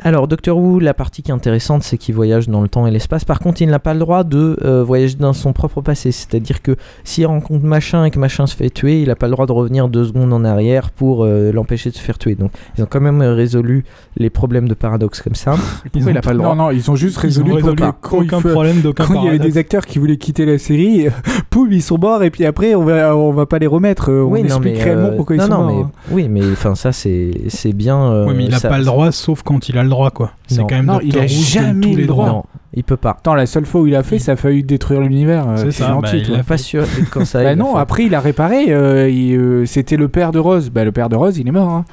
Alors, 0.03 0.27
Doctor 0.27 0.55
Who, 0.57 0.79
la 0.79 0.93
partie 0.93 1.23
qui 1.23 1.31
est 1.31 1.33
intéressante, 1.33 1.81
c'est 1.81 1.97
qu'il 1.97 2.13
voyage 2.13 2.47
dans 2.47 2.61
le 2.61 2.67
temps 2.69 2.85
et 2.85 2.91
l'espace. 2.91 3.25
Par 3.25 3.39
contre, 3.39 3.63
il 3.63 3.69
n'a 3.69 3.79
pas 3.79 3.93
le 3.95 3.99
droit 3.99 4.23
de 4.23 4.55
euh, 4.63 4.83
voyager 4.83 5.15
dans 5.15 5.33
son 5.33 5.53
propre 5.53 5.81
passé. 5.81 6.11
C'est-à-dire 6.11 6.61
que 6.61 6.75
s'il 7.03 7.25
rencontre 7.25 7.65
machin 7.65 8.05
et 8.05 8.11
que 8.11 8.19
machin 8.19 8.45
se 8.45 8.55
fait 8.55 8.69
tuer, 8.69 9.01
il 9.01 9.07
n'a 9.07 9.15
pas 9.15 9.25
le 9.25 9.31
droit 9.31 9.47
de 9.47 9.51
revenir 9.51 9.87
deux 9.87 10.05
secondes 10.05 10.31
en 10.33 10.45
arrière 10.45 10.91
pour 10.91 11.23
euh, 11.25 11.51
l'empêcher 11.51 11.89
de 11.89 11.95
se 11.95 11.99
faire 12.01 12.19
tuer. 12.19 12.35
Donc, 12.35 12.51
ils 12.77 12.83
ont 12.83 12.87
quand 12.87 13.01
même 13.01 13.21
résolu 13.23 13.85
les 14.17 14.29
problèmes 14.29 14.67
de 14.67 14.75
paradoxe 14.75 15.21
comme 15.23 15.33
ça. 15.35 15.55
Pourquoi 15.91 16.11
il 16.11 16.17
a 16.17 16.21
pas 16.21 16.33
le 16.33 16.37
droit? 16.39 16.55
Non, 16.55 16.65
non, 16.65 16.71
ils 16.71 16.91
ont 16.91 16.95
juste 16.95 17.17
Ils 17.17 17.21
résolu 17.21 17.53
ont 17.53 17.57
pour 17.59 17.69
résolu 17.71 17.83
aucun 18.11 18.39
faut- 18.39 18.49
problème 18.49 18.81
d'aucun 18.81 19.03
Quand 19.05 19.13
il 19.15 19.17
y 19.17 19.19
avait 19.29 19.37
paradoxe. 19.37 19.53
des 19.53 19.59
acteurs 19.59 19.85
qui 19.87 19.97
voulaient 19.97 20.17
quitter 20.17 20.45
la 20.45 20.59
série, 20.59 21.07
poum, 21.49 21.71
ils 21.71 21.81
sont 21.81 21.97
morts 21.97 22.21
et 22.23 22.29
puis 22.29 22.45
après 22.45 22.75
on 22.75 22.83
va, 22.85 23.17
on 23.17 23.31
va 23.31 23.47
pas 23.47 23.57
les 23.57 23.67
remettre. 23.67 24.11
euh, 24.11 24.21
On 24.23 24.29
oui, 24.31 24.41
non, 24.41 24.45
explique 24.47 24.75
mais, 24.75 24.83
réellement 24.83 25.07
euh, 25.07 25.15
pourquoi 25.17 25.37
non, 25.37 25.43
ils 25.43 25.47
sont 25.47 25.53
non, 25.57 25.63
morts. 25.73 25.89
mais, 26.09 26.13
oui, 26.15 26.27
mais 26.29 26.41
enfin, 26.51 26.75
ça, 26.75 26.91
c'est 26.91 27.33
bien. 27.73 27.99
euh, 28.11 28.27
Ouais, 28.27 28.33
mais 28.35 28.45
il 28.45 28.53
a 28.53 28.59
ça- 28.59 28.69
pas 28.69 28.77
le 28.77 28.85
droit, 28.85 29.11
sauf 29.11 29.41
quand 29.41 29.69
il 29.69 29.77
a 29.79 29.86
le 29.87 29.91
droit, 29.91 30.11
quoi. 30.11 30.31
C'est 30.47 30.59
Non. 30.59 30.67
quand 30.67 30.75
même 30.75 30.85
Non, 30.85 30.93
Doctor 30.99 31.07
il 31.09 31.17
a 31.19 31.27
jamais 31.27 31.81
tous 31.81 31.91
le 31.93 32.01
les 32.01 32.05
droits. 32.05 32.27
Non, 32.27 32.43
il 32.73 32.83
peut 32.83 32.97
pas. 32.97 33.11
Attends, 33.11 33.33
la 33.33 33.45
seule 33.47 33.65
fois 33.65 33.81
où 33.81 33.87
il 33.87 33.95
a 33.95 34.03
fait, 34.03 34.19
ça 34.19 34.33
a 34.33 34.35
failli 34.35 34.63
détruire 34.63 35.01
l'univers. 35.01 35.47
euh, 35.49 35.55
C'est 35.57 35.71
ça, 35.71 35.87
gentil, 35.87 36.21
bah, 36.29 36.35
il 36.37 36.43
Pas 36.43 36.57
sûr 36.57 36.85
quand 37.11 37.25
ça. 37.25 37.43
Bah 37.43 37.55
non, 37.55 37.73
fait. 37.73 37.79
après 37.79 38.05
il 38.05 38.13
a 38.15 38.19
réparé. 38.19 38.65
euh, 38.69 39.09
euh, 39.09 39.65
C'était 39.65 39.97
le 39.97 40.07
père 40.07 40.31
de 40.31 40.39
Rose. 40.39 40.69
Bah 40.69 40.83
le 40.85 40.91
père 40.91 41.09
de 41.09 41.15
Rose, 41.15 41.37
il 41.37 41.47
est 41.47 41.51
mort. 41.51 41.69
hein. 41.69 41.85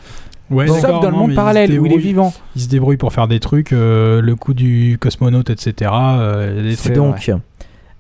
Ouais, 0.51 0.69
Sauf 0.69 0.83
dans 1.01 1.11
le 1.11 1.17
monde 1.17 1.31
il 1.31 1.35
parallèle 1.37 1.81
où 1.81 1.87
il 1.87 1.93
est 1.95 1.97
vivant. 1.99 2.33
Il 2.55 2.61
se 2.63 2.69
débrouille 2.69 2.99
pour 2.99 3.13
faire 3.15 3.27
des 3.29 3.41
trucs, 3.41 3.73
euh, 3.73 4.21
le 4.21 4.37
coup 4.37 4.53
du 4.53 4.99
cosmonaute, 5.01 5.49
etc. 5.49 5.91
euh, 5.95 6.75
C'est. 6.77 6.93
Donc, 6.93 7.31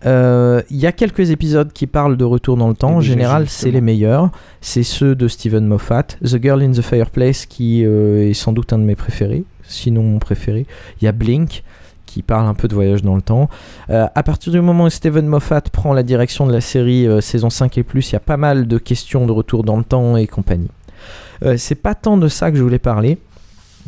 il 0.07 0.77
y 0.77 0.87
a 0.87 0.93
quelques 0.93 1.31
épisodes 1.31 1.73
qui 1.73 1.87
parlent 1.87 2.19
de 2.19 2.25
retour 2.25 2.59
dans 2.59 2.69
le 2.69 2.75
temps. 2.75 2.91
Et 2.91 2.95
En 2.97 2.99
déjà, 2.99 3.12
général, 3.12 3.45
c'est 3.49 3.71
les 3.71 3.81
meilleurs. 3.81 4.31
C'est 4.61 4.83
ceux 4.83 5.15
de 5.15 5.27
Steven 5.29 5.66
Moffat. 5.66 6.03
The 6.23 6.41
Girl 6.43 6.62
in 6.62 6.73
the 6.73 6.83
Fireplace, 6.83 7.47
qui 7.47 7.83
euh, 7.87 8.29
est 8.29 8.35
sans 8.35 8.53
doute 8.53 8.73
un 8.75 8.79
de 8.79 8.85
mes 8.85 8.95
préférés, 8.97 9.45
sinon 9.75 10.03
mon 10.03 10.19
préféré. 10.19 10.67
Il 11.01 11.05
y 11.05 11.09
a 11.09 11.13
Blink, 11.13 11.63
qui 12.07 12.23
parle 12.23 12.47
un 12.47 12.55
peu 12.55 12.69
de 12.69 12.75
voyage 12.75 13.03
dans 13.03 13.17
le 13.17 13.23
temps. 13.23 13.49
Euh, 13.91 14.07
à 14.15 14.23
partir 14.23 14.53
du 14.53 14.61
moment 14.61 14.85
où 14.85 14.91
Steven 14.91 15.27
Moffat 15.27 15.63
prend 15.73 15.93
la 15.93 16.03
direction 16.03 16.47
de 16.47 16.53
la 16.53 16.61
série 16.61 17.07
euh, 17.07 17.21
saison 17.21 17.51
5 17.51 17.77
et 17.79 17.83
plus, 17.83 18.11
il 18.11 18.13
y 18.13 18.17
a 18.17 18.21
pas 18.21 18.37
mal 18.37 18.69
de 18.69 18.79
questions 18.79 19.27
de 19.27 19.33
retour 19.33 19.65
dans 19.65 19.77
le 19.77 19.85
temps 19.85 20.17
et 20.17 20.27
compagnie. 20.27 20.71
Euh, 21.43 21.57
c'est 21.57 21.75
pas 21.75 21.95
tant 21.95 22.17
de 22.17 22.29
ça 22.29 22.51
que 22.51 22.57
je 22.57 22.63
voulais 22.63 22.79
parler. 22.79 23.19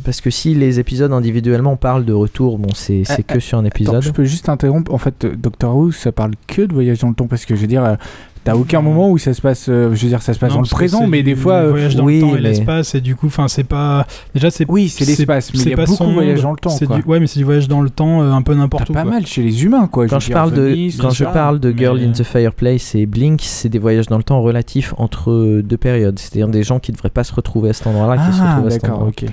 Parce 0.03 0.21
que 0.21 0.29
si 0.29 0.53
les 0.53 0.79
épisodes 0.79 1.11
individuellement 1.11 1.75
parlent 1.75 2.05
de 2.05 2.13
retour, 2.13 2.59
bon, 2.59 2.69
c'est 2.73 3.03
c'est 3.03 3.29
Euh, 3.29 3.33
que 3.35 3.39
sur 3.39 3.57
un 3.57 3.65
épisode. 3.65 3.95
Attends, 3.95 4.01
je 4.05 4.11
peux 4.11 4.25
juste 4.25 4.47
interrompre. 4.47 4.93
En 4.93 4.97
fait, 4.97 5.25
Doctor 5.25 5.75
Who, 5.75 5.91
ça 5.91 6.11
parle 6.11 6.31
que 6.47 6.61
de 6.61 6.73
voyage 6.73 6.99
dans 6.99 7.09
le 7.09 7.15
temps 7.15 7.27
parce 7.27 7.45
que 7.45 7.55
je 7.55 7.61
veux 7.61 7.67
dire, 7.67 7.83
euh, 7.83 7.95
t'as 8.43 8.53
aucun 8.55 8.81
moment 8.81 9.09
où 9.09 9.17
ça 9.17 9.33
se 9.33 9.41
passe. 9.41 9.65
euh, 9.67 9.93
je 9.95 10.03
veux 10.03 10.07
dire, 10.09 10.21
ça 10.21 10.33
se 10.33 10.39
passe 10.39 10.51
Non, 10.51 10.57
dans 10.57 10.61
le 10.61 10.67
présent, 10.69 11.07
mais 11.07 11.23
des 11.23 11.35
fois. 11.35 11.55
euh, 11.55 11.69
voyage 11.71 11.95
dans 11.95 12.05
oui, 12.05 12.15
le 12.15 12.21
temps 12.21 12.29
et 12.29 12.33
mais- 12.35 12.41
l'espace 12.41 12.93
et 12.95 13.01
du 13.01 13.15
coup 13.15 13.25
enfin 13.27 13.47
c'est 13.49 13.63
pas 13.65 14.05
déjà 14.35 14.49
c'est 14.51 14.65
Oui, 14.69 14.87
c'est 14.87 15.03
l'espace, 15.03 15.51
mais 15.53 15.59
il 15.61 15.69
y 15.69 15.73
a 15.73 15.75
pas 15.75 15.85
beaucoup 15.85 15.97
son 15.97 16.07
de 16.09 16.13
voyage 16.13 16.41
dans 16.43 16.51
le 16.51 16.57
temps, 16.57 16.69
c'est 16.69 16.85
quoi. 16.85 16.97
du- 16.97 17.03
ouais 17.03 17.19
mais 17.19 17.27
c'est 17.27 17.39
du 17.39 17.45
voyage 17.45 17.67
dans 17.67 17.81
le 17.81 17.89
temps 17.89 18.21
euh, 18.21 18.31
un 18.31 18.41
peu 18.43 18.53
T'as 18.53 18.59
n'importe 18.59 18.89
où 18.91 18.93
pas 18.93 19.01
quoi. 19.01 19.11
mal 19.11 19.25
chez 19.25 19.41
les 19.41 19.65
humains, 19.65 19.87
quoi. 19.87 20.05
Quand 20.07 20.19
je 20.21 20.31
parle 20.31 20.51
de 20.53 20.73
quand 21.01 21.09
je 21.09 21.23
ça. 21.25 21.31
parle 21.31 21.59
de 21.59 21.73
Girl 21.75 21.97
mais- 21.99 22.05
in 22.05 22.11
the 22.11 22.23
Fireplace 22.23 22.93
et 22.95 23.05
Blink, 23.07 23.41
c'est 23.43 23.67
des 23.69 23.79
voyages 23.79 24.05
dans 24.07 24.17
le 24.17 24.23
temps 24.23 24.41
relatifs 24.41 24.93
entre 24.97 25.61
deux 25.61 25.77
périodes, 25.77 26.17
c'est-à-dire 26.19 26.47
des 26.47 26.63
gens 26.63 26.79
qui 26.79 26.91
devraient 26.91 27.09
pas 27.09 27.23
se 27.25 27.33
retrouver 27.33 27.71
à 27.71 27.73
cet 27.73 27.87
endroit-là 27.87 28.17
qui 28.29 28.37
se 28.37 28.41
Ah, 28.41 28.49
retrouvent 28.51 28.67
à 28.67 28.69
cet 28.71 28.81
d'accord, 28.83 28.97
endroit. 28.99 29.09
ok. 29.23 29.25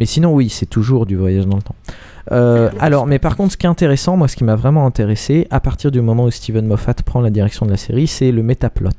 Mais 0.00 0.06
sinon 0.06 0.32
oui, 0.32 0.48
c'est 0.48 0.66
toujours 0.66 1.04
du 1.04 1.14
voyage 1.14 1.46
dans 1.46 1.56
le 1.56 1.62
temps. 1.62 1.76
Euh, 2.32 2.70
alors, 2.80 3.06
mais 3.06 3.18
par 3.18 3.36
contre, 3.36 3.52
ce 3.52 3.56
qui 3.58 3.66
est 3.66 3.68
intéressant, 3.68 4.16
moi, 4.16 4.28
ce 4.28 4.36
qui 4.36 4.44
m'a 4.44 4.56
vraiment 4.56 4.86
intéressé, 4.86 5.46
à 5.50 5.60
partir 5.60 5.90
du 5.90 6.00
moment 6.00 6.24
où 6.24 6.30
Steven 6.30 6.66
Moffat 6.66 6.94
prend 7.04 7.20
la 7.20 7.28
direction 7.28 7.66
de 7.66 7.70
la 7.70 7.76
série, 7.76 8.06
c'est 8.06 8.32
le 8.32 8.42
métaplot. 8.42 8.90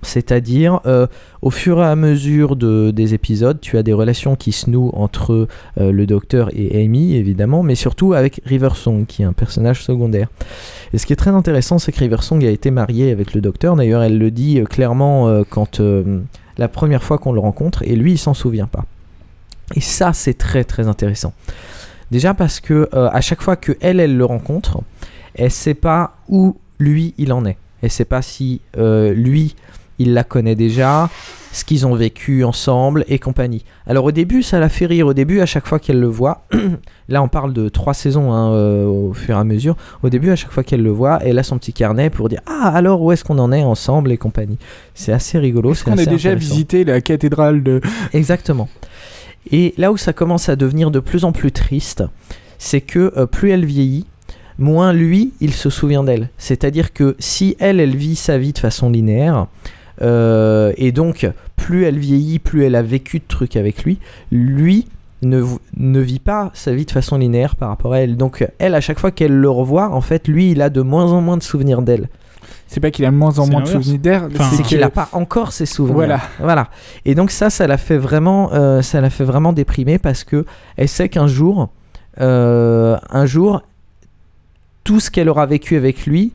C'est-à-dire, 0.00 0.80
euh, 0.86 1.06
au 1.42 1.50
fur 1.50 1.80
et 1.80 1.84
à 1.84 1.96
mesure 1.96 2.56
de, 2.56 2.92
des 2.92 3.12
épisodes, 3.12 3.60
tu 3.60 3.76
as 3.76 3.82
des 3.82 3.92
relations 3.92 4.36
qui 4.36 4.52
se 4.52 4.70
nouent 4.70 4.92
entre 4.94 5.48
euh, 5.78 5.92
le 5.92 6.06
docteur 6.06 6.48
et 6.54 6.82
Amy, 6.82 7.16
évidemment, 7.16 7.62
mais 7.62 7.74
surtout 7.74 8.14
avec 8.14 8.40
River 8.46 8.70
Song, 8.74 9.04
qui 9.06 9.22
est 9.22 9.26
un 9.26 9.32
personnage 9.34 9.82
secondaire. 9.82 10.28
Et 10.94 10.98
ce 10.98 11.04
qui 11.04 11.12
est 11.12 11.16
très 11.16 11.32
intéressant, 11.32 11.78
c'est 11.78 11.92
que 11.92 11.98
River 11.98 12.22
Song 12.22 12.42
a 12.42 12.50
été 12.50 12.70
mariée 12.70 13.10
avec 13.10 13.34
le 13.34 13.42
docteur. 13.42 13.76
D'ailleurs, 13.76 14.02
elle 14.02 14.18
le 14.18 14.30
dit 14.30 14.62
clairement 14.70 15.42
quand 15.50 15.82
la 16.56 16.68
première 16.68 17.02
fois 17.02 17.18
qu'on 17.18 17.32
le 17.32 17.40
rencontre, 17.40 17.82
et 17.82 17.96
lui, 17.96 18.12
il 18.12 18.18
s'en 18.18 18.34
souvient 18.34 18.68
pas. 18.68 18.84
Et 19.74 19.80
ça, 19.80 20.12
c'est 20.12 20.34
très 20.34 20.64
très 20.64 20.88
intéressant. 20.88 21.32
Déjà 22.10 22.34
parce 22.34 22.60
que 22.60 22.88
euh, 22.94 23.08
à 23.12 23.20
chaque 23.20 23.42
fois 23.42 23.56
que 23.56 23.76
elle, 23.80 24.00
elle 24.00 24.16
le 24.16 24.24
rencontre, 24.24 24.80
elle 25.34 25.50
sait 25.50 25.74
pas 25.74 26.16
où 26.28 26.56
lui 26.78 27.14
il 27.18 27.32
en 27.32 27.44
est. 27.44 27.58
Elle 27.82 27.90
sait 27.90 28.04
pas 28.04 28.22
si 28.22 28.60
euh, 28.76 29.12
lui 29.12 29.54
il 29.98 30.14
la 30.14 30.24
connaît 30.24 30.54
déjà, 30.54 31.10
ce 31.52 31.64
qu'ils 31.64 31.86
ont 31.86 31.94
vécu 31.94 32.44
ensemble 32.44 33.04
et 33.08 33.18
compagnie. 33.18 33.64
Alors 33.86 34.04
au 34.04 34.12
début, 34.12 34.42
ça 34.42 34.60
la 34.60 34.68
fait 34.68 34.86
rire. 34.86 35.08
Au 35.08 35.14
début, 35.14 35.40
à 35.40 35.46
chaque 35.46 35.66
fois 35.66 35.78
qu'elle 35.78 35.98
le 35.98 36.06
voit, 36.06 36.46
là 37.08 37.22
on 37.22 37.28
parle 37.28 37.52
de 37.52 37.68
trois 37.68 37.94
saisons 37.94 38.32
hein, 38.32 38.52
euh, 38.52 38.86
au 38.86 39.12
fur 39.12 39.36
et 39.36 39.38
à 39.38 39.44
mesure. 39.44 39.76
Au 40.02 40.08
début, 40.08 40.30
à 40.30 40.36
chaque 40.36 40.52
fois 40.52 40.62
qu'elle 40.62 40.82
le 40.82 40.90
voit, 40.90 41.18
elle 41.22 41.38
a 41.38 41.42
son 41.42 41.58
petit 41.58 41.72
carnet 41.72 42.10
pour 42.10 42.28
dire 42.28 42.40
ah 42.46 42.70
alors 42.74 43.02
où 43.02 43.12
est-ce 43.12 43.24
qu'on 43.24 43.38
en 43.38 43.52
est 43.52 43.64
ensemble 43.64 44.12
et 44.12 44.18
compagnie. 44.18 44.58
C'est 44.94 45.12
assez 45.12 45.38
rigolo. 45.38 45.72
Est-ce 45.72 45.80
c'est 45.80 45.90
qu'on 45.90 45.98
a 45.98 46.02
assez 46.02 46.10
déjà 46.10 46.34
visité 46.34 46.84
la 46.84 47.00
cathédrale 47.00 47.62
de. 47.62 47.80
Exactement. 48.12 48.68
Et 49.50 49.74
là 49.78 49.92
où 49.92 49.96
ça 49.96 50.12
commence 50.12 50.48
à 50.48 50.56
devenir 50.56 50.90
de 50.90 51.00
plus 51.00 51.24
en 51.24 51.32
plus 51.32 51.52
triste, 51.52 52.04
c'est 52.58 52.80
que 52.80 53.12
euh, 53.16 53.26
plus 53.26 53.50
elle 53.50 53.64
vieillit, 53.64 54.06
moins 54.58 54.92
lui, 54.92 55.32
il 55.40 55.52
se 55.52 55.70
souvient 55.70 56.04
d'elle. 56.04 56.30
C'est-à-dire 56.38 56.92
que 56.92 57.16
si 57.18 57.56
elle, 57.58 57.80
elle 57.80 57.96
vit 57.96 58.16
sa 58.16 58.38
vie 58.38 58.52
de 58.52 58.58
façon 58.58 58.90
linéaire, 58.90 59.46
euh, 60.02 60.72
et 60.76 60.92
donc 60.92 61.28
plus 61.56 61.84
elle 61.84 61.98
vieillit, 61.98 62.38
plus 62.38 62.64
elle 62.64 62.74
a 62.74 62.82
vécu 62.82 63.18
de 63.18 63.24
trucs 63.26 63.56
avec 63.56 63.84
lui, 63.84 63.98
lui 64.30 64.86
ne, 65.22 65.44
ne 65.76 66.00
vit 66.00 66.20
pas 66.20 66.50
sa 66.54 66.72
vie 66.72 66.84
de 66.84 66.90
façon 66.90 67.16
linéaire 67.16 67.56
par 67.56 67.68
rapport 67.70 67.94
à 67.94 68.00
elle. 68.00 68.16
Donc 68.16 68.46
elle, 68.58 68.74
à 68.74 68.80
chaque 68.80 68.98
fois 68.98 69.10
qu'elle 69.10 69.36
le 69.36 69.50
revoit, 69.50 69.90
en 69.90 70.00
fait, 70.00 70.28
lui, 70.28 70.50
il 70.50 70.62
a 70.62 70.70
de 70.70 70.82
moins 70.82 71.12
en 71.12 71.20
moins 71.20 71.36
de 71.36 71.42
souvenirs 71.42 71.82
d'elle. 71.82 72.08
C'est 72.66 72.80
pas 72.80 72.90
qu'il 72.90 73.04
a 73.04 73.10
de 73.10 73.16
moins 73.16 73.38
en 73.38 73.46
moins 73.46 73.62
de 73.62 73.66
souvenirs 73.66 73.98
d'air, 73.98 74.28
Enfin, 74.30 74.50
c'est 74.52 74.62
qu'il 74.62 74.80
n'a 74.80 74.90
pas 74.90 75.08
encore 75.12 75.52
ses 75.52 75.66
souvenirs. 75.66 75.94
Voilà. 75.96 76.20
voilà. 76.38 76.68
Et 77.04 77.14
donc 77.14 77.30
ça, 77.30 77.50
ça 77.50 77.66
l'a 77.66 77.78
fait 77.78 77.96
vraiment, 77.96 78.50
euh, 78.52 78.82
ça 78.82 79.00
l'a 79.00 79.10
fait 79.10 79.24
vraiment 79.24 79.52
déprimer 79.52 79.98
parce 79.98 80.24
que 80.24 80.44
elle 80.76 80.88
sait 80.88 81.08
qu'un 81.08 81.26
jour, 81.26 81.70
euh, 82.20 82.96
un 83.10 83.26
jour, 83.26 83.62
tout 84.84 85.00
ce 85.00 85.10
qu'elle 85.10 85.28
aura 85.28 85.46
vécu 85.46 85.76
avec 85.76 86.06
lui, 86.06 86.32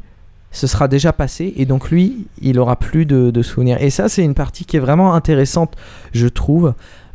ce 0.52 0.68
sera 0.68 0.88
déjà 0.88 1.14
passé 1.14 1.54
et 1.58 1.66
donc 1.66 1.90
lui, 1.90 2.28
il 2.42 2.60
aura 2.60 2.76
plus 2.76 3.06
de, 3.06 3.32
de 3.32 3.42
souvenirs. 3.42 3.78
Et 3.82 3.90
ça, 3.90 4.10
c'est 4.10 4.24
une 4.24 4.36
partie 4.36 4.66
qui 4.66 4.78
est 4.78 4.80
vraiment 4.80 5.14
intéressante, 5.14 5.76
je 6.14 6.28
trouve, 6.28 6.74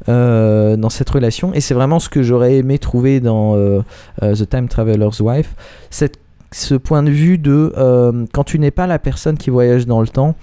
euh, 0.08 0.76
dans 0.76 0.90
cette 0.90 1.10
relation. 1.10 1.52
Et 1.54 1.60
c'est 1.60 1.74
vraiment 1.74 1.98
ce 1.98 2.08
que 2.08 2.22
j'aurais 2.22 2.54
aimé 2.56 2.78
trouver 2.78 3.20
dans 3.20 3.56
euh, 3.56 3.80
euh, 4.22 4.34
The 4.34 4.48
Time 4.48 4.68
Traveler's 4.68 5.20
Wife, 5.20 5.54
cette 5.90 6.18
ce 6.50 6.74
point 6.74 7.02
de 7.02 7.10
vue 7.10 7.38
de 7.38 7.72
euh, 7.76 8.24
quand 8.32 8.44
tu 8.44 8.58
n'es 8.58 8.70
pas 8.70 8.86
la 8.86 8.98
personne 8.98 9.36
qui 9.36 9.50
voyage 9.50 9.86
dans 9.86 10.00
le 10.00 10.08
temps, 10.08 10.34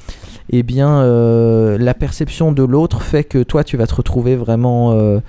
eh 0.49 0.63
bien 0.63 1.01
euh, 1.01 1.77
la 1.77 1.93
perception 1.93 2.51
de 2.51 2.63
l'autre 2.63 3.01
fait 3.01 3.23
que 3.23 3.41
toi 3.43 3.63
tu 3.63 3.77
vas 3.77 3.87
te 3.87 3.95
retrouver 3.95 4.35
vraiment 4.35 4.93
euh, 4.93 5.19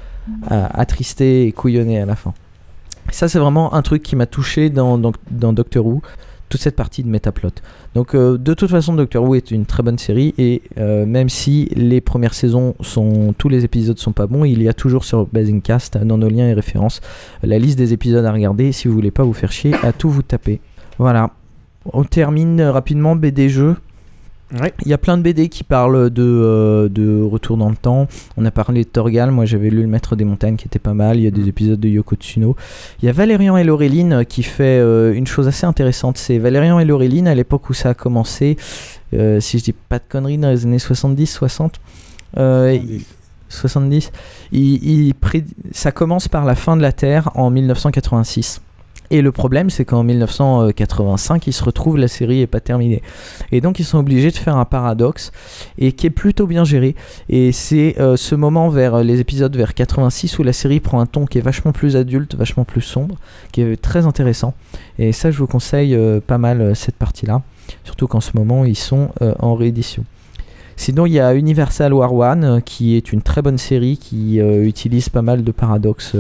attristé 0.51 1.47
et 1.47 1.53
couillonné 1.53 2.01
à 2.01 2.07
la 2.07 2.17
fin. 2.17 2.35
Ça 3.11 3.29
c'est 3.29 3.39
vraiment 3.39 3.75
un 3.75 3.83
truc 3.83 4.03
qui 4.03 4.17
m'a 4.17 4.27
touché 4.27 4.69
dans, 4.69 4.99
dans 4.99 5.53
Doctor 5.53 5.87
Who, 5.87 6.03
toute 6.49 6.61
cette 6.61 6.77
partie 6.77 7.03
de 7.03 7.09
métaplot. 7.09 7.51
Donc 7.95 8.15
euh, 8.15 8.39
de 8.39 8.55
toute 8.55 8.71
façon 8.71 8.95
Doctor 8.95 9.25
Who 9.25 9.35
est 9.35 9.51
une 9.51 9.67
très 9.67 9.83
bonne 9.83 9.99
série 9.99 10.35
et 10.39 10.63
euh, 10.79 11.07
même 11.07 11.29
si 11.29 11.69
les 11.75 12.01
premières 12.01 12.35
saisons 12.35 12.75
sont 12.81 13.35
tous 13.37 13.49
les 13.49 13.65
épisodes 13.65 13.99
sont 13.99 14.13
pas 14.13 14.27
bons, 14.27 14.45
il 14.45 14.63
y 14.63 14.69
a 14.69 14.75
toujours 14.75 15.05
sur 15.05 15.27
Basingcast 15.27 15.99
dans 15.99 16.19
nos 16.19 16.29
liens 16.29 16.49
et 16.49 16.55
références 16.55 17.01
la 17.43 17.59
liste 17.59 17.79
des 17.79 17.93
épisodes 17.93 18.25
à 18.25 18.33
regarder 18.33 18.73
si 18.73 18.89
vous 18.89 18.95
voulez 18.95 19.11
pas 19.11 19.25
vous 19.25 19.33
faire 19.33 19.53
chier 19.53 19.75
à 19.83 19.93
tout 19.93 20.11
vous 20.11 20.23
taper. 20.23 20.61
Voilà. 20.99 21.31
On 21.93 22.05
termine 22.05 22.61
rapidement 22.63 23.15
BD 23.17 23.49
jeux. 23.49 23.77
Il 24.85 24.89
y 24.89 24.93
a 24.95 24.99
plein 24.99 25.17
de 25.19 25.23
BD 25.23 25.49
qui 25.49 25.65
parlent 25.65 26.09
de, 26.09 26.23
euh, 26.23 26.89
de 26.89 27.21
retour 27.23 27.57
dans 27.57 27.69
le 27.69 27.75
temps. 27.77 28.07
On 28.37 28.45
a 28.45 28.51
parlé 28.53 28.85
de 28.85 28.89
Torgal, 28.89 29.31
moi 29.33 29.45
j'avais 29.45 29.71
lu 29.71 29.83
Le 29.83 29.89
Maître 29.89 30.15
des 30.15 30.25
Montagnes 30.25 30.55
qui 30.57 30.67
était 30.67 30.79
pas 30.79 30.95
mal. 30.95 31.17
Il 31.17 31.23
y 31.25 31.27
a 31.27 31.33
des 31.33 31.49
épisodes 31.49 31.81
de 31.81 31.89
Yoko 31.89 32.15
Tsuno. 32.17 32.55
Il 33.03 33.07
y 33.07 33.09
a 33.09 33.13
Valérian 33.13 33.57
et 33.57 33.65
Laureline 33.65 34.13
euh, 34.13 34.23
qui 34.25 34.43
fait 34.45 34.79
euh, 34.81 35.13
une 35.15 35.27
chose 35.27 35.49
assez 35.49 35.67
intéressante. 35.67 36.17
C'est 36.17 36.39
Valérian 36.39 36.79
et 36.79 36.85
Laureline 36.85 37.27
à 37.27 37.35
l'époque 37.35 37.69
où 37.71 37.75
ça 37.75 37.91
a 37.91 37.95
commencé, 37.95 38.57
euh, 39.15 39.41
si 39.41 39.59
je 39.59 39.65
dis 39.65 39.73
pas 39.73 39.99
de 39.99 40.05
conneries, 40.09 40.39
dans 40.39 40.51
les 40.51 40.65
années 40.65 40.79
70, 40.79 41.27
60. 41.27 41.81
euh, 42.37 42.79
il- 42.81 43.03
70. 43.49 44.11
Il- 44.53 45.15
ça 45.73 45.93
commence 45.93 46.29
par 46.29 46.45
la 46.45 46.55
fin 46.57 46.77
de 46.77 46.83
la 46.83 46.93
Terre 46.93 47.31
en 47.37 47.51
1986. 47.51 48.61
Et 49.11 49.23
le 49.23 49.33
problème, 49.33 49.71
c'est 49.71 49.85
qu'en 49.85 50.03
1985, 50.03 51.47
ils 51.47 51.53
se 51.53 51.63
retrouvent, 51.63 51.97
la 51.97 52.09
série 52.09 52.41
est 52.41 52.47
pas 52.47 52.61
terminée. 52.61 53.03
Et 53.53 53.61
donc, 53.61 53.79
ils 53.79 53.85
sont 53.85 53.99
obligés 53.99 54.31
de 54.31 54.37
faire 54.37 54.57
un 54.57 54.65
paradoxe, 54.65 55.33
et 55.79 55.93
qui 55.93 56.07
est 56.07 56.11
plutôt 56.11 56.47
bien 56.47 56.65
géré. 56.65 56.95
Et 57.29 57.53
c'est 57.53 58.01
euh, 58.01 58.17
ce 58.17 58.35
moment 58.35 58.69
vers 58.69 58.97
euh, 58.97 59.03
les 59.03 59.21
épisodes 59.21 59.55
vers 59.57 59.75
86 59.75 60.39
où 60.39 60.43
la 60.43 60.53
série 60.53 60.81
prend 60.81 61.01
un 61.01 61.07
ton 61.07 61.27
qui 61.27 61.39
est 61.39 61.43
vachement 61.43 61.73
plus 61.73 61.97
adulte, 61.97 62.35
vachement 62.35 62.65
plus 62.65 62.81
sombre, 62.81 63.17
qui 63.53 63.63
est 63.63 63.81
très 63.81 64.07
intéressant. 64.07 64.55
Et 64.99 65.13
ça, 65.13 65.31
je 65.31 65.39
vous 65.39 65.47
conseille 65.47 65.95
euh, 65.95 66.21
pas 66.21 66.39
mal 66.39 66.75
cette 66.75 66.97
partie-là. 66.97 67.43
Surtout 67.85 68.07
qu'en 68.07 68.21
ce 68.21 68.33
moment, 68.35 68.65
ils 68.65 68.77
sont 68.77 69.09
en 69.41 69.57
réédition. 69.57 70.05
Sinon, 70.77 71.07
il 71.07 71.15
y 71.15 71.21
a 71.21 71.35
Universal 71.35 71.93
War 71.93 72.15
One, 72.15 72.63
qui 72.65 72.97
est 72.97 73.13
une 73.13 73.23
très 73.23 73.43
bonne 73.43 73.59
série 73.59 73.97
qui 73.97 74.39
utilise 74.39 75.09
pas 75.09 75.23
mal 75.23 75.43
de 75.43 75.51
paradoxes 75.51 76.15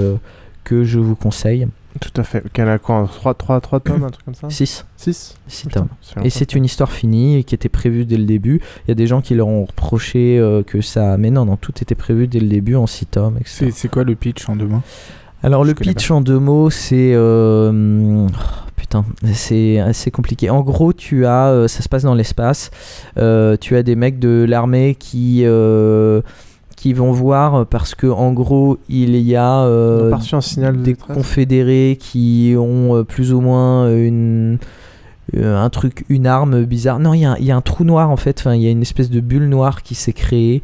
que 0.65 0.83
je 0.83 0.99
vous 0.99 1.15
conseille. 1.15 1.69
Tout 2.01 2.21
à 2.21 2.25
fait. 2.25 2.43
Qu'elle 2.53 2.69
a 2.69 2.79
quoi 2.79 3.09
3, 3.13 3.35
3, 3.35 3.61
3 3.61 3.81
tomes, 3.81 4.05
un 4.05 4.11
truc 4.11 4.25
comme 4.25 4.35
ça 4.35 4.49
6. 4.51 4.87
6 4.97 5.37
Six 5.49 5.69
tomes. 5.69 5.89
Et 6.23 6.31
c'est 6.31 6.55
une 6.55 6.65
histoire 6.65 6.93
finie 6.93 7.45
qui 7.45 7.55
était 7.55 7.69
prévue 7.69 8.05
dès 8.05 8.17
le 8.17 8.25
début. 8.25 8.61
Il 8.85 8.89
y 8.89 8.93
a 8.93 8.95
des 8.95 9.07
gens 9.07 9.21
qui 9.21 9.35
leur 9.35 9.49
ont 9.49 9.65
reproché 9.65 10.39
euh, 10.39 10.63
que 10.63 10.81
ça. 10.81 11.17
Mais 11.17 11.31
non, 11.31 11.45
non, 11.45 11.57
tout 11.57 11.73
était 11.81 11.95
prévu 11.95 12.29
dès 12.29 12.41
le 12.41 12.49
début 12.49 12.77
en 12.77 12.87
6 12.87 13.07
tomes, 13.07 13.37
etc. 13.39 13.57
C'est 13.57 13.71
c'est 13.71 13.89
quoi 13.89 14.05
le 14.05 14.15
pitch 14.15 14.49
en 14.49 14.57
deux 14.57 14.67
mots? 14.67 14.83
Alors 15.43 15.65
Je 15.65 15.69
le 15.69 15.75
pitch 15.75 16.11
en 16.11 16.21
deux 16.21 16.39
mots, 16.39 16.71
c'est 16.71 17.13
euh, 17.15 18.27
oh, 18.27 18.67
putain, 18.75 19.05
c'est 19.33 19.79
assez 19.79 20.11
compliqué. 20.11 20.51
En 20.51 20.63
gros, 20.63 20.93
tu 20.93 21.27
as, 21.27 21.49
euh, 21.49 21.69
ça 21.69 21.83
se 21.83 21.89
passe 21.89 22.03
dans 22.03 22.15
l'espace. 22.15 22.71
Euh, 23.19 23.57
tu 23.61 23.77
as 23.77 23.83
des 23.83 23.97
mecs 23.97 24.19
de 24.19 24.45
l'armée 24.49 24.97
qui 24.99 25.43
euh, 25.45 26.23
qui 26.77 26.93
vont 26.93 27.11
voir 27.11 27.67
parce 27.67 27.95
que 27.95 28.07
en 28.07 28.33
gros 28.33 28.79
il 28.89 29.17
y 29.17 29.35
a 29.35 29.61
euh, 29.65 30.13
Ils 30.31 30.35
un 30.35 30.41
signal 30.41 30.77
de 30.77 30.83
des 30.83 30.95
confédérés 30.95 31.97
qui 31.99 32.55
ont 32.59 32.97
euh, 32.97 33.03
plus 33.03 33.33
ou 33.33 33.41
moins 33.41 33.91
une 33.91 34.59
euh, 35.37 35.57
un 35.61 35.71
truc, 35.71 36.05
une 36.09 36.25
arme 36.29 36.65
bizarre. 36.65 37.01
Non, 37.01 37.13
il 37.13 37.23
y, 37.23 37.25
a 37.25 37.33
un- 37.33 37.37
il 37.39 37.45
y 37.47 37.51
a 37.51 37.57
un 37.57 37.61
trou 37.61 37.83
noir 37.83 38.11
en 38.11 38.17
fait. 38.17 38.39
Enfin, 38.39 38.55
il 38.55 38.63
y 38.63 38.69
a 38.69 38.71
une 38.71 38.83
espèce 38.83 39.11
de 39.11 39.19
bulle 39.19 39.49
noire 39.49 39.83
qui 39.83 39.97
s'est 39.97 40.13
créée. 40.13 40.63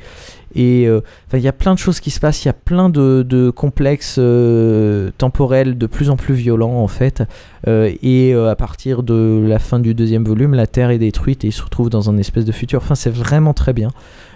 Et 0.54 0.86
euh, 0.86 1.00
il 1.32 1.40
y 1.40 1.48
a 1.48 1.52
plein 1.52 1.74
de 1.74 1.78
choses 1.80 1.98
qui 1.98 2.10
se 2.10 2.20
passent. 2.20 2.44
Il 2.44 2.48
y 2.48 2.50
a 2.50 2.52
plein 2.52 2.88
de, 2.88 3.24
de 3.28 3.50
complexes 3.50 4.16
euh, 4.18 5.10
temporels 5.18 5.78
de 5.78 5.86
plus 5.86 6.10
en 6.10 6.16
plus 6.16 6.34
violents 6.34 6.76
en 6.76 6.86
fait. 6.86 7.24
Euh, 7.66 7.90
et 8.02 8.34
euh, 8.34 8.50
à 8.50 8.54
partir 8.54 9.02
de 9.02 9.44
la 9.48 9.58
fin 9.58 9.80
du 9.80 9.94
deuxième 9.94 10.24
volume, 10.24 10.54
la 10.54 10.68
Terre 10.68 10.90
est 10.90 10.98
détruite 10.98 11.42
et 11.44 11.48
il 11.48 11.52
se 11.52 11.62
retrouve 11.62 11.90
dans 11.90 12.08
un 12.08 12.16
espèce 12.18 12.44
de 12.44 12.52
futur. 12.52 12.80
Enfin, 12.82 12.94
c'est 12.94 13.10
vraiment 13.12 13.54
très 13.54 13.72
bien. 13.72 13.88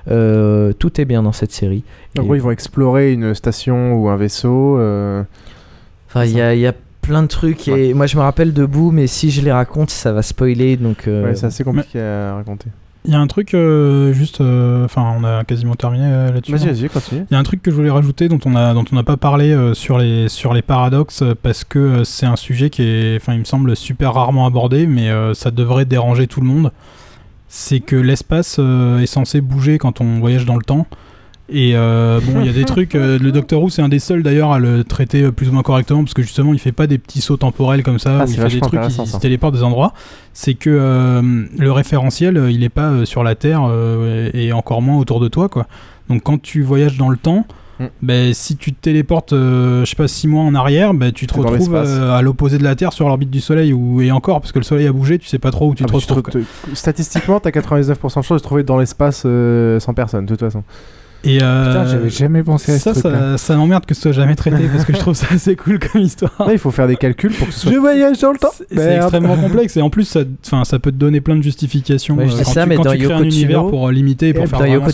Euh, 0.09 0.73
tout 0.73 1.01
est 1.01 1.05
bien 1.05 1.23
dans 1.23 1.33
cette 1.33 1.53
série. 1.53 1.83
En 2.19 2.23
gros, 2.23 2.35
ils 2.35 2.43
vont 2.43 2.51
explorer 2.51 3.13
une 3.13 3.35
station 3.35 3.95
ou 3.95 4.09
un 4.09 4.17
vaisseau. 4.17 4.79
euh, 4.79 5.23
Enfin, 6.09 6.25
il 6.25 6.33
y 6.33 6.41
a, 6.41 6.55
il 6.55 6.61
y 6.61 6.67
a 6.67 6.73
plein 7.03 7.23
de 7.23 7.29
trucs 7.29 7.69
et 7.69 7.95
moi 7.95 8.07
je 8.07 8.17
me 8.17 8.23
rappelle 8.23 8.53
debout, 8.53 8.91
mais 8.91 9.07
si 9.07 9.31
je 9.31 9.41
les 9.41 9.53
raconte, 9.53 9.91
ça 9.91 10.13
va 10.13 10.23
spoiler 10.23 10.77
donc. 10.77 11.07
euh, 11.09 11.25
Ouais, 11.25 11.35
c'est 11.35 11.47
assez 11.47 11.63
compliqué 11.65 12.01
à 12.01 12.35
raconter. 12.37 12.69
Il 13.05 13.13
y 13.13 13.15
a 13.15 13.21
un 13.21 13.27
truc, 13.29 13.55
euh, 13.55 14.13
juste, 14.13 14.41
euh, 14.41 14.85
enfin, 14.85 15.15
on 15.17 15.23
a 15.23 15.45
quasiment 15.45 15.77
terminé 15.77 16.07
euh, 16.07 16.33
là-dessus. 16.33 16.51
Vas-y, 16.51 16.67
vas-y, 16.67 16.89
continue. 16.89 17.25
Il 17.31 17.35
y 17.35 17.37
a 17.37 17.39
un 17.39 17.45
truc 17.45 17.63
que 17.63 17.71
je 17.71 17.77
voulais 17.77 17.91
rajouter 17.91 18.29
dont 18.29 18.41
on 18.45 18.57
a, 18.57 18.75
dont 18.75 18.85
on 18.91 18.97
n'a 18.97 19.05
pas 19.05 19.17
parlé 19.17 19.53
euh, 19.53 19.75
sur 19.75 19.99
les, 19.99 20.29
sur 20.29 20.53
les 20.53 20.63
paradoxes 20.63 21.23
parce 21.41 21.63
que 21.63 21.79
euh, 21.79 22.05
c'est 22.05 22.27
un 22.27 22.35
sujet 22.35 22.69
qui 22.69 22.83
est, 22.83 23.17
enfin, 23.21 23.35
il 23.35 23.39
me 23.39 23.45
semble 23.45 23.77
super 23.77 24.15
rarement 24.15 24.45
abordé, 24.45 24.89
mais 24.89 25.09
euh, 25.09 25.35
ça 25.35 25.53
devrait 25.53 25.85
déranger 25.85 26.27
tout 26.27 26.41
le 26.41 26.49
monde. 26.49 26.73
C'est 27.49 27.81
que 27.81 27.97
l'espace 27.97 28.57
euh, 28.59 28.99
est 29.01 29.07
censé 29.07 29.41
bouger 29.41 29.79
quand 29.79 30.01
on 30.01 30.19
voyage 30.19 30.45
dans 30.47 30.57
le 30.57 30.65
temps. 30.65 30.87
Et 31.49 31.77
euh, 31.77 32.19
bon, 32.21 32.41
il 32.41 32.47
y 32.47 32.49
a 32.49 32.53
des 32.53 32.65
trucs. 32.75 32.97
euh, 32.97 33.21
le 33.21 33.31
Doctor 33.31 33.63
Who, 33.63 33.69
c'est 33.71 33.81
un 33.83 33.89
des 33.89 34.01
seuls 34.01 34.25
d'ailleurs 34.25 34.51
à 34.51 34.59
le 34.59 34.83
traiter 34.83 35.23
euh, 35.23 35.31
plus 35.31 35.49
ou 35.49 35.53
moins 35.53 35.63
correctement 35.63 36.03
parce 36.03 36.13
que 36.15 36.23
justement, 36.23 36.53
il 36.53 36.59
fait 36.59 36.73
pas 36.73 36.89
des 36.89 36.99
petits 36.99 37.21
sauts 37.21 37.37
temporels 37.37 37.85
comme 37.85 38.01
ça 38.01 38.19
Ah, 38.21 38.25
où 38.25 38.29
il 38.29 38.35
fait 38.37 38.49
des 38.49 38.61
trucs, 38.61 38.81
il 38.83 38.91
ça. 38.91 39.07
se 39.07 39.17
téléporte 39.19 39.55
des 39.55 39.63
endroits. 39.63 39.93
C'est 40.33 40.55
que 40.55 40.71
euh, 40.71 41.45
le 41.57 41.71
référentiel, 41.73 42.49
il 42.51 42.65
est 42.65 42.69
pas 42.69 42.91
euh, 42.91 43.05
sur 43.05 43.23
la 43.23 43.37
Terre 43.37 43.63
euh, 43.69 44.29
et 44.35 44.53
encore 44.53 44.83
moins 44.83 44.99
autour 44.99 45.21
de 45.21 45.29
toi, 45.29 45.49
quoi. 45.49 45.69
Donc 46.09 46.25
quand 46.25 46.43
tu 46.43 46.63
voyages 46.63 46.99
dans 46.99 47.09
le 47.11 47.17
temps, 47.17 47.47
Mm. 47.79 47.85
ben, 48.03 48.33
si 48.35 48.57
tu 48.57 48.73
te 48.73 48.81
téléportes, 48.81 49.33
euh, 49.35 49.85
je 49.85 49.91
sais 49.91 49.97
pas, 49.97 50.09
6 50.09 50.29
mois 50.29 50.43
en 50.43 50.55
arrière, 50.55 50.95
ben, 50.95 51.13
tu 51.13 51.27
te 51.27 51.35
retrouves 51.35 51.75
euh, 51.75 52.17
à 52.17 52.23
l'opposé 52.23 52.57
de 52.59 52.65
la 52.65 52.75
Terre 52.75 52.93
sur 52.93 53.07
l'orbite 53.07 53.31
du 53.31 53.41
Soleil 53.41 53.73
ou 53.75 54.01
et 54.01 54.11
encore 54.11 54.41
parce 54.41 54.53
que 54.53 54.59
le 54.59 54.65
Soleil 54.65 54.87
a 54.87 54.93
bougé, 54.93 55.19
tu 55.19 55.27
sais 55.29 55.39
pas 55.39 55.51
trop 55.51 55.69
où 55.69 55.75
tu 55.75 55.83
Ah, 55.83 55.87
te 55.87 55.93
bah, 55.93 55.99
tu 56.05 56.13
retrouves. 56.13 56.43
re- 56.43 56.45
te- 56.71 56.75
Statistiquement, 56.75 57.39
t'as 57.41 57.51
99% 57.51 58.21
de 58.21 58.25
chances 58.25 58.29
de 58.29 58.39
te 58.39 58.43
trouver 58.43 58.63
dans 58.63 58.79
l'espace 58.79 59.25
euh, 59.27 59.79
sans 59.81 59.93
personne, 59.95 60.25
de 60.25 60.31
toute 60.31 60.41
façon. 60.41 60.63
Et 61.29 61.39
euh, 61.43 61.67
Putain, 61.67 61.87
j'avais 61.87 62.09
jamais 62.11 62.43
pensé 62.43 62.73
à 62.73 62.79
ça, 62.79 62.95
ça, 62.95 63.37
ça 63.37 63.57
m'emmerde 63.57 63.85
que 63.85 63.95
ce 63.95 64.01
soit 64.03 64.13
jamais 64.13 64.37
traité 64.37 64.69
parce 64.73 64.85
que 64.85 64.93
je 64.95 64.99
trouve 64.99 65.15
ça 65.15 65.27
assez 65.35 65.57
cool 65.57 65.79
comme 65.81 66.01
histoire. 66.01 66.33
Il 66.53 66.59
faut 66.59 66.71
faire 66.71 66.87
des 66.87 66.97
calculs 66.97 67.33
pour 67.33 67.49
que 67.49 67.53
ce 67.53 67.61
soit. 67.63 67.73
Je 67.73 67.79
voyage 67.79 68.19
dans 68.21 68.33
le 68.33 68.39
temps. 68.39 68.53
C'est 68.71 68.97
extrêmement 68.97 69.37
complexe 69.37 69.77
et 69.77 69.83
en 69.83 69.91
plus 69.91 70.05
ça, 70.05 70.21
enfin, 70.47 70.65
ça 70.65 70.79
peut 70.79 70.93
te 70.93 70.97
donner 70.97 71.21
plein 71.21 71.37
de 71.37 71.43
justifications 71.43 72.15
Ouais, 72.17 72.29
je 72.29 72.35
euh, 72.35 72.39
dis 72.39 72.45
quand, 72.45 72.51
ça, 72.53 72.63
tu, 72.63 72.69
mais 72.69 72.77
quand 72.77 72.83
dans 72.85 72.93
tu 72.93 72.99
crées 72.99 73.07
un 73.13 73.17
Yoko 73.19 73.25
univers 73.25 73.61
Tsuno- 73.65 73.71
pour 73.71 73.91
limiter 73.91 74.29
et 74.29 74.35
pour 74.35 74.47
faire 74.47 74.59
dans 74.61 74.65
Yoko 74.67 74.91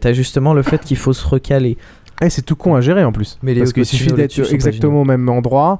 t'as 0.00 0.12
justement 0.12 0.54
le 0.54 0.62
fait 0.62 0.80
qu'il 0.84 0.96
faut 0.96 1.12
se 1.12 1.26
recaler. 1.26 1.76
Eh, 2.22 2.30
c'est 2.30 2.42
tout 2.42 2.56
con 2.56 2.74
à 2.74 2.80
gérer 2.80 3.04
en 3.04 3.12
plus. 3.12 3.38
Mais 3.42 3.54
parce 3.54 3.72
qu'il 3.72 3.84
suffit 3.86 4.12
d'être 4.12 4.52
exactement 4.52 5.02
au 5.02 5.04
même 5.04 5.28
endroit. 5.28 5.78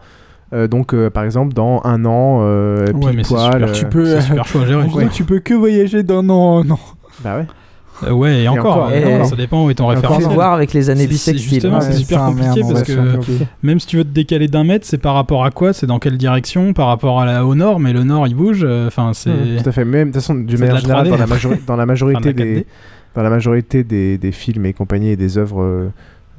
euh, 0.53 0.69
donc, 0.69 0.95
euh, 0.95 1.11
par 1.11 1.25
exemple, 1.25 1.55
dans 1.55 1.81
un 1.85 2.05
an, 2.05 2.39
euh, 2.43 2.87
Ouais, 2.87 2.93
pile 2.93 3.17
mais 3.17 3.25
c'est 3.25 3.35
poil. 3.35 3.53
super, 3.53 3.69
euh, 3.69 3.73
tu 3.73 3.87
peux- 3.87 4.07
C'est 4.07 4.21
super 4.21 4.47
chaud 4.47 4.61
à 4.61 4.67
gérer, 4.67 4.83
En 4.83 4.87
gros, 4.87 4.99
Ouais. 5.01 5.09
tu 5.09 5.25
peux 5.25 5.41
que 5.41 5.55
voyager 5.55 6.05
d'un 6.05 6.29
an 6.29 6.59
en 6.59 6.71
an. 6.71 6.79
Bah 7.25 7.39
ouais. 7.39 7.47
Euh, 8.05 8.10
ouais, 8.12 8.43
et 8.43 8.48
encore, 8.48 8.77
encore, 8.77 8.89
euh, 8.89 8.94
et 8.94 9.05
non, 9.05 9.14
encore. 9.16 9.27
ça 9.28 9.36
dépend 9.36 9.64
où 9.64 9.70
est 9.70 9.74
ton 9.74 9.85
Faut 9.85 9.90
référentiel. 9.90 10.32
voir 10.32 10.52
avec 10.52 10.73
les 10.74 10.90
années 10.90 11.06
bissextiles. 11.06 11.48
Justement, 11.55 11.81
c'est 11.81 11.94
super 11.94 12.27
compliqué 12.27 12.62
merde, 12.62 12.73
parce 12.74 12.82
que 12.82 13.16
compliqué. 13.16 13.47
même 13.62 13.81
si 13.81 13.86
tu 13.86 13.97
veux 13.97 14.05
te 14.05 14.10
décaler 14.10 14.48
d'un 14.48 14.64
mètre, 14.64 14.85
c'est 14.86 14.98
par 14.98 15.14
rapport 15.14 15.44
à 15.44 15.51
quoi? 15.51 15.73
C'est 15.73 15.86
dans 15.86 15.98
quelle 15.98 16.18
direction? 16.18 16.73
Par 16.74 16.89
rapport 16.89 17.20
à 17.20 17.27
la, 17.27 17.47
au 17.47 17.55
nord, 17.55 17.81
mais 17.81 17.93
le 17.93 18.05
nord 18.05 18.27
il 18.27 18.35
bouge. 18.35 18.60
euh, 18.64 18.86
Enfin, 18.89 19.12
c'est. 19.14 19.31
Mmh, 19.31 19.62
tout 19.62 19.68
à 19.68 19.73
fait. 19.73 19.85
Même 19.85 20.09
de 20.09 20.12
toute 20.12 20.20
façon, 20.23 20.35
d'une 20.35 20.59
manière 20.60 20.78
générale, 20.78 21.06
3D. 21.06 21.10
dans 21.10 21.16
la, 21.16 21.27
majori- 21.27 21.64
dans 21.66 21.77
la 21.77 21.86
majorité 21.86 22.18
Enfin, 22.18 22.32
de 22.32 22.39
la 22.39 22.44
des 22.44 22.60
4D. 22.60 22.64
dans 23.14 23.23
la 23.23 23.31
majorité 23.31 23.82
des, 23.85 24.18
des 24.18 24.32
films 24.32 24.66
et 24.66 24.73
compagnie 24.74 25.09
et 25.10 25.16
des 25.16 25.39
œuvres, 25.39 25.62
euh, 25.62 25.89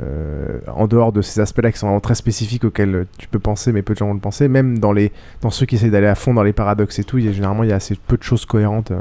euh, 0.04 0.60
en 0.76 0.86
dehors 0.86 1.12
de 1.12 1.24
ces 1.24 1.40
aspects-là 1.42 1.72
qui 1.72 1.80
sont 1.80 1.88
vraiment 1.88 2.00
très 2.00 2.14
spécifiques 2.14 2.64
auxquels 2.66 3.08
tu 3.18 3.28
peux 3.28 3.40
penser, 3.40 3.72
mais 3.72 3.82
peu 3.82 3.94
de 3.94 3.98
gens 3.98 4.06
vont 4.08 4.14
le 4.14 4.20
penser, 4.20 4.48
même 4.48 4.78
dans 4.78 4.92
les 4.92 5.12
dans 5.42 5.50
ceux 5.50 5.66
qui 5.66 5.74
essaient 5.74 5.90
d'aller 5.90 6.06
à 6.06 6.14
fond 6.14 6.36
dans 6.36 6.44
les 6.44 6.54
paradoxes 6.54 7.00
et 7.00 7.04
tout, 7.04 7.18
il 7.18 7.26
y 7.26 7.30
a 7.30 7.32
généralement 7.32 7.64
il 7.64 7.70
y 7.70 7.74
a 7.74 7.78
assez 7.78 7.98
peu 8.08 8.16
de 8.16 8.22
choses 8.22 8.46
cohérentes. 8.46 8.92
euh, 8.92 9.00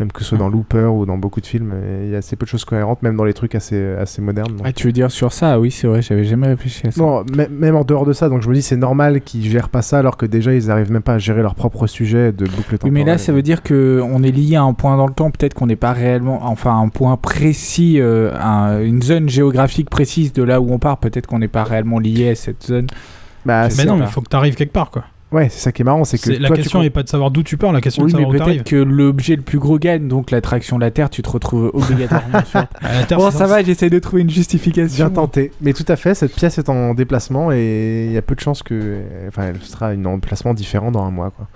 même 0.00 0.10
que 0.10 0.20
ce 0.20 0.30
soit 0.30 0.38
dans 0.38 0.48
Looper 0.48 0.86
ou 0.86 1.06
dans 1.06 1.16
beaucoup 1.18 1.40
de 1.40 1.46
films, 1.46 1.74
il 2.04 2.10
y 2.10 2.14
a 2.14 2.18
assez 2.18 2.34
peu 2.34 2.44
de 2.44 2.48
choses 2.48 2.64
cohérentes, 2.64 3.02
même 3.02 3.16
dans 3.16 3.24
les 3.24 3.34
trucs 3.34 3.54
assez, 3.54 3.92
assez 4.00 4.20
modernes. 4.22 4.56
donc. 4.56 4.62
Ah, 4.64 4.72
tu 4.72 4.86
veux 4.88 4.92
dire 4.92 5.10
sur 5.10 5.32
ça? 5.32 5.60
Oui, 5.60 5.70
c'est 5.70 5.86
vrai, 5.86 6.02
j'avais 6.02 6.24
jamais 6.24 6.48
réfléchi 6.48 6.86
à 6.86 6.90
ça. 6.90 7.00
Non, 7.00 7.22
mê- 7.24 7.48
même 7.48 7.76
en 7.76 7.84
dehors 7.84 8.04
de 8.06 8.12
ça, 8.12 8.28
donc 8.28 8.42
je 8.42 8.48
me 8.48 8.54
dis 8.54 8.62
c'est 8.62 8.76
normal 8.76 9.20
qu'ils 9.20 9.44
gèrent 9.48 9.68
pas 9.68 9.82
ça 9.82 9.98
alors 9.98 10.16
que 10.16 10.26
déjà 10.26 10.54
ils 10.54 10.70
arrivent 10.70 10.90
même 10.90 11.02
pas 11.02 11.14
à 11.14 11.18
gérer 11.18 11.42
leur 11.42 11.54
propre 11.54 11.86
sujet 11.86 12.32
de 12.32 12.44
boucle 12.46 12.56
Oui, 12.72 12.78
temporelle. 12.78 12.92
mais 12.92 13.04
là, 13.04 13.18
ça 13.18 13.32
veut 13.32 13.42
dire 13.42 13.62
que 13.62 14.00
on 14.02 14.22
est 14.22 14.30
lié 14.32 14.56
à 14.56 14.62
un 14.62 14.72
point 14.72 14.96
dans 14.96 15.06
le 15.06 15.14
temps. 15.14 15.30
Peut-être 15.30 15.54
qu'on 15.54 15.66
n'est 15.66 15.76
pas 15.76 15.92
réellement, 15.92 16.40
enfin, 16.46 16.76
un 16.80 16.88
point 16.88 17.16
précis, 17.16 18.00
euh, 18.00 18.32
un- 18.40 18.80
une 18.82 19.02
zone 19.02 19.28
géographique 19.28 19.88
précise 19.90 20.32
de 20.32 20.42
là 20.42 20.60
où 20.60 20.72
on 20.72 20.78
part. 20.78 20.98
Peut-être 20.98 21.26
qu'on 21.26 21.38
n'est 21.38 21.48
pas 21.48 21.64
réellement 21.64 21.98
lié 21.98 22.30
à 22.30 22.34
cette 22.34 22.64
zone. 22.64 22.86
Bah, 23.44 23.68
Mais 23.76 23.84
non, 23.84 23.96
mais 23.96 24.06
faut 24.06 24.20
que 24.20 24.28
tu 24.30 24.36
arrives 24.36 24.54
quelque 24.54 24.72
part 24.72 24.90
quoi. 24.90 25.04
Ouais, 25.32 25.48
c'est 25.48 25.60
ça 25.60 25.72
qui 25.72 25.82
est 25.82 25.84
marrant, 25.84 26.04
c'est 26.04 26.18
que 26.18 26.24
C'est- 26.24 26.38
la 26.38 26.48
toi, 26.48 26.56
question 26.56 26.82
n'est 26.82 26.90
pas 26.90 27.02
de 27.02 27.08
savoir 27.08 27.30
d'où 27.30 27.42
tu 27.42 27.56
pars, 27.56 27.72
la 27.72 27.80
question 27.80 28.04
Oui, 28.04 28.10
est 28.10 28.12
de 28.12 28.16
mais 28.18 28.22
savoir 28.24 28.28
où 28.28 28.32
peut-être 28.44 28.44
t'arrives. 28.46 28.62
que 28.64 28.76
l'objet 28.76 29.36
le 29.36 29.42
plus 29.42 29.58
gros 29.58 29.78
gagne, 29.78 30.06
donc 30.08 30.30
l'attraction 30.30 30.76
de 30.76 30.82
la 30.82 30.90
Terre, 30.90 31.08
tu 31.10 31.22
te 31.22 31.30
retrouves 31.30 31.70
obligatoirement 31.74 32.44
sur. 32.44 32.60
Ah, 32.82 32.92
la 33.00 33.04
Terre, 33.04 33.18
bon, 33.18 33.30
ça 33.30 33.46
va, 33.46 33.62
j'essaie 33.62 33.88
de 33.90 33.98
trouver 33.98 34.22
une 34.22 34.30
justification. 34.30 35.06
Bien 35.06 35.10
tenté. 35.14 35.52
Mais 35.60 35.72
tout 35.72 35.84
à 35.88 35.96
fait, 35.96 36.14
cette 36.14 36.34
pièce 36.34 36.58
est 36.58 36.68
en 36.68 36.92
déplacement 36.94 37.50
et 37.52 38.06
il 38.08 38.12
y 38.12 38.18
a 38.18 38.22
peu 38.22 38.34
de 38.34 38.40
chances 38.40 38.62
que. 38.62 39.00
Enfin, 39.28 39.44
elle 39.48 39.60
sera 39.62 39.88
un 39.88 40.04
emplacement 40.04 40.52
différent 40.54 40.90
dans 40.90 41.02
un 41.04 41.10
mois, 41.10 41.30
quoi. 41.30 41.46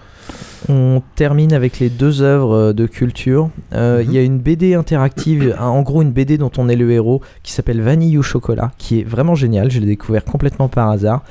On 0.69 1.01
termine 1.15 1.53
avec 1.53 1.79
les 1.79 1.89
deux 1.91 2.23
œuvres 2.23 2.73
de 2.73 2.87
culture. 2.87 3.51
Euh, 3.75 4.03
Il 4.05 4.13
y 4.13 4.19
a 4.19 4.23
une 4.23 4.39
BD 4.39 4.75
interactive, 4.75 5.55
en 5.61 5.83
gros 5.83 6.03
une 6.03 6.11
BD 6.11 6.39
dont 6.39 6.51
on 6.57 6.69
est 6.69 6.75
le 6.77 6.91
héros, 6.91 7.21
qui 7.45 7.53
s'appelle 7.53 7.81
Vanille 7.83 8.19
au 8.19 8.23
chocolat, 8.23 8.73
qui 8.79 9.01
est 9.01 9.05
vraiment 9.05 9.35
génial. 9.37 9.71
Je 9.71 9.79
l'ai 9.81 9.87
découvert 9.87 10.25
complètement 10.25 10.69
par 10.69 10.89
hasard. 10.91 11.23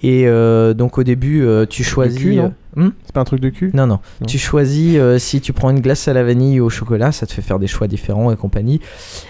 Et 0.00 0.26
euh, 0.26 0.74
donc 0.74 0.98
au 0.98 1.02
début, 1.02 1.44
euh, 1.44 1.66
tu 1.66 1.84
choisis. 1.84 2.18
cul, 2.18 2.36
non 2.36 2.52
euh, 2.78 2.80
hmm 2.84 2.92
C'est 3.04 3.12
pas 3.12 3.20
un 3.20 3.24
truc 3.24 3.40
de 3.40 3.50
cul 3.50 3.70
non, 3.74 3.86
non, 3.86 3.98
Non. 4.20 4.26
Tu 4.26 4.38
choisis 4.38 4.98
si 5.18 5.40
tu 5.40 5.52
prends 5.52 5.70
une 5.70 5.80
glace 5.80 6.08
à 6.08 6.14
la 6.14 6.24
vanille 6.24 6.60
ou 6.60 6.66
au 6.66 6.70
chocolat, 6.70 7.12
ça 7.12 7.26
te 7.26 7.32
fait 7.32 7.42
faire 7.42 7.58
des 7.58 7.66
choix 7.66 7.88
différents 7.88 8.32
et 8.32 8.36
compagnie. 8.36 8.80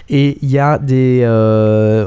Et 0.09 0.37
il 0.41 0.49
y 0.49 0.59
a 0.59 0.77
des. 0.77 1.25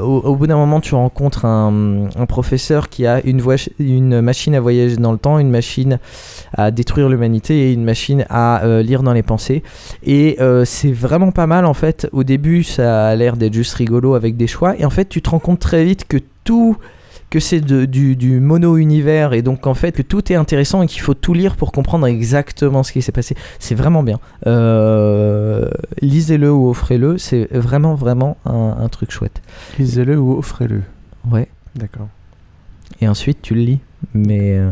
au, 0.01 0.21
au 0.23 0.35
bout 0.35 0.47
d'un 0.47 0.57
moment, 0.57 0.81
tu 0.81 0.95
rencontres 0.95 1.45
un, 1.45 2.09
un 2.15 2.25
professeur 2.25 2.89
qui 2.89 3.05
a 3.05 3.21
une, 3.23 3.43
une 3.79 4.21
machine 4.21 4.55
à 4.55 4.59
voyager 4.59 4.97
dans 4.97 5.11
le 5.11 5.19
temps, 5.19 5.37
une 5.37 5.51
machine 5.51 5.99
à 6.53 6.71
détruire 6.71 7.09
l'humanité 7.09 7.69
et 7.69 7.73
une 7.73 7.83
machine 7.83 8.25
à 8.29 8.63
euh, 8.63 8.81
lire 8.81 9.03
dans 9.03 9.13
les 9.13 9.23
pensées. 9.23 9.63
Et 10.03 10.37
euh, 10.39 10.65
c'est 10.65 10.91
vraiment 10.91 11.31
pas 11.31 11.47
mal 11.47 11.65
en 11.65 11.73
fait. 11.73 12.07
Au 12.11 12.23
début, 12.23 12.63
ça 12.63 13.07
a 13.07 13.15
l'air 13.15 13.37
d'être 13.37 13.53
juste 13.53 13.73
rigolo 13.75 14.15
avec 14.15 14.37
des 14.37 14.47
choix. 14.47 14.75
Et 14.77 14.85
en 14.85 14.89
fait, 14.89 15.09
tu 15.09 15.21
te 15.21 15.29
rends 15.29 15.39
compte 15.39 15.59
très 15.59 15.83
vite 15.83 16.05
que 16.07 16.17
tout 16.43 16.77
que 17.29 17.39
c'est 17.39 17.59
du, 17.61 18.15
du 18.15 18.39
mono-univers 18.39 19.33
et 19.33 19.41
donc 19.41 19.67
en 19.67 19.73
fait 19.73 19.91
que 19.91 20.01
tout 20.01 20.31
est 20.31 20.35
intéressant 20.35 20.81
et 20.83 20.87
qu'il 20.87 21.01
faut 21.01 21.13
tout 21.13 21.33
lire 21.33 21.57
pour 21.57 21.71
comprendre 21.71 22.07
exactement 22.07 22.83
ce 22.83 22.91
qui 22.93 23.01
s'est 23.01 23.11
passé. 23.11 23.35
C'est 23.59 23.75
vraiment 23.75 24.01
bien. 24.03 24.19
Euh, 24.45 25.69
Lisez-le 26.01 26.51
ou 26.51 26.69
offrez-le, 26.69 27.17
c'est 27.17 27.47
vraiment 27.51 27.95
vraiment 27.95 28.37
un, 28.45 28.77
un 28.79 28.87
truc 28.89 29.11
chouette. 29.11 29.41
Lisez-le 29.77 30.17
ou 30.17 30.37
offrez-le. 30.37 30.83
Ouais. 31.29 31.49
D'accord. 31.75 32.07
Et 33.01 33.07
ensuite 33.07 33.41
tu 33.41 33.55
le 33.55 33.61
lis. 33.61 33.79
Mais 34.13 34.57
euh, 34.57 34.69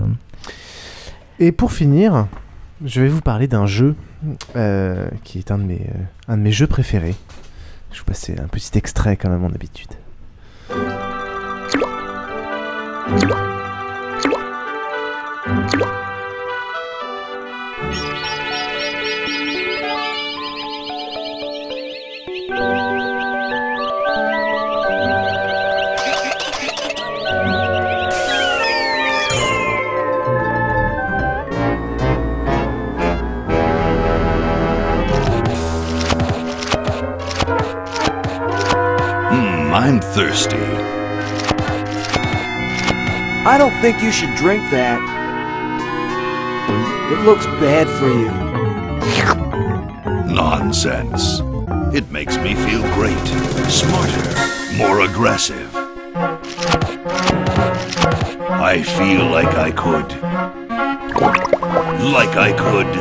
Et 1.40 1.52
pour 1.52 1.74
finir, 1.74 2.28
je 2.86 3.02
vais 3.02 3.10
vous 3.10 3.22
parler 3.22 3.48
d'un 3.48 3.66
jeu 3.66 3.96
euh, 4.56 5.10
qui 5.24 5.40
est 5.40 5.52
un 5.52 5.58
de, 5.58 5.64
mes, 5.64 5.82
un 6.30 6.38
de 6.38 6.42
mes 6.42 6.52
jeux 6.52 6.68
préférés. 6.68 7.16
Je 7.92 7.98
vais 7.98 8.00
vous 8.00 8.06
passer 8.06 8.36
un 8.42 8.48
petit 8.48 8.78
extrait 8.78 9.18
quand 9.18 9.30
même 9.30 9.44
en 9.44 9.50
habitude. 9.50 9.90
Hmm, 13.08 13.22
I'm 39.74 40.02
thirsty. 40.02 40.75
I 43.48 43.60
don't 43.60 43.80
think 43.80 44.02
you 44.02 44.12
should 44.12 44.34
drink 44.34 44.64
that. 44.72 45.00
It 47.12 47.20
looks 47.26 47.46
bad 47.46 47.88
for 47.88 48.08
you. 48.08 48.32
Nonsense. 50.34 51.42
It 51.96 52.10
makes 52.10 52.38
me 52.38 52.56
feel 52.56 52.82
great. 52.96 53.28
Smarter. 53.70 54.76
More 54.76 55.02
aggressive. 55.02 55.70
I 58.50 58.82
feel 58.82 59.26
like 59.28 59.54
I 59.56 59.70
could. 59.70 60.12
Like 62.02 62.36
I 62.36 62.52
could. 62.52 62.96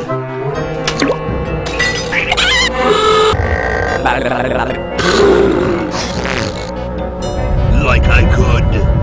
Like 7.82 8.04
I 8.04 8.34
could. 8.36 8.93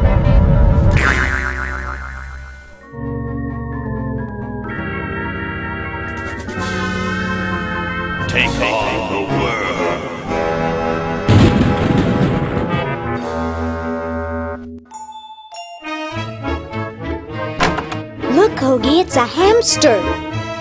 Take 8.41 8.61
on 8.61 9.11
the 9.13 9.21
world. 9.37 10.01
Look, 18.35 18.53
Hoagie, 18.53 19.01
it's 19.01 19.15
a 19.15 19.25
hamster. 19.27 20.01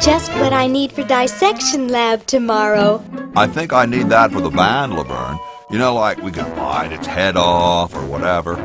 Just 0.03 0.31
what 0.33 0.53
I 0.53 0.67
need 0.67 0.93
for 0.93 1.05
dissection 1.05 1.89
lab 1.89 2.27
tomorrow. 2.27 3.03
I 3.35 3.47
think 3.47 3.73
I 3.73 3.87
need 3.87 4.11
that 4.11 4.31
for 4.31 4.43
the 4.43 4.51
band, 4.51 4.95
Laverne. 4.95 5.39
You 5.71 5.79
know, 5.79 5.95
like 5.95 6.19
we 6.19 6.33
could 6.33 6.55
bite 6.57 6.93
its 6.93 7.07
head 7.07 7.39
off 7.39 7.95
or 7.95 8.05
whatever. 8.05 8.57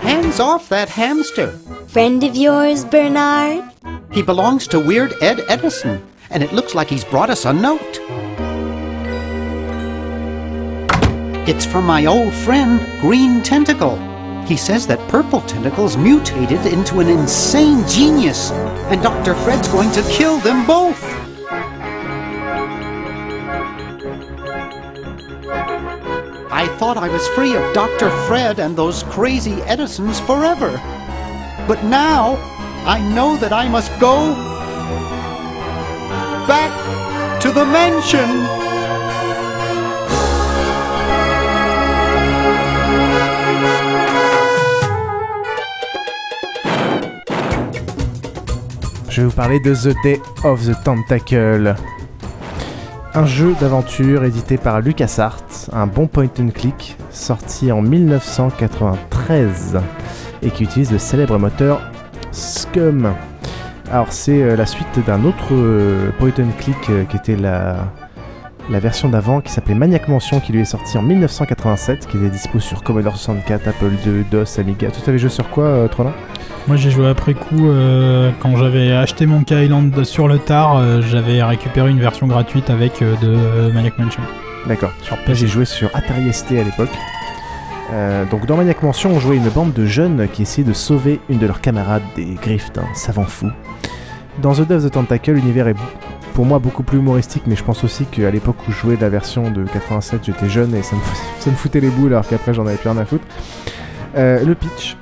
Hands 0.00 0.38
off 0.38 0.68
that 0.68 0.90
hamster. 0.90 1.52
Friend 1.86 2.22
of 2.22 2.36
yours, 2.36 2.84
Bernard? 2.84 3.64
He 4.10 4.20
belongs 4.22 4.66
to 4.66 4.78
Weird 4.78 5.14
Ed 5.22 5.40
Edison, 5.48 6.04
and 6.32 6.42
it 6.42 6.52
looks 6.52 6.74
like 6.74 6.88
he's 6.88 7.04
brought 7.04 7.28
us 7.28 7.44
a 7.44 7.52
note. 7.52 8.00
It's 11.46 11.66
from 11.66 11.84
my 11.84 12.06
old 12.06 12.32
friend, 12.32 12.80
Green 13.00 13.42
Tentacle. 13.42 13.98
He 14.46 14.56
says 14.56 14.86
that 14.86 14.98
Purple 15.10 15.42
Tentacle's 15.42 15.96
mutated 15.96 16.64
into 16.66 17.00
an 17.00 17.08
insane 17.08 17.86
genius, 17.86 18.50
and 18.90 19.02
Dr. 19.02 19.34
Fred's 19.34 19.68
going 19.68 19.90
to 19.92 20.02
kill 20.04 20.38
them 20.38 20.66
both. 20.66 21.02
I 26.50 26.66
thought 26.78 26.96
I 26.96 27.08
was 27.08 27.26
free 27.28 27.54
of 27.54 27.74
Dr. 27.74 28.10
Fred 28.26 28.58
and 28.58 28.76
those 28.76 29.02
crazy 29.04 29.60
Edisons 29.62 30.20
forever. 30.20 30.70
But 31.68 31.84
now, 31.84 32.36
I 32.86 33.00
know 33.14 33.36
that 33.36 33.52
I 33.52 33.68
must 33.68 33.90
go 34.00 34.51
back 36.46 36.70
to 37.40 37.50
the 37.50 37.64
mansion. 37.64 38.28
Je 49.08 49.20
vais 49.20 49.26
vous 49.26 49.34
parler 49.34 49.60
de 49.60 49.74
The 49.74 49.94
Day 50.02 50.20
of 50.42 50.66
the 50.66 50.74
Tentacle. 50.84 51.74
Un 53.14 53.26
jeu 53.26 53.54
d'aventure 53.60 54.24
édité 54.24 54.56
par 54.56 54.80
LucasArts, 54.80 55.68
un 55.72 55.86
bon 55.86 56.06
point 56.06 56.30
and 56.40 56.48
click, 56.54 56.96
sorti 57.10 57.70
en 57.70 57.82
1993 57.82 59.78
et 60.42 60.50
qui 60.50 60.64
utilise 60.64 60.90
le 60.90 60.98
célèbre 60.98 61.38
moteur 61.38 61.82
Scum. 62.30 63.12
Alors 63.92 64.10
c'est 64.10 64.42
euh, 64.42 64.56
la 64.56 64.66
suite 64.66 64.98
d'un 65.06 65.22
autre 65.24 65.52
euh, 65.52 66.10
point 66.18 66.30
and 66.38 66.50
click 66.58 66.76
euh, 66.88 67.04
qui 67.04 67.16
était 67.16 67.36
la, 67.36 67.76
la 68.70 68.80
version 68.80 69.08
d'avant 69.08 69.40
qui 69.40 69.52
s'appelait 69.52 69.74
Maniac 69.74 70.08
Mansion 70.08 70.40
qui 70.40 70.52
lui 70.52 70.60
est 70.60 70.64
sorti 70.64 70.96
en 70.96 71.02
1987, 71.02 72.06
qui 72.06 72.16
était 72.16 72.28
dispo 72.28 72.60
sur 72.60 72.82
Commodore 72.82 73.16
64, 73.16 73.68
Apple 73.68 73.92
II, 74.06 74.24
DOS, 74.30 74.58
Amiga. 74.58 74.90
Tout 74.90 75.08
avait 75.08 75.18
joué 75.18 75.30
sur 75.30 75.48
quoi, 75.50 75.64
euh, 75.64 75.88
Trollin? 75.88 76.12
Moi 76.68 76.76
j'ai 76.76 76.90
joué 76.90 77.08
après 77.08 77.34
coup 77.34 77.68
euh, 77.68 78.30
quand 78.40 78.56
j'avais 78.56 78.92
acheté 78.92 79.26
mon 79.26 79.42
Island 79.42 80.04
sur 80.04 80.28
le 80.28 80.38
tard, 80.38 80.76
euh, 80.76 81.02
j'avais 81.02 81.42
récupéré 81.42 81.90
une 81.90 82.00
version 82.00 82.26
gratuite 82.26 82.70
avec 82.70 83.00
de 83.00 83.72
Maniac 83.72 83.98
Mansion. 83.98 84.22
D'accord. 84.66 84.92
Moi, 85.26 85.34
j'ai 85.34 85.48
joué 85.48 85.64
sur 85.64 85.90
Atari 85.92 86.32
ST 86.32 86.52
à 86.52 86.62
l'époque. 86.62 86.92
Euh, 87.92 88.24
donc 88.24 88.46
dans 88.46 88.56
Maniac 88.56 88.82
Mansion, 88.82 89.10
on 89.10 89.20
jouait 89.20 89.36
une 89.36 89.50
bande 89.50 89.72
de 89.72 89.84
jeunes 89.84 90.26
qui 90.32 90.42
essayaient 90.42 90.66
de 90.66 90.72
sauver 90.72 91.20
une 91.28 91.38
de 91.38 91.46
leurs 91.46 91.60
camarades 91.60 92.02
des 92.16 92.24
griffes 92.40 92.72
d'un 92.72 92.86
savant 92.94 93.24
fou. 93.24 93.48
Dans 94.40 94.54
The 94.54 94.62
Day 94.62 94.76
of 94.76 94.84
the 94.86 94.90
Tentacle, 94.90 95.32
l'univers 95.32 95.68
est 95.68 95.76
pour 96.32 96.46
moi 96.46 96.58
beaucoup 96.58 96.82
plus 96.82 96.98
humoristique, 96.98 97.42
mais 97.46 97.56
je 97.56 97.62
pense 97.62 97.84
aussi 97.84 98.06
qu'à 98.06 98.30
l'époque 98.30 98.56
où 98.66 98.72
je 98.72 98.76
jouais 98.78 98.96
la 98.98 99.10
version 99.10 99.50
de 99.50 99.64
87, 99.64 100.24
j'étais 100.24 100.48
jeune 100.48 100.74
et 100.74 100.82
ça 100.82 100.96
me, 100.96 101.54
foutait 101.54 101.80
les 101.80 101.90
boules 101.90 102.14
alors 102.14 102.26
qu'après 102.26 102.54
j'en 102.54 102.66
avais 102.66 102.76
plus 102.76 102.88
rien 102.88 102.98
à 102.98 103.04
foutre. 103.04 103.24
Euh, 104.16 104.42
le 104.42 104.54
pitch 104.54 104.96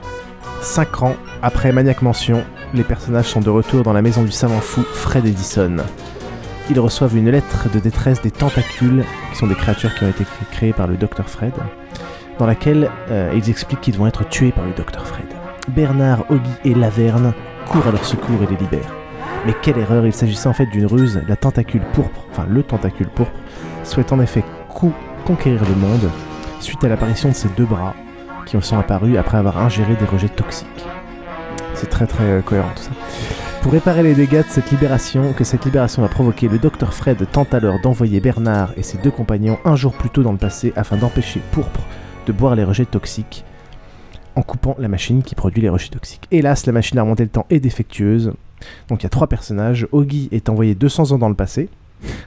5 0.60 1.02
ans 1.02 1.16
après 1.42 1.70
Maniac 1.70 2.02
Mansion, 2.02 2.42
les 2.74 2.82
personnages 2.82 3.26
sont 3.26 3.40
de 3.40 3.50
retour 3.50 3.84
dans 3.84 3.92
la 3.92 4.02
maison 4.02 4.22
du 4.24 4.32
savant 4.32 4.60
fou 4.60 4.82
Fred 4.92 5.24
Edison. 5.26 5.76
Ils 6.68 6.80
reçoivent 6.80 7.16
une 7.16 7.30
lettre 7.30 7.68
de 7.72 7.78
détresse 7.78 8.20
des 8.20 8.30
tentacules, 8.30 9.04
qui 9.32 9.38
sont 9.38 9.46
des 9.46 9.54
créatures 9.54 9.94
qui 9.94 10.04
ont 10.04 10.08
été 10.08 10.24
créées 10.52 10.72
par 10.72 10.86
le 10.88 10.96
Dr 10.96 11.24
Fred, 11.26 11.52
dans 12.40 12.46
laquelle 12.46 12.90
euh, 13.10 13.30
ils 13.36 13.50
expliquent 13.50 13.82
qu'ils 13.82 13.98
vont 13.98 14.06
être 14.06 14.26
tués 14.26 14.50
par 14.50 14.64
le 14.64 14.72
Dr 14.72 15.06
Fred. 15.06 15.26
Bernard, 15.68 16.24
Oggy 16.30 16.50
et 16.64 16.74
Laverne 16.74 17.34
court 17.68 17.86
à 17.86 17.92
leur 17.92 18.04
secours 18.04 18.42
et 18.42 18.46
les 18.46 18.56
libère. 18.56 18.90
Mais 19.46 19.54
quelle 19.60 19.76
erreur, 19.76 20.06
il 20.06 20.12
s'agissait 20.14 20.48
en 20.48 20.54
fait 20.54 20.64
d'une 20.66 20.86
ruse, 20.86 21.20
la 21.28 21.36
tentacule 21.36 21.82
pourpre, 21.92 22.24
enfin 22.30 22.46
le 22.48 22.62
tentacule 22.62 23.08
pourpre, 23.08 23.38
souhaite 23.84 24.10
en 24.12 24.20
effet 24.20 24.42
conquérir 25.26 25.60
le 25.68 25.74
monde 25.74 26.10
suite 26.60 26.82
à 26.82 26.88
l'apparition 26.88 27.28
de 27.28 27.34
ses 27.34 27.48
deux 27.50 27.66
bras 27.66 27.94
qui 28.46 28.56
sont 28.62 28.78
apparus 28.78 29.18
après 29.18 29.36
avoir 29.36 29.58
ingéré 29.58 29.94
des 29.96 30.06
rejets 30.06 30.30
toxiques. 30.30 30.66
C'est 31.74 31.90
très 31.90 32.06
très 32.06 32.24
euh, 32.24 32.40
cohérent 32.40 32.70
tout 32.74 32.84
ça. 32.84 32.90
Pour 33.60 33.72
réparer 33.72 34.02
les 34.02 34.14
dégâts 34.14 34.38
de 34.38 34.48
cette 34.48 34.70
libération, 34.70 35.34
que 35.34 35.44
cette 35.44 35.66
libération 35.66 36.04
a 36.04 36.08
provoqué, 36.08 36.48
le 36.48 36.58
docteur 36.58 36.94
Fred 36.94 37.18
tente 37.30 37.52
alors 37.52 37.80
d'envoyer 37.80 38.20
Bernard 38.20 38.72
et 38.78 38.82
ses 38.82 38.96
deux 38.96 39.10
compagnons 39.10 39.58
un 39.66 39.76
jour 39.76 39.92
plus 39.92 40.08
tôt 40.08 40.22
dans 40.22 40.32
le 40.32 40.38
passé 40.38 40.72
afin 40.74 40.96
d'empêcher 40.96 41.42
Pourpre 41.52 41.82
de 42.32 42.36
boire 42.36 42.54
les 42.54 42.62
rejets 42.64 42.84
toxiques 42.84 43.44
en 44.36 44.42
coupant 44.42 44.76
la 44.78 44.86
machine 44.88 45.22
qui 45.24 45.34
produit 45.34 45.60
les 45.62 45.68
rejets 45.68 45.88
toxiques. 45.88 46.28
Hélas, 46.30 46.64
la 46.66 46.72
machine 46.72 46.96
à 46.98 47.02
remonter 47.02 47.24
le 47.24 47.28
temps 47.30 47.46
est 47.50 47.58
défectueuse. 47.58 48.32
Donc 48.88 49.00
il 49.00 49.04
y 49.04 49.06
a 49.06 49.10
trois 49.10 49.26
personnages. 49.26 49.88
Augie 49.90 50.28
est 50.30 50.48
envoyé 50.48 50.74
200 50.76 51.10
ans 51.12 51.18
dans 51.18 51.28
le 51.28 51.34
passé, 51.34 51.68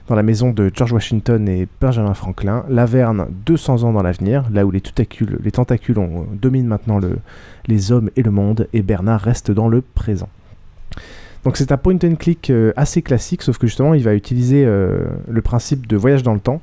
dans 0.10 0.16
la 0.16 0.24
maison 0.24 0.50
de 0.52 0.70
George 0.74 0.92
Washington 0.92 1.48
et 1.48 1.68
Benjamin 1.80 2.14
Franklin. 2.14 2.66
Laverne 2.68 3.28
200 3.46 3.84
ans 3.84 3.94
dans 3.94 4.04
l'avenir, 4.04 4.44
là 4.52 4.66
où 4.66 4.72
les 4.72 4.82
tentacules, 4.82 5.40
les 5.42 5.52
tentacules 5.52 5.98
ont- 5.98 6.28
dominent 6.34 6.68
maintenant 6.68 7.00
le, 7.00 7.20
les 7.68 7.94
hommes 7.94 8.10
et 8.18 8.24
le 8.24 8.32
monde. 8.32 8.68
Et 8.74 8.82
Bernard 8.82 9.22
reste 9.22 9.52
dans 9.52 9.70
le 9.70 9.82
présent. 9.82 10.28
Donc 11.46 11.56
c'est 11.58 11.72
un 11.72 11.78
point 11.78 11.96
and 12.04 12.16
click 12.16 12.50
euh, 12.50 12.74
assez 12.76 13.02
classique, 13.02 13.42
sauf 13.42 13.58
que 13.58 13.68
justement 13.68 13.94
il 13.94 14.04
va 14.04 14.14
utiliser 14.14 14.66
euh, 14.66 15.06
le 15.30 15.42
principe 15.42 15.88
de 15.88 15.96
voyage 15.98 16.24
dans 16.24 16.34
le 16.34 16.40
temps 16.40 16.62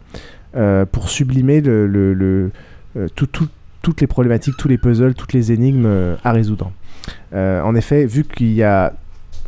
euh, 0.56 0.84
pour 0.84 1.08
sublimer 1.08 1.60
le, 1.60 1.86
le- 1.86 2.14
euh, 2.22 2.50
tout- 3.14 3.48
toutes 3.82 4.00
les 4.00 4.06
problématiques, 4.06 4.56
tous 4.58 4.68
les 4.68 4.78
puzzles, 4.78 5.14
toutes 5.14 5.32
les 5.32 5.52
énigmes 5.52 5.86
euh, 5.86 6.16
à 6.24 6.32
résoudre. 6.32 6.70
Euh, 7.32 7.62
en 7.62 7.74
effet, 7.74 8.04
vu 8.06 8.24
qu'il 8.24 8.52
y 8.52 8.62
a 8.62 8.92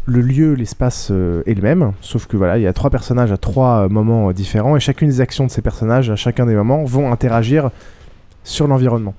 le 0.06 0.20
lieu, 0.20 0.54
l'espace 0.54 1.08
euh, 1.12 1.42
est 1.46 1.54
le 1.54 1.62
même, 1.62 1.92
sauf 2.00 2.26
que 2.26 2.36
voilà, 2.36 2.58
il 2.58 2.62
y 2.62 2.66
a 2.66 2.72
trois 2.72 2.90
personnages 2.90 3.30
à 3.30 3.36
trois 3.36 3.84
euh, 3.84 3.88
moments 3.88 4.28
euh, 4.28 4.32
différents 4.32 4.76
et 4.76 4.80
chacune 4.80 5.08
des 5.08 5.20
actions 5.20 5.46
de 5.46 5.50
ces 5.50 5.62
personnages 5.62 6.10
à 6.10 6.16
chacun 6.16 6.46
des 6.46 6.54
moments 6.54 6.82
vont 6.84 7.12
interagir 7.12 7.70
sur 8.42 8.66
l'environnement. 8.66 9.14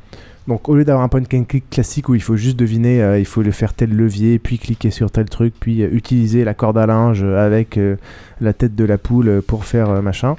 Donc 0.46 0.68
au 0.68 0.76
lieu 0.76 0.84
d'avoir 0.84 1.06
un 1.06 1.08
point 1.08 1.22
and 1.22 1.46
click 1.46 1.70
classique 1.70 2.10
où 2.10 2.16
il 2.16 2.22
faut 2.22 2.36
juste 2.36 2.58
deviner, 2.58 3.02
euh, 3.02 3.18
il 3.18 3.26
faut 3.26 3.44
le 3.44 3.52
faire 3.52 3.74
tel 3.74 3.96
levier, 3.96 4.40
puis 4.40 4.58
cliquer 4.58 4.92
sur 4.92 5.10
tel 5.10 5.30
truc, 5.30 5.54
puis 5.58 5.84
euh, 5.84 5.90
utiliser 5.94 6.44
la 6.44 6.54
corde 6.54 6.78
à 6.78 6.86
linge 6.86 7.24
avec 7.24 7.78
euh, 7.78 7.96
la 8.42 8.52
tête 8.52 8.76
de 8.76 8.84
la 8.84 8.98
poule 8.98 9.30
euh, 9.30 9.42
pour 9.42 9.64
faire 9.64 9.90
euh, 9.90 10.02
machin. 10.02 10.36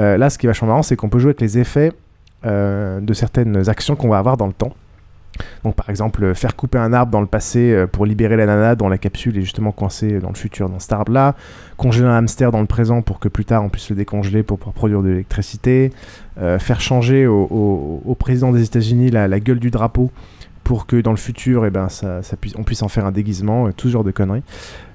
Euh, 0.00 0.16
là, 0.16 0.28
ce 0.28 0.38
qui 0.38 0.46
est 0.46 0.48
vachement 0.48 0.66
marrant, 0.68 0.82
c'est 0.82 0.96
qu'on 0.96 1.08
peut 1.08 1.20
jouer 1.20 1.28
avec 1.30 1.40
les 1.40 1.58
effets 1.58 1.92
euh, 1.92 1.92
de 2.44 3.12
certaines 3.12 3.68
actions 3.68 3.96
qu'on 3.96 4.08
va 4.08 4.18
avoir 4.18 4.36
dans 4.36 4.46
le 4.46 4.52
temps. 4.52 4.74
Donc 5.64 5.74
par 5.74 5.90
exemple, 5.90 6.22
euh, 6.24 6.34
faire 6.34 6.56
couper 6.56 6.78
un 6.78 6.92
arbre 6.92 7.10
dans 7.10 7.20
le 7.20 7.26
passé 7.26 7.72
euh, 7.72 7.86
pour 7.86 8.06
libérer 8.06 8.36
la 8.36 8.46
nana 8.46 8.74
dont 8.74 8.88
la 8.88 8.98
capsule 8.98 9.36
est 9.38 9.42
justement 9.42 9.72
coincée 9.72 10.20
dans 10.20 10.28
le 10.28 10.34
futur 10.34 10.68
dans 10.68 10.78
cet 10.78 10.92
arbre-là, 10.92 11.34
congeler 11.76 12.06
un 12.06 12.16
hamster 12.16 12.52
dans 12.52 12.60
le 12.60 12.66
présent 12.66 13.02
pour 13.02 13.18
que 13.18 13.28
plus 13.28 13.44
tard 13.44 13.62
on 13.64 13.68
puisse 13.68 13.90
le 13.90 13.96
décongeler 13.96 14.42
pour 14.42 14.58
pouvoir 14.58 14.74
produire 14.74 15.02
de 15.02 15.08
l'électricité, 15.08 15.92
euh, 16.38 16.58
faire 16.58 16.80
changer 16.80 17.26
au, 17.26 18.16
président 18.18 18.52
des 18.52 18.64
États-Unis 18.64 19.10
la, 19.10 19.40
gueule 19.40 19.58
du 19.58 19.70
drapeau 19.70 20.10
pour 20.62 20.86
que 20.86 21.00
dans 21.00 21.10
le 21.10 21.18
futur, 21.18 21.66
eh 21.66 21.70
ben, 21.70 21.90
ça, 21.90 22.22
ça 22.22 22.36
on 22.56 22.62
puisse 22.62 22.82
en 22.82 22.88
faire 22.88 23.04
un 23.04 23.12
déguisement, 23.12 23.66
euh, 23.66 23.72
tout 23.76 23.88
ce 23.88 23.92
genre 23.92 24.04
de 24.04 24.10
conneries. 24.10 24.42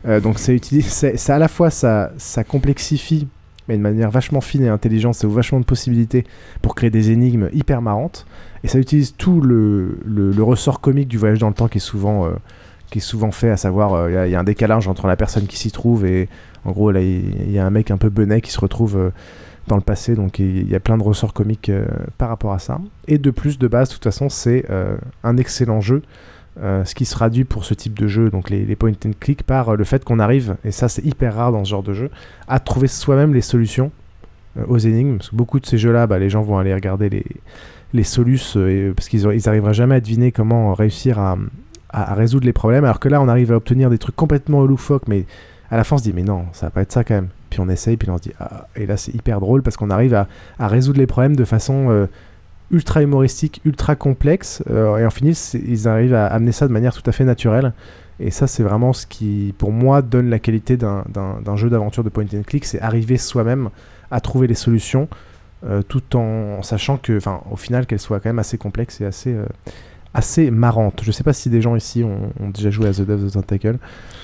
Euh, 0.08 0.20
donc 0.20 0.40
ça 0.40 0.52
utilise, 0.52 0.88
c'est 0.88 1.30
à 1.30 1.38
la 1.38 1.48
fois 1.48 1.70
ça, 1.70 2.12
ça 2.18 2.44
complexifie, 2.44 3.28
mais 3.70 3.78
de 3.78 3.84
manière 3.84 4.10
vachement 4.10 4.42
fine 4.42 4.64
et 4.64 4.68
intelligente, 4.68 5.14
ça 5.14 5.28
ouvre 5.28 5.38
vachement 5.38 5.60
de 5.60 5.66
possibilités 5.66 6.26
pour 6.62 6.76
créer 6.76 6.90
des 6.90 7.12
énigmes 7.12 7.50
hyper 7.54 7.82
marrantes. 7.82 8.26
Et 8.64 8.68
ça 8.68 8.80
utilise 8.80 9.16
tout 9.16 9.40
le, 9.40 9.96
ressort 10.40 10.82
comique 10.82 11.08
du 11.08 11.18
voyage 11.18 11.40
dans 11.40 11.48
le 11.48 11.54
temps 11.54 11.68
qui 11.68 11.78
est 11.78 11.82
souvent, 11.82 12.26
euh, 12.26 12.32
qui 12.90 12.98
est 12.98 13.02
souvent 13.02 13.32
fait, 13.32 13.52
à 13.52 13.58
savoir, 13.58 13.94
euh, 13.94 14.26
il 14.26 14.32
y 14.32 14.36
a- 14.36 14.40
un 14.40 14.44
décalage 14.44 14.88
entre 14.88 15.06
la 15.08 15.16
personne 15.16 15.46
qui 15.46 15.58
s'y 15.58 15.72
trouve 15.72 16.06
et 16.06 16.28
en 16.66 16.72
gros, 16.72 16.92
là, 16.92 17.00
il 17.00 17.52
y, 17.52 17.60
a 17.60 17.66
un 17.66 17.70
mec 17.70 17.90
un 17.92 17.98
peu 17.98 18.10
benet 18.10 18.42
qui 18.42 18.52
se 18.52 18.60
retrouve 18.60 18.98
euh, 18.98 19.12
dans 19.68 19.76
le 19.76 19.82
passé, 19.82 20.16
donc 20.16 20.40
il 20.40 20.68
y 20.68 20.76
a 20.76 20.80
plein 20.80 20.98
de 20.98 21.04
ressorts 21.04 21.34
comiques 21.34 21.72
par 22.18 22.30
rapport 22.30 22.54
à 22.54 22.60
ça. 22.60 22.82
Et 23.08 23.20
de 23.20 23.30
plus, 23.30 23.60
de 23.60 23.68
base, 23.68 23.90
de 23.90 23.94
toute 23.94 24.04
façon, 24.04 24.28
c'est 24.28 24.66
un 25.24 25.38
excellent 25.38 25.80
jeu. 25.80 26.02
Euh, 26.62 26.84
ce 26.84 26.94
qui 26.94 27.06
se 27.06 27.14
traduit 27.14 27.46
pour 27.46 27.64
ce 27.64 27.74
type 27.74 27.98
de 27.98 28.08
jeu, 28.08 28.30
donc 28.30 28.50
les, 28.50 28.66
les 28.66 28.76
point 28.76 28.92
and 29.06 29.12
click, 29.20 29.44
par 29.44 29.70
euh, 29.70 29.76
le 29.78 29.84
fait 29.86 30.04
qu'on 30.04 30.20
arrive, 30.20 30.58
et 30.66 30.72
ça 30.72 30.90
c'est 30.90 31.06
hyper 31.06 31.36
rare 31.36 31.54
dans 31.54 31.64
ce 31.64 31.70
genre 31.70 31.84
de 31.84 31.94
jeu, 31.94 32.10
à 32.50 32.60
trouver 32.60 32.88
soi-même 32.88 33.34
les 33.34 33.42
solutions 33.42 33.92
euh, 34.58 34.66
aux 34.68 34.78
énigmes. 34.78 35.20
Beaucoup 35.32 35.62
de 35.62 35.66
ces 35.66 35.78
jeux-là, 35.78 36.06
bah, 36.06 36.20
les 36.20 36.30
gens 36.30 36.42
vont 36.42 36.58
aller 36.58 36.74
regarder 36.74 37.10
les, 37.10 37.26
les 37.94 38.04
solus, 38.04 38.58
parce 38.94 39.08
qu'ils 39.08 39.26
ils 39.34 39.48
arriveraient 39.48 39.74
jamais 39.74 39.96
à 39.96 40.02
deviner 40.02 40.34
comment 40.34 40.74
réussir 40.74 41.18
à, 41.18 41.38
résoudre 41.92 42.46
les 42.46 42.54
problèmes, 42.54 42.84
alors 42.84 43.00
que 43.00 43.08
là 43.08 43.22
on 43.22 43.28
arrive 43.30 43.54
à 43.54 43.56
obtenir 43.56 43.90
des 43.90 43.98
trucs 43.98 44.16
complètement 44.16 44.64
loufoques, 44.66 45.08
mais 45.08 45.26
à 45.72 45.78
la 45.78 45.84
fin 45.86 45.96
on 45.96 46.00
se 46.00 46.04
dit 46.04 46.14
mais 46.14 46.24
non, 46.24 46.46
ça 46.52 46.68
va 46.68 46.72
pas 46.72 46.82
être 46.82 46.92
ça 46.92 47.04
quand 47.04 47.16
même. 47.16 47.30
Puis 47.50 47.62
on 47.62 47.70
essaye, 47.70 47.98
puis 47.98 48.10
on 48.12 48.18
se 48.18 48.24
dit 48.24 48.32
ah, 48.40 48.68
et 48.76 48.86
là 48.86 48.98
c'est 48.98 49.16
hyper 49.16 49.40
drôle 49.40 49.64
parce 49.64 49.78
qu'on 49.78 49.90
arrive 49.90 50.14
à, 50.14 50.28
résoudre 50.60 51.00
les 51.00 51.08
problèmes 51.08 51.36
de 51.36 51.46
façon 51.46 52.08
ultra 52.72 53.02
humoristique, 53.02 53.62
ultra 53.66 53.96
complexe, 53.96 54.64
euh, 54.70 54.98
et 54.98 55.06
en 55.06 55.10
c'est- 55.34 55.62
ils 55.66 55.88
arrivent 55.88 56.14
à 56.14 56.28
amener 56.28 56.52
ça 56.52 56.68
de 56.68 56.74
manière 56.74 56.94
tout 56.94 57.08
à 57.10 57.12
fait 57.12 57.26
naturelle. 57.26 57.74
Et 58.20 58.32
ça, 58.32 58.48
c'est 58.48 58.64
vraiment 58.64 58.92
ce 58.94 59.06
qui, 59.08 59.54
pour 59.58 59.72
moi, 59.72 60.02
donne 60.02 60.30
la 60.30 60.40
qualité 60.40 60.76
d'un- 60.76 61.04
jeu 61.56 61.70
d'aventure 61.70 62.04
de 62.04 62.10
point 62.10 62.26
and 62.26 62.44
click, 62.46 62.66
c'est 62.66 62.82
arriver 62.82 63.18
soi-même 63.18 63.70
à 64.12 64.20
trouver 64.20 64.48
les 64.48 64.56
solutions, 64.56 65.08
euh, 65.66 65.82
tout 65.82 66.16
en, 66.18 66.58
en 66.60 66.62
sachant 66.62 66.98
que, 66.98 67.16
enfin, 67.18 67.42
au 67.50 67.56
final, 67.56 67.86
qu'elles 67.86 68.00
soient 68.00 68.20
quand 68.20 68.30
même 68.30 68.40
assez 68.40 68.58
complexes 68.58 69.00
et 69.02 69.06
assez, 69.06 69.34
euh, 69.34 69.46
assez 70.14 70.50
marrantes. 70.52 71.02
Je 71.04 71.12
sais 71.12 71.24
pas 71.24 71.34
si 71.34 71.50
des 71.50 71.62
gens 71.62 71.76
ici 71.76 72.04
ont, 72.04 72.34
ont 72.40 72.50
déjà 72.50 72.70
joué 72.70 72.88
à 72.88 72.92
The 72.92 73.02
Death 73.02 73.24
of 73.24 73.32
the 73.32 73.34
Tentacle. 73.34 73.78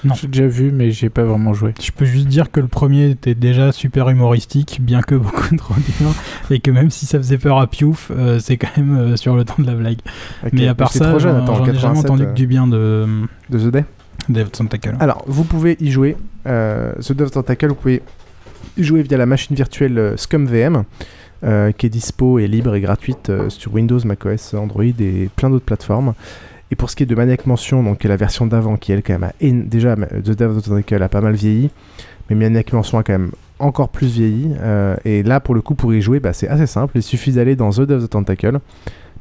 Non. 0.04 0.14
J'ai 0.14 0.28
déjà 0.28 0.48
vu, 0.48 0.72
mais 0.72 0.92
j'ai 0.92 1.10
pas 1.10 1.24
vraiment 1.24 1.54
joué. 1.54 1.74
Je 1.82 1.92
peux 1.92 2.06
juste 2.06 2.28
dire 2.28 2.52
que 2.52 2.60
le 2.60 2.68
premier 2.68 3.10
était 3.12 3.36
déjà 3.36 3.72
super 3.72 4.10
humoristique, 4.10 4.80
bien 4.82 5.02
que 5.02 5.16
beaucoup 5.16 5.56
trop 5.56 5.76
dur, 5.76 6.14
et 6.50 6.60
que 6.60 6.72
même 6.72 6.90
si 6.90 7.06
ça 7.06 7.18
faisait 7.18 7.38
peur 7.38 7.60
à 7.60 7.68
Piouf, 7.68 8.12
euh, 8.12 8.40
c'est 8.40 8.58
quand 8.58 8.76
même 8.78 8.98
euh, 8.98 9.16
sur 9.16 9.36
le 9.36 9.46
ton 9.46 9.62
de 9.62 9.68
la 9.68 9.76
blague. 9.76 10.00
Mais 10.52 10.68
à 10.68 10.76
part 10.76 10.92
c'est 10.92 11.00
ça, 11.00 11.10
trop 11.10 11.20
jeune, 11.20 11.36
attends, 11.36 11.56
j'en 11.56 11.66
ai 11.66 11.74
jamais 11.74 11.96
87, 11.96 12.06
entendu 12.06 12.24
euh, 12.24 12.26
que 12.28 12.34
du 12.34 12.48
bien 12.48 12.68
de, 12.68 13.08
de 13.50 13.60
The 13.60 13.72
Day 13.72 13.86
Death 14.30 14.44
of 14.44 14.52
the 14.52 14.58
Tentacle. 14.58 14.96
Alors, 15.00 15.24
vous 15.28 15.44
pouvez 15.44 15.78
y 15.80 15.92
jouer. 15.92 16.18
Euh, 16.48 16.94
The 16.96 17.14
Death 17.14 17.22
of 17.22 17.32
the 17.32 17.34
Tentacle, 17.34 17.68
vous 17.68 17.76
pouvez 17.76 18.02
y 18.78 18.84
jouer 18.84 19.04
via 19.04 19.18
la 19.18 19.26
machine 19.26 19.56
virtuelle 19.56 20.14
ScumVM, 20.18 20.84
euh, 21.46 21.72
qui 21.72 21.86
est 21.86 21.90
dispo 21.90 22.40
et 22.40 22.48
libre 22.48 22.76
et 22.76 22.82
gratuite 22.82 23.30
euh, 23.30 23.50
sur 23.50 23.74
Windows, 23.74 24.00
macOS, 24.04 24.54
Android 24.54 24.84
et 24.84 25.30
plein 25.36 25.50
d'autres 25.50 25.66
plateformes. 25.66 26.14
Et 26.72 26.76
pour 26.76 26.90
ce 26.90 26.96
qui 26.96 27.04
est 27.04 27.06
de 27.06 27.16
Maniac 27.16 27.46
Mansion, 27.46 27.84
donc 27.84 28.04
la 28.04 28.16
version 28.16 28.48
d'avant, 28.48 28.78
qui 28.78 28.92
elle 28.92 29.04
quand 29.04 29.14
même 29.14 29.24
a 29.24 29.34
déjà 29.42 29.96
The 29.96 30.36
the 30.36 30.64
Tentacle 30.64 31.04
a 31.04 31.10
pas 31.10 31.22
mal 31.22 31.36
vieilli, 31.36 31.70
mais 32.30 32.36
Maniac 32.36 32.74
Mansion 32.74 32.98
a 32.98 33.04
quand 33.04 33.14
même 33.14 33.32
encore 33.60 33.90
plus 33.90 34.08
vieilli. 34.08 34.52
euh, 34.60 34.96
et 35.06 35.24
là, 35.24 35.40
pour 35.40 35.56
le 35.56 35.62
coup, 35.62 35.76
pour 35.76 35.94
y 35.94 36.02
jouer, 36.02 36.20
bah, 36.20 36.34
c'est 36.34 36.48
assez 36.48 36.66
simple. 36.68 36.94
Il 36.98 37.04
suffit 37.04 37.32
d'aller 37.32 37.56
dans 37.56 37.70
The 37.70 37.86
the 37.88 38.10
Tentacle, 38.10 38.60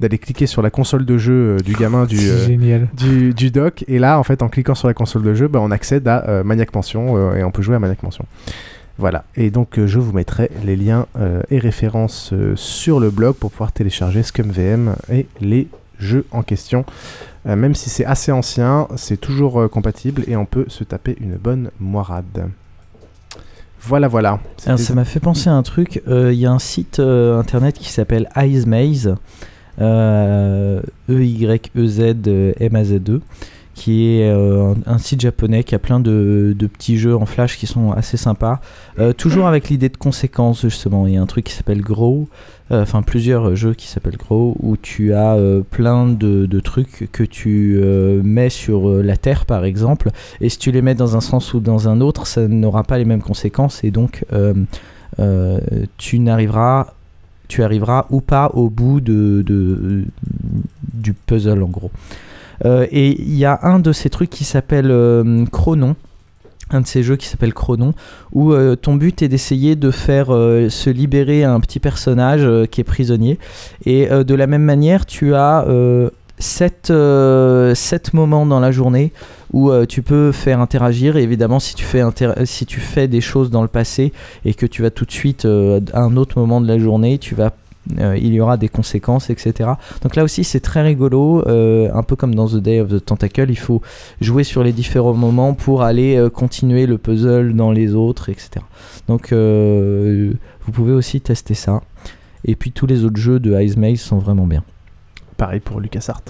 d'aller 0.00 0.18
cliquer 0.18 0.46
sur 0.46 0.62
la 0.62 0.70
console 0.70 1.04
de 1.04 1.18
jeu 1.18 1.56
du 1.64 1.72
gamin 1.74 2.04
du, 2.04 2.18
euh, 2.20 2.78
du, 2.96 3.34
du 3.34 3.50
dock. 3.50 3.84
Et 3.88 3.98
là, 3.98 4.18
en 4.18 4.22
fait, 4.22 4.42
en 4.42 4.48
cliquant 4.48 4.74
sur 4.74 4.88
la 4.88 4.94
console 4.94 5.22
de 5.22 5.34
jeu, 5.34 5.48
bah, 5.48 5.60
on 5.62 5.70
accède 5.70 6.06
à 6.08 6.28
euh, 6.28 6.44
Maniac 6.44 6.74
Mansion 6.74 7.16
euh, 7.16 7.36
et 7.36 7.44
on 7.44 7.50
peut 7.50 7.62
jouer 7.62 7.76
à 7.76 7.78
Maniac 7.78 8.02
Mansion. 8.02 8.24
Voilà. 8.96 9.24
Et 9.36 9.50
donc, 9.50 9.78
euh, 9.78 9.86
je 9.88 9.98
vous 9.98 10.12
mettrai 10.12 10.50
les 10.64 10.76
liens 10.76 11.06
euh, 11.18 11.42
et 11.50 11.58
références 11.58 12.30
euh, 12.32 12.54
sur 12.56 13.00
le 13.00 13.10
blog 13.10 13.34
pour 13.34 13.50
pouvoir 13.50 13.72
télécharger 13.72 14.22
ScumVM 14.22 14.94
et 15.12 15.26
les 15.40 15.66
jeux 15.98 16.24
en 16.30 16.42
question. 16.42 16.84
Euh, 17.46 17.56
même 17.56 17.74
si 17.74 17.90
c'est 17.90 18.04
assez 18.04 18.30
ancien, 18.32 18.86
c'est 18.96 19.20
toujours 19.20 19.60
euh, 19.60 19.68
compatible 19.68 20.22
et 20.28 20.36
on 20.36 20.46
peut 20.46 20.66
se 20.68 20.84
taper 20.84 21.16
une 21.20 21.34
bonne 21.36 21.70
moirade. 21.80 22.48
Voilà, 23.80 24.06
voilà. 24.08 24.38
Alors, 24.64 24.78
ça 24.78 24.94
m'a 24.94 25.04
fait 25.04 25.20
penser 25.20 25.50
à 25.50 25.54
un 25.54 25.62
truc. 25.62 26.00
euh, 26.08 26.32
Il 26.32 26.38
y 26.38 26.46
a 26.46 26.52
un 26.52 26.58
site 26.60 27.00
internet 27.00 27.76
qui 27.76 27.90
s'appelle 27.90 28.28
Eyes 28.36 28.64
Maze, 28.64 29.14
E-Y-E-Z-M-A-Z-E, 31.84 33.20
qui 33.74 34.18
est 34.18 34.30
euh, 34.30 34.74
un, 34.86 34.98
site 34.98 35.20
japonais 35.20 35.64
qui 35.64 35.74
a 35.74 35.78
plein 35.78 36.00
de, 36.00 36.54
petits 36.72 36.96
jeux 36.96 37.16
en 37.16 37.26
flash 37.26 37.58
qui 37.58 37.66
sont 37.66 37.92
assez 37.92 38.16
sympas. 38.16 38.60
Euh, 38.98 39.12
toujours 39.12 39.46
avec 39.46 39.68
l'idée 39.68 39.88
de 39.88 39.96
conséquences, 39.96 40.62
justement. 40.62 41.06
Il 41.06 41.14
y 41.14 41.16
a 41.16 41.22
un 41.22 41.26
truc 41.26 41.44
qui 41.44 41.52
s'appelle 41.52 41.80
Grow, 41.80 42.28
euh, 42.70 42.82
enfin 42.82 43.02
plusieurs 43.02 43.56
jeux 43.56 43.74
qui 43.74 43.88
s'appellent 43.88 44.16
Grow, 44.16 44.56
où 44.60 44.76
tu 44.76 45.12
as 45.12 45.36
plein 45.70 46.06
de, 46.06 46.60
trucs 46.60 47.08
que 47.12 47.24
tu 47.24 47.80
mets 48.22 48.48
sur 48.48 48.88
la 48.88 49.16
Terre, 49.16 49.44
par 49.44 49.64
exemple, 49.64 50.10
et 50.40 50.48
si 50.48 50.58
tu 50.58 50.70
les 50.70 50.80
mets 50.80 50.94
dans 50.94 51.16
un 51.16 51.20
sens 51.20 51.52
ou 51.52 51.60
dans 51.60 51.88
un 51.88 52.00
autre, 52.00 52.26
ça 52.26 52.48
n'aura 52.48 52.84
pas 52.84 52.96
les 52.96 53.04
mêmes 53.04 53.22
conséquences, 53.22 53.82
et 53.84 53.90
donc 53.90 54.24
tu 55.98 56.18
n'arriveras 56.18 56.94
tu 57.46 57.62
arriveras 57.62 58.06
ou 58.10 58.22
pas 58.22 58.50
au 58.54 58.70
bout 58.70 59.00
du 59.02 60.06
puzzle 61.26 61.62
en 61.62 61.68
gros. 61.68 61.90
Euh, 62.64 62.86
et 62.90 63.20
il 63.20 63.36
y 63.36 63.44
a 63.44 63.58
un 63.62 63.78
de 63.78 63.92
ces 63.92 64.10
trucs 64.10 64.30
qui 64.30 64.44
s'appelle 64.44 64.90
euh, 64.90 65.44
Chronon, 65.50 65.96
un 66.70 66.80
de 66.80 66.86
ces 66.86 67.02
jeux 67.02 67.16
qui 67.16 67.26
s'appelle 67.26 67.54
Chronon, 67.54 67.94
où 68.32 68.52
euh, 68.52 68.76
ton 68.76 68.94
but 68.94 69.22
est 69.22 69.28
d'essayer 69.28 69.76
de 69.76 69.90
faire 69.90 70.26
se 70.26 70.90
libérer 70.90 71.44
un 71.44 71.60
petit 71.60 71.80
personnage 71.80 72.48
qui 72.70 72.80
est 72.80 72.84
prisonnier. 72.84 73.38
Et 73.84 74.08
de 74.08 74.34
la 74.34 74.46
même 74.46 74.62
manière, 74.62 75.06
tu 75.06 75.34
as 75.34 75.64
euh, 75.68 76.10
sept, 76.38 76.90
euh, 76.90 77.74
sept 77.74 78.12
moments 78.12 78.46
dans 78.46 78.60
la 78.60 78.72
journée 78.72 79.12
où 79.52 79.70
tu 79.86 80.02
peux 80.02 80.32
faire 80.32 80.60
interagir. 80.60 81.16
Et 81.16 81.22
évidemment, 81.22 81.60
si 81.60 81.76
tu, 81.76 81.84
fais 81.84 82.02
si 82.44 82.66
tu 82.66 82.80
fais 82.80 83.06
des 83.06 83.20
choses 83.20 83.50
dans 83.50 83.62
le 83.62 83.68
passé 83.68 84.12
et 84.44 84.52
que 84.52 84.66
tu 84.66 84.82
vas 84.82 84.90
tout 84.90 85.04
de 85.04 85.12
suite 85.12 85.44
à 85.44 86.00
un 86.00 86.16
autre 86.16 86.40
moment 86.40 86.60
de 86.60 86.66
la 86.66 86.78
journée, 86.78 87.18
tu 87.18 87.36
vas 87.36 87.52
euh, 87.98 88.16
il 88.16 88.32
y 88.32 88.40
aura 88.40 88.56
des 88.56 88.68
conséquences, 88.68 89.30
etc. 89.30 89.70
Donc 90.02 90.16
là 90.16 90.24
aussi, 90.24 90.44
c'est 90.44 90.60
très 90.60 90.82
rigolo, 90.82 91.46
euh, 91.46 91.90
un 91.92 92.02
peu 92.02 92.16
comme 92.16 92.34
dans 92.34 92.48
The 92.48 92.56
Day 92.56 92.80
of 92.80 92.88
the 92.88 93.04
Tentacle, 93.04 93.50
il 93.50 93.58
faut 93.58 93.82
jouer 94.20 94.44
sur 94.44 94.62
les 94.62 94.72
différents 94.72 95.14
moments 95.14 95.54
pour 95.54 95.82
aller 95.82 96.16
euh, 96.16 96.30
continuer 96.30 96.86
le 96.86 96.98
puzzle 96.98 97.54
dans 97.54 97.72
les 97.72 97.94
autres, 97.94 98.30
etc. 98.30 98.64
Donc 99.08 99.32
vous 99.32 100.72
pouvez 100.72 100.92
aussi 100.92 101.20
tester 101.20 101.54
ça. 101.54 101.82
Et 102.46 102.56
puis 102.56 102.72
tous 102.72 102.86
les 102.86 103.04
autres 103.04 103.20
jeux 103.20 103.40
de 103.40 103.58
Ice 103.60 103.76
Maze 103.76 104.00
sont 104.00 104.18
vraiment 104.18 104.46
bien. 104.46 104.64
Pareil 105.36 105.60
pour 105.60 105.80
LucasArts. 105.80 106.22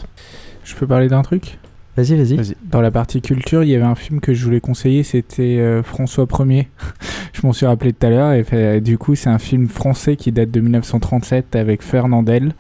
Je 0.65 0.75
peux 0.75 0.87
parler 0.87 1.09
d'un 1.09 1.23
truc? 1.23 1.59
Vas-y, 1.97 2.17
vas-y. 2.17 2.55
Dans 2.65 2.81
la 2.81 2.91
partie 2.91 3.21
culture, 3.21 3.63
il 3.63 3.71
y 3.71 3.75
avait 3.77 3.85
un 3.85 3.95
film 3.95 4.21
que 4.21 4.35
je 4.35 4.45
voulais 4.45 4.61
conseiller, 4.61 5.05
c'était 5.05 5.59
euh, 5.61 5.83
François 5.85 6.25
1er. 6.27 6.67
je 7.33 7.47
m'en 7.47 7.53
suis 7.53 7.67
rappelé 7.67 7.93
tout 7.93 8.05
à 8.07 8.11
l'heure. 8.11 8.33
Et 8.33 8.43
fait- 8.43 8.81
du 8.81 8.99
coup, 8.99 9.15
c'est 9.15 9.31
un 9.31 9.39
film 9.39 9.69
français 9.69 10.17
qui 10.17 10.33
date 10.33 10.51
de 10.51 10.61
1937 10.61 11.55
avec 11.55 11.83
Fernandel. 11.83 12.55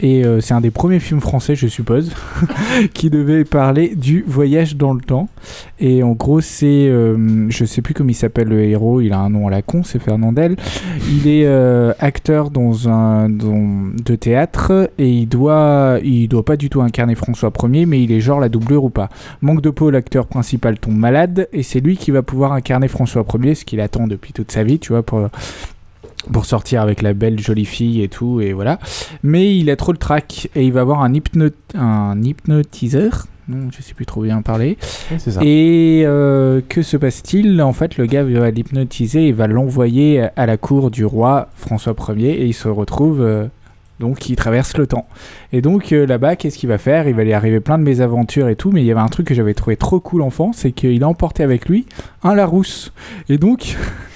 Et 0.00 0.24
euh, 0.24 0.40
c'est 0.40 0.54
un 0.54 0.60
des 0.60 0.70
premiers 0.70 1.00
films 1.00 1.20
français, 1.20 1.56
je 1.56 1.66
suppose, 1.66 2.12
qui 2.94 3.10
devait 3.10 3.44
parler 3.44 3.94
du 3.96 4.24
voyage 4.26 4.76
dans 4.76 4.92
le 4.92 5.00
temps. 5.00 5.28
Et 5.80 6.02
en 6.02 6.12
gros, 6.12 6.40
c'est. 6.40 6.66
euh, 6.88 7.46
je 7.50 7.64
sais 7.64 7.82
plus 7.82 7.94
comment 7.94 8.10
il 8.10 8.14
s'appelle 8.14 8.48
le 8.48 8.62
héros, 8.62 9.00
il 9.00 9.12
a 9.12 9.18
un 9.18 9.30
nom 9.30 9.48
à 9.48 9.50
la 9.50 9.62
con, 9.62 9.82
c'est 9.82 9.98
Fernandel. 9.98 10.56
Il 11.10 11.26
est 11.28 11.46
euh, 11.46 11.92
acteur 11.98 12.50
dans 12.50 12.88
un 12.88 13.28
dans- 13.28 13.88
de 14.04 14.14
théâtre 14.14 14.90
et 14.98 15.08
il 15.10 15.26
doit, 15.26 15.98
il 16.04 16.28
doit 16.28 16.44
pas 16.44 16.56
du 16.56 16.70
tout 16.70 16.80
incarner 16.80 17.14
François 17.16 17.50
1er, 17.50 17.84
mais 17.86 18.02
il 18.02 18.12
est 18.12 18.20
genre 18.20 18.38
la 18.40 18.48
doublure 18.48 18.84
ou 18.84 18.90
pas. 18.90 19.08
Manque 19.42 19.62
de 19.62 19.70
peau, 19.70 19.90
l'acteur 19.90 20.26
principal 20.26 20.78
tombe 20.78 20.96
malade 20.96 21.48
et 21.52 21.62
c'est 21.64 21.80
lui 21.80 21.96
qui 21.96 22.12
va 22.12 22.22
pouvoir 22.22 22.52
incarner 22.52 22.86
François 22.88 23.22
1er, 23.22 23.54
ce 23.56 23.64
qu'il 23.64 23.80
attend 23.80 24.06
depuis 24.06 24.32
toute 24.32 24.52
sa 24.52 24.62
vie, 24.62 24.78
tu 24.78 24.92
vois, 24.92 25.02
pour 26.32 26.44
sortir 26.44 26.82
avec 26.82 27.02
la 27.02 27.14
belle 27.14 27.38
jolie 27.40 27.64
fille 27.64 28.02
et 28.02 28.08
tout 28.08 28.40
et 28.40 28.52
voilà 28.52 28.78
mais 29.22 29.56
il 29.56 29.70
a 29.70 29.76
trop 29.76 29.92
le 29.92 29.98
trac 29.98 30.48
et 30.54 30.64
il 30.64 30.72
va 30.72 30.80
avoir 30.80 31.02
un, 31.02 31.14
hypno 31.14 31.48
un 31.74 32.20
hypnotiseur 32.22 33.26
non 33.48 33.68
je 33.74 33.82
sais 33.82 33.94
plus 33.94 34.04
trop 34.04 34.22
bien 34.22 34.42
parler 34.42 34.76
ça. 35.16 35.40
et 35.42 36.02
euh, 36.04 36.60
que 36.68 36.82
se 36.82 36.96
passe-t-il? 36.96 37.62
En 37.62 37.72
fait 37.72 37.96
le 37.96 38.06
gars 38.06 38.24
va 38.24 38.50
l'hypnotiser 38.50 39.28
et 39.28 39.32
va 39.32 39.46
l'envoyer 39.46 40.26
à 40.36 40.46
la 40.46 40.56
cour 40.56 40.90
du 40.90 41.04
roi 41.04 41.48
François 41.54 41.94
1er 41.94 42.24
et 42.24 42.46
il 42.46 42.54
se 42.54 42.68
retrouve 42.68 43.22
euh, 43.22 43.46
donc 44.00 44.28
il 44.28 44.36
traverse 44.36 44.76
le 44.76 44.86
temps. 44.86 45.06
Et 45.52 45.60
donc 45.60 45.92
euh, 45.92 46.06
là-bas, 46.06 46.36
qu'est-ce 46.36 46.58
qu'il 46.58 46.68
va 46.68 46.78
faire? 46.78 47.08
Il 47.08 47.14
va 47.14 47.24
lui 47.24 47.32
arriver 47.32 47.60
plein 47.60 47.78
de 47.78 47.82
mésaventures 47.82 48.48
et 48.48 48.56
tout, 48.56 48.70
mais 48.70 48.82
il 48.82 48.86
y 48.86 48.90
avait 48.90 49.00
un 49.00 49.08
truc 49.08 49.26
que 49.26 49.34
j'avais 49.34 49.54
trouvé 49.54 49.76
trop 49.76 50.00
cool 50.00 50.22
enfant, 50.22 50.52
c'est 50.52 50.72
qu'il 50.72 51.02
a 51.02 51.08
emporté 51.08 51.42
avec 51.42 51.68
lui 51.68 51.86
un 52.22 52.34
Larousse. 52.34 52.92
Et 53.28 53.38
donc, 53.38 53.76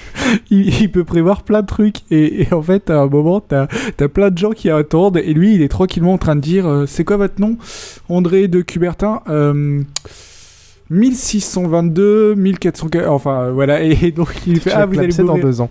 il, 0.50 0.80
il 0.82 0.90
peut 0.90 1.04
prévoir 1.04 1.42
plein 1.42 1.62
de 1.62 1.66
trucs. 1.66 1.96
Et, 2.10 2.42
et 2.42 2.52
en 2.52 2.62
fait, 2.62 2.90
à 2.90 3.00
un 3.00 3.06
moment, 3.06 3.40
t'as 3.40 3.66
as 4.00 4.08
plein 4.08 4.30
de 4.30 4.38
gens 4.38 4.50
qui 4.52 4.70
attendent, 4.70 5.16
et 5.18 5.32
lui, 5.34 5.54
il 5.54 5.62
est 5.62 5.68
tranquillement 5.68 6.14
en 6.14 6.18
train 6.18 6.36
de 6.36 6.40
dire 6.40 6.66
euh, 6.66 6.86
C'est 6.86 7.04
quoi 7.04 7.16
votre 7.16 7.40
nom? 7.40 7.56
André 8.08 8.48
de 8.48 8.60
Cubertin 8.60 9.20
Euh, 9.28 9.82
1622, 10.90 12.34
1400, 12.34 12.88
enfin 13.08 13.50
voilà, 13.50 13.82
et 13.82 14.10
donc 14.12 14.28
il 14.46 14.60
fait 14.60 14.72
Ah, 14.72 14.84
vous 14.86 14.98
allez 14.98 15.08
clapser 15.08 15.22
dans 15.22 15.28
mourir. 15.28 15.44
deux 15.44 15.60
ans. 15.60 15.70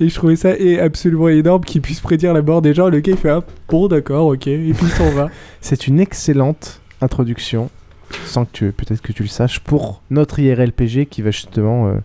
Et 0.00 0.08
je 0.08 0.14
trouvais 0.14 0.36
ça 0.36 0.50
absolument 0.82 1.28
énorme 1.28 1.64
qu'il 1.64 1.80
puisse 1.80 2.00
prédire 2.00 2.32
la 2.34 2.42
mort 2.42 2.60
des 2.62 2.74
gens. 2.74 2.88
Le 2.88 3.00
gars 3.00 3.12
il 3.12 3.18
fait 3.18 3.30
Ah, 3.30 3.42
bon, 3.68 3.88
d'accord, 3.88 4.26
ok, 4.28 4.46
et 4.46 4.72
puis 4.72 4.86
il 4.86 4.88
s'en 4.90 5.10
va. 5.10 5.28
C'est 5.60 5.86
une 5.86 6.00
excellente 6.00 6.80
introduction, 7.00 7.70
sans 8.24 8.44
que 8.44 8.50
tu 8.52 8.72
peut-être 8.72 9.02
que 9.02 9.12
tu 9.12 9.22
le 9.22 9.28
saches, 9.28 9.60
pour 9.60 10.02
notre 10.10 10.38
IRLPG 10.38 11.06
qui 11.06 11.22
va 11.22 11.30
justement, 11.30 11.88
euh, 11.88 11.90
euh, 11.90 11.98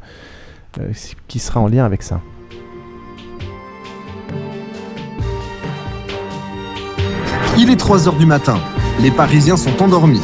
qui 1.28 1.40
sera 1.40 1.60
en 1.60 1.68
lien 1.68 1.86
avec 1.86 2.04
ça. 2.04 2.22
Il 7.58 7.70
est 7.70 7.76
3 7.76 8.08
heures 8.08 8.16
du 8.16 8.26
matin. 8.26 8.58
Les 9.02 9.12
Parisiens 9.12 9.58
sont 9.58 9.82
endormis. 9.82 10.22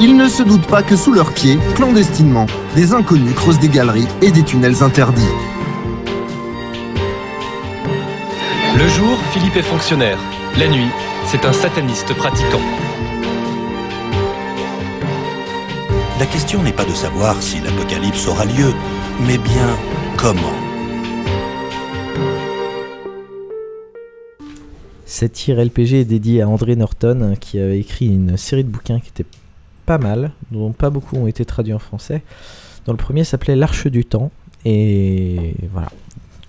Ils 0.00 0.16
ne 0.16 0.28
se 0.28 0.42
doutent 0.42 0.66
pas 0.66 0.82
que 0.82 0.96
sous 0.96 1.12
leurs 1.12 1.32
pieds, 1.32 1.58
clandestinement, 1.76 2.46
des 2.74 2.92
inconnus 2.92 3.34
creusent 3.34 3.60
des 3.60 3.68
galeries 3.68 4.08
et 4.20 4.32
des 4.32 4.42
tunnels 4.42 4.82
interdits. 4.82 5.22
Le 8.76 8.88
jour, 8.88 9.16
Philippe 9.32 9.56
est 9.56 9.62
fonctionnaire. 9.62 10.18
La 10.58 10.66
nuit, 10.66 10.90
c'est 11.26 11.44
un 11.44 11.52
sataniste 11.52 12.14
pratiquant. 12.14 12.60
La 16.22 16.28
question 16.28 16.62
n'est 16.62 16.72
pas 16.72 16.84
de 16.84 16.92
savoir 16.92 17.42
si 17.42 17.60
l'apocalypse 17.60 18.28
aura 18.28 18.44
lieu, 18.44 18.72
mais 19.26 19.38
bien 19.38 19.66
comment. 20.16 20.54
Cet 25.04 25.32
tir 25.32 25.58
LPG 25.58 25.94
est 25.94 26.04
dédié 26.04 26.42
à 26.42 26.48
André 26.48 26.76
Norton 26.76 27.34
qui 27.40 27.58
avait 27.58 27.80
écrit 27.80 28.06
une 28.06 28.36
série 28.36 28.62
de 28.62 28.68
bouquins 28.68 29.00
qui 29.00 29.08
était 29.08 29.26
pas 29.84 29.98
mal, 29.98 30.30
dont 30.52 30.70
pas 30.70 30.90
beaucoup 30.90 31.16
ont 31.16 31.26
été 31.26 31.44
traduits 31.44 31.74
en 31.74 31.80
français. 31.80 32.22
Dont 32.86 32.92
le 32.92 32.98
premier 32.98 33.24
s'appelait 33.24 33.56
L'Arche 33.56 33.88
du 33.88 34.04
Temps 34.04 34.30
et 34.64 35.56
voilà 35.72 35.88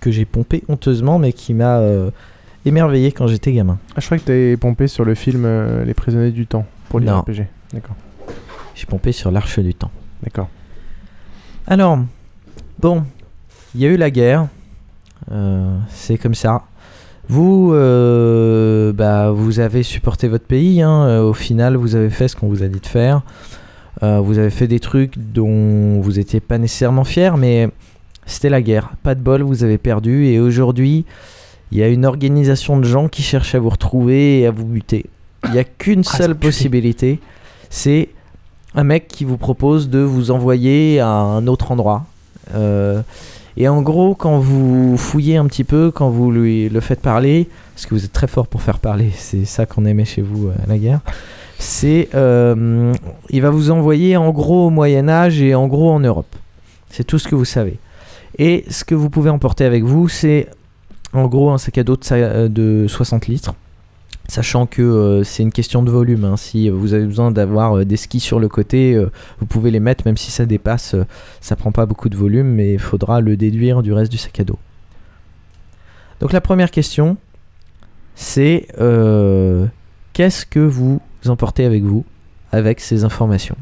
que 0.01 0.11
j'ai 0.11 0.25
pompé 0.25 0.61
honteusement 0.69 1.17
mais 1.17 1.33
qui 1.33 1.55
m'a 1.55 1.79
euh, 1.79 2.11
émerveillé 2.63 3.11
quand 3.11 3.25
j'étais 3.25 3.51
gamin. 3.51 3.79
Ah, 3.95 4.01
je 4.01 4.05
crois 4.05 4.19
que 4.19 4.25
t'avais 4.25 4.55
pompé 4.55 4.87
sur 4.87 5.03
le 5.03 5.15
film 5.15 5.45
euh, 5.45 5.83
Les 5.83 5.95
Prisonniers 5.95 6.29
du 6.29 6.45
Temps 6.45 6.67
pour 6.89 7.01
Non. 7.01 7.23
l'IRLPG. 7.25 7.47
D'accord. 7.73 7.95
J'ai 8.75 8.85
pompé 8.85 9.11
sur 9.11 9.31
l'Arche 9.31 9.59
du 9.59 9.73
Temps. 9.73 9.91
D'accord. 10.23 10.49
Alors, 11.67 11.99
bon, 12.79 13.03
il 13.75 13.81
y 13.81 13.85
a 13.85 13.89
eu 13.89 13.97
la 13.97 14.09
guerre. 14.11 14.47
Euh, 15.31 15.77
c'est 15.89 16.17
comme 16.17 16.35
ça. 16.35 16.63
Vous, 17.29 17.71
euh, 17.73 18.91
bah, 18.91 19.31
vous 19.31 19.59
avez 19.59 19.83
supporté 19.83 20.27
votre 20.27 20.45
pays. 20.45 20.81
hein. 20.81 21.05
Euh, 21.07 21.21
Au 21.23 21.33
final, 21.33 21.75
vous 21.77 21.95
avez 21.95 22.09
fait 22.09 22.27
ce 22.27 22.35
qu'on 22.35 22.47
vous 22.49 22.63
a 22.63 22.67
dit 22.67 22.79
de 22.79 22.85
faire. 22.85 23.21
Euh, 24.01 24.19
vous 24.19 24.39
avez 24.39 24.49
fait 24.49 24.67
des 24.67 24.79
trucs 24.79 25.17
dont 25.17 26.01
vous 26.01 26.13
n'étiez 26.13 26.39
pas 26.41 26.57
nécessairement 26.57 27.03
fier, 27.05 27.37
mais 27.37 27.69
c'était 28.25 28.49
la 28.49 28.61
guerre. 28.61 28.91
Pas 29.03 29.15
de 29.15 29.21
bol, 29.21 29.43
vous 29.43 29.63
avez 29.63 29.77
perdu. 29.77 30.25
Et 30.25 30.39
aujourd'hui, 30.39 31.05
il 31.71 31.77
y 31.77 31.83
a 31.83 31.87
une 31.87 32.05
organisation 32.05 32.77
de 32.77 32.83
gens 32.83 33.07
qui 33.07 33.21
cherchent 33.21 33.55
à 33.55 33.59
vous 33.59 33.69
retrouver 33.69 34.41
et 34.41 34.47
à 34.47 34.51
vous 34.51 34.65
buter. 34.65 35.05
Il 35.45 35.51
n'y 35.51 35.59
a 35.59 35.63
qu'une 35.63 36.03
seule 36.03 36.35
possibilité. 36.35 37.19
C'est 37.69 38.09
un 38.75 38.83
mec 38.83 39.07
qui 39.07 39.25
vous 39.25 39.37
propose 39.37 39.89
de 39.89 39.99
vous 39.99 40.31
envoyer 40.31 40.99
à 40.99 41.09
un 41.09 41.47
autre 41.47 41.71
endroit. 41.71 42.05
Euh, 42.55 43.01
et 43.55 43.67
en 43.67 43.81
gros, 43.81 44.15
quand 44.15 44.39
vous 44.39 44.97
fouillez 44.97 45.37
un 45.37 45.45
petit 45.45 45.63
peu, 45.63 45.91
quand 45.91 46.09
vous 46.09 46.31
lui 46.31 46.69
le 46.69 46.79
faites 46.79 47.01
parler, 47.01 47.47
parce 47.75 47.85
que 47.85 47.93
vous 47.93 48.05
êtes 48.05 48.13
très 48.13 48.27
fort 48.27 48.47
pour 48.47 48.61
faire 48.61 48.79
parler, 48.79 49.11
c'est 49.15 49.45
ça 49.45 49.65
qu'on 49.65 49.85
aimait 49.85 50.05
chez 50.05 50.21
vous 50.21 50.47
euh, 50.47 50.53
à 50.63 50.67
la 50.67 50.77
guerre, 50.77 51.01
c'est 51.59 52.09
euh, 52.15 52.93
il 53.29 53.41
va 53.41 53.51
vous 53.51 53.69
envoyer 53.71 54.17
en 54.17 54.31
gros 54.31 54.67
au 54.67 54.69
Moyen 54.69 55.07
Âge 55.07 55.41
et 55.41 55.53
en 55.53 55.67
gros 55.67 55.91
en 55.91 55.99
Europe. 55.99 56.35
C'est 56.89 57.03
tout 57.03 57.19
ce 57.19 57.27
que 57.27 57.35
vous 57.35 57.45
savez. 57.45 57.77
Et 58.39 58.65
ce 58.69 58.83
que 58.83 58.95
vous 58.95 59.09
pouvez 59.09 59.29
emporter 59.29 59.65
avec 59.65 59.83
vous, 59.83 60.09
c'est 60.09 60.47
en 61.13 61.27
gros 61.27 61.51
un 61.51 61.59
sac 61.59 61.77
à 61.77 61.83
dos 61.83 61.95
de, 61.95 62.47
de 62.47 62.87
60 62.87 63.27
litres. 63.27 63.53
Sachant 64.29 64.65
que 64.65 64.81
euh, 64.81 65.23
c'est 65.23 65.43
une 65.43 65.51
question 65.51 65.83
de 65.83 65.91
volume. 65.91 66.23
hein. 66.23 66.37
Si 66.37 66.69
vous 66.69 66.93
avez 66.93 67.05
besoin 67.05 67.29
d'avoir 67.29 67.77
euh, 67.77 67.85
des 67.85 67.97
skis 67.97 68.21
sur 68.21 68.39
le 68.39 68.47
côté, 68.47 68.95
euh, 68.95 69.11
vous 69.39 69.45
pouvez 69.45 69.69
les 69.69 69.81
mettre, 69.81 70.07
même 70.07 70.17
si 70.17 70.31
ça 70.31 70.45
dépasse, 70.45 70.95
ça 71.41 71.55
prend 71.55 71.71
pas 71.71 71.85
beaucoup 71.85 72.07
de 72.09 72.15
volume, 72.15 72.47
mais 72.47 72.73
il 72.73 72.79
faudra 72.79 73.19
le 73.19 73.35
déduire 73.35 73.83
du 73.83 73.91
reste 73.91 74.11
du 74.11 74.17
sac 74.17 74.39
à 74.39 74.43
dos. 74.43 74.57
Donc 76.21 76.31
la 76.31 76.41
première 76.41 76.71
question, 76.71 77.17
c'est 78.15 78.67
qu'est-ce 80.13 80.45
que 80.45 80.59
vous 80.59 81.01
emportez 81.27 81.65
avec 81.65 81.83
vous 81.83 82.05
avec 82.51 82.79
ces 82.79 83.03
informations? 83.03 83.57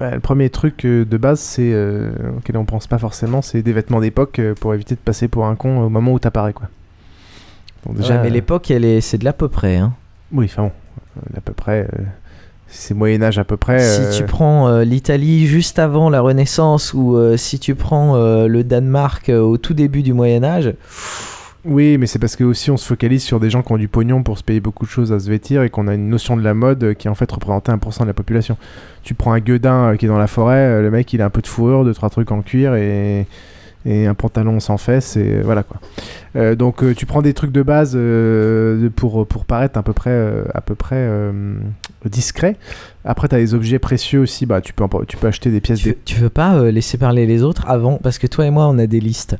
Le 0.00 0.20
premier 0.20 0.48
truc 0.48 0.86
de 0.86 1.16
base, 1.18 1.40
c'est 1.40 1.74
auquel 2.38 2.56
on 2.56 2.64
pense 2.64 2.86
pas 2.86 2.96
forcément, 2.96 3.42
c'est 3.42 3.60
des 3.60 3.74
vêtements 3.74 4.00
d'époque 4.00 4.40
pour 4.58 4.72
éviter 4.72 4.94
de 4.94 5.00
passer 5.00 5.28
pour 5.28 5.44
un 5.44 5.54
con 5.54 5.82
au 5.82 5.90
moment 5.90 6.14
où 6.14 6.18
t'apparais 6.18 6.54
quoi. 6.54 6.68
Bon, 7.86 7.94
Ouais, 8.02 8.18
mais 8.22 8.30
l'époque, 8.30 8.70
elle 8.70 8.84
est, 8.84 9.00
c'est 9.00 9.18
de 9.18 9.24
l'à 9.24 9.32
peu 9.32 9.48
près. 9.48 9.76
hein. 9.76 9.92
Oui, 10.32 10.44
enfin 10.46 10.62
bon, 10.64 10.72
euh, 11.18 11.38
à 11.38 11.40
peu 11.40 11.52
près. 11.52 11.86
euh, 11.92 12.02
c'est 12.68 12.94
Moyen 12.94 13.20
Âge 13.22 13.38
à 13.38 13.44
peu 13.44 13.56
près. 13.56 13.80
Si 13.80 14.02
euh, 14.02 14.12
tu 14.16 14.24
prends 14.24 14.68
euh, 14.68 14.84
l'Italie 14.84 15.46
juste 15.46 15.78
avant 15.80 16.08
la 16.08 16.20
Renaissance 16.20 16.94
ou 16.94 17.18
si 17.36 17.58
tu 17.58 17.74
prends 17.74 18.16
le 18.16 18.62
Danemark 18.62 19.28
au 19.30 19.56
tout 19.56 19.74
début 19.74 20.02
du 20.02 20.12
Moyen 20.12 20.44
Âge, 20.44 20.72
Oui, 21.64 21.98
mais 21.98 22.06
c'est 22.06 22.18
parce 22.20 22.36
que 22.36 22.44
aussi 22.44 22.70
on 22.70 22.76
se 22.76 22.86
focalise 22.86 23.22
sur 23.24 23.40
des 23.40 23.50
gens 23.50 23.62
qui 23.62 23.72
ont 23.72 23.76
du 23.76 23.88
pognon 23.88 24.22
pour 24.22 24.38
se 24.38 24.44
payer 24.44 24.60
beaucoup 24.60 24.84
de 24.86 24.90
choses 24.90 25.12
à 25.12 25.18
se 25.18 25.28
vêtir 25.28 25.62
et 25.64 25.68
qu'on 25.70 25.88
a 25.88 25.94
une 25.94 26.08
notion 26.08 26.36
de 26.36 26.42
la 26.42 26.54
mode 26.54 26.94
qui 26.94 27.08
en 27.08 27.14
fait 27.16 27.30
représentait 27.30 27.72
1% 27.72 28.02
de 28.02 28.06
la 28.06 28.14
population. 28.14 28.56
Tu 29.02 29.14
prends 29.14 29.32
un 29.32 29.40
gueudin 29.40 29.96
qui 29.96 30.04
est 30.06 30.08
dans 30.08 30.16
la 30.18 30.26
forêt, 30.28 30.80
le 30.80 30.90
mec 30.92 31.12
il 31.12 31.20
a 31.22 31.24
un 31.26 31.30
peu 31.30 31.42
de 31.42 31.46
fourrure, 31.48 31.84
deux 31.84 31.92
trois 31.94 32.08
trucs 32.08 32.30
en 32.30 32.40
cuir 32.42 32.76
et 32.76 33.26
et 33.84 34.06
un 34.06 34.14
pantalon 34.14 34.60
sans 34.60 34.76
fesses 34.76 35.16
et 35.16 35.40
voilà 35.40 35.62
quoi. 35.62 35.78
Euh, 36.36 36.54
donc 36.54 36.82
euh, 36.82 36.94
tu 36.94 37.06
prends 37.06 37.22
des 37.22 37.34
trucs 37.34 37.52
de 37.52 37.62
base 37.62 37.94
euh, 37.96 38.88
pour, 38.94 39.26
paraître 39.46 39.78
à 39.78 39.82
peu 39.82 39.92
près, 39.92 41.32
discret. 42.04 42.56
Après 43.04 43.28
tu 43.28 43.34
as 43.34 43.38
des 43.38 43.54
objets 43.54 43.78
précieux 43.78 44.20
aussi, 44.20 44.44
bah, 44.46 44.60
tu, 44.60 44.72
peux, 44.72 44.84
tu 45.08 45.16
peux 45.16 45.26
acheter 45.26 45.50
des 45.50 45.60
pièces... 45.60 45.80
Tu, 45.80 45.96
tu 46.04 46.16
veux 46.16 46.28
pas 46.28 46.54
euh, 46.56 46.70
laisser 46.70 46.98
parler 46.98 47.24
les 47.26 47.42
autres 47.42 47.64
avant? 47.66 47.98
Parce 48.02 48.18
que 48.18 48.26
toi 48.26 48.46
et 48.46 48.50
moi, 48.50 48.68
on 48.68 48.78
a 48.78 48.86
des 48.86 49.00
listes. 49.00 49.36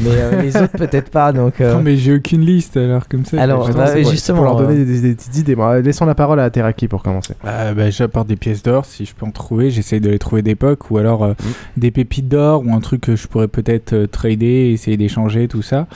Mais 0.00 0.08
euh, 0.12 0.40
les 0.40 0.56
autres, 0.56 0.72
peut-être 0.78 1.10
pas. 1.10 1.32
Donc, 1.32 1.60
euh, 1.60 1.74
Non, 1.76 1.82
mais 1.82 1.98
j'ai 1.98 2.14
aucune 2.14 2.40
liste 2.40 2.78
alors 2.78 3.08
comme 3.08 3.26
ça. 3.26 3.40
Alors, 3.40 3.66
Justement, 3.66 3.84
bah, 3.84 4.02
justement, 4.02 4.36
pour 4.38 4.44
leur 4.46 4.56
donner 4.56 4.84
des, 4.86 5.00
des 5.02 5.14
petites 5.14 5.36
idées. 5.36 5.54
Bon, 5.54 5.68
laissons 5.82 6.06
la 6.06 6.14
parole 6.14 6.40
à 6.40 6.48
Teraki 6.48 6.88
pour 6.88 7.02
commencer. 7.02 7.34
Euh, 7.44 7.74
bah, 7.74 7.90
J'apporte 7.90 8.26
des 8.28 8.36
pièces 8.36 8.62
d'or 8.62 8.86
si 8.86 9.04
je 9.04 9.14
peux 9.14 9.26
en 9.26 9.30
trouver. 9.30 9.70
J'essaye 9.70 10.00
de 10.00 10.08
les 10.08 10.18
trouver 10.18 10.40
d'époque 10.40 10.90
ou 10.90 10.96
alors 10.96 11.24
euh, 11.24 11.34
des 11.76 11.90
pépites 11.90 12.28
d'or 12.28 12.62
ou 12.66 12.72
un 12.74 12.80
truc 12.80 13.02
que 13.02 13.16
je 13.16 13.26
pourrais 13.28 13.48
peut-être 13.48 13.92
euh, 13.92 14.06
trader, 14.06 14.70
essayer 14.72 14.96
d'échanger, 14.96 15.48
tout 15.48 15.62
ça. 15.62 15.86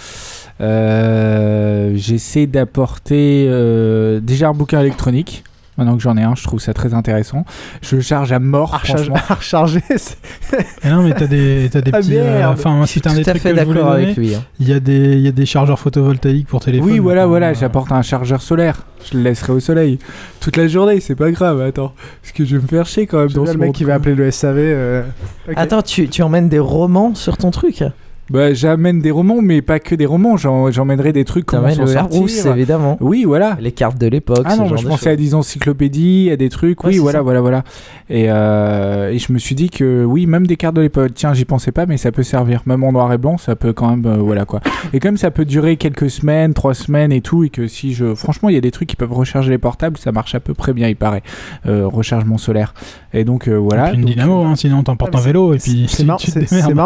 Euh, 0.61 1.93
J'essaie 1.95 2.47
d'apporter 2.47 3.47
euh, 3.49 4.21
déjà 4.21 4.49
un 4.49 4.53
bouquin 4.55 4.81
électronique. 4.81 5.45
Maintenant 5.79 5.97
que 5.97 6.03
j'en 6.03 6.17
ai 6.17 6.23
un, 6.23 6.35
je 6.35 6.43
trouve 6.43 6.59
ça 6.61 6.73
très 6.73 6.95
intéressant. 6.95 7.45
Je 7.83 7.97
le 7.97 8.03
charge 8.03 8.33
à 8.33 8.39
mort, 8.39 8.75
À 8.75 8.79
recharger- 8.79 9.05
franchement. 9.11 9.17
à 9.29 9.35
recharger, 9.35 9.83
c'est- 9.97 10.17
non, 10.89 11.03
mais 11.03 11.13
t'as 11.15 11.27
des, 11.27 11.69
t'as 11.71 11.81
des 11.83 11.91
Ah, 11.95 11.99
petits. 11.99 12.17
euh. 12.17 12.49
Enfin, 12.49 12.71
moi, 12.77 12.87
c'était 12.87 13.09
un 13.09 13.11
tout 13.13 13.17
des 13.19 13.29
à 13.29 13.33
trucs 13.33 13.43
fait 13.43 13.53
que 13.53 13.59
je 13.61 13.65
voulais 13.65 13.79
d'accord 13.81 13.93
avec 13.93 14.15
donner. 14.15 14.29
lui, 14.29 14.35
hein. 14.35 14.43
Il 14.59 14.69
y, 14.69 14.73
a 14.73 14.81
des, 14.81 15.15
il 15.17 15.21
y 15.21 15.29
a 15.29 15.33
des 15.33 15.47
chargeurs 15.47 15.79
photovoltaïques 15.79 16.47
pour 16.47 16.61
téléphone. 16.65 16.89
Oui, 16.91 16.99
voilà, 16.99 17.27
voilà, 17.27 17.49
euh, 17.51 17.55
j'apporte 17.55 17.93
un 17.93 18.03
chargeur 18.03 18.41
solaire. 18.41 18.83
Je 19.11 19.19
le 19.19 19.23
laisserai 19.23 19.53
au 19.53 19.61
soleil 19.61 19.99
toute 20.41 20.57
la 20.57 20.67
journée, 20.67 20.99
c'est 21.01 21.15
pas 21.15 21.31
grave. 21.31 21.61
Attends, 21.61 21.93
parce 22.23 22.33
que 22.33 22.45
je 22.45 22.57
vais 22.57 22.63
me 22.63 22.67
faire 22.69 22.87
chier 22.87 23.07
quand 23.07 23.19
même. 23.19 23.29
Dans 23.29 23.45
le 23.45 23.55
mec 23.55 23.73
qui 23.73 23.85
va 23.85 23.95
appeler 23.95 24.15
le 24.15 24.31
SAV. 24.31 24.57
euh. 24.59 25.03
Attends, 25.55 25.83
tu, 25.83 26.09
tu 26.09 26.23
emmènes 26.23 26.49
des 26.49 26.59
romans 26.59 27.15
sur 27.15 27.37
ton 27.37 27.51
truc? 27.51 27.85
Bah, 28.31 28.53
j'amène 28.55 29.01
des 29.01 29.11
romans, 29.11 29.41
mais 29.41 29.63
pas 29.63 29.79
que 29.79 29.95
des 29.95 30.07
romans. 30.07 30.37
J'en- 30.37 30.71
J'emmènerai 30.71 31.13
des 31.13 31.25
trucs 31.25 31.51
s'en 31.51 31.61
le. 31.63 31.93
Larousse, 31.95 32.45
évidemment. 32.47 32.97
Oui, 33.01 33.25
voilà. 33.25 33.57
Les 33.61 33.73
cartes 33.73 33.99
de 33.99 34.07
l'époque. 34.09 34.43
Ah 34.45 34.57
non, 34.57 34.67
genre 34.67 34.79
je 34.79 34.87
pensais 34.89 35.11
à 35.11 35.17
des 35.17 35.35
encyclopédies, 35.35 36.31
à 36.33 36.37
des 36.37 36.49
trucs. 36.49 36.83
Ouais, 36.85 36.91
oui, 36.91 36.99
voilà, 36.99 37.19
ça. 37.19 37.23
voilà, 37.23 37.41
voilà. 37.41 37.63
Et, 38.11 38.27
euh, 38.29 39.11
et 39.13 39.19
je 39.19 39.33
me 39.33 39.39
suis 39.39 39.55
dit 39.55 39.71
que 39.71 40.05
oui, 40.05 40.27
même 40.27 40.47
des 40.47 40.57
cartes 40.57 40.75
de 40.77 40.81
l'époque. 40.81 41.13
Tiens, 41.15 41.35
j'y 41.35 41.45
pensais 41.45 41.73
pas, 41.73 41.87
mais 41.87 41.97
ça 41.97 42.13
peut 42.13 42.23
servir. 42.23 42.63
Même 42.67 42.83
en 42.85 42.93
noir 42.93 43.13
et 43.13 43.19
blanc, 43.19 43.39
ça 43.39 43.57
peut 43.57 43.73
quand 43.73 43.91
même, 43.91 44.07
euh, 44.07 44.17
voilà 44.17 44.45
quoi. 44.45 44.61
Et 44.93 45.01
comme 45.01 45.17
ça 45.17 45.31
peut 45.31 45.45
durer 45.45 45.77
quelques 45.77 46.11
semaines, 46.11 46.53
trois 46.55 46.75
semaines 46.75 47.13
et 47.13 47.21
tout, 47.21 47.45
et 47.45 47.49
que 47.49 47.67
si 47.69 47.95
je, 47.95 48.15
franchement, 48.15 48.49
il 48.49 48.55
y 48.55 48.59
a 48.59 48.61
des 48.61 48.71
trucs 48.71 48.89
qui 48.89 48.97
peuvent 48.97 49.13
recharger 49.13 49.51
les 49.51 49.59
portables, 49.59 49.97
ça 49.99 50.13
marche 50.13 50.35
à 50.35 50.41
peu 50.41 50.55
près 50.55 50.73
bien, 50.73 50.89
il 50.89 50.97
paraît. 50.97 51.23
Euh, 51.67 51.87
rechargement 51.87 52.39
solaire. 52.39 52.75
Et 53.19 53.25
donc 53.25 53.49
euh, 53.49 53.57
voilà. 53.57 53.89
et 53.89 53.93
puis 53.93 53.99
une 54.01 54.05
Donc, 54.07 54.15
dynamo, 54.15 54.43
hein, 54.45 54.57
sinon 54.57 54.83
t'emportes 54.83 55.13
Ah, 55.15 55.19
un 55.19 55.23
vélo 55.23 55.55
et 55.55 55.59
puis 55.59 55.87
C'est 55.89 56.05
marrant, 56.05 56.19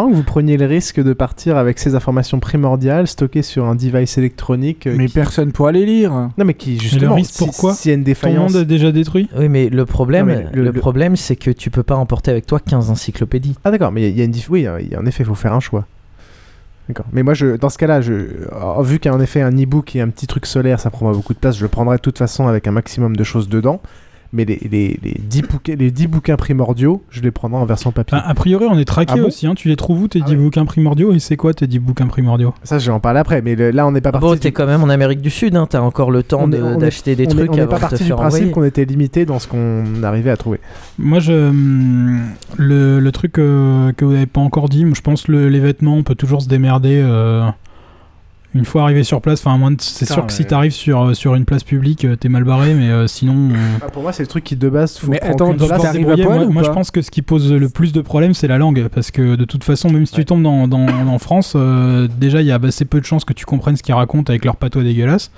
que 0.09 0.13
vous 0.15 0.23
preniez 0.23 0.55
le 0.57 0.65
risque 0.65 1.01
de 1.01 1.13
partir 1.13 1.57
avec 1.57 1.77
ces 1.77 1.93
informations 1.95 2.39
primordiales 2.39 3.07
stockées 3.07 3.41
sur 3.41 3.65
un 3.65 3.75
device 3.75 4.17
électronique. 4.17 4.87
euh, 4.87 4.95
Mais 4.97 5.07
qui- 5.07 5.13
personne 5.13 5.51
pourra 5.51 5.71
les 5.73 5.85
lire. 5.85 6.11
Non, 6.37 6.45
mais 6.45 6.53
qui 6.53 6.69
Mais 6.71 6.75
le 6.77 6.81
justement. 6.81 7.15
risque, 7.15 7.33
si- 7.33 7.37
pourquoi 7.45 7.73
S'il 7.73 7.89
y 7.89 7.93
a 7.93 7.95
une 7.97 8.01
Ton 8.01 8.05
défaillance. 8.05 8.53
monde 8.53 8.61
est 8.61 8.65
déjà 8.65 8.91
détruit 8.91 9.29
Oui, 9.37 9.49
mais 9.49 9.69
le 9.69 9.85
problème, 9.85 10.27
Non, 10.29 10.35
mais 10.35 10.45
le- 10.53 10.71
problème, 10.73 11.15
c'est 11.17 11.35
que 11.35 11.51
tu 11.51 11.69
peux 11.69 11.83
pas 11.83 11.95
emporter 11.95 12.31
avec 12.31 12.45
toi 12.45 12.59
15 12.59 12.89
encyclopédies. 12.89 13.55
Ah, 13.63 13.71
d'accord, 13.71 13.91
mais 13.91 14.01
il 14.09 14.09
y 14.09 14.13
a- 14.13 14.17
y, 14.17 14.21
a 14.21 14.25
une 14.25 14.31
diff- 14.31 14.47
Oui, 14.49 14.61
y 14.61 14.67
a- 14.67 14.99
en 14.99 15.05
effet, 15.05 15.23
il 15.23 15.25
faut 15.25 15.35
faire 15.35 15.53
un 15.53 15.59
choix. 15.59 15.85
D'accord. 16.87 17.05
Mais 17.13 17.23
moi, 17.23 17.33
je, 17.33 17.55
dans 17.57 17.69
ce 17.69 17.77
cas-là, 17.77 18.01
je, 18.01 18.13
euh, 18.13 18.81
vu 18.83 18.99
qu'en 18.99 19.19
effet, 19.19 19.41
un 19.41 19.51
e-book 19.51 19.95
et 19.95 20.01
un 20.01 20.09
petit 20.09 20.27
truc 20.27 20.45
solaire, 20.45 20.79
ça 20.79 20.89
prend 20.89 21.05
pas 21.09 21.13
beaucoup 21.15 21.33
de 21.33 21.39
place, 21.39 21.57
je 21.57 21.63
le 21.63 21.69
prendrai 21.69 21.97
de 21.97 22.01
toute 22.01 22.17
façon 22.17 22.47
avec 22.47 22.67
un 22.67 22.71
maximum 22.71 23.15
de 23.15 23.23
choses 23.23 23.47
dedans. 23.49 23.81
Mais 24.33 24.45
les, 24.45 24.59
les, 24.71 24.97
les, 25.03 25.19
10 25.21 25.41
bouquins, 25.41 25.75
les 25.77 25.91
10 25.91 26.07
bouquins 26.07 26.37
primordiaux, 26.37 27.03
je 27.09 27.21
les 27.21 27.31
prendrai 27.31 27.59
en 27.59 27.65
version 27.65 27.91
papier. 27.91 28.17
Enfin, 28.17 28.25
a 28.29 28.33
priori, 28.33 28.65
on 28.69 28.77
est 28.77 28.85
traqué 28.85 29.11
Ah 29.15 29.19
bon 29.21 29.27
aussi. 29.27 29.45
Hein. 29.45 29.55
Tu 29.55 29.67
les 29.67 29.75
trouves 29.75 30.01
où 30.03 30.07
tes 30.07 30.21
Ah 30.23 30.25
10 30.25 30.31
ouais. 30.31 30.37
bouquins 30.37 30.63
primordiaux? 30.65 31.11
Et 31.13 31.19
c'est 31.19 31.35
quoi 31.35 31.53
tes 31.53 31.67
10 31.67 31.79
bouquins 31.79 32.07
primordiaux? 32.07 32.53
Ça, 32.63 32.79
je 32.79 32.85
vais 32.85 32.93
en 32.93 33.01
parler 33.01 33.19
après. 33.19 33.41
Mais 33.41 33.55
le- 33.55 33.71
là, 33.71 33.85
on 33.85 33.91
n'est 33.91 33.99
pas 33.99 34.13
parti. 34.13 34.25
Bon, 34.25 34.33
du- 34.33 34.39
t'es 34.39 34.51
quand 34.53 34.65
même 34.67 34.81
en 34.83 34.89
Amérique 34.89 35.19
du 35.19 35.29
Sud, 35.29 35.55
hein, 35.57 35.67
t'as 35.69 35.81
encore 35.81 36.11
le 36.11 36.23
temps 36.23 36.47
de- 36.47 36.75
d'acheter 36.77 37.15
des 37.17 37.25
on 37.27 37.29
est- 37.31 37.35
trucs 37.35 37.51
On 37.51 37.55
n'est 37.57 37.67
pas 37.67 37.77
parti 37.79 38.03
du 38.05 38.13
principe 38.13 38.51
qu'on 38.51 38.63
était 38.63 38.85
limité 38.85 39.25
dans 39.25 39.39
ce 39.39 39.47
qu'on 39.49 39.83
arrivait 40.03 40.31
à 40.31 40.37
trouver. 40.37 40.61
Moi, 40.97 41.19
je, 41.19 41.51
le, 42.57 42.99
le 42.99 43.11
truc 43.11 43.37
euh, 43.37 43.91
que 43.93 44.05
vous 44.05 44.13
n'avez 44.13 44.25
pas 44.25 44.41
encore 44.41 44.69
dit, 44.69 44.85
je 44.93 45.01
pense 45.01 45.27
le, 45.27 45.49
les 45.49 45.59
vêtements, 45.59 45.95
on 45.95 46.03
peut 46.03 46.15
toujours 46.15 46.41
se 46.41 46.47
démerder 46.47 47.01
euh, 47.03 47.47
une 48.53 48.65
fois 48.65 48.83
arrivé 48.83 49.03
sur 49.03 49.21
place. 49.21 49.45
Enfin, 49.45 49.75
c'est 49.79 50.05
sûr 50.05 50.25
que 50.25 50.33
si 50.33 50.45
t'arrives 50.45 50.71
sur, 50.73 51.01
euh, 51.01 51.13
sur 51.13 51.35
une 51.35 51.45
place 51.45 51.63
publique, 51.63 52.05
euh, 52.05 52.15
t'es 52.15 52.29
mal 52.29 52.43
barré, 52.43 52.73
mais 52.73 52.89
euh, 52.89 53.07
sinon. 53.07 53.49
euh, 53.53 53.77
Ah, 53.81 53.89
pour 53.89 54.03
moi, 54.03 54.11
c'est 54.11 54.23
le 54.23 54.27
truc 54.27 54.43
qui 54.43 54.55
de 54.55 54.69
base. 54.69 54.97
Faut 54.97 55.07
Mais 55.07 55.21
attends, 55.21 55.53
t'arrives 55.53 56.09
à 56.09 56.15
poil 56.15 56.25
Moi, 56.25 56.45
moi, 56.47 56.63
je 56.63 56.69
pense 56.69 56.91
que 56.91 57.01
ce 57.01 57.11
qui 57.11 57.21
pose 57.21 57.51
le 57.51 57.69
plus 57.69 57.93
de 57.93 58.01
problèmes, 58.01 58.33
c'est 58.33 58.47
la 58.47 58.57
langue. 58.57 58.87
Parce 58.93 59.11
que 59.11 59.35
de 59.35 59.45
toute 59.45 59.63
façon, 59.63 59.89
même 59.89 60.05
si 60.05 60.13
tu 60.13 60.25
tombes 60.25 60.43
dans, 60.43 60.67
dans, 60.67 60.85
en 60.87 61.19
France, 61.19 61.53
euh, 61.55 62.07
déjà, 62.19 62.41
il 62.41 62.47
y 62.47 62.51
a 62.51 62.59
assez 62.61 62.85
peu 62.85 62.99
de 62.99 63.05
chances 63.05 63.25
que 63.25 63.33
tu 63.33 63.45
comprennes 63.45 63.77
ce 63.77 63.83
qu'ils 63.83 63.95
racontent 63.95 64.29
avec 64.29 64.43
leur 64.45 64.55
patois 64.57 64.83
dégueulasse. 64.83 65.31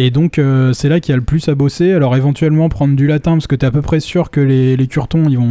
Et 0.00 0.10
donc, 0.12 0.38
euh, 0.38 0.72
c'est 0.74 0.88
là 0.88 1.00
qu'il 1.00 1.10
y 1.10 1.14
a 1.14 1.16
le 1.16 1.22
plus 1.24 1.48
à 1.48 1.56
bosser. 1.56 1.92
Alors, 1.92 2.14
éventuellement, 2.14 2.68
prendre 2.68 2.94
du 2.94 3.08
latin, 3.08 3.32
parce 3.32 3.48
que 3.48 3.56
t'es 3.56 3.66
à 3.66 3.72
peu 3.72 3.82
près 3.82 3.98
sûr 3.98 4.30
que 4.30 4.40
les, 4.40 4.76
les 4.76 4.86
curtons, 4.86 5.24
ils 5.28 5.36
vont, 5.38 5.48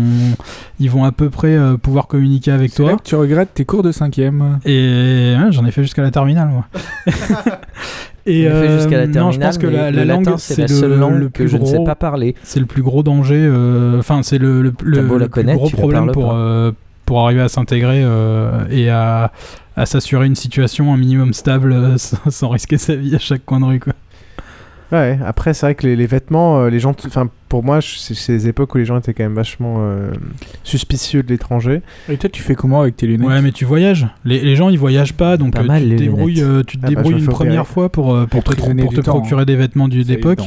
ils 0.79 0.89
vont 0.89 1.03
à 1.03 1.11
peu 1.11 1.29
près 1.29 1.55
euh, 1.57 1.75
pouvoir 1.75 2.07
communiquer 2.07 2.51
avec 2.51 2.71
C'est 2.71 2.81
là 2.83 2.89
toi. 2.91 2.97
que 2.97 3.03
tu 3.03 3.15
regrettes 3.15 3.53
tes 3.53 3.65
cours 3.65 3.83
de 3.83 3.91
cinquième. 3.91 4.59
Et 4.63 5.35
ouais, 5.37 5.51
j'en 5.51 5.65
ai 5.65 5.71
fait 5.71 5.81
jusqu'à 5.81 6.01
la 6.01 6.11
terminale, 6.11 6.47
moi. 6.47 6.65
Et 8.25 8.47
a 8.47 8.51
fait 8.61 8.73
jusqu'à 8.77 8.97
la 8.97 9.03
euh, 9.03 9.05
non, 9.07 9.31
je 9.31 9.39
terminale, 9.39 9.47
pense 9.49 9.57
que 9.57 9.67
la, 9.67 9.91
langue, 9.91 10.25
latin, 10.25 10.37
c'est 10.37 10.57
la 10.57 10.67
le- 10.67 10.73
seule 10.73 10.97
langue 10.99 11.19
le 11.19 11.27
que 11.29 11.43
plus 11.43 11.47
je 11.49 11.57
ne 11.57 11.65
sais 11.65 11.75
gros- 11.75 11.83
pas 11.85 11.95
parler. 11.95 12.35
C'est 12.43 12.59
le 12.59 12.65
plus 12.65 12.81
gros 12.83 13.03
danger. 13.03 13.35
euh, 13.39 13.99
Enfin, 13.99 14.21
c'est 14.23 14.37
le, 14.37 14.61
le, 14.61 14.73
le- 14.83 15.27
plus 15.29 15.43
gros 15.43 15.67
tu 15.69 15.75
problème 15.77 16.11
pour, 16.11 16.33
euh, 16.33 16.71
pour 17.05 17.21
arriver 17.23 17.41
à 17.41 17.47
s'intégrer 17.47 18.01
euh, 18.03 18.65
et 18.69 18.89
à, 18.89 19.31
à 19.77 19.85
s'assurer 19.85 20.25
une 20.25 20.35
situation 20.35 20.93
un 20.93 20.97
minimum 20.97 21.33
stable 21.33 21.71
euh, 21.71 21.93
sans, 21.97 22.29
sans 22.29 22.49
risquer 22.49 22.77
sa 22.77 22.95
vie 22.95 23.15
à 23.15 23.19
chaque 23.19 23.45
coin 23.45 23.61
de 23.61 23.65
rue. 23.65 23.79
Quoi. 23.79 23.93
Ouais, 24.91 25.19
après, 25.25 25.53
c'est 25.53 25.65
vrai 25.65 25.75
que 25.75 25.85
les, 25.85 25.95
les 25.97 26.07
vêtements, 26.07 26.59
euh, 26.59 26.69
les 26.69 26.79
gens. 26.79 26.95
Enfin, 27.05 27.29
pour 27.49 27.63
moi, 27.63 27.79
c'est 27.81 28.31
des 28.33 28.47
époques 28.47 28.73
où 28.73 28.77
les 28.77 28.85
gens 28.85 28.97
étaient 28.97 29.13
quand 29.13 29.23
même 29.23 29.33
vachement 29.35 29.77
euh, 29.79 30.11
suspicieux 30.63 31.23
de 31.23 31.27
l'étranger. 31.29 31.81
Et 32.09 32.17
toi, 32.17 32.29
tu 32.29 32.41
fais 32.41 32.55
comment 32.55 32.81
avec 32.81 32.95
tes 32.97 33.05
lunettes? 33.07 33.27
Ouais, 33.27 33.41
mais 33.41 33.51
tu 33.51 33.65
voyages. 33.65 34.07
Les, 34.23 34.39
les 34.39 34.55
gens, 34.55 34.69
ils 34.69 34.79
voyagent 34.79 35.13
pas, 35.13 35.35
donc 35.37 35.53
Pas 35.53 35.61
euh, 35.61 35.63
mal, 35.65 35.81
tu 35.81 35.87
te 35.87 35.93
les 35.93 35.97
débrouilles, 35.99 36.33
lunettes. 36.35 36.49
euh, 36.49 36.63
tu 36.63 36.77
te 36.77 36.85
Ah 36.85 36.89
bah, 36.89 36.95
débrouilles 36.95 37.19
une 37.19 37.27
première 37.27 37.67
fois 37.67 37.89
pour, 37.89 38.05
pour 38.27 38.43
te, 38.43 38.51
Emprisonner 38.51 38.81
pour 38.83 38.91
du 38.91 38.95
te 38.97 39.01
temps, 39.01 39.19
procurer 39.19 39.41
hein. 39.41 39.45
des 39.45 39.55
vêtements 39.57 39.87
du- 39.87 40.03
C'est 40.03 40.07
d'époque. 40.15 40.39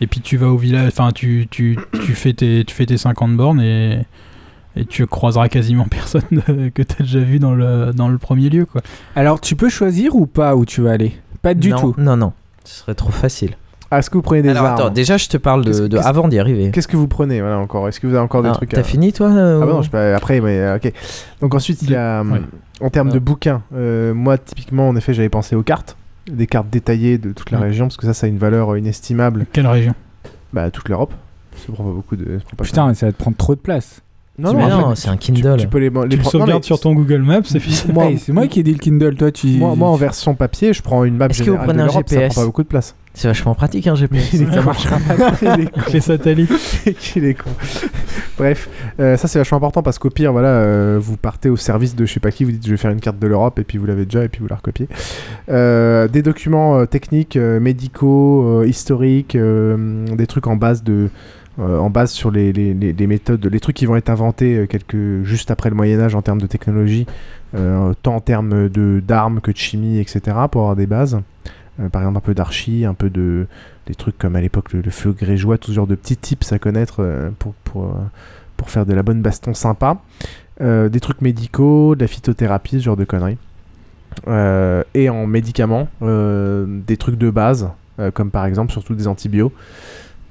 Et 0.00 0.06
puis 0.06 0.20
tu 0.20 0.36
vas 0.38 0.46
au 0.48 0.56
village, 0.56 0.88
enfin 0.88 1.10
tu, 1.12 1.46
tu, 1.50 1.78
tu, 1.92 2.14
fais 2.14 2.32
tes, 2.32 2.64
tu 2.64 2.74
fais 2.74 2.86
tes 2.86 2.96
50 2.96 3.36
bornes 3.36 3.60
et, 3.60 3.98
et 4.76 4.86
tu 4.86 5.06
croiseras 5.06 5.48
quasiment 5.48 5.84
personne 5.90 6.22
que 6.74 6.82
tu 6.82 6.94
as 6.98 7.02
déjà 7.02 7.18
vu 7.20 7.38
dans 7.38 7.54
le, 7.54 7.92
dans 7.92 8.08
le 8.08 8.16
premier 8.18 8.48
lieu. 8.48 8.64
Quoi. 8.66 8.80
Alors, 9.14 9.40
tu 9.42 9.56
peux 9.56 9.68
choisir 9.68 10.14
ou 10.16 10.26
pas 10.26 10.56
où 10.56 10.64
tu 10.64 10.80
vas 10.80 10.92
aller? 10.92 11.12
Pas 11.42 11.52
du 11.54 11.68
non, 11.70 11.78
tout. 11.80 11.94
Non, 11.98 12.16
non, 12.16 12.32
ce 12.64 12.80
serait 12.80 12.94
trop 12.94 13.10
facile. 13.10 13.56
Ah, 13.90 13.98
Est-ce 13.98 14.08
que 14.10 14.16
vous 14.16 14.22
prenez 14.22 14.42
des 14.42 14.50
Alors 14.50 14.64
armes 14.66 14.74
attends, 14.74 14.90
déjà 14.90 15.16
je 15.16 15.26
te 15.28 15.36
parle 15.36 15.64
de, 15.64 15.96
avant 15.98 16.28
d'y 16.28 16.38
arriver. 16.38 16.70
Qu'est-ce 16.70 16.86
que 16.88 16.96
vous 16.96 17.08
prenez 17.08 17.40
voilà, 17.40 17.58
encore 17.58 17.88
Est-ce 17.88 17.98
que 17.98 18.06
vous 18.06 18.14
avez 18.14 18.22
encore 18.22 18.42
des 18.42 18.48
Ah, 18.48 18.52
trucs 18.52 18.70
T'as 18.70 18.80
à... 18.80 18.84
fini 18.84 19.12
toi 19.12 19.28
euh, 19.30 19.60
Ah 19.62 19.66
bah 19.66 19.72
non, 19.72 19.78
ou- 19.78 19.82
je 19.82 19.86
sais 19.86 19.90
pas, 19.90 20.14
après, 20.14 20.40
mais 20.40 20.58
euh, 20.60 20.76
ok. 20.76 20.92
Donc 21.40 21.54
ensuite, 21.54 21.82
il 21.82 21.90
y 21.90 21.96
a, 21.96 22.20
hum, 22.20 22.32
Ouais. 22.32 22.40
en 22.80 22.90
termes 22.90 23.08
de 23.08 23.14
Ouais. 23.14 23.20
bouquins, 23.20 23.62
euh, 23.74 24.14
moi, 24.14 24.38
typiquement, 24.38 24.88
en 24.88 24.94
effet, 24.96 25.12
j'avais 25.12 25.28
pensé 25.28 25.56
aux 25.56 25.62
cartes, 25.64 25.96
des 26.30 26.46
cartes 26.46 26.68
détaillées 26.70 27.18
de 27.18 27.32
toute 27.32 27.50
la 27.50 27.58
Ouais. 27.58 27.64
région, 27.66 27.86
parce 27.86 27.96
que 27.96 28.06
ça, 28.06 28.14
ça 28.14 28.26
a 28.26 28.28
une 28.28 28.38
valeur 28.38 28.72
euh, 28.72 28.78
inestimable. 28.78 29.46
Quelle 29.52 29.66
région? 29.66 29.94
Bah, 30.52 30.70
toute 30.70 30.88
l'Europe. 30.88 31.12
Ça 31.56 31.72
prend 31.72 31.82
pas 31.84 31.90
beaucoup 31.90 32.14
de... 32.16 32.38
ça 32.38 32.44
prend 32.46 32.56
pas 32.56 32.64
Putain, 32.64 32.94
ça 32.94 33.06
va 33.06 33.12
te 33.12 33.18
prendre 33.18 33.36
trop 33.36 33.54
de 33.56 33.60
place. 33.60 34.02
Non, 34.40 34.54
Mais 34.54 34.68
non, 34.68 34.80
non, 34.80 34.94
c'est 34.94 35.08
un 35.08 35.16
tu- 35.16 35.32
Kindle. 35.32 35.56
Tu, 35.58 35.68
peux 35.68 35.78
les, 35.78 35.90
les 36.08 36.16
Tu 36.18 36.24
sauvegardes 36.24 36.60
mais 36.62 36.66
sur 36.66 36.80
ton 36.80 36.94
Google 36.94 37.22
Maps 37.22 37.42
puis... 37.42 37.82
Moi, 37.92 38.06
Hey, 38.06 38.18
c'est 38.18 38.32
moi 38.32 38.46
qui 38.46 38.60
ai 38.60 38.62
dit 38.62 38.72
le 38.72 38.78
Kindle, 38.78 39.14
toi 39.16 39.30
tu. 39.30 39.48
moi, 39.58 39.74
moi, 39.76 39.88
en 39.88 39.96
version 39.96 40.34
papier, 40.34 40.72
je 40.72 40.82
prends 40.82 41.04
une 41.04 41.16
map 41.16 41.26
Est-ce 41.28 41.42
que 41.42 41.50
vous 41.50 41.56
prenez 41.58 41.82
un 41.82 41.86
l'Europe, 41.86 42.08
ça 42.08 42.14
GPS? 42.16 42.32
prend 42.34 42.42
pas 42.42 42.46
beaucoup 42.46 42.62
de 42.62 42.68
place. 42.68 42.94
C'est 43.12 43.26
vachement 43.26 43.54
pratique 43.56 43.86
un 43.88 43.96
GPS. 43.96 44.32
Il 44.32 44.42
est 44.42 44.46
con. 44.46 44.70
Il 45.42 45.60
est 45.62 45.70
con. 45.70 45.80
les 45.92 46.00
satellites. 46.00 46.50
qu'il 47.00 47.24
est 47.24 47.34
con. 47.34 47.50
Bref, 48.38 48.68
euh, 49.00 49.16
ça 49.16 49.26
c'est 49.28 49.38
vachement 49.38 49.58
important 49.58 49.82
parce 49.82 49.98
qu'au 49.98 50.10
pire, 50.10 50.30
voilà, 50.32 50.48
euh, 50.48 50.98
vous 51.00 51.16
partez 51.16 51.50
au 51.50 51.56
service 51.56 51.94
de 51.96 52.06
je 52.06 52.12
sais 52.12 52.20
pas 52.20 52.30
qui, 52.30 52.44
vous 52.44 52.52
dites 52.52 52.64
je 52.64 52.70
vais 52.70 52.76
faire 52.76 52.92
une 52.92 53.00
carte 53.00 53.18
de 53.18 53.26
l'Europe 53.26 53.58
et 53.58 53.64
puis 53.64 53.78
vous 53.78 53.86
l'avez 53.86 54.04
déjà 54.04 54.24
et 54.24 54.28
puis 54.28 54.40
vous 54.40 54.48
la 54.48 54.56
recopiez. 54.56 54.88
Euh, 55.50 56.08
des 56.08 56.22
documents 56.22 56.78
euh, 56.78 56.86
techniques, 56.86 57.36
euh, 57.36 57.58
médicaux, 57.60 58.44
euh, 58.60 58.66
historiques, 58.66 59.34
euh, 59.34 60.06
des 60.14 60.26
trucs 60.26 60.46
en 60.46 60.56
base 60.56 60.82
de 60.84 61.10
euh, 61.60 61.78
en 61.78 61.90
base 61.90 62.10
sur 62.10 62.30
les, 62.30 62.52
les, 62.52 62.72
les- 62.72 63.06
méthodes, 63.06 63.44
les 63.44 63.60
trucs 63.60 63.76
qui 63.76 63.84
vont 63.84 63.96
être 63.96 64.08
inventés 64.08 64.56
euh, 64.56 64.66
quelques, 64.66 65.22
juste 65.24 65.50
après 65.50 65.68
le 65.68 65.76
Moyen 65.76 66.00
Âge 66.00 66.14
en 66.14 66.22
termes 66.22 66.40
de 66.40 66.46
technologie, 66.46 67.06
euh, 67.54 67.92
tant 68.02 68.16
en 68.16 68.20
termes 68.20 68.68
d'armes 69.00 69.40
que 69.40 69.50
de 69.50 69.56
chimie, 69.56 69.98
etc. 69.98 70.20
pour 70.50 70.62
avoir 70.62 70.76
des 70.76 70.86
bases. 70.86 71.20
Par 71.92 72.02
exemple 72.02 72.18
un 72.18 72.20
peu 72.20 72.34
d'archi, 72.34 72.84
un 72.84 72.92
peu 72.92 73.08
de 73.08 73.46
des 73.86 73.94
trucs 73.94 74.18
comme 74.18 74.36
à 74.36 74.40
l'époque 74.42 74.74
le, 74.74 74.82
feu 74.90 75.12
grégeois, 75.12 75.56
tout 75.56 75.70
ce 75.70 75.76
genre 75.76 75.86
de 75.86 75.94
petits 75.94 76.16
tips 76.16 76.52
à 76.52 76.58
connaître 76.58 77.30
pour, 77.38 77.54
pour, 77.64 77.96
pour 78.58 78.68
faire 78.68 78.84
de 78.84 78.92
la 78.92 79.02
bonne 79.02 79.22
baston 79.22 79.54
sympa. 79.54 79.96
Des 80.60 81.00
trucs 81.00 81.22
médicaux, 81.22 81.94
de 81.94 82.02
la 82.02 82.06
phytothérapie, 82.06 82.80
ce 82.80 82.84
genre 82.84 82.98
de 82.98 83.06
conneries. 83.06 83.38
Et 84.94 85.08
en 85.08 85.26
médicaments, 85.26 85.88
des 86.02 86.96
trucs 86.98 87.16
de 87.16 87.30
base, 87.30 87.70
comme 88.12 88.30
par 88.30 88.44
exemple 88.44 88.72
surtout 88.72 88.94
des 88.94 89.06
antibiotiques. 89.06 89.56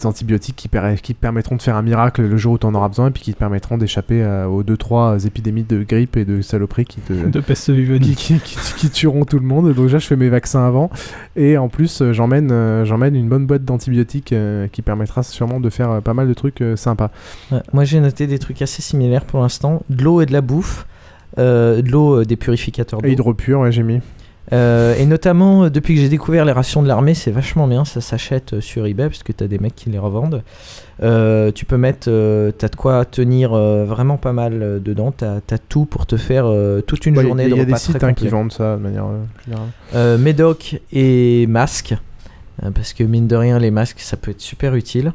Antibiotiques 0.06 0.56
qui, 0.56 0.68
per- 0.68 0.96
qui 1.02 1.14
te 1.16 1.20
permettront 1.20 1.56
de 1.56 1.62
faire 1.62 1.76
un 1.76 1.82
miracle 1.82 2.22
le 2.24 2.38
jour 2.38 2.54
où 2.54 2.58
tu 2.58 2.66
en 2.66 2.74
auras 2.76 2.88
besoin 2.90 3.08
et 3.08 3.12
puis 3.12 3.24
qui 3.24 3.34
te 3.34 3.40
permettront 3.40 3.78
d'échapper 3.78 4.22
euh, 4.24 4.46
aux 4.46 4.64
2-3 4.64 5.26
épidémies 5.28 5.64
de 5.64 5.84
grippe 5.84 6.18
et 6.18 6.26
de 6.26 6.42
saloperies 6.42 6.86
qui 6.86 7.02
te. 7.02 7.14
De 7.14 7.40
peste 7.40 7.72
bubonique. 7.72 8.18
qui, 8.18 8.40
qui- 8.40 8.58
qui 8.78 8.90
tueront 8.90 9.26
tout 9.26 9.40
le 9.40 9.46
monde. 9.46 9.74
Donc, 9.74 9.86
déjà, 9.86 10.00
je 10.00 10.08
fais 10.08 10.16
mes 10.16 10.30
vaccins 10.30 10.66
avant. 10.66 10.90
Et 11.36 11.58
en 11.58 11.70
plus, 11.70 12.02
euh, 12.02 12.14
j'emmène 12.14 12.52
euh, 12.52 12.86
j'emmène 12.86 13.16
une 13.16 13.30
bonne 13.30 13.46
boîte 13.46 13.66
d'antibiotiques 13.66 14.34
euh, 14.34 14.68
qui 14.68 14.82
permettra 14.82 15.24
sûrement 15.24 15.60
de 15.60 15.70
faire 15.70 15.90
euh, 15.92 16.02
pas 16.02 16.14
mal 16.14 16.28
de 16.28 16.34
trucs 16.34 16.62
euh, 16.62 16.76
sympas. 16.76 17.12
Ouais, 17.52 17.60
moi 17.74 17.84
j'ai 17.86 18.00
noté 18.00 18.28
des 18.28 18.40
trucs 18.40 18.62
assez 18.62 18.82
similaires 18.82 19.26
pour 19.26 19.40
l'instant. 19.42 19.84
De 19.90 20.04
l'eau 20.04 20.22
et 20.22 20.26
de 20.26 20.34
la 20.34 20.42
bouffe. 20.42 20.86
Euh, 21.38 21.82
de 21.84 21.90
l'eau, 21.92 22.22
euh, 22.22 22.26
des 22.26 22.36
purificateurs 22.36 23.02
d'eau. 23.02 23.08
Et 23.08 23.12
hydropur, 23.12 23.60
ouais, 23.60 23.72
j'ai 23.72 23.84
mis. 23.84 24.00
Euh, 24.52 24.96
et 24.96 25.06
notamment, 25.06 25.66
euh, 25.66 25.70
depuis 25.70 25.96
que 25.96 26.02
j'ai 26.02 26.10
découvert 26.10 26.44
les 26.46 26.52
rations 26.52 26.82
de 26.82 26.88
l'armée, 26.88 27.14
c'est 27.14 27.32
vachement 27.32 27.68
bien. 27.68 27.86
Ça 27.86 28.02
s'achète 28.02 28.54
euh, 28.54 28.62
sur 28.62 28.86
eBay 28.86 29.08
parce 29.08 29.24
que 29.24 29.32
t'as 29.32 29.48
des 29.48 29.60
mecs 29.60 29.76
qui 29.76 29.90
les 29.90 30.00
revendent. 30.00 30.44
Tu 31.02 31.66
peux 31.66 31.78
mettre, 31.78 32.06
t'as 32.58 32.68
de 32.68 32.76
quoi 32.76 33.06
tenir 33.06 33.52
vraiment 33.52 34.18
pas 34.18 34.34
mal 34.34 34.82
dedans. 34.84 35.12
T'as 35.12 35.38
as 35.38 35.58
tout 35.58 35.86
pour 35.86 36.06
te 36.06 36.18
faire 36.18 36.52
toute 36.86 37.06
une 37.06 37.18
Ouais, 37.18 37.24
journée 37.24 37.44
Il 37.46 37.50
y 37.50 37.54
a, 37.54 37.56
de 37.56 37.56
il 37.56 37.60
y 37.60 37.62
a 37.62 37.66
des 37.66 37.72
repas 37.72 37.80
sites 37.80 38.04
hein, 38.04 38.14
qui 38.14 38.28
vendent 38.28 38.52
ça 38.52 38.76
de 38.76 38.82
manière 38.82 39.06
générale. 39.46 40.20
Médoc 40.20 40.82
et 40.92 41.48
masque. 41.48 41.96
Euh, 42.64 42.72
parce 42.72 42.94
que 42.94 43.04
mine 43.04 43.28
de 43.28 43.36
rien, 43.36 43.60
les 43.60 43.72
masques, 43.72 44.00
ça 44.00 44.18
peut 44.18 44.32
être 44.32 44.42
super 44.42 44.76
utile. 44.76 45.14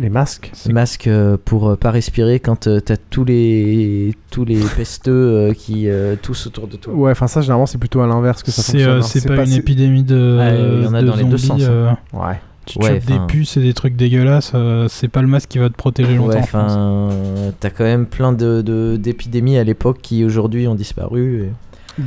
Les 0.00 0.08
masques 0.10 0.52
Les 0.66 0.72
masques 0.72 1.06
euh, 1.08 1.36
pour 1.44 1.70
euh, 1.70 1.76
pas 1.76 1.90
respirer 1.90 2.38
quand 2.40 2.66
euh, 2.66 2.80
t'as 2.80 2.96
tous 2.96 3.24
les 3.24 4.14
tous 4.30 4.44
les 4.44 4.60
pesteux 4.76 5.52
qui 5.56 5.88
tous 6.22 6.46
autour 6.46 6.68
de 6.68 6.76
toi. 6.76 6.94
Ouais, 6.94 7.10
enfin, 7.10 7.26
ça, 7.26 7.40
généralement, 7.40 7.66
c'est 7.66 7.78
plutôt 7.78 8.00
à 8.00 8.06
l'inverse 8.06 8.42
que 8.42 8.50
ça 8.50 8.62
C'est 8.62 8.72
fonctionne. 8.72 8.90
euh, 8.90 8.98
hein. 8.98 9.02
c'est 9.02 9.26
pas, 9.26 9.44
une 9.44 9.52
épidémie 9.52 10.02
de, 10.04 10.36
Ouais, 10.38 10.78
il 10.80 10.84
y 10.84 10.86
en 10.86 10.94
a 10.94 11.02
de 11.02 11.06
dans 11.06 11.16
les 11.16 11.24
deux 11.24 11.36
zombies, 11.38 11.62
sens, 11.62 11.70
hein. 11.70 11.98
euh, 12.14 12.18
Ouais. 12.28 12.40
Tu 12.66 12.78
Ouais, 12.80 13.00
chopes 13.00 13.06
des 13.06 13.18
puces 13.28 13.56
et 13.56 13.60
des 13.62 13.72
trucs 13.72 13.96
dégueulasses, 13.96 14.52
euh, 14.54 14.88
c'est 14.90 15.08
pas 15.08 15.22
le 15.22 15.26
masque 15.28 15.48
qui 15.48 15.58
va 15.58 15.70
te 15.70 15.74
protéger 15.74 16.14
longtemps. 16.16 16.38
Ouais, 16.38 17.52
t'as 17.60 17.70
quand 17.70 17.84
même 17.84 18.04
plein 18.04 18.32
de 18.32 18.60
de- 18.60 18.96
d'épidémies 19.00 19.56
à 19.56 19.64
l'époque 19.64 19.98
qui 20.02 20.22
aujourd'hui 20.24 20.68
ont 20.68 20.74
disparu. 20.74 21.44
et- 21.44 21.52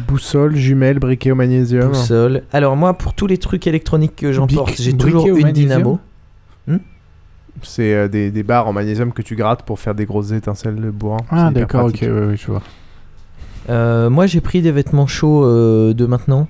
Boussole, 0.08 0.56
jumelle, 0.56 1.00
briquet 1.00 1.32
au 1.32 1.36
magnésium. 1.36 1.90
Boussole. 1.90 2.44
Alors 2.54 2.78
moi, 2.78 2.94
pour 2.94 3.14
tous 3.16 3.26
les 3.28 3.38
trucs 3.40 3.66
électroniques 3.68 4.16
que 4.16 4.32
j'emporte, 4.32 4.70
Bic- 4.70 4.82
j'ai 4.82 4.94
toujours 4.94 5.26
une 5.28 5.42
magnésium 5.42 5.54
dynamo. 5.80 6.00
C'est 7.64 7.94
euh, 7.94 8.08
des, 8.08 8.32
des 8.32 8.44
barres 8.44 8.68
en 8.68 8.74
magnésium 8.74 9.12
que 9.14 9.22
tu 9.22 9.36
grattes 9.36 9.64
pour 9.64 9.80
faire 9.80 9.96
des 9.96 10.06
grosses 10.06 10.32
étincelles 10.32 10.76
de 10.76 10.90
bourrin. 10.90 11.18
Ah, 11.30 11.52
d'accord, 11.52 11.86
ok, 11.86 12.00
ouais, 12.02 12.10
ouais, 12.10 12.38
je 12.38 12.48
vois. 12.48 12.62
Euh, 13.70 14.10
moi, 14.10 14.26
j'ai 14.26 14.42
pris 14.42 14.62
des 14.62 14.72
vêtements 14.72 15.08
chauds 15.08 15.46
euh, 15.46 15.94
de 15.94 16.06
maintenant. 16.06 16.48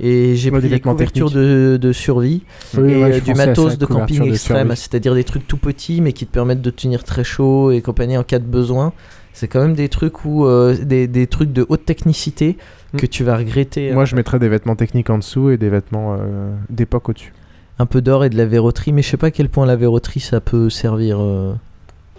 Et 0.00 0.34
j'ai 0.34 0.50
Ouais, 0.50 0.58
pris 0.58 0.62
des 0.62 0.68
des 0.68 0.74
vêtements 0.76 0.92
couvertures 0.92 1.30
de, 1.30 1.78
de 1.80 1.92
survie 1.92 2.42
Oui, 2.76 2.92
et 2.92 3.02
ouais, 3.04 3.20
du 3.20 3.32
matos 3.34 3.78
de 3.78 3.86
camping 3.86 4.24
extrême, 4.24 4.68
c'est-à-dire 4.74 5.14
des 5.14 5.22
trucs 5.22 5.46
tout 5.46 5.56
petits 5.56 6.00
mais 6.00 6.12
qui 6.12 6.26
te 6.26 6.32
permettent 6.32 6.62
de 6.62 6.70
tenir 6.70 7.04
très 7.04 7.22
chaud 7.22 7.70
et 7.70 7.80
compagnie 7.80 8.16
en 8.18 8.24
cas 8.24 8.40
de 8.40 8.44
besoin. 8.46 8.92
C'est 9.32 9.46
quand 9.46 9.60
même 9.60 9.74
des 9.74 9.88
trucs 9.88 10.24
où 10.24 10.46
euh, 10.46 10.76
des, 10.84 11.06
des 11.06 11.26
trucs 11.28 11.52
de 11.52 11.64
haute 11.68 11.84
technicité 11.84 12.56
que 12.96 13.06
tu 13.06 13.22
vas 13.24 13.36
regretter. 13.36 13.92
Moi, 13.92 14.02
euh, 14.02 14.06
je 14.06 14.16
mettrais 14.16 14.38
des 14.40 14.48
vêtements 14.48 14.76
techniques 14.76 15.10
en 15.10 15.18
dessous 15.18 15.50
et 15.50 15.58
des 15.58 15.68
vêtements 15.68 16.16
euh, 16.18 16.52
d'époque 16.70 17.08
au-dessus. 17.08 17.32
Un 17.78 17.86
peu 17.86 18.00
d'or 18.00 18.24
et 18.24 18.30
de 18.30 18.36
la 18.36 18.46
verroterie, 18.46 18.92
mais 18.92 19.02
je 19.02 19.08
sais 19.10 19.16
pas 19.16 19.28
à 19.28 19.30
quel 19.30 19.48
point 19.48 19.66
la 19.66 19.76
verroterie 19.76 20.20
ça 20.20 20.40
peut 20.40 20.70
servir. 20.70 21.18
euh. 21.20 21.52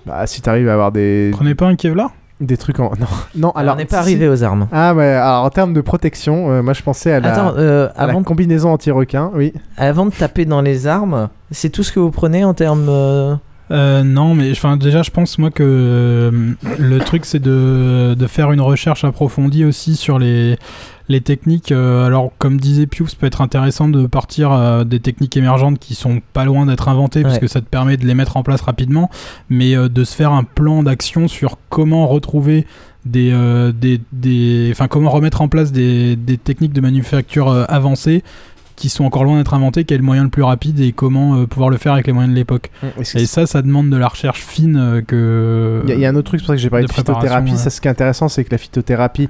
Bah, 0.06 0.28
si 0.28 0.42
t'arrives 0.42 0.70
à 0.70 0.74
avoir 0.74 0.92
des. 0.92 1.32
Prenez 1.34 1.56
pas 1.56 1.68
un 1.68 1.76
Kevlar? 1.76 2.12
Des 2.42 2.58
trucs 2.58 2.80
en. 2.82 2.92
Non, 3.00 3.08
non 3.38 3.52
Alors, 3.52 3.76
on 3.76 3.78
n'est 3.78 3.86
pas 3.86 3.98
si- 3.98 4.02
arrivé 4.02 4.28
aux 4.28 4.44
armes. 4.44 4.68
Ah, 4.74 4.94
ouais, 4.94 5.06
alors 5.14 5.46
en 5.46 5.50
termes 5.50 5.74
de 5.74 5.80
protection, 5.82 6.52
euh, 6.52 6.62
moi 6.62 6.74
je 6.74 6.84
pensais 6.84 7.14
à 7.14 7.20
la, 7.22 7.32
Attends, 7.32 7.54
euh, 7.58 7.88
à 7.96 8.06
la 8.06 8.12
avant 8.12 8.22
de- 8.22 8.26
combinaison 8.26 8.72
anti-requin, 8.74 9.32
oui. 9.34 9.54
Avant 9.78 10.06
de 10.06 10.12
taper 10.12 10.44
dans 10.46 10.62
les 10.62 10.86
armes, 10.86 11.30
c'est 11.52 11.70
tout 11.70 11.82
ce 11.84 11.92
que 11.94 12.00
vous 12.02 12.12
prenez 12.12 12.44
en 12.44 12.54
termes. 12.54 12.88
euh, 12.90 13.36
Euh, 13.72 14.04
non, 14.04 14.36
mais 14.36 14.52
enfin 14.52 14.76
déjà, 14.78 15.02
je 15.02 15.10
pense 15.12 15.40
moi 15.40 15.50
que 15.50 15.64
euh, 15.64 16.32
le 16.78 17.00
truc 17.00 17.26
c'est 17.26 17.40
de, 17.42 18.14
de 18.14 18.28
faire 18.28 18.52
une 18.52 18.62
recherche 18.62 19.04
approfondie 19.06 19.64
aussi 19.66 19.96
sur 19.96 20.20
les, 20.20 20.58
les 21.08 21.22
techniques. 21.22 21.72
Euh, 21.72 22.06
alors, 22.06 22.32
comme 22.40 22.60
disait 22.60 22.88
Pius, 22.88 23.12
ça 23.12 23.18
peut 23.20 23.28
être 23.28 23.42
intéressant 23.42 23.88
de 23.88 24.08
partir 24.08 24.52
euh, 24.52 24.84
des 24.84 25.00
techniques 25.00 25.38
émergentes 25.38 25.80
qui 25.80 25.94
sont 25.96 26.22
pas 26.34 26.46
loin 26.46 26.66
d'être 26.66 26.88
inventées, 26.90 27.22
parce 27.22 27.36
Ouais. 27.36 27.42
que 27.42 27.48
ça 27.48 27.62
te 27.62 27.66
permet 27.68 27.98
de 27.98 28.06
les 28.06 28.16
mettre 28.16 28.38
en 28.38 28.44
place 28.44 28.62
rapidement, 28.62 29.10
mais 29.50 29.76
euh, 29.76 29.88
de 29.90 30.04
se 30.04 30.16
faire 30.16 30.32
un 30.32 30.44
plan 30.44 30.82
d'action 30.84 31.28
sur 31.28 31.58
comment 31.70 32.08
retrouver 32.08 32.66
des, 33.06 33.32
des, 33.80 34.02
des, 34.14 34.70
enfin 34.72 34.88
comment 34.88 35.12
remettre 35.12 35.42
en 35.42 35.48
place 35.48 35.72
des, 35.72 36.16
des 36.16 36.40
techniques 36.40 36.74
de 36.74 36.82
manufacture 36.82 37.52
avancées 37.70 38.24
qui 38.76 38.90
sont 38.90 39.06
encore 39.06 39.24
loin 39.24 39.38
d'être 39.38 39.54
inventées, 39.54 39.84
quel 39.86 39.96
est 39.96 39.98
le 40.00 40.04
moyen 40.04 40.24
le 40.24 40.30
plus 40.30 40.42
rapide 40.42 40.80
et 40.80 40.92
comment 40.92 41.36
euh, 41.36 41.46
pouvoir 41.46 41.70
le 41.70 41.78
faire 41.78 41.94
avec 41.94 42.08
les 42.08 42.14
moyens 42.14 42.34
de 42.34 42.36
l'époque. 42.38 42.72
Et 43.16 43.26
ça, 43.28 43.46
ça 43.46 43.62
demande 43.62 43.90
de 43.92 43.96
la 43.96 44.08
recherche 44.08 44.42
fine 44.42 44.76
euh, 44.76 45.02
que. 45.02 45.82
Il 45.86 45.90
y, 45.90 45.94
a- 45.94 45.96
il 45.96 46.02
y 46.02 46.06
a 46.06 46.10
un 46.10 46.16
autre 46.16 46.30
truc, 46.32 46.40
c'est 46.42 46.46
pour 46.46 46.54
ça 46.54 46.56
que 46.56 46.62
j'ai 46.62 46.70
parlé 46.72 46.88
de, 46.88 46.92
phytothérapie. 46.92 47.52
ouais. 47.52 47.58
Ça, 47.58 47.70
ce 47.70 47.80
qui 47.80 47.88
est 47.88 47.92
intéressant, 47.92 48.28
c'est 48.28 48.44
que 48.44 48.50
la 48.52 48.58
phytothérapie, 48.58 49.30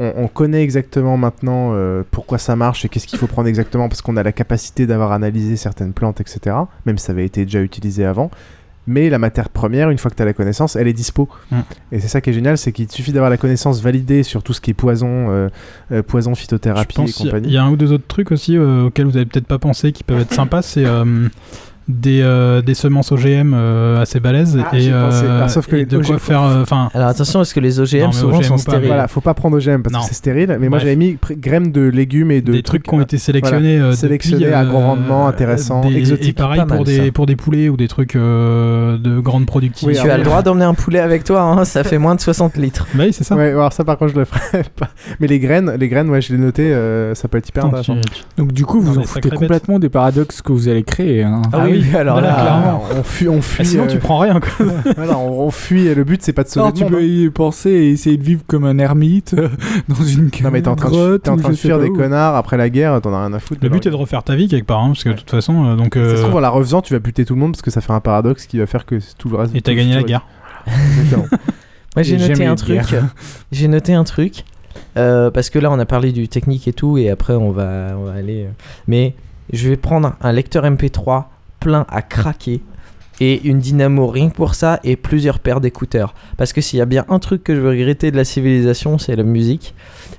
on, 0.00 0.12
on 0.16 0.28
connaît 0.28 0.62
exactement 0.62 1.16
maintenant 1.16 1.70
euh, 1.72 2.02
pourquoi 2.10 2.38
ça 2.38 2.56
marche 2.56 2.84
et 2.84 2.88
qu'est-ce 2.88 3.06
qu'il 3.06 3.18
faut 3.18 3.26
prendre 3.26 3.48
exactement 3.48 3.88
parce 3.88 4.02
qu'on 4.02 4.16
a 4.16 4.22
la 4.22 4.32
capacité 4.32 4.86
d'avoir 4.86 5.12
analysé 5.12 5.56
certaines 5.56 5.92
plantes, 5.92 6.20
etc. 6.20 6.56
Même 6.86 6.98
si 6.98 7.06
ça 7.06 7.12
avait 7.12 7.24
été 7.24 7.44
déjà 7.44 7.60
utilisé 7.60 8.04
avant. 8.04 8.30
Mais 8.86 9.08
la 9.08 9.18
matière 9.18 9.48
première, 9.48 9.88
une 9.88 9.96
fois 9.96 10.10
que 10.10 10.16
tu 10.16 10.22
as 10.22 10.26
la 10.26 10.34
connaissance, 10.34 10.76
elle 10.76 10.88
est 10.88 10.92
dispo. 10.92 11.28
Mm. 11.50 11.60
Et 11.92 12.00
c'est 12.00 12.08
ça 12.08 12.20
qui 12.20 12.30
est 12.30 12.34
génial, 12.34 12.58
c'est 12.58 12.70
qu'il 12.70 12.90
suffit 12.90 13.12
d'avoir 13.12 13.30
la 13.30 13.38
connaissance 13.38 13.80
validée 13.80 14.22
sur 14.22 14.42
tout 14.42 14.52
ce 14.52 14.60
qui 14.60 14.72
est 14.72 14.74
poison, 14.74 15.30
euh, 15.30 15.48
euh, 15.90 16.02
poison, 16.02 16.34
phytothérapie 16.34 16.94
et 16.94 17.04
pense 17.04 17.12
compagnie. 17.14 17.48
il 17.48 17.54
y, 17.54 17.56
a 17.56 17.64
un 17.64 17.70
ou 17.70 17.76
deux 17.76 17.92
autres 17.92 18.06
trucs 18.06 18.30
aussi 18.30 18.58
auxquels 18.58 19.06
vous 19.06 19.16
avez 19.16 19.26
peut-être 19.26 19.46
pas 19.46 19.58
pensé 19.58 19.92
qui 19.92 20.04
peuvent 20.04 20.20
être 20.20 20.34
sympas. 20.34 20.60
C'est 20.60 20.84
des, 21.86 22.22
euh, 22.22 22.62
des 22.62 22.72
semences 22.74 23.12
OGM 23.12 23.52
euh, 23.54 24.00
assez 24.00 24.18
balèzes 24.18 24.58
Ah, 24.64 24.76
et, 24.76 24.88
euh, 24.90 25.36
Alors, 25.36 25.50
sauf 25.50 25.66
que 25.66 25.76
et 25.76 25.80
les 25.80 25.84
de 25.86 25.98
quoi 25.98 26.14
OGM 26.14 26.18
faire. 26.18 26.42
euh, 26.42 26.62
Enfin, 26.62 26.88
Alors 26.94 27.08
attention, 27.08 27.40
parce 27.40 27.52
que 27.52 27.60
les 27.60 27.78
OGM 27.80 28.04
Non, 28.04 28.12
souvent 28.12 28.36
OGM 28.38 28.42
sont 28.44 28.56
stériles. 28.56 28.86
Voilà, 28.86 29.06
faut 29.08 29.20
pas 29.20 29.34
prendre 29.34 29.56
OGM 29.58 29.82
parce 29.82 29.92
Non. 29.92 30.00
que 30.00 30.06
c'est 30.06 30.14
stérile. 30.14 30.56
Mais 30.60 30.68
moi 30.70 30.78
j'avais 30.78 30.96
mis 30.96 31.18
graines 31.38 31.72
de 31.72 31.82
légumes 31.82 32.30
et 32.30 32.40
de 32.40 32.52
des 32.52 32.62
trucs 32.62 32.84
qui 32.84 32.94
ont 32.94 33.00
été 33.02 33.18
sélectionnés, 33.18 33.78
voilà, 33.78 33.96
sélectionnés 33.96 34.44
depuis, 34.44 34.54
à 34.54 34.62
euh, 34.62 34.66
gros 34.66 34.78
rendement, 34.80 35.26
intéressants, 35.28 35.82
des- 35.82 35.96
exotiques. 35.96 36.30
Et 36.30 36.32
pareil 36.32 36.60
Pas 36.60 36.66
pour 36.66 36.76
mal, 36.76 36.84
des, 36.86 37.06
ça. 37.06 37.12
pour 37.12 37.26
des 37.26 37.36
poulets 37.36 37.68
ou 37.68 37.76
des 37.76 37.88
trucs 37.88 38.16
euh, 38.16 38.96
de 38.96 39.20
grande 39.20 39.44
productivité. 39.46 40.00
tu 40.00 40.08
as 40.10 40.16
le 40.16 40.24
droit 40.24 40.42
d'emmener 40.42 40.64
un 40.64 40.74
poulet 40.74 41.00
avec 41.00 41.24
toi, 41.24 41.42
hein, 41.42 41.64
ça 41.66 41.84
fait 41.84 41.98
moins 41.98 42.14
de 42.14 42.20
60 42.20 42.56
litres. 42.56 42.86
Bah 42.94 43.04
oui, 43.06 43.12
c'est 43.12 43.24
ça. 43.24 43.34
Ouais, 43.36 43.50
alors 43.50 43.72
ça 43.74 43.84
par 43.84 43.98
contre 43.98 44.12
je 44.14 44.18
le 44.18 44.24
ferai 44.24 44.62
pas. 44.76 44.88
Mais 45.20 45.26
les 45.26 45.38
graines, 45.38 45.76
les 45.78 45.88
graines, 45.88 46.08
ouais, 46.08 46.22
je 46.22 46.32
l'ai 46.32 46.38
noté, 46.38 46.70
ça 47.14 47.28
peut 47.28 47.36
être 47.38 47.48
hyper 47.48 47.66
intéressant. 47.66 47.96
Donc 48.38 48.52
du 48.52 48.64
coup, 48.64 48.80
vous 48.80 48.98
en 48.98 49.02
foutez 49.02 49.28
complètement 49.28 49.78
des 49.78 49.90
paradoxes 49.90 50.40
que 50.40 50.52
vous 50.52 50.68
allez 50.68 50.82
créer. 50.82 51.22
hein. 51.22 51.42
Ah 51.52 51.64
oui, 51.64 51.73
alors 51.96 52.20
là. 52.20 52.80
On 52.96 53.02
fuit, 53.02 53.28
on 53.28 53.40
fuit. 53.42 53.62
Ah, 53.62 53.64
sinon, 53.64 53.84
euh, 53.84 53.88
tu 53.88 53.98
prends 53.98 54.18
rien. 54.18 54.40
Quoi. 54.40 54.66
voilà, 54.96 55.18
on, 55.18 55.46
on 55.46 55.50
fuit. 55.50 55.86
et 55.86 55.94
Le 55.94 56.04
but 56.04 56.22
c'est 56.22 56.32
pas 56.32 56.44
de 56.44 56.48
sauver 56.48 56.64
Non, 56.66 56.70
le 56.70 56.76
tu 56.76 56.82
monde, 56.84 56.92
peux 56.92 56.98
hein. 56.98 57.02
y 57.02 57.30
penser 57.30 57.70
et 57.70 57.90
essayer 57.90 58.16
de 58.16 58.22
vivre 58.22 58.42
comme 58.46 58.64
un 58.64 58.78
ermite 58.78 59.34
euh, 59.38 59.48
dans 59.88 60.04
une 60.04 60.30
Non 60.42 60.50
mais 60.50 60.62
t'es 60.62 60.68
en 60.68 60.76
train 60.76 60.88
de, 60.90 60.94
grotte 60.94 61.28
en 61.28 61.36
train 61.36 61.52
fuir 61.54 61.78
des 61.78 61.88
où. 61.88 61.96
connards 61.96 62.36
après 62.36 62.56
la 62.56 62.68
guerre, 62.70 63.00
t'en 63.00 63.12
as 63.14 63.20
rien 63.26 63.32
à 63.32 63.38
foutre. 63.38 63.60
Le 63.62 63.68
but 63.68 63.84
est 63.86 63.90
de 63.90 63.96
refaire 63.96 64.22
ta 64.22 64.34
vie 64.36 64.48
quelque 64.48 64.66
part, 64.66 64.80
hein, 64.80 64.88
parce 64.88 65.04
que 65.04 65.10
de 65.10 65.14
toute 65.14 65.30
façon, 65.30 65.64
euh, 65.66 65.76
donc. 65.76 65.94
Ça 65.94 66.00
se 66.00 66.14
euh, 66.14 66.22
trouve 66.22 66.36
en 66.36 66.40
la 66.40 66.50
refaisant, 66.50 66.82
tu 66.82 66.92
vas 66.94 66.98
buter 67.00 67.24
tout 67.24 67.34
le 67.34 67.40
monde 67.40 67.52
parce 67.52 67.62
que 67.62 67.70
ça 67.70 67.80
fait 67.80 67.92
un 67.92 68.00
paradoxe 68.00 68.46
qui 68.46 68.58
va 68.58 68.66
faire 68.66 68.86
que 68.86 68.96
tout 69.18 69.28
le 69.28 69.36
reste. 69.36 69.54
et 69.54 69.60
t'as 69.60 69.74
gagné 69.74 69.94
la 69.94 70.02
guerre. 70.02 70.26
Moi 71.96 72.02
j'ai 72.02 72.16
noté 72.16 72.44
un 72.46 72.54
truc. 72.56 72.80
J'ai 73.52 73.68
noté 73.68 73.94
un 73.94 74.04
truc. 74.04 74.44
euh, 74.96 75.30
parce 75.30 75.50
que 75.50 75.58
là 75.58 75.70
on 75.70 75.78
a 75.78 75.86
parlé 75.86 76.10
du 76.12 76.26
technique 76.28 76.66
et 76.68 76.72
tout, 76.72 76.98
et 76.98 77.10
après 77.10 77.34
on 77.34 77.50
va, 77.52 77.94
on 77.96 78.04
va 78.04 78.12
aller. 78.12 78.44
euh, 78.44 78.50
Mais 78.88 79.14
je 79.52 79.68
vais 79.68 79.76
prendre 79.76 80.14
un 80.20 80.32
lecteur 80.32 80.64
MP3 80.64 81.24
plein 81.64 81.86
à 81.88 82.02
craquer. 82.02 82.60
Et 83.20 83.40
une 83.48 83.58
dynamo 83.58 84.06
rien 84.06 84.28
que 84.28 84.34
pour 84.34 84.54
ça 84.54 84.80
et 84.84 84.96
plusieurs 84.96 85.38
paires 85.38 85.62
d'écouteurs. 85.62 86.14
Parce 86.36 86.52
que 86.52 86.60
s'il 86.60 86.78
y 86.78 86.82
a 86.82 86.84
bien 86.84 87.06
un 87.08 87.18
truc 87.18 87.42
que 87.42 87.54
je 87.54 87.60
veux 87.60 87.70
regretter 87.70 88.10
de 88.10 88.16
la 88.16 88.24
civilisation, 88.24 88.98
c'est 88.98 89.16
la 89.16 89.22
musique. 89.22 89.74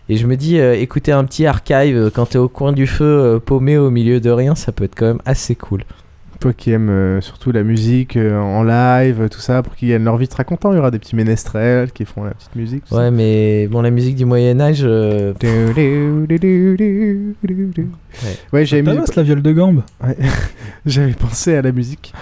Et 0.10 0.18
je 0.18 0.26
me 0.26 0.38
dis, 0.38 0.58
euh, 0.58 0.74
écouter 0.74 1.12
un 1.12 1.24
petit 1.24 1.46
archive 1.46 1.98
euh, 1.98 2.10
quand 2.10 2.28
t'es 2.28 2.40
au 2.40 2.48
coin 2.48 2.72
du 2.72 2.88
feu, 2.88 3.06
euh, 3.06 3.40
paumé 3.40 3.78
au 3.78 3.92
milieu 3.92 4.20
de 4.20 4.32
rien, 4.32 4.56
ça 4.56 4.72
peut 4.72 4.86
être 4.86 4.96
quand 4.96 5.06
même 5.06 5.22
assez 5.26 5.56
cool. 5.56 5.84
Toi 6.40 6.54
qui 6.54 6.72
aimes 6.72 6.90
euh, 6.90 7.22
surtout 7.22 7.52
la 7.52 7.64
musique 7.64 8.18
euh, 8.18 8.38
en 8.40 8.64
live, 8.64 9.30
tout 9.32 9.40
ça, 9.40 9.64
pour 9.64 9.76
qu'ils 9.76 9.90
gagnent 9.90 10.04
leur 10.04 10.18
vie, 10.18 10.28
tu 10.28 10.34
seras 10.34 10.44
content. 10.44 10.72
Il 10.74 10.76
y 10.76 10.80
aura 10.80 10.92
des 10.92 11.00
petits 11.00 11.16
ménestrels 11.16 11.92
qui 11.92 12.06
font 12.06 12.24
la 12.24 12.32
petite 12.32 12.56
musique. 12.56 12.84
ça. 12.90 12.96
Ouais, 12.98 13.12
mais 13.12 13.68
bon, 13.68 13.82
la 13.82 13.90
musique 13.92 14.16
du 14.16 14.26
Moyen-Âge. 14.26 14.82
euh, 14.84 15.34
Ouais, 18.54 18.66
j'avais 18.66 18.82
mis. 18.82 18.90
Tabasse 18.96 19.16
la 19.16 19.24
viole 19.24 19.42
de 19.42 19.52
gambe. 19.52 19.84
Ouais. 20.04 20.18
J'avais 20.86 21.14
pensé 21.14 21.56
à 21.56 21.62
la 21.62 21.72
musique. 21.72 22.14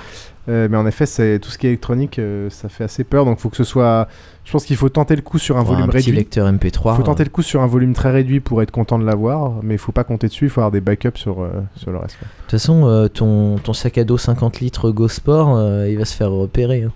Euh, 0.50 0.68
mais 0.70 0.76
en 0.76 0.86
effet, 0.86 1.06
c'est 1.06 1.40
tout 1.40 1.50
ce 1.50 1.58
qui 1.58 1.68
est 1.68 1.70
électronique, 1.70 2.20
euh, 2.20 2.50
ça 2.50 2.68
fait 2.68 2.84
assez 2.84 3.06
peur. 3.06 3.24
Donc, 3.24 3.40
faut 3.40 3.50
que 3.50 3.56
ce 3.56 3.64
soit. 3.64 4.10
Je 4.44 4.52
pense 4.52 4.66
qu'il 4.66 4.76
faut 4.76 4.90
tenter 4.90 5.16
le 5.16 5.22
coup 5.22 5.40
sur 5.40 5.56
un 5.58 5.62
Ouais, 5.62 5.68
volume 5.68 5.84
un 5.84 5.88
petit 5.88 5.98
réduit. 6.08 6.12
lecteur 6.18 6.48
MP3. 6.52 6.94
Il 6.94 6.98
faut 6.98 7.04
tenter 7.04 7.22
euh. 7.22 7.26
le 7.26 7.30
coup 7.30 7.42
sur 7.42 7.62
un 7.62 7.68
volume 7.68 7.94
très 7.94 8.12
réduit 8.12 8.42
pour 8.42 8.62
être 8.62 8.72
content 8.72 9.00
de 9.00 9.06
l'avoir, 9.06 9.54
mais 9.64 9.76
il 9.76 9.78
faut 9.78 9.94
pas 9.94 10.04
compter 10.04 10.28
dessus. 10.28 10.46
Il 10.46 10.50
faut 10.50 10.60
avoir 10.60 10.72
des 10.72 10.82
backups 10.82 11.18
sur, 11.18 11.48
sur 11.78 11.92
le 11.92 11.98
reste. 11.98 12.18
De 12.20 12.26
toute 12.42 12.52
façon, 12.52 13.10
ton, 13.14 13.58
ton 13.58 13.72
sac 13.74 13.98
à 13.98 14.04
dos 14.04 14.18
50 14.18 14.60
litres 14.60 14.92
Go 14.92 15.08
Sport, 15.08 15.86
il 15.88 15.98
va 15.98 16.04
se 16.04 16.14
faire 16.16 16.30
repérer. 16.32 16.84
hein. 16.84 16.92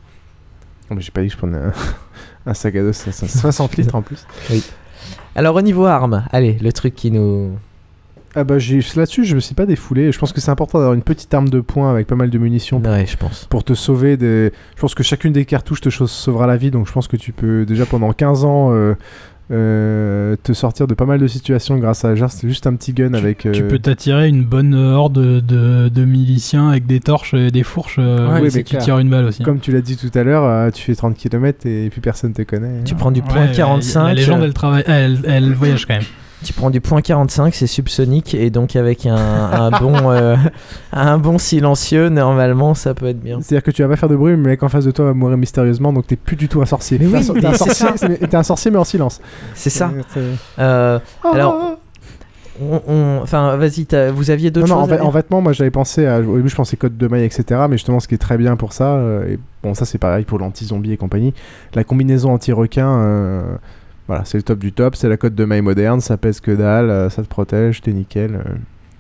Mais 0.90 1.02
j'ai 1.02 1.12
pas 1.12 1.22
dit 1.22 1.28
que 1.28 1.34
je 1.34 1.38
prenais 1.38 1.58
un, 1.58 1.72
un 2.48 2.54
sac 2.54 2.76
à 2.76 2.82
dos, 2.82 2.92
ça- 2.94 3.12
ça- 3.14 3.28
60 3.28 3.78
litres 3.78 3.96
en 3.96 4.02
plus. 4.02 4.26
Oui. 4.50 4.62
Alors, 5.36 5.56
au 5.56 5.62
niveau 5.62 5.86
armes, 5.86 6.26
allez, 6.32 6.58
le 6.62 6.74
truc 6.74 6.96
qui 6.96 7.12
nous. 7.12 7.52
Ah 8.40 8.44
bah 8.44 8.60
j'ai 8.60 8.80
là-dessus 8.96 9.26
je 9.26 9.34
me 9.36 9.40
suis 9.40 9.56
pas 9.56 9.66
défoulé. 9.66 10.12
Je 10.12 10.20
pense 10.20 10.32
que 10.32 10.40
c'est 10.40 10.52
important 10.52 10.78
d'avoir 10.78 10.94
une 10.94 11.02
petite 11.02 11.34
arme 11.34 11.50
de 11.50 11.60
poing 11.60 11.90
avec 11.92 12.06
pas 12.08 12.16
mal 12.16 12.30
de 12.30 12.38
munitions. 12.38 12.80
Pour, 12.80 12.92
Ouais, 12.92 13.06
je 13.08 13.18
pense. 13.18 13.46
Pour 13.50 13.64
te 13.64 13.74
sauver 13.74 14.16
des. 14.16 14.52
Je 14.76 14.82
pense 14.82 14.94
que 14.96 15.04
chacune 15.04 15.34
des 15.34 15.46
cartouches 15.46 15.82
te 15.82 15.90
chose- 15.90 16.12
sauvera 16.12 16.46
la 16.48 16.56
vie. 16.58 16.70
Donc 16.72 16.88
je 16.88 16.92
pense 16.92 17.08
que 17.08 17.18
tu 17.18 17.32
peux 17.32 17.66
déjà 17.66 17.86
pendant 17.88 18.14
15 18.14 18.44
ans 18.46 18.70
euh, 18.74 18.94
euh, 19.50 20.36
te 20.44 20.52
sortir 20.54 20.88
de 20.88 20.94
pas 20.94 21.06
mal 21.06 21.20
de 21.20 21.28
situations 21.28 21.78
grâce 21.78 22.04
à 22.06 22.16
juste, 22.16 22.46
juste 22.46 22.68
un 22.68 22.76
petit 22.76 22.94
gun 22.94 23.14
avec. 23.14 23.40
Tu 23.40 23.48
euh, 23.64 23.68
peux 23.68 23.80
t'attirer 23.80 24.28
une 24.28 24.44
bonne 24.44 24.76
horde 24.76 25.14
de, 25.14 25.40
de, 25.40 25.90
de 25.90 26.06
miliciens 26.06 26.70
avec 26.70 26.86
des 26.86 27.00
torches 27.00 27.34
et 27.34 27.50
des 27.50 27.64
fourches 27.64 27.96
euh, 28.00 28.40
Ouais, 28.42 28.50
si 28.50 28.58
mais 28.58 28.64
tu 28.64 28.70
clair. 28.72 28.84
tires 28.84 29.00
une 29.00 29.10
balle 29.10 29.26
aussi. 29.26 29.44
Comme 29.44 29.60
tu 29.60 29.72
l'as 29.72 29.82
dit 29.82 29.98
tout 29.98 30.12
à 30.18 30.24
l'heure, 30.24 30.44
euh, 30.44 30.70
tu 30.70 30.84
fais 30.84 30.96
30 30.96 31.16
km 31.16 31.66
et 31.66 31.90
puis 31.90 32.02
personne 32.02 32.34
te 32.34 32.42
connaît. 32.42 32.84
Tu 32.84 32.94
prends 32.96 33.12
du 33.12 33.22
point 33.22 33.48
ouais, 33.48 33.52
45. 33.54 34.04
La 34.08 34.14
légende, 34.14 34.44
elle, 34.44 34.54
travaille, 34.54 34.84
elle, 34.86 35.20
elle 35.26 35.54
voyage 35.54 35.86
quand 35.86 35.96
même. 35.96 36.04
Tu 36.44 36.54
prends 36.54 36.70
du 36.70 36.82
point 36.82 37.02
45, 37.02 37.56
c'est 37.56 37.66
subsonique, 37.66 38.36
et 38.36 38.52
donc 38.52 38.76
avec 38.76 39.08
un, 39.08 39.16
un 39.16 39.72
bon, 39.72 39.96
euh, 40.12 40.36
un 40.94 41.18
bon 41.18 41.40
silencieux, 41.40 42.10
normalement, 42.10 42.76
ça 42.76 42.94
peut 42.94 43.08
être 43.08 43.20
bien. 43.20 43.40
C'est-à-dire 43.42 43.64
que 43.64 43.72
tu 43.72 43.82
vas 43.82 43.90
pas 43.90 43.96
faire 43.96 44.08
de 44.10 44.16
bruit, 44.16 44.34
mais 44.34 44.38
le 44.44 44.50
mec 44.50 44.62
en 44.62 44.70
face 44.70 44.86
de 44.86 44.92
toi 44.92 45.06
va 45.06 45.14
mourir 45.14 45.36
mystérieusement, 45.38 45.92
donc 45.92 46.06
t'es 46.06 46.16
plus 46.16 46.36
du 46.36 46.48
tout 46.48 46.62
un 46.62 46.68
sorcier. 46.68 47.00
Mais 47.02 47.08
T'es 47.08 47.16
un 47.30 47.34
oui, 47.34 47.42
t'es 47.42 47.48
un, 47.48 47.54
sorcier, 47.56 47.88
mais- 48.08 48.18
t'es 48.28 48.36
un 48.36 48.44
sorcier 48.44 48.70
mais 48.70 48.78
en 48.78 48.84
silence. 48.84 49.20
C'est 49.56 49.72
ça. 49.72 49.92
Euh, 50.60 51.00
Ah. 51.24 51.30
alors, 51.34 51.78
on, 52.62 53.20
enfin, 53.22 53.56
vas-y, 53.56 53.86
vous 54.14 54.32
aviez 54.32 54.50
d'autres 54.52 54.68
Non, 54.68 54.76
non, 54.76 54.82
en, 54.82 54.86
choses 54.88 54.98
dire 54.98 55.06
en 55.06 55.10
vêtements, 55.12 55.42
moi 55.42 55.54
j'avais 55.54 55.70
pensé 55.72 56.06
à. 56.08 56.20
Au 56.20 56.38
début, 56.38 56.50
je 56.50 56.56
pensais 56.56 56.76
code 56.78 56.98
de 56.98 57.08
maille, 57.08 57.24
etc. 57.24 57.62
Mais 57.70 57.78
justement, 57.78 58.00
ce 58.00 58.08
qui 58.08 58.16
est 58.16 58.20
très 58.20 58.38
bien 58.38 58.56
pour 58.56 58.74
ça, 58.74 58.94
euh, 58.96 59.28
et 59.34 59.40
bon, 59.64 59.74
ça 59.74 59.86
c'est 59.86 59.98
pareil 60.00 60.24
pour 60.26 60.40
l'anti-zombie 60.40 60.92
et 60.92 60.98
compagnie, 60.98 61.34
la 61.76 61.84
combinaison 61.84 62.32
anti-requin, 62.34 62.88
euh, 62.88 63.42
voilà, 64.08 64.24
c'est 64.26 64.38
le 64.38 64.44
top 64.44 64.60
du 64.60 64.72
top. 64.72 64.96
C'est 64.96 65.10
la 65.10 65.18
cote 65.18 65.36
de 65.36 65.46
maille 65.46 65.62
moderne, 65.62 66.00
ça 66.02 66.18
pèse 66.18 66.40
que 66.40 66.52
dalle, 66.52 66.90
euh, 66.90 67.10
ça 67.10 67.22
te 67.24 67.28
protège, 67.28 67.82
t'es 67.82 67.92
nickel. 67.94 68.36
euh. 68.36 68.54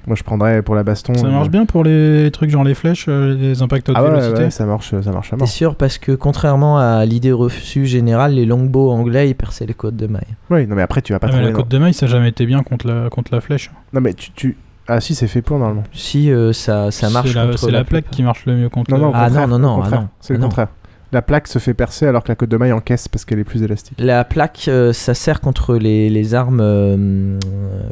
Moi 0.05 0.15
je 0.15 0.23
prendrais 0.23 0.61
pour 0.61 0.73
la 0.73 0.83
baston. 0.83 1.13
Ça 1.15 1.27
marche 1.27 1.47
euh, 1.47 1.49
bien 1.49 1.65
pour 1.65 1.83
les 1.83 2.29
trucs 2.31 2.49
genre 2.49 2.63
les 2.63 2.75
flèches, 2.75 3.07
euh, 3.09 3.35
les 3.35 3.61
impacts 3.61 3.89
haute 3.89 3.95
Ah 3.97 4.03
ouais, 4.03 4.09
vélocité 4.11 4.43
ouais, 4.43 4.49
ça 4.51 4.65
marche, 4.65 4.91
ça 5.01 5.11
marche 5.11 5.27
à 5.33 5.35
T'es 5.35 5.41
mort. 5.41 5.47
sûr 5.49 5.75
Parce 5.75 5.97
que 5.97 6.13
contrairement 6.13 6.77
à 6.79 7.03
l'idée 7.05 7.33
reçue 7.33 7.85
générale, 7.85 8.31
les 8.35 8.45
longbows 8.45 8.89
anglais, 8.91 9.29
ils 9.29 9.35
perçaient 9.35 9.65
les 9.65 9.73
côtes 9.73 9.97
de 9.97 10.07
maille. 10.07 10.21
Oui, 10.49 10.65
non 10.65 10.75
mais 10.77 10.81
après 10.81 11.01
tu 11.01 11.11
vas 11.11 11.19
pas 11.19 11.27
Ah, 11.29 11.35
mais 11.35 11.43
la 11.43 11.51
côte 11.51 11.67
de 11.67 11.77
maille, 11.77 11.93
ça 11.93 12.05
n'a 12.05 12.11
jamais 12.13 12.29
été 12.29 12.45
bien 12.45 12.63
contre 12.63 12.87
la, 12.87 13.09
contre 13.09 13.33
la 13.33 13.41
flèche. 13.41 13.69
Non 13.91 13.99
mais 13.99 14.13
tu, 14.13 14.31
tu... 14.31 14.55
Ah 14.87 15.01
si, 15.01 15.13
c'est 15.13 15.27
fait 15.27 15.41
pour 15.41 15.59
normalement. 15.59 15.83
Si 15.91 16.31
euh, 16.31 16.53
ça, 16.53 16.89
ça 16.91 17.09
marche 17.09 17.27
C'est 17.27 17.35
la, 17.35 17.57
c'est 17.57 17.71
la 17.71 17.83
plaque 17.83 18.09
qui 18.09 18.23
marche 18.23 18.45
le 18.45 18.55
mieux 18.55 18.69
contre 18.69 18.89
Non, 18.91 18.97
non, 18.99 19.11
Ah 19.13 19.29
non, 19.29 19.59
non, 19.59 19.73
ah 19.73 19.81
contraire. 19.81 20.01
non, 20.03 20.07
C'est 20.21 20.33
ah 20.33 20.37
le 20.37 20.39
non. 20.41 20.47
contraire. 20.47 20.67
La 21.13 21.21
plaque 21.21 21.47
se 21.47 21.59
fait 21.59 21.73
percer 21.73 22.05
alors 22.05 22.23
que 22.23 22.29
la 22.29 22.35
côte 22.35 22.49
de 22.49 22.57
maille 22.57 22.73
encaisse 22.73 23.07
parce 23.07 23.23
qu'elle 23.23 23.39
est 23.39 23.43
plus 23.45 23.63
élastique. 23.63 23.97
La 23.99 24.23
plaque, 24.25 24.65
euh, 24.67 24.91
ça 24.91 25.13
sert 25.13 25.39
contre 25.39 25.75
les, 25.77 26.09
les 26.09 26.33
armes 26.33 26.59
euh, 26.61 27.39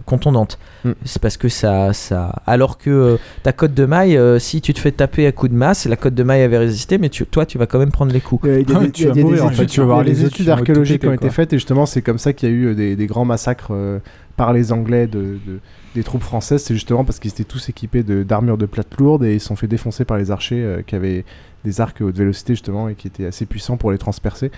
contondantes. 0.05 0.59
Mm. 0.83 0.91
C'est 1.05 1.21
parce 1.21 1.37
que 1.37 1.47
ça, 1.47 1.93
ça. 1.93 2.41
Alors 2.45 2.77
que 2.77 2.89
euh, 2.89 3.17
ta 3.43 3.53
cote 3.53 3.73
de 3.73 3.85
maille, 3.85 4.17
euh, 4.17 4.37
si 4.39 4.59
tu 4.61 4.73
te 4.73 4.79
fais 4.79 4.91
taper 4.91 5.25
à 5.27 5.31
coups 5.31 5.51
de 5.51 5.57
masse, 5.57 5.85
la 5.85 5.95
cote 5.95 6.13
de 6.13 6.23
maille 6.23 6.41
avait 6.41 6.57
résisté, 6.57 6.97
mais 6.97 7.09
tu- 7.09 7.25
toi, 7.25 7.45
tu 7.45 7.57
vas 7.57 7.67
quand 7.67 7.79
même 7.79 7.91
prendre 7.91 8.11
les 8.11 8.21
coups. 8.21 8.47
Il 8.47 8.69
y 8.69 8.75
a, 8.75 8.79
des, 8.79 8.91
tu 8.91 9.05
vas 9.05 9.11
des 9.13 9.23
mourir, 9.23 9.45
en 9.45 9.47
études, 9.47 9.57
fait, 9.59 9.65
tu 9.67 9.79
vas 9.79 9.85
voir 9.85 10.03
les 10.03 10.25
études 10.25 10.49
archéologiques 10.49 11.01
qui 11.01 11.07
ont 11.07 11.13
été 11.13 11.29
faites 11.29 11.53
et 11.53 11.57
justement 11.57 11.85
c'est 11.85 12.01
comme 12.01 12.17
ça 12.17 12.33
qu'il 12.33 12.49
y 12.49 12.51
a 12.51 12.55
eu 12.55 12.75
des, 12.75 12.95
des 12.95 13.05
grands 13.07 13.25
massacres 13.25 13.69
euh, 13.71 13.99
par 14.37 14.53
les 14.53 14.71
Anglais 14.71 15.07
de, 15.07 15.37
de- 15.45 15.59
des 15.93 16.03
troupes 16.03 16.23
françaises. 16.23 16.63
C'est 16.63 16.73
justement 16.73 17.05
parce 17.05 17.19
qu'ils 17.19 17.31
étaient 17.31 17.43
tous 17.45 17.69
équipés 17.69 18.03
de- 18.03 18.23
d'armures 18.23 18.57
de, 18.57 18.65
plates 18.65 18.97
lourdes 18.99 19.23
et 19.23 19.33
ils 19.33 19.39
sont 19.39 19.55
fait 19.55 19.67
défoncer 19.67 20.05
par 20.05 20.17
les 20.17 20.31
archers 20.31 20.61
euh, 20.63 20.81
qui 20.81 20.95
avaient 20.95 21.23
des 21.63 21.81
arcs 21.81 21.99
haute 22.01 22.15
vélocité 22.17 22.53
justement 22.53 22.89
et 22.89 22.95
qui 22.95 23.07
étaient 23.07 23.25
assez 23.25 23.45
puissants 23.45 23.77
pour 23.77 23.91
les 23.91 23.97
transpercer. 23.97 24.51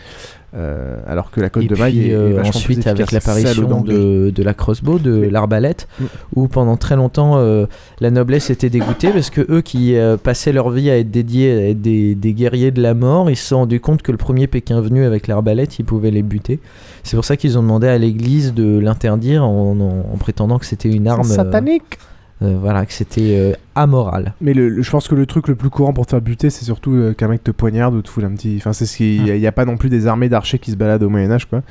Euh, 0.55 0.95
alors 1.05 1.29
que 1.29 1.41
la 1.41 1.49
côte 1.49 1.63
Et 1.63 1.67
de 1.67 1.75
maille 1.75 1.91
puis 1.99 2.07
est, 2.07 2.11
est 2.11 2.15
euh, 2.15 2.41
ensuite 2.41 2.87
avec 2.87 3.11
l'apparition 3.11 3.81
de, 3.81 4.29
de 4.33 4.43
la 4.43 4.53
crossbow, 4.53 4.97
de 4.97 5.27
l'arbalète, 5.29 5.89
Mm. 5.99 6.05
où 6.37 6.47
pendant 6.47 6.77
très 6.77 6.95
longtemps 6.95 7.33
euh, 7.37 7.65
la 7.99 8.11
noblesse 8.11 8.49
était 8.49 8.69
dégoûtée 8.69 9.09
parce 9.09 9.29
que 9.29 9.45
eux 9.51 9.59
qui 9.61 9.95
euh, 9.97 10.15
passaient 10.15 10.53
leur 10.53 10.69
vie 10.69 10.89
à 10.89 10.97
être 10.97 11.11
dédiés 11.11 11.51
à 11.51 11.69
être 11.71 11.81
des, 11.81 12.15
des 12.15 12.33
guerriers 12.33 12.71
de 12.71 12.81
la 12.81 12.93
mort, 12.93 13.29
ils 13.29 13.35
se 13.35 13.47
sont 13.49 13.57
rendus 13.57 13.81
compte 13.81 14.01
que 14.01 14.11
le 14.13 14.17
premier 14.17 14.47
Pékin 14.47 14.79
venu 14.79 15.03
avec 15.03 15.27
l'arbalète, 15.27 15.79
ils 15.79 15.85
pouvaient 15.85 16.11
les 16.11 16.23
buter. 16.23 16.59
C'est 17.03 17.17
pour 17.17 17.25
ça 17.25 17.35
qu'ils 17.35 17.57
ont 17.57 17.61
demandé 17.61 17.87
à 17.87 17.97
l'église 17.97 18.53
de 18.53 18.79
l'interdire 18.79 19.43
en, 19.43 19.71
en- 19.79 20.13
en 20.13 20.17
prétendant 20.17 20.59
que 20.59 20.65
c'était 20.65 20.89
une 20.89 21.07
arme. 21.09 21.29
Euh, 21.29 21.35
satanique. 21.35 21.99
Euh, 22.41 22.57
voilà, 22.59 22.85
que 22.85 22.93
c'était 22.93 23.35
euh, 23.37 23.53
amoral. 23.75 24.33
Mais 24.41 24.53
le, 24.53 24.69
le- 24.69 24.81
je 24.83 24.91
pense 24.91 25.07
que 25.07 25.15
le 25.15 25.25
truc 25.25 25.47
le 25.47 25.55
plus 25.55 25.69
courant 25.69 25.93
pour 25.93 26.05
te 26.05 26.11
faire 26.11 26.21
buter, 26.21 26.49
c'est 26.49 26.65
surtout 26.65 26.93
euh, 26.93 27.13
qu'un 27.13 27.27
mec 27.27 27.43
te 27.43 27.51
poignarde 27.51 27.95
ou 27.95 28.01
te 28.01 28.09
fout 28.09 28.23
un 28.23 28.31
petit. 28.35 28.55
Enfin, 28.57 28.73
c'est 28.73 28.85
ce 28.85 28.97
qui. 28.97 29.17
Il 29.17 29.33
n'y 29.39 29.47
a, 29.47 29.51
pas 29.51 29.65
non 29.65 29.77
plus 29.77 29.89
des 29.89 30.05
armées 30.07 30.29
d'archers 30.29 30.59
qui 30.59 30.71
se 30.71 30.75
baladent 30.75 31.03
au 31.03 31.09
Moyen-Âge, 31.09 31.45
quoi. 31.45 31.61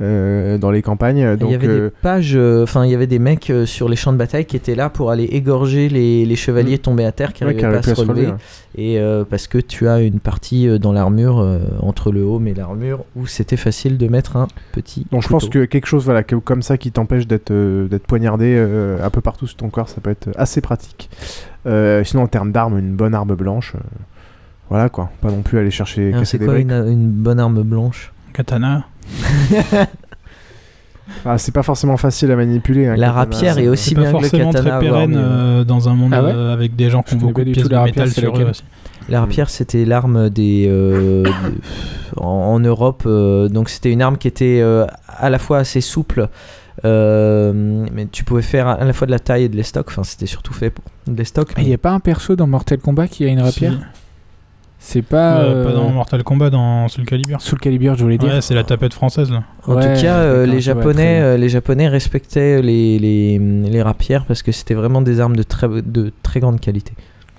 Euh, 0.00 0.58
dans 0.58 0.70
les 0.70 0.82
campagnes. 0.82 1.36
Donc, 1.36 1.50
il 1.50 1.52
y 1.52 1.54
avait 1.56 1.66
euh, 1.68 1.88
des 1.88 1.94
pages, 2.02 2.34
euh, 2.36 2.62
enfin 2.62 2.84
il 2.84 2.90
y 2.90 2.94
avait 2.94 3.06
des 3.08 3.18
mecs 3.18 3.50
euh, 3.50 3.66
sur 3.66 3.88
les 3.88 3.96
champs 3.96 4.12
de 4.12 4.18
bataille 4.18 4.44
qui 4.44 4.56
étaient 4.56 4.74
là 4.76 4.90
pour 4.90 5.10
aller 5.10 5.24
égorger 5.24 5.88
les, 5.88 6.24
les 6.24 6.36
chevaliers 6.36 6.78
tombés 6.78 7.04
à 7.04 7.12
terre 7.12 7.32
qui 7.32 7.44
Mm. 7.44 7.46
Ouais, 7.48 7.54
n'arrivaient 7.54 7.80
pas 7.80 7.90
à 7.90 7.94
se 7.94 8.00
relever. 8.00 8.28
Et 8.76 8.98
euh, 9.00 9.24
parce 9.28 9.46
que 9.48 9.58
tu 9.58 9.88
as 9.88 10.00
une 10.00 10.20
partie 10.20 10.68
euh, 10.68 10.78
dans 10.78 10.92
l'armure, 10.92 11.38
euh, 11.40 11.58
entre 11.80 12.12
le 12.12 12.22
home 12.22 12.46
et 12.46 12.54
l'armure, 12.54 13.04
où 13.16 13.26
c'était 13.26 13.56
facile 13.56 13.96
de 13.98 14.06
mettre 14.08 14.36
un 14.36 14.46
petit. 14.72 15.06
Donc 15.10 15.22
je 15.22 15.28
pense 15.28 15.48
que 15.48 15.64
quelque 15.64 15.86
chose 15.86 16.04
voilà, 16.04 16.22
comme 16.22 16.62
ça 16.62 16.76
qui 16.78 16.92
t'empêche 16.92 17.26
d'être 17.26 17.50
euh, 17.50 17.88
d'être 17.88 18.06
poignardé 18.06 18.54
euh, 18.56 19.04
un 19.04 19.10
peu 19.10 19.20
partout 19.20 19.46
sur 19.46 19.56
ton 19.56 19.68
corps, 19.70 19.88
ça 19.88 20.00
peut 20.00 20.10
être 20.10 20.28
assez 20.36 20.60
pratique. 20.60 21.08
Euh, 21.66 22.04
sinon 22.04 22.22
en 22.24 22.28
termes 22.28 22.52
d'armes, 22.52 22.78
une 22.78 22.94
bonne 22.94 23.14
arme 23.14 23.34
blanche, 23.34 23.72
euh, 23.74 23.78
voilà 24.68 24.88
quoi. 24.88 25.10
Pas 25.20 25.30
non 25.30 25.42
plus 25.42 25.58
aller 25.58 25.70
chercher 25.70 26.12
C'est 26.24 26.38
quoi 26.38 26.58
une 26.58 27.08
bonne 27.08 27.40
arme 27.40 27.62
blanche? 27.62 28.12
Katana. 28.32 28.84
Ah, 31.24 31.38
c'est 31.38 31.52
pas 31.52 31.62
forcément 31.62 31.96
facile 31.96 32.30
à 32.30 32.36
manipuler. 32.36 32.86
hein, 32.86 32.90
La 32.96 33.08
katana. 33.08 33.12
rapière 33.12 33.58
est 33.58 33.66
aussi 33.68 33.90
C'est 33.90 33.94
pas 33.94 34.02
bien 34.02 34.10
que 34.12 34.16
le 34.16 34.22
forcément 34.28 34.52
katana. 34.52 34.70
très 34.78 34.80
pérenne 34.86 35.10
mieux. 35.10 35.16
euh, 35.18 35.64
dans 35.64 35.88
un 35.88 35.94
monde 35.94 36.12
Ah 36.14 36.22
ouais 36.22 36.32
euh, 36.34 36.52
avec 36.52 36.76
des 36.76 36.90
gens 36.90 37.02
qui 37.02 37.12
Je 37.12 37.16
ont 37.16 37.18
connais 37.20 37.32
beaucoup 37.32 37.40
pas 37.40 37.44
de 37.44 37.46
du 37.46 37.52
pièces 37.54 37.62
tout 37.64 37.68
de 37.70 37.74
la 37.74 37.80
rapière, 37.80 37.94
métal 38.04 38.10
c'est 38.14 38.20
sur 38.20 38.38
eux 38.38 38.50
aussi. 38.50 38.62
La 39.08 39.20
rapière, 39.20 39.48
c'était 39.48 39.84
l'arme 39.86 40.28
des. 40.28 40.66
euh, 40.68 41.22
de- 41.24 41.30
en, 42.18 42.24
en 42.26 42.60
Europe, 42.60 43.04
euh, 43.06 43.48
donc 43.48 43.70
c'était 43.70 43.90
une 43.90 44.02
arme 44.02 44.18
qui 44.18 44.28
était 44.28 44.60
euh, 44.60 44.84
à 45.08 45.30
la 45.30 45.38
fois 45.38 45.58
assez 45.58 45.80
souple, 45.80 46.28
euh, 46.84 47.86
mais 47.92 48.06
tu 48.06 48.24
pouvais 48.24 48.42
faire 48.42 48.68
à 48.68 48.84
la 48.84 48.92
fois 48.92 49.06
de 49.06 49.10
la 49.12 49.18
taille 49.18 49.44
et 49.44 49.48
de 49.48 49.56
l'estoc. 49.56 49.86
Enfin, 49.88 50.04
c'était 50.04 50.26
surtout 50.26 50.52
fait 50.52 50.68
pour 50.70 50.84
de 51.06 51.16
l'estoc. 51.16 51.52
Il 51.56 51.64
n'y 51.64 51.72
a 51.74 51.78
pas 51.78 51.90
un 51.92 52.00
perso 52.00 52.36
dans 52.36 52.46
Mortal 52.46 52.78
Kombat 52.78 53.08
qui 53.08 53.24
a 53.24 53.28
une 53.28 53.40
rapière? 53.40 53.72
Si. 53.72 53.78
C'est 54.80 55.02
pas. 55.02 55.38
Euh, 55.40 55.64
Pas 55.64 55.70
euh, 55.70 55.74
dans 55.74 55.90
Mortal 55.90 56.22
Kombat, 56.22 56.50
dans 56.50 56.86
Soul 56.88 57.04
Calibur. 57.04 57.40
Soul 57.40 57.58
Calibur, 57.58 57.96
je 57.96 58.02
voulais 58.04 58.16
dire. 58.18 58.32
Ouais, 58.32 58.40
c'est 58.40 58.54
la 58.54 58.64
tapette 58.64 58.94
française 58.94 59.30
là. 59.30 59.42
En 59.66 59.74
Ouais, 59.74 59.82
tout 59.96 60.00
cas, 60.02 60.16
euh, 60.18 60.40
d'accord, 60.42 60.54
les, 60.54 60.60
Japonais, 60.60 61.20
euh, 61.20 61.36
les 61.36 61.48
Japonais 61.48 61.88
respectaient 61.88 62.62
les, 62.62 62.98
les, 62.98 63.38
les 63.38 63.82
rapières 63.82 64.24
parce 64.24 64.42
que 64.42 64.52
c'était 64.52 64.74
vraiment 64.74 65.02
des 65.02 65.18
armes 65.20 65.36
de 65.36 65.42
très, 65.42 65.68
de 65.68 66.12
très 66.22 66.40
grande 66.40 66.60
qualité. 66.60 66.92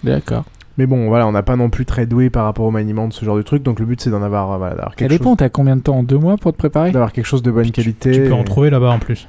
D'accord. 0.04 0.44
Mais 0.78 0.86
bon, 0.86 1.08
voilà, 1.08 1.28
on 1.28 1.32
n'a 1.34 1.44
pas 1.44 1.56
non 1.58 1.70
plus 1.70 1.86
très 1.86 2.06
doué 2.06 2.30
par 2.30 2.46
rapport 2.46 2.66
au 2.66 2.72
maniement 2.72 3.08
de 3.08 3.14
ce 3.14 3.26
genre 3.26 3.36
de 3.36 3.42
truc. 3.42 3.64
Donc 3.64 3.80
le 3.80 3.86
but 3.86 4.00
c'est 4.02 4.10
d'en 4.10 4.22
avoir, 4.24 4.58
voilà, 4.58 4.76
d'avoir 4.76 4.92
Ça 4.92 4.96
quelque 4.98 5.10
dépend, 5.12 5.36
t'as 5.36 5.50
combien 5.50 5.76
de 5.76 5.82
temps 5.82 6.04
Deux 6.04 6.18
mois 6.18 6.38
pour 6.38 6.52
te 6.54 6.58
préparer? 6.58 6.88
Chose, 6.88 6.94
d'avoir 6.94 7.12
quelque 7.14 7.26
chose 7.26 7.44
de 7.44 7.52
bonne 7.52 7.72
qualité. 7.72 8.12
Tu 8.12 8.22
peux 8.24 8.34
en 8.34 8.44
trouver 8.44 8.70
là-bas 8.70 8.92
en 8.92 9.00
plus. 9.00 9.28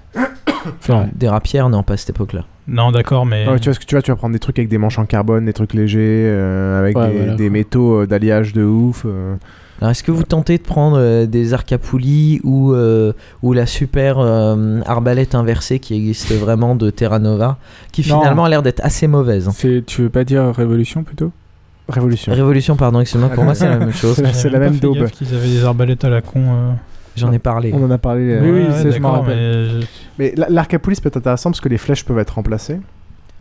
Enfin, 0.81 1.09
Des 1.15 1.29
rapières, 1.29 1.69
non, 1.71 1.83
pas 1.83 1.95
à 1.95 1.97
cette 1.97 2.11
époque-là. 2.11 2.45
Non, 2.71 2.93
d'accord, 2.93 3.27
mais. 3.27 3.45
Non, 3.45 3.53
mais 3.55 3.59
tu 3.59 3.65
vois 3.65 3.75
ce 3.75 3.81
que 3.81 3.85
tu 3.85 3.95
vois, 3.97 4.03
tu 4.03 4.11
vas 4.13 4.17
prendre 4.17 4.33
des 4.33 4.39
trucs 4.39 4.59
avec 4.59 4.69
des 4.69 4.79
manches 4.79 4.99
en 4.99 5.05
carbone, 5.05 5.45
des 5.45 5.53
trucs 5.53 5.75
légers, 5.75 5.99
euh, 6.27 6.79
avec 6.79 6.97
Ouais, 6.97 7.09
des, 7.11 7.17
voilà, 7.19 7.35
des 7.35 7.45
quoi. 7.47 7.53
métaux 7.53 8.01
euh, 8.03 8.07
d'alliage 8.07 8.53
de 8.53 8.63
ouf. 8.65 9.03
euh. 9.07 9.35
Alors, 9.81 9.91
est-ce 9.93 10.03
que 10.05 10.13
vous 10.13 10.23
tentez 10.25 10.57
de 10.59 10.63
prendre 10.63 10.99
euh, 10.99 11.27
des 11.27 11.53
arcs 11.55 11.73
à 11.73 11.79
poulies 11.79 12.41
ou, 12.45 12.73
euh, 12.75 13.13
ou 13.43 13.53
la 13.55 13.65
super 13.67 14.19
euh, 14.19 14.79
arbalète 14.87 15.35
inversée 15.35 15.79
qui 15.81 15.95
existe 15.95 16.33
vraiment 16.35 16.75
de 16.77 16.91
Terra 16.91 17.19
Nova, 17.19 17.57
qui 17.91 18.03
Non. 18.09 18.21
finalement 18.21 18.45
a 18.45 18.49
l'air 18.51 18.63
d'être 18.63 18.81
assez 18.85 19.07
mauvaise 19.09 19.49
hein? 19.49 19.53
C'est- 19.55 19.85
Tu 19.87 20.03
veux 20.03 20.11
pas 20.11 20.23
dire 20.25 20.53
révolution 20.55 21.03
plutôt? 21.03 21.33
Révolution. 21.89 22.33
Révolution, 22.33 22.77
pardon, 22.77 23.01
excuse-moi, 23.01 23.31
pour 23.31 23.43
moi 23.43 23.55
c'est 23.57 23.69
la 23.69 23.79
même 23.79 23.93
chose. 23.95 24.15
C'est 24.17 24.23
la- 24.23 24.33
c'est 24.35 24.49
la 24.51 24.59
J'avais 24.59 24.71
même 24.71 24.79
daube. 24.79 25.09
qu'ils 25.11 25.35
avaient 25.35 25.49
des 25.49 25.65
arbalètes 25.65 26.05
à 26.05 26.11
la 26.11 26.21
con. 26.21 26.41
Euh. 27.17 27.21
J'en 27.21 27.33
ai 27.33 27.39
parlé. 27.39 27.73
On 27.75 27.85
en 27.85 27.91
a 27.91 27.99
parlé. 27.99 28.23
euh, 28.33 28.41
Oui, 28.43 28.51
oui, 28.51 28.85
Ouais, 28.85 28.93
je 28.93 28.99
m'en 29.01 29.13
rappelle. 29.13 29.37
mais 29.37 29.81
je- 29.81 29.87
Mais 30.19 30.35
la- 30.37 30.49
l'arc 30.49 30.73
à 30.75 30.79
poulies 30.79 30.97
peut 31.03 31.09
être 31.09 31.17
intéressant 31.17 31.51
parce 31.51 31.61
que 31.61 31.69
les 31.69 31.79
flèches 31.79 32.05
peuvent 32.05 32.19
être 32.19 32.35
remplacées. 32.35 32.79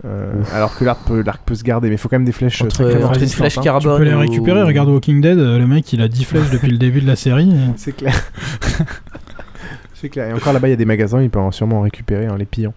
Euh, 0.05 0.31
alors 0.53 0.77
que 0.77 0.85
l'arc 0.85 1.01
peut, 1.05 1.21
l'arc 1.25 1.41
peut 1.45 1.55
se 1.55 1.63
garder, 1.63 1.89
mais 1.89 1.95
il 1.95 1.97
faut 1.97 2.07
quand 2.07 2.15
même 2.15 2.25
des 2.25 2.31
flèches 2.31 2.61
Entre, 2.61 2.77
sacrément 2.77 3.07
entre 3.09 3.21
une 3.21 3.27
flèche 3.27 3.57
hein. 3.57 3.61
Tu 3.61 3.65
carbone. 3.65 3.97
peux 3.97 4.03
les 4.05 4.13
ou- 4.13 4.19
récupérer. 4.19 4.63
Regarde 4.63 4.87
Walking 4.89 5.19
Dead, 5.19 5.37
euh, 5.37 5.59
le 5.59 5.67
mec 5.67 5.91
il 5.91 6.01
a 6.01 6.07
10 6.07 6.23
flèches 6.23 6.49
depuis 6.51 6.71
le 6.71 6.77
début 6.77 7.01
de 7.01 7.07
la 7.07 7.17
série. 7.17 7.51
C'est 7.75 7.91
clair. 7.95 8.15
C'est 9.93 10.07
clair. 10.09 10.29
Et 10.29 10.33
encore 10.33 10.53
là-bas, 10.53 10.67
il 10.67 10.71
y 10.71 10.73
a 10.73 10.77
des 10.77 10.85
magasins, 10.85 11.21
il 11.21 11.29
peut 11.29 11.39
en 11.39 11.51
sûrement 11.51 11.79
en 11.79 11.81
récupérer 11.81 12.29
en 12.29 12.35
les 12.35 12.45
pillant. 12.45 12.73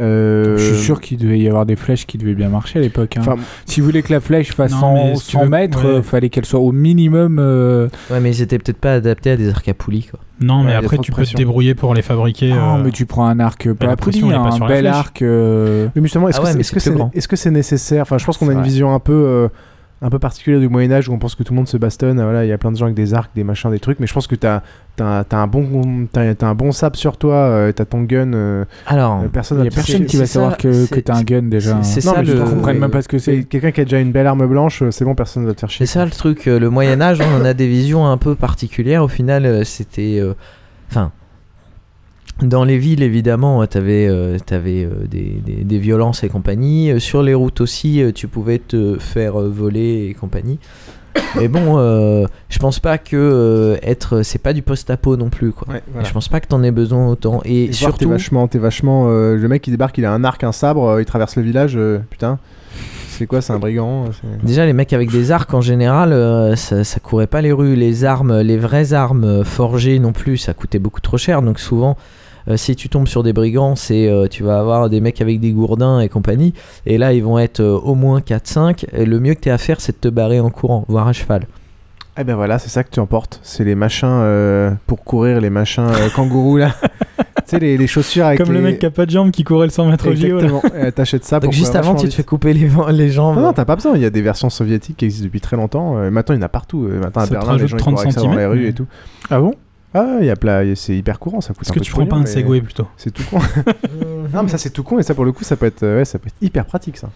Euh, 0.00 0.56
Je 0.58 0.74
suis 0.74 0.82
sûr 0.82 1.00
qu'il 1.00 1.18
devait 1.18 1.38
y 1.38 1.46
avoir 1.48 1.66
des 1.66 1.76
flèches 1.76 2.06
qui 2.06 2.18
devaient 2.18 2.34
bien 2.34 2.48
marcher 2.48 2.78
à 2.80 2.82
l'époque. 2.82 3.16
hein. 3.16 3.20
Enfin, 3.20 3.36
si 3.64 3.80
vous 3.80 3.86
voulez 3.86 4.02
que 4.02 4.12
la 4.12 4.20
flèche 4.20 4.52
fasse 4.52 4.72
Non, 4.72 4.80
100, 4.80 4.94
mais 4.94 5.16
si 5.16 5.26
tu 5.26 5.32
100 5.36 5.42
veux- 5.44 5.48
mètres, 5.48 5.84
ouais. 5.84 5.90
euh, 5.98 6.02
fallait 6.02 6.28
qu'elle 6.30 6.44
soit 6.46 6.60
au 6.60 6.72
minimum. 6.72 7.38
euh, 7.38 7.88
Ouais, 8.10 8.18
mais 8.20 8.30
ils 8.34 8.42
étaient 8.42 8.58
peut-être 8.58 8.78
pas 8.80 8.94
adaptés 8.94 9.30
à 9.30 9.36
des 9.36 9.48
arcs 9.50 9.68
à 9.68 9.74
poulies, 9.74 10.06
quoi. 10.10 10.18
Non, 10.40 10.60
Ouais, 10.60 10.66
mais 10.66 10.74
après 10.74 10.98
tu 10.98 11.12
peux 11.12 11.24
te 11.24 11.36
débrouiller 11.36 11.74
pour 11.76 11.94
les 11.94 12.02
fabriquer. 12.02 12.52
Ah, 12.52 12.76
euh, 12.76 12.82
mais 12.84 12.90
tu 12.90 13.06
prends 13.06 13.26
un 13.26 13.38
arc 13.38 13.72
pas 13.72 13.86
à 13.86 13.96
poulie, 13.96 14.18
pression, 14.20 14.30
elle 14.30 14.34
est 14.36 14.50
pas 14.50 14.54
un 14.56 14.58
la 14.58 14.66
bel 14.66 14.86
arc. 14.88 15.22
euh, 15.22 15.88
mais 15.94 16.02
justement, 16.02 16.28
est-ce 16.28 16.38
Ah 16.38 16.40
que 16.40 16.46
ouais, 16.46 16.62
c'est 16.64 17.28
que 17.28 17.36
c'est 17.36 17.50
nécessaire? 17.52 18.02
Enfin, 18.02 18.18
je 18.18 18.24
pense 18.24 18.36
qu'on 18.36 18.48
a 18.48 18.52
une 18.52 18.62
vision 18.62 18.92
un 18.94 18.98
peu 18.98 19.12
euh, 19.12 19.48
un 20.04 20.10
peu 20.10 20.18
particulière 20.18 20.60
du 20.60 20.68
Moyen-Âge 20.68 21.08
où 21.08 21.14
on 21.14 21.18
pense 21.18 21.34
que 21.34 21.42
tout 21.42 21.54
le 21.54 21.56
monde 21.56 21.66
se 21.66 21.78
bastonne. 21.78 22.20
Voilà, 22.22 22.44
il 22.44 22.48
y 22.48 22.52
a 22.52 22.58
plein 22.58 22.70
de 22.70 22.76
gens 22.76 22.84
avec 22.84 22.94
des 22.94 23.14
arcs, 23.14 23.30
des 23.34 23.42
machins, 23.42 23.70
des 23.70 23.78
trucs. 23.80 23.98
Mais 24.00 24.06
je 24.06 24.12
pense 24.12 24.26
que 24.26 24.34
t'as 24.34 24.60
as, 25.00 25.24
un 25.32 25.46
bon 25.46 26.06
t'as 26.12 26.34
t'as 26.34 26.46
un 26.46 26.54
bon 26.54 26.70
sable 26.72 26.96
sur 26.96 27.16
toi, 27.16 27.34
euh, 27.34 27.72
t'as 27.72 27.86
ton 27.86 28.02
gun. 28.02 28.34
euh, 28.34 28.64
Alors, 28.86 29.22
euh, 29.22 29.28
personne 29.28 29.64
y 29.64 29.66
a 29.66 29.70
personne 29.70 30.04
qui 30.04 30.18
va 30.18 30.26
savoir 30.26 30.52
ça, 30.52 30.56
que, 30.58 30.86
que 30.86 31.00
t'as 31.00 31.16
un 31.16 31.22
gun 31.22 31.42
déjà. 31.44 31.82
c'est- 31.82 32.02
ça, 32.02 32.16
mais 32.18 32.24
le- 32.34 32.38
comprennent 32.44 32.78
même 32.78 32.90
pas 32.90 33.00
ce 33.02 33.08
que 33.08 33.18
c'est. 33.18 33.44
Quelqu'un 33.44 33.72
qui 33.72 33.80
a 33.80 33.84
déjà 33.84 33.98
une 33.98 34.12
belle 34.12 34.26
arme 34.26 34.46
blanche, 34.46 34.82
euh, 34.82 34.90
c'est 34.90 35.06
bon, 35.06 35.14
personne 35.14 35.46
va 35.46 35.54
te 35.54 35.60
faire 35.60 35.70
chier. 35.70 35.86
C'est 35.86 35.94
ça 35.94 36.04
le 36.04 36.10
truc. 36.10 36.46
euh, 36.48 36.58
Le 36.60 36.68
Moyen 36.68 37.00
Âge, 37.00 37.18
on 37.40 37.44
a 37.44 37.54
des 37.54 37.66
visions 37.66 38.06
un 38.06 38.18
peu 38.18 38.34
particulières. 38.34 39.02
Au 39.02 39.08
final, 39.08 39.46
euh, 39.46 39.64
c'était, 39.64 40.18
euh, 40.20 40.34
enfin, 40.90 41.12
dans 42.42 42.64
les 42.64 42.78
villes 42.78 43.02
évidemment, 43.02 43.66
tu 43.66 43.78
avais, 43.78 44.08
des, 45.10 45.40
des- 45.44 45.64
des 45.64 45.78
violences 45.78 46.24
et 46.24 46.28
compagnie. 46.28 46.90
Euh, 46.90 46.98
Sur 46.98 47.22
les 47.22 47.34
routes 47.34 47.60
aussi, 47.60 48.02
euh, 48.02 48.12
tu 48.12 48.26
pouvais 48.28 48.58
te 48.58 48.98
faire 48.98 49.40
euh, 49.40 49.48
voler 49.48 50.08
et 50.10 50.14
compagnie. 50.14 50.58
Mais 51.36 51.46
bon, 51.46 51.78
euh, 51.78 52.26
je 52.48 52.58
pense 52.58 52.80
pas 52.80 52.98
que 52.98 53.14
euh, 53.16 53.76
être, 53.82 54.22
c'est 54.22 54.40
pas 54.42 54.52
du 54.52 54.62
post-apo 54.62 55.16
non 55.16 55.28
plus 55.30 55.52
quoi. 55.52 55.72
Ouais, 55.72 55.82
voilà. 55.92 56.08
Je 56.08 56.12
pense 56.12 56.28
pas 56.28 56.40
que 56.40 56.48
t'en 56.48 56.62
aies 56.64 56.72
besoin 56.72 57.06
autant. 57.08 57.40
Et, 57.44 57.50
Et 57.64 57.66
voir, 57.66 57.68
t'es 57.68 57.72
surtout, 57.74 58.08
vachement, 58.08 58.48
t'es 58.48 58.58
vachement. 58.58 59.04
euh, 59.08 59.36
le 59.36 59.48
mec 59.48 59.62
qui 59.62 59.70
débarque, 59.70 59.96
il 59.98 60.04
a 60.04 60.12
un 60.12 60.24
arc, 60.24 60.42
un 60.42 60.50
sabre, 60.52 60.84
euh, 60.88 61.02
il 61.02 61.04
traverse 61.04 61.36
le 61.36 61.42
village. 61.42 61.76
euh, 61.76 61.98
putain, 62.10 62.40
c'est 63.10 63.26
quoi 63.28 63.40
C'est 63.42 63.52
un 63.52 63.60
brigand 63.60 64.06
euh, 64.06 64.08
Déjà, 64.42 64.66
les 64.66 64.72
mecs 64.72 64.92
avec 64.92 65.08
des 65.12 65.30
arcs 65.30 65.54
en 65.54 65.60
général, 65.60 66.12
euh, 66.12 66.56
ça, 66.56 66.82
ça 66.82 66.98
courait 66.98 67.28
pas 67.28 67.42
les 67.42 67.52
rues. 67.52 67.76
Les 67.76 68.04
armes, 68.04 68.40
les 68.40 68.56
vraies 68.56 68.92
armes 68.92 69.22
euh, 69.22 69.44
forgées 69.44 70.00
non 70.00 70.10
plus, 70.12 70.36
ça 70.36 70.52
coûtait 70.52 70.80
beaucoup 70.80 71.00
trop 71.00 71.16
cher. 71.16 71.42
Donc 71.42 71.60
souvent, 71.60 71.92
euh, 71.92 71.94
si 72.56 72.76
tu 72.76 72.88
tombes 72.88 73.08
sur 73.08 73.22
des 73.22 73.32
brigands, 73.32 73.74
c'est 73.76 74.08
euh, 74.08 74.26
tu 74.28 74.42
vas 74.42 74.58
avoir 74.60 74.90
des 74.90 75.00
mecs 75.00 75.20
avec 75.20 75.40
des 75.40 75.52
gourdins 75.52 76.00
et 76.00 76.08
compagnie. 76.08 76.52
Et 76.86 76.98
là, 76.98 77.12
ils 77.12 77.22
vont 77.24 77.38
être 77.38 77.60
euh, 77.60 77.78
au 77.78 77.94
moins 77.94 78.20
4-5. 78.20 78.84
Et 78.92 79.06
le 79.06 79.18
mieux 79.20 79.34
que 79.34 79.40
tu 79.40 79.50
à 79.50 79.58
faire, 79.58 79.80
c'est 79.80 79.92
de 79.92 80.08
te 80.08 80.08
barrer 80.08 80.40
en 80.40 80.50
courant, 80.50 80.84
voire 80.88 81.08
à 81.08 81.12
cheval. 81.12 81.46
Eh 82.16 82.22
ben 82.22 82.36
voilà, 82.36 82.58
c'est 82.60 82.68
ça 82.68 82.84
que 82.84 82.90
tu 82.90 83.00
emportes. 83.00 83.40
C'est 83.42 83.64
les 83.64 83.74
machins 83.74 84.06
euh, 84.08 84.70
pour 84.86 85.02
courir, 85.02 85.40
les 85.40 85.50
machins 85.50 85.82
euh, 85.88 86.08
kangourous 86.14 86.58
là. 86.58 86.72
tu 87.18 87.24
sais, 87.46 87.58
les, 87.58 87.76
les 87.76 87.86
chaussures 87.88 88.26
avec 88.26 88.38
Comme 88.38 88.52
les... 88.52 88.58
le 88.60 88.64
mec 88.64 88.78
qui 88.78 88.86
a 88.86 88.90
pas 88.92 89.04
de 89.04 89.10
jambes 89.10 89.32
qui 89.32 89.42
courait 89.42 89.66
le 89.66 89.72
100 89.72 89.86
mètres 89.90 90.08
au 90.08 90.14
JO. 90.14 90.20
là. 90.28 90.34
Exactement. 90.44 90.62
Euh, 90.76 90.90
T'achètes 90.92 91.24
ça 91.24 91.40
Donc 91.40 91.46
pour 91.50 91.52
juste 91.52 91.74
avant, 91.74 91.96
tu 91.96 92.08
te 92.08 92.14
fais 92.14 92.22
couper 92.22 92.52
les, 92.52 92.68
les 92.92 93.08
jambes. 93.10 93.34
Non, 93.34 93.42
non, 93.42 93.52
t'as 93.52 93.64
pas 93.64 93.74
besoin. 93.74 93.96
Il 93.96 94.02
y 94.02 94.04
a 94.04 94.10
des 94.10 94.22
versions 94.22 94.48
soviétiques 94.48 94.96
qui 94.98 95.06
existent 95.06 95.24
depuis 95.24 95.40
très 95.40 95.56
longtemps. 95.56 95.96
Euh, 95.98 96.10
maintenant, 96.12 96.36
il 96.36 96.38
y 96.38 96.40
en 96.40 96.46
a 96.46 96.48
partout. 96.48 96.84
Euh, 96.84 97.00
maintenant, 97.00 97.22
à 97.22 97.26
Berlin, 97.26 97.56
les 97.56 97.66
gens 97.66 97.76
ils 97.78 97.80
30 97.80 97.94
courent 97.94 98.00
avec 98.02 98.12
ça 98.12 98.20
dans 98.20 98.32
les 98.34 98.46
rues 98.46 98.60
mais- 98.62 98.68
et 98.68 98.72
tout. 98.74 98.86
Ah 99.28 99.40
bon? 99.40 99.54
Ah, 99.94 100.16
il 100.20 100.26
y 100.26 100.30
a 100.30 100.36
pla- 100.36 100.62
c'est 100.74 100.96
hyper 100.96 101.18
courant. 101.20 101.40
Ça 101.40 101.54
coûte 101.54 101.62
Est-ce 101.62 101.72
que 101.72 101.78
peu 101.78 101.84
tu 101.84 101.92
prends 101.92 102.06
pas 102.06 102.16
un 102.16 102.26
Segway 102.26 102.60
plutôt 102.60 102.88
C'est 102.96 103.12
tout 103.12 103.22
con. 103.30 103.38
non, 104.34 104.42
mais 104.42 104.48
ça, 104.48 104.58
c'est 104.58 104.70
tout 104.70 104.82
con. 104.82 104.98
Et 104.98 105.02
ça, 105.04 105.14
pour 105.14 105.24
le 105.24 105.30
coup, 105.32 105.44
ça 105.44 105.56
peut 105.56 105.66
être, 105.66 105.84
euh, 105.84 105.98
ouais, 105.98 106.04
ça 106.04 106.18
peut 106.18 106.26
être 106.26 106.42
hyper 106.42 106.64
pratique, 106.66 106.96
ça. 106.96 107.08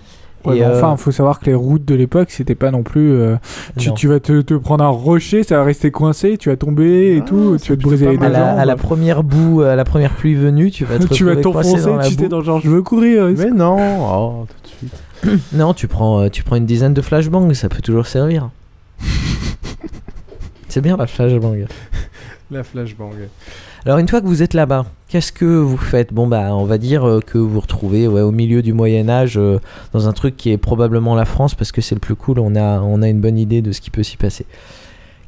Ouais, 0.44 0.58
Et, 0.58 0.62
euh, 0.64 0.76
Enfin, 0.78 0.96
faut 0.96 1.10
savoir 1.10 1.40
que 1.40 1.46
les 1.46 1.54
routes 1.54 1.84
de 1.84 1.96
l'époque, 1.96 2.30
c'était 2.30 2.54
pas 2.54 2.70
non 2.70 2.84
plus. 2.84 3.10
euh, 3.12 3.34
tu, 3.76 3.88
Non. 3.88 3.94
tu 3.94 4.06
vas 4.06 4.20
te, 4.20 4.40
te 4.42 4.54
prendre 4.54 4.84
un 4.84 4.88
rocher, 4.88 5.42
ça 5.42 5.56
va 5.58 5.64
rester 5.64 5.90
coincé, 5.90 6.38
tu 6.38 6.50
vas 6.50 6.56
tomber 6.56 7.16
et 7.16 7.18
Ah, 7.20 7.24
tout, 7.26 7.56
tu 7.60 7.72
vas 7.72 7.76
te 7.76 7.82
briser 7.82 8.08
les 8.10 8.16
deux 8.16 8.24
à, 8.26 8.28
la, 8.28 8.38
jambes. 8.50 8.58
à 8.60 8.64
la 8.64 8.76
première 8.76 9.24
boue, 9.24 9.62
à 9.62 9.74
la 9.74 9.84
première 9.84 10.12
pluie 10.14 10.36
venue, 10.36 10.70
tu 10.70 10.84
vas 10.84 11.00
te 11.00 11.06
tu 11.12 11.24
vas 11.24 11.34
t'enfoncer, 11.34 11.82
dans 11.82 11.96
la 11.96 12.08
tu 12.08 12.14
t'es 12.14 12.28
dans 12.28 12.42
genre 12.42 12.60
je 12.60 12.70
veux 12.70 12.82
courir. 12.82 13.24
Mais 13.36 13.50
non, 13.50 13.76
oh, 14.00 14.46
tout 14.46 14.62
de 14.62 14.68
suite. 15.32 15.42
Non, 15.52 15.74
tu 15.74 15.88
prends, 15.88 16.28
tu 16.28 16.44
prends 16.44 16.54
une 16.54 16.66
dizaine 16.66 16.94
de 16.94 17.02
flashbangs, 17.02 17.52
ça 17.54 17.68
peut 17.68 17.82
toujours 17.82 18.06
servir. 18.06 18.50
C'est 20.68 20.80
bien 20.80 20.96
la 20.96 21.08
flashbang. 21.08 21.66
La 22.50 22.64
flashbang. 22.64 23.10
Alors 23.84 23.98
une 23.98 24.08
fois 24.08 24.22
que 24.22 24.26
vous 24.26 24.42
êtes 24.42 24.54
là-bas, 24.54 24.86
qu'est-ce 25.08 25.32
que 25.32 25.44
vous 25.44 25.76
faites? 25.76 26.14
Bon 26.14 26.26
bah 26.26 26.54
on 26.54 26.64
va 26.64 26.78
dire 26.78 27.06
euh, 27.06 27.20
que 27.20 27.36
vous 27.36 27.50
vous 27.50 27.60
retrouvez 27.60 28.08
au 28.08 28.30
milieu 28.30 28.62
du 28.62 28.72
Moyen 28.72 29.10
Âge 29.10 29.36
euh, 29.36 29.58
dans 29.92 30.08
un 30.08 30.12
truc 30.12 30.34
qui 30.34 30.50
est 30.50 30.56
probablement 30.56 31.14
la 31.14 31.26
France 31.26 31.54
parce 31.54 31.72
que 31.72 31.82
c'est 31.82 31.94
le 31.94 32.00
plus 32.00 32.14
cool, 32.14 32.38
on 32.38 32.56
a, 32.56 32.80
on 32.80 33.02
a 33.02 33.08
une 33.08 33.20
bonne 33.20 33.36
idée 33.36 33.60
de 33.60 33.70
ce 33.70 33.82
qui 33.82 33.90
peut 33.90 34.02
s'y 34.02 34.16
passer. 34.16 34.46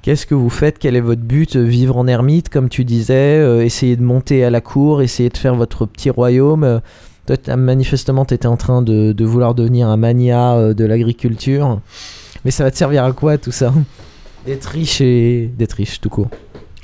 Qu'est-ce 0.01 0.25
que 0.25 0.35
vous 0.35 0.49
faites? 0.49 0.79
Quel 0.79 0.97
est 0.97 1.03
votre 1.03 1.21
but? 1.21 1.57
Vivre 1.57 1.99
en 1.99 2.07
ermite 2.07 2.49
comme 2.49 2.71
tu 2.71 2.87
disais 2.87 3.37
euh, 3.39 3.63
Essayer 3.63 3.97
de 3.97 4.03
monter 4.03 4.43
à 4.43 4.49
la 4.49 4.63
cour 4.63 5.03
Essayer 5.03 5.29
de 5.29 5.37
faire 5.37 5.55
votre 5.55 5.85
petit 5.85 6.09
royaume? 6.09 6.81
Toi 7.27 7.57
manifestement 7.57 8.25
tu 8.25 8.33
étais 8.33 8.49
en 8.49 8.57
train 8.57 8.81
de, 8.81 9.13
de 9.13 9.25
vouloir 9.27 9.55
devenir 9.55 9.89
un 9.89 9.99
mania 9.99 10.73
de 10.73 10.85
l'agriculture. 10.87 11.81
Mais 12.47 12.51
ça 12.51 12.65
va 12.65 12.71
te 12.71 12.79
servir 12.79 13.05
à 13.05 13.13
quoi 13.13 13.37
tout 13.37 13.53
ça? 13.53 13.75
D'être 14.47 14.65
riche 14.65 15.03
et... 15.03 15.51
D'être 15.59 15.75
riche 15.75 16.01
tout 16.01 16.09
court. 16.09 16.31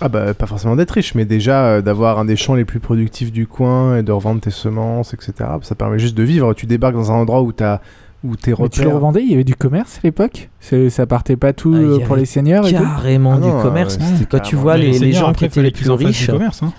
Ah 0.00 0.08
bah 0.08 0.34
pas 0.34 0.47
forcément 0.47 0.76
d'être 0.76 0.91
riche, 0.91 1.15
mais 1.15 1.25
déjà 1.25 1.65
euh, 1.66 1.83
d'avoir 1.83 2.18
un 2.18 2.25
des 2.26 2.36
champs 2.36 2.55
les 2.55 2.66
plus 2.66 2.81
productifs 2.81 3.33
du 3.33 3.47
coin 3.47 3.97
et 3.99 4.02
de 4.02 4.12
revendre 4.12 4.41
tes 4.42 4.50
semences, 4.50 5.15
etc. 5.15 5.33
Ça 5.62 5.75
permet 5.75 5.99
juste 5.99 6.16
de 6.16 6.23
vivre. 6.23 6.52
Tu 6.52 6.66
débarques 6.66 6.94
dans 6.94 7.10
un 7.12 7.15
endroit 7.16 7.41
où 7.42 7.52
t'as 7.52 7.81
où 8.25 8.34
tes 8.36 8.50
Mais 8.58 8.68
tu 8.68 8.81
le 8.81 8.86
repères. 8.89 8.94
revendais, 8.97 9.23
il 9.23 9.31
y 9.31 9.34
avait 9.34 9.44
du 9.44 9.55
commerce 9.55 9.97
à 9.99 10.00
l'époque? 10.05 10.50
Ça 10.60 11.07
partait 11.07 11.36
pas 11.36 11.52
tout 11.52 11.73
Ah, 11.75 11.78
euh, 11.78 11.99
pour 12.00 12.16
les 12.16 12.25
seigneurs 12.26 12.66
et 12.66 12.73
tout? 12.75 12.83
Carrément 12.83 13.34
Ah 13.34 13.39
non, 13.39 13.57
du 13.57 13.62
commerce. 13.62 13.97
euh, 14.00 14.25
Quand 14.31 14.39
tu 14.41 14.57
carrément- 14.57 14.62
vois 14.62 14.76
les, 14.76 14.99
les 14.99 15.12
gens 15.12 15.33
qui 15.33 15.44
étaient 15.47 15.62
les 15.62 15.70
plus 15.70 15.84
du 15.84 15.91
riches, 15.92 16.26
commerce, 16.26 16.62
hein. 16.62 16.73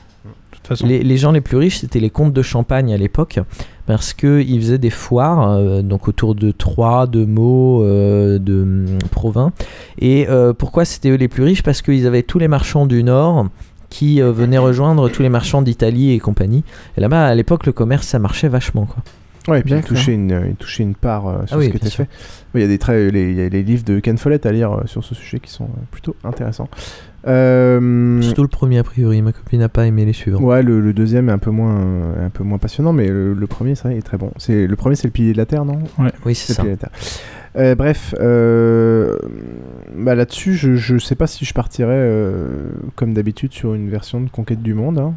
Façon. 0.68 0.86
les, 0.86 1.02
les 1.04 1.18
gens 1.18 1.32
les 1.32 1.42
plus 1.42 1.58
riches, 1.58 1.80
c'était 1.80 2.00
les 2.00 2.10
comtes 2.10 2.34
de 2.34 2.42
Champagne 2.42 2.94
à 2.94 2.98
l'époque, 2.98 3.40
parce 3.86 4.14
qu'ils 4.14 4.60
faisaient 4.60 4.78
des 4.78 4.90
foires, 4.90 5.52
euh, 5.52 5.82
donc 5.82 6.08
autour 6.08 6.36
de 6.36 6.52
Troyes, 6.52 7.08
de 7.08 7.26
Meaux, 7.26 7.84
euh, 7.84 8.38
de 8.40 8.62
hum, 8.62 8.98
Provins. 9.12 9.52
Et 10.00 10.28
euh, 10.30 10.54
pourquoi 10.54 10.84
c'était 10.86 11.10
eux 11.10 11.16
les 11.16 11.28
plus 11.30 11.44
riches? 11.44 11.64
Parce 11.64 11.82
qu'ils 11.82 12.06
avaient 12.06 12.24
tous 12.24 12.40
les 12.40 12.48
marchands 12.48 12.86
du 12.86 13.04
Nord 13.04 13.48
qui 13.90 14.22
euh, 14.22 14.32
venaient 14.34 14.58
rejoindre 14.58 15.08
tous 15.10 15.22
les 15.22 15.30
marchands 15.30 15.62
d'Italie 15.62 16.12
et 16.12 16.20
compagnie. 16.20 16.64
Et 16.98 17.02
là-bas, 17.02 17.26
à 17.28 17.34
l'époque, 17.36 17.66
le 17.66 17.72
commerce, 17.72 18.06
ça 18.06 18.20
marchait 18.20 18.50
vachement. 18.50 18.86
Quoi. 18.86 19.02
Ouais, 19.48 19.62
et 19.62 19.64
puis 19.64 19.76
il 19.76 19.82
touchait 19.82 20.14
une, 20.14 20.44
il 20.50 20.56
touchait 20.58 20.84
une 20.84 20.94
part 20.96 21.26
euh, 21.28 21.46
sur 21.46 21.56
Ah 21.56 21.60
oui, 21.60 21.68
ce 21.68 21.70
qui 21.70 21.78
bien 21.78 21.88
était 21.88 21.90
sûr. 21.90 22.04
fait. 22.04 22.10
Ouais, 22.54 22.60
Il 22.60 22.62
y 22.64 22.66
a 22.66 22.68
des 22.68 22.78
traits, 22.78 23.14
les, 23.14 23.30
il 23.32 23.38
y 23.38 23.42
a 23.42 23.48
les 23.48 23.64
livres 23.64 23.86
de 23.86 24.00
Ken 24.02 24.18
Follett 24.18 24.46
à 24.46 24.52
lire 24.52 24.74
euh, 24.74 24.82
sur 24.88 25.06
ce 25.06 25.16
sujet 25.16 25.40
qui 25.40 25.50
sont 25.50 25.64
euh, 25.64 25.84
plutôt 25.90 26.18
intéressants. 26.26 26.68
Euh, 27.26 28.22
Surtout 28.22 28.44
le 28.44 28.48
premier, 28.48 28.78
a 28.80 28.84
priori. 28.84 29.22
Ma 29.22 29.32
copine 29.32 29.60
n'a 29.60 29.70
pas 29.70 29.86
aimé 29.88 30.06
les 30.06 30.14
suivants. 30.14 30.42
Ouais, 30.42 30.62
le, 30.62 30.80
le 30.80 30.94
deuxième 30.94 31.30
est 31.30 31.32
un 31.32 31.38
peu 31.38 31.50
moins, 31.52 31.78
euh, 31.80 32.26
un 32.26 32.30
peu 32.30 32.44
moins 32.44 32.58
passionnant, 32.58 32.94
mais 32.94 33.08
le, 33.08 33.34
le 33.34 33.48
premier, 33.48 33.76
c'est 33.76 33.88
vrai, 33.90 33.98
est 33.98 34.02
très 34.02 34.18
bon. 34.18 34.32
C'est 34.38 34.68
le 34.68 34.76
premier, 34.76 34.96
c'est 34.96 35.08
le 35.08 35.12
pilier 35.12 35.34
de 35.34 35.38
la 35.38 35.46
terre, 35.46 35.66
non? 35.66 35.80
Oui, 36.26 36.36
c'est 36.36 36.54
le 36.54 36.56
ça. 36.56 36.62
pilier 36.64 36.76
de 36.76 36.82
la 36.82 36.90
terre. 36.90 37.00
Euh, 37.58 37.74
bref, 37.76 38.14
euh, 38.20 39.18
bah 39.96 40.14
là-dessus, 40.14 40.54
je, 40.54 40.76
je 40.76 40.98
sais 41.00 41.16
pas 41.16 41.26
si 41.26 41.44
je 41.44 41.54
partirais 41.54 41.96
euh, 41.96 42.70
comme 42.96 43.14
d'habitude 43.16 43.52
sur 43.52 43.74
une 43.74 43.90
version 43.90 44.22
de 44.22 44.30
Conquête 44.30 44.62
du 44.62 44.76
Monde. 44.76 45.00
hein. 45.00 45.14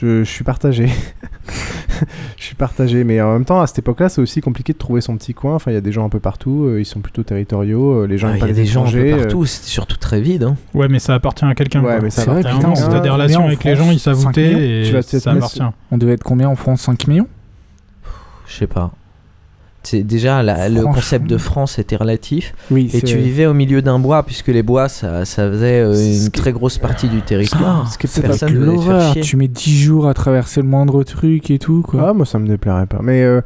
Je, 0.00 0.24
je 0.24 0.30
suis 0.30 0.44
partagé. 0.44 0.88
je 2.38 2.42
suis 2.42 2.54
partagé, 2.54 3.04
mais 3.04 3.20
en 3.20 3.34
même 3.34 3.44
temps, 3.44 3.60
à 3.60 3.66
cette 3.66 3.80
époque-là, 3.80 4.08
c'est 4.08 4.22
aussi 4.22 4.40
compliqué 4.40 4.72
de 4.72 4.78
trouver 4.78 5.00
son 5.02 5.16
petit 5.18 5.34
coin. 5.34 5.54
Enfin, 5.54 5.70
il 5.70 5.74
y 5.74 5.76
a 5.76 5.82
des 5.82 5.92
gens 5.92 6.06
un 6.06 6.08
peu 6.08 6.20
partout, 6.20 6.64
euh, 6.64 6.80
ils 6.80 6.86
sont 6.86 7.00
plutôt 7.00 7.22
territoriaux, 7.22 8.02
euh, 8.02 8.06
les 8.06 8.16
gens 8.16 8.28
Ah, 8.32 8.36
Il 8.38 8.46
y 8.46 8.50
a 8.50 8.52
des 8.54 8.64
gens 8.64 8.80
un 8.86 8.90
peu 8.90 8.98
étrangers, 8.98 9.12
euh, 9.12 9.16
partout, 9.24 9.44
c'était 9.44 9.68
surtout 9.68 9.98
très 9.98 10.20
vide. 10.22 10.44
hein. 10.44 10.56
Ouais, 10.72 10.88
mais 10.88 10.98
ça 11.00 11.14
appartient 11.14 11.44
à 11.44 11.54
quelqu'un. 11.54 11.80
Ouais, 11.82 11.94
quoi. 11.96 12.00
mais 12.02 12.10
ça 12.10 12.22
C'est 12.22 12.30
vrai, 12.30 12.40
putain, 12.42 12.54
moment, 12.54 12.72
on 12.78 12.88
t'as 12.88 13.00
des 13.00 13.08
a- 13.08 13.12
relations 13.12 13.44
avec 13.46 13.62
les 13.64 13.76
gens, 13.76 13.90
ils 13.90 13.98
savent 14.00 14.18
où 14.18 14.22
5 14.22 14.32
t'es 14.32 14.54
millions. 14.54 14.58
et 14.58 14.82
Tu 14.86 14.92
vas 14.92 15.02
ça 15.02 15.32
appartient. 15.32 15.62
On 15.90 15.98
devait 15.98 16.12
être 16.14 16.24
combien 16.24 16.48
en 16.48 16.56
France? 16.56 16.80
5 16.82 17.06
millions? 17.06 17.28
Je 18.46 18.54
sais 18.54 18.66
pas. 18.66 18.92
C'est 19.82 20.02
déjà 20.02 20.42
la- 20.42 20.68
le 20.68 20.82
concept 20.82 21.26
de 21.26 21.38
France 21.38 21.78
était 21.78 21.96
relatif. 21.96 22.54
Oui, 22.70 22.90
Et 22.92 23.00
tu 23.00 23.16
vivais 23.16 23.46
au 23.46 23.54
milieu 23.54 23.80
d'un 23.80 23.98
bois, 23.98 24.22
puisque 24.24 24.48
les 24.48 24.62
bois, 24.62 24.88
ça, 24.88 25.24
ça 25.24 25.48
faisait 25.50 25.80
euh, 25.80 25.94
une 25.94 26.30
très 26.30 26.52
grosse 26.52 26.76
partie 26.78 27.08
du 27.08 27.22
territoire. 27.22 27.90
Ce 27.90 27.96
qui 27.96 28.06
est 28.06 28.10
peut-être 28.12 28.26
Personne 28.26 29.12
chier. 29.12 29.22
Tu 29.22 29.36
mets 29.36 29.48
10 29.48 29.78
jours 29.82 30.06
à 30.06 30.14
traverser 30.14 30.60
le 30.60 30.68
moindre 30.68 31.02
truc 31.02 31.50
et 31.50 31.58
tout, 31.58 31.82
quoi. 31.82 32.08
Ah, 32.10 32.12
moi 32.12 32.26
ça 32.26 32.38
me 32.38 32.46
déplairait 32.46 32.86
pas. 32.86 32.98
Mais 33.02 33.22
euh, 33.22 33.40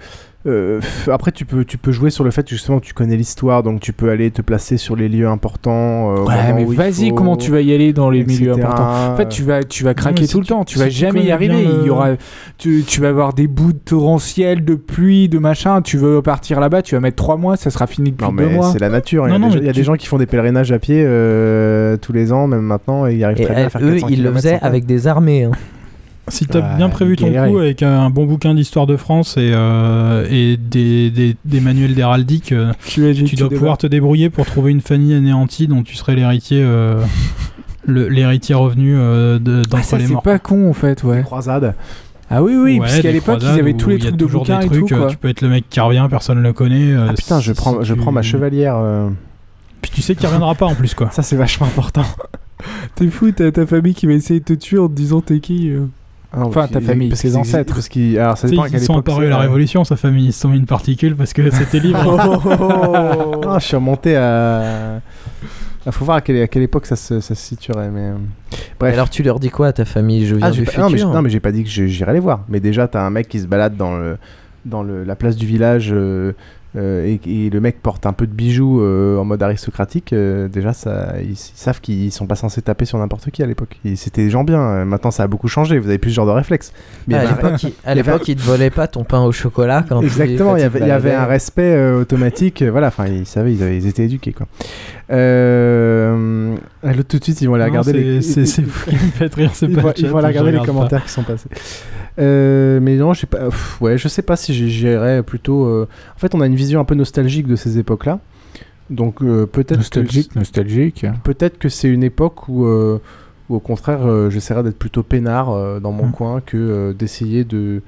euh, 0.46 0.80
après, 1.10 1.32
tu 1.32 1.44
peux, 1.44 1.64
tu 1.64 1.78
peux 1.78 1.92
jouer 1.92 2.10
sur 2.10 2.22
le 2.24 2.30
fait 2.30 2.48
justement 2.48 2.78
que 2.80 2.84
tu 2.84 2.92
connais 2.94 3.16
l'histoire, 3.16 3.62
donc 3.62 3.80
tu 3.80 3.92
peux 3.92 4.10
aller 4.10 4.30
te 4.30 4.42
placer 4.42 4.76
sur 4.76 4.94
les 4.96 5.08
lieux 5.08 5.26
importants. 5.28 6.14
euh, 6.16 6.24
Ouais, 6.24 6.52
mais 6.54 6.64
vas-y, 6.64 7.08
faut, 7.10 7.14
comment 7.14 7.36
tu 7.36 7.50
vas 7.50 7.60
y 7.60 7.72
aller 7.72 7.92
dans 7.92 8.10
les 8.10 8.20
etc. 8.20 8.40
milieux 8.40 8.52
importants? 8.52 9.12
En 9.12 9.16
fait, 9.16 9.28
tu 9.28 9.42
vas, 9.42 9.62
tu 9.64 9.84
vas 9.84 9.94
craquer 9.94 10.24
tout 10.26 10.30
si 10.30 10.36
le 10.38 10.42
tu- 10.44 10.48
temps. 10.48 10.64
Tu 10.64 10.74
si 10.74 10.80
vas 10.80 10.88
jamais 10.90 11.22
y 11.24 11.30
arriver. 11.30 11.54
le- 11.54 11.80
Il 11.80 11.86
y 11.86 11.90
aura, 11.90 12.10
tu, 12.58 12.84
tu 12.86 13.00
vas 13.00 13.08
avoir 13.08 13.32
des 13.32 13.46
bouts 13.46 13.72
de 13.72 13.78
torrentiel, 13.78 14.64
de 14.64 14.74
pluie, 14.74 15.28
de 15.28 15.38
machin. 15.38 15.80
Tu 15.82 15.96
veux 15.96 16.20
partir 16.22 16.60
là-bas, 16.60 16.82
tu 16.82 16.94
vas 16.94 17.00
mettre 17.00 17.16
3 17.16 17.36
mois, 17.36 17.56
ça 17.56 17.70
sera 17.70 17.86
fini 17.86 18.10
depuis 18.10 18.24
Non, 18.26 18.32
2 18.32 18.46
mais 18.46 18.54
mois. 18.54 18.70
c'est 18.72 18.78
la 18.80 18.90
nature. 18.90 19.26
Il 19.26 19.32
y 19.32 19.34
a, 19.34 19.38
Non, 19.38 19.46
non, 19.48 19.52
des, 19.54 19.60
il 19.60 19.64
y 19.66 19.68
a 19.68 19.72
tu- 19.72 19.78
des 19.80 19.84
gens 19.84 19.94
qui 19.94 20.06
font 20.06 20.18
des 20.18 20.26
pèlerinages 20.26 20.72
à 20.72 20.78
pied 20.78 21.02
euh, 21.06 21.96
tous 21.96 22.12
les 22.12 22.32
ans, 22.32 22.46
même 22.46 22.60
maintenant, 22.62 23.06
et 23.06 23.14
ils 23.14 23.24
arrivent 23.24 23.40
Et 23.40 23.44
très 23.44 23.54
bien 23.54 23.66
à 23.66 23.70
faire 23.70 23.80
eux, 23.82 23.92
400 23.94 24.08
ils 24.10 24.22
le 24.22 24.32
faisaient 24.32 24.58
avec 24.62 24.84
des 24.86 25.06
armées. 25.06 25.44
hein. 25.44 25.50
Si 26.28 26.46
t'as 26.46 26.60
Ouais, 26.60 26.76
bien 26.78 26.88
prévu 26.88 27.16
ton 27.16 27.26
galérer. 27.26 27.50
coup 27.50 27.58
avec 27.58 27.82
un 27.82 28.08
bon 28.08 28.24
bouquin 28.24 28.54
d'histoire 28.54 28.86
de 28.86 28.96
France 28.96 29.36
et, 29.36 29.50
euh, 29.54 30.26
et 30.30 30.56
des, 30.56 31.10
des, 31.10 31.36
des 31.44 31.60
manuels 31.60 31.94
d'héraldique, 31.94 32.52
euh, 32.52 32.72
Tu, 32.86 33.36
dois 33.36 33.50
pouvoir 33.50 33.76
te 33.78 33.86
débrouiller 33.86 34.30
pour 34.30 34.46
trouver 34.46 34.70
une 34.72 34.80
famille 34.80 35.14
anéantie 35.14 35.66
dont 35.66 35.82
tu 35.82 35.94
serais 35.96 36.14
l'héritier 36.16 36.62
euh, 36.62 37.02
l'héritier 37.86 38.54
revenu 38.54 38.94
euh, 38.96 39.38
de- 39.38 39.62
Ah, 39.66 39.68
d'entre 39.68 39.84
ça, 39.84 39.98
les 39.98 40.06
c'est 40.06 40.12
morts. 40.14 40.22
pas 40.22 40.38
con 40.38 40.70
en 40.70 40.72
fait, 40.72 41.02
ouais. 41.04 41.22
croisades. 41.22 41.74
Ah 42.30 42.42
oui, 42.42 42.54
oui, 42.56 42.72
Ouais, 42.74 42.78
parce 42.80 43.00
qu'à 43.00 43.12
l'époque, 43.12 43.40
ils 43.42 43.46
avaient 43.60 43.74
tous 43.74 43.90
les 43.90 43.96
il 43.96 44.04
y 44.04 44.06
a 44.06 44.08
trucs 44.08 44.18
de 44.18 44.24
toujours 44.24 44.40
bouquins 44.42 44.58
des 44.60 44.64
et 44.64 44.68
trucs, 44.68 44.86
tout, 44.88 44.94
euh, 44.94 44.98
quoi. 45.00 45.06
Tu 45.10 45.16
peux 45.18 45.28
être 45.28 45.42
le 45.42 45.50
mec 45.50 45.64
qui 45.68 45.78
revient, 45.80 46.06
personne 46.08 46.38
ne 46.38 46.42
le 46.42 46.54
connaît. 46.54 46.90
euh, 46.92 47.08
Ah 47.10 47.12
putain, 47.12 47.40
je 47.40 47.52
si- 47.52 47.56
prends, 47.56 47.80
si 47.82 47.86
je 47.88 47.92
tu- 47.94 48.00
prends 48.00 48.12
ma 48.12 48.22
chevalière. 48.22 48.76
euh, 48.78 49.10
Puis 49.82 49.90
tu 49.94 50.00
sais 50.00 50.14
qu'il 50.14 50.24
reviendra 50.26 50.54
pas 50.54 50.64
en 50.66 50.74
plus 50.74 50.94
quoi. 50.94 51.10
Ça, 51.10 51.22
c'est 51.22 51.36
vachement 51.36 51.66
important. 51.66 52.04
T'es 52.94 53.08
fou, 53.08 53.30
t'as 53.30 53.50
ta 53.50 53.66
famille 53.66 53.92
qui 53.94 54.06
va 54.06 54.14
essayer 54.14 54.40
de 54.40 54.44
te 54.46 54.54
tuer 54.54 54.78
en 54.78 54.88
te 54.88 54.94
disant 54.94 55.20
t'es 55.20 55.38
qui 55.40 55.68
euh. 55.68 55.84
Ah 56.36 56.40
Enfin, 56.44 56.66
ta 56.68 56.80
famille, 56.80 57.08
parce 57.10 57.20
ses 57.20 57.36
ancêtres. 57.36 57.74
Parce 57.74 57.88
qu'ils, 57.88 58.18
alors 58.18 58.36
ça 58.36 58.48
ils 58.48 58.80
sont 58.80 58.98
apparus 58.98 59.26
à 59.26 59.30
la 59.30 59.36
euh. 59.36 59.40
Révolution, 59.40 59.84
sa 59.84 59.96
famille, 59.96 60.26
ils 60.26 60.32
se 60.32 60.40
sont 60.40 60.48
mis 60.48 60.58
une 60.58 60.66
particule 60.66 61.14
parce 61.16 61.32
que 61.32 61.50
c'était 61.54 61.80
libre. 61.80 62.00
Ah, 63.48 63.58
je 63.60 63.64
suis 63.66 63.76
remonté 63.76 64.16
à. 64.16 65.00
Il 65.86 65.92
faut 65.92 66.04
voir 66.06 66.16
à 66.16 66.20
quelle, 66.22 66.40
à 66.42 66.46
quelle 66.48 66.62
époque 66.62 66.86
ça 66.86 66.96
se, 66.96 67.20
ça 67.20 67.34
se 67.34 67.42
situerait. 67.42 67.90
Mais... 67.90 68.00
euh, 68.08 68.14
Bref. 68.80 68.94
Alors 68.94 69.10
tu 69.10 69.22
leur 69.22 69.38
dis 69.38 69.50
quoi 69.50 69.66
à 69.68 69.72
ta 69.72 69.84
famille 69.84 70.26
Je 70.26 70.34
viens 70.34 70.46
Ah, 70.46 70.50
du 70.50 70.62
pas- 70.64 70.70
futur. 70.70 70.84
non, 70.84 70.90
mais, 70.90 70.98
j'ai- 70.98 71.04
non, 71.04 71.22
mais 71.22 71.28
j'ai 71.30 71.40
pas 71.40 71.52
dit 71.52 71.62
que 71.62 71.68
j'irais 71.68 72.14
les 72.14 72.20
voir. 72.20 72.40
Mais 72.48 72.58
déjà, 72.60 72.88
t'as 72.88 73.02
un 73.02 73.10
mec 73.10 73.28
qui 73.28 73.38
se 73.38 73.46
balade 73.46 73.76
dans, 73.76 73.96
le, 73.96 74.16
dans 74.64 74.82
le, 74.82 75.04
la 75.04 75.14
place 75.14 75.36
du 75.36 75.44
village 75.46 75.90
euh, 75.92 76.32
et, 76.76 77.20
et 77.26 77.50
le 77.50 77.60
mec 77.60 77.80
porte 77.80 78.04
un 78.06 78.12
peu 78.12 78.26
de 78.26 78.32
bijoux 78.32 78.80
euh, 78.80 79.16
en 79.18 79.24
mode 79.24 79.42
aristocratique. 79.42 80.12
euh, 80.12 80.48
déjà, 80.48 80.72
ça, 80.72 81.14
ils, 81.22 81.30
ils 81.32 81.36
savent 81.36 81.80
qu'ils 81.80 82.10
sont 82.12 82.26
pas 82.26 82.34
censés 82.34 82.62
taper 82.62 82.84
sur 82.84 82.98
n'importe 82.98 83.30
qui 83.30 83.42
à 83.42 83.46
l'époque. 83.46 83.78
C'était 83.96 84.24
des 84.24 84.30
gens 84.30 84.44
bien. 84.44 84.60
Euh, 84.60 84.84
Maintenant, 84.84 85.10
ça 85.10 85.22
a 85.22 85.26
beaucoup 85.26 85.48
changé. 85.48 85.78
Vous 85.78 85.88
avez 85.88 85.98
plus 85.98 86.10
ce 86.10 86.16
genre 86.16 86.26
de 86.26 86.32
réflexe. 86.32 86.72
Mais 87.06 87.14
Ah, 87.14 87.18
à 87.20 87.22
un- 87.22 87.94
l'époque, 87.94 88.26
ils- 88.28 88.36
te 88.36 88.42
volaient 88.42 88.70
pas 88.70 88.86
ton 88.88 89.04
pain 89.04 89.22
au 89.22 89.30
chocolat 89.32 89.84
quand 89.88 90.00
Exactement, 90.02 90.56
il 90.56 90.60
y 90.60 90.64
avait, 90.64 90.80
y 90.80 90.90
un 91.12 91.24
respect 91.26 91.74
euh, 91.76 92.00
automatique. 92.00 92.62
euh, 92.62 92.70
voilà, 92.70 92.88
enfin, 92.88 93.06
ils 93.06 93.26
savaient, 93.26 93.52
ils, 93.54 93.62
avaient- 93.62 93.76
ils 93.76 93.86
étaient 93.86 94.04
éduqués. 94.04 94.32
Quoi. 94.32 94.46
Euh, 95.10 96.54
là, 96.82 96.92
tout 97.08 97.18
de 97.18 97.24
suite, 97.24 97.40
ils 97.40 97.48
vont 97.48 97.54
aller 97.54 97.64
regarder 97.64 97.92
c'est- 98.22 98.40
les. 98.40 98.46
c'est- 98.46 98.62
vous 98.62 98.84
qui 98.90 98.94
me 98.94 98.98
faites 99.10 99.34
rire, 99.34 99.50
c'est 99.54 99.66
ils 99.66 99.74
pas 99.74 99.80
vont, 99.82 99.88
le 99.88 99.94
ils 99.96 100.00
chat, 100.02 100.08
vont 100.08 100.18
aller 100.18 100.26
regarder 100.28 100.52
les 100.52 100.58
commentaires 100.58 101.00
pas. 101.00 101.06
qui 101.06 101.12
sont 101.12 101.22
passés. 101.22 101.48
Euh, 102.18 102.78
mais 102.80 102.96
non, 102.96 103.12
je 103.12 103.20
sais 103.20 103.26
pas. 103.26 103.46
pff, 103.46 103.80
ouais, 103.80 103.98
je 103.98 104.06
sais 104.08 104.22
pas 104.22 104.36
si 104.36 104.54
j'irais 104.68 105.22
plutôt. 105.22 105.64
euh, 105.66 105.88
En 106.16 106.18
fait, 106.18 106.34
on 106.34 106.40
a 106.40 106.46
une 106.46 106.54
vision 106.54 106.80
un 106.80 106.84
peu 106.84 106.94
nostalgique 106.94 107.46
de 107.46 107.56
ces 107.56 107.78
époques-là. 107.78 108.20
Donc 108.90 109.22
euh, 109.22 109.46
peut-être 109.46 109.78
Nostalgique, 109.78 110.32
que 110.34 110.38
nostalgique. 110.38 111.06
peut-être 111.24 111.58
que 111.58 111.68
c'est 111.70 111.88
une 111.88 112.02
époque 112.04 112.48
où, 112.48 112.66
euh, 112.66 113.00
où 113.48 113.54
au 113.56 113.60
contraire, 113.60 114.00
euh, 114.06 114.28
j'essaierais 114.28 114.62
d'être 114.62 114.78
plutôt 114.78 115.02
peinard 115.02 115.50
euh, 115.50 115.80
dans 115.80 115.90
mon 115.92 116.08
Mm. 116.08 116.12
coin 116.12 116.40
que 116.44 116.56
euh, 116.58 116.92
d'essayer 116.92 117.44
de, 117.44 117.80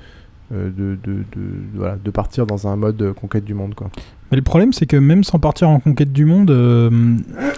euh, 0.55 0.71
de, 0.71 0.97
de, 1.05 1.19
de- 1.37 1.51
voilà, 1.75 1.97
de 2.03 2.11
partir 2.11 2.47
dans 2.47 2.67
un 2.67 2.77
mode 2.77 3.01
euh, 3.03 3.13
conquête 3.13 3.45
du 3.45 3.53
monde. 3.53 3.75
Quoi. 3.75 3.91
Mais 4.31 4.37
le 4.39 4.43
problème, 4.43 4.73
c'est 4.73 4.87
que 4.87 4.97
même 4.97 5.23
sans 5.23 5.39
partir 5.39 5.69
en 5.69 5.81
conquête 5.81 6.13
du 6.15 6.25
monde, 6.25 6.51
euh, 6.51 6.91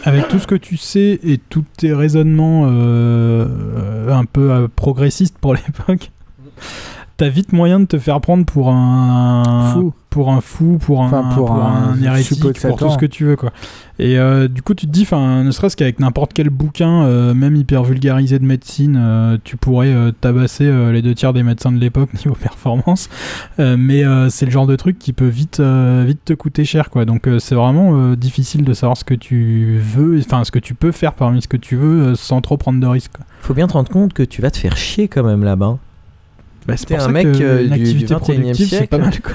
avec 0.03 0.27
tout 0.29 0.41
ce 0.41 0.49
que 0.49 0.57
tu 0.57 0.77
sais 0.77 1.21
et 1.23 1.39
tous 1.39 1.65
tes 1.77 1.95
raisonnements 1.95 2.67
euh, 2.69 4.13
un 4.13 4.25
peu 4.25 4.51
euh, 4.51 4.69
progressistes 4.75 5.39
pour 5.39 5.55
l'époque, 5.67 6.11
t'as 7.19 7.29
vite 7.29 7.53
moyen 7.53 7.81
de 7.81 7.85
te 7.85 7.99
faire 7.99 8.21
prendre 8.21 8.45
pour 8.47 8.71
un 8.71 9.73
Fou. 9.75 9.93
pour 10.09 10.31
un 10.31 10.41
fou, 10.41 10.79
pour 10.81 11.03
un, 11.03 11.07
Enfin, 11.07 11.25
pour 11.35 11.51
un 11.51 12.01
hérétique, 12.01 12.41
pour 12.61 12.77
tout 12.79 12.91
ce 12.91 12.97
que 12.97 13.07
tu 13.07 13.25
veux, 13.25 13.35
quoi. 13.37 13.53
Et 13.99 14.17
euh, 14.17 14.47
du 14.47 14.63
coup, 14.63 14.75
tu 14.75 14.87
te 14.87 14.93
dis, 14.93 15.03
enfin, 15.03 15.43
ne 15.43 15.51
serait-ce 15.51 15.77
qu'avec 15.77 15.99
n'importe 15.99 16.33
quel 16.33 16.49
bouquin, 16.49 17.03
euh, 17.03 17.35
même 17.35 17.57
hyper 17.57 17.83
vulgarisé 17.83 18.39
de 18.39 18.45
médecine, 18.45 18.97
euh, 18.97 19.37
tu 19.43 19.57
pourrais 19.57 19.89
euh, 19.89 20.13
tabasser 20.13 20.67
euh, 20.67 20.93
les 20.93 21.03
deux 21.03 21.17
tiers 21.17 21.33
des 21.33 21.43
médecins 21.43 21.73
de 21.73 21.79
l'époque 21.79 22.15
niveau 22.25 22.37
performance. 22.37 23.11
Euh, 23.59 23.77
mais 23.77 24.05
euh, 24.05 24.29
c'est 24.31 24.47
le 24.47 24.53
genre 24.53 24.69
de 24.69 24.77
truc 24.77 25.01
qui 25.01 25.13
peut 25.13 25.27
vite, 25.27 25.59
euh, 25.59 26.05
vite 26.07 26.21
te 26.25 26.35
coûter 26.35 26.65
cher, 26.65 26.89
quoi. 26.89 27.05
Donc 27.05 27.27
euh, 27.27 27.41
c'est 27.41 27.57
vraiment 27.57 27.91
euh, 27.95 28.15
difficile 28.15 28.63
de 28.65 28.73
savoir 28.75 28.97
ce 28.97 29.03
que 29.03 29.15
tu 29.15 29.81
veux, 29.83 30.21
enfin 30.21 30.45
ce 30.45 30.53
que 30.53 30.61
tu 30.61 30.75
peux 30.75 30.93
faire 30.93 31.15
parmi 31.15 31.43
ce 31.43 31.49
que 31.49 31.57
tu 31.57 31.75
veux 31.75 32.11
euh, 32.11 32.15
sans 32.15 32.41
trop 32.41 32.57
prendre 32.57 32.79
de 32.79 32.87
risques. 32.87 33.17
Faut 33.41 33.55
bien 33.55 33.67
te 33.67 33.73
rendre 33.73 33.91
compte 33.91 34.13
que 34.13 34.23
tu 34.23 34.41
vas 34.41 34.53
te 34.53 34.59
faire 34.59 34.77
chier 34.77 35.09
quand 35.09 35.25
même 35.25 35.43
là-bas. 35.43 35.79
Bah, 36.69 36.75
pour 36.87 37.01
un 37.01 37.09
mec 37.09 37.27
euh, 37.27 37.63
du, 37.63 37.69
du 37.69 37.73
activité 37.73 38.15
21e 38.15 38.19
productive, 38.19 38.69
c'est 38.69 38.77
siècle. 38.77 38.89
pas 38.89 38.99
mal, 38.99 39.21
quoi. 39.23 39.33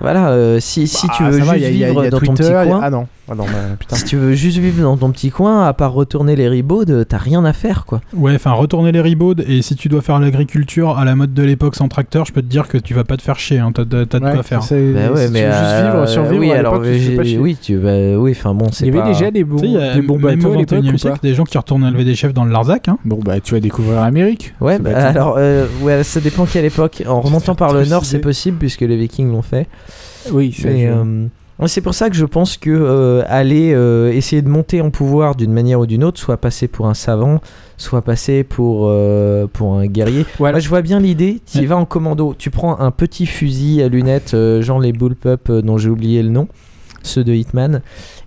Voilà, 0.00 0.30
euh, 0.30 0.58
si, 0.58 0.88
si 0.88 1.06
tu 1.08 1.22
Ah, 1.22 1.30
veux 1.30 1.38
va, 1.38 1.44
juste 1.44 1.52
il 1.56 1.62
y 1.62 1.64
a- 1.66 1.70
il 1.70 1.76
y 1.78 1.84
a- 1.84 1.88
vivre 1.90 2.08
dans 2.08 2.18
ton 2.18 2.34
petit 2.34 2.50
a- 2.52 2.64
coin, 2.66 2.80
Ah 2.82 2.90
non, 2.90 3.06
ah 3.30 3.34
non, 3.36 3.44
bah, 3.44 3.52
putain. 3.78 3.94
si 3.94 4.04
tu 4.04 4.16
veux 4.16 4.32
juste 4.34 4.58
vivre 4.58 4.82
dans 4.82 4.96
ton 4.96 5.12
petit 5.12 5.30
coin, 5.30 5.64
à 5.68 5.72
part 5.72 5.92
retourner 5.92 6.34
les 6.34 6.48
ribaudes, 6.48 7.06
t'as 7.08 7.16
rien 7.16 7.44
à 7.44 7.52
faire 7.52 7.84
quoi. 7.86 8.00
Ouais, 8.16 8.34
enfin, 8.34 8.50
retourner 8.50 8.90
les 8.90 9.00
ribaudes, 9.00 9.44
et 9.46 9.62
si 9.62 9.76
tu 9.76 9.88
dois 9.88 10.02
faire 10.02 10.18
l'agriculture 10.18 10.98
à 10.98 11.04
la 11.04 11.14
mode 11.14 11.32
de 11.32 11.42
l'époque 11.44 11.76
sans 11.76 11.86
tracteur, 11.86 12.24
je 12.24 12.32
peux 12.32 12.42
te 12.42 12.48
dire 12.48 12.66
que 12.66 12.76
tu 12.76 12.92
vas 12.92 13.04
pas 13.04 13.16
te 13.16 13.22
faire 13.22 13.38
chier, 13.38 13.60
hein, 13.60 13.70
t'as 13.72 13.84
de 13.84 13.98
Ouais, 14.00 14.32
quoi 14.34 14.42
faire. 14.42 14.64
c'est- 14.64 14.92
Bah 14.92 15.12
ouais, 15.12 15.26
si 15.28 15.32
mais 15.32 15.38
tu 15.42 15.46
veux 15.46 15.52
juste 15.52 15.62
euh, 15.62 15.92
vivre, 15.92 16.08
survivre 16.08 16.40
oui, 16.40 16.50
à 16.52 16.58
alors 16.58 16.74
tu 16.74 16.80
pas 16.80 16.84
j'ai- 16.92 17.24
chier. 17.24 17.38
oui, 17.38 17.56
tu, 17.62 17.76
bah, 17.76 17.92
oui, 18.18 18.32
enfin 18.36 18.52
bon, 18.52 18.66
c'est 18.72 18.86
Il 18.88 18.94
y 18.94 18.98
avait 18.98 19.08
déjà 19.12 19.30
des 19.30 19.44
bons, 19.44 19.58
Tu 19.58 19.68
des 19.68 20.02
bons 20.02 20.18
bateaux 20.18 20.48
au 20.48 20.54
à 20.54 20.56
l'époque 20.56 20.78
21e 20.80 20.94
ou 20.94 20.98
siècle, 20.98 21.18
pas 21.20 21.28
des 21.28 21.34
gens 21.34 21.44
qui 21.44 21.56
retournent 21.56 21.84
élever 21.86 22.04
des 22.04 22.16
chefs 22.16 22.34
dans 22.34 22.44
le 22.44 22.50
Larzac. 22.50 22.88
Hein. 22.88 22.98
Bon, 23.04 23.20
bah, 23.24 23.38
tu 23.38 23.54
vas 23.54 23.60
découvrir 23.60 24.00
l'Amérique. 24.00 24.54
Ouais, 24.60 24.80
bah, 24.80 24.90
alors, 24.96 25.36
euh, 25.38 25.66
ouais, 25.82 26.02
ça 26.02 26.18
dépend 26.18 26.46
quelle 26.46 26.64
époque. 26.64 27.04
En 27.06 27.20
remontant 27.20 27.54
par 27.54 27.72
le 27.72 27.84
nord, 27.86 28.04
c'est 28.04 28.18
possible 28.18 28.56
puisque 28.58 28.80
les 28.80 28.96
Vikings 28.96 29.30
l'ont 29.30 29.42
fait. 29.42 29.68
Oui, 30.32 30.52
c'est 30.56 30.86
euh, 30.86 31.26
c'est 31.66 31.80
pour 31.80 31.94
ça 31.94 32.10
que 32.10 32.16
je 32.16 32.24
pense 32.24 32.56
que 32.56 32.70
euh, 32.70 33.22
aller 33.28 33.72
euh, 33.74 34.12
essayer 34.12 34.42
de 34.42 34.48
monter 34.48 34.80
en 34.80 34.90
pouvoir 34.90 35.34
d'une 35.36 35.52
manière 35.52 35.80
ou 35.80 35.86
d'une 35.86 36.02
autre, 36.04 36.18
soit 36.20 36.36
passer 36.36 36.66
pour 36.68 36.88
un 36.88 36.94
savant, 36.94 37.40
soit 37.76 38.02
passer 38.02 38.42
pour, 38.44 38.86
euh, 38.88 39.46
pour 39.52 39.74
un 39.74 39.86
guerrier. 39.86 40.26
Voilà. 40.38 40.54
Moi, 40.54 40.60
je 40.60 40.68
vois 40.68 40.82
bien 40.82 40.98
l'idée. 41.00 41.40
Tu 41.50 41.58
Ouais. 41.60 41.66
vas 41.66 41.76
en 41.76 41.84
commando. 41.84 42.34
Tu 42.36 42.50
prends 42.50 42.78
un 42.80 42.90
petit 42.90 43.26
fusil 43.26 43.82
à 43.82 43.88
lunettes, 43.88 44.36
genre 44.60 44.80
les 44.80 44.92
bullpup 44.92 45.50
dont 45.50 45.78
j'ai 45.78 45.90
oublié 45.90 46.22
le 46.22 46.30
nom, 46.30 46.48
ceux 47.06 47.24
de 47.24 47.32
Hitman, 47.32 47.80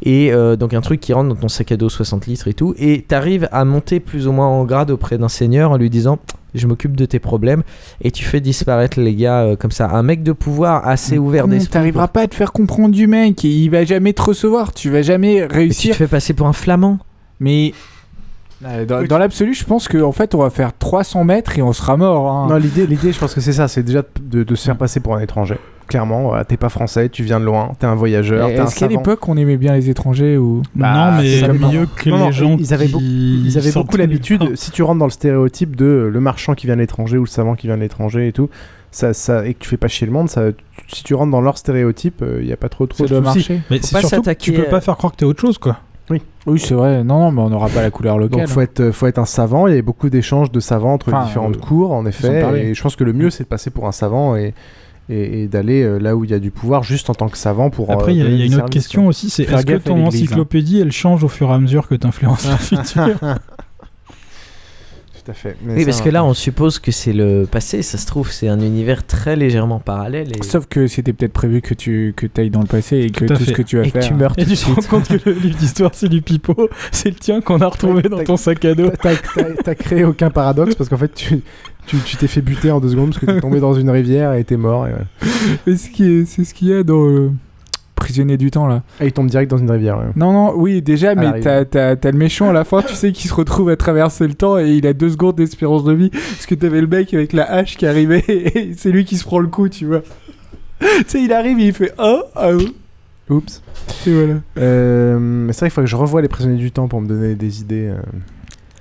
et 0.03 0.31
euh, 0.31 0.55
donc 0.55 0.73
un 0.73 0.81
truc 0.81 0.99
qui 0.99 1.13
rentre 1.13 1.29
dans 1.29 1.35
ton 1.41 1.47
sac 1.47 1.71
à 1.71 1.77
dos 1.77 1.89
60 1.89 2.27
litres 2.27 2.47
et 2.47 2.53
tout, 2.53 2.73
et 2.77 3.01
t'arrives 3.01 3.47
à 3.51 3.65
monter 3.65 3.99
plus 3.99 4.27
ou 4.27 4.31
moins 4.31 4.47
en 4.47 4.63
grade 4.65 4.91
auprès 4.91 5.17
d'un 5.17 5.29
seigneur 5.29 5.71
en 5.71 5.77
lui 5.77 5.89
disant 5.89 6.19
je 6.55 6.65
m'occupe 6.65 6.95
de 6.95 7.05
tes 7.05 7.19
problèmes 7.19 7.61
et 8.01 8.09
tu 8.09 8.23
fais 8.23 8.39
disparaître 8.39 8.99
les 8.99 9.13
gars 9.13 9.41
euh, 9.41 9.55
comme 9.55 9.69
ça 9.71 9.89
un 9.91 10.01
mec 10.01 10.23
de 10.23 10.31
pouvoir 10.31 10.87
assez 10.87 11.17
ouvert 11.17 11.47
d'esprit 11.47 11.71
T'arriveras 11.71 12.07
pas 12.07 12.21
à 12.21 12.27
te 12.27 12.33
faire 12.35 12.51
comprendre 12.53 12.95
du 12.95 13.05
mec, 13.07 13.43
et 13.45 13.49
il 13.49 13.69
va 13.69 13.83
jamais 13.85 14.13
te 14.13 14.21
recevoir, 14.21 14.73
tu 14.73 14.89
vas 14.89 15.01
jamais 15.01 15.35
et 15.35 15.47
tu 15.47 15.53
réussir. 15.53 15.91
te 15.93 15.97
fais 15.97 16.07
passer 16.07 16.33
pour 16.33 16.47
un 16.47 16.53
flamand 16.53 16.97
Mais 17.39 17.73
euh, 18.65 18.85
dans, 18.85 19.03
dans 19.03 19.17
l'absolu, 19.19 19.53
je 19.53 19.65
pense 19.65 19.87
qu'en 19.87 20.11
fait, 20.11 20.33
on 20.33 20.39
va 20.39 20.49
faire 20.49 20.71
300 20.75 21.23
mètres 21.25 21.59
et 21.59 21.61
on 21.61 21.73
sera 21.73 21.95
mort. 21.95 22.31
hein. 22.31 22.47
Non, 22.49 22.55
l'idée, 22.57 22.87
l'idée, 22.87 23.11
je 23.11 23.19
pense 23.19 23.35
que 23.35 23.41
c'est 23.41 23.53
ça, 23.53 23.67
c'est 23.67 23.83
déjà 23.83 24.01
de, 24.19 24.41
de 24.43 24.55
se 24.55 24.65
faire 24.65 24.77
passer 24.77 24.99
pour 24.99 25.15
un 25.15 25.19
étranger. 25.19 25.57
Clairement, 25.87 26.23
voilà, 26.23 26.43
t'es 26.43 26.57
pas 26.57 26.69
français, 26.69 27.09
tu 27.09 27.23
viens 27.23 27.39
de 27.39 27.45
loin, 27.45 27.71
t'es 27.79 27.85
un 27.85 27.95
voyageur, 27.95 28.49
Et 28.49 28.55
t'es 28.55 28.59
un 28.59 28.65
Est-ce 28.65 28.75
qu'à 28.75 28.81
savant. 28.81 28.91
l'époque, 28.99 29.27
on 29.29 29.37
aimait 29.37 29.57
bien 29.57 29.73
les 29.73 29.89
étrangers 29.89 30.37
ou 30.37 30.61
Bah, 30.75 31.11
non, 31.11 31.17
mais 31.17 31.39
ça 31.39 31.47
dépend. 31.47 31.71
mieux 31.71 31.87
que 31.95 32.09
Non, 32.09 32.17
non, 32.17 32.25
les 32.27 32.31
gens 32.33 32.57
ils 32.59 32.73
avaient 32.73 32.87
qui 32.87 32.91
beaucoup, 32.91 33.03
ils 33.05 33.57
avaient 33.57 33.71
beaucoup 33.71 33.95
de 33.95 34.01
l'habitude, 34.01 34.55
si 34.55 34.71
tu 34.71 34.83
rentres 34.83 34.99
dans 34.99 35.05
le 35.05 35.11
stéréotype 35.11 35.75
de 35.75 35.85
euh, 35.85 36.09
le 36.09 36.19
marchand 36.19 36.55
qui 36.55 36.65
vient 36.67 36.75
de 36.75 36.81
l'étranger 36.81 37.17
ou 37.17 37.23
le 37.23 37.29
savant 37.29 37.55
qui 37.55 37.67
vient 37.67 37.77
de 37.77 37.81
l'étranger 37.81 38.27
et 38.27 38.33
tout, 38.33 38.49
ça, 38.91 39.13
ça, 39.13 39.45
et 39.45 39.53
que 39.53 39.59
tu 39.59 39.69
fais 39.69 39.77
pas 39.77 39.87
chier 39.87 40.07
le 40.07 40.13
monde, 40.13 40.29
ça, 40.29 40.43
si 40.87 41.03
tu 41.03 41.13
rentres 41.13 41.31
dans 41.31 41.41
leur 41.41 41.57
stéréotype, 41.57 42.23
il 42.39 42.47
y 42.47 42.53
a 42.53 42.57
pas 42.57 42.69
trop 42.69 42.85
de 42.85 43.19
marcher. 43.19 43.61
Mais 43.69 43.79
c'est 43.81 43.99
surtout 43.99 44.21
que 44.23 44.33
tu 44.33 44.53
peux 44.53 44.63
pas 44.63 44.81
faire 44.81 44.97
croire 44.97 45.13
que 45.13 45.17
t'es 45.17 45.25
autre 45.25 45.41
chose, 45.41 45.57
quoi. 45.57 45.77
Oui, 46.47 46.59
c'est 46.59 46.73
vrai. 46.73 47.03
Non, 47.03 47.19
non, 47.19 47.31
mais 47.31 47.41
on 47.41 47.49
n'aura 47.49 47.67
pas 47.67 47.81
la 47.81 47.91
couleur 47.91 48.17
locale. 48.17 48.39
Donc 48.39 48.47
faut 48.47 48.61
être, 48.61 48.79
euh, 48.79 48.91
faut 48.93 49.07
être 49.07 49.17
un 49.17 49.25
savant. 49.25 49.67
Il 49.67 49.75
y 49.75 49.77
a 49.77 49.81
beaucoup 49.81 50.09
d'échanges 50.09 50.49
de 50.49 50.61
savants 50.61 50.93
entre 50.93 51.09
Enfin, 51.09 51.25
différentes 51.25 51.57
euh, 51.57 51.59
cours, 51.59 51.91
en 51.91 52.05
effet. 52.05 52.45
Et 52.69 52.73
je 52.73 52.81
pense 52.81 52.95
que 52.95 53.03
le 53.03 53.11
mieux, 53.11 53.29
c'est 53.29 53.43
de 53.43 53.49
passer 53.49 53.69
pour 53.69 53.85
un 53.85 53.91
savant 53.91 54.37
et, 54.37 54.53
et, 55.09 55.43
et 55.43 55.47
d'aller 55.47 55.83
euh, 55.83 55.97
là 55.97 56.15
où 56.15 56.23
il 56.23 56.31
y 56.31 56.33
a 56.33 56.39
du 56.39 56.51
pouvoir, 56.51 56.83
juste 56.83 57.09
en 57.09 57.13
tant 57.13 57.29
que 57.29 57.37
savant 57.37 57.69
pour. 57.69 57.91
Après, 57.91 58.11
euh, 58.11 58.15
il 58.15 58.17
y 58.19 58.41
a- 58.41 58.45
y 58.45 58.47
une 58.47 58.55
autre 58.55 58.69
question 58.69 59.03
quoi. 59.03 59.09
aussi, 59.09 59.29
c'est 59.29 59.43
est-ce 59.43 59.65
que 59.65 59.77
ton 59.77 59.97
hein. 60.03 60.07
encyclopédie, 60.07 60.79
elle 60.79 60.91
change 60.91 61.23
au 61.23 61.27
fur 61.27 61.49
et 61.49 61.53
à 61.53 61.59
mesure 61.59 61.87
que 61.87 61.95
t'influences 61.95 62.47
le 62.49 62.57
futur 62.57 63.19
Tout 65.27 65.31
à 65.31 65.33
fait. 65.33 65.57
Mais 65.61 65.73
oui 65.73 65.79
ça, 65.81 65.85
parce 65.87 66.01
que 66.01 66.09
là 66.09 66.23
on 66.23 66.33
suppose 66.33 66.79
que 66.79 66.91
c'est 66.91 67.11
le 67.11 67.45
passé 67.51 67.81
ça 67.81 67.97
se 67.97 68.05
trouve 68.05 68.31
c'est 68.31 68.47
un 68.47 68.61
univers 68.61 69.05
très 69.05 69.35
légèrement 69.35 69.79
parallèle 69.79 70.29
et, 70.33 70.41
Sauf 70.41 70.67
que 70.67 70.87
c'était 70.87 71.11
peut-être 71.11 71.33
prévu 71.33 71.61
que 71.61 71.73
tu 71.73 72.13
que 72.15 72.27
ailles 72.37 72.49
dans 72.49 72.61
le 72.61 72.65
passé 72.67 72.97
et 72.99 73.09
que 73.09 73.25
Tout 73.25 73.35
ce 73.43 73.51
que 73.51 73.61
tu 73.61 73.75
vas 73.77 73.83
et 73.83 73.91
que 73.91 73.99
faire. 73.99 74.07
tu 74.07 74.13
meurs 74.13 74.31
Et 74.37 74.45
tout 74.45 74.51
de 74.51 74.55
tu 74.55 74.61
te 74.61 74.65
rends 74.67 74.75
suite 74.75 74.87
compte 74.87 75.07
que 75.09 75.29
le 75.29 75.35
livre 75.35 75.57
d'histoire, 75.57 75.91
c'est 75.93 76.07
du 76.07 76.21
pipeau. 76.21 76.69
C'est 76.91 77.09
le 77.09 77.15
tien 77.15 77.41
qu'on 77.41 77.59
a 77.59 77.67
retrouvé 77.67 78.03
dans 78.03 78.23
ton 78.23 78.37
sac 78.37 78.63
à 78.63 78.73
dos. 78.73 78.89
T'as- 79.63 79.75
créé 79.75 80.05
aucun 80.05 80.29
paradoxe 80.29 80.75
parce 80.75 80.89
qu'en 80.89 80.97
fait, 80.97 81.13
tu. 81.13 81.41
Tu 81.87 81.97
t'es 82.17 82.27
fait 82.27 82.41
buter 82.41 82.69
en 82.71 82.79
deux 82.81 82.89
secondes 82.89 83.11
parce 83.11 83.19
que 83.19 83.25
t'es 83.31 83.39
tombé 83.39 83.59
dans 83.61 83.73
une 83.73 83.89
rivière 83.89 84.33
et 84.33 84.43
t'es 84.43 84.57
mort. 84.57 84.87
Et 84.87 85.71
est- 85.71 86.25
c'est 86.25 86.43
ce 86.45 86.53
qu'il 86.53 86.67
y 86.69 86.73
a 86.73 86.83
dans 86.83 87.05
euh, 87.07 87.31
Prisonnier 88.07 88.37
du 88.37 88.51
temps 88.51 88.67
là. 88.67 88.83
Ah, 89.01 89.05
il 89.05 89.11
tombe 89.11 89.27
direct 89.27 89.51
dans 89.51 89.57
une 89.57 89.69
rivière. 89.69 89.97
ouais. 89.97 90.05
Non, 90.15 90.31
non, 90.31 90.53
oui, 90.55 90.81
déjà, 90.81 91.13
mais 91.13 91.41
t'as, 91.41 91.65
t'as- 91.65 91.97
t'as 91.97 92.11
le 92.11 92.17
méchant 92.17 92.49
à 92.49 92.53
la 92.53 92.63
fin, 92.63 92.81
tu 92.81 92.93
sais, 92.93 93.11
qui 93.11 93.27
se 93.27 93.33
retrouve 93.33 93.69
à 93.69 93.75
traverser 93.75 94.25
le 94.25 94.33
temps 94.33 94.57
et 94.57 94.69
il 94.69 94.87
a 94.87 94.93
deux 94.93 95.09
secondes 95.09 95.35
d'espérance 95.35 95.83
de 95.83 95.91
vie. 95.91 96.09
Parce 96.09 96.45
que 96.45 96.55
t'avais 96.55 96.79
le 96.79 96.87
mec 96.87 97.13
avec 97.13 97.33
la 97.33 97.43
hache 97.51 97.75
qui 97.75 97.85
arrivait 97.85 98.23
et 98.29 98.71
c'est 98.77 98.91
lui 98.91 99.03
qui 99.03 99.17
se 99.17 99.25
prend 99.25 99.39
le 99.39 99.47
coup, 99.49 99.67
tu 99.67 99.85
vois. 99.87 100.03
tu 100.79 100.87
sais, 101.07 101.21
il 101.21 101.33
arrive 101.33 101.59
et 101.59 101.65
il 101.67 101.73
fait 101.73 101.93
Oh, 101.99 102.21
oh. 102.41 102.57
Oups. 103.29 103.61
Et 104.07 104.13
voilà. 104.13 104.35
Euh, 104.57 105.47
c'est 105.51 105.59
vrai 105.59 105.67
qu'il 105.69 105.73
faut 105.73 105.81
que 105.81 105.87
je 105.87 105.95
revoie 105.97 106.21
les 106.21 106.29
prisonniers 106.29 106.55
du 106.57 106.71
temps 106.71 106.87
pour 106.87 107.01
me 107.01 107.07
donner 107.07 107.35
des 107.35 107.59
idées. 107.59 107.87
euh. 107.89 107.97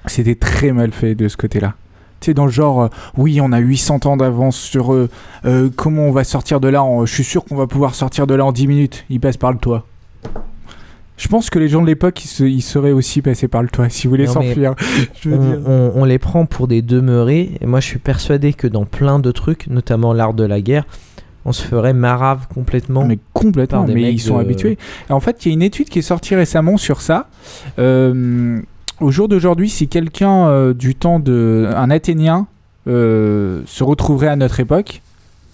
C'était 0.06 0.36
très 0.36 0.70
mal 0.70 0.92
fait 0.92 1.16
de 1.16 1.26
ce 1.26 1.36
côté-là. 1.36 1.74
Tu 2.20 2.26
sais, 2.30 2.34
dans 2.34 2.46
le 2.46 2.50
genre, 2.50 2.82
euh, 2.84 2.88
oui, 3.16 3.40
on 3.42 3.52
a 3.52 3.58
800 3.58 4.06
ans 4.06 4.16
d'avance 4.16 4.56
sur 4.56 4.94
eux. 4.94 5.08
euh, 5.44 5.68
comment 5.74 6.02
on 6.02 6.12
va 6.12 6.24
sortir 6.24 6.60
de 6.60 6.68
là 6.68 6.82
en- 6.82 7.04
Je 7.06 7.12
suis 7.12 7.24
sûr 7.24 7.44
qu'on 7.44 7.56
va 7.56 7.66
pouvoir 7.66 7.94
sortir 7.94 8.26
de 8.26 8.34
là 8.34 8.44
en 8.44 8.52
10 8.52 8.66
minutes. 8.66 9.04
Ils 9.10 9.20
passent 9.20 9.36
par 9.36 9.52
le 9.52 9.58
toit. 9.58 9.84
Je 11.18 11.28
pense 11.28 11.48
que 11.48 11.58
les 11.58 11.68
gens 11.68 11.80
de 11.80 11.86
l'époque, 11.86 12.22
ils, 12.24 12.28
se- 12.28 12.44
ils 12.44 12.60
seraient 12.60 12.92
aussi 12.92 13.22
passés 13.22 13.48
par 13.48 13.62
le 13.62 13.68
toit 13.68 13.88
voulaient 14.04 14.26
Non, 14.26 14.34
mais 14.40 14.48
s'enfuir. 14.48 14.74
On, 15.24 15.28
dire. 15.30 15.60
on- 15.66 15.92
on 15.94 16.04
les 16.04 16.18
prend 16.18 16.44
pour 16.44 16.68
des 16.68 16.82
demeurés 16.82 17.52
et 17.60 17.64
moi 17.66 17.80
je 17.80 17.86
suis 17.86 17.98
persuadé 17.98 18.52
que 18.52 18.66
dans 18.66 18.84
plein 18.84 19.18
de 19.18 19.30
trucs 19.30 19.66
notamment 19.68 20.12
l'art 20.12 20.34
de 20.34 20.44
la 20.44 20.60
guerre 20.60 20.84
on 21.46 21.52
se 21.52 21.62
ferait 21.62 21.94
marave 21.94 22.48
complètement 22.52 23.04
Mais 23.06 23.18
complètement, 23.32 23.86
mais 23.86 24.12
ils 24.12 24.20
sont 24.20 24.36
de- 24.36 24.40
habitués. 24.42 24.78
En 25.08 25.20
fait, 25.20 25.46
il 25.46 25.48
y 25.48 25.52
a 25.52 25.54
une 25.54 25.62
étude 25.62 25.88
qui 25.88 26.00
est 26.00 26.02
sortie 26.02 26.34
récemment 26.34 26.76
sur 26.76 27.00
ça. 27.00 27.28
Euh, 27.78 28.60
au 29.00 29.10
jour 29.10 29.28
d'aujourd'hui, 29.28 29.68
si 29.68 29.88
quelqu'un 29.88 30.48
euh, 30.48 30.74
du 30.74 30.94
temps 30.94 31.18
de 31.18 31.68
un 31.74 31.90
Athénien 31.90 32.46
euh, 32.88 33.62
se 33.66 33.84
retrouverait 33.84 34.28
à 34.28 34.36
notre 34.36 34.60
époque, 34.60 35.02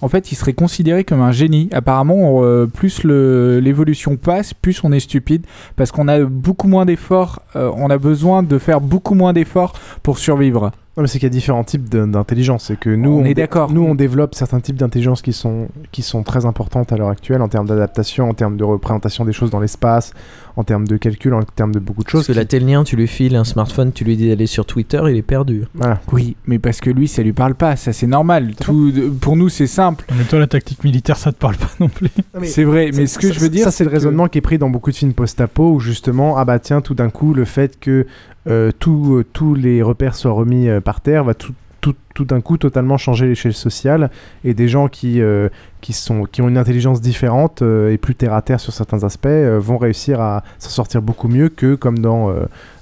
en 0.01 0.09
fait, 0.09 0.33
il 0.33 0.35
serait 0.35 0.53
considéré 0.53 1.05
comme 1.05 1.21
un 1.21 1.31
génie. 1.33 1.69
Apparemment, 1.73 2.41
euh, 2.43 2.67
plus 2.67 3.05
l'évolution 3.05 4.17
passe, 4.17 4.53
plus 4.53 4.83
on 4.85 4.91
est 4.93 5.01
stupide, 5.01 5.47
parce 5.77 5.93
qu'on 5.93 6.09
a 6.09 6.25
beaucoup 6.25 6.67
moins 6.69 6.85
d'efforts, 6.85 7.41
on 7.55 7.89
a 7.89 7.99
besoin 7.99 8.43
de 8.43 8.59
faire 8.59 8.81
beaucoup 8.81 9.15
moins 9.15 9.33
d'efforts 9.33 9.75
pour 10.03 10.19
survivre. 10.19 10.73
Non, 10.97 11.03
mais 11.03 11.07
c'est 11.09 11.19
qu'il 11.19 11.27
y 11.27 11.31
a 11.31 11.31
différents 11.31 11.65
types 11.65 11.89
d'intelligence. 11.89 12.65
C'est 12.65 12.79
que 12.79 12.91
nous, 12.91 13.13
On 13.13 13.25
est 13.25 13.29
dé- 13.29 13.35
d'accord. 13.43 13.73
Nous, 13.73 13.83
on 13.83 13.95
développe 13.95 14.35
certains 14.35 14.61
types 14.61 14.77
d'intelligence 14.77 15.23
qui 15.23 15.33
sont, 15.33 15.69
qui 15.91 16.03
sont 16.03 16.23
très 16.23 16.45
importantes 16.45 16.93
à 16.93 16.99
l'heure 16.99 17.09
actuelle 17.09 17.41
en 17.41 17.49
termes 17.49 17.67
d'adaptation, 17.67 18.29
en 18.29 18.35
termes 18.35 18.59
de 18.59 18.65
représentation 18.65 19.25
des 19.25 19.33
choses 19.33 19.51
dans 19.51 19.61
l'espace, 19.61 20.13
en 20.57 20.65
termes 20.65 20.87
de 20.87 20.97
calcul, 20.97 21.35
en 21.35 21.43
termes 21.43 21.73
de 21.75 21.79
beaucoup 21.79 22.03
de 22.05 22.09
choses. 22.09 22.27
Parce 22.27 22.35
que 22.37 22.41
là, 22.41 22.45
t'es 22.45 22.59
le 22.61 22.67
lien, 22.67 22.85
tu 22.85 22.97
lui 22.97 23.07
files 23.07 23.37
un 23.37 23.45
smartphone, 23.45 23.93
tu 23.93 24.05
lui 24.05 24.17
dis 24.17 24.29
d'aller 24.29 24.47
sur 24.47 24.67
Twitter, 24.67 25.01
il 25.09 25.17
est 25.17 25.23
perdu. 25.23 25.65
Oui, 26.13 26.37
mais 26.47 26.59
parce 26.59 26.81
que 26.81 26.91
lui, 26.91 27.09
ça 27.09 27.23
lui 27.23 27.33
parle 27.33 27.55
pas, 27.55 27.77
ça 27.77 27.93
c'est 27.93 28.07
normal. 28.07 28.55
Tout, 28.61 28.93
pour 29.21 29.37
nous, 29.37 29.49
c'est 29.49 29.67
simple. 29.67 30.05
Mais 30.17 30.25
toi, 30.25 30.39
la 30.39 30.47
tactique 30.47 30.85
militaire, 30.85 31.17
ça 31.17 31.33
te 31.33 31.39
parle 31.39 31.57
pas 31.57 31.71
non 31.81 31.89
plus. 31.89 32.11
C'est 32.45 32.65
vrai, 32.65 32.91
mais 32.95 33.07
ce 33.07 33.19
que 33.19 33.29
ça- 33.29 33.35
je 33.35 33.41
veux 33.41 33.49
dire, 33.49 33.65
Ça, 33.65 33.71
c'est 33.71 33.85
le 33.85 33.91
que- 33.91 33.95
raisonnement 33.95 34.29
qui 34.29 34.39
est 34.39 34.43
pris 34.43 34.59
dans 34.59 34.71
beaucoup 34.71 34.91
de 34.91 34.97
films 34.97 35.13
post-apo 35.15 35.73
où 35.73 35.81
justement, 35.81 36.37
ah 36.37 36.45
bah 36.45 36.59
tiens, 36.59 36.81
tout 36.81 36.95
d'un 36.95 37.11
coup, 37.11 37.35
le 37.35 37.45
fait 37.45 37.79
que 37.79 38.07
euh, 38.49 38.73
tout, 38.79 39.15
euh, 39.17 39.25
tous 39.33 39.55
les 39.55 39.83
repères 39.83 40.15
soient 40.17 40.33
remis 40.33 40.69
euh, 40.69 40.81
par 40.81 41.01
terre 41.01 41.25
va 41.25 41.35
tout, 41.35 41.53
tout, 41.83 41.97
tout 42.15 42.25
d'un 42.25 42.41
coup 42.41 42.57
totalement 42.57 42.97
changer 42.97 43.27
l'échelle 43.27 43.53
sociale 43.53 44.11
et 44.45 44.55
des 44.55 44.69
gens 44.69 44.89
qui, 44.89 45.21
euh, 45.21 45.49
qui, 45.83 45.93
sont, 45.93 46.25
qui 46.25 46.41
ont 46.41 46.49
une 46.49 46.57
intelligence 46.57 47.01
différente 47.01 47.61
euh, 47.61 47.93
et 47.93 47.99
plus 47.99 48.15
terre 48.15 48.33
à 48.33 48.41
terre 48.41 48.61
sur 48.61 48.73
certains 48.73 49.03
aspects 49.05 49.27
euh, 49.27 49.59
vont 49.59 49.79
réussir 49.79 50.21
à 50.21 50.45
s'en 50.61 50.71
sortir 50.71 51.03
beaucoup 51.03 51.29
mieux 51.29 51.49
que 51.51 51.75
comme 51.75 51.99
dans 51.99 52.33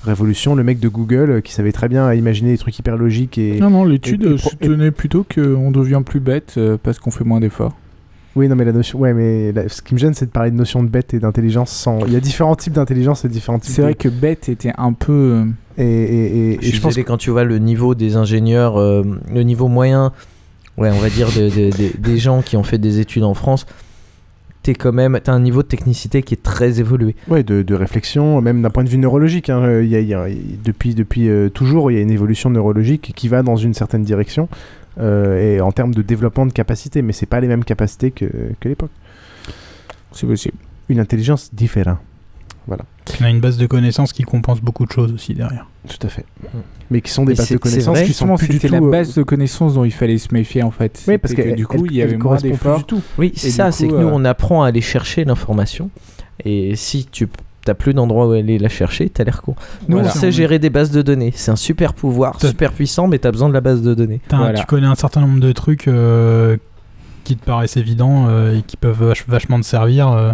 Révolution, 0.05 0.55
le 0.55 0.63
mec 0.63 0.79
de 0.79 0.89
Google 0.89 1.43
qui 1.43 1.53
savait 1.53 1.73
très 1.73 1.89
bien 1.89 2.13
imaginer 2.13 2.53
des 2.53 2.59
trucs 2.59 2.79
hyper 2.79 2.97
logiques 2.97 3.39
et. 3.39 3.59
Non, 3.59 3.71
non, 3.71 3.85
l'étude 3.85 4.37
soutenait 4.37 4.91
plutôt 4.91 5.25
qu'on 5.25 5.71
devient 5.71 6.03
plus 6.05 6.21
bête 6.21 6.61
parce 6.83 6.99
qu'on 6.99 7.11
fait 7.11 7.25
moins 7.25 7.41
d'efforts. 7.41 7.75
Oui, 8.37 8.49
non, 8.49 8.55
mais 8.55 8.65
la 8.65 8.73
notion. 8.73 8.99
Ouais, 9.01 9.13
mais 9.13 9.51
la- 9.53 9.69
ce 9.69 9.83
qui 9.83 9.93
me 9.95 9.99
gêne, 9.99 10.15
c'est 10.15 10.27
de 10.27 10.31
parler 10.31 10.51
de 10.53 10.57
notion 10.57 10.83
de 10.85 10.89
bête 10.89 11.15
et 11.15 11.19
d'intelligence 11.19 11.71
sans. 11.73 11.99
Il 12.07 12.13
y 12.13 12.17
a 12.17 12.21
différents 12.21 12.55
types 12.55 12.73
d'intelligence 12.75 13.25
et 13.25 13.29
différents 13.29 13.59
types. 13.59 13.73
C'est 13.75 13.83
de- 13.83 13.87
vrai 13.87 13.95
que 13.95 14.09
bête 14.09 14.49
était 14.49 14.73
un 14.79 14.93
peu. 14.93 15.45
Et, 15.79 15.83
et, 15.85 16.51
et- 16.55 16.59
Je 16.63 16.77
je 16.77 16.81
pense 16.81 16.91
désolé, 16.91 17.05
quand 17.05 17.17
tu 17.17 17.31
vois 17.31 17.45
le 17.45 17.59
niveau 17.59 17.95
des 17.97 18.17
ingénieurs, 18.17 18.79
euh, 18.79 19.03
le 19.35 19.43
niveau 19.43 19.67
moyen, 19.67 20.13
ouais, 20.79 20.91
on 20.93 20.99
va 21.01 21.09
dire 21.11 21.29
de- 21.29 21.49
de- 21.49 21.71
de- 21.77 21.97
des 21.99 22.19
gens 22.19 22.43
qui 22.43 22.57
ont 22.57 22.63
fait 22.63 22.79
des 22.79 23.01
études 23.01 23.25
en 23.25 23.35
France, 23.35 23.67
t'es 24.63 24.75
quand 24.75 24.93
même, 24.93 25.19
t'as 25.25 25.33
un 25.33 25.41
niveau 25.41 25.63
de 25.63 25.69
technicité 25.69 26.23
qui 26.23 26.35
est 26.35 26.43
très 26.43 26.79
évolué. 26.81 27.17
Ouais, 27.29 27.43
de, 27.43 27.63
de 27.63 27.75
réflexion, 27.75 28.41
même 28.43 28.61
d'un 28.63 28.71
point 28.71 28.85
de 28.85 28.91
vue 28.91 28.99
neurologique. 28.99 29.49
hein, 29.51 29.81
il 29.81 29.89
y 29.89 29.97
a- 29.97 30.01
il 30.01 30.09
y 30.09 30.15
a- 30.15 30.27
depuis 30.63 30.95
depuis 30.95 31.29
euh, 31.29 31.49
toujours, 31.49 31.91
il 31.91 31.95
y 31.95 31.99
a 31.99 32.03
une 32.03 32.11
évolution 32.13 32.49
neurologique 32.51 33.13
qui 33.17 33.27
va 33.29 33.43
dans 33.43 33.57
une 33.57 33.75
certaine 33.75 34.03
direction. 34.05 34.49
Euh, 34.99 35.39
et 35.57 35.61
en 35.61 35.73
termes 35.73 35.95
de 35.95 36.03
développement 36.03 36.47
de 36.47 36.53
capacités, 36.53 37.03
mais 37.03 37.13
c'est 37.13 37.27
pas 37.27 37.41
les 37.41 37.47
mêmes 37.49 37.65
capacités 37.65 38.11
que, 38.11 38.27
que 38.59 38.69
l'époque. 38.69 38.91
C'est 40.13 40.27
possible. 40.27 40.57
Une 40.89 40.99
intelligence 41.01 41.51
différente. 41.55 41.99
Voilà. 42.67 42.85
On 43.21 43.25
a 43.25 43.31
une 43.31 43.41
base 43.41 43.57
de 43.57 43.67
connaissances 43.67 44.13
qui 44.13 44.23
compense 44.23 44.61
beaucoup 44.61 44.85
de 44.87 44.93
choses 44.93 45.13
aussi 45.13 45.35
derrière. 45.35 45.67
Tout 45.89 46.07
à 46.07 46.11
fait. 46.11 46.25
Mais 46.91 47.01
qui 47.01 47.11
sont 47.11 47.25
des 47.25 47.33
Mais 47.33 47.37
bases 47.37 47.51
de 47.53 47.57
connaissances 47.57 47.99
qui 47.99 48.05
sont 48.05 48.07
justement, 48.07 48.37
plus 48.37 48.49
du 48.49 48.53
c'était 48.55 48.69
la 48.69 48.79
euh, 48.79 48.91
base 48.91 49.15
de 49.15 49.23
connaissances 49.23 49.75
dont 49.75 49.85
il 49.85 49.93
fallait 49.93 50.19
se 50.19 50.33
méfier 50.33 50.63
en 50.63 50.71
fait. 50.71 51.03
Oui, 51.09 51.19
parce 51.19 51.35
que 51.35 51.55
du 51.55 51.67
coup, 51.67 51.85
elle- 51.87 51.93
il 51.93 51.97
y 51.97 52.03
avait 52.03 52.13
moins 52.17 52.23
correspond 52.37 52.49
plus 52.49 52.53
d'efforts. 52.53 52.79
du 52.79 52.85
tout. 52.85 53.03
Oui, 53.19 53.33
c'est 53.35 53.51
ça, 53.51 53.73
c'est 53.73 53.89
que 53.89 53.95
euh, 53.95 54.03
nous, 54.03 54.09
on 54.09 54.25
apprend 54.25 54.63
à 54.63 54.69
aller 54.69 54.81
chercher 54.83 55.25
l'information. 55.25 55.91
Et 56.45 56.77
si 56.77 57.07
tu 57.07 57.29
t'as 57.71 57.75
plus 57.75 57.95
d'endroit 57.95 58.27
où 58.27 58.33
aller 58.33 58.59
la 58.59 58.69
chercher, 58.69 59.09
t'as 59.09 59.23
l'air 59.23 59.43
con. 59.43 59.55
Nous, 59.89 59.97
Voilà. 59.99 60.09
on 60.13 60.19
sait 60.19 60.33
gérer 60.33 60.59
des 60.59 60.71
bases 60.71 60.91
de 60.91 61.03
données. 61.03 61.33
C'est 61.37 61.53
un 61.53 61.57
super 61.57 61.95
pouvoir, 61.95 62.41
super 62.41 62.73
puissant, 62.73 63.07
mais 63.07 63.19
t'as 63.21 63.31
besoin 63.31 63.49
de 63.49 63.55
la 63.55 63.61
base 63.61 63.81
de 63.83 63.95
données. 63.95 64.21
T'as 64.27 64.39
un- 64.39 64.53
Tu 64.55 64.65
connais 64.67 64.89
un 64.89 64.97
certain 64.97 65.21
nombre 65.21 65.39
de 65.39 65.53
trucs 65.53 65.87
euh, 65.87 66.57
qui 67.23 67.37
te 67.37 67.45
paraissent 67.45 67.77
évidents 67.77 68.27
euh, 68.29 68.59
et 68.59 68.63
qui 68.63 68.77
peuvent 68.77 69.01
vach- 69.13 69.25
vachement 69.29 69.61
te 69.61 69.65
servir 69.67 70.09
euh, 70.11 70.33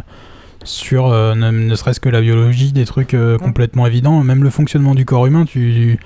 sur 0.64 1.08
euh, 1.08 1.34
ne, 1.34 1.50
ne 1.50 1.74
serait-ce 1.74 2.00
que 2.00 2.08
la 2.08 2.22
biologie, 2.22 2.72
des 2.72 2.86
trucs 2.86 3.12
euh, 3.12 3.36
complètement 3.36 3.86
évidents. 3.86 4.22
Même 4.24 4.42
le 4.42 4.50
fonctionnement 4.50 4.94
du 4.94 5.04
corps 5.04 5.26
humain, 5.26 5.44
tu, 5.44 5.98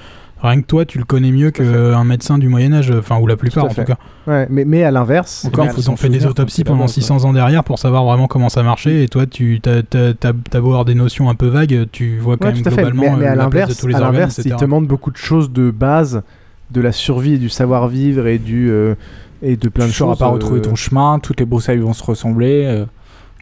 rien 0.43 0.61
que 0.61 0.67
toi, 0.67 0.85
tu 0.85 0.99
le 0.99 1.05
connais 1.05 1.31
mieux 1.33 1.51
qu'un 1.51 2.05
médecin 2.05 2.39
du 2.39 2.49
Moyen-Âge, 2.49 2.91
enfin, 2.99 3.19
ou 3.19 3.27
la 3.27 3.37
plupart 3.37 3.65
Tout 3.65 3.69
à 3.69 3.73
en 3.73 3.75
tout 3.75 3.85
cas. 3.85 3.99
Ouais, 4.27 4.47
mais, 4.51 4.65
mais 4.65 4.83
à 4.85 4.91
l'inverse. 4.91 5.45
Encore, 5.47 5.67
à- 5.67 5.73
ils 5.77 5.91
ont 5.91 5.97
fait 5.97 6.09
des 6.09 6.27
autopsies 6.27 6.65
pendant 6.65 6.81
base, 6.85 6.93
600 6.93 7.25
ans 7.25 7.33
derrière 7.33 7.63
pour 7.65 7.79
savoir 7.79 8.05
vraiment 8.05 8.27
comment 8.27 8.49
ça 8.49 8.63
marchait. 8.63 9.05
Et 9.05 9.09
toi, 9.09 9.27
tu 9.27 9.61
t'as, 9.63 9.83
t'as, 9.83 10.13
t'as- 10.15 10.33
t'as 10.51 10.61
beau 10.61 10.69
avoir 10.69 10.85
des 10.85 10.95
notions 10.95 11.29
un 11.31 11.35
peu 11.35 11.47
vagues, 11.49 11.87
tu 11.93 12.19
vois 12.19 12.37
quand 12.37 12.47
Ouais, 12.47 12.53
même 12.55 12.63
tout 12.63 12.69
à 12.69 12.73
fait. 12.73 12.77
globalement 12.83 13.17
Mais, 13.17 13.23
mais 13.25 13.27
euh, 13.27 13.33
à 13.33 13.35
l'inverse, 13.37 13.77
tous 13.77 13.87
les 13.87 13.95
à 13.95 13.99
organes, 13.99 14.13
l'inverse, 14.15 14.39
il 14.39 14.41
etc. 14.43 14.57
te 14.57 14.61
demande 14.65 14.87
beaucoup 14.87 15.11
de 15.11 15.17
choses 15.17 15.51
de 15.53 15.71
base, 15.71 16.23
de 16.71 16.81
la 16.81 16.93
survie 16.93 17.35
et 17.35 17.39
du 17.39 17.49
savoir-vivre 17.49 18.27
et 18.27 18.39
du 18.39 18.71
euh, 18.71 18.95
et 19.43 19.57
de 19.57 19.69
plein 19.69 19.87
de 19.87 19.91
Tu 19.91 19.97
sauras 19.97 20.13
choses. 20.13 20.19
pas 20.21 20.27
retrouver 20.29 20.61
euh, 20.61 20.65
ton 20.65 20.75
chemin, 20.75 21.19
toutes 21.19 21.41
les 21.41 21.47
broussailles 21.47 21.79
vont 21.79 21.93
se 21.95 22.05
ressembler. 22.05 22.65
euh, 22.67 22.85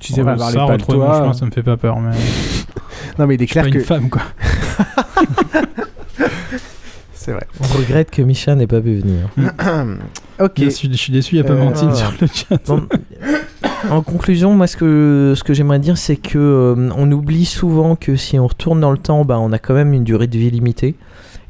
tu 0.01 0.13
sais 0.13 0.21
Ouais, 0.21 0.27
pas 0.33 0.37
parler 0.37 0.55
ça, 0.55 0.61
pas 0.61 0.67
de 0.69 0.73
retrouver 0.73 0.99
mon 0.99 1.05
toi. 1.07 1.19
chemin, 1.21 1.33
ça 1.33 1.45
me 1.47 1.51
fait 1.51 1.63
pas 1.65 1.77
peur. 1.77 1.99
Mais... 2.01 2.11
Non, 3.19 3.27
mais 3.27 3.35
il 3.35 3.43
est 3.43 3.47
Je 3.47 3.53
suis 3.53 3.53
clair 3.53 3.65
pas 3.65 3.71
que 3.71 3.79
une 3.79 3.85
femme, 3.85 4.09
quoi. 4.09 4.23
c'est 7.29 7.35
vrai. 7.35 7.47
On 7.61 7.79
regrette 7.79 8.11
que 8.11 8.23
Micha 8.23 8.55
n'ait 8.55 8.67
pas 8.67 8.81
pu 8.81 8.97
venir. 8.97 9.29
ok. 10.41 10.53
Je 10.57 10.69
suis, 10.71 10.91
je 10.91 10.97
suis 10.97 11.13
déçu, 11.13 11.35
il 11.37 11.41
n'y 11.43 11.47
a 11.47 11.49
pas 11.49 11.55
Euh, 11.55 11.65
Mantine 11.65 11.95
sur 11.95 12.13
le 12.21 12.27
chat. 12.27 12.57
Bon, 12.67 12.87
en 13.91 14.03
conclusion, 14.03 14.55
moi, 14.55 14.67
ce 14.67 14.77
que, 14.77 15.35
ce 15.37 15.43
que 15.45 15.55
j'aimerais 15.55 15.79
dire, 15.79 15.99
c'est 15.99 16.17
que 16.17 16.39
euh, 16.39 16.91
on 16.97 17.11
oublie 17.13 17.45
souvent 17.45 17.97
que 17.97 18.17
si 18.17 18.39
on 18.39 18.47
retourne 18.47 18.81
dans 18.81 18.91
le 18.93 18.99
temps, 18.99 19.25
bah, 19.25 19.39
on 19.39 19.53
a 19.53 19.59
quand 19.59 19.75
même 19.75 19.93
une 19.93 20.05
durée 20.05 20.27
de 20.27 20.39
vie 20.39 20.51
limitée. 20.51 20.95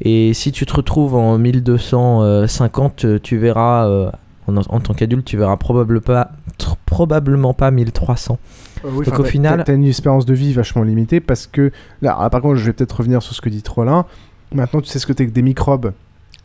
Et 0.00 0.32
si 0.34 0.52
tu 0.52 0.64
te 0.66 0.74
retrouves 0.74 1.14
en 1.16 1.38
1250, 1.38 3.04
euh, 3.04 3.18
tu 3.22 3.36
verras, 3.38 3.88
euh, 3.88 4.10
en, 4.46 4.56
en 4.56 4.80
tant 4.80 4.94
qu'adulte, 4.94 5.24
tu 5.24 5.36
verras 5.36 5.56
probable 5.56 6.00
pas, 6.00 6.30
tr- 6.58 6.76
probablement 6.86 7.54
pas 7.54 7.70
1300. 7.70 8.38
Euh, 8.84 8.88
oui, 8.92 9.06
Donc 9.06 9.18
au 9.18 9.24
final, 9.24 9.58
t'as 9.58 9.64
t'as 9.64 9.74
une 9.74 9.84
espérance 9.84 10.24
de 10.24 10.34
vie 10.34 10.52
vachement 10.52 10.82
limitée 10.84 11.18
parce 11.20 11.48
que 11.48 11.72
là, 12.00 12.16
ah, 12.20 12.30
par 12.30 12.40
contre, 12.42 12.56
je 12.56 12.64
vais 12.66 12.72
peut-être 12.72 12.92
revenir 12.98 13.22
sur 13.22 13.34
ce 13.34 13.40
que 13.40 13.48
dit 13.48 13.62
Trollin. 13.62 14.06
Maintenant, 14.52 14.80
tu 14.80 14.88
sais 14.88 14.98
ce 14.98 15.06
que 15.06 15.12
t'es 15.12 15.26
que 15.26 15.30
des 15.32 15.42
microbes. 15.42 15.92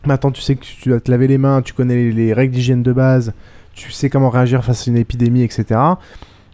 Maintenant, 0.06 0.30
tu 0.30 0.42
sais 0.42 0.56
que 0.56 0.64
tu 0.64 0.88
dois 0.90 1.00
te 1.00 1.10
laver 1.10 1.26
les 1.26 1.38
mains, 1.38 1.62
tu 1.62 1.72
connais 1.72 1.94
les, 1.96 2.12
les 2.12 2.32
règles 2.34 2.54
d'hygiène 2.54 2.82
de 2.82 2.92
base, 2.92 3.32
tu 3.74 3.90
sais 3.90 4.10
comment 4.10 4.28
réagir 4.30 4.62
face 4.64 4.86
à 4.86 4.90
une 4.90 4.98
épidémie, 4.98 5.42
etc. 5.42 5.64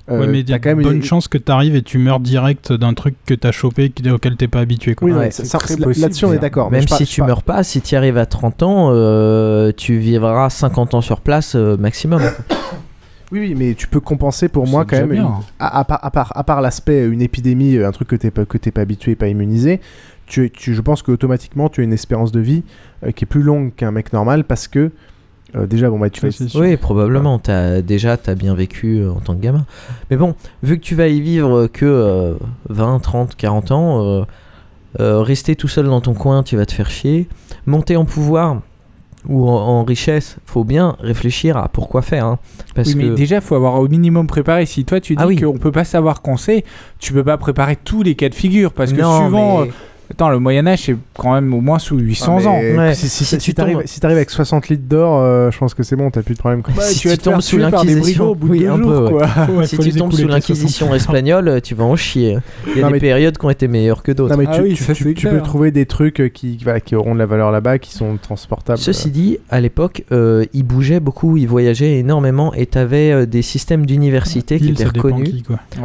Euh, 0.08 0.20
ouais, 0.20 0.26
mais 0.28 0.40
il 0.40 0.42
y 0.42 0.44
t'as 0.46 0.54
a 0.54 0.58
quand 0.60 0.70
même 0.70 0.82
bonne 0.82 0.96
une... 0.96 1.02
chance 1.02 1.28
que 1.28 1.38
tu 1.38 1.50
arrives 1.52 1.74
et 1.76 1.82
tu 1.82 1.98
meurs 1.98 2.20
direct 2.20 2.72
d'un 2.72 2.94
truc 2.94 3.14
que 3.26 3.34
tu 3.34 3.46
as 3.46 3.52
chopé 3.52 3.90
qui- 3.90 4.08
auquel 4.10 4.36
t'es 4.36 4.48
pas 4.48 4.60
habitué. 4.60 4.94
Quoi. 4.94 5.08
Oui, 5.08 5.14
Ouais, 5.14 5.30
là-dessus, 5.96 6.24
on 6.24 6.32
est 6.32 6.38
d'accord. 6.38 6.70
Même 6.70 6.86
si 6.88 7.04
tu 7.06 7.20
par- 7.20 7.28
meurs 7.28 7.42
pas, 7.42 7.62
si 7.64 7.80
tu 7.80 7.94
arrives 7.96 8.18
à 8.18 8.26
30 8.26 8.62
ans, 8.62 8.88
euh, 8.92 9.72
tu 9.76 9.98
vivras 9.98 10.48
50 10.50 10.94
ans 10.94 11.00
sur 11.00 11.20
place 11.20 11.54
euh, 11.56 11.76
maximum. 11.76 12.22
Oui, 13.32 13.38
oui, 13.38 13.54
mais 13.56 13.74
tu 13.74 13.86
peux 13.86 14.00
compenser 14.00 14.48
pour 14.48 14.66
moi 14.66 14.84
quand 14.84 14.96
même, 14.96 15.10
bien. 15.10 15.22
une- 15.22 15.32
à, 15.60 15.78
à 15.78 15.84
part, 15.84 16.00
à 16.04 16.10
part, 16.10 16.32
à 16.36 16.42
part 16.42 16.60
l'aspect 16.60 17.02
euh, 17.02 17.12
une 17.12 17.22
épidémie, 17.22 17.78
un 17.78 17.92
truc 17.92 18.08
que 18.08 18.16
t'es 18.16 18.32
pas, 18.32 18.44
que 18.44 18.58
t'es 18.58 18.72
pas 18.72 18.80
habitué, 18.80 19.14
pas 19.14 19.28
immunisé, 19.28 19.80
tu, 20.30 20.50
tu, 20.50 20.74
je 20.74 20.80
pense 20.80 21.02
qu'automatiquement 21.02 21.68
tu 21.68 21.80
as 21.80 21.84
une 21.84 21.92
espérance 21.92 22.32
de 22.32 22.40
vie 22.40 22.62
euh, 23.04 23.10
qui 23.10 23.24
est 23.24 23.26
plus 23.26 23.42
longue 23.42 23.74
qu'un 23.74 23.90
mec 23.90 24.12
normal 24.12 24.44
parce 24.44 24.68
que 24.68 24.90
euh, 25.56 25.66
déjà, 25.66 25.90
bon, 25.90 25.98
bah, 25.98 26.10
tu 26.10 26.20
vas. 26.24 26.28
Oui, 26.54 26.76
probablement. 26.76 27.42
As, 27.48 27.82
déjà, 27.82 28.16
tu 28.16 28.30
as 28.30 28.36
bien 28.36 28.54
vécu 28.54 28.98
euh, 29.00 29.10
en 29.10 29.18
tant 29.18 29.34
que 29.34 29.40
gamin. 29.40 29.66
Mais 30.08 30.16
bon, 30.16 30.36
vu 30.62 30.78
que 30.78 30.84
tu 30.84 30.94
vas 30.94 31.08
y 31.08 31.20
vivre 31.20 31.66
que 31.66 31.84
euh, 31.84 32.34
20, 32.68 33.00
30, 33.00 33.34
40 33.34 33.72
ans, 33.72 34.04
euh, 34.04 34.22
euh, 35.00 35.20
rester 35.22 35.56
tout 35.56 35.66
seul 35.66 35.86
dans 35.86 36.00
ton 36.00 36.14
coin, 36.14 36.44
tu 36.44 36.56
vas 36.56 36.66
te 36.66 36.72
faire 36.72 36.88
chier. 36.88 37.28
Monter 37.66 37.96
en 37.96 38.04
pouvoir 38.04 38.60
ou 39.28 39.48
en, 39.48 39.52
en 39.56 39.82
richesse, 39.84 40.36
faut 40.46 40.62
bien 40.62 40.94
réfléchir 41.00 41.56
à 41.56 41.66
pourquoi 41.68 42.02
faire. 42.02 42.26
hein. 42.26 42.38
Parce 42.76 42.90
oui, 42.90 42.94
mais 42.96 43.08
que 43.08 43.14
déjà, 43.14 43.36
il 43.36 43.42
faut 43.42 43.56
avoir 43.56 43.74
au 43.80 43.88
minimum 43.88 44.28
préparé. 44.28 44.66
Si 44.66 44.84
toi, 44.84 45.00
tu 45.00 45.16
dis 45.16 45.22
Ah 45.22 45.26
oui. 45.26 45.34
qu'on 45.36 45.58
peut 45.58 45.72
pas 45.72 45.84
savoir 45.84 46.22
qu'on 46.22 46.36
sait, 46.36 46.64
tu 47.00 47.12
peux 47.12 47.24
pas 47.24 47.36
préparer 47.38 47.74
tous 47.74 48.04
les 48.04 48.14
cas 48.14 48.28
de 48.28 48.34
figure. 48.36 48.72
Parce 48.72 48.92
que 48.92 49.00
Non, 49.00 49.20
suivant. 49.22 49.62
mais- 49.62 49.68
euh, 49.68 49.72
Attends, 50.10 50.28
le 50.30 50.38
Moyen-Âge, 50.40 50.82
c'est 50.86 50.96
quand 51.16 51.34
même 51.34 51.54
au 51.54 51.60
moins 51.60 51.78
sous 51.78 51.96
800 51.98 52.46
ans. 52.46 52.58
Mais 52.60 52.76
Ouais. 52.76 52.94
Si, 52.94 53.08
si, 53.08 53.24
Si 53.24 53.24
si, 53.24 53.38
tu 53.38 53.44
si 53.86 54.00
t'arrives 54.00 54.16
avec 54.16 54.30
60 54.30 54.68
litres 54.68 54.88
d'or, 54.88 55.18
euh, 55.20 55.50
je 55.50 55.58
pense 55.58 55.72
que 55.74 55.82
c'est 55.82 55.94
bon, 55.96 56.10
t'as 56.10 56.22
plus 56.22 56.34
de 56.34 56.38
problème. 56.40 56.62
quoi. 56.62 56.74
Bah, 56.76 56.82
si 56.82 56.98
tu 56.98 57.16
tombes 57.18 57.40
sous 57.40 57.58
l'inquisition, 57.58 58.36
oui, 58.42 58.64
peu, 58.64 59.06
ouais. 59.12 59.22
Ouais, 59.56 59.66
si 59.66 59.76
faut 59.76 59.82
tu 59.82 59.88
les 59.90 59.94
tombes 59.94 60.08
écouler 60.08 60.10
sous 60.10 60.10
toutes 60.10 60.18
les 60.18 60.26
l'inquisition 60.26 60.86
60 60.88 60.94
espagnole, 60.96 61.60
tu 61.62 61.74
vas 61.74 61.84
en 61.84 61.96
chier. 61.96 62.38
Il 62.66 62.78
y 62.80 62.82
a 62.82 62.86
Non, 62.86 62.90
des 62.92 62.98
périodes 62.98 63.38
qui 63.38 63.44
ont 63.44 63.50
été 63.50 63.68
meilleures 63.68 64.02
que 64.02 64.12
d'autres. 64.12 64.34
Ah 64.46 64.56
tu, 64.56 64.62
oui, 64.62 64.74
tu- 64.74 64.82
ça, 64.84 64.94
tu- 64.94 65.04
c'est 65.04 65.14
tu 65.14 65.28
peux 65.28 65.40
trouver 65.42 65.70
des 65.70 65.86
trucs 65.86 66.20
euh, 66.20 66.28
qui, 66.28 66.58
voilà, 66.62 66.80
qui 66.80 66.96
auront 66.96 67.14
de 67.14 67.18
la 67.20 67.26
valeur 67.26 67.50
là-bas, 67.52 67.78
qui 67.78 67.92
sont 67.92 68.16
transportables. 68.20 68.78
Ceci 68.78 69.10
dit, 69.10 69.38
à 69.48 69.60
l'époque, 69.60 70.04
euh, 70.12 70.44
ils 70.52 70.64
bougeaient 70.64 71.00
beaucoup, 71.00 71.36
ils 71.36 71.46
voyageaient 71.48 71.98
énormément 71.98 72.52
et 72.54 72.66
tu 72.66 72.78
avais 72.78 73.26
des 73.26 73.42
systèmes 73.42 73.86
d'université 73.86 74.58
qui 74.58 74.66
Il, 74.66 74.70
étaient 74.72 74.84
reconnus. 74.86 75.42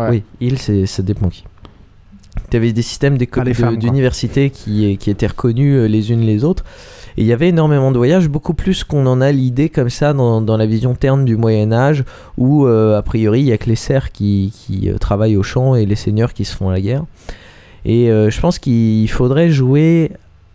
Oui, 0.09 0.23
il, 0.41 0.57
c'est, 0.57 0.85
ça 0.87 1.03
dépend 1.03 1.29
qui. 1.29 1.43
Tu 2.49 2.57
avais 2.57 2.73
des 2.73 2.81
systèmes 2.81 3.17
Ah, 3.19 3.71
de- 3.71 3.75
d'université 3.77 4.49
qui, 4.49 4.97
qui 4.97 5.09
étaient 5.09 5.27
reconnus 5.27 5.75
euh, 5.77 5.87
les 5.87 6.11
unes 6.11 6.21
les 6.21 6.43
autres. 6.43 6.63
Et 7.17 7.21
il 7.21 7.27
y 7.27 7.33
avait 7.33 7.47
énormément 7.49 7.91
de 7.91 7.97
voyages, 7.97 8.27
beaucoup 8.27 8.53
plus 8.53 8.83
qu'on 8.83 9.05
en 9.05 9.21
a 9.21 9.31
l'idée 9.31 9.69
comme 9.69 9.89
ça 9.89 10.13
dans, 10.13 10.41
dans 10.41 10.57
la 10.57 10.65
vision 10.65 10.95
terne 10.95 11.23
du 11.23 11.37
Moyen-Âge, 11.37 12.03
où 12.37 12.65
euh, 12.67 12.97
a 12.97 13.01
priori 13.01 13.39
il 13.39 13.45
y 13.47 13.53
a 13.53 13.57
que 13.57 13.69
les 13.69 13.75
serfs 13.77 14.11
qui, 14.11 14.51
qui, 14.53 14.89
euh, 14.89 14.97
travaillent 14.97 15.37
au 15.37 15.43
champ 15.43 15.75
et 15.75 15.85
les 15.85 15.95
seigneurs 15.95 16.33
qui 16.33 16.43
se 16.43 16.55
font 16.55 16.69
la 16.69 16.81
guerre. 16.81 17.03
Et 17.85 18.11
euh, 18.11 18.29
je 18.29 18.39
pense 18.41 18.59
qu'il 18.59 19.09
faudrait 19.09 19.49
jouer 19.49 20.11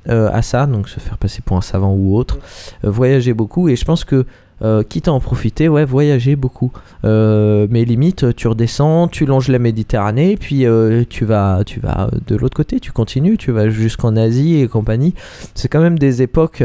euh, 0.09 0.29
à 0.33 0.43
ça, 0.43 0.67
donc 0.67 0.89
se 0.89 1.01
faire 1.01 1.17
passer 1.17 1.41
pour 1.43 1.57
un 1.57 1.61
savant 1.63 1.95
ou 1.95 2.17
autre, 2.17 2.39
euh, 2.85 2.91
voyager 2.91 3.33
beaucoup, 3.33 3.69
et 3.69 3.77
je 3.77 3.85
pense 3.85 4.05
que 4.05 4.27
euh, 4.63 4.83
quitte 4.83 5.09
à 5.09 5.13
en 5.13 5.21
profiter, 5.21 5.69
ouais, 5.69 5.85
voyager 5.85 6.37
beaucoup. 6.37 6.73
Euh, 7.05 7.67
mais 7.71 7.85
limite, 7.85 8.35
tu 8.37 8.49
redescends, 8.49 9.09
tu 9.09 9.27
longes 9.27 9.49
la 9.49 9.59
Méditerranée, 9.59 10.37
puis 10.37 10.67
euh, 10.67 11.05
tu 11.09 11.25
vas, 11.25 11.63
tu 11.65 11.81
vas 11.81 12.11
de 12.27 12.37
l'autre 12.37 12.57
côté, 12.57 12.81
tu 12.81 12.93
continues, 12.93 13.39
tu 13.39 13.53
vas 13.53 13.69
jusqu'en 13.69 14.17
Asie 14.17 14.61
et 14.61 14.69
compagnie. 14.69 15.15
C'est 15.55 15.69
quand 15.69 15.81
même 15.81 15.99
des 15.99 16.23
époques. 16.23 16.63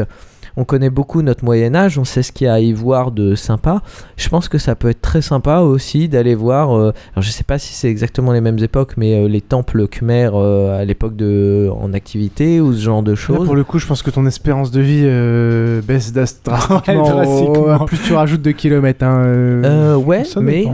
On 0.58 0.64
connaît 0.64 0.88
beaucoup 0.90 1.20
notre 1.20 1.44
Moyen 1.44 1.74
Âge, 1.74 1.98
on 1.98 2.04
sait 2.04 2.22
ce 2.22 2.32
qu'il 2.32 2.46
y 2.46 2.48
a 2.48 2.54
à 2.54 2.60
y 2.60 2.72
voir 2.72 3.10
de 3.12 3.34
sympa. 3.34 3.82
Je 4.16 4.28
pense 4.30 4.48
que 4.48 4.56
ça 4.56 4.74
peut 4.74 4.88
être 4.88 5.02
très 5.02 5.20
sympa 5.20 5.58
aussi 5.60 6.08
d'aller 6.08 6.34
voir. 6.34 6.74
euh, 6.74 6.92
alors 7.14 7.22
je 7.22 7.30
sais 7.30 7.44
pas 7.44 7.58
si 7.58 7.74
c'est 7.74 7.88
exactement 7.90 8.32
les 8.32 8.40
mêmes 8.40 8.58
époques, 8.58 8.94
mais 8.96 9.14
euh, 9.24 9.28
les 9.28 9.42
temples 9.42 9.86
khmers 9.86 10.32
euh, 10.34 10.80
à 10.80 10.84
l'époque 10.86 11.14
de 11.14 11.70
en 11.78 11.92
activité 11.92 12.60
ou 12.60 12.72
ce 12.72 12.80
genre 12.80 13.02
de 13.02 13.10
Là, 13.10 13.16
choses. 13.16 13.44
pour 13.44 13.54
le 13.54 13.64
coup, 13.64 13.78
je 13.78 13.86
pense 13.86 14.02
que 14.02 14.10
ton 14.10 14.24
espérance 14.24 14.70
de 14.70 14.80
vie 14.80 15.02
euh, 15.04 15.82
baisse 15.82 16.12
drastiquement. 16.14 17.84
Plus 17.86 17.98
tu 18.02 18.14
rajoutes 18.14 18.42
de 18.42 18.50
kilomètres. 18.52 19.04
Hein, 19.04 19.18
euh. 19.26 19.62
Euh, 19.64 19.96
ouais, 19.96 20.24
Ça 20.24 20.40
mais 20.40 20.64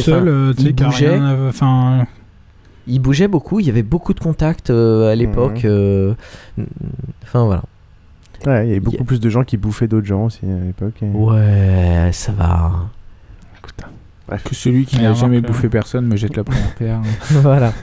seul, 0.00 0.54
il 0.58 0.74
bougeait. 0.74 1.18
Enfin, 1.48 2.06
Il 2.86 3.00
bougeait 3.00 3.28
beaucoup, 3.28 3.60
il 3.60 3.66
y 3.66 3.70
avait 3.70 3.82
beaucoup 3.82 4.14
de 4.14 4.20
contacts 4.20 4.70
euh, 4.70 5.12
à 5.12 5.14
l'époque. 5.14 5.64
Euh, 5.66 6.14
Enfin 7.22 7.44
voilà. 7.44 7.62
Ouais, 8.46 8.66
il 8.66 8.68
y 8.68 8.70
avait 8.72 8.80
beaucoup 8.80 9.04
plus 9.04 9.20
de 9.20 9.28
gens 9.30 9.44
qui 9.44 9.56
bouffaient 9.56 9.88
d'autres 9.88 10.06
gens 10.06 10.24
aussi 10.26 10.40
à 10.44 10.64
l'époque. 10.66 10.94
et- 11.02 11.06
Ouais, 11.16 12.10
ça 12.12 12.32
va. 12.32 12.72
Que 14.44 14.54
celui 14.54 14.84
qui 14.86 14.98
n'a 15.00 15.12
jamais 15.14 15.40
bouffé 15.40 15.68
personne 15.68 16.06
me 16.06 16.16
jette 16.16 16.36
la 16.36 16.44
première 16.44 16.74
pierre. 16.74 17.00
voilà. 17.30 17.72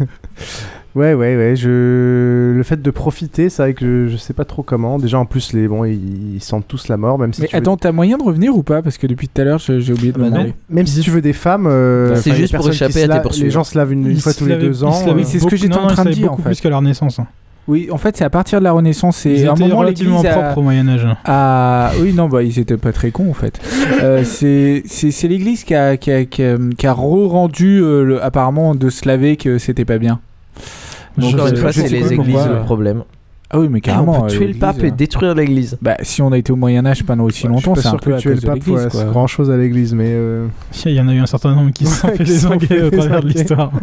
Ouais, 0.94 1.14
ouais, 1.14 1.38
ouais. 1.38 1.56
Je... 1.56 2.52
Le 2.54 2.64
fait 2.64 2.82
de 2.82 2.92
profiter, 2.92 3.48
c'est 3.50 3.62
vrai 3.64 3.74
que 3.74 4.08
je, 4.08 4.12
je 4.12 4.18
sais 4.18 4.34
pas 4.34 4.44
trop 4.44 4.62
comment. 4.62 5.00
Déjà, 5.00 5.18
en 5.20 5.26
plus, 5.26 5.54
les 5.54 5.70
bon, 5.70 5.86
ils, 5.86 6.34
ils 6.36 6.44
sentent 6.44 6.68
tous 6.68 6.90
la 6.90 6.98
mort, 6.98 7.18
même 7.18 7.32
si 7.34 7.40
Mais 7.40 7.48
tu 7.48 7.56
veux- 7.56 7.62
attends, 7.62 7.78
t'as 7.78 7.94
moyen 7.94 8.18
de 8.18 8.24
revenir 8.24 8.54
ou 8.58 8.62
pas? 8.62 8.82
Parce 8.82 8.98
que 8.98 9.08
depuis 9.08 9.30
tout 9.30 9.40
à 9.40 9.46
l'heure, 9.46 9.58
j'ai 9.60 9.94
oublié 9.94 10.12
de 10.12 10.18
Bah 10.18 10.26
non. 10.26 10.32
demander. 10.32 10.54
Même 10.70 10.86
si 10.86 11.00
tu 11.00 11.10
veux 11.10 11.22
des 11.22 11.32
femmes, 11.32 11.66
euh, 11.66 12.18
C'est 12.18 12.36
juste 12.36 12.54
pour 12.58 12.68
échapper 12.70 13.04
à 13.04 13.08
tes 13.08 13.22
poursuivants. 13.22 13.46
Les 13.46 13.52
gens 13.52 13.64
se 13.64 13.78
lavent 13.78 13.94
une, 13.94 14.18
fois 14.20 14.34
tous 14.34 14.46
les 14.48 14.58
deux 14.58 14.84
ans. 14.84 14.92
lavaient 15.08 15.22
euh, 15.22 15.26
c'est 15.26 15.40
ce 15.40 15.46
que 15.48 15.56
j'étais 15.56 15.78
en 15.78 15.88
train 15.88 16.04
de 16.04 16.12
dire, 16.12 16.26
en 16.28 16.32
beaucoup 16.32 16.42
fait. 16.42 16.50
plus 16.50 16.60
qu'à 16.60 16.70
la 16.70 16.78
Renaissance. 16.80 17.20
hein. 17.20 17.28
Oui, 17.72 17.88
en 17.90 17.98
fait, 17.98 18.18
c'est 18.18 18.26
à 18.26 18.30
partir 18.30 18.60
de 18.60 18.66
la 18.66 18.74
Renaissance. 18.74 19.24
Ils 19.24 19.40
C'est 19.40 19.48
un 19.48 19.54
étaient 19.54 19.64
moment 19.64 19.78
relativement 19.78 20.18
l'Église 20.22 20.32
a- 20.38 20.42
propres 20.42 20.58
au 20.58 20.62
Moyen-Âge. 20.62 21.08
Ah 21.24 21.92
oui, 22.02 22.12
non, 22.14 22.28
bah 22.28 22.44
ils 22.44 22.60
étaient 22.60 22.76
pas 22.76 22.92
très 22.92 23.12
cons 23.12 23.30
en 23.30 23.34
fait. 23.34 23.60
Euh, 24.04 24.24
c'est 24.26 25.28
l'Église 25.28 25.64
qui 25.64 25.74
a 25.74 25.96
qui 25.96 26.12
a, 26.12 26.26
qui 26.26 26.44
a, 26.44 26.58
qui 26.78 26.86
a 26.88 26.94
re-rendu 26.94 27.82
euh, 27.82 28.04
le- 28.04 28.24
apparemment 28.24 28.76
de 28.76 28.90
se 28.90 29.08
laver 29.08 29.38
que 29.38 29.58
c'était 29.58 29.86
pas 29.86 29.98
bien. 30.00 30.20
Encore 31.22 31.46
euh, 31.46 31.50
une 31.50 31.56
fois, 31.56 31.72
c'est 31.72 31.88
les 31.88 32.14
églises 32.14 32.36
pourquoi. 32.36 32.48
le 32.54 32.62
problème. 32.64 33.04
Ah 33.54 33.60
oui, 33.60 33.68
mais 33.70 33.80
Et 33.80 33.82
carrément. 33.82 34.18
on 34.18 34.22
peut 34.28 34.34
euh, 34.34 34.38
tuer 34.38 34.48
le 34.48 34.54
pape 34.54 34.82
et 34.84 34.92
détruire 34.92 35.36
l'église. 35.36 35.78
Bah, 35.82 35.98
si 36.02 36.22
on 36.22 36.32
a 36.32 36.38
été 36.38 36.54
au 36.54 36.56
Moyen 36.56 36.86
Âge 36.86 37.04
pendant 37.04 37.26
aussi 37.26 37.40
suis 37.40 37.48
longtemps, 37.50 37.76
c'est 37.76 37.88
un 37.88 37.92
sûr 37.92 38.00
peu 38.00 38.12
que 38.14 38.18
tuer 38.18 38.36
le 38.36 38.42
pape 38.42 38.60
quoi. 38.64 39.04
grand 39.12 39.28
chose 39.28 39.50
à 39.52 39.58
l'église, 39.58 39.94
mais. 39.94 40.08
euh, 40.08 40.48
Il 40.86 40.92
y 40.94 41.02
en 41.02 41.08
a 41.08 41.14
eu 41.14 41.20
un 41.20 41.26
certain 41.26 41.54
nombre 41.56 41.72
qui 41.72 41.86
se 41.86 41.96
sont 42.00 42.08
Ouais, 42.10 42.16
fait 42.16 42.24
désinguer 42.24 42.82
au 42.84 42.90
travers 42.90 43.22
de 43.22 43.28
l'histoire. 43.28 43.72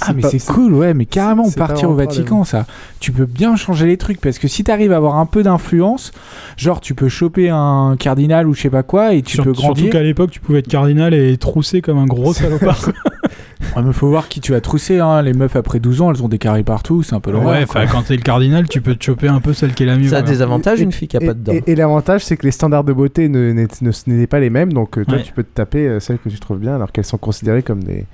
Ah 0.00 0.12
mais 0.14 0.22
c'est 0.22 0.44
cool 0.44 0.74
ouais 0.74 0.94
mais 0.94 1.06
carrément 1.06 1.50
partir 1.50 1.90
au 1.90 1.94
Vatican 1.94 2.44
ça 2.44 2.66
tu 2.98 3.12
peux 3.12 3.26
bien 3.26 3.56
changer 3.56 3.86
les 3.86 3.96
trucs 3.96 4.20
parce 4.20 4.38
que 4.38 4.48
si 4.48 4.64
t'arrives 4.64 4.92
à 4.92 4.96
avoir 4.96 5.16
un 5.16 5.26
peu 5.26 5.42
d'influence 5.42 6.12
genre 6.56 6.80
tu 6.80 6.94
peux 6.94 7.08
choper 7.08 7.48
un 7.50 7.96
cardinal 7.98 8.46
ou 8.48 8.54
je 8.54 8.62
sais 8.62 8.70
pas 8.70 8.82
quoi 8.82 9.14
et 9.14 9.22
tu 9.22 9.34
Sur- 9.34 9.44
peux 9.44 9.54
Surtout 9.54 9.66
grandir 9.74 9.90
qu'à 9.92 10.02
l'époque, 10.02 10.30
tu 10.30 10.40
pouvais 10.40 10.58
être 10.60 10.68
cardinal 10.68 11.14
et 11.14 11.36
trousser 11.36 11.80
comme 11.82 11.98
un 11.98 12.06
gros 12.06 12.32
salopard. 12.32 12.88
ouais, 13.76 13.82
mais 13.84 13.92
faut 13.92 14.08
voir 14.08 14.28
qui 14.28 14.40
tu 14.40 14.54
as 14.54 14.60
troussé 14.60 14.98
hein. 14.98 15.22
les 15.22 15.32
meufs 15.32 15.54
après 15.56 15.78
12 15.80 16.00
ans 16.02 16.12
elles 16.12 16.22
ont 16.22 16.28
des 16.28 16.38
carrés 16.38 16.62
partout 16.64 17.02
c'est 17.02 17.14
un 17.14 17.20
peu 17.20 17.30
l'horreur 17.30 17.50
ouais, 17.60 17.66
quoi. 17.66 17.86
quand 17.86 18.02
t'es 18.02 18.16
le 18.16 18.22
cardinal, 18.22 18.68
tu 18.68 18.80
peux 18.80 18.94
te 18.94 19.04
choper 19.04 19.28
un 19.28 19.40
peu 19.40 19.52
celle 19.52 19.72
qui 19.74 19.82
est 19.84 19.86
la 19.86 19.96
mieux. 19.96 20.08
Ça 20.08 20.18
a 20.18 20.22
des 20.22 20.42
avantages, 20.42 20.80
Et- 20.80 20.84
une 20.84 20.92
fille 20.92 21.08
qui 21.08 21.16
a 21.16 21.22
et- 21.22 21.26
pas 21.26 21.34
de 21.34 21.40
dents. 21.40 21.52
Et, 21.52 21.62
et 21.66 21.74
l'avantage, 21.74 22.24
c'est 22.24 22.36
que 22.36 22.44
les 22.46 22.50
standards 22.52 22.84
de 22.84 22.92
beauté 22.92 23.28
ne, 23.28 23.52
n'étaient- 23.52 23.84
ne, 23.84 23.90
n'étaient 24.06 24.26
pas 24.26 24.40
les 24.40 24.50
mêmes, 24.50 24.72
donc 24.72 24.98
euh, 24.98 25.04
toi, 25.04 25.18
Ouais. 25.18 25.22
tu 25.22 25.32
peux 25.32 25.42
te 25.42 25.52
taper 25.54 25.86
euh, 25.86 26.00
celles 26.00 26.18
que 26.18 26.28
tu 26.28 26.38
trouves 26.40 26.58
bien, 26.58 26.74
alors 26.74 26.90
qu'elles 26.92 27.04
sont 27.04 27.18
considérées 27.18 27.62
comme 27.62 27.82
des. 27.84 28.06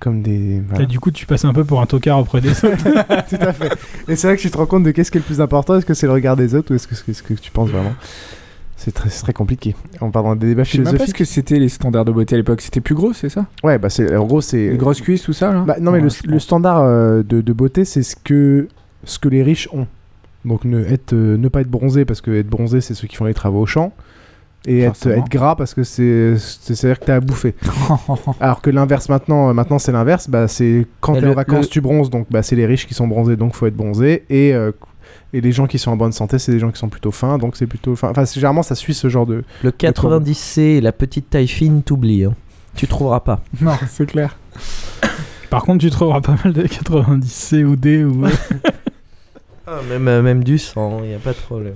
Comme 0.00 0.22
des. 0.22 0.62
voilà. 0.66 0.84
Et 0.84 0.86
du 0.86 0.98
coup, 0.98 1.10
tu 1.10 1.26
passes 1.26 1.44
un 1.44 1.52
peu 1.52 1.64
pour 1.64 1.80
un 1.80 1.86
tocard 1.86 2.18
auprès 2.18 2.40
des 2.40 2.50
autres. 2.50 2.82
Tout 3.28 3.36
à 3.38 3.52
fait. 3.52 3.72
Et 4.08 4.16
c'est 4.16 4.26
là 4.28 4.36
que 4.36 4.40
tu 4.40 4.50
te 4.50 4.56
rends 4.56 4.66
compte 4.66 4.82
de 4.82 4.90
qu'est-ce 4.90 5.10
qui 5.10 5.18
est 5.18 5.20
le 5.20 5.26
plus 5.26 5.40
important. 5.40 5.76
Est-ce 5.76 5.86
que 5.86 5.94
c'est 5.94 6.06
le 6.06 6.12
regard 6.12 6.36
des 6.36 6.54
autres 6.54 6.72
ou 6.72 6.74
est-ce 6.74 6.88
que 6.88 6.94
c'est 6.94 7.12
ce 7.12 7.22
que 7.22 7.34
tu 7.34 7.50
penses 7.50 7.68
vraiment? 7.68 7.92
C'est 8.76 8.92
très, 8.94 9.34
compliqué. 9.34 9.76
On 10.00 10.10
parle 10.10 10.24
dans 10.24 10.36
des 10.36 10.46
débats 10.46 10.64
je 10.64 10.70
sais 10.70 10.78
même 10.78 10.84
pas 10.84 10.90
ce 10.92 10.96
philosophiques. 10.96 11.16
que 11.18 11.24
c'était 11.26 11.58
les 11.58 11.68
standards 11.68 12.06
de 12.06 12.12
beauté 12.12 12.34
à 12.34 12.38
l'époque 12.38 12.62
c'était 12.62 12.80
plus 12.80 12.94
gros 12.94 13.12
c'est 13.12 13.28
ça? 13.28 13.44
Ouais, 13.62 13.76
bah 13.76 13.90
c'est 13.90 14.16
en 14.16 14.24
gros 14.24 14.40
c'est. 14.40 14.70
les 14.70 14.78
grosses 14.78 15.02
cuisses 15.02 15.22
tout 15.22 15.34
ça 15.34 15.52
là? 15.52 15.64
Bah, 15.66 15.76
non 15.78 15.90
mais 15.90 16.00
Ouais, 16.00 16.08
le, 16.24 16.38
standard 16.38 16.80
euh, 16.80 17.22
de, 17.22 17.42
de 17.42 17.52
beauté, 17.52 17.84
c'est 17.84 18.02
ce 18.02 18.16
que 18.16 18.68
ce 19.04 19.18
que 19.18 19.28
les 19.28 19.42
riches 19.42 19.68
ont. 19.72 19.86
Donc 20.46 20.64
ne 20.64 20.82
être 20.82 21.12
euh, 21.12 21.36
ne 21.36 21.48
pas 21.48 21.60
être 21.60 21.70
bronzé 21.70 22.06
parce 22.06 22.22
que 22.22 22.30
être 22.30 22.48
bronzé, 22.48 22.80
c'est 22.80 22.94
ceux 22.94 23.06
qui 23.06 23.16
font 23.16 23.26
les 23.26 23.34
travaux 23.34 23.60
au 23.60 23.66
champ. 23.66 23.92
Et 24.66 24.80
être, 24.80 25.06
être 25.06 25.28
gras 25.30 25.56
parce 25.56 25.72
que 25.72 25.82
c'est 25.84 26.34
c'est 26.38 26.84
à 26.84 26.88
dire 26.88 27.00
que 27.00 27.04
t'as 27.06 27.16
à 27.16 27.20
bouffer. 27.20 27.54
Alors 28.40 28.60
que 28.60 28.68
l'inverse 28.70 29.08
maintenant, 29.08 29.48
euh, 29.48 29.52
maintenant 29.54 29.78
c'est 29.78 29.92
l'inverse. 29.92 30.28
Bah 30.28 30.48
c'est 30.48 30.86
quand 31.00 31.14
t'es 31.14 31.26
en 31.26 31.32
vacances 31.32 31.64
le- 31.64 31.70
tu 31.70 31.80
bronzes, 31.80 32.10
donc 32.10 32.26
bah 32.30 32.42
c'est 32.42 32.56
les 32.56 32.66
riches 32.66 32.86
qui 32.86 32.92
sont 32.94 33.06
bronzés, 33.08 33.36
donc 33.36 33.54
faut 33.54 33.66
être 33.66 33.76
bronzé. 33.76 34.24
Et 34.28 34.52
euh, 34.54 34.72
et 35.32 35.40
les 35.40 35.52
gens 35.52 35.66
qui 35.66 35.78
sont 35.78 35.90
en 35.92 35.96
bonne 35.96 36.12
santé, 36.12 36.38
c'est 36.38 36.52
des 36.52 36.58
gens 36.58 36.70
qui 36.70 36.78
sont 36.78 36.88
plutôt 36.90 37.10
fins, 37.10 37.38
donc 37.38 37.56
c'est 37.56 37.66
plutôt. 37.66 37.92
Enfin, 37.92 38.10
enfin, 38.10 38.24
généralement 38.26 38.62
ça 38.62 38.74
suit 38.74 38.92
ce 38.94 39.08
genre 39.08 39.24
de. 39.26 39.44
Le 39.62 39.70
90C 39.70 40.60
et 40.60 40.80
la 40.82 40.92
petite 40.92 41.30
taille 41.30 41.48
fine, 41.48 41.82
t'oublies. 41.82 42.24
hein. 42.24 42.34
Tu 42.74 42.86
trouveras 42.86 43.20
pas. 43.20 43.40
non 43.62 43.72
c'est 43.88 44.06
clair 44.06 44.36
Par 45.48 45.62
contre, 45.62 45.78
tu 45.78 45.90
trouveras 45.90 46.20
pas 46.20 46.36
mal 46.44 46.52
de 46.52 46.64
90C 46.64 47.64
ou 47.64 47.76
D 47.76 48.04
ou. 48.04 48.26
même, 49.88 50.08
euh, 50.08 50.20
même 50.22 50.44
du 50.44 50.58
sang, 50.58 51.00
il 51.04 51.14
a 51.14 51.18
pas 51.18 51.32
de 51.32 51.38
problème. 51.38 51.74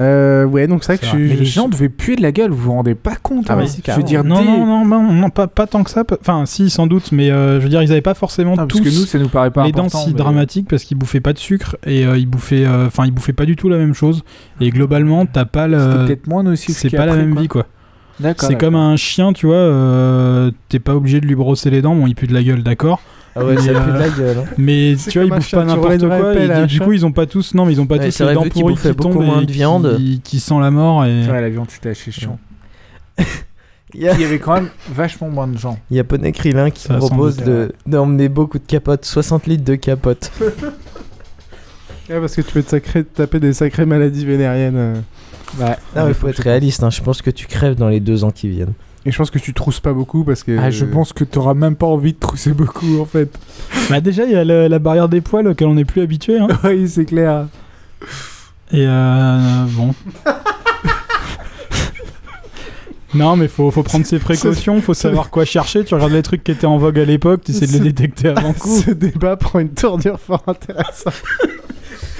Euh, 0.00 0.44
ouais, 0.44 0.66
donc 0.66 0.84
c'est 0.84 0.92
vrai 0.94 0.98
que 0.98 1.06
je, 1.06 1.10
vrai. 1.10 1.20
mais 1.20 1.28
je- 1.34 1.38
les 1.40 1.44
gens 1.44 1.68
devaient 1.68 1.88
puer 1.88 2.16
de 2.16 2.22
la 2.22 2.32
gueule 2.32 2.50
vous 2.50 2.64
vous 2.64 2.72
rendez 2.72 2.94
pas 2.94 3.16
compte 3.16 3.46
Ah 3.48 3.54
hein. 3.54 3.56
bah 3.58 3.66
si, 3.66 3.82
je 3.86 3.92
veux 3.92 4.02
dire 4.02 4.24
non, 4.24 4.42
non, 4.44 4.66
non, 4.66 4.84
non, 4.84 5.12
non, 5.12 5.30
pas, 5.30 5.46
pas 5.46 5.66
tant 5.66 5.82
que 5.84 5.90
ça. 5.90 6.04
Enfin, 6.20 6.44
si, 6.46 6.68
sans 6.70 6.86
doute, 6.86 7.12
mais 7.12 7.30
euh, 7.30 7.58
je 7.58 7.62
veux 7.64 7.68
dire, 7.70 7.82
ils 7.82 7.90
avaient 7.92 8.00
pas 8.02 8.14
forcément 8.14 8.54
Ah, 8.58 8.66
tous 8.66 8.78
parce 8.80 8.90
que 8.90 9.00
nous 9.00 9.06
ça 9.06 9.18
nous 9.18 9.28
paraît 9.28 9.50
pas 9.50 9.64
les 9.64 9.72
dents 9.72 9.88
si 9.88 10.08
mais- 10.08 10.12
dramatiques 10.14 10.68
parce 10.68 10.84
qu'ils 10.84 10.98
bouffaient 10.98 11.20
pas 11.20 11.32
de 11.32 11.38
sucre 11.38 11.76
et 11.86 12.04
euh, 12.06 12.18
ils 12.18 12.26
bouffaient, 12.26 12.66
euh, 12.66 12.86
enfin, 12.86 13.04
ils 13.06 13.10
bouffaient 13.10 13.32
pas 13.32 13.46
du 13.46 13.56
tout 13.56 13.68
la 13.68 13.78
même 13.78 13.94
chose. 13.94 14.22
Et 14.60 14.70
globalement, 14.70 15.24
t'as 15.26 15.44
pas 15.46 15.66
le, 15.66 16.06
peut-être 16.06 16.26
moins 16.26 16.42
nocif 16.42 16.76
c'est 16.76 16.90
pas 16.90 17.06
la 17.06 17.16
même 17.16 17.32
quoi. 17.32 17.42
vie 17.42 17.48
quoi. 17.48 17.66
d'accord 18.20 18.48
C'est 18.48 18.56
comme 18.58 18.74
un 18.76 18.96
chien, 18.96 19.32
tu 19.32 19.46
vois, 19.46 19.56
euh, 19.56 20.50
t'es 20.68 20.78
pas 20.78 20.94
obligé 20.94 21.20
de 21.20 21.26
lui 21.26 21.34
brosser 21.34 21.70
les 21.70 21.80
dents, 21.82 21.94
bon, 21.94 22.06
il 22.06 22.14
pue 22.14 22.26
de 22.26 22.34
la 22.34 22.42
gueule, 22.42 22.62
d'accord. 22.62 23.00
Ah 23.34 23.44
ouais, 23.44 23.54
Mais, 23.54 23.60
ça 23.62 23.66
pue 23.80 23.90
de 23.90 23.96
euh, 23.96 23.98
la 23.98 24.08
gueule. 24.10 24.38
hein. 24.38 24.44
Mais 24.58 24.94
tu 25.08 25.18
vois, 25.18 25.24
ils 25.26 25.30
bouffent 25.30 25.50
pas 25.50 25.64
n'importe 25.64 25.98
quoi. 26.08 26.34
Et 26.62 26.66
du 26.66 26.80
coup, 26.80 26.92
ils 26.92 27.06
ont 27.06 27.12
pas 27.12 27.26
tous, 27.26 27.54
non, 27.54 27.64
mais 27.64 27.72
ils 27.72 27.80
ont 27.80 27.86
pas 27.86 27.96
Ouais, 27.96 28.06
tous 28.06 28.10
c'est 28.10 28.26
les 28.26 28.34
dents 28.34 28.42
pourries 28.48 28.74
qui 28.76 28.88
beaucoup 28.92 29.14
tombent 29.14 29.24
moins 29.24 29.42
de 29.42 29.50
viande. 29.50 29.96
qui, 29.96 30.20
qui 30.22 30.38
sent 30.40 30.58
la 30.60 30.70
mort. 30.70 31.04
Et... 31.06 31.26
Ouais, 31.28 31.40
la 31.40 31.48
viande 31.48 31.66
c'était 31.70 31.90
assez 31.90 32.10
chiant. 32.10 32.38
Il 33.94 34.00
y 34.00 34.08
avait 34.08 34.38
quand 34.38 34.54
même 34.54 34.68
vachement 34.90 35.28
moins 35.28 35.46
de 35.46 35.58
gens. 35.58 35.78
il 35.90 35.98
y 35.98 36.00
a 36.00 36.04
Poney 36.04 36.32
Krillin 36.32 36.70
qui 36.70 36.88
propose 36.88 37.36
de- 37.36 37.74
d'emmener 37.86 38.30
beaucoup 38.30 38.58
de 38.58 38.64
capotes, 38.66 39.04
60 39.04 39.46
litres 39.46 39.64
de 39.64 39.74
capotes. 39.74 40.30
Ouais, 42.10 42.18
parce 42.20 42.34
que 42.34 42.42
tu 42.42 42.52
peux 42.52 42.62
te 42.62 42.70
sacré- 42.70 43.04
taper 43.04 43.38
des 43.40 43.52
sacrées 43.52 43.86
maladies 43.86 44.26
vénériennes. 44.26 44.76
euh. 44.76 44.94
Ouais. 45.60 45.76
Non, 45.96 46.06
mais 46.06 46.14
faut 46.14 46.28
être 46.28 46.40
réaliste, 46.42 46.82
hein. 46.82 46.90
je 46.90 47.00
pense 47.00 47.22
que 47.22 47.30
tu 47.30 47.46
crèves 47.46 47.76
dans 47.76 47.88
les 47.88 48.00
deux 48.00 48.24
ans 48.24 48.30
qui 48.30 48.48
viennent. 48.48 48.72
Et 49.04 49.10
je 49.10 49.16
pense 49.18 49.30
que 49.30 49.38
tu 49.40 49.52
trousses 49.52 49.80
pas 49.80 49.92
beaucoup 49.92 50.22
parce 50.24 50.44
que. 50.44 50.56
Ah, 50.58 50.70
je 50.70 50.84
pense 50.84 51.12
que 51.12 51.24
t'auras 51.24 51.54
même 51.54 51.74
pas 51.74 51.86
envie 51.86 52.12
de 52.12 52.18
trousser 52.18 52.52
beaucoup 52.52 53.00
en 53.00 53.04
fait. 53.04 53.36
Bah, 53.90 54.00
déjà, 54.00 54.24
il 54.24 54.30
y 54.30 54.36
a 54.36 54.44
le- 54.44 54.68
la 54.68 54.78
barrière 54.78 55.08
des 55.08 55.20
poils 55.20 55.46
auquel 55.48 55.66
on 55.68 55.74
n'est 55.74 55.84
plus 55.84 56.02
habitué. 56.02 56.38
Hein. 56.38 56.46
oui, 56.64 56.88
c'est 56.88 57.04
clair. 57.04 57.46
Et 58.70 58.84
euh, 58.86 59.64
bon. 59.70 59.92
Non, 63.14 63.36
mais 63.36 63.46
faut, 63.48 63.70
faut 63.70 63.82
prendre 63.82 64.06
ses 64.06 64.18
précautions, 64.18 64.80
faut 64.80 64.94
savoir 64.94 65.28
quoi 65.28 65.44
chercher. 65.44 65.84
Tu 65.84 65.94
regardes 65.94 66.12
les 66.12 66.22
trucs 66.22 66.42
qui 66.42 66.50
étaient 66.52 66.66
en 66.66 66.78
vogue 66.78 66.98
à 66.98 67.04
l'époque, 67.04 67.42
tu 67.44 67.52
essaies 67.52 67.66
de 67.66 67.72
les 67.72 67.80
détecter 67.92 68.28
avant 68.28 68.52
coup. 68.58 68.80
Ce 68.86 68.90
débat 68.90 69.36
prend 69.36 69.58
une 69.58 69.68
tournure 69.74 70.18
fort 70.18 70.42
intéressante. 70.46 71.12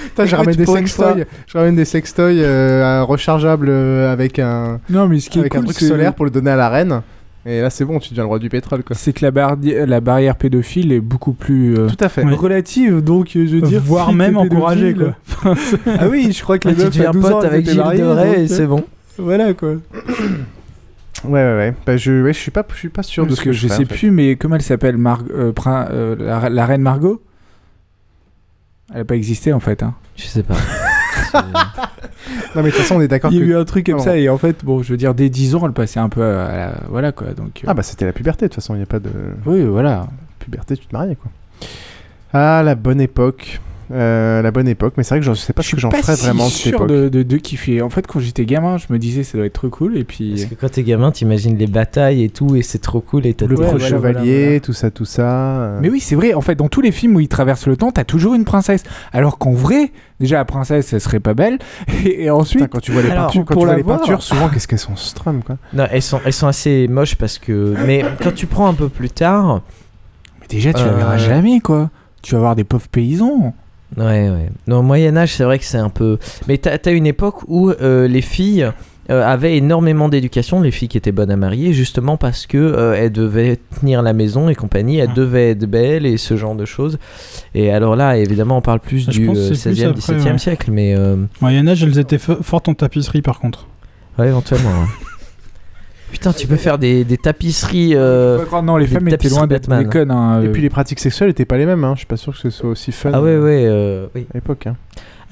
Putain, 0.05 0.25
je 0.25 0.35
ramène 0.35 0.55
des 0.55 0.65
sextoys. 0.65 1.25
Je 1.47 1.57
ramène 1.57 1.75
des 1.75 1.85
sextoys 1.85 2.39
euh, 2.41 3.03
rechargeables 3.03 3.67
euh, 3.69 4.11
avec 4.11 4.39
un 4.39 4.79
Non, 4.89 5.07
mais 5.07 5.19
ce 5.19 5.29
qui 5.29 5.37
est 5.39 5.41
avec 5.41 5.55
un 5.55 5.61
truc 5.63 5.79
solaire 5.79 6.13
pour 6.13 6.25
le 6.25 6.31
donner 6.31 6.51
à 6.51 6.55
la 6.55 6.69
reine. 6.69 7.01
Et 7.45 7.59
là, 7.59 7.69
c'est 7.69 7.83
bon, 7.83 7.99
tu 7.99 8.11
deviens 8.11 8.23
le 8.23 8.27
roi 8.29 8.39
du 8.39 8.47
pétrole, 8.47 8.83
quoi. 8.83 8.95
c'est 8.95 9.11
que 9.11 9.25
la, 9.25 9.29
bardi- 9.31 9.75
la 9.85 9.99
barrière 9.99 10.37
pédophile 10.37 10.93
est 10.93 11.01
beaucoup 11.01 11.33
plus 11.33 11.75
euh, 11.77 11.87
Tout 11.89 11.97
à 11.99 12.07
fait. 12.07 12.23
Ouais. 12.23 12.33
relative, 12.35 13.01
donc 13.03 13.35
euh, 13.35 13.45
je 13.45 13.55
veux 13.57 13.61
dire. 13.61 13.81
Voire 13.83 14.11
si 14.11 14.15
même 14.15 14.31
t'es 14.31 14.37
encouragé, 14.37 14.93
pédophile- 14.93 15.13
quoi. 15.41 15.55
ah 15.99 16.07
oui, 16.09 16.31
je 16.31 16.41
crois 16.41 16.57
que 16.57 16.69
les 16.69 16.75
Ah, 16.75 16.77
tu 16.89 16.99
meufs 16.99 17.07
à 17.09 17.11
deviens 17.11 17.11
12 17.11 17.25
ans, 17.25 17.29
pote 17.31 17.43
avec 17.45 17.65
Gilles 17.67 17.77
mariées, 17.79 17.99
de 18.01 18.05
et 18.05 18.43
euh, 18.43 18.47
c'est 18.47 18.65
bon. 18.65 18.83
Voilà 19.17 19.53
quoi. 19.53 19.73
Ouais, 21.25 21.31
ouais, 21.41 21.55
ouais. 21.57 21.73
Bah, 21.85 21.95
je, 21.95 22.21
ouais, 22.23 22.33
je 22.33 22.37
suis 22.39 22.51
pas, 22.51 22.65
je 22.73 22.77
suis 22.77 22.89
pas 22.89 23.03
sûr 23.03 23.25
de 23.25 23.33
ce 23.33 23.39
que, 23.39 23.45
que, 23.45 23.51
je 23.53 23.67
sais 23.67 23.73
en 23.75 23.77
fait. 23.77 23.85
plus, 23.85 24.11
mais 24.11 24.35
comment 24.35 24.55
elle 24.55 24.61
s'appelle 24.61 24.97
Mar- 24.97 25.23
euh, 25.33 25.53
prin- 25.53 25.87
euh, 25.91 26.15
la, 26.19 26.49
la 26.49 26.65
reine 26.65 26.81
Margot? 26.81 27.21
Elle 28.93 29.01
a 29.01 29.05
pas 29.05 29.15
existé 29.15 29.51
en 29.53 29.59
fait. 29.59 29.83
Hein. 29.83 29.93
Je 30.15 30.25
sais 30.25 30.43
pas. 30.43 30.55
Non, 32.55 32.61
mais 32.61 32.63
de 32.63 32.69
toute 32.69 32.81
façon, 32.81 32.95
on 32.95 33.01
est 33.01 33.07
d'accord 33.07 33.31
Il 33.31 33.39
y 33.39 33.41
a 33.41 33.45
que. 33.45 33.49
eu 33.49 33.55
un 33.55 33.65
truc 33.65 33.85
comme 33.87 33.99
ça 33.99 34.11
bon. 34.11 34.17
et 34.17 34.29
en 34.29 34.37
fait, 34.37 34.63
bon, 34.63 34.81
je 34.83 34.91
veux 34.91 34.97
dire, 34.97 35.13
dès 35.13 35.29
10 35.29 35.55
ans, 35.55 35.61
elle 35.65 35.73
passait 35.73 35.99
un 35.99 36.09
peu 36.09 36.23
à 36.23 36.55
la... 36.55 36.73
Voilà 36.89 37.11
quoi. 37.11 37.33
Donc, 37.33 37.61
euh, 37.63 37.67
Ah, 37.67 37.73
bah, 37.73 37.83
c'était 37.83 38.05
la 38.05 38.13
puberté, 38.13 38.45
de 38.45 38.49
toute 38.49 38.55
façon, 38.55 38.75
il 38.75 38.77
n'y 38.77 38.83
a 38.83 38.87
pas 38.87 38.99
de. 38.99 39.09
oui, 39.45 39.63
voilà. 39.65 40.07
Puberté, 40.39 40.77
tu 40.77 40.85
te 40.85 40.95
mariais, 40.95 41.15
quoi. 41.15 41.31
Ah, 42.33 42.61
la 42.63 42.75
bonne 42.75 43.01
époque. 43.01 43.59
Euh, 43.91 44.41
la 44.41 44.51
bonne 44.51 44.67
époque. 44.67 44.93
Mais 44.97 45.03
c'est 45.03 45.15
vrai 45.15 45.19
que 45.19 45.25
je 45.25 45.33
sais 45.33 45.53
pas 45.53 45.61
ce 45.61 45.71
que 45.75 45.79
j'en 45.81 45.91
ferais 45.91 46.15
si 46.15 46.23
vraiment 46.25 46.45
de 46.45 46.49
cette 46.51 46.61
sûr 46.61 46.75
époque. 46.75 46.89
de, 46.89 47.09
de, 47.09 47.23
de 47.23 47.37
kiffer. 47.37 47.81
En 47.81 47.89
fait, 47.89 48.07
quand 48.07 48.19
j'étais 48.19 48.45
gamin, 48.45 48.77
je 48.77 48.85
me 48.89 48.97
disais 48.99 49.23
ça 49.23 49.37
doit 49.37 49.47
être 49.47 49.53
trop 49.53 49.69
cool. 49.69 49.97
Et 49.97 50.03
puis. 50.03 50.31
Parce 50.31 50.45
que 50.45 50.55
quand 50.55 50.69
t'es 50.71 50.83
gamin, 50.83 51.11
t'imagines 51.11 51.57
les 51.57 51.67
batailles 51.67 52.23
et 52.23 52.29
tout, 52.29 52.55
et 52.55 52.61
c'est 52.61 52.79
trop 52.79 53.01
cool. 53.01 53.25
Et 53.25 53.33
t'as 53.33 53.45
Le 53.45 53.55
pro 53.55 53.63
voilà, 53.71 53.79
chevalier, 53.87 54.31
voilà, 54.31 54.45
voilà. 54.45 54.59
tout 54.59 54.73
ça, 54.73 54.91
tout 54.91 55.05
ça. 55.05 55.29
euh. 55.61 55.79
Mais 55.81 55.89
oui, 55.89 55.99
c'est 55.99 56.15
vrai. 56.15 56.33
En 56.33 56.41
fait, 56.41 56.55
dans 56.55 56.69
tous 56.69 56.81
les 56.81 56.91
films 56.91 57.15
où 57.15 57.19
ils 57.19 57.27
traversent 57.27 57.67
le 57.67 57.75
temps, 57.77 57.91
t'as 57.91 58.03
toujours 58.05 58.33
une 58.35 58.45
princesse. 58.45 58.83
Alors 59.11 59.37
qu'en 59.37 59.53
vrai, 59.53 59.91
déjà 60.19 60.37
la 60.37 60.45
princesse, 60.45 60.93
elle 60.93 61.01
serait 61.01 61.19
pas 61.19 61.33
belle. 61.33 61.59
Et, 62.05 62.23
et 62.25 62.29
ensuite, 62.29 62.63
Putain, 62.63 62.67
quand 62.71 62.79
tu 62.81 62.91
vois 62.91 63.01
les 63.01 63.09
Alors, 63.11 63.25
peintures, 63.27 63.45
quand 63.45 63.53
pour 63.53 63.63
tu 63.63 63.65
vois 63.67 63.73
la 63.73 63.77
les 63.77 63.83
voir- 63.83 63.99
peintures, 63.99 64.21
souvent, 64.23 64.49
qu'est-ce 64.49 64.67
qu'elles 64.67 64.79
sont 64.79 64.95
strum, 64.95 65.41
quoi. 65.43 65.57
Non, 65.73 65.85
elles 65.91 66.01
sont, 66.01 66.19
elles 66.25 66.33
sont 66.33 66.47
assez 66.47 66.87
moches 66.87 67.15
parce 67.15 67.37
que. 67.39 67.75
Mais 67.85 68.03
quand 68.21 68.33
tu 68.33 68.45
prends 68.47 68.67
un 68.67 68.73
peu 68.73 68.89
plus 68.89 69.09
tard. 69.09 69.61
Mais 70.41 70.47
déjà, 70.47 70.73
tu 70.73 70.83
la 70.83 70.93
verras 70.93 71.15
Euh, 71.15 71.17
jamais, 71.17 71.59
quoi. 71.59 71.89
Tu 72.21 72.35
vas 72.35 72.39
voir 72.41 72.55
des 72.55 72.63
pauvres 72.63 72.87
paysans. 72.89 73.53
Ouais, 73.97 74.29
ouais. 74.29 74.49
Non, 74.67 74.77
au 74.79 74.81
Moyen-Âge, 74.83 75.33
c'est 75.35 75.43
vrai 75.43 75.59
que 75.59 75.65
c'est 75.65 75.77
un 75.77 75.89
peu. 75.89 76.17
Mais 76.47 76.57
t'as 76.57 76.77
as 76.85 76.91
une 76.91 77.05
époque 77.07 77.41
où 77.47 77.69
euh, 77.69 78.07
les 78.07 78.21
filles. 78.21 78.69
euh, 79.09 79.21
avaient 79.25 79.57
énormément 79.57 80.07
d'éducation, 80.07 80.61
les 80.61 80.71
filles 80.71 80.87
qui 80.87 80.97
étaient 80.97 81.11
bonnes 81.11 81.29
à 81.29 81.35
marier, 81.35 81.73
justement 81.73 82.15
parce 82.15 82.47
que 82.47 82.57
euh, 82.57 82.93
elles 82.97 83.11
devaient 83.11 83.59
tenir 83.79 84.01
la 84.01 84.13
maison 84.13 84.47
et 84.47 84.55
compagnie, 84.55 84.97
elles 84.97 85.11
devaient 85.13 85.49
être 85.51 85.65
belles 85.65 86.05
et 86.05 86.15
ce 86.15 86.37
genre 86.37 86.55
de 86.55 86.63
choses. 86.63 86.97
Et 87.53 87.69
alors 87.73 87.97
là, 87.97 88.15
évidemment, 88.17 88.55
on 88.57 88.61
parle 88.61 88.79
plus 88.79 89.05
Je 89.05 89.11
du 89.11 89.29
euh, 89.29 89.53
c'est 89.53 89.71
plus 89.71 89.81
16e, 89.83 89.87
après, 89.89 90.13
17e 90.13 90.31
ouais. 90.31 90.37
siècle, 90.37 90.71
mais 90.71 90.95
Moyen-Âge, 91.41 91.83
elles 91.83 91.99
étaient 91.99 92.15
fo- 92.17 92.41
fortes 92.41 92.69
en 92.69 92.73
tapisserie 92.75 93.21
par 93.21 93.39
contre. 93.41 93.67
ouais, 94.17 94.29
éventuellement. 94.29 94.71
Putain, 96.13 96.31
tu 96.31 96.45
peux 96.47 96.55
faire 96.57 96.77
des, 96.77 97.03
des 97.03 97.17
tapisseries. 97.17 97.93
euh, 97.95 98.37
non, 98.63 98.77
les 98.77 98.85
des 98.85 98.93
femmes 98.93 99.07
étaient 99.09 99.29
loin 99.29 99.47
d'être 99.47 99.67
des 99.75 99.85
connes. 99.85 100.11
hein, 100.11 100.41
Et 100.43 100.45
euh. 100.47 100.51
puis 100.51 100.61
les 100.61 100.69
pratiques 100.69 100.99
sexuelles 100.99 101.31
étaient 101.31 101.43
pas 101.43 101.57
les 101.57 101.65
mêmes, 101.65 101.83
hein. 101.83 101.93
Je 101.95 101.99
suis 101.99 102.07
pas 102.07 102.17
sûr 102.17 102.33
que 102.33 102.39
ce 102.39 102.49
soit 102.51 102.69
aussi 102.69 102.91
fun. 102.91 103.09
Ah 103.13 103.21
ouais, 103.21 103.29
euh, 103.31 103.43
ouais, 103.43 103.63
euh, 103.65 104.05
oui. 104.15 104.27
À 104.31 104.35
l'époque, 104.37 104.67
hein. 104.67 104.75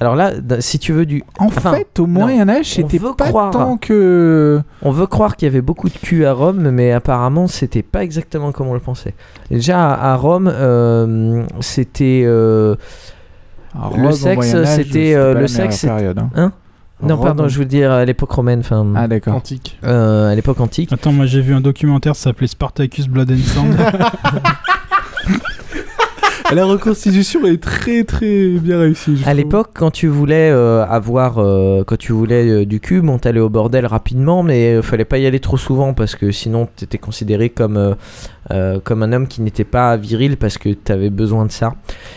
Alors 0.00 0.16
là, 0.16 0.32
si 0.58 0.80
tu 0.80 0.92
veux 0.92 1.06
du. 1.06 1.22
En 1.38 1.46
Enfin, 1.46 1.72
fait, 1.74 2.00
au 2.00 2.08
non. 2.08 2.22
Moyen-Âge, 2.22 2.66
On 2.72 2.74
c'était 2.82 2.98
veut 2.98 3.14
pas 3.16 3.28
croire. 3.28 3.52
tant 3.52 3.76
que. 3.76 4.60
On 4.82 4.90
veut 4.90 5.06
croire 5.06 5.36
qu'il 5.36 5.46
y 5.46 5.50
avait 5.50 5.60
beaucoup 5.62 5.88
de 5.88 5.94
cul 5.96 6.26
à 6.26 6.32
Rome, 6.32 6.70
mais 6.70 6.90
apparemment 6.90 7.46
c'était 7.46 7.82
pas 7.84 8.02
exactement 8.02 8.50
comme 8.50 8.66
on 8.66 8.74
le 8.74 8.80
pensait. 8.80 9.14
Déjà 9.50 9.92
à 9.94 10.16
Rome, 10.16 10.50
euh, 10.52 11.44
c'était 11.60 12.22
euh, 12.26 12.74
le 13.96 14.10
sexe, 14.10 14.56
c'était 14.66 15.14
euh, 15.14 15.34
le 15.34 15.46
sexe, 15.46 15.76
c'était- 15.76 15.92
période, 15.94 16.18
hein. 16.34 16.52
Hein 17.02 17.06
Non, 17.08 17.16
Rome, 17.16 17.24
pardon, 17.24 17.48
je 17.48 17.58
veux 17.58 17.64
dire 17.64 17.90
à 17.92 18.04
l'époque 18.04 18.30
romaine, 18.32 18.60
enfin. 18.60 18.86
Ah, 18.96 19.08
d'accord. 19.08 19.34
Antique. 19.34 19.78
euh, 19.84 20.30
à 20.30 20.34
l'époque 20.34 20.60
antique. 20.60 20.92
Attends, 20.92 21.12
moi 21.12 21.26
j'ai 21.26 21.40
vu 21.40 21.54
un 21.54 21.60
documentaire, 21.60 22.14
ça 22.16 22.24
s'appelait 22.30 22.46
Spartacus 22.46 23.08
Blood 23.08 23.30
and 23.30 23.38
Sand. 23.44 23.76
La 26.54 26.66
reconstitution 26.66 27.46
est 27.46 27.62
très 27.62 28.04
très 28.04 28.48
bien 28.48 28.78
réussie. 28.78 29.22
À 29.24 29.32
l'époque, 29.32 29.70
quand 29.74 29.90
tu 29.90 30.06
voulais 30.06 30.50
euh, 30.50 30.84
avoir, 30.84 31.38
euh, 31.38 31.82
quand 31.84 31.96
tu 31.96 32.12
voulais 32.12 32.46
euh, 32.46 32.66
du 32.66 32.78
cul, 32.78 33.00
bon, 33.00 33.18
t'allais 33.18 33.40
au 33.40 33.48
bordel 33.48 33.86
rapidement, 33.86 34.42
mais 34.42 34.74
euh, 34.74 34.82
fallait 34.82 35.06
pas 35.06 35.16
y 35.18 35.26
aller 35.26 35.40
trop 35.40 35.56
souvent 35.56 35.94
parce 35.94 36.14
que 36.14 36.30
sinon 36.30 36.68
t'étais 36.76 36.98
considéré 36.98 37.48
comme 37.48 37.78
euh, 37.78 37.94
euh, 38.50 38.80
comme 38.82 39.02
un 39.02 39.12
homme 39.12 39.28
qui 39.28 39.40
n'était 39.40 39.64
pas 39.64 39.96
viril 39.96 40.36
parce 40.36 40.58
que 40.58 40.70
t'avais 40.70 41.10
besoin 41.10 41.46
de 41.46 41.52
ça. 41.52 41.74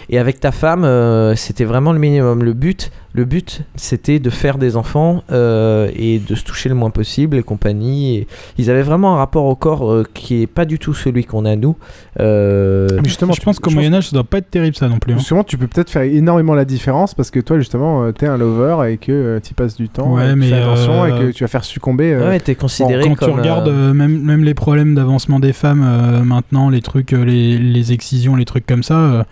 Et 0.10 0.18
avec 0.18 0.40
ta 0.40 0.52
femme, 0.52 0.84
euh, 0.84 1.36
c'était 1.36 1.66
vraiment 1.66 1.94
le 1.94 2.00
minimum. 2.00 2.44
Le 2.44 2.54
but, 2.54 2.92
le 3.14 3.26
but, 3.26 3.62
c'était 3.76 4.20
de 4.20 4.30
faire 4.30 4.58
des 4.58 4.76
enfants 4.76 5.24
euh, 5.32 5.90
et 5.96 6.20
de 6.20 6.36
se 6.36 6.44
toucher 6.44 6.68
le 6.68 6.76
moins 6.76 6.90
possible 6.90 7.38
et 7.38 7.44
compagnie. 7.44 8.18
Et 8.18 8.28
ils 8.58 8.70
avaient 8.70 8.82
vraiment 8.82 9.14
un 9.14 9.18
rapport 9.18 9.46
au 9.46 9.56
corps 9.56 9.90
euh, 9.90 10.04
qui 10.14 10.42
est 10.42 10.48
pas 10.48 10.66
du 10.66 10.80
tout 10.80 10.94
celui 10.94 11.24
qu'on 11.24 11.46
a 11.46 11.56
nous. 11.56 11.78
Euh, 12.20 12.88
Mais 12.92 13.08
justement, 13.08 13.34
je 13.34 13.42
pense 13.42 13.60
qu'au 13.60 13.72
Moyen-Âge, 13.72 14.10
ça 14.10 14.14
doit 14.14 14.25
pas 14.26 14.40
être 14.40 14.50
terrible 14.50 14.76
ça 14.76 14.88
non 14.88 15.00
plus. 15.00 15.14
hein. 15.14 15.18
Justement, 15.18 15.44
tu 15.44 15.58
peux 15.58 15.68
peut-être 15.68 15.90
faire 15.90 16.02
énormément 16.04 16.54
la 16.54 16.66
différence 16.66 17.14
parce 17.14 17.32
que 17.32 17.40
toi, 17.40 17.58
justement, 17.58 18.04
euh, 18.04 18.12
t'es 18.12 18.28
un 18.28 18.38
lover 18.38 18.92
et 18.92 18.98
que 18.98 19.40
tu 19.44 19.54
passes 19.54 19.76
du 19.78 19.90
temps, 19.90 20.14
Ouais, 20.14 20.24
et 20.24 20.28
que 20.28 20.32
tu 20.34 20.38
mais, 20.40 20.50
fais 20.50 20.56
attention 20.62 21.04
euh, 21.04 21.08
et 21.08 21.12
que 21.20 21.32
tu 21.32 21.44
vas 21.44 21.48
faire 21.48 21.64
succomber. 21.64 22.14
euh, 22.14 22.30
ouais, 22.30 22.40
t'es 22.40 22.56
considéré 22.56 23.04
Quand 23.04 23.16
comme 23.16 23.34
tu 23.34 23.40
regardes 23.40 23.68
euh, 23.68 23.92
euh, 23.92 23.94
même, 23.94 24.22
même 24.22 24.44
les 24.44 24.54
problèmes 24.54 24.96
d'avancement 24.96 25.40
des 25.40 25.54
femmes 25.54 25.84
euh, 25.86 26.22
maintenant, 26.24 26.70
les 26.70 26.82
trucs, 26.82 27.14
euh, 27.14 27.24
les, 27.24 27.58
les 27.58 27.94
excisions, 27.94 28.36
les 28.36 28.46
trucs 28.46 28.66
comme 28.66 28.84
ça, 28.84 28.98
euh, 28.98 29.24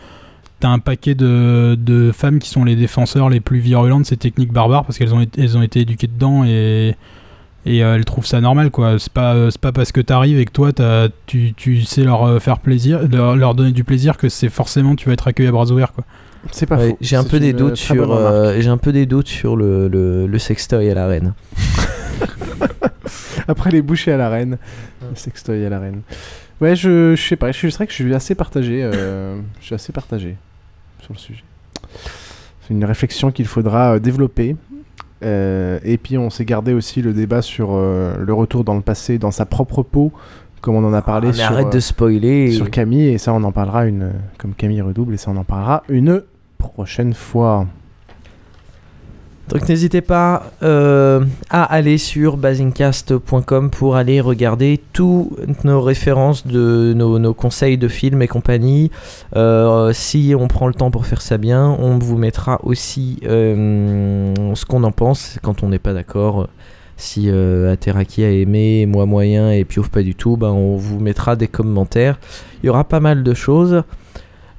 t'as 0.60 0.70
un 0.70 0.80
paquet 0.80 1.14
de, 1.16 1.76
de 1.76 2.12
femmes 2.12 2.40
qui 2.40 2.50
sont 2.50 2.64
les 2.64 2.76
défenseurs 2.76 3.30
les 3.30 3.40
plus 3.42 3.60
virulents 3.60 4.00
de 4.00 4.06
ces 4.06 4.18
techniques 4.18 4.54
barbares 4.54 4.86
parce 4.86 4.98
qu'elles 4.98 5.14
ont, 5.14 5.26
elles 5.38 5.58
ont 5.58 5.62
été 5.62 5.82
éduquées 5.82 6.08
dedans 6.08 6.44
et, 6.46 6.96
et 7.66 7.84
euh, 7.84 7.96
elles 7.96 8.06
trouvent 8.06 8.26
ça 8.26 8.42
normal 8.42 8.72
quoi. 8.72 8.98
C'est 9.00 9.12
pas, 9.14 9.34
euh, 9.36 9.50
c'est 9.52 9.62
pas 9.62 9.72
parce 9.72 9.92
que 9.92 10.02
t'arrives 10.02 10.40
et 10.40 10.46
que 10.46 10.52
toi 10.52 10.72
t'as- 10.74 11.10
tu, 11.26 11.54
tu 11.54 11.82
sais 11.84 12.04
leur 12.04 12.24
euh, 12.26 12.40
faire 12.40 12.60
plaisir, 12.60 13.02
leur, 13.12 13.36
leur 13.36 13.56
donner 13.56 13.72
du 13.72 13.84
plaisir 13.84 14.18
que 14.18 14.30
c'est 14.30 14.50
forcément 14.50 14.96
tu 14.96 15.08
vas 15.08 15.14
être 15.14 15.28
accueilli 15.28 15.50
à 15.50 15.52
bras 15.52 15.72
ouverts 15.72 15.94
quoi. 15.94 16.04
C'est 16.52 16.66
pas 16.66 16.76
Ouais, 16.78 16.90
faux. 16.90 16.98
J'ai 17.00 17.16
un 17.16 17.24
C'est 17.24 17.30
peu 17.30 17.40
des 17.40 17.54
doutes 17.54 17.72
euh, 17.72 17.76
très 17.76 17.94
sur, 17.96 18.12
euh, 18.12 18.58
j'ai 18.60 18.70
un 18.70 18.78
peu 18.78 18.92
des 18.92 19.06
doutes 19.06 19.30
sur 19.30 19.56
le, 19.56 19.88
le, 19.88 20.28
le 20.28 20.40
sextoy 20.40 20.90
à 20.90 20.94
la 20.94 21.08
reine. 21.08 21.34
Après 23.48 23.72
les 23.72 23.82
bouchées 23.82 24.12
à 24.12 24.18
la 24.18 24.30
reine, 24.30 24.58
le 25.10 25.16
sextoy 25.16 25.66
à 25.66 25.70
la 25.70 25.80
reine. 25.80 26.02
Ouais, 26.62 26.76
je, 26.76 27.16
je 27.16 27.22
sais 27.22 27.36
pas, 27.36 27.52
je 27.52 27.68
vrai 27.68 27.86
que 27.88 27.92
je 27.94 28.04
suis 28.04 28.14
assez 28.14 28.36
partagé. 28.36 28.82
euh, 28.84 29.38
je 29.60 29.66
suis 29.66 29.76
assez 29.76 29.92
partagé 29.92 30.36
sur 31.02 31.14
le 31.14 31.20
sujet. 31.20 31.44
C'est 32.62 32.74
une 32.74 32.86
réflexion 32.86 33.32
qu'il 33.32 33.46
faudra 33.48 33.94
euh, 33.96 34.00
développer. 34.00 34.56
Euh, 35.24 35.80
et 35.84 35.98
puis 35.98 36.18
on 36.18 36.30
s'est 36.30 36.46
gardé 36.46 36.74
aussi 36.74 37.02
le 37.02 37.14
débat 37.14 37.42
sur 37.42 37.70
euh, 37.72 38.16
le 38.20 38.34
retour 38.34 38.64
dans 38.64 38.76
le 38.76 38.82
passé, 38.82 39.18
dans 39.18 39.32
sa 39.32 39.46
propre 39.46 39.84
peau, 39.84 40.12
comme 40.62 40.76
on 40.76 40.84
en 40.86 40.94
a 40.94 41.02
parlé 41.02 41.30
Ah, 41.30 41.34
sur, 41.34 41.46
arrête 41.46 41.68
euh, 41.68 41.72
de 41.72 41.80
spoiler. 41.80 42.52
sur 42.52 42.70
Camille. 42.70 43.08
Et 43.10 43.18
ça, 43.18 43.34
on 43.34 43.44
en 43.44 43.52
parlera 43.52 43.86
une, 43.86 44.12
comme 44.38 44.54
Camille 44.54 44.82
redouble, 44.82 45.14
et 45.14 45.18
ça, 45.18 45.32
on 45.32 45.38
en 45.38 45.44
parlera 45.44 45.84
une 45.90 46.22
prochaine 46.58 47.14
fois. 47.14 47.68
Donc 49.50 49.68
n'hésitez 49.68 50.02
pas 50.02 50.52
euh, 50.64 51.26
à 51.50 51.64
aller 51.64 51.98
sur 51.98 52.38
basingcast.com 52.38 53.70
pour 53.70 53.98
aller 53.98 54.22
regarder 54.22 54.82
toutes 54.94 55.64
nos 55.66 55.82
références 55.82 56.48
de 56.48 56.94
nos, 56.96 57.34
conseils 57.34 57.78
de 57.78 57.90
films 57.90 58.22
et 58.22 58.28
compagnie. 58.28 58.90
Euh, 59.36 59.92
si 59.94 60.34
on 60.38 60.48
prend 60.48 60.68
le 60.68 60.74
temps 60.74 60.92
pour 60.92 61.06
faire 61.06 61.22
ça 61.22 61.38
bien, 61.38 61.76
on 61.80 61.98
vous 61.98 62.18
mettra 62.18 62.60
aussi 62.64 63.20
euh, 63.26 64.34
ce 64.56 64.66
qu'on 64.66 64.84
en 64.84 64.92
pense 64.92 65.38
quand 65.42 65.62
on 65.62 65.70
n'est 65.70 65.80
pas 65.80 65.94
d'accord. 65.94 66.48
Si 66.96 67.30
Ateraki 67.30 68.24
a 68.24 68.32
aimé, 68.32 68.86
moi 68.86 69.06
moyen 69.06 69.52
et 69.52 69.66
Piouf 69.66 69.90
pas 69.90 70.04
du 70.04 70.16
tout, 70.16 70.38
ben 70.38 70.52
on 70.52 70.78
vous 70.78 71.00
mettra 71.00 71.36
des 71.36 71.48
commentaires. 71.48 72.18
Il 72.62 72.68
y 72.68 72.70
aura 72.70 72.86
pas 72.86 73.02
mal 73.02 73.24
de 73.24 73.34
choses. 73.34 73.84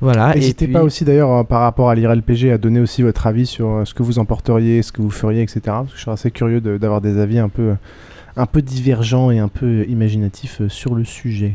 Voilà. 0.05 0.34
N'hésitez 0.34 0.66
puis- 0.66 0.73
pas 0.74 0.83
aussi 0.83 1.05
d'ailleurs 1.05 1.33
euh, 1.33 1.42
par 1.44 1.62
rapport 1.62 1.89
à 1.91 1.94
l'IRLPG 1.94 2.52
à 2.52 2.58
donner 2.58 2.78
aussi 2.81 3.02
votre 3.02 3.26
avis 3.26 3.47
sur 3.47 3.68
euh, 3.70 3.84
ce 3.84 3.94
que 3.94 4.02
vous 4.02 4.18
emporteriez, 4.18 4.83
ce 4.83 4.92
que 4.92 5.00
vous 5.02 5.10
feriez, 5.10 5.41
etc. 5.42 5.60
Parce 5.65 5.91
que 5.92 5.97
je 5.97 6.02
serais 6.02 6.12
assez 6.12 6.31
curieux 6.31 6.60
de- 6.60 6.76
d'avoir 6.76 7.00
des 7.00 7.18
avis 7.18 7.39
un 7.39 7.49
peu, 7.49 7.74
un 8.36 8.47
peu 8.47 8.60
divergents 8.62 9.31
et 9.31 9.39
un 9.39 9.49
peu 9.49 9.84
imaginatifs 9.89 10.60
euh, 10.60 10.68
sur 10.68 10.94
le 10.94 11.05
sujet. 11.05 11.55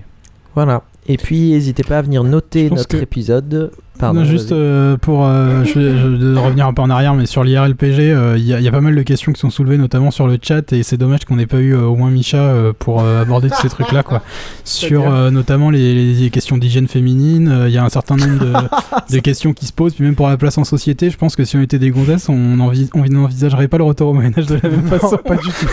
Voilà. 0.55 0.81
Et 1.07 1.17
puis, 1.17 1.51
n'hésitez 1.51 1.83
pas 1.83 1.99
à 1.99 2.01
venir 2.01 2.23
noter 2.23 2.69
notre 2.69 2.87
que- 2.87 2.97
épisode. 2.97 3.71
Pardon. 3.99 4.21
Non, 4.21 4.25
juste 4.25 4.53
euh, 4.53 4.95
pour 4.97 5.25
euh, 5.25 5.63
je 5.65 5.71
je 5.73 6.35
revenir 6.39 6.65
un 6.65 6.73
peu 6.73 6.81
en 6.81 6.89
arrière, 6.89 7.13
mais 7.15 7.25
sur 7.25 7.43
l'IRLPG, 7.43 7.99
euh, 7.99 8.35
il 8.37 8.45
y, 8.45 8.53
a- 8.53 8.59
il 8.59 8.63
y 8.63 8.67
a 8.67 8.71
pas 8.71 8.79
mal 8.81 8.95
de 8.95 9.01
questions 9.01 9.33
qui 9.33 9.39
sont 9.41 9.49
soulevées, 9.49 9.77
notamment 9.77 10.09
sur 10.09 10.25
le 10.25 10.37
chat, 10.41 10.71
et 10.71 10.83
c'est 10.83 10.95
dommage 10.97 11.25
qu'on 11.25 11.35
n'ait 11.35 11.45
pas 11.47 11.57
eu 11.59 11.75
euh, 11.75 11.81
au 11.83 11.97
moins 11.97 12.09
Micha 12.09 12.37
euh, 12.37 12.71
pour 12.77 13.01
euh, 13.01 13.21
aborder 13.21 13.49
tous 13.49 13.61
ces 13.61 13.67
trucs-là, 13.69 14.01
quoi. 14.03 14.21
Sur 14.63 15.11
euh, 15.13 15.31
notamment 15.31 15.69
les, 15.69 16.13
les 16.13 16.29
questions 16.29 16.57
d'hygiène 16.57 16.87
féminine, 16.87 17.49
euh, 17.49 17.67
il 17.67 17.73
y 17.73 17.77
a 17.77 17.83
un 17.83 17.89
certain 17.89 18.15
nombre 18.15 18.39
de, 18.39 18.53
de 19.15 19.19
questions 19.19 19.51
qui 19.51 19.65
se 19.65 19.73
posent, 19.73 19.93
puis 19.95 20.05
même 20.05 20.15
pour 20.15 20.29
la 20.29 20.37
place 20.37 20.57
en 20.57 20.63
société, 20.63 21.09
je 21.09 21.17
pense 21.17 21.35
que 21.35 21.43
si 21.43 21.57
on 21.57 21.61
était 21.61 21.79
des 21.79 21.91
gonzesses, 21.91 22.29
on 22.29 22.59
envi- 22.59 22.89
on 22.93 23.03
n'envisagerait 23.03 23.67
pas 23.67 23.77
le 23.79 23.83
retour 23.83 24.09
au 24.09 24.13
Moyen-Âge 24.13 24.45
de 24.45 24.59
la 24.63 24.69
même 24.69 24.83
Non, 24.83 24.97
façon. 24.97 25.17
pas 25.17 25.35
du 25.35 25.49
tout. 25.49 25.67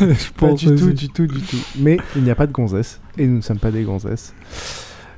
Je 0.00 0.30
pas 0.38 0.52
du 0.52 0.66
tout, 0.66 0.92
du 0.92 1.08
tout, 1.08 1.26
du 1.26 1.40
tout. 1.40 1.56
Mais 1.80 1.98
il 2.14 2.22
n'y 2.22 2.30
a 2.30 2.34
pas 2.36 2.46
de 2.46 2.52
gonzesse 2.52 3.00
et 3.18 3.26
nous 3.26 3.36
ne 3.38 3.42
sommes 3.42 3.58
pas 3.58 3.72
des 3.72 3.82
gonzesses. 3.82 4.32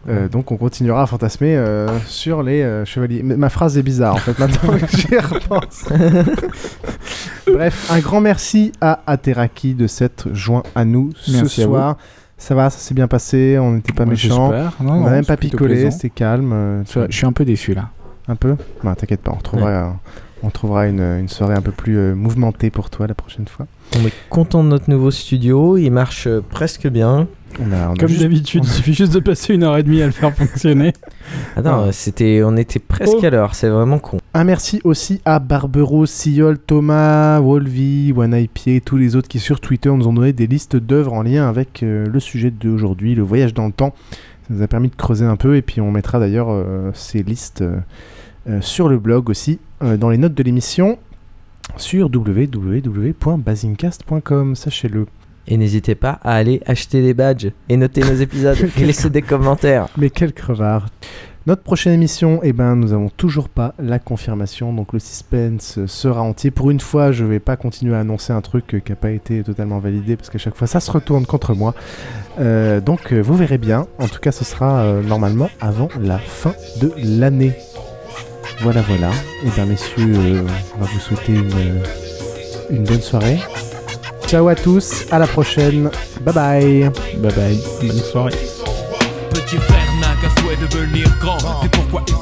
Euh, 0.08 0.28
donc 0.28 0.52
on 0.52 0.56
continuera 0.56 1.02
à 1.02 1.06
fantasmer 1.06 1.56
euh, 1.56 1.88
sur 2.06 2.42
les 2.42 2.62
euh, 2.62 2.84
chevaliers. 2.84 3.22
Mais 3.24 3.36
ma 3.36 3.48
phrase 3.48 3.76
est 3.76 3.82
bizarre 3.82 4.14
en 4.14 4.18
fait 4.18 4.38
maintenant 4.38 4.78
que 4.78 4.86
j'y 4.96 5.16
repense. 5.18 5.84
Bref, 7.52 7.90
un 7.90 7.98
grand 8.00 8.20
merci 8.20 8.72
à 8.80 9.00
Ateraki 9.06 9.74
de 9.74 9.86
s'être 9.86 10.32
joint 10.34 10.62
à 10.74 10.84
nous 10.84 11.12
Merci 11.28 11.48
ce 11.56 11.62
à 11.62 11.66
vous. 11.66 11.72
soir. 11.72 11.96
Ça 12.38 12.54
va, 12.54 12.68
ça 12.68 12.78
s'est 12.78 12.94
bien 12.94 13.08
passé, 13.08 13.56
on 13.58 13.72
n'était 13.72 13.92
pas 13.94 14.04
Ouais, 14.04 14.10
méchants. 14.10 14.52
Non, 14.80 14.92
on 14.92 15.04
n'a 15.04 15.10
même 15.10 15.24
pas 15.24 15.36
picolé, 15.38 15.90
c'était 15.90 16.10
calme. 16.10 16.52
euh. 16.52 16.82
Je 17.08 17.16
suis 17.16 17.26
un 17.26 17.32
peu 17.32 17.44
déçu 17.44 17.72
là. 17.74 17.88
Un 18.28 18.34
peu 18.36 18.56
Bah 18.82 18.94
t'inquiète 18.96 19.22
pas, 19.22 19.32
on 19.32 19.40
trouvera, 19.40 19.68
euh, 19.70 19.88
on 20.42 20.50
trouvera 20.50 20.86
une, 20.88 21.00
une 21.00 21.28
soirée 21.28 21.54
un 21.54 21.62
peu 21.62 21.70
plus 21.70 21.96
euh, 21.96 22.14
mouvementée 22.14 22.70
pour 22.70 22.90
toi 22.90 23.06
la 23.06 23.14
prochaine 23.14 23.46
fois. 23.48 23.66
On 23.96 24.04
est 24.04 24.12
content 24.28 24.64
de 24.64 24.68
notre 24.68 24.90
nouveau 24.90 25.10
studio. 25.12 25.76
Il 25.78 25.90
marche 25.90 26.26
euh, 26.26 26.42
presque 26.50 26.88
bien. 26.88 27.28
On 27.58 27.72
a, 27.72 27.88
on 27.88 27.94
a 27.94 27.96
Comme 27.96 28.08
juste- 28.08 28.20
d'habitude, 28.22 28.64
il 28.64 28.68
suffit 28.70 28.92
juste 28.94 29.14
de 29.14 29.20
passer 29.20 29.54
une 29.54 29.62
heure 29.62 29.78
et 29.78 29.82
demie 29.82 30.02
à 30.02 30.06
le 30.06 30.12
faire 30.12 30.34
fonctionner. 30.34 30.92
Ah 31.56 31.62
non, 31.62 31.86
Ah. 31.88 31.92
c'était, 31.92 32.42
on 32.44 32.54
était 32.56 32.78
presque 32.78 33.16
Oh. 33.20 33.24
à 33.24 33.30
l'heure. 33.30 33.54
C'est 33.54 33.68
vraiment 33.70 33.98
con. 33.98 34.18
Un 34.34 34.44
merci 34.44 34.80
aussi 34.84 35.20
à 35.24 35.38
Barbero, 35.38 36.04
Siol, 36.06 36.58
Thomas, 36.58 37.40
Wolvi, 37.40 38.12
One 38.14 38.34
et 38.34 38.50
tous 38.84 38.96
les 38.98 39.16
autres 39.16 39.26
qui 39.28 39.38
sur 39.40 39.58
Twitter 39.60 39.88
nous 39.90 40.06
ont 40.06 40.12
donné 40.12 40.32
des 40.34 40.46
listes 40.46 40.76
d'œuvres 40.76 41.14
en 41.14 41.22
lien 41.22 41.48
avec 41.48 41.82
euh, 41.82 42.04
le 42.06 42.20
sujet 42.20 42.50
d'aujourd'hui, 42.50 43.14
le 43.14 43.22
voyage 43.22 43.54
dans 43.54 43.64
le 43.66 43.72
temps. 43.72 43.94
Ça 44.48 44.54
nous 44.54 44.60
a 44.62 44.66
permis 44.68 44.88
de 44.88 44.94
creuser 44.96 45.24
un 45.24 45.36
peu 45.36 45.56
et 45.56 45.62
puis 45.62 45.80
on 45.80 45.90
mettra 45.90 46.20
d'ailleurs 46.20 46.48
euh, 46.50 46.90
ces 46.94 47.22
listes 47.22 47.62
euh, 47.62 47.78
euh, 48.48 48.60
sur 48.60 48.88
le 48.88 48.98
blog 48.98 49.28
aussi, 49.30 49.58
euh, 49.82 49.96
dans 49.96 50.10
les 50.10 50.18
notes 50.18 50.34
de 50.34 50.42
l'émission, 50.44 50.98
sur 51.78 52.08
www.basincast.com, 52.14 54.54
sachez-le. 54.54 55.06
Et 55.48 55.56
n'hésitez 55.56 55.94
pas 55.94 56.18
à 56.22 56.34
aller 56.34 56.60
acheter 56.66 57.02
des 57.02 57.14
badges 57.14 57.50
et 57.68 57.76
noter 57.76 58.00
nos 58.02 58.14
épisodes 58.14 58.56
et 58.78 58.84
laisser 58.84 59.10
des 59.10 59.22
commentaires. 59.22 59.88
Mais 59.96 60.10
quel 60.10 60.32
crevard 60.32 60.86
Notre 61.46 61.62
prochaine 61.62 61.92
émission, 61.92 62.40
eh 62.42 62.52
ben, 62.52 62.74
nous 62.74 62.92
avons 62.92 63.08
toujours 63.08 63.48
pas 63.48 63.74
la 63.78 63.98
confirmation, 63.98 64.72
donc 64.72 64.92
le 64.92 64.98
suspense 64.98 65.84
sera 65.86 66.22
entier. 66.22 66.50
Pour 66.50 66.70
une 66.70 66.80
fois, 66.80 67.12
je 67.12 67.24
vais 67.24 67.38
pas 67.38 67.56
continuer 67.56 67.94
à 67.94 68.00
annoncer 68.00 68.32
un 68.32 68.40
truc 68.40 68.82
qui 68.84 68.92
n'a 68.92 68.96
pas 68.96 69.10
été 69.10 69.42
totalement 69.44 69.78
validé, 69.78 70.16
parce 70.16 70.30
qu'à 70.30 70.38
chaque 70.38 70.56
fois, 70.56 70.66
ça 70.66 70.80
se 70.80 70.90
retourne 70.90 71.26
contre 71.26 71.54
moi. 71.54 71.74
Euh, 72.40 72.80
donc, 72.80 73.12
vous 73.12 73.36
verrez 73.36 73.58
bien. 73.58 73.86
En 73.98 74.08
tout 74.08 74.20
cas, 74.20 74.32
ce 74.32 74.44
sera 74.44 74.80
euh, 74.80 75.02
normalement 75.02 75.48
avant 75.60 75.88
la 76.00 76.18
fin 76.18 76.54
de 76.80 76.92
l'année. 76.96 77.52
Voilà, 78.62 78.82
voilà. 78.82 79.10
Et 79.44 79.50
bien, 79.50 79.66
messieurs, 79.66 80.14
euh, 80.16 80.42
on 80.76 80.80
va 80.80 80.86
vous 80.86 81.00
souhaiter 81.00 81.34
une, 81.34 81.82
une 82.70 82.84
bonne 82.84 83.02
soirée. 83.02 83.38
Ciao 84.26 84.48
à 84.48 84.56
tous, 84.56 85.06
à 85.12 85.20
la 85.20 85.26
prochaine. 85.26 85.88
Bye 86.22 86.34
bye. 86.34 86.90
Bye 87.18 87.32
bye. 87.32 87.60
Bonne 87.80 87.98
soirée. 87.98 88.32
Petit 89.30 89.56
frère 89.56 89.94
n'a 90.00 90.16
qu'un 90.20 90.42
souhait 90.42 90.56
de 90.56 90.66
devenir 90.66 91.08
grand 91.20 91.38
C'est 91.62 91.70
pourquoi 91.70 92.02
il 92.08 92.14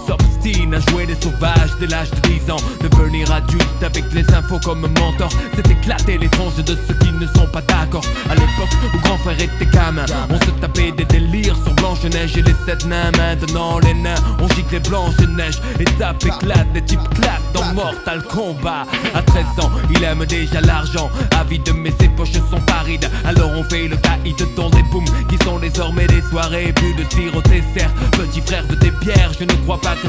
à 0.46 0.90
jouer 0.90 1.06
les 1.06 1.14
sauvages 1.14 1.70
dès 1.80 1.86
l'âge 1.86 2.10
de 2.10 2.20
10 2.28 2.50
ans. 2.50 2.56
Devenir 2.82 3.32
adulte 3.32 3.82
avec 3.82 4.04
les 4.12 4.28
infos 4.34 4.58
comme 4.62 4.82
mentor. 4.82 5.30
C'est 5.54 5.70
éclater 5.70 6.18
les 6.18 6.28
tranches 6.28 6.56
de 6.56 6.76
ceux 6.86 6.94
qui 6.94 7.12
ne 7.12 7.26
sont 7.28 7.46
pas 7.46 7.62
d'accord. 7.62 8.04
À 8.28 8.34
l'époque 8.34 8.68
où 8.94 8.98
grand 8.98 9.16
frère 9.18 9.40
était 9.40 9.66
gamin 9.72 10.04
On 10.28 10.38
se 10.38 10.50
tapait 10.60 10.92
des 10.92 11.06
délires 11.06 11.56
sur 11.64 11.72
Blanche-Neige 11.74 12.36
et 12.36 12.42
les 12.42 12.54
sept 12.66 12.84
nains. 12.84 13.10
Maintenant 13.16 13.78
les 13.78 13.94
nains 13.94 14.14
on 14.38 14.46
gicle 14.48 14.72
les 14.72 14.80
Blanche-Neige 14.80 15.60
Et 15.80 15.84
tape 15.84 16.22
éclate, 16.26 16.70
des 16.74 16.82
types 16.82 17.08
claquent 17.14 17.52
dans 17.54 17.72
Mortal 17.72 18.22
Kombat. 18.24 18.84
À 19.14 19.22
13 19.22 19.44
ans 19.62 19.70
il 19.94 20.04
aime 20.04 20.26
déjà 20.26 20.60
l'argent. 20.60 21.10
Avide 21.40 21.72
mais 21.74 21.92
ses 21.98 22.08
poches 22.08 22.32
sont 22.32 22.60
parides. 22.66 23.08
Alors 23.24 23.50
on 23.56 23.64
fait 23.64 23.88
le 23.88 23.96
caïd 23.96 24.36
dans 24.56 24.68
des 24.68 24.82
booms 24.92 25.04
Qui 25.30 25.42
sont 25.42 25.58
désormais 25.58 26.06
des 26.06 26.20
soirées 26.20 26.74
plus 26.74 26.92
de 26.92 27.04
au 27.34 27.40
dessert. 27.40 27.90
Petit 28.12 28.42
frère 28.42 28.66
de 28.66 28.74
tes 28.74 28.90
bières 28.90 29.32
Je 29.38 29.44
ne 29.44 29.52
crois 29.64 29.80
pas 29.80 29.94
que 29.94 30.08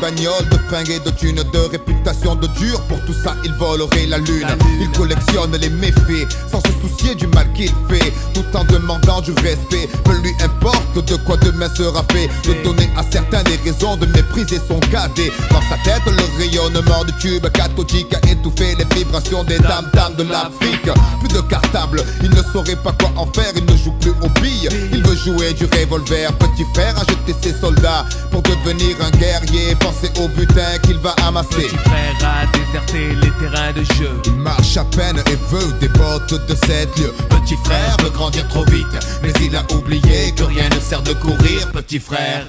bagnole, 0.00 0.48
de 0.50 0.58
fringues 0.68 0.90
et 0.90 1.00
de 1.00 1.10
thunes, 1.10 1.42
de 1.52 1.58
réputation 1.70 2.34
de 2.34 2.46
dur. 2.58 2.80
Pour 2.88 3.00
tout 3.04 3.14
ça, 3.14 3.34
il 3.44 3.52
volerait 3.54 4.06
la 4.06 4.18
lune. 4.18 4.48
Il 4.80 4.90
collectionne 4.92 5.56
les 5.56 5.70
méfaits 5.70 6.28
sans 6.50 6.60
se 6.60 6.72
soucier 6.80 7.14
du 7.14 7.26
mal 7.28 7.46
qu'il 7.54 7.72
fait, 7.88 8.12
tout 8.34 8.44
en 8.54 8.64
demandant 8.64 9.20
du 9.20 9.32
respect. 9.32 9.88
Peu 10.04 10.16
lui 10.18 10.32
importe 10.42 11.04
de 11.06 11.16
quoi 11.16 11.36
demain 11.38 11.68
sera 11.74 12.02
fait. 12.12 12.28
De 12.48 12.62
donner 12.62 12.88
à 12.96 13.02
certains 13.10 13.42
des 13.44 13.56
raisons 13.64 13.96
de 13.96 14.06
mépriser 14.06 14.60
son 14.68 14.78
cadet. 14.80 15.32
Dans 15.50 15.62
sa 15.62 15.76
tête, 15.84 16.02
le 16.06 16.38
rayonnement 16.38 17.04
du 17.04 17.12
tube 17.14 17.46
cathodique 17.50 18.14
a 18.14 18.30
étouffé 18.30 18.74
les 18.76 18.96
vibrations 18.96 19.44
des 19.44 19.58
dames 19.58 19.90
dames 19.92 20.14
de 20.16 20.24
l'Afrique. 20.24 20.88
Plus 21.20 21.28
de 21.28 21.40
cartable, 21.42 22.02
il 22.22 22.30
ne 22.30 22.42
saurait 22.52 22.76
pas 22.76 22.92
quoi 22.92 23.10
en 23.16 23.26
faire. 23.26 23.52
Il 23.56 23.64
ne 23.64 23.76
joue 23.76 23.92
plus 24.00 24.12
aux 24.22 24.40
billes, 24.40 24.68
il 24.92 25.02
veut 25.02 25.16
jouer 25.16 25.52
du 25.54 25.64
revolver. 25.64 26.32
Petit 26.34 26.64
frère 26.74 26.94
a 26.98 27.00
jeté 27.00 27.34
ses 27.42 27.58
soldats 27.58 28.04
pour 28.30 28.42
devenir 28.42 28.96
un 29.00 29.10
guerrier. 29.16 29.74
Pensez 29.86 30.10
au 30.20 30.26
butin 30.26 30.78
qu'il 30.82 30.98
va 30.98 31.14
amasser. 31.24 31.48
Petit 31.48 31.76
frère 31.76 32.16
a 32.24 32.46
déserté 32.58 33.14
les 33.22 33.30
terrains 33.38 33.72
de 33.72 33.84
jeu 33.94 34.10
Il 34.24 34.32
marche 34.32 34.76
à 34.76 34.84
peine 34.84 35.22
et 35.30 35.36
veut 35.48 35.72
des 35.78 35.86
bottes 35.86 36.34
de 36.48 36.54
7 36.56 36.98
lieux. 36.98 37.14
Petit 37.30 37.56
frère 37.64 37.96
veut 38.02 38.10
grandir 38.10 38.48
trop 38.48 38.64
vite 38.64 38.84
Mais 39.22 39.30
il 39.40 39.54
a 39.54 39.62
oublié 39.72 40.32
que 40.36 40.42
rien 40.42 40.68
ne 40.70 40.80
sert 40.80 41.02
de 41.02 41.12
courir 41.12 41.70
Petit 41.70 42.00
frère 42.00 42.48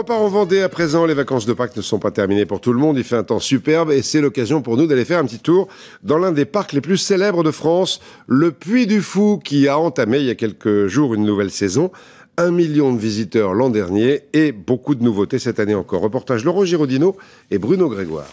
repart 0.00 0.22
en 0.22 0.28
Vendée 0.28 0.62
à 0.62 0.70
présent. 0.70 1.04
Les 1.04 1.12
vacances 1.12 1.44
de 1.44 1.52
Pâques 1.52 1.76
ne 1.76 1.82
sont 1.82 1.98
pas 1.98 2.10
terminées 2.10 2.46
pour 2.46 2.62
tout 2.62 2.72
le 2.72 2.78
monde. 2.78 2.96
Il 2.96 3.04
fait 3.04 3.16
un 3.16 3.22
temps 3.22 3.38
superbe 3.38 3.90
et 3.90 4.00
c'est 4.00 4.22
l'occasion 4.22 4.62
pour 4.62 4.78
nous 4.78 4.86
d'aller 4.86 5.04
faire 5.04 5.18
un 5.18 5.26
petit 5.26 5.38
tour 5.38 5.68
dans 6.02 6.16
l'un 6.16 6.32
des 6.32 6.46
parcs 6.46 6.72
les 6.72 6.80
plus 6.80 6.96
célèbres 6.96 7.44
de 7.44 7.50
France, 7.50 8.00
le 8.26 8.50
Puy 8.50 8.86
du 8.86 9.02
Fou, 9.02 9.38
qui 9.44 9.68
a 9.68 9.78
entamé 9.78 10.20
il 10.20 10.24
y 10.24 10.30
a 10.30 10.34
quelques 10.34 10.86
jours 10.86 11.12
une 11.12 11.26
nouvelle 11.26 11.50
saison. 11.50 11.90
Un 12.38 12.50
million 12.50 12.94
de 12.94 12.98
visiteurs 12.98 13.52
l'an 13.52 13.68
dernier 13.68 14.22
et 14.32 14.52
beaucoup 14.52 14.94
de 14.94 15.04
nouveautés 15.04 15.38
cette 15.38 15.60
année 15.60 15.74
encore. 15.74 16.00
Reportage 16.00 16.44
Laurent 16.44 16.64
Girondino 16.64 17.14
et 17.50 17.58
Bruno 17.58 17.90
Grégoire. 17.90 18.32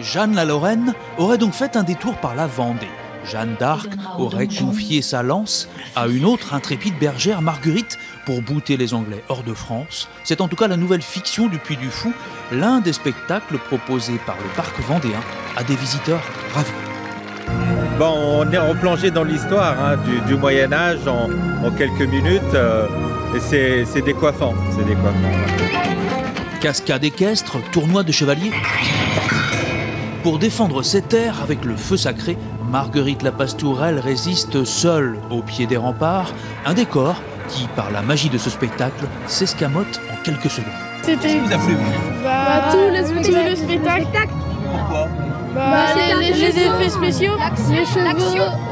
Jeanne 0.00 0.34
la 0.34 0.46
Lorraine 0.46 0.94
aurait 1.18 1.36
donc 1.36 1.52
fait 1.52 1.76
un 1.76 1.82
détour 1.82 2.16
par 2.16 2.34
la 2.34 2.46
Vendée. 2.46 2.88
Jeanne 3.24 3.54
d'Arc 3.60 3.88
aurait 4.18 4.48
confié 4.48 5.02
sa 5.02 5.22
lance 5.22 5.68
à 5.94 6.08
une 6.08 6.24
autre 6.24 6.54
intrépide 6.54 6.98
bergère, 6.98 7.42
Marguerite, 7.42 7.98
pour 8.24 8.42
bouter 8.42 8.76
les 8.76 8.94
Anglais 8.94 9.22
hors 9.28 9.42
de 9.42 9.54
France. 9.54 10.08
C'est 10.24 10.40
en 10.40 10.48
tout 10.48 10.56
cas 10.56 10.68
la 10.68 10.76
nouvelle 10.76 11.02
fiction 11.02 11.48
du 11.48 11.58
Puy 11.58 11.76
du 11.76 11.90
Fou, 11.90 12.12
l'un 12.52 12.80
des 12.80 12.92
spectacles 12.92 13.58
proposés 13.58 14.20
par 14.26 14.36
le 14.36 14.48
parc 14.56 14.78
vendéen 14.80 15.20
à 15.56 15.64
des 15.64 15.76
visiteurs 15.76 16.22
ravis. 16.54 16.70
Bon, 17.98 18.40
on 18.40 18.50
est 18.50 18.58
replongé 18.58 19.10
dans 19.10 19.24
l'histoire 19.24 19.78
hein, 19.78 19.96
du, 20.26 20.34
Moyen 20.34 20.72
Âge 20.72 21.06
en, 21.06 21.28
quelques 21.72 22.00
minutes 22.00 22.42
euh, 22.54 22.86
et 23.34 23.84
c'est 23.84 24.02
décoiffant, 24.02 24.54
c'est 24.70 24.84
décoiffant. 24.84 25.30
Cascade 26.60 27.04
équestre, 27.04 27.58
tournoi 27.70 28.02
de 28.02 28.12
chevaliers. 28.12 28.52
Pour 30.22 30.38
défendre 30.38 30.82
ses 30.82 31.02
terres 31.02 31.42
avec 31.42 31.64
le 31.64 31.76
feu 31.76 31.96
sacré, 31.96 32.38
Marguerite 32.70 33.22
la 33.22 33.32
Pastourelle 33.32 33.98
résiste 33.98 34.64
seule 34.64 35.18
au 35.30 35.42
pied 35.42 35.66
des 35.66 35.76
remparts, 35.76 36.32
un 36.64 36.74
décor 36.74 37.20
qui, 37.52 37.68
par 37.76 37.90
la 37.90 38.02
magie 38.02 38.30
de 38.30 38.38
ce 38.38 38.50
spectacle, 38.50 39.04
s'escamote 39.26 40.00
en 40.10 40.22
quelques 40.24 40.50
secondes. 40.50 40.72
C'était 41.02 41.38
vous 41.38 41.52
a 41.52 41.58
plu 41.58 41.76
bah, 42.22 42.70
tous 42.70 42.90
les, 42.90 43.02
tout 43.02 43.50
le 43.50 43.56
spectacle. 43.56 44.28
Pourquoi 44.70 45.08
bah, 45.54 45.94
les, 46.18 46.32
les, 46.32 46.44
effets 46.46 46.88
spéciaux, 46.88 47.32
les 47.70 47.84
cheveux, 47.84 48.04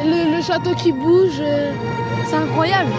le, 0.02 0.36
le, 0.36 0.42
château 0.42 0.74
qui 0.74 0.92
bouge, 0.92 1.38
euh, 1.40 1.72
c'est 2.26 2.36
incroyable. 2.36 2.90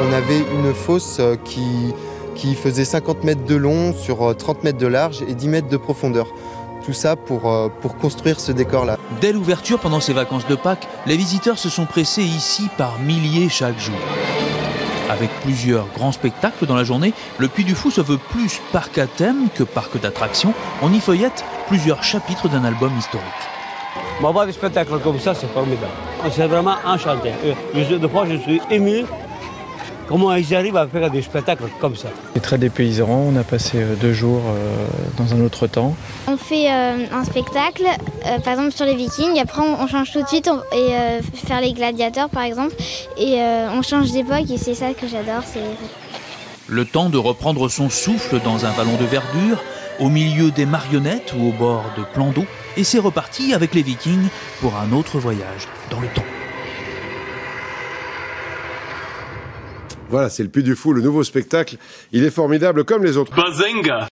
On 0.00 0.12
avait 0.14 0.38
une 0.38 0.72
fosse 0.72 1.18
euh, 1.20 1.36
qui, 1.44 1.92
qui 2.34 2.54
faisait 2.54 2.86
50 2.86 3.24
mètres 3.24 3.44
de 3.44 3.56
long 3.56 3.92
sur 3.92 4.34
30 4.34 4.56
euh, 4.56 4.60
mètres 4.64 4.78
de 4.78 4.86
large 4.86 5.22
et 5.28 5.34
10 5.34 5.48
mètres 5.48 5.68
de 5.68 5.76
profondeur. 5.76 6.28
Tout 6.84 6.92
ça 6.92 7.14
pour, 7.14 7.50
euh, 7.50 7.68
pour 7.80 7.96
construire 7.96 8.40
ce 8.40 8.50
décor-là. 8.50 8.98
Dès 9.20 9.32
l'ouverture 9.32 9.78
pendant 9.78 10.00
ces 10.00 10.12
vacances 10.12 10.46
de 10.48 10.56
Pâques, 10.56 10.88
les 11.06 11.16
visiteurs 11.16 11.58
se 11.58 11.68
sont 11.68 11.86
pressés 11.86 12.24
ici 12.24 12.68
par 12.76 12.98
milliers 12.98 13.48
chaque 13.48 13.78
jour. 13.78 13.94
Avec 15.08 15.30
plusieurs 15.42 15.86
grands 15.94 16.10
spectacles 16.10 16.66
dans 16.66 16.74
la 16.74 16.82
journée, 16.82 17.12
le 17.38 17.46
Puy 17.46 17.64
du 17.64 17.74
Fou 17.74 17.90
se 17.90 18.00
veut 18.00 18.18
plus 18.18 18.60
parc 18.72 18.98
à 18.98 19.06
thème 19.06 19.48
que 19.54 19.62
parc 19.62 20.00
d'attractions. 20.00 20.54
On 20.80 20.92
y 20.92 20.98
feuillette 20.98 21.44
plusieurs 21.68 22.02
chapitres 22.02 22.48
d'un 22.48 22.64
album 22.64 22.90
historique. 22.98 23.26
voir 24.20 24.46
des 24.46 24.52
spectacles 24.52 24.98
comme 24.98 25.20
ça, 25.20 25.34
c'est 25.34 25.52
formidable. 25.52 25.92
C'est 26.30 26.46
vraiment 26.46 26.76
enchanté. 26.84 27.30
Euh, 27.44 27.98
de 27.98 28.08
fois, 28.08 28.26
je 28.26 28.36
suis 28.36 28.60
ému 28.70 29.04
Comment 30.08 30.34
ils 30.34 30.54
arrivent 30.54 30.76
à 30.76 30.86
faire 30.86 31.10
des 31.10 31.22
spectacles 31.22 31.64
comme 31.80 31.96
ça? 31.96 32.08
C'est 32.34 32.42
très 32.42 32.58
dépaysant, 32.58 33.08
on 33.08 33.36
a 33.36 33.44
passé 33.44 33.78
euh, 33.78 33.94
deux 33.94 34.12
jours 34.12 34.42
euh, 34.46 34.86
dans 35.16 35.34
un 35.34 35.40
autre 35.44 35.66
temps. 35.66 35.94
On 36.26 36.36
fait 36.36 36.70
euh, 36.70 37.06
un 37.12 37.24
spectacle, 37.24 37.84
par 38.44 38.54
exemple 38.54 38.72
sur 38.72 38.84
les 38.84 38.94
vikings, 38.94 39.38
après 39.40 39.62
on, 39.62 39.86
change 39.86 40.12
tout 40.12 40.22
de 40.22 40.28
suite 40.28 40.50
et 40.72 41.20
faire 41.34 41.60
les 41.60 41.72
gladiateurs 41.72 42.28
par 42.28 42.42
exemple, 42.42 42.74
et 43.18 43.40
on 43.72 43.82
change 43.82 44.12
d'époque 44.12 44.50
et 44.50 44.56
c'est 44.56 44.74
ça 44.74 44.92
que 44.92 45.06
j'adore. 45.06 45.42
Le 46.68 46.84
temps 46.84 47.08
de 47.08 47.18
reprendre 47.18 47.68
son 47.68 47.90
souffle 47.90 48.40
dans 48.44 48.64
un 48.64 48.70
vallon 48.70 48.96
de 48.96 49.04
verdure, 49.04 49.62
au 50.00 50.08
milieu 50.08 50.50
des 50.50 50.66
marionnettes 50.66 51.34
ou 51.36 51.48
au 51.48 51.52
bord 51.52 51.84
de 51.98 52.04
plans 52.14 52.30
d'eau, 52.30 52.46
et 52.76 52.84
c'est 52.84 52.98
reparti 52.98 53.54
avec 53.54 53.74
les 53.74 53.82
vikings 53.82 54.28
pour 54.60 54.76
un 54.76 54.92
autre 54.92 55.18
voyage 55.18 55.68
dans 55.90 56.00
le 56.00 56.08
temps. 56.08 56.24
Voilà, 60.12 60.28
c'est 60.28 60.42
le 60.42 60.50
Puy 60.50 60.62
du 60.62 60.76
Fou, 60.76 60.92
le 60.92 61.00
nouveau 61.00 61.24
spectacle. 61.24 61.76
Il 62.12 62.22
est 62.22 62.30
formidable 62.30 62.84
comme 62.84 63.02
les 63.02 63.16
autres. 63.16 63.34
Bazinga 63.34 64.08